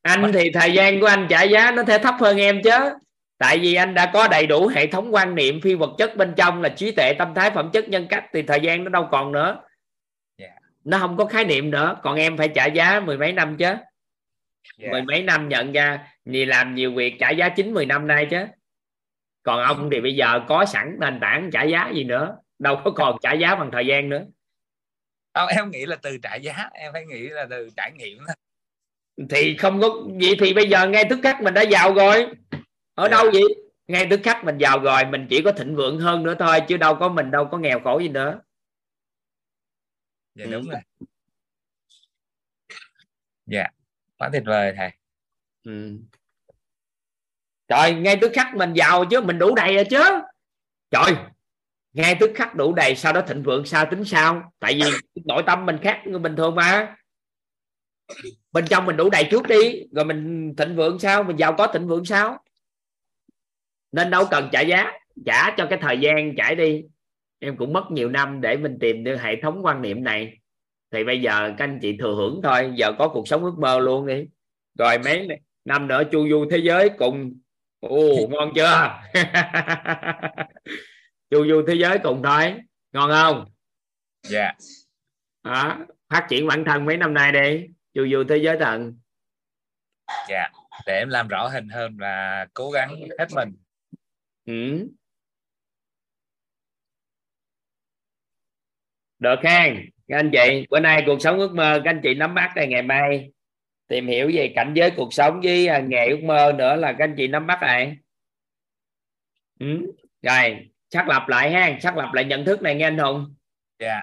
anh 0.02 0.32
thì 0.32 0.50
thời 0.50 0.72
gian 0.72 1.00
của 1.00 1.06
anh 1.06 1.26
trả 1.30 1.42
giá 1.42 1.70
nó 1.70 1.82
sẽ 1.86 1.98
thấp 1.98 2.14
hơn 2.20 2.36
em 2.36 2.62
chứ. 2.62 2.90
Tại 3.38 3.58
vì 3.58 3.74
anh 3.74 3.94
đã 3.94 4.10
có 4.12 4.28
đầy 4.28 4.47
đủ 4.47 4.66
hệ 4.66 4.86
thống 4.86 5.14
quan 5.14 5.34
niệm 5.34 5.60
phi 5.60 5.74
vật 5.74 5.90
chất 5.98 6.16
bên 6.16 6.34
trong 6.36 6.62
là 6.62 6.68
trí 6.68 6.92
tuệ 6.92 7.12
tâm 7.18 7.34
thái 7.34 7.50
phẩm 7.50 7.70
chất 7.72 7.88
nhân 7.88 8.06
cách 8.10 8.24
thì 8.32 8.42
thời 8.42 8.60
gian 8.60 8.84
nó 8.84 8.90
đâu 8.90 9.08
còn 9.10 9.32
nữa. 9.32 9.60
Dạ. 10.38 10.48
nó 10.84 10.98
không 10.98 11.16
có 11.16 11.24
khái 11.24 11.44
niệm 11.44 11.70
nữa. 11.70 11.97
Còn 12.02 12.16
em 12.16 12.36
phải 12.36 12.48
trả 12.48 12.66
giá 12.66 13.00
mười 13.00 13.18
mấy 13.18 13.32
năm 13.32 13.56
chứ 13.56 13.74
Dạ. 14.76 14.88
mười 14.90 15.02
mấy 15.02 15.22
năm 15.22 15.48
nhận 15.48 15.72
ra 15.72 16.12
vì 16.24 16.44
làm 16.44 16.74
nhiều 16.74 16.94
việc 16.94 17.16
trả 17.20 17.30
giá 17.30 17.48
chín 17.48 17.74
mười 17.74 17.86
năm 17.86 18.06
nay 18.06 18.26
chứ. 18.30 18.47
Còn 19.42 19.62
ông 19.62 19.88
thì 19.92 20.00
bây 20.00 20.14
giờ 20.14 20.40
có 20.48 20.64
sẵn 20.64 20.97
nền 21.00 21.20
tảng 21.20 21.50
trả 21.52 21.62
giá 21.62 21.90
gì 21.94 22.05
nữa 22.05 22.36
đâu 22.58 22.80
có 22.84 22.90
còn 22.90 23.16
trả 23.22 23.32
giá 23.32 23.55
bằng 23.55 23.70
thời 23.72 23.86
gian 23.86 24.08
nữa. 24.08 24.24
Không, 25.34 25.48
em 25.48 25.70
nghĩ 25.70 25.86
là 25.86 25.97
từ 25.97 26.18
trả 26.22 26.34
giá 26.34 26.70
em 26.72 26.92
phải 26.92 27.06
nghĩ 27.06 27.28
là 27.28 27.47
từ 27.50 27.70
trải 27.76 27.92
nghiệm. 27.92 28.18
Thì 29.30 29.56
không 29.56 29.80
có 29.80 29.88
vậy 30.20 30.36
thì 30.40 30.55
bây 30.55 30.68
giờ 30.68 30.88
ngay 30.88 31.05
tức 31.10 31.18
khắc 31.22 31.42
mình 31.42 31.55
đã 31.55 31.62
giàu 31.62 31.94
rồi. 31.94 32.26
Ở 32.94 33.08
đâu 33.08 33.30
vậy? 33.32 33.42
Ngay 33.86 34.06
tức 34.10 34.20
khắc 34.24 34.44
mình 34.44 34.58
giàu 34.58 34.78
rồi 34.80 35.05
mình 35.05 35.26
chỉ 35.30 35.42
có 35.42 35.52
thịnh 35.52 35.76
vượng 35.76 36.00
hơn 36.00 36.22
nữa 36.22 36.34
thôi 36.38 36.60
chứ 36.68 36.76
đâu 36.76 36.94
có 36.94 37.08
mình 37.08 37.30
đâu 37.30 37.48
có 37.50 37.58
nghèo 37.58 37.80
khổ 37.80 37.98
gì 37.98 38.08
nữa. 38.08 38.40
Dạ 40.34 40.44
Ừ. 40.44 40.50
đúng 40.50 40.68
rồi. 40.68 40.80
Dạ 43.47 43.66
quá 44.18 44.30
tuyệt 44.32 44.42
vời 44.47 44.72
thầy. 44.76 44.90
Ừ. 45.64 45.98
trời, 47.68 47.94
ngay 47.94 48.18
tức 48.20 48.32
khắc 48.34 48.55
mình 48.56 48.72
giàu 48.72 49.05
chứ, 49.10 49.20
mình 49.20 49.38
đủ 49.38 49.55
đầy 49.55 49.74
rồi 49.74 49.84
chứ. 49.90 50.02
Trời, 50.90 51.14
ngay 51.92 52.16
tức 52.20 52.30
khắc 52.34 52.55
đủ 52.55 52.74
đầy, 52.74 52.97
sau 52.97 53.12
đó 53.12 53.22
thịnh 53.28 53.42
vượng 53.42 53.66
sao 53.66 53.86
tính 53.90 54.05
sao? 54.05 54.52
Tại 54.58 54.74
vì 54.74 54.90
nội 55.24 55.42
tâm 55.47 55.66
mình 55.66 55.78
khác 55.82 56.02
người 56.05 56.18
bình 56.18 56.36
thường 56.36 56.55
mà. 56.55 56.97
Bên 58.52 58.64
trong 58.66 58.86
mình 58.86 58.97
đủ 58.97 59.10
đầy 59.10 59.28
trước 59.30 59.48
đi, 59.48 59.82
rồi 59.92 60.05
mình 60.05 60.55
thịnh 60.56 60.76
vượng 60.76 60.98
sao? 60.98 61.22
Mình 61.22 61.36
giàu 61.36 61.55
có 61.58 61.66
thịnh 61.72 61.88
vượng 61.88 62.05
sao? 62.05 62.44
Nên 63.92 64.10
đâu 64.10 64.24
cần 64.30 64.48
trả 64.52 64.60
giá. 64.60 64.92
Trả 65.26 65.50
cho 65.56 65.66
cái 65.70 65.78
thời 65.82 65.98
gian, 66.00 66.34
trải 66.36 66.55
đi. 66.55 66.84
Em 67.38 67.56
cũng 67.56 67.72
mất 67.72 67.84
nhiều 67.90 68.08
năm 68.10 68.40
để 68.40 68.56
mình 68.56 68.78
tìm 68.80 69.05
được 69.05 69.16
hệ 69.20 69.40
thống 69.42 69.64
quan 69.64 69.82
niệm 69.82 70.05
này 70.05 70.38
thì 70.91 71.05
bây 71.05 71.20
giờ 71.23 71.55
các 71.58 71.65
anh 71.65 71.78
chị 71.83 71.97
thừa 72.00 72.15
hưởng 72.15 72.41
thôi 72.42 72.73
giờ 72.75 72.92
có 72.99 73.08
cuộc 73.08 73.28
sống 73.28 73.44
ước 73.44 73.58
mơ 73.58 73.78
luôn 73.78 74.07
đi. 74.07 74.26
Rồi 74.78 74.99
mấy 74.99 75.28
năm 75.65 75.89
nữa 75.89 76.02
chu 76.12 76.28
du 76.28 76.47
thế 76.50 76.58
giới 76.58 76.91
cùng 76.99 77.41
ồ 77.81 78.26
ngon 78.31 78.52
chưa? 78.55 79.00
Chu 81.31 81.47
du 81.47 81.62
thế 81.67 81.75
giới 81.75 81.99
cùng 81.99 82.23
thôi 82.25 82.55
ngon 82.92 83.10
không? 83.10 83.44
Dạ. 84.23 84.52
Đó. 85.42 85.78
phát 86.08 86.26
triển 86.31 86.47
bản 86.47 86.65
thân 86.65 86.84
mấy 86.84 86.97
năm 86.97 87.15
nay 87.15 87.33
đi 87.33 87.67
chu 87.94 88.07
du 88.12 88.25
thế 88.28 88.36
giới 88.36 88.57
thần. 88.58 88.99
Dạ 90.28 90.49
để 90.86 90.99
em 90.99 91.08
làm 91.08 91.28
rõ 91.28 91.49
hình 91.49 91.68
hơn 91.68 91.97
và 91.97 92.47
cố 92.55 92.70
gắng 92.70 92.94
hết 93.18 93.26
mình. 93.34 93.57
Ừ. 94.47 94.89
được 99.18 99.36
khen 99.42 99.91
các 100.08 100.16
anh 100.16 100.30
chị 100.32 100.66
bữa 100.70 100.80
nay 100.80 101.02
cuộc 101.06 101.20
sống 101.20 101.38
ước 101.38 101.54
mơ 101.54 101.80
các 101.84 101.90
anh 101.90 102.00
chị 102.02 102.14
nắm 102.14 102.34
bắt 102.34 102.52
đây 102.56 102.66
ngày 102.66 102.82
mai. 102.82 103.30
Tìm 103.88 104.06
hiểu 104.06 104.30
về 104.34 104.52
cảnh 104.56 104.72
giới 104.74 104.90
cuộc 104.90 105.14
sống 105.14 105.40
với 105.40 105.66
à, 105.66 105.78
nghề 105.78 106.06
ước 106.08 106.22
mơ 106.22 106.52
nữa 106.58 106.76
là 106.76 106.92
các 106.92 107.04
anh 107.04 107.14
chị 107.16 107.28
nắm 107.28 107.46
bắt 107.46 107.58
này 107.60 107.96
ừ. 109.60 109.92
rồi 110.22 110.68
xác 110.90 111.08
lập 111.08 111.28
lại 111.28 111.50
ha 111.50 111.78
xác 111.80 111.96
lập 111.96 112.10
lại 112.12 112.24
nhận 112.24 112.44
thức 112.44 112.62
này 112.62 112.74
nghe 112.74 112.86
anh 112.86 112.98
hùng. 112.98 113.34
Dạ. 113.78 114.02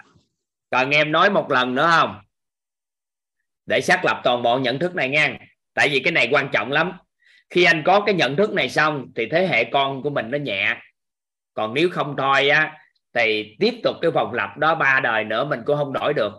Cần 0.71 0.91
em 0.91 1.11
nói 1.11 1.29
một 1.29 1.51
lần 1.51 1.75
nữa 1.75 1.89
không? 1.91 2.19
Để 3.65 3.81
xác 3.81 4.05
lập 4.05 4.21
toàn 4.23 4.41
bộ 4.41 4.59
nhận 4.59 4.79
thức 4.79 4.95
này 4.95 5.09
nha. 5.09 5.37
Tại 5.73 5.89
vì 5.89 5.99
cái 5.99 6.11
này 6.11 6.27
quan 6.31 6.49
trọng 6.53 6.71
lắm. 6.71 6.91
Khi 7.49 7.63
anh 7.63 7.83
có 7.85 8.01
cái 8.05 8.15
nhận 8.15 8.35
thức 8.35 8.53
này 8.53 8.69
xong 8.69 9.07
thì 9.15 9.25
thế 9.31 9.47
hệ 9.47 9.63
con 9.63 10.01
của 10.01 10.09
mình 10.09 10.31
nó 10.31 10.37
nhẹ. 10.37 10.77
Còn 11.53 11.73
nếu 11.73 11.89
không 11.89 12.15
thôi 12.17 12.49
á 12.49 12.77
thì 13.15 13.55
tiếp 13.59 13.79
tục 13.83 13.95
cái 14.01 14.11
vòng 14.11 14.33
lặp 14.33 14.57
đó 14.57 14.75
ba 14.75 14.99
đời 15.03 15.23
nữa 15.23 15.45
mình 15.45 15.59
cũng 15.65 15.77
không 15.77 15.93
đổi 15.93 16.13
được. 16.13 16.33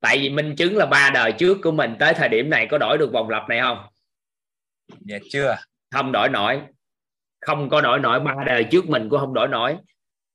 Tại 0.00 0.18
vì 0.18 0.30
minh 0.30 0.56
chứng 0.56 0.76
là 0.76 0.86
ba 0.86 1.10
đời 1.14 1.32
trước 1.32 1.58
của 1.62 1.72
mình 1.72 1.96
tới 1.98 2.14
thời 2.14 2.28
điểm 2.28 2.50
này 2.50 2.66
có 2.70 2.78
đổi 2.78 2.98
được 2.98 3.12
vòng 3.12 3.28
lặp 3.28 3.48
này 3.48 3.60
không? 3.60 3.78
Dạ 5.00 5.18
chưa. 5.30 5.56
Không 5.90 6.12
đổi 6.12 6.28
nổi. 6.28 6.62
Không 7.40 7.68
có 7.68 7.80
đổi 7.80 7.98
nổi. 7.98 8.20
Ba 8.20 8.34
đời 8.46 8.64
trước 8.70 8.88
mình 8.88 9.08
cũng 9.08 9.20
không 9.20 9.34
đổi 9.34 9.48
nổi. 9.48 9.76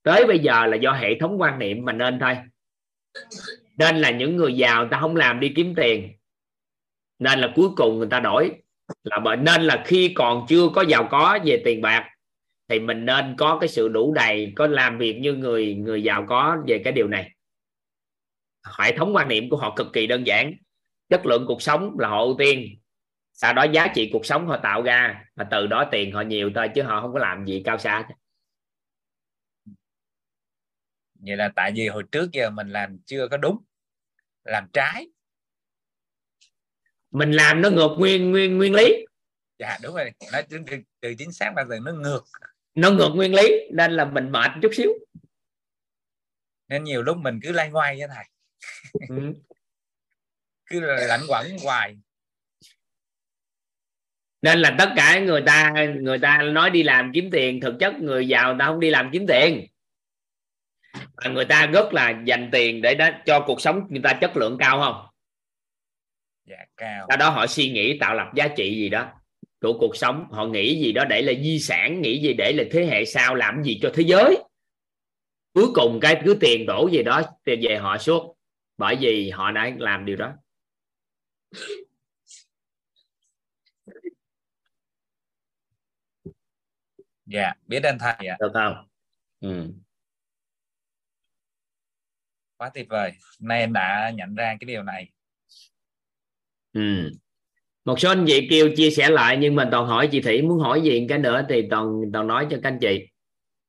Tới 0.02 0.26
bây 0.26 0.38
giờ 0.38 0.66
là 0.66 0.76
do 0.76 0.92
hệ 0.92 1.18
thống 1.20 1.40
quan 1.40 1.58
niệm 1.58 1.84
mà 1.84 1.92
nên 1.92 2.18
thôi. 2.18 2.38
Nên 3.78 3.96
là 3.96 4.10
những 4.10 4.36
người 4.36 4.54
giàu 4.54 4.88
ta 4.90 5.00
không 5.00 5.16
làm 5.16 5.40
đi 5.40 5.52
kiếm 5.56 5.74
tiền. 5.76 6.12
Nên 7.18 7.38
là 7.38 7.52
cuối 7.54 7.68
cùng 7.76 7.98
người 7.98 8.08
ta 8.10 8.20
đổi. 8.20 8.52
Là 9.04 9.18
bởi 9.18 9.36
nên 9.36 9.62
là 9.62 9.82
khi 9.86 10.12
còn 10.14 10.46
chưa 10.48 10.68
có 10.74 10.82
giàu 10.82 11.08
có 11.10 11.38
về 11.44 11.62
tiền 11.64 11.82
bạc 11.82 12.08
thì 12.72 12.80
mình 12.80 13.04
nên 13.04 13.34
có 13.38 13.58
cái 13.60 13.68
sự 13.68 13.88
đủ 13.88 14.14
đầy 14.14 14.52
có 14.56 14.66
làm 14.66 14.98
việc 14.98 15.18
như 15.20 15.34
người 15.34 15.74
người 15.74 16.02
giàu 16.02 16.24
có 16.28 16.56
về 16.66 16.80
cái 16.84 16.92
điều 16.92 17.08
này. 17.08 17.30
Hệ 18.78 18.96
thống 18.96 19.14
quan 19.14 19.28
niệm 19.28 19.50
của 19.50 19.56
họ 19.56 19.74
cực 19.76 19.86
kỳ 19.92 20.06
đơn 20.06 20.26
giản. 20.26 20.54
Chất 21.08 21.26
lượng 21.26 21.44
cuộc 21.48 21.62
sống 21.62 21.98
là 21.98 22.08
họ 22.08 22.22
ưu 22.22 22.36
tiên. 22.38 22.80
Sau 23.32 23.52
đó 23.52 23.62
giá 23.62 23.88
trị 23.94 24.10
cuộc 24.12 24.26
sống 24.26 24.46
họ 24.46 24.60
tạo 24.62 24.82
ra 24.82 25.24
và 25.34 25.46
từ 25.50 25.66
đó 25.66 25.88
tiền 25.92 26.12
họ 26.12 26.20
nhiều 26.20 26.50
thôi 26.54 26.68
chứ 26.74 26.82
họ 26.82 27.00
không 27.00 27.12
có 27.12 27.18
làm 27.18 27.46
gì 27.46 27.62
cao 27.64 27.78
xa. 27.78 28.08
Vậy 31.14 31.36
là 31.36 31.52
tại 31.56 31.72
vì 31.76 31.88
hồi 31.88 32.02
trước 32.12 32.32
giờ 32.32 32.50
mình 32.50 32.68
làm 32.68 32.98
chưa 33.06 33.28
có 33.28 33.36
đúng. 33.36 33.58
Làm 34.44 34.68
trái. 34.72 35.06
Mình 37.10 37.32
làm 37.32 37.60
nó 37.60 37.70
ngược 37.70 37.94
nguyên 37.98 38.30
nguyên 38.30 38.58
nguyên 38.58 38.74
lý. 38.74 39.06
Dạ 39.58 39.78
đúng 39.82 39.94
rồi. 39.94 40.12
Nói 40.32 40.42
từ, 40.50 40.58
từ, 40.66 40.76
từ 41.00 41.14
chính 41.18 41.32
xác 41.32 41.52
bao 41.56 41.66
giờ 41.68 41.78
nó 41.84 41.92
ngược 41.92 42.24
nó 42.74 42.90
ngược 42.90 43.10
nguyên 43.14 43.34
lý 43.34 43.68
nên 43.70 43.92
là 43.92 44.04
mình 44.04 44.32
mệt 44.32 44.50
chút 44.62 44.70
xíu. 44.74 44.92
Nên 46.68 46.84
nhiều 46.84 47.02
lúc 47.02 47.16
mình 47.16 47.40
cứ 47.42 47.52
lay 47.52 47.68
hoay 47.68 47.98
với 47.98 48.08
thầy. 48.14 48.24
Ừ. 49.08 49.16
cứ 50.66 50.80
lẩn 50.80 51.20
quẩn 51.28 51.46
hoài. 51.62 51.96
Nên 54.42 54.58
là 54.58 54.74
tất 54.78 54.88
cả 54.96 55.18
người 55.18 55.42
ta 55.46 55.72
người 56.00 56.18
ta 56.18 56.42
nói 56.42 56.70
đi 56.70 56.82
làm 56.82 57.10
kiếm 57.14 57.28
tiền 57.32 57.60
thực 57.60 57.74
chất 57.80 57.94
người 57.94 58.28
giàu 58.28 58.48
người 58.48 58.58
ta 58.58 58.66
không 58.66 58.80
đi 58.80 58.90
làm 58.90 59.10
kiếm 59.12 59.26
tiền. 59.28 59.66
Mà 60.92 61.30
người 61.30 61.44
ta 61.44 61.66
rất 61.66 61.92
là 61.92 62.22
dành 62.24 62.48
tiền 62.52 62.82
để 62.82 62.94
đó 62.94 63.08
cho 63.26 63.44
cuộc 63.46 63.60
sống 63.60 63.86
người 63.90 64.00
ta 64.04 64.18
chất 64.20 64.36
lượng 64.36 64.56
cao 64.60 64.80
không? 64.80 65.06
Dạ 66.44 66.64
cao. 66.76 67.06
Sau 67.08 67.16
đó 67.16 67.30
họ 67.30 67.46
suy 67.46 67.70
nghĩ 67.70 67.98
tạo 67.98 68.14
lập 68.14 68.30
giá 68.34 68.48
trị 68.56 68.74
gì 68.74 68.88
đó 68.88 69.21
của 69.62 69.78
cuộc 69.78 69.96
sống 69.96 70.26
họ 70.30 70.46
nghĩ 70.46 70.80
gì 70.82 70.92
đó 70.92 71.04
để 71.04 71.22
là 71.22 71.32
di 71.42 71.58
sản 71.58 72.02
nghĩ 72.02 72.22
gì 72.22 72.32
để 72.32 72.52
là 72.52 72.64
thế 72.70 72.86
hệ 72.86 73.04
sau 73.04 73.34
làm 73.34 73.62
gì 73.62 73.78
cho 73.82 73.90
thế 73.94 74.02
giới. 74.06 74.36
Cuối 75.54 75.66
cùng 75.74 76.00
cái 76.00 76.22
cứ 76.24 76.36
tiền 76.40 76.66
đổ 76.66 76.88
gì 76.92 77.02
đó 77.02 77.22
tiền 77.44 77.60
về 77.62 77.76
họ 77.76 77.98
suốt 77.98 78.36
bởi 78.78 78.96
vì 79.00 79.30
họ 79.30 79.50
đã 79.50 79.70
làm 79.78 80.04
điều 80.04 80.16
đó. 80.16 80.32
Dạ 87.26 87.52
biết 87.66 87.82
anh 87.82 87.98
thầy 88.00 88.28
ạ. 88.28 88.36
Được 88.40 88.50
không? 88.54 88.74
Ừ. 89.40 89.72
quá 92.62 92.70
tuyệt 92.74 92.86
vời. 92.88 93.12
Nay 93.40 93.60
em 93.60 93.72
đã 93.72 94.12
nhận 94.14 94.34
ra 94.34 94.56
cái 94.60 94.66
điều 94.66 94.82
này. 94.82 95.12
Ừ. 96.72 97.10
một 97.84 98.00
số 98.00 98.08
anh 98.08 98.24
chị 98.26 98.46
kêu 98.50 98.70
chia 98.76 98.90
sẻ 98.90 99.10
lại 99.10 99.36
nhưng 99.40 99.54
mà 99.54 99.68
toàn 99.72 99.86
hỏi 99.86 100.08
chị 100.12 100.20
thủy 100.20 100.42
muốn 100.42 100.58
hỏi 100.58 100.80
gì 100.80 101.06
cái 101.08 101.18
nữa 101.18 101.46
thì 101.48 101.62
toàn 101.70 102.00
toàn 102.12 102.26
nói 102.26 102.46
cho 102.50 102.56
các 102.62 102.68
anh 102.68 102.78
chị. 102.80 103.06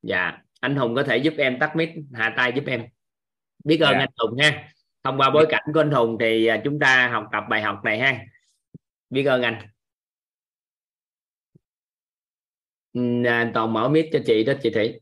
Dạ 0.02 0.38
anh 0.60 0.76
hùng 0.76 0.94
có 0.94 1.02
thể 1.02 1.16
giúp 1.16 1.34
em 1.38 1.58
tắt 1.58 1.76
mic 1.76 1.88
hạ 2.12 2.34
tay 2.36 2.52
giúp 2.54 2.64
em. 2.66 2.84
Biết 3.64 3.80
ơn 3.80 3.92
Dạ. 3.92 3.98
anh 3.98 4.10
hùng 4.18 4.38
ha. 4.38 4.68
Thông 5.04 5.18
qua 5.18 5.30
bối 5.30 5.46
cảnh 5.48 5.64
của 5.74 5.80
anh 5.80 5.90
hùng 5.90 6.16
thì 6.20 6.46
à, 6.46 6.60
chúng 6.64 6.78
ta 6.78 7.08
học 7.08 7.24
tập 7.32 7.44
bài 7.50 7.62
học 7.62 7.80
này 7.84 7.98
ha. 7.98 8.20
Biết 9.10 9.24
ơn 9.24 9.42
anh. 9.42 9.58
À, 13.26 13.50
toàn 13.54 13.72
mở 13.72 13.88
mic 13.88 14.06
cho 14.12 14.18
chị 14.26 14.44
đó 14.44 14.52
chị 14.62 14.70
thủy. 14.70 15.00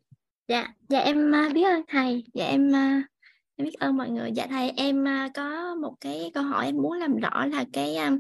Dạ, 0.49 0.69
dạ 0.89 0.99
em 1.01 1.35
à, 1.35 1.51
biết 1.55 1.63
ơn 1.63 1.83
thầy. 1.89 2.25
Dạ 2.35 2.47
em 2.47 2.73
em 3.63 3.65
biết 3.65 3.79
ơn 3.81 3.97
mọi 3.97 4.11
người. 4.11 4.31
Dạ 4.35 4.47
thầy 4.51 4.73
em 4.77 5.09
à, 5.09 5.29
có 5.35 5.75
một 5.75 5.95
cái 6.01 6.31
câu 6.35 6.45
hỏi 6.45 6.67
em 6.67 6.77
muốn 6.77 6.93
làm 6.93 7.17
rõ 7.17 7.47
là 7.47 7.65
cái 7.73 7.97
à, 7.97 8.11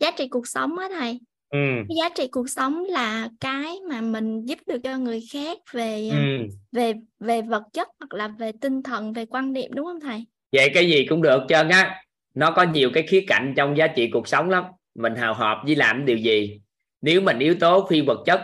giá 0.00 0.10
trị 0.10 0.28
cuộc 0.28 0.46
sống 0.48 0.78
á 0.78 0.88
thầy. 0.98 1.20
ừ. 1.50 1.58
Cái 1.88 1.96
giá 1.98 2.08
trị 2.16 2.28
cuộc 2.32 2.50
sống 2.50 2.84
là 2.84 3.28
cái 3.40 3.76
mà 3.88 4.00
mình 4.00 4.44
giúp 4.44 4.58
được 4.66 4.78
cho 4.84 4.98
người 4.98 5.20
khác 5.32 5.58
về 5.72 6.08
à, 6.08 6.18
Ừ. 6.38 6.46
về 6.72 6.94
về 7.20 7.42
vật 7.42 7.62
chất 7.72 7.88
hoặc 8.00 8.14
là 8.14 8.28
về 8.28 8.52
tinh 8.60 8.82
thần, 8.82 9.12
về 9.12 9.26
quan 9.26 9.52
niệm 9.52 9.70
đúng 9.74 9.86
không 9.86 10.00
thầy? 10.00 10.24
vậy 10.52 10.70
cái 10.74 10.88
gì 10.88 11.06
cũng 11.08 11.22
được 11.22 11.42
trơn 11.48 11.68
á 11.68 12.02
nó 12.34 12.50
có 12.50 12.62
nhiều 12.62 12.90
cái 12.94 13.02
khía 13.02 13.24
cạnh 13.26 13.54
trong 13.56 13.76
giá 13.76 13.86
trị 13.86 14.10
cuộc 14.12 14.28
sống 14.28 14.50
lắm 14.50 14.64
mình 14.94 15.14
hào 15.14 15.34
hợp 15.34 15.62
với 15.66 15.76
làm 15.76 16.04
điều 16.04 16.16
gì 16.16 16.60
nếu 17.02 17.20
mình 17.20 17.38
yếu 17.38 17.54
tố 17.60 17.86
phi 17.90 18.00
vật 18.00 18.22
chất 18.26 18.40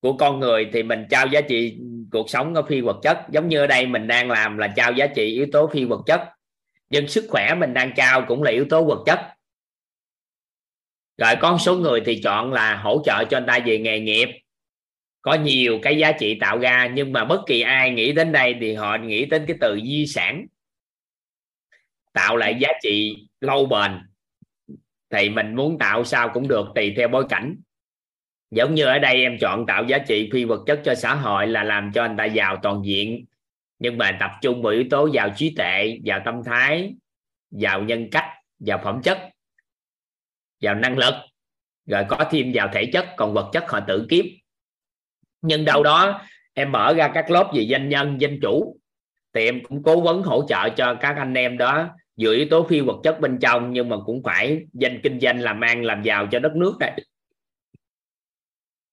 của 0.00 0.12
con 0.12 0.40
người 0.40 0.68
thì 0.72 0.82
mình 0.82 1.04
trao 1.10 1.26
giá 1.26 1.40
trị 1.40 1.76
cuộc 2.12 2.30
sống 2.30 2.54
có 2.54 2.62
phi 2.62 2.80
vật 2.80 3.00
chất. 3.02 3.26
Giống 3.30 3.48
như 3.48 3.58
ở 3.58 3.66
đây 3.66 3.86
mình 3.86 4.06
đang 4.06 4.30
làm 4.30 4.58
là 4.58 4.72
trao 4.76 4.92
giá 4.92 5.06
trị 5.06 5.34
yếu 5.34 5.46
tố 5.52 5.66
phi 5.66 5.84
vật 5.84 6.02
chất. 6.06 6.28
Nhưng 6.90 7.08
sức 7.08 7.26
khỏe 7.28 7.54
mình 7.54 7.74
đang 7.74 7.92
trao 7.96 8.24
cũng 8.28 8.42
là 8.42 8.50
yếu 8.50 8.66
tố 8.70 8.84
vật 8.84 9.02
chất. 9.06 9.20
Rồi 11.18 11.34
có 11.40 11.52
một 11.52 11.58
số 11.58 11.76
người 11.76 12.02
thì 12.06 12.20
chọn 12.22 12.52
là 12.52 12.76
hỗ 12.76 13.02
trợ 13.04 13.24
cho 13.24 13.36
anh 13.36 13.46
ta 13.46 13.58
về 13.66 13.78
nghề 13.78 14.00
nghiệp. 14.00 14.28
Có 15.22 15.34
nhiều 15.34 15.78
cái 15.82 15.98
giá 15.98 16.12
trị 16.12 16.38
tạo 16.40 16.58
ra, 16.58 16.90
nhưng 16.94 17.12
mà 17.12 17.24
bất 17.24 17.40
kỳ 17.46 17.60
ai 17.60 17.90
nghĩ 17.90 18.12
đến 18.12 18.32
đây 18.32 18.56
thì 18.60 18.74
họ 18.74 18.98
nghĩ 18.98 19.24
đến 19.24 19.44
cái 19.48 19.56
từ 19.60 19.80
di 19.84 20.06
sản. 20.06 20.46
Tạo 22.12 22.36
lại 22.36 22.56
giá 22.60 22.68
trị 22.82 23.26
lâu 23.40 23.66
bền. 23.66 23.98
Thì 25.10 25.30
mình 25.30 25.54
muốn 25.54 25.78
tạo 25.78 26.04
sao 26.04 26.30
cũng 26.34 26.48
được, 26.48 26.66
tùy 26.74 26.94
theo 26.96 27.08
bối 27.08 27.24
cảnh 27.28 27.56
giống 28.52 28.74
như 28.74 28.84
ở 28.84 28.98
đây 28.98 29.22
em 29.22 29.38
chọn 29.40 29.66
tạo 29.66 29.84
giá 29.84 29.98
trị 29.98 30.30
phi 30.32 30.44
vật 30.44 30.62
chất 30.66 30.80
cho 30.84 30.94
xã 30.94 31.14
hội 31.14 31.46
là 31.46 31.64
làm 31.64 31.92
cho 31.94 32.02
anh 32.02 32.16
ta 32.16 32.24
giàu 32.24 32.56
toàn 32.62 32.82
diện. 32.84 33.24
Nhưng 33.78 33.98
mà 33.98 34.16
tập 34.20 34.30
trung 34.42 34.62
vào 34.62 34.72
yếu 34.72 34.84
tố 34.90 35.06
giàu 35.06 35.30
trí 35.36 35.54
tuệ, 35.56 35.98
giàu 36.04 36.20
tâm 36.24 36.34
thái, 36.44 36.94
giàu 37.50 37.82
nhân 37.82 38.08
cách, 38.10 38.24
giàu 38.58 38.80
phẩm 38.84 39.02
chất, 39.02 39.18
giàu 40.60 40.74
năng 40.74 40.98
lực, 40.98 41.14
rồi 41.86 42.04
có 42.08 42.24
thêm 42.30 42.52
vào 42.54 42.68
thể 42.72 42.90
chất, 42.92 43.06
còn 43.16 43.34
vật 43.34 43.50
chất 43.52 43.70
họ 43.70 43.80
tự 43.80 44.06
kiếm. 44.08 44.26
Nhưng 45.42 45.64
đâu 45.64 45.82
đó 45.82 46.22
em 46.54 46.72
mở 46.72 46.94
ra 46.96 47.10
các 47.14 47.30
lớp 47.30 47.50
về 47.54 47.66
doanh 47.70 47.88
nhân 47.88 48.18
doanh 48.20 48.40
chủ, 48.42 48.76
thì 49.34 49.44
em 49.44 49.62
cũng 49.64 49.82
cố 49.82 50.00
vấn 50.00 50.22
hỗ 50.22 50.46
trợ 50.48 50.68
cho 50.76 50.94
các 50.94 51.16
anh 51.16 51.34
em 51.34 51.58
đó 51.58 51.88
giữ 52.16 52.34
yếu 52.34 52.46
tố 52.50 52.66
phi 52.68 52.80
vật 52.80 53.00
chất 53.04 53.20
bên 53.20 53.38
trong, 53.38 53.72
nhưng 53.72 53.88
mà 53.88 53.96
cũng 54.06 54.22
phải 54.22 54.60
danh 54.72 55.00
kinh 55.02 55.20
doanh 55.20 55.40
làm 55.40 55.60
ăn, 55.60 55.84
làm 55.84 56.02
giàu 56.02 56.26
cho 56.26 56.38
đất 56.38 56.52
nước 56.56 56.76
này 56.80 57.02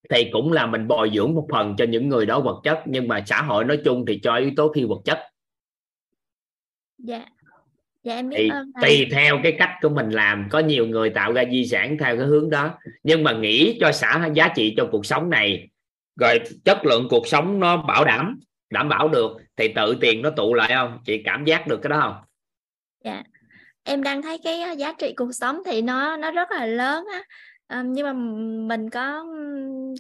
thì 0.09 0.29
cũng 0.31 0.51
là 0.51 0.65
mình 0.65 0.87
bồi 0.87 1.11
dưỡng 1.15 1.33
một 1.35 1.47
phần 1.51 1.75
cho 1.77 1.85
những 1.85 2.09
người 2.09 2.25
đó 2.25 2.39
vật 2.39 2.61
chất 2.63 2.79
nhưng 2.85 3.07
mà 3.07 3.23
xã 3.27 3.41
hội 3.41 3.65
nói 3.65 3.79
chung 3.85 4.05
thì 4.07 4.19
cho 4.23 4.35
yếu 4.35 4.51
tố 4.57 4.71
phi 4.75 4.83
vật 4.83 5.01
chất 5.05 5.19
Dạ. 6.97 7.25
Dạ 8.03 8.15
em 8.15 8.29
biết 8.29 8.35
thì 8.39 8.49
ơn 8.49 8.71
thầy. 8.81 8.89
tùy 8.89 9.07
theo 9.11 9.39
cái 9.43 9.55
cách 9.59 9.71
của 9.81 9.89
mình 9.89 10.09
làm 10.09 10.47
có 10.51 10.59
nhiều 10.59 10.87
người 10.87 11.09
tạo 11.09 11.33
ra 11.33 11.43
di 11.51 11.65
sản 11.65 11.97
theo 11.99 12.17
cái 12.17 12.25
hướng 12.25 12.49
đó 12.49 12.77
nhưng 13.03 13.23
mà 13.23 13.33
nghĩ 13.33 13.77
cho 13.81 13.91
xã 13.91 14.29
giá 14.33 14.47
trị 14.55 14.73
cho 14.77 14.87
cuộc 14.91 15.05
sống 15.05 15.29
này 15.29 15.69
rồi 16.19 16.39
chất 16.65 16.85
lượng 16.85 17.07
cuộc 17.09 17.27
sống 17.27 17.59
nó 17.59 17.77
bảo 17.77 18.05
đảm 18.05 18.39
đảm 18.69 18.89
bảo 18.89 19.07
được 19.07 19.31
thì 19.55 19.67
tự 19.75 19.97
tiền 20.01 20.21
nó 20.21 20.29
tụ 20.29 20.53
lại 20.53 20.71
không 20.75 20.99
chị 21.05 21.21
cảm 21.25 21.45
giác 21.45 21.67
được 21.67 21.79
cái 21.83 21.89
đó 21.89 21.99
không 22.01 22.15
Dạ. 23.03 23.23
Em 23.83 24.03
đang 24.03 24.21
thấy 24.21 24.37
cái 24.43 24.61
á, 24.61 24.71
giá 24.71 24.93
trị 24.93 25.13
cuộc 25.17 25.31
sống 25.31 25.61
thì 25.65 25.81
nó 25.81 26.17
nó 26.17 26.31
rất 26.31 26.51
là 26.51 26.65
lớn 26.65 27.05
á. 27.13 27.21
Ờ, 27.69 27.83
nhưng 27.85 28.05
mà 28.05 28.13
mình 28.75 28.89
có 28.89 29.25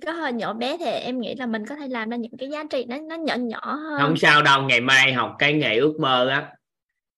có 0.05 0.11
hơi 0.11 0.33
nhỏ 0.33 0.53
bé 0.53 0.77
thì 0.77 0.85
em 0.85 1.19
nghĩ 1.19 1.35
là 1.35 1.45
mình 1.45 1.65
có 1.65 1.75
thể 1.75 1.87
làm 1.87 2.09
ra 2.09 2.17
những 2.17 2.37
cái 2.37 2.49
giá 2.49 2.63
trị 2.69 2.85
nó 2.87 2.97
nó 3.09 3.15
nhỏ 3.15 3.35
nhỏ 3.35 3.75
hơn. 3.75 3.99
không 4.01 4.17
sao 4.17 4.41
đâu 4.41 4.61
ngày 4.61 4.81
mai 4.81 5.13
học 5.13 5.35
cái 5.39 5.53
nghề 5.53 5.77
ước 5.77 5.99
mơ 5.99 6.27
á 6.27 6.51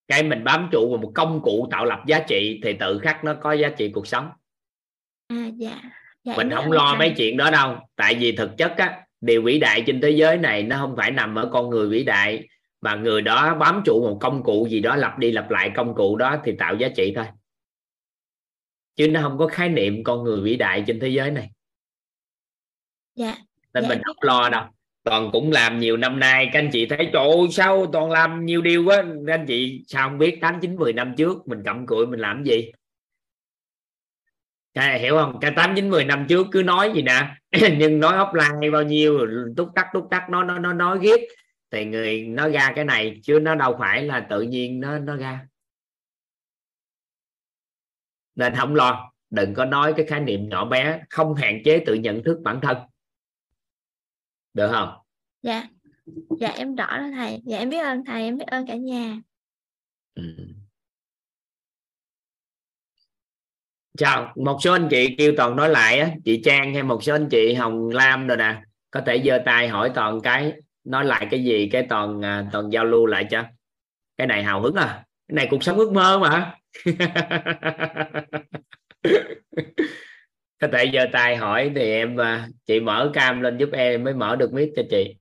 cái 0.08 0.22
mình 0.22 0.44
bám 0.44 0.68
trụ 0.72 0.90
vào 0.90 0.98
một 0.98 1.12
công 1.14 1.42
cụ 1.42 1.68
tạo 1.70 1.84
lập 1.84 2.00
giá 2.06 2.18
trị 2.18 2.60
thì 2.62 2.72
tự 2.72 2.98
khắc 2.98 3.24
nó 3.24 3.34
có 3.34 3.52
giá 3.52 3.68
trị 3.68 3.90
cuộc 3.94 4.06
sống 4.06 4.28
À 5.28 5.46
dạ. 5.56 5.80
Dạ 6.24 6.34
mình 6.36 6.50
không 6.50 6.72
lo 6.72 6.94
mấy 6.98 7.12
chuyện 7.16 7.36
đó 7.36 7.50
đâu 7.50 7.76
tại 7.96 8.14
vì 8.14 8.36
thực 8.36 8.56
chất 8.58 8.76
á 8.76 9.00
điều 9.20 9.42
vĩ 9.42 9.58
đại 9.58 9.82
trên 9.86 10.00
thế 10.00 10.10
giới 10.10 10.38
này 10.38 10.62
nó 10.62 10.76
không 10.76 10.96
phải 10.96 11.10
nằm 11.10 11.34
ở 11.34 11.48
con 11.52 11.70
người 11.70 11.88
vĩ 11.88 12.04
đại 12.04 12.48
mà 12.80 12.94
người 12.94 13.22
đó 13.22 13.54
bám 13.54 13.82
trụ 13.84 14.08
một 14.08 14.18
công 14.20 14.42
cụ 14.42 14.66
gì 14.70 14.80
đó 14.80 14.96
lặp 14.96 15.18
đi 15.18 15.32
lặp 15.32 15.50
lại 15.50 15.70
công 15.74 15.94
cụ 15.94 16.16
đó 16.16 16.36
thì 16.44 16.52
tạo 16.58 16.74
giá 16.74 16.88
trị 16.96 17.12
thôi 17.16 17.24
chứ 18.96 19.08
nó 19.08 19.22
không 19.22 19.38
có 19.38 19.46
khái 19.46 19.68
niệm 19.68 20.04
con 20.04 20.24
người 20.24 20.40
vĩ 20.40 20.56
đại 20.56 20.84
trên 20.86 21.00
thế 21.00 21.08
giới 21.08 21.30
này. 21.30 21.50
Dạ. 23.14 23.36
nên 23.74 23.82
Dạ, 23.82 23.88
mình 23.88 24.02
không 24.04 24.16
lo 24.20 24.48
đâu. 24.48 24.64
Toàn 25.04 25.30
cũng 25.32 25.52
làm 25.52 25.80
nhiều 25.80 25.96
năm 25.96 26.20
nay 26.20 26.50
các 26.52 26.58
anh 26.58 26.70
chị 26.72 26.86
thấy 26.86 27.10
ơi, 27.12 27.48
sao 27.50 27.86
toàn 27.92 28.10
làm 28.10 28.46
nhiều 28.46 28.62
điều 28.62 28.84
quá. 28.84 29.04
Các 29.26 29.34
anh 29.34 29.46
chị 29.46 29.84
sao 29.86 30.08
không 30.08 30.18
biết 30.18 30.38
tám 30.40 30.58
chín 30.60 30.76
mười 30.76 30.92
năm 30.92 31.14
trước 31.16 31.48
mình 31.48 31.62
cầm 31.64 31.86
cụi 31.86 32.06
mình 32.06 32.20
làm 32.20 32.44
gì? 32.44 32.72
Cái 34.74 35.00
hiểu 35.00 35.16
không? 35.16 35.38
Cái 35.40 35.50
tám 35.56 35.72
chín 35.76 35.90
mười 35.90 36.04
năm 36.04 36.26
trước 36.28 36.46
cứ 36.52 36.62
nói 36.62 36.92
gì 36.94 37.02
nè? 37.02 37.36
Nhưng 37.78 38.00
nói 38.00 38.12
offline 38.12 38.72
bao 38.72 38.82
nhiêu 38.82 39.26
túc 39.56 39.68
tắc 39.74 39.86
túc 39.92 40.08
tắc 40.10 40.30
nó 40.30 40.44
nó 40.44 40.58
nó 40.58 40.72
nói 40.72 40.98
ghét 41.02 41.20
thì 41.70 41.84
người 41.84 42.22
nó 42.22 42.48
ra 42.48 42.72
cái 42.76 42.84
này 42.84 43.20
chứ 43.22 43.38
nó 43.42 43.54
đâu 43.54 43.76
phải 43.78 44.02
là 44.02 44.20
tự 44.20 44.42
nhiên 44.42 44.80
nó 44.80 44.98
nó 44.98 45.16
ra 45.16 45.40
nên 48.34 48.54
không 48.54 48.74
lo 48.74 49.12
đừng 49.30 49.54
có 49.54 49.64
nói 49.64 49.94
cái 49.96 50.06
khái 50.06 50.20
niệm 50.20 50.48
nhỏ 50.48 50.64
bé 50.64 51.00
không 51.10 51.34
hạn 51.34 51.62
chế 51.64 51.82
tự 51.86 51.94
nhận 51.94 52.24
thức 52.24 52.40
bản 52.44 52.60
thân 52.60 52.76
được 54.54 54.70
không 54.72 54.98
Dạ. 55.42 55.68
Dạ 56.40 56.48
em 56.48 56.76
rõ 56.76 56.98
rồi 56.98 57.10
thầy. 57.16 57.40
Dạ 57.44 57.58
em 57.58 57.70
biết 57.70 57.78
ơn 57.78 58.04
thầy, 58.04 58.22
em 58.22 58.38
biết 58.38 58.44
ơn 58.46 58.66
cả 58.66 58.74
nhà. 58.76 59.20
Ừ. 60.14 60.22
chào 63.98 64.32
một 64.36 64.58
số 64.62 64.72
anh 64.72 64.88
chị 64.90 65.14
kêu 65.18 65.32
toàn 65.36 65.56
nói 65.56 65.68
lại 65.68 65.98
á 65.98 66.10
chị 66.24 66.42
Trang 66.44 66.74
hay 66.74 66.82
một 66.82 67.02
số 67.02 67.14
anh 67.14 67.28
chị 67.30 67.54
Hồng 67.54 67.88
Lam 67.88 68.26
rồi 68.26 68.36
nè 68.36 68.62
có 68.90 69.00
thể 69.06 69.22
giơ 69.24 69.38
tay 69.46 69.68
hỏi 69.68 69.90
toàn 69.94 70.20
cái 70.20 70.52
nói 70.84 71.04
lại 71.04 71.26
cái 71.30 71.44
gì 71.44 71.68
cái 71.72 71.86
toàn 71.88 72.24
à, 72.24 72.48
toàn 72.52 72.70
giao 72.70 72.84
lưu 72.84 73.06
lại 73.06 73.26
cho 73.30 73.44
cái 74.16 74.26
này 74.26 74.42
hào 74.44 74.62
hứng 74.62 74.74
à 74.74 75.04
cái 75.28 75.36
này 75.36 75.48
cuộc 75.50 75.62
sống 75.62 75.76
ước 75.76 75.92
mơ 75.92 76.18
mà 76.18 76.54
có 80.60 80.68
thể 80.72 80.90
giơ 80.92 81.00
tay 81.12 81.36
hỏi 81.36 81.72
thì 81.74 81.82
em 81.82 82.16
à, 82.16 82.48
chị 82.66 82.80
mở 82.80 83.10
cam 83.14 83.40
lên 83.40 83.58
giúp 83.58 83.68
em 83.72 84.04
mới 84.04 84.14
mở 84.14 84.36
được 84.36 84.52
mic 84.52 84.70
cho 84.76 84.82
chị 84.90 85.16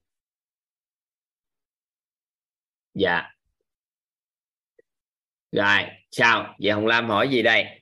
dạ 2.93 3.23
rồi 5.51 5.79
sao 6.11 6.55
vậy 6.59 6.71
Hồng 6.71 6.87
Lam 6.87 7.09
hỏi 7.09 7.29
gì 7.29 7.41
đây 7.41 7.81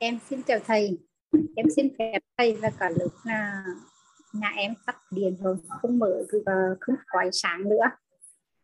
Em 0.00 0.18
xin 0.28 0.42
chào 0.42 0.58
thầy. 0.66 0.98
Em 1.56 1.66
xin 1.76 1.88
phép 1.98 2.18
thầy 2.38 2.56
là 2.56 2.70
cả 2.78 2.90
lúc 2.98 3.12
là 3.24 3.64
nhà 4.32 4.52
em 4.56 4.74
tắt 4.86 4.96
điện 5.10 5.36
rồi, 5.40 5.56
không 5.68 5.98
mở 5.98 6.22
à, 6.44 6.54
không 6.80 6.94
có 7.06 7.18
ánh 7.18 7.32
sáng 7.32 7.68
nữa. 7.68 7.84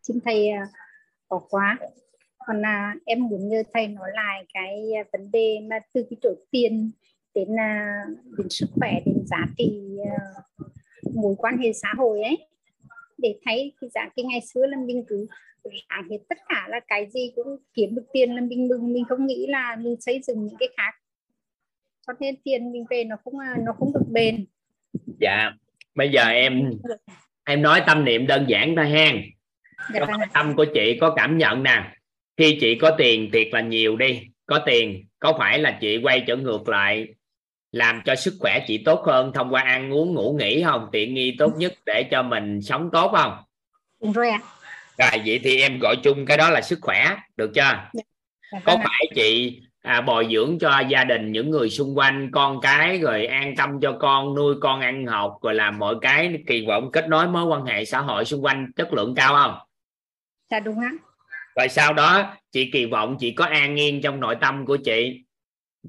Xin 0.01 0.19
thầy 0.25 0.49
à, 0.49 0.67
bỏ 1.29 1.39
qua. 1.49 1.77
Còn 2.45 2.61
là 2.61 2.95
em 3.05 3.27
muốn 3.27 3.49
nhờ 3.49 3.63
thầy 3.73 3.87
nói 3.87 4.09
lại 4.13 4.45
cái 4.53 4.91
ờ, 4.97 5.03
vấn 5.11 5.31
đề 5.31 5.59
mà 5.69 5.79
từ 5.93 6.05
cái 6.09 6.17
chỗ 6.21 6.29
tiền 6.51 6.91
đến 7.35 7.47
là 7.49 8.01
đến 8.37 8.49
sức 8.49 8.67
khỏe 8.71 8.99
đến 9.05 9.25
giá 9.25 9.45
trị 9.57 9.97
ờ, 10.09 10.41
mối 11.13 11.35
quan 11.37 11.57
hệ 11.57 11.73
xã 11.73 11.93
hội 11.97 12.21
ấy. 12.21 12.47
Để 13.17 13.35
thấy 13.45 13.73
cái 13.81 13.89
giá 13.93 14.09
cái 14.15 14.25
ngày 14.25 14.41
xưa 14.41 14.65
là 14.65 14.77
mình 14.85 15.03
cứ 15.07 15.27
ráng 15.63 16.09
hết 16.09 16.17
tất 16.29 16.37
cả 16.49 16.67
là 16.69 16.79
cái 16.87 17.09
gì 17.13 17.31
cũng 17.35 17.57
kiếm 17.73 17.95
được 17.95 18.05
tiền 18.13 18.35
là 18.35 18.41
mình 18.41 18.67
mừng 18.67 18.93
mình 18.93 19.03
không 19.09 19.25
nghĩ 19.25 19.47
là 19.47 19.75
mình 19.75 19.95
xây 20.01 20.21
dựng 20.23 20.45
những 20.45 20.57
cái 20.59 20.69
khác. 20.77 20.91
Cho 22.07 22.13
nên 22.19 22.35
tiền 22.43 22.71
mình 22.71 22.85
về 22.89 23.03
nó 23.03 23.15
không 23.23 23.33
nó 23.65 23.73
không 23.79 23.93
được 23.93 24.05
bền. 24.11 24.45
Dạ 25.19 25.51
bây 25.95 26.11
giờ 26.11 26.23
em 26.23 26.71
em 27.45 27.61
nói 27.61 27.81
tâm 27.87 28.05
niệm 28.05 28.27
đơn 28.27 28.45
giản 28.47 28.75
thôi 28.75 28.89
hen. 28.89 29.21
Dạ 29.93 30.05
vâng 30.05 30.21
tâm 30.33 30.55
của 30.55 30.65
chị 30.73 30.97
có 31.01 31.13
cảm 31.15 31.37
nhận 31.37 31.63
nè 31.63 31.94
khi 32.37 32.57
chị 32.61 32.75
có 32.75 32.91
tiền 32.97 33.29
thiệt 33.33 33.47
là 33.51 33.61
nhiều 33.61 33.95
đi 33.95 34.21
có 34.45 34.59
tiền 34.65 35.05
có 35.19 35.33
phải 35.39 35.59
là 35.59 35.77
chị 35.81 35.97
quay 36.03 36.23
trở 36.27 36.35
ngược 36.35 36.69
lại 36.69 37.07
làm 37.71 38.01
cho 38.05 38.15
sức 38.15 38.33
khỏe 38.39 38.59
chị 38.67 38.77
tốt 38.77 39.03
hơn 39.05 39.31
thông 39.33 39.53
qua 39.53 39.61
ăn 39.61 39.93
uống 39.93 40.13
ngủ 40.13 40.37
nghỉ 40.39 40.63
không? 40.63 40.89
Tiện 40.91 41.13
nghi 41.13 41.35
tốt 41.39 41.53
nhất 41.57 41.73
để 41.85 42.07
cho 42.11 42.23
mình 42.23 42.61
sống 42.61 42.89
tốt 42.93 43.11
không? 43.17 43.37
Rồi 44.13 44.29
ạ. 44.29 44.39
Rồi 44.97 45.21
vậy 45.25 45.39
thì 45.43 45.61
em 45.61 45.79
gọi 45.79 45.95
chung 46.03 46.25
cái 46.25 46.37
đó 46.37 46.49
là 46.49 46.61
sức 46.61 46.79
khỏe 46.81 47.15
được 47.37 47.51
chưa? 47.55 47.61
Dạ 47.61 48.01
có 48.51 48.59
vâng 48.65 48.79
phải 48.83 49.07
chị 49.15 49.61
à, 49.81 50.01
bồi 50.01 50.27
dưỡng 50.31 50.59
cho 50.59 50.79
gia 50.79 51.03
đình 51.03 51.31
những 51.31 51.49
người 51.49 51.69
xung 51.69 51.97
quanh 51.97 52.29
con 52.31 52.61
cái 52.61 52.97
rồi 52.97 53.25
an 53.25 53.55
tâm 53.55 53.79
cho 53.81 53.97
con 53.99 54.35
nuôi 54.35 54.55
con 54.61 54.81
ăn 54.81 55.05
học 55.05 55.37
rồi 55.41 55.53
làm 55.53 55.79
mọi 55.79 55.95
cái 56.01 56.43
kỳ 56.47 56.65
vọng 56.67 56.91
kết 56.91 57.09
nối 57.09 57.27
mối 57.27 57.45
quan 57.45 57.65
hệ 57.65 57.85
xã 57.85 57.99
hội 57.99 58.25
xung 58.25 58.43
quanh 58.43 58.71
chất 58.75 58.93
lượng 58.93 59.15
cao 59.15 59.33
không? 59.33 59.57
Dạ 60.51 60.59
đúng 60.59 60.79
ạ 60.79 60.91
rồi 61.55 61.69
sau 61.69 61.93
đó 61.93 62.37
chị 62.51 62.69
kỳ 62.71 62.85
vọng 62.85 63.17
chị 63.19 63.31
có 63.31 63.45
an 63.45 63.75
yên 63.75 64.01
trong 64.01 64.19
nội 64.19 64.35
tâm 64.41 64.65
của 64.65 64.77
chị. 64.77 65.21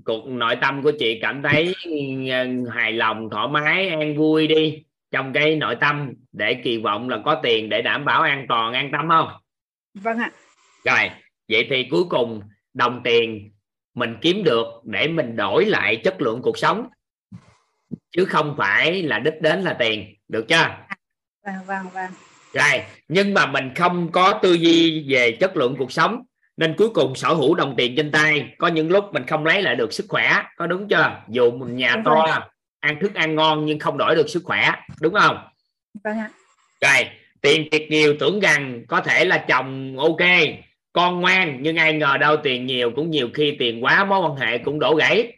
Cuộc 0.04 0.26
nội 0.26 0.56
tâm 0.60 0.82
của 0.82 0.92
chị 0.98 1.18
cảm 1.22 1.42
thấy 1.42 1.74
ừ, 1.84 2.68
hài 2.74 2.92
lòng 2.92 3.28
thoải 3.30 3.48
mái 3.48 3.88
an 3.88 4.16
vui 4.16 4.46
đi 4.46 4.84
trong 5.10 5.32
cái 5.32 5.56
nội 5.56 5.76
tâm 5.80 6.12
để 6.32 6.60
kỳ 6.64 6.78
vọng 6.78 7.08
là 7.08 7.18
có 7.24 7.40
tiền 7.42 7.68
để 7.68 7.82
đảm 7.82 8.04
bảo 8.04 8.22
an 8.22 8.46
toàn 8.48 8.72
an 8.72 8.90
tâm 8.92 9.08
không? 9.08 9.28
Vâng 9.94 10.18
ạ. 10.18 10.30
Rồi 10.84 11.10
vậy 11.48 11.66
thì 11.70 11.86
cuối 11.90 12.04
cùng 12.10 12.42
đồng 12.74 13.00
tiền 13.04 13.50
mình 13.94 14.16
kiếm 14.20 14.44
được 14.44 14.66
để 14.84 15.08
mình 15.08 15.36
đổi 15.36 15.64
lại 15.64 15.96
chất 16.04 16.22
lượng 16.22 16.42
cuộc 16.42 16.58
sống. 16.58 16.88
Chứ 18.10 18.24
không 18.24 18.54
phải 18.58 19.02
là 19.02 19.18
đích 19.18 19.42
đến 19.42 19.62
là 19.62 19.76
tiền. 19.78 20.14
Được 20.28 20.48
chưa? 20.48 20.76
Vâng 21.44 21.64
vâng 21.66 21.86
vâng 21.94 22.10
rồi 22.56 22.82
nhưng 23.08 23.34
mà 23.34 23.46
mình 23.46 23.74
không 23.74 24.12
có 24.12 24.32
tư 24.42 24.52
duy 24.52 25.04
về 25.08 25.30
chất 25.40 25.56
lượng 25.56 25.76
cuộc 25.78 25.92
sống 25.92 26.22
nên 26.56 26.74
cuối 26.76 26.88
cùng 26.88 27.14
sở 27.14 27.34
hữu 27.34 27.54
đồng 27.54 27.74
tiền 27.76 27.96
trên 27.96 28.12
tay. 28.12 28.54
Có 28.58 28.68
những 28.68 28.90
lúc 28.90 29.04
mình 29.12 29.26
không 29.26 29.46
lấy 29.46 29.62
lại 29.62 29.74
được 29.74 29.92
sức 29.92 30.06
khỏe 30.08 30.42
có 30.56 30.66
đúng 30.66 30.88
chưa? 30.88 31.22
Dù 31.28 31.50
mình 31.50 31.76
nhà 31.76 31.96
to 32.04 32.48
ăn 32.80 33.00
thức 33.00 33.14
ăn 33.14 33.34
ngon 33.34 33.66
nhưng 33.66 33.78
không 33.78 33.98
đổi 33.98 34.14
được 34.14 34.28
sức 34.28 34.42
khỏe 34.44 34.72
đúng 35.00 35.14
không? 35.14 35.38
Vâng 36.04 36.18
ạ. 36.18 36.30
Rồi 36.80 37.06
tiền 37.40 37.68
thiệt 37.70 37.82
nhiều 37.90 38.14
tưởng 38.20 38.40
rằng 38.40 38.84
có 38.88 39.00
thể 39.00 39.24
là 39.24 39.44
chồng 39.48 39.98
ok 39.98 40.28
con 40.92 41.20
ngoan 41.20 41.58
nhưng 41.60 41.76
ai 41.76 41.92
ngờ 41.92 42.16
đâu 42.20 42.36
tiền 42.36 42.66
nhiều 42.66 42.90
cũng 42.96 43.10
nhiều 43.10 43.28
khi 43.34 43.56
tiền 43.58 43.84
quá 43.84 44.04
mối 44.04 44.20
quan 44.20 44.36
hệ 44.36 44.58
cũng 44.58 44.78
đổ 44.78 44.94
gãy 44.94 45.35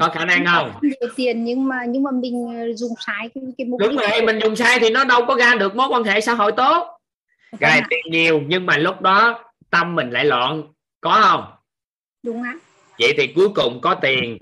có 0.00 0.08
khả 0.08 0.24
năng 0.24 0.46
không? 0.46 0.72
Nhiều 0.82 1.10
tiền 1.16 1.44
nhưng 1.44 1.68
mà 1.68 1.84
nhưng 1.88 2.02
mà 2.02 2.10
mình 2.10 2.46
ờ, 2.58 2.72
dùng 2.74 2.92
sai 3.06 3.28
cái 3.34 3.44
cái 3.58 3.66
mục 3.66 3.80
đúng 3.80 3.90
đích 3.96 4.10
rồi 4.10 4.22
mình 4.22 4.38
dùng 4.42 4.56
sai 4.56 4.78
thì 4.80 4.90
nó 4.90 5.04
đâu 5.04 5.24
có 5.26 5.36
ra 5.36 5.54
được 5.54 5.76
mối 5.76 5.88
quan 5.88 6.04
hệ 6.04 6.20
xã 6.20 6.34
hội 6.34 6.52
tốt. 6.52 6.98
Rồi 7.60 7.70
ạ. 7.70 7.86
tiền 7.90 8.04
nhiều 8.10 8.42
nhưng 8.46 8.66
mà 8.66 8.78
lúc 8.78 9.00
đó 9.00 9.44
tâm 9.70 9.94
mình 9.94 10.10
lại 10.10 10.24
loạn. 10.24 10.62
Có 11.00 11.20
không? 11.22 11.44
Đúng 12.22 12.42
ạ. 12.42 12.54
Vậy 12.98 13.14
thì 13.16 13.26
cuối 13.26 13.48
cùng 13.48 13.80
có 13.80 13.94
tiền 13.94 14.38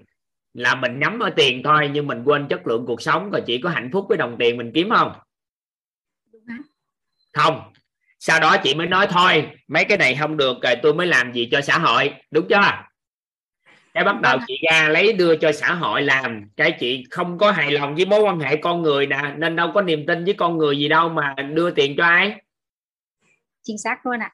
là 0.55 0.75
mình 0.75 0.99
nhắm 0.99 1.19
ở 1.19 1.31
tiền 1.31 1.63
thôi 1.65 1.91
nhưng 1.93 2.07
mình 2.07 2.23
quên 2.25 2.49
chất 2.49 2.67
lượng 2.67 2.85
cuộc 2.87 3.03
sống 3.03 3.31
rồi 3.31 3.43
chỉ 3.47 3.59
có 3.59 3.71
hạnh 3.71 3.91
phúc 3.93 4.07
với 4.09 4.19
đồng 4.19 4.37
tiền 4.39 4.57
mình 4.57 4.71
kiếm 4.75 4.91
không? 4.91 5.13
Không. 7.33 7.73
Sau 8.19 8.41
đó 8.41 8.57
chị 8.57 8.75
mới 8.75 8.87
nói 8.87 9.07
thôi 9.11 9.51
mấy 9.69 9.85
cái 9.85 9.99
này 9.99 10.17
không 10.21 10.37
được 10.37 10.57
rồi 10.63 10.77
tôi 10.83 10.95
mới 10.95 11.07
làm 11.07 11.33
gì 11.33 11.49
cho 11.53 11.61
xã 11.61 11.79
hội. 11.79 12.15
Đúng 12.31 12.47
chưa 12.49 12.61
cái 13.97 14.05
bắt 14.05 14.21
đầu 14.21 14.39
chị 14.47 14.59
ra 14.71 14.89
lấy 14.89 15.13
đưa 15.13 15.37
cho 15.37 15.53
xã 15.53 15.75
hội 15.75 16.03
làm. 16.03 16.51
Cái 16.57 16.77
chị 16.81 17.05
không 17.11 17.39
có 17.39 17.53
hài 17.53 17.71
lòng 17.71 17.95
với 17.95 18.07
mối 18.07 18.21
quan 18.21 18.41
hệ 18.41 18.57
con 18.57 18.83
người 18.83 19.07
nè 19.07 19.35
nên 19.37 19.57
đâu 19.57 19.71
có 19.75 19.83
niềm 19.83 20.07
tin 20.07 20.25
với 20.25 20.35
con 20.35 20.59
người 20.59 20.79
gì 20.79 20.89
đâu 20.89 21.09
mà 21.09 21.35
đưa 21.55 21.71
tiền 21.71 21.95
cho 21.97 22.05
ai. 22.05 22.43
Chính 23.63 23.79
xác 23.79 24.07
luôn 24.07 24.21
ạ. 24.21 24.33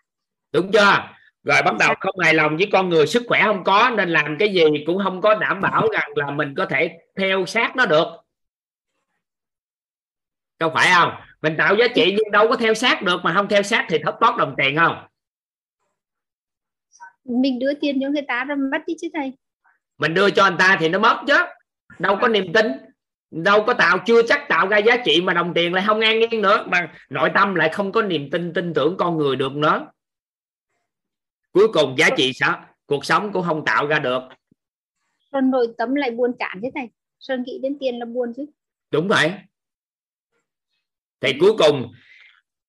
Đúng 0.53 0.73
chưa? 0.73 1.09
Rồi 1.43 1.63
bắt 1.65 1.75
đầu 1.79 1.95
không 2.01 2.19
hài 2.19 2.35
lòng 2.35 2.57
với 2.57 2.69
con 2.73 2.89
người 2.89 3.07
sức 3.07 3.23
khỏe 3.29 3.43
không 3.43 3.65
có 3.65 3.91
nên 3.97 4.09
làm 4.09 4.37
cái 4.39 4.53
gì 4.53 4.63
cũng 4.87 4.99
không 5.05 5.21
có 5.21 5.35
đảm 5.35 5.61
bảo 5.61 5.89
rằng 5.93 6.11
là 6.15 6.31
mình 6.31 6.55
có 6.57 6.67
thể 6.67 6.99
theo 7.17 7.47
sát 7.47 7.77
nó 7.77 7.87
được. 7.87 8.07
Có 10.59 10.71
phải 10.75 10.89
không? 10.95 11.13
Mình 11.43 11.55
tạo 11.59 11.77
giá 11.77 11.89
trị 11.95 12.17
nhưng 12.19 12.31
đâu 12.31 12.49
có 12.49 12.57
theo 12.57 12.75
sát 12.75 13.03
được 13.03 13.21
mà 13.25 13.35
không 13.35 13.49
theo 13.49 13.63
sát 13.63 13.87
thì 13.89 13.99
thất 13.99 14.15
thoát 14.21 14.37
đồng 14.37 14.55
tiền 14.59 14.77
không? 14.77 15.07
Mình 17.25 17.59
đưa 17.59 17.75
tiền 17.75 17.99
cho 18.01 18.09
người 18.09 18.23
ta 18.29 18.45
rồi 18.45 18.57
mất 18.57 18.79
đi 18.87 18.95
chứ 19.01 19.09
thầy 19.15 19.33
mình 20.03 20.15
đưa 20.15 20.31
cho 20.31 20.45
anh 20.45 20.57
ta 20.59 20.77
thì 20.81 20.89
nó 20.89 20.99
mất 20.99 21.21
chứ. 21.27 21.37
Đâu 21.99 22.19
có 22.21 22.29
niềm 22.29 22.53
tin. 22.53 22.67
Đâu 23.31 23.65
có 23.67 23.75
tạo 23.75 23.99
chưa 24.07 24.23
chắc 24.23 24.49
tạo 24.49 24.69
ra 24.69 24.79
giá 24.79 24.97
trị 25.05 25.21
mà 25.21 25.35
đồng 25.35 25.55
tiền 25.55 25.75
lại 25.75 25.85
không 25.87 26.01
an 26.01 26.21
yên 26.21 26.43
nữa. 26.43 26.65
Mà 26.69 26.93
nội 27.11 27.31
tâm 27.35 27.55
lại 27.55 27.69
không 27.73 27.93
có 27.93 28.03
niềm 28.03 28.31
tin 28.31 28.53
tin 28.53 28.75
tưởng 28.75 28.97
con 28.99 29.17
người 29.17 29.37
được 29.37 29.53
nữa. 29.53 29.87
Cuối 31.53 31.69
cùng 31.73 31.95
giá 31.99 32.09
trị 32.17 32.33
sao? 32.35 32.65
Cuộc 32.87 33.05
sống 33.05 33.33
cũng 33.33 33.45
không 33.47 33.65
tạo 33.65 33.87
ra 33.87 33.99
được. 33.99 34.23
Rồi 35.33 35.43
nội 35.43 35.69
tâm 35.79 35.95
lại 35.95 36.11
buồn 36.11 36.33
chán 36.39 36.59
chứ 36.63 36.69
thầy 36.75 36.89
rồi 37.19 37.39
nghĩ 37.39 37.59
đến 37.63 37.77
tiền 37.81 37.99
là 37.99 38.05
buồn 38.05 38.33
chứ. 38.37 38.47
Đúng 38.91 39.09
vậy. 39.09 39.33
Thì 41.21 41.33
cuối 41.41 41.53
cùng 41.59 41.93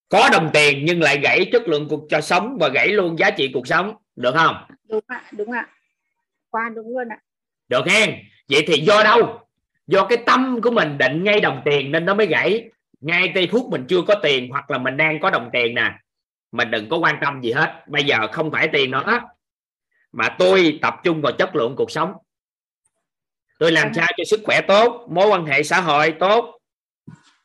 có 0.08 0.28
đồng 0.32 0.50
tiền 0.52 0.84
nhưng 0.84 1.00
lại 1.00 1.20
gãy 1.22 1.48
chất 1.52 1.62
lượng 1.68 1.86
cuộc 1.90 2.06
cho 2.08 2.20
sống 2.20 2.56
và 2.60 2.68
gãy 2.68 2.88
luôn 2.88 3.18
giá 3.18 3.30
trị 3.30 3.50
cuộc 3.54 3.66
sống. 3.66 3.94
Được 4.16 4.32
không? 4.34 4.56
Đúng 4.88 5.04
ạ 5.06 5.24
đúng 5.32 5.52
ạ. 5.52 5.68
Qua 6.50 6.70
đúng 6.74 6.98
luôn 6.98 7.08
ạ 7.08 7.18
được 7.68 7.86
hen? 7.86 8.14
Vậy 8.48 8.64
thì 8.66 8.80
do 8.80 9.02
đâu? 9.02 9.40
Do 9.86 10.04
cái 10.04 10.18
tâm 10.26 10.60
của 10.62 10.70
mình 10.70 10.98
định 10.98 11.24
ngay 11.24 11.40
đồng 11.40 11.62
tiền 11.64 11.92
nên 11.92 12.04
nó 12.04 12.14
mới 12.14 12.26
gãy. 12.26 12.68
Ngay 13.00 13.32
giây 13.34 13.48
phút 13.52 13.68
mình 13.70 13.84
chưa 13.88 14.02
có 14.02 14.14
tiền 14.14 14.50
hoặc 14.50 14.70
là 14.70 14.78
mình 14.78 14.96
đang 14.96 15.20
có 15.20 15.30
đồng 15.30 15.50
tiền 15.52 15.74
nè 15.74 15.92
mình 16.52 16.70
đừng 16.70 16.88
có 16.88 16.96
quan 16.96 17.16
tâm 17.20 17.40
gì 17.40 17.52
hết. 17.52 17.84
Bây 17.86 18.04
giờ 18.04 18.26
không 18.32 18.50
phải 18.50 18.68
tiền 18.68 18.90
nữa. 18.90 19.20
Mà 20.12 20.28
tôi 20.38 20.78
tập 20.82 20.94
trung 21.04 21.20
vào 21.20 21.32
chất 21.32 21.56
lượng 21.56 21.76
cuộc 21.76 21.90
sống. 21.90 22.12
Tôi 23.58 23.72
làm 23.72 23.94
sao 23.94 24.06
cho 24.16 24.24
sức 24.24 24.40
khỏe 24.44 24.60
tốt 24.60 25.06
mối 25.10 25.28
quan 25.28 25.46
hệ 25.46 25.62
xã 25.62 25.80
hội 25.80 26.14
tốt 26.20 26.60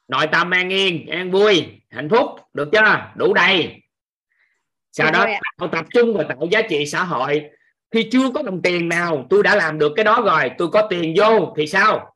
nội 0.08 0.28
tâm 0.32 0.52
an 0.52 0.70
yên 0.70 1.08
an 1.08 1.32
vui 1.32 1.82
hạnh 1.90 2.10
phúc 2.10 2.30
được 2.54 2.70
chưa? 2.72 3.12
Đủ 3.16 3.34
đầy. 3.34 3.82
Sau 4.92 5.12
đó 5.12 5.26
tạo 5.58 5.68
tập 5.68 5.86
trung 5.94 6.14
và 6.18 6.24
tạo 6.24 6.48
giá 6.52 6.62
trị 6.62 6.86
xã 6.86 7.04
hội 7.04 7.50
khi 7.92 8.10
chưa 8.12 8.32
có 8.36 8.44
đồng 8.44 8.62
tiền 8.62 8.90
nào 8.90 9.26
tôi 9.30 9.44
đã 9.44 9.56
làm 9.56 9.80
được 9.80 9.92
cái 9.96 10.06
đó 10.06 10.22
rồi 10.22 10.52
tôi 10.58 10.70
có 10.70 10.88
tiền 10.90 11.14
vô 11.18 11.54
thì 11.58 11.68
sao? 11.68 12.16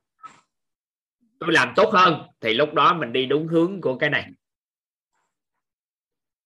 Tôi 1.39 1.51
làm 1.53 1.73
tốt 1.75 1.89
hơn 1.93 2.21
thì 2.41 2.53
lúc 2.53 2.73
đó 2.73 2.93
mình 2.93 3.13
đi 3.13 3.25
đúng 3.25 3.47
hướng 3.47 3.81
của 3.81 3.97
cái 3.97 4.09
này. 4.09 4.25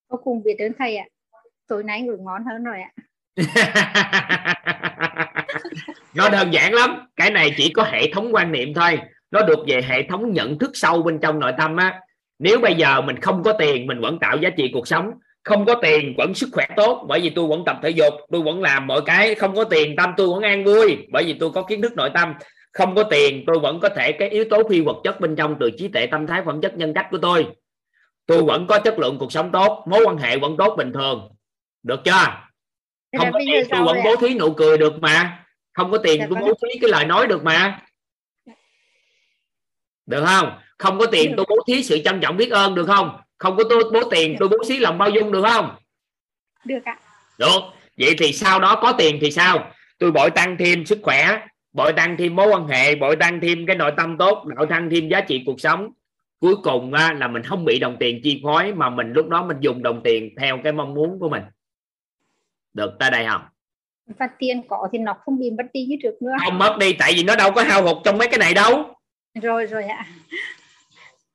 Vô 0.09 0.19
cùng 0.23 0.43
biết 0.43 0.55
ơn 0.59 0.71
thầy 0.79 0.97
ạ. 0.97 1.05
Tối 1.67 1.83
nay 1.83 2.01
ngủ 2.01 2.17
ngon 2.19 2.43
hơn 2.45 2.63
rồi 2.63 2.77
ạ. 2.81 2.91
Nó 6.13 6.29
đơn 6.29 6.53
giản 6.53 6.73
lắm. 6.73 7.07
Cái 7.15 7.31
này 7.31 7.53
chỉ 7.57 7.71
có 7.73 7.83
hệ 7.83 8.11
thống 8.13 8.35
quan 8.35 8.51
niệm 8.51 8.73
thôi. 8.73 8.99
Nó 9.31 9.41
được 9.41 9.59
về 9.67 9.81
hệ 9.87 10.03
thống 10.09 10.33
nhận 10.33 10.59
thức 10.59 10.71
sâu 10.73 11.03
bên 11.03 11.19
trong 11.21 11.39
nội 11.39 11.53
tâm 11.57 11.75
á. 11.75 12.01
Nếu 12.39 12.59
bây 12.59 12.75
giờ 12.75 13.01
mình 13.01 13.19
không 13.21 13.43
có 13.43 13.53
tiền 13.59 13.87
mình 13.87 14.01
vẫn 14.01 14.19
tạo 14.19 14.37
giá 14.37 14.49
trị 14.49 14.69
cuộc 14.73 14.87
sống 14.87 15.11
không 15.47 15.65
có 15.65 15.75
tiền 15.81 16.13
vẫn 16.17 16.33
sức 16.33 16.49
khỏe 16.51 16.67
tốt 16.75 17.05
bởi 17.07 17.19
vì 17.19 17.29
tôi 17.29 17.47
vẫn 17.47 17.63
tập 17.65 17.77
thể 17.83 17.89
dục 17.89 18.13
tôi 18.31 18.41
vẫn 18.41 18.61
làm 18.61 18.87
mọi 18.87 19.01
cái. 19.05 19.35
Không 19.35 19.55
có 19.55 19.63
tiền 19.63 19.95
tâm 19.95 20.13
tôi 20.17 20.27
vẫn 20.27 20.41
an 20.41 20.65
vui 20.65 20.97
bởi 21.11 21.23
vì 21.23 21.33
tôi 21.39 21.51
có 21.51 21.63
kiến 21.63 21.81
thức 21.81 21.93
nội 21.95 22.09
tâm. 22.13 22.33
Không 22.73 22.95
có 22.95 23.03
tiền 23.03 23.43
tôi 23.47 23.59
vẫn 23.59 23.79
có 23.79 23.89
thể 23.89 24.11
cái 24.11 24.29
yếu 24.29 24.45
tố 24.49 24.63
phi 24.69 24.81
vật 24.81 24.95
chất 25.03 25.19
bên 25.19 25.35
trong 25.35 25.55
từ 25.59 25.71
trí 25.77 25.87
tuệ 25.87 26.07
tâm 26.07 26.27
thái 26.27 26.41
phẩm 26.45 26.61
chất 26.61 26.77
nhân 26.77 26.93
cách 26.93 27.07
của 27.11 27.17
tôi. 27.17 27.47
Tôi 28.25 28.43
vẫn 28.43 28.67
có 28.67 28.79
chất 28.79 28.99
lượng 28.99 29.17
cuộc 29.19 29.31
sống 29.31 29.51
tốt 29.51 29.85
mối 29.87 30.03
quan 30.05 30.17
hệ 30.17 30.37
vẫn 30.37 30.57
tốt 30.57 30.75
bình 30.77 30.93
thường. 30.93 31.29
Được 31.83 31.99
chưa? 32.05 32.11
Không 33.17 33.31
có 33.33 33.39
tiền 33.45 33.67
tôi 33.69 33.83
vẫn 33.83 33.97
bố 34.05 34.15
thí 34.15 34.33
nụ 34.33 34.53
cười 34.53 34.77
được 34.77 34.93
mà. 35.01 35.45
Không 35.73 35.91
có 35.91 35.97
tiền 35.97 36.19
Dạ 36.19 36.27
tôi 36.29 36.39
bố 36.41 36.53
thí 36.53 36.79
cái 36.81 36.89
lời 36.89 37.05
nói 37.05 37.27
được 37.27 37.43
mà. 37.43 37.81
Được 40.05 40.25
không? 40.25 40.59
Không 40.77 40.99
có 40.99 41.05
tiền 41.05 41.33
tôi 41.37 41.45
bố 41.49 41.55
thí 41.67 41.83
sự 41.83 41.99
trân 42.05 42.19
trọng 42.21 42.37
biết 42.37 42.51
ơn 42.51 42.75
được 42.75 42.85
không 42.85 43.17
không 43.37 43.57
có 43.57 43.63
tôi 43.69 43.83
bố 43.93 44.09
tiền 44.11 44.35
tôi 44.39 44.49
bố 44.49 44.57
thí 44.67 44.77
lòng 44.77 44.97
bao 44.97 45.09
dung 45.09 45.31
được 45.31 45.43
không? 45.51 45.75
Được 46.65 46.85
ạ. 46.85 46.99
Được. 47.37 47.59
Vậy 47.97 48.15
thì 48.17 48.33
sau 48.33 48.59
đó 48.59 48.79
có 48.81 48.93
tiền 48.97 49.17
thì 49.21 49.31
sao? 49.31 49.71
Tôi 49.99 50.11
bội 50.11 50.29
tăng 50.31 50.57
thêm 50.59 50.85
sức 50.85 50.99
khỏe 51.03 51.39
bội 51.73 51.93
tăng 51.93 52.17
thêm 52.17 52.35
mối 52.35 52.47
quan 52.47 52.67
hệ 52.67 52.95
bội 52.95 53.15
tăng 53.15 53.39
thêm 53.41 53.65
cái 53.65 53.75
nội 53.75 53.91
tâm 53.97 54.17
tốt 54.17 54.45
bội 54.57 54.67
tăng 54.69 54.89
thêm 54.89 55.09
giá 55.09 55.21
trị 55.21 55.43
cuộc 55.45 55.61
sống. 55.61 55.91
Cuối 56.39 56.55
cùng 56.63 56.93
là 56.93 57.27
mình 57.27 57.43
không 57.43 57.65
bị 57.65 57.79
đồng 57.79 57.97
tiền 57.99 58.19
chi 58.23 58.41
phối 58.43 58.73
mà 58.73 58.89
mình 58.89 59.13
lúc 59.13 59.27
đó 59.27 59.45
mình 59.45 59.57
dùng 59.59 59.83
đồng 59.83 60.01
tiền 60.03 60.35
theo 60.37 60.59
cái 60.63 60.73
mong 60.73 60.93
muốn 60.93 61.19
của 61.19 61.29
mình. 61.29 61.43
Được 62.73 62.95
tới 62.99 63.11
đây 63.11 63.25
không? 63.29 63.41
Và 64.19 64.27
tiền 64.39 64.67
có 64.67 64.89
thì 64.91 64.97
nó 64.97 65.13
không 65.25 65.39
bị 65.39 65.51
mất 65.51 65.63
đi 65.73 65.85
như 65.85 65.95
trước 66.03 66.21
nữa. 66.21 66.35
Không 66.45 66.57
mất 66.57 66.77
đi 66.79 66.93
tại 66.93 67.13
vì 67.15 67.23
nó 67.23 67.35
đâu 67.35 67.51
có 67.51 67.63
hao 67.63 67.83
hụt 67.83 67.97
trong 68.03 68.17
mấy 68.17 68.27
cái 68.27 68.39
này 68.39 68.53
đâu. 68.53 68.95
Rồi 69.41 69.65
rồi 69.65 69.83
ạ 69.83 70.05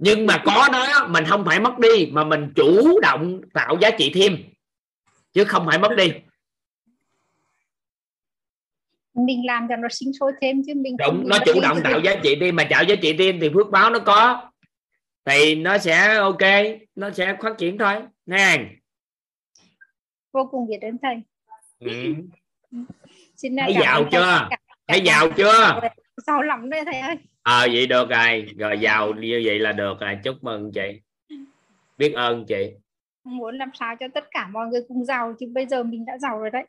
nhưng 0.05 0.27
mà 0.27 0.43
có 0.45 0.69
nó 0.73 1.09
mình 1.09 1.25
không 1.25 1.45
phải 1.45 1.61
mất 1.61 1.79
đi 1.79 2.11
mà 2.13 2.25
mình 2.25 2.53
chủ 2.57 3.01
động 3.01 3.41
tạo 3.55 3.77
giá 3.81 3.91
trị 3.99 4.13
thêm. 4.15 4.37
Chứ 5.33 5.45
không 5.45 5.67
phải 5.67 5.79
mất 5.79 5.89
đi. 5.97 6.13
Mình 9.15 9.47
làm 9.47 9.67
cho 9.69 9.77
nó 9.77 9.89
sinh 9.91 10.13
sôi 10.21 10.33
thêm 10.41 10.63
chứ 10.67 10.73
mình 10.77 10.97
đúng 10.97 11.29
nó 11.29 11.39
chủ 11.47 11.61
động 11.63 11.79
tạo 11.85 12.01
giá 12.01 12.15
trị 12.23 12.37
thêm 12.41 12.57
mà 12.57 12.67
tạo 12.71 12.85
giá 12.85 12.95
trị 13.03 13.17
thêm 13.19 13.41
thì 13.41 13.51
phước 13.55 13.71
báo 13.71 13.91
nó 13.91 13.99
có. 13.99 14.51
Thì 15.25 15.55
nó 15.55 15.79
sẽ 15.79 16.15
ok 16.15 16.43
nó 16.95 17.11
sẽ 17.11 17.37
phát 17.43 17.59
triển 17.59 17.79
thôi. 17.79 17.95
Nha 18.27 18.57
vô 20.33 20.49
cùng 20.51 20.69
biết 20.69 20.79
ơn 20.83 20.97
thầy. 21.03 21.23
Ừ. 21.79 22.15
xin 23.37 23.57
giàu 23.57 24.05
chưa? 24.13 24.49
Cả- 24.87 24.95
giàu 24.95 25.31
chưa? 25.37 25.81
Giàu 26.27 26.43
lắm 26.43 26.71
đấy 26.71 26.83
thầy 26.85 27.01
ơi 27.01 27.17
ờ 27.43 27.69
vậy 27.73 27.87
được 27.87 28.11
rồi. 28.11 28.47
Rồi 28.59 28.79
giàu 28.79 29.13
như 29.13 29.43
vậy 29.45 29.59
là 29.59 29.73
được 29.73 30.01
rồi. 30.01 30.19
Chúc 30.25 30.45
mừng 30.45 30.73
chị. 30.73 31.01
Biết 31.99 32.13
ơn 32.13 32.45
chị. 32.47 32.71
Muốn 33.25 33.59
làm 33.59 33.71
sao 33.75 33.97
cho 34.01 34.07
tất 34.15 34.25
cả 34.31 34.49
mọi 34.53 34.67
người 34.67 34.81
cùng 34.89 35.05
giàu 35.05 35.35
chứ 35.41 35.47
bây 35.55 35.67
giờ 35.67 35.83
mình 35.83 36.05
đã 36.05 36.19
giàu 36.19 36.39
rồi 36.39 36.51
đấy. 36.51 36.65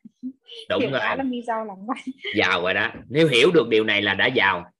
Đúng 0.70 0.82
Hiểu 0.82 0.92
rồi. 0.92 1.00
là 1.00 1.24
mình 1.24 1.46
giàu 1.46 1.66
lắm 1.66 1.78
vậy 1.88 2.14
giàu 2.36 2.62
rồi 2.62 2.74
đó. 2.74 2.90
Nếu 3.10 3.28
hiểu 3.28 3.52
được 3.52 3.70
điều 3.70 3.84
này 3.84 4.02
là 4.02 4.14
đã 4.14 4.28
giàu. 4.28 4.72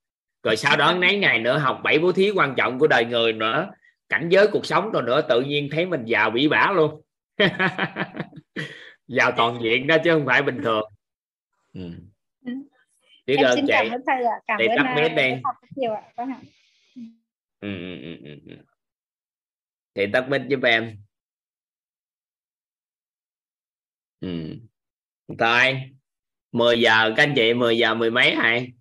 Rồi 0.44 0.56
sau 0.56 0.78
đó 0.78 0.96
mấy 0.96 1.18
ngày 1.18 1.40
nữa 1.40 1.58
học 1.58 1.80
bảy 1.84 2.00
bố 2.00 2.12
thí 2.12 2.32
quan 2.32 2.54
trọng 2.58 2.80
của 2.80 2.88
đời 2.88 3.06
người 3.06 3.34
nữa. 3.34 3.70
Cảnh 4.10 4.30
giới 4.30 4.48
cuộc 4.48 4.66
sống 4.66 4.92
rồi 4.92 5.04
nữa 5.04 5.22
tự 5.30 5.42
nhiên 5.42 5.70
thấy 5.72 5.86
mình 5.86 6.06
giàu 6.06 6.30
bỉ 6.30 6.48
bả 6.48 6.72
luôn. 6.76 7.02
Giàu 9.08 9.32
toàn 9.38 9.60
diện 9.64 9.88
đó 9.88 9.98
chứ 10.04 10.12
không 10.12 10.26
phải 10.26 10.42
bình 10.42 10.62
thường. 10.64 10.84
Ừ. 11.74 11.82
biết 13.26 13.36
em 13.38 13.46
ơn 13.46 13.56
xin 13.56 13.66
chị 13.68 13.74
cảm 13.74 13.90
ơn 13.90 14.02
thầy 14.08 14.24
ạ. 14.24 14.36
Cảm 14.48 14.58
Thì 14.60 14.68
ơn 14.68 14.78
tắt 14.78 14.96
mic 14.96 15.12
đi. 15.16 15.42
nhiều 15.76 15.94
ạ. 15.94 16.02
Vâng 16.18 16.30
ạ. 16.30 16.40
Ừ, 17.60 17.70
ừ, 17.80 18.02
ừ, 18.02 18.18
ừ, 18.24 18.40
ừ. 18.48 18.56
thì 19.96 20.06
tắt 20.14 20.26
mic 20.30 20.42
giúp 20.48 20.60
em. 20.64 20.98
Ừ. 24.20 24.56
thôi 25.40 25.92
10 26.52 26.80
giờ 26.82 27.14
các 27.18 27.24
anh 27.24 27.34
chị 27.36 27.54
10 27.54 27.78
giờ 27.78 27.96
mười 27.96 28.12
mấy 28.12 28.36
hay 28.36 28.72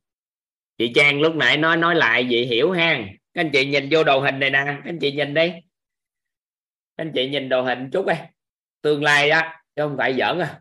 chị 0.78 0.92
Trang 0.94 1.20
lúc 1.20 1.34
nãy 1.36 1.56
nói 1.56 1.76
nói 1.76 1.94
lại 1.94 2.26
vậy 2.30 2.46
hiểu 2.46 2.70
ha. 2.70 2.98
Các 3.34 3.40
anh 3.40 3.50
chị 3.52 3.66
nhìn 3.66 3.88
vô 3.90 4.04
đồ 4.04 4.20
hình 4.20 4.38
này 4.40 4.50
nè. 4.50 4.62
Các 4.66 4.82
anh 4.84 4.98
chị 5.00 5.12
nhìn 5.12 5.34
đi. 5.34 5.48
Các 6.96 7.04
anh 7.04 7.12
chị 7.14 7.28
nhìn 7.28 7.48
đồ 7.48 7.62
hình 7.62 7.90
chút 7.92 8.06
đi. 8.06 8.14
Tương 8.82 9.02
lai 9.02 9.30
á 9.30 9.62
chứ 9.76 9.82
không 9.82 9.96
phải 9.98 10.14
giỡn 10.14 10.38
à. 10.38 10.60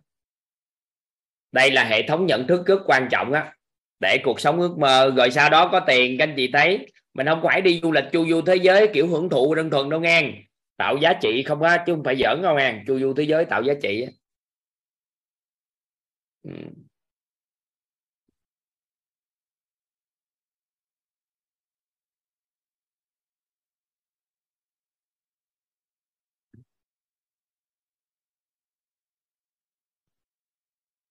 Đây 1.52 1.72
là 1.72 1.84
hệ 1.84 2.08
thống 2.08 2.26
nhận 2.26 2.48
thức 2.48 2.66
rất 2.66 2.80
quan 2.86 3.08
trọng 3.12 3.34
á 3.34 3.54
để 4.02 4.18
cuộc 4.24 4.40
sống 4.40 4.60
ước 4.62 4.78
mơ, 4.80 5.12
rồi 5.18 5.32
sau 5.32 5.50
đó 5.50 5.70
có 5.72 5.80
tiền, 5.80 6.18
các 6.20 6.24
anh 6.30 6.34
chị 6.38 6.50
thấy. 6.54 6.88
Mình 7.14 7.28
không 7.28 7.42
phải 7.44 7.62
đi 7.62 7.80
du 7.84 7.92
lịch 7.92 8.06
chu 8.12 8.28
du 8.30 8.42
thế 8.42 8.56
giới, 8.56 8.88
kiểu 8.94 9.08
hưởng 9.08 9.30
thụ 9.30 9.56
đơn 9.56 9.70
thuần 9.70 9.90
đâu 9.90 10.00
nghe. 10.00 10.32
Tạo 10.78 10.98
giá 10.98 11.14
trị 11.22 11.44
không 11.44 11.62
á, 11.64 11.84
chứ 11.88 11.94
không 11.96 12.04
phải 12.04 12.16
giỡn 12.18 12.42
đâu 12.42 12.56
nghe. 12.58 12.76
Chu 12.88 13.00
du 13.00 13.14
thế 13.14 13.24
giới 13.24 13.46
tạo 13.46 13.64
giá 13.64 13.74
trị 13.84 14.06
ừ. 16.44 16.52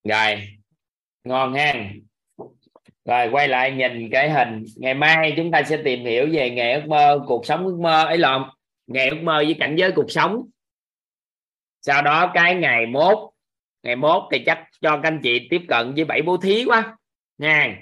rồi, 0.05 0.49
ngon 1.25 1.55
ha 1.55 1.75
rồi 3.11 3.29
quay 3.33 3.49
lại 3.49 3.71
nhìn 3.71 4.11
cái 4.11 4.31
hình. 4.31 4.65
Ngày 4.77 4.95
mai 4.95 5.35
chúng 5.37 5.51
ta 5.51 5.63
sẽ 5.63 5.77
tìm 5.85 6.05
hiểu 6.05 6.29
về 6.33 6.51
nghề 6.51 6.75
ước 6.75 6.87
mơ 6.87 7.21
cuộc 7.27 7.47
sống 7.47 7.67
ước 7.67 7.79
mơ. 7.81 8.05
Ấy 8.05 8.19
lộn 8.19 8.43
nghề 8.87 9.09
ước 9.09 9.23
mơ 9.23 9.37
với 9.37 9.57
cảnh 9.61 9.77
giới 9.77 9.93
cuộc 9.93 10.11
sống. 10.11 10.47
Sau 11.83 12.03
đó 12.03 12.31
cái 12.35 12.55
ngày 12.55 12.87
mốt 12.87 13.19
ngày 13.83 13.97
mốt 13.97 14.23
thì 14.33 14.43
chắc 14.47 14.65
cho 14.81 14.91
các 14.91 15.09
anh 15.09 15.21
chị 15.23 15.49
tiếp 15.51 15.63
cận 15.69 15.95
với 15.95 16.05
bảy 16.05 16.23
bố 16.23 16.37
thí 16.37 16.65
quá. 16.65 16.97
Nha. 17.39 17.77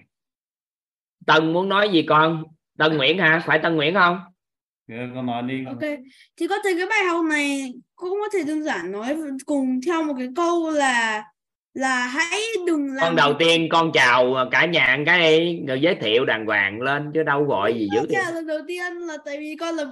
Tân 1.26 1.52
muốn 1.52 1.68
nói 1.68 1.88
gì 1.88 2.02
con? 2.08 2.44
Tân 2.78 2.96
Nguyễn 2.96 3.18
hả? 3.18 3.42
Phải 3.46 3.58
Tân 3.58 3.76
Nguyễn 3.76 3.94
không? 3.94 4.20
Con 4.88 5.26
nói 5.26 5.42
đi 5.42 5.64
Ok, 5.66 5.98
thì 6.36 6.46
có 6.48 6.56
thể 6.64 6.70
cái 6.76 6.86
bài 6.86 7.04
học 7.04 7.24
này 7.24 7.72
cũng 7.94 8.18
có 8.20 8.28
thể 8.32 8.44
đơn 8.44 8.62
giản 8.62 8.92
nói 8.92 9.16
cùng 9.46 9.80
theo 9.86 10.02
một 10.02 10.14
cái 10.18 10.28
câu 10.36 10.70
là 10.70 11.24
là 11.78 12.06
hãy 12.06 12.40
đừng 12.66 12.86
làm 12.94 13.04
con 13.06 13.16
đầu 13.16 13.34
tiên 13.38 13.68
con 13.70 13.92
chào 13.92 14.34
cả 14.50 14.66
nhà 14.66 14.98
cái 15.06 15.38
đi 15.38 15.60
rồi 15.68 15.80
giới 15.80 15.94
thiệu 15.94 16.24
đàng 16.24 16.46
hoàng 16.46 16.80
lên 16.80 17.10
chứ 17.14 17.22
đâu 17.22 17.44
gọi 17.44 17.74
gì 17.74 17.88
dữ 17.94 18.00
trả 18.10 18.30
lời 18.30 18.44
đầu 18.48 18.58
tiên 18.68 18.92
là 18.92 19.16
tại 19.24 19.38
vì 19.38 19.56
con 19.60 19.74
là 19.74 19.84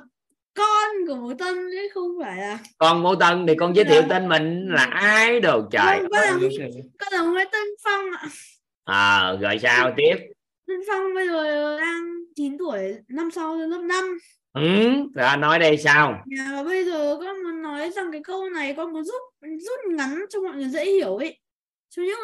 con 0.55 1.07
của 1.09 1.15
bố 1.15 1.33
Tân 1.39 1.55
chứ 1.55 1.89
không 1.95 2.11
phải 2.23 2.37
là 2.37 2.59
con 2.79 3.03
Mô 3.03 3.15
Tân 3.15 3.47
thì 3.47 3.55
con 3.55 3.77
giới 3.77 3.85
thiệu 3.85 4.03
tên 4.09 4.29
mình 4.29 4.69
là 4.69 4.85
ai 4.85 5.41
đồ 5.41 5.63
trời 5.71 5.99
con 5.99 6.11
là 6.11 6.33
con 6.99 7.13
là 7.13 7.23
Nguyễn 7.23 7.49
Tân 7.53 7.63
Phong 7.85 8.05
ạ. 8.19 8.29
à, 8.85 9.33
rồi 9.41 9.59
sao 9.63 9.93
tiếp? 9.97 10.17
Tân 10.67 10.77
Phong 10.89 11.15
bây 11.15 11.29
giờ 11.29 11.79
đang 11.79 12.03
9 12.37 12.59
tuổi, 12.59 12.95
năm 13.09 13.31
sau 13.31 13.57
lớp 13.57 13.79
5 13.79 14.19
ừ, 14.53 14.63
rồi 15.15 15.37
nói 15.39 15.59
đây 15.59 15.77
sao? 15.77 16.23
Và 16.39 16.63
bây 16.63 16.85
giờ 16.85 17.17
con 17.21 17.43
muốn 17.43 17.63
nói 17.63 17.91
rằng 17.91 18.13
cái 18.13 18.21
câu 18.25 18.51
này 18.51 18.75
con 18.77 18.93
muốn 18.93 19.05
rút 19.05 19.23
rút 19.41 19.95
ngắn 19.95 20.25
cho 20.31 20.41
mọi 20.41 20.57
người 20.57 20.69
dễ 20.69 20.85
hiểu 20.85 21.17
ấy. 21.17 21.39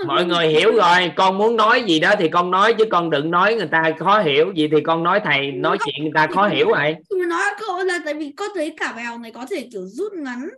Mọi 0.07 0.25
người 0.25 0.49
hiểu 0.49 0.73
rồi 0.77 1.13
con 1.17 1.39
muốn 1.39 1.57
nói 1.57 1.83
gì 1.87 2.01
đó 2.01 2.15
thì 2.19 2.29
con 2.29 2.51
nói 2.51 2.75
chứ 2.79 2.85
con 2.91 3.11
đừng 3.11 3.31
nói 3.31 3.55
người 3.55 3.69
ta 3.71 3.93
khó 3.99 4.21
hiểu. 4.23 4.53
Gì 4.57 4.69
thì 4.73 4.77
con 4.85 5.03
nói 5.03 5.21
thầy 5.25 5.53
nói 5.53 5.79
chuyện 5.85 5.95
người 6.03 6.13
ta 6.15 6.27
khó 6.35 6.49
hiểu 6.49 6.69
Thì 7.11 7.17
mình 7.21 7.29
nói 7.29 7.45
câu 7.61 7.85
là 7.85 7.99
tại 8.05 8.15
vì 8.15 8.33
con 8.37 8.51
thấy 8.55 8.75
cả 8.77 8.93
bài 8.97 9.05
học 9.05 9.21
này 9.21 9.31
có 9.31 9.47
thể 9.51 9.69
kiểu 9.73 9.83
rút 9.87 10.13
ngắn. 10.13 10.49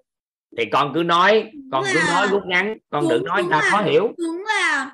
Thì 0.59 0.65
con 0.73 0.93
cứ 0.95 1.03
nói 1.03 1.51
con 1.73 1.85
cứ 1.93 1.99
Là- 1.99 2.15
nói 2.15 2.29
rút 2.31 2.43
ngắn 2.47 2.77
con 2.91 3.03
đúng, 3.03 3.11
đừng 3.11 3.25
nói 3.25 3.43
người 3.43 3.51
ta 3.53 3.61
là- 3.63 3.71
khó 3.71 3.83
hiểu. 3.83 4.13
đúng 4.19 4.45
là 4.47 4.91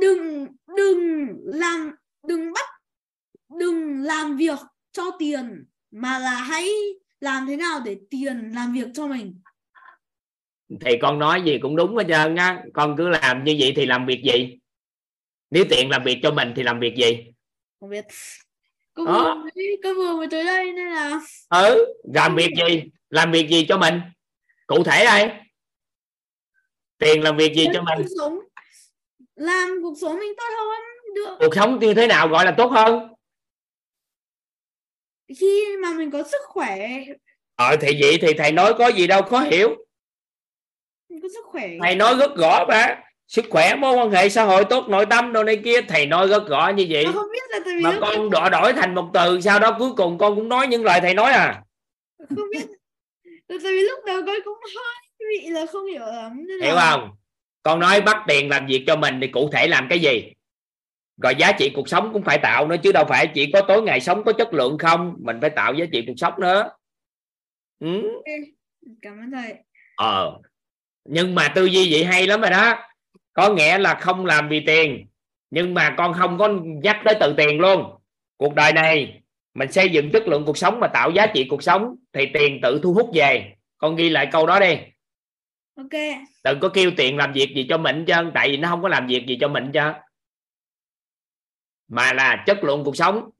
đừng 0.00 0.46
đừng 0.76 1.26
làm 1.44 1.90
đừng 2.28 2.52
bắt 2.52 2.68
đừng 3.58 4.02
làm 4.02 4.36
việc 4.36 4.58
cho 4.92 5.02
tiền 5.18 5.64
mà 5.90 6.18
là 6.18 6.30
hãy 6.30 6.68
làm 7.20 7.46
thế 7.46 7.56
nào 7.56 7.80
để 7.84 7.96
tiền 8.10 8.50
làm 8.54 8.72
việc 8.72 8.86
cho 8.94 9.06
mình 9.06 9.40
thì 10.80 10.98
con 11.02 11.18
nói 11.18 11.42
gì 11.42 11.58
cũng 11.58 11.76
đúng 11.76 11.96
hết 11.96 12.04
trơn 12.08 12.36
á. 12.36 12.62
Con 12.72 12.94
cứ 12.96 13.08
làm 13.08 13.44
như 13.44 13.56
vậy 13.60 13.72
thì 13.76 13.86
làm 13.86 14.06
việc 14.06 14.22
gì? 14.24 14.58
Nếu 15.50 15.64
tiện 15.70 15.90
làm 15.90 16.04
việc 16.04 16.18
cho 16.22 16.30
mình 16.30 16.52
thì 16.56 16.62
làm 16.62 16.80
việc 16.80 16.94
gì? 16.96 17.24
Không 17.80 17.90
biết. 17.90 18.04
Cô 18.94 19.04
Đó. 19.04 19.12
vừa 19.12 19.34
mới, 19.34 19.80
cô 19.82 19.94
vừa 19.94 20.16
mới 20.16 20.26
tới 20.30 20.44
đây 20.44 20.72
nên 20.72 20.86
là 20.86 21.20
ừ 21.48 21.94
làm 22.14 22.36
việc 22.36 22.50
gì? 22.56 22.82
Làm 23.10 23.32
việc 23.32 23.48
gì 23.48 23.66
cho 23.68 23.78
mình? 23.78 24.00
Cụ 24.66 24.84
thể 24.84 25.04
đây. 25.04 25.30
Tiền 26.98 27.22
làm 27.22 27.36
việc 27.36 27.54
gì 27.54 27.66
cho 27.74 27.82
mình? 27.82 27.98
cuộc 27.98 28.14
sống. 28.18 28.38
Làm 29.34 29.68
cuộc 29.82 29.94
sống 30.00 30.18
mình 30.18 30.32
tốt 30.36 30.44
hơn 30.56 30.80
được. 31.14 31.36
Cuộc 31.38 31.54
sống 31.54 31.78
như 31.78 31.94
thế 31.94 32.06
nào 32.06 32.28
gọi 32.28 32.44
là 32.44 32.54
tốt 32.58 32.72
hơn? 32.72 33.08
Khi 35.38 35.76
mà 35.82 35.92
mình 35.92 36.10
có 36.10 36.22
sức 36.22 36.40
khỏe. 36.44 36.88
Ờ 37.54 37.76
thì 37.80 37.98
vậy 38.00 38.18
thì 38.22 38.34
thầy 38.38 38.52
nói 38.52 38.74
có 38.78 38.88
gì 38.88 39.06
đâu 39.06 39.22
khó 39.22 39.40
hiểu 39.40 39.76
có 41.22 41.28
sức 41.34 41.44
khỏe 41.44 41.68
thầy 41.82 41.96
nói 41.96 42.16
rất 42.16 42.36
rõ 42.36 42.64
mà 42.68 43.02
sức 43.28 43.44
khỏe 43.50 43.74
mối 43.74 43.96
quan 43.96 44.10
hệ 44.10 44.28
xã 44.28 44.44
hội 44.44 44.64
tốt 44.64 44.88
nội 44.88 45.06
tâm 45.06 45.32
đồ 45.32 45.44
này 45.44 45.60
kia. 45.64 45.82
Thầy 45.82 46.06
nói 46.06 46.28
rất 46.28 46.48
rõ 46.48 46.68
như 46.68 46.86
vậy. 46.90 47.06
Mà 47.06 47.12
không 47.12 47.30
biết 47.32 47.42
là 47.50 47.58
tại 47.64 47.74
vì 47.76 47.82
mà 47.82 47.98
con 48.00 48.30
đổi 48.30 48.50
đổi 48.50 48.72
thành 48.72 48.94
một 48.94 49.10
từ 49.14 49.40
sau 49.40 49.58
đó 49.58 49.76
cuối 49.78 49.92
cùng 49.96 50.18
con 50.18 50.36
cũng 50.36 50.48
nói 50.48 50.66
những 50.66 50.84
lời 50.84 51.00
thầy 51.00 51.14
nói 51.14 51.32
à. 51.32 51.62
Không 52.28 52.48
biết. 52.52 52.66
Là 53.24 53.58
tại 53.62 53.72
vì 53.72 53.82
lúc 53.82 53.98
đầu 54.06 54.22
con 54.26 54.36
cũng 54.44 54.58
hơi 54.76 55.28
bị 55.28 55.50
là 55.50 55.66
không 55.66 55.86
hiểu 55.86 56.06
lắm 56.06 56.46
nên 56.48 56.60
hiểu 56.60 56.74
là 56.74 56.90
không? 56.90 57.10
Con 57.62 57.80
nói 57.80 58.00
bắt 58.00 58.16
tiền 58.28 58.48
làm 58.48 58.66
việc 58.66 58.84
cho 58.86 58.96
mình 58.96 59.18
thì 59.20 59.28
cụ 59.28 59.50
thể 59.52 59.66
làm 59.66 59.86
cái 59.90 59.98
gì? 59.98 60.32
Rồi 61.22 61.34
giá 61.38 61.52
trị 61.52 61.72
cuộc 61.74 61.88
sống 61.88 62.12
cũng 62.12 62.22
phải 62.22 62.38
tạo 62.38 62.66
nữa 62.66 62.76
chứ 62.82 62.92
đâu 62.92 63.04
phải 63.08 63.30
chỉ 63.34 63.50
có 63.52 63.60
tối 63.60 63.82
ngày 63.82 64.00
sống 64.00 64.24
có 64.24 64.32
chất 64.32 64.54
lượng 64.54 64.78
không? 64.78 65.14
Mình 65.18 65.38
phải 65.40 65.50
tạo 65.50 65.74
giá 65.74 65.84
trị 65.92 66.04
cuộc 66.06 66.14
sống 66.16 66.32
nữa. 66.40 66.70
Ừ. 67.80 68.02
Cảm 69.02 69.18
ơn 69.18 69.30
thầy. 69.30 69.54
Ờ 69.96 70.38
nhưng 71.10 71.34
mà 71.34 71.52
tư 71.54 71.64
duy 71.64 71.92
vậy 71.92 72.04
hay 72.04 72.26
lắm 72.26 72.40
rồi 72.40 72.50
đó. 72.50 72.78
Có 73.32 73.54
nghĩa 73.54 73.78
là 73.78 73.94
không 74.00 74.26
làm 74.26 74.48
vì 74.48 74.60
tiền 74.66 75.06
nhưng 75.50 75.74
mà 75.74 75.94
con 75.98 76.14
không 76.14 76.38
có 76.38 76.48
nhắc 76.62 77.00
tới 77.04 77.14
từ 77.20 77.34
tiền 77.36 77.60
luôn. 77.60 77.98
Cuộc 78.36 78.54
đời 78.54 78.72
này 78.72 79.22
mình 79.54 79.72
xây 79.72 79.90
dựng 79.90 80.10
chất 80.12 80.28
lượng 80.28 80.44
cuộc 80.44 80.58
sống 80.58 80.80
mà 80.80 80.88
tạo 80.88 81.10
giá 81.10 81.26
trị 81.26 81.46
cuộc 81.50 81.62
sống 81.62 81.96
thì 82.12 82.26
tiền 82.34 82.60
tự 82.62 82.80
thu 82.82 82.94
hút 82.94 83.10
về. 83.14 83.54
Con 83.78 83.96
ghi 83.96 84.08
lại 84.08 84.28
câu 84.32 84.46
đó 84.46 84.60
đi. 84.60 84.76
Ok. 85.76 86.00
Đừng 86.44 86.60
có 86.60 86.68
kêu 86.68 86.90
tiền 86.96 87.16
làm 87.16 87.32
việc 87.32 87.52
gì 87.54 87.66
cho 87.68 87.78
mình 87.78 88.04
chứ 88.06 88.14
tại 88.34 88.50
vì 88.50 88.56
nó 88.56 88.68
không 88.68 88.82
có 88.82 88.88
làm 88.88 89.06
việc 89.06 89.24
gì 89.26 89.38
cho 89.40 89.48
mình 89.48 89.70
chứ. 89.74 89.92
Mà 91.88 92.12
là 92.12 92.44
chất 92.46 92.64
lượng 92.64 92.84
cuộc 92.84 92.96
sống. 92.96 93.30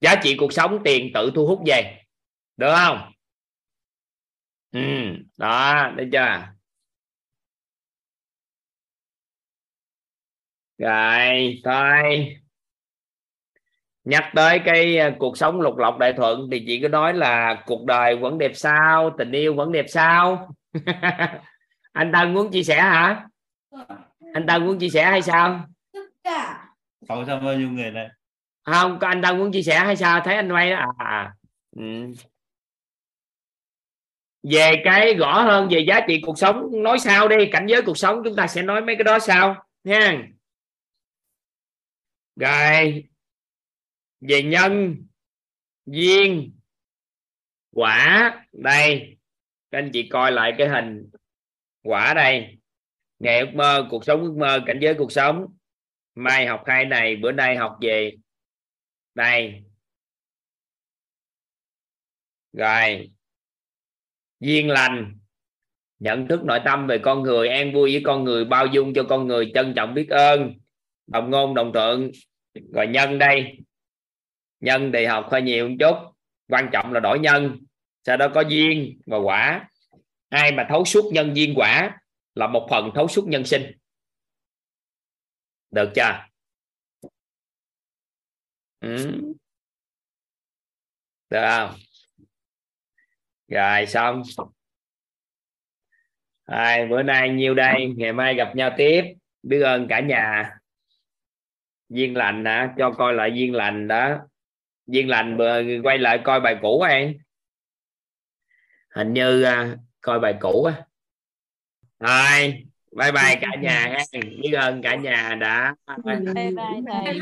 Giá 0.00 0.14
trị 0.22 0.36
cuộc 0.38 0.52
sống 0.52 0.78
tiền 0.84 1.10
tự 1.14 1.32
thu 1.34 1.46
hút 1.46 1.62
về. 1.66 2.00
Được 2.56 2.74
không? 2.76 3.12
Ừ 4.72 4.80
đó 5.36 5.92
thấy 5.96 6.08
chưa? 6.12 6.42
Rồi 10.78 11.60
thôi 11.64 12.36
nhắc 14.04 14.24
tới 14.34 14.60
cái 14.64 14.98
uh, 15.08 15.14
cuộc 15.18 15.36
sống 15.38 15.60
lục 15.60 15.76
lọc 15.76 15.98
đại 15.98 16.12
thuận 16.12 16.48
thì 16.52 16.64
chị 16.66 16.80
cứ 16.82 16.88
nói 16.88 17.14
là 17.14 17.62
cuộc 17.66 17.84
đời 17.84 18.16
vẫn 18.16 18.38
đẹp 18.38 18.52
sao 18.54 19.14
tình 19.18 19.32
yêu 19.32 19.54
vẫn 19.54 19.72
đẹp 19.72 19.86
sao? 19.88 20.48
Anh 21.92 22.12
Tân 22.12 22.34
muốn 22.34 22.50
chia 22.50 22.62
sẻ 22.62 22.80
hả? 22.80 23.26
Anh 24.34 24.46
Tân 24.46 24.66
muốn 24.66 24.78
chia 24.78 24.88
sẻ 24.88 25.04
hay 25.04 25.22
sao? 25.22 25.64
Sáu 27.08 27.24
trăm 27.26 27.44
bao 27.44 27.54
nhiêu 27.54 27.70
người 27.70 27.90
này 27.90 28.08
không 28.66 28.98
có 28.98 29.06
anh 29.06 29.20
đâu 29.20 29.34
muốn 29.34 29.52
chia 29.52 29.62
sẻ 29.62 29.78
hay 29.78 29.96
sao? 29.96 30.20
Thấy 30.24 30.34
anh 30.34 30.52
quay 30.52 30.70
đó 30.70 30.76
à, 30.76 30.86
à. 30.98 31.34
Ừ 31.76 31.82
về 34.50 34.82
cái 34.84 35.14
rõ 35.14 35.42
hơn 35.42 35.68
về 35.70 35.84
giá 35.88 36.00
trị 36.08 36.20
cuộc 36.26 36.38
sống, 36.38 36.82
nói 36.82 36.98
sau 36.98 37.28
đi, 37.28 37.36
cảnh 37.52 37.66
giới 37.68 37.82
cuộc 37.82 37.98
sống 37.98 38.20
chúng 38.24 38.36
ta 38.36 38.46
sẽ 38.46 38.62
nói 38.62 38.80
mấy 38.80 38.96
cái 38.96 39.04
đó 39.04 39.18
sau, 39.18 39.66
nha. 39.84 40.28
Rồi, 42.36 43.04
về 44.20 44.42
nhân, 44.42 44.96
duyên, 45.86 46.58
quả, 47.72 48.46
đây, 48.52 49.16
các 49.70 49.78
anh 49.78 49.90
chị 49.92 50.08
coi 50.08 50.32
lại 50.32 50.54
cái 50.58 50.68
hình, 50.68 51.10
quả 51.82 52.14
đây. 52.14 52.58
Ngày 53.18 53.40
ước 53.40 53.50
mơ, 53.54 53.86
cuộc 53.90 54.04
sống 54.04 54.22
ước 54.22 54.34
mơ, 54.38 54.60
cảnh 54.66 54.78
giới 54.80 54.94
cuộc 54.94 55.12
sống. 55.12 55.46
Mai 56.14 56.46
học 56.46 56.62
hai 56.66 56.84
này, 56.84 57.16
bữa 57.16 57.32
nay 57.32 57.56
học 57.56 57.78
về, 57.80 58.16
đây. 59.14 59.62
Rồi 62.52 63.15
duyên 64.40 64.70
lành. 64.70 65.18
Nhận 65.98 66.28
thức 66.28 66.44
nội 66.44 66.60
tâm 66.64 66.86
về 66.86 66.98
con 66.98 67.22
người, 67.22 67.48
an 67.48 67.72
vui 67.74 67.92
với 67.92 68.02
con 68.04 68.24
người, 68.24 68.44
bao 68.44 68.66
dung 68.66 68.94
cho 68.94 69.04
con 69.08 69.26
người, 69.26 69.50
trân 69.54 69.74
trọng 69.76 69.94
biết 69.94 70.08
ơn. 70.10 70.52
Đồng 71.06 71.30
ngôn, 71.30 71.54
đồng 71.54 71.72
tượng 71.72 72.10
rồi 72.72 72.86
nhân 72.86 73.18
đây. 73.18 73.58
Nhân 74.60 74.90
thì 74.94 75.04
học 75.04 75.26
hơi 75.30 75.42
nhiều 75.42 75.68
một 75.68 75.74
chút. 75.80 75.96
Quan 76.48 76.68
trọng 76.72 76.92
là 76.92 77.00
đổi 77.00 77.18
nhân. 77.18 77.58
Sau 78.04 78.16
đó 78.16 78.28
có 78.34 78.40
duyên 78.40 79.00
và 79.06 79.16
quả. 79.16 79.68
Ai 80.28 80.52
mà 80.52 80.66
thấu 80.70 80.84
suốt 80.84 81.10
nhân 81.12 81.36
duyên 81.36 81.54
quả 81.56 81.98
là 82.34 82.46
một 82.46 82.66
phần 82.70 82.90
thấu 82.94 83.08
suốt 83.08 83.28
nhân 83.28 83.44
sinh. 83.44 83.72
Được 85.70 85.90
chưa? 85.94 86.26
Ừ. 88.80 88.96
được 91.30 91.40
không? 91.48 91.85
Rồi, 93.48 93.86
xong. 93.86 94.22
Rồi, 96.46 96.86
bữa 96.90 97.02
nay 97.02 97.30
nhiêu 97.30 97.54
đây? 97.54 97.92
Ngày 97.96 98.12
mai 98.12 98.34
gặp 98.34 98.56
nhau 98.56 98.70
tiếp. 98.76 99.02
Biết 99.42 99.60
ơn 99.60 99.88
cả 99.88 100.00
nhà. 100.00 100.50
Duyên 101.88 102.16
lành 102.16 102.44
hả? 102.44 102.74
Cho 102.78 102.90
coi 102.90 103.14
lại 103.14 103.30
duyên 103.34 103.54
lành 103.54 103.88
đó. 103.88 104.18
Duyên 104.86 105.08
lành 105.08 105.38
quay 105.82 105.98
lại 105.98 106.20
coi 106.24 106.40
bài 106.40 106.56
cũ 106.62 106.82
em 106.82 107.14
hình 108.96 109.12
như 109.12 109.42
à, 109.42 109.76
coi 110.00 110.20
bài 110.20 110.34
cũ 110.40 110.64
á. 110.64 110.86
Rồi 111.98 112.65
bye 112.96 113.12
bye 113.12 113.36
cả 113.40 113.48
nhà 113.60 113.88
ha 113.92 113.98
biết 114.42 114.52
ơn 114.52 114.82
cả 114.82 114.94
nhà 114.94 115.36
đã 115.40 115.74
bye 116.04 116.16
bye 116.24 116.50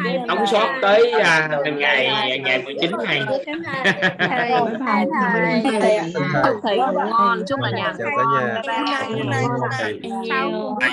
thầy 0.05 0.19
đóng 0.29 0.47
sót 0.47 0.79
tới 0.83 1.13
uh, 1.17 1.77
ngày 1.77 2.39
ngày 2.45 2.63
19 2.63 2.91
ngày 3.05 3.23
thầy 6.63 6.77
ngủ 6.77 7.01
ngon 7.11 7.43
chúc 7.49 7.61
là 7.61 7.71
nhà 7.71 7.95
chào 7.99 8.09
cả 8.17 8.81
nhà 8.87 9.03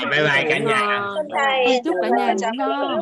bye 0.09 0.23
bye 0.23 0.43
cả 0.49 0.57
nhà 0.57 0.99
chúc 1.85 1.95
cả 2.01 2.09
nhà 2.17 2.35
ngủ 2.41 2.51
ngon 2.57 3.01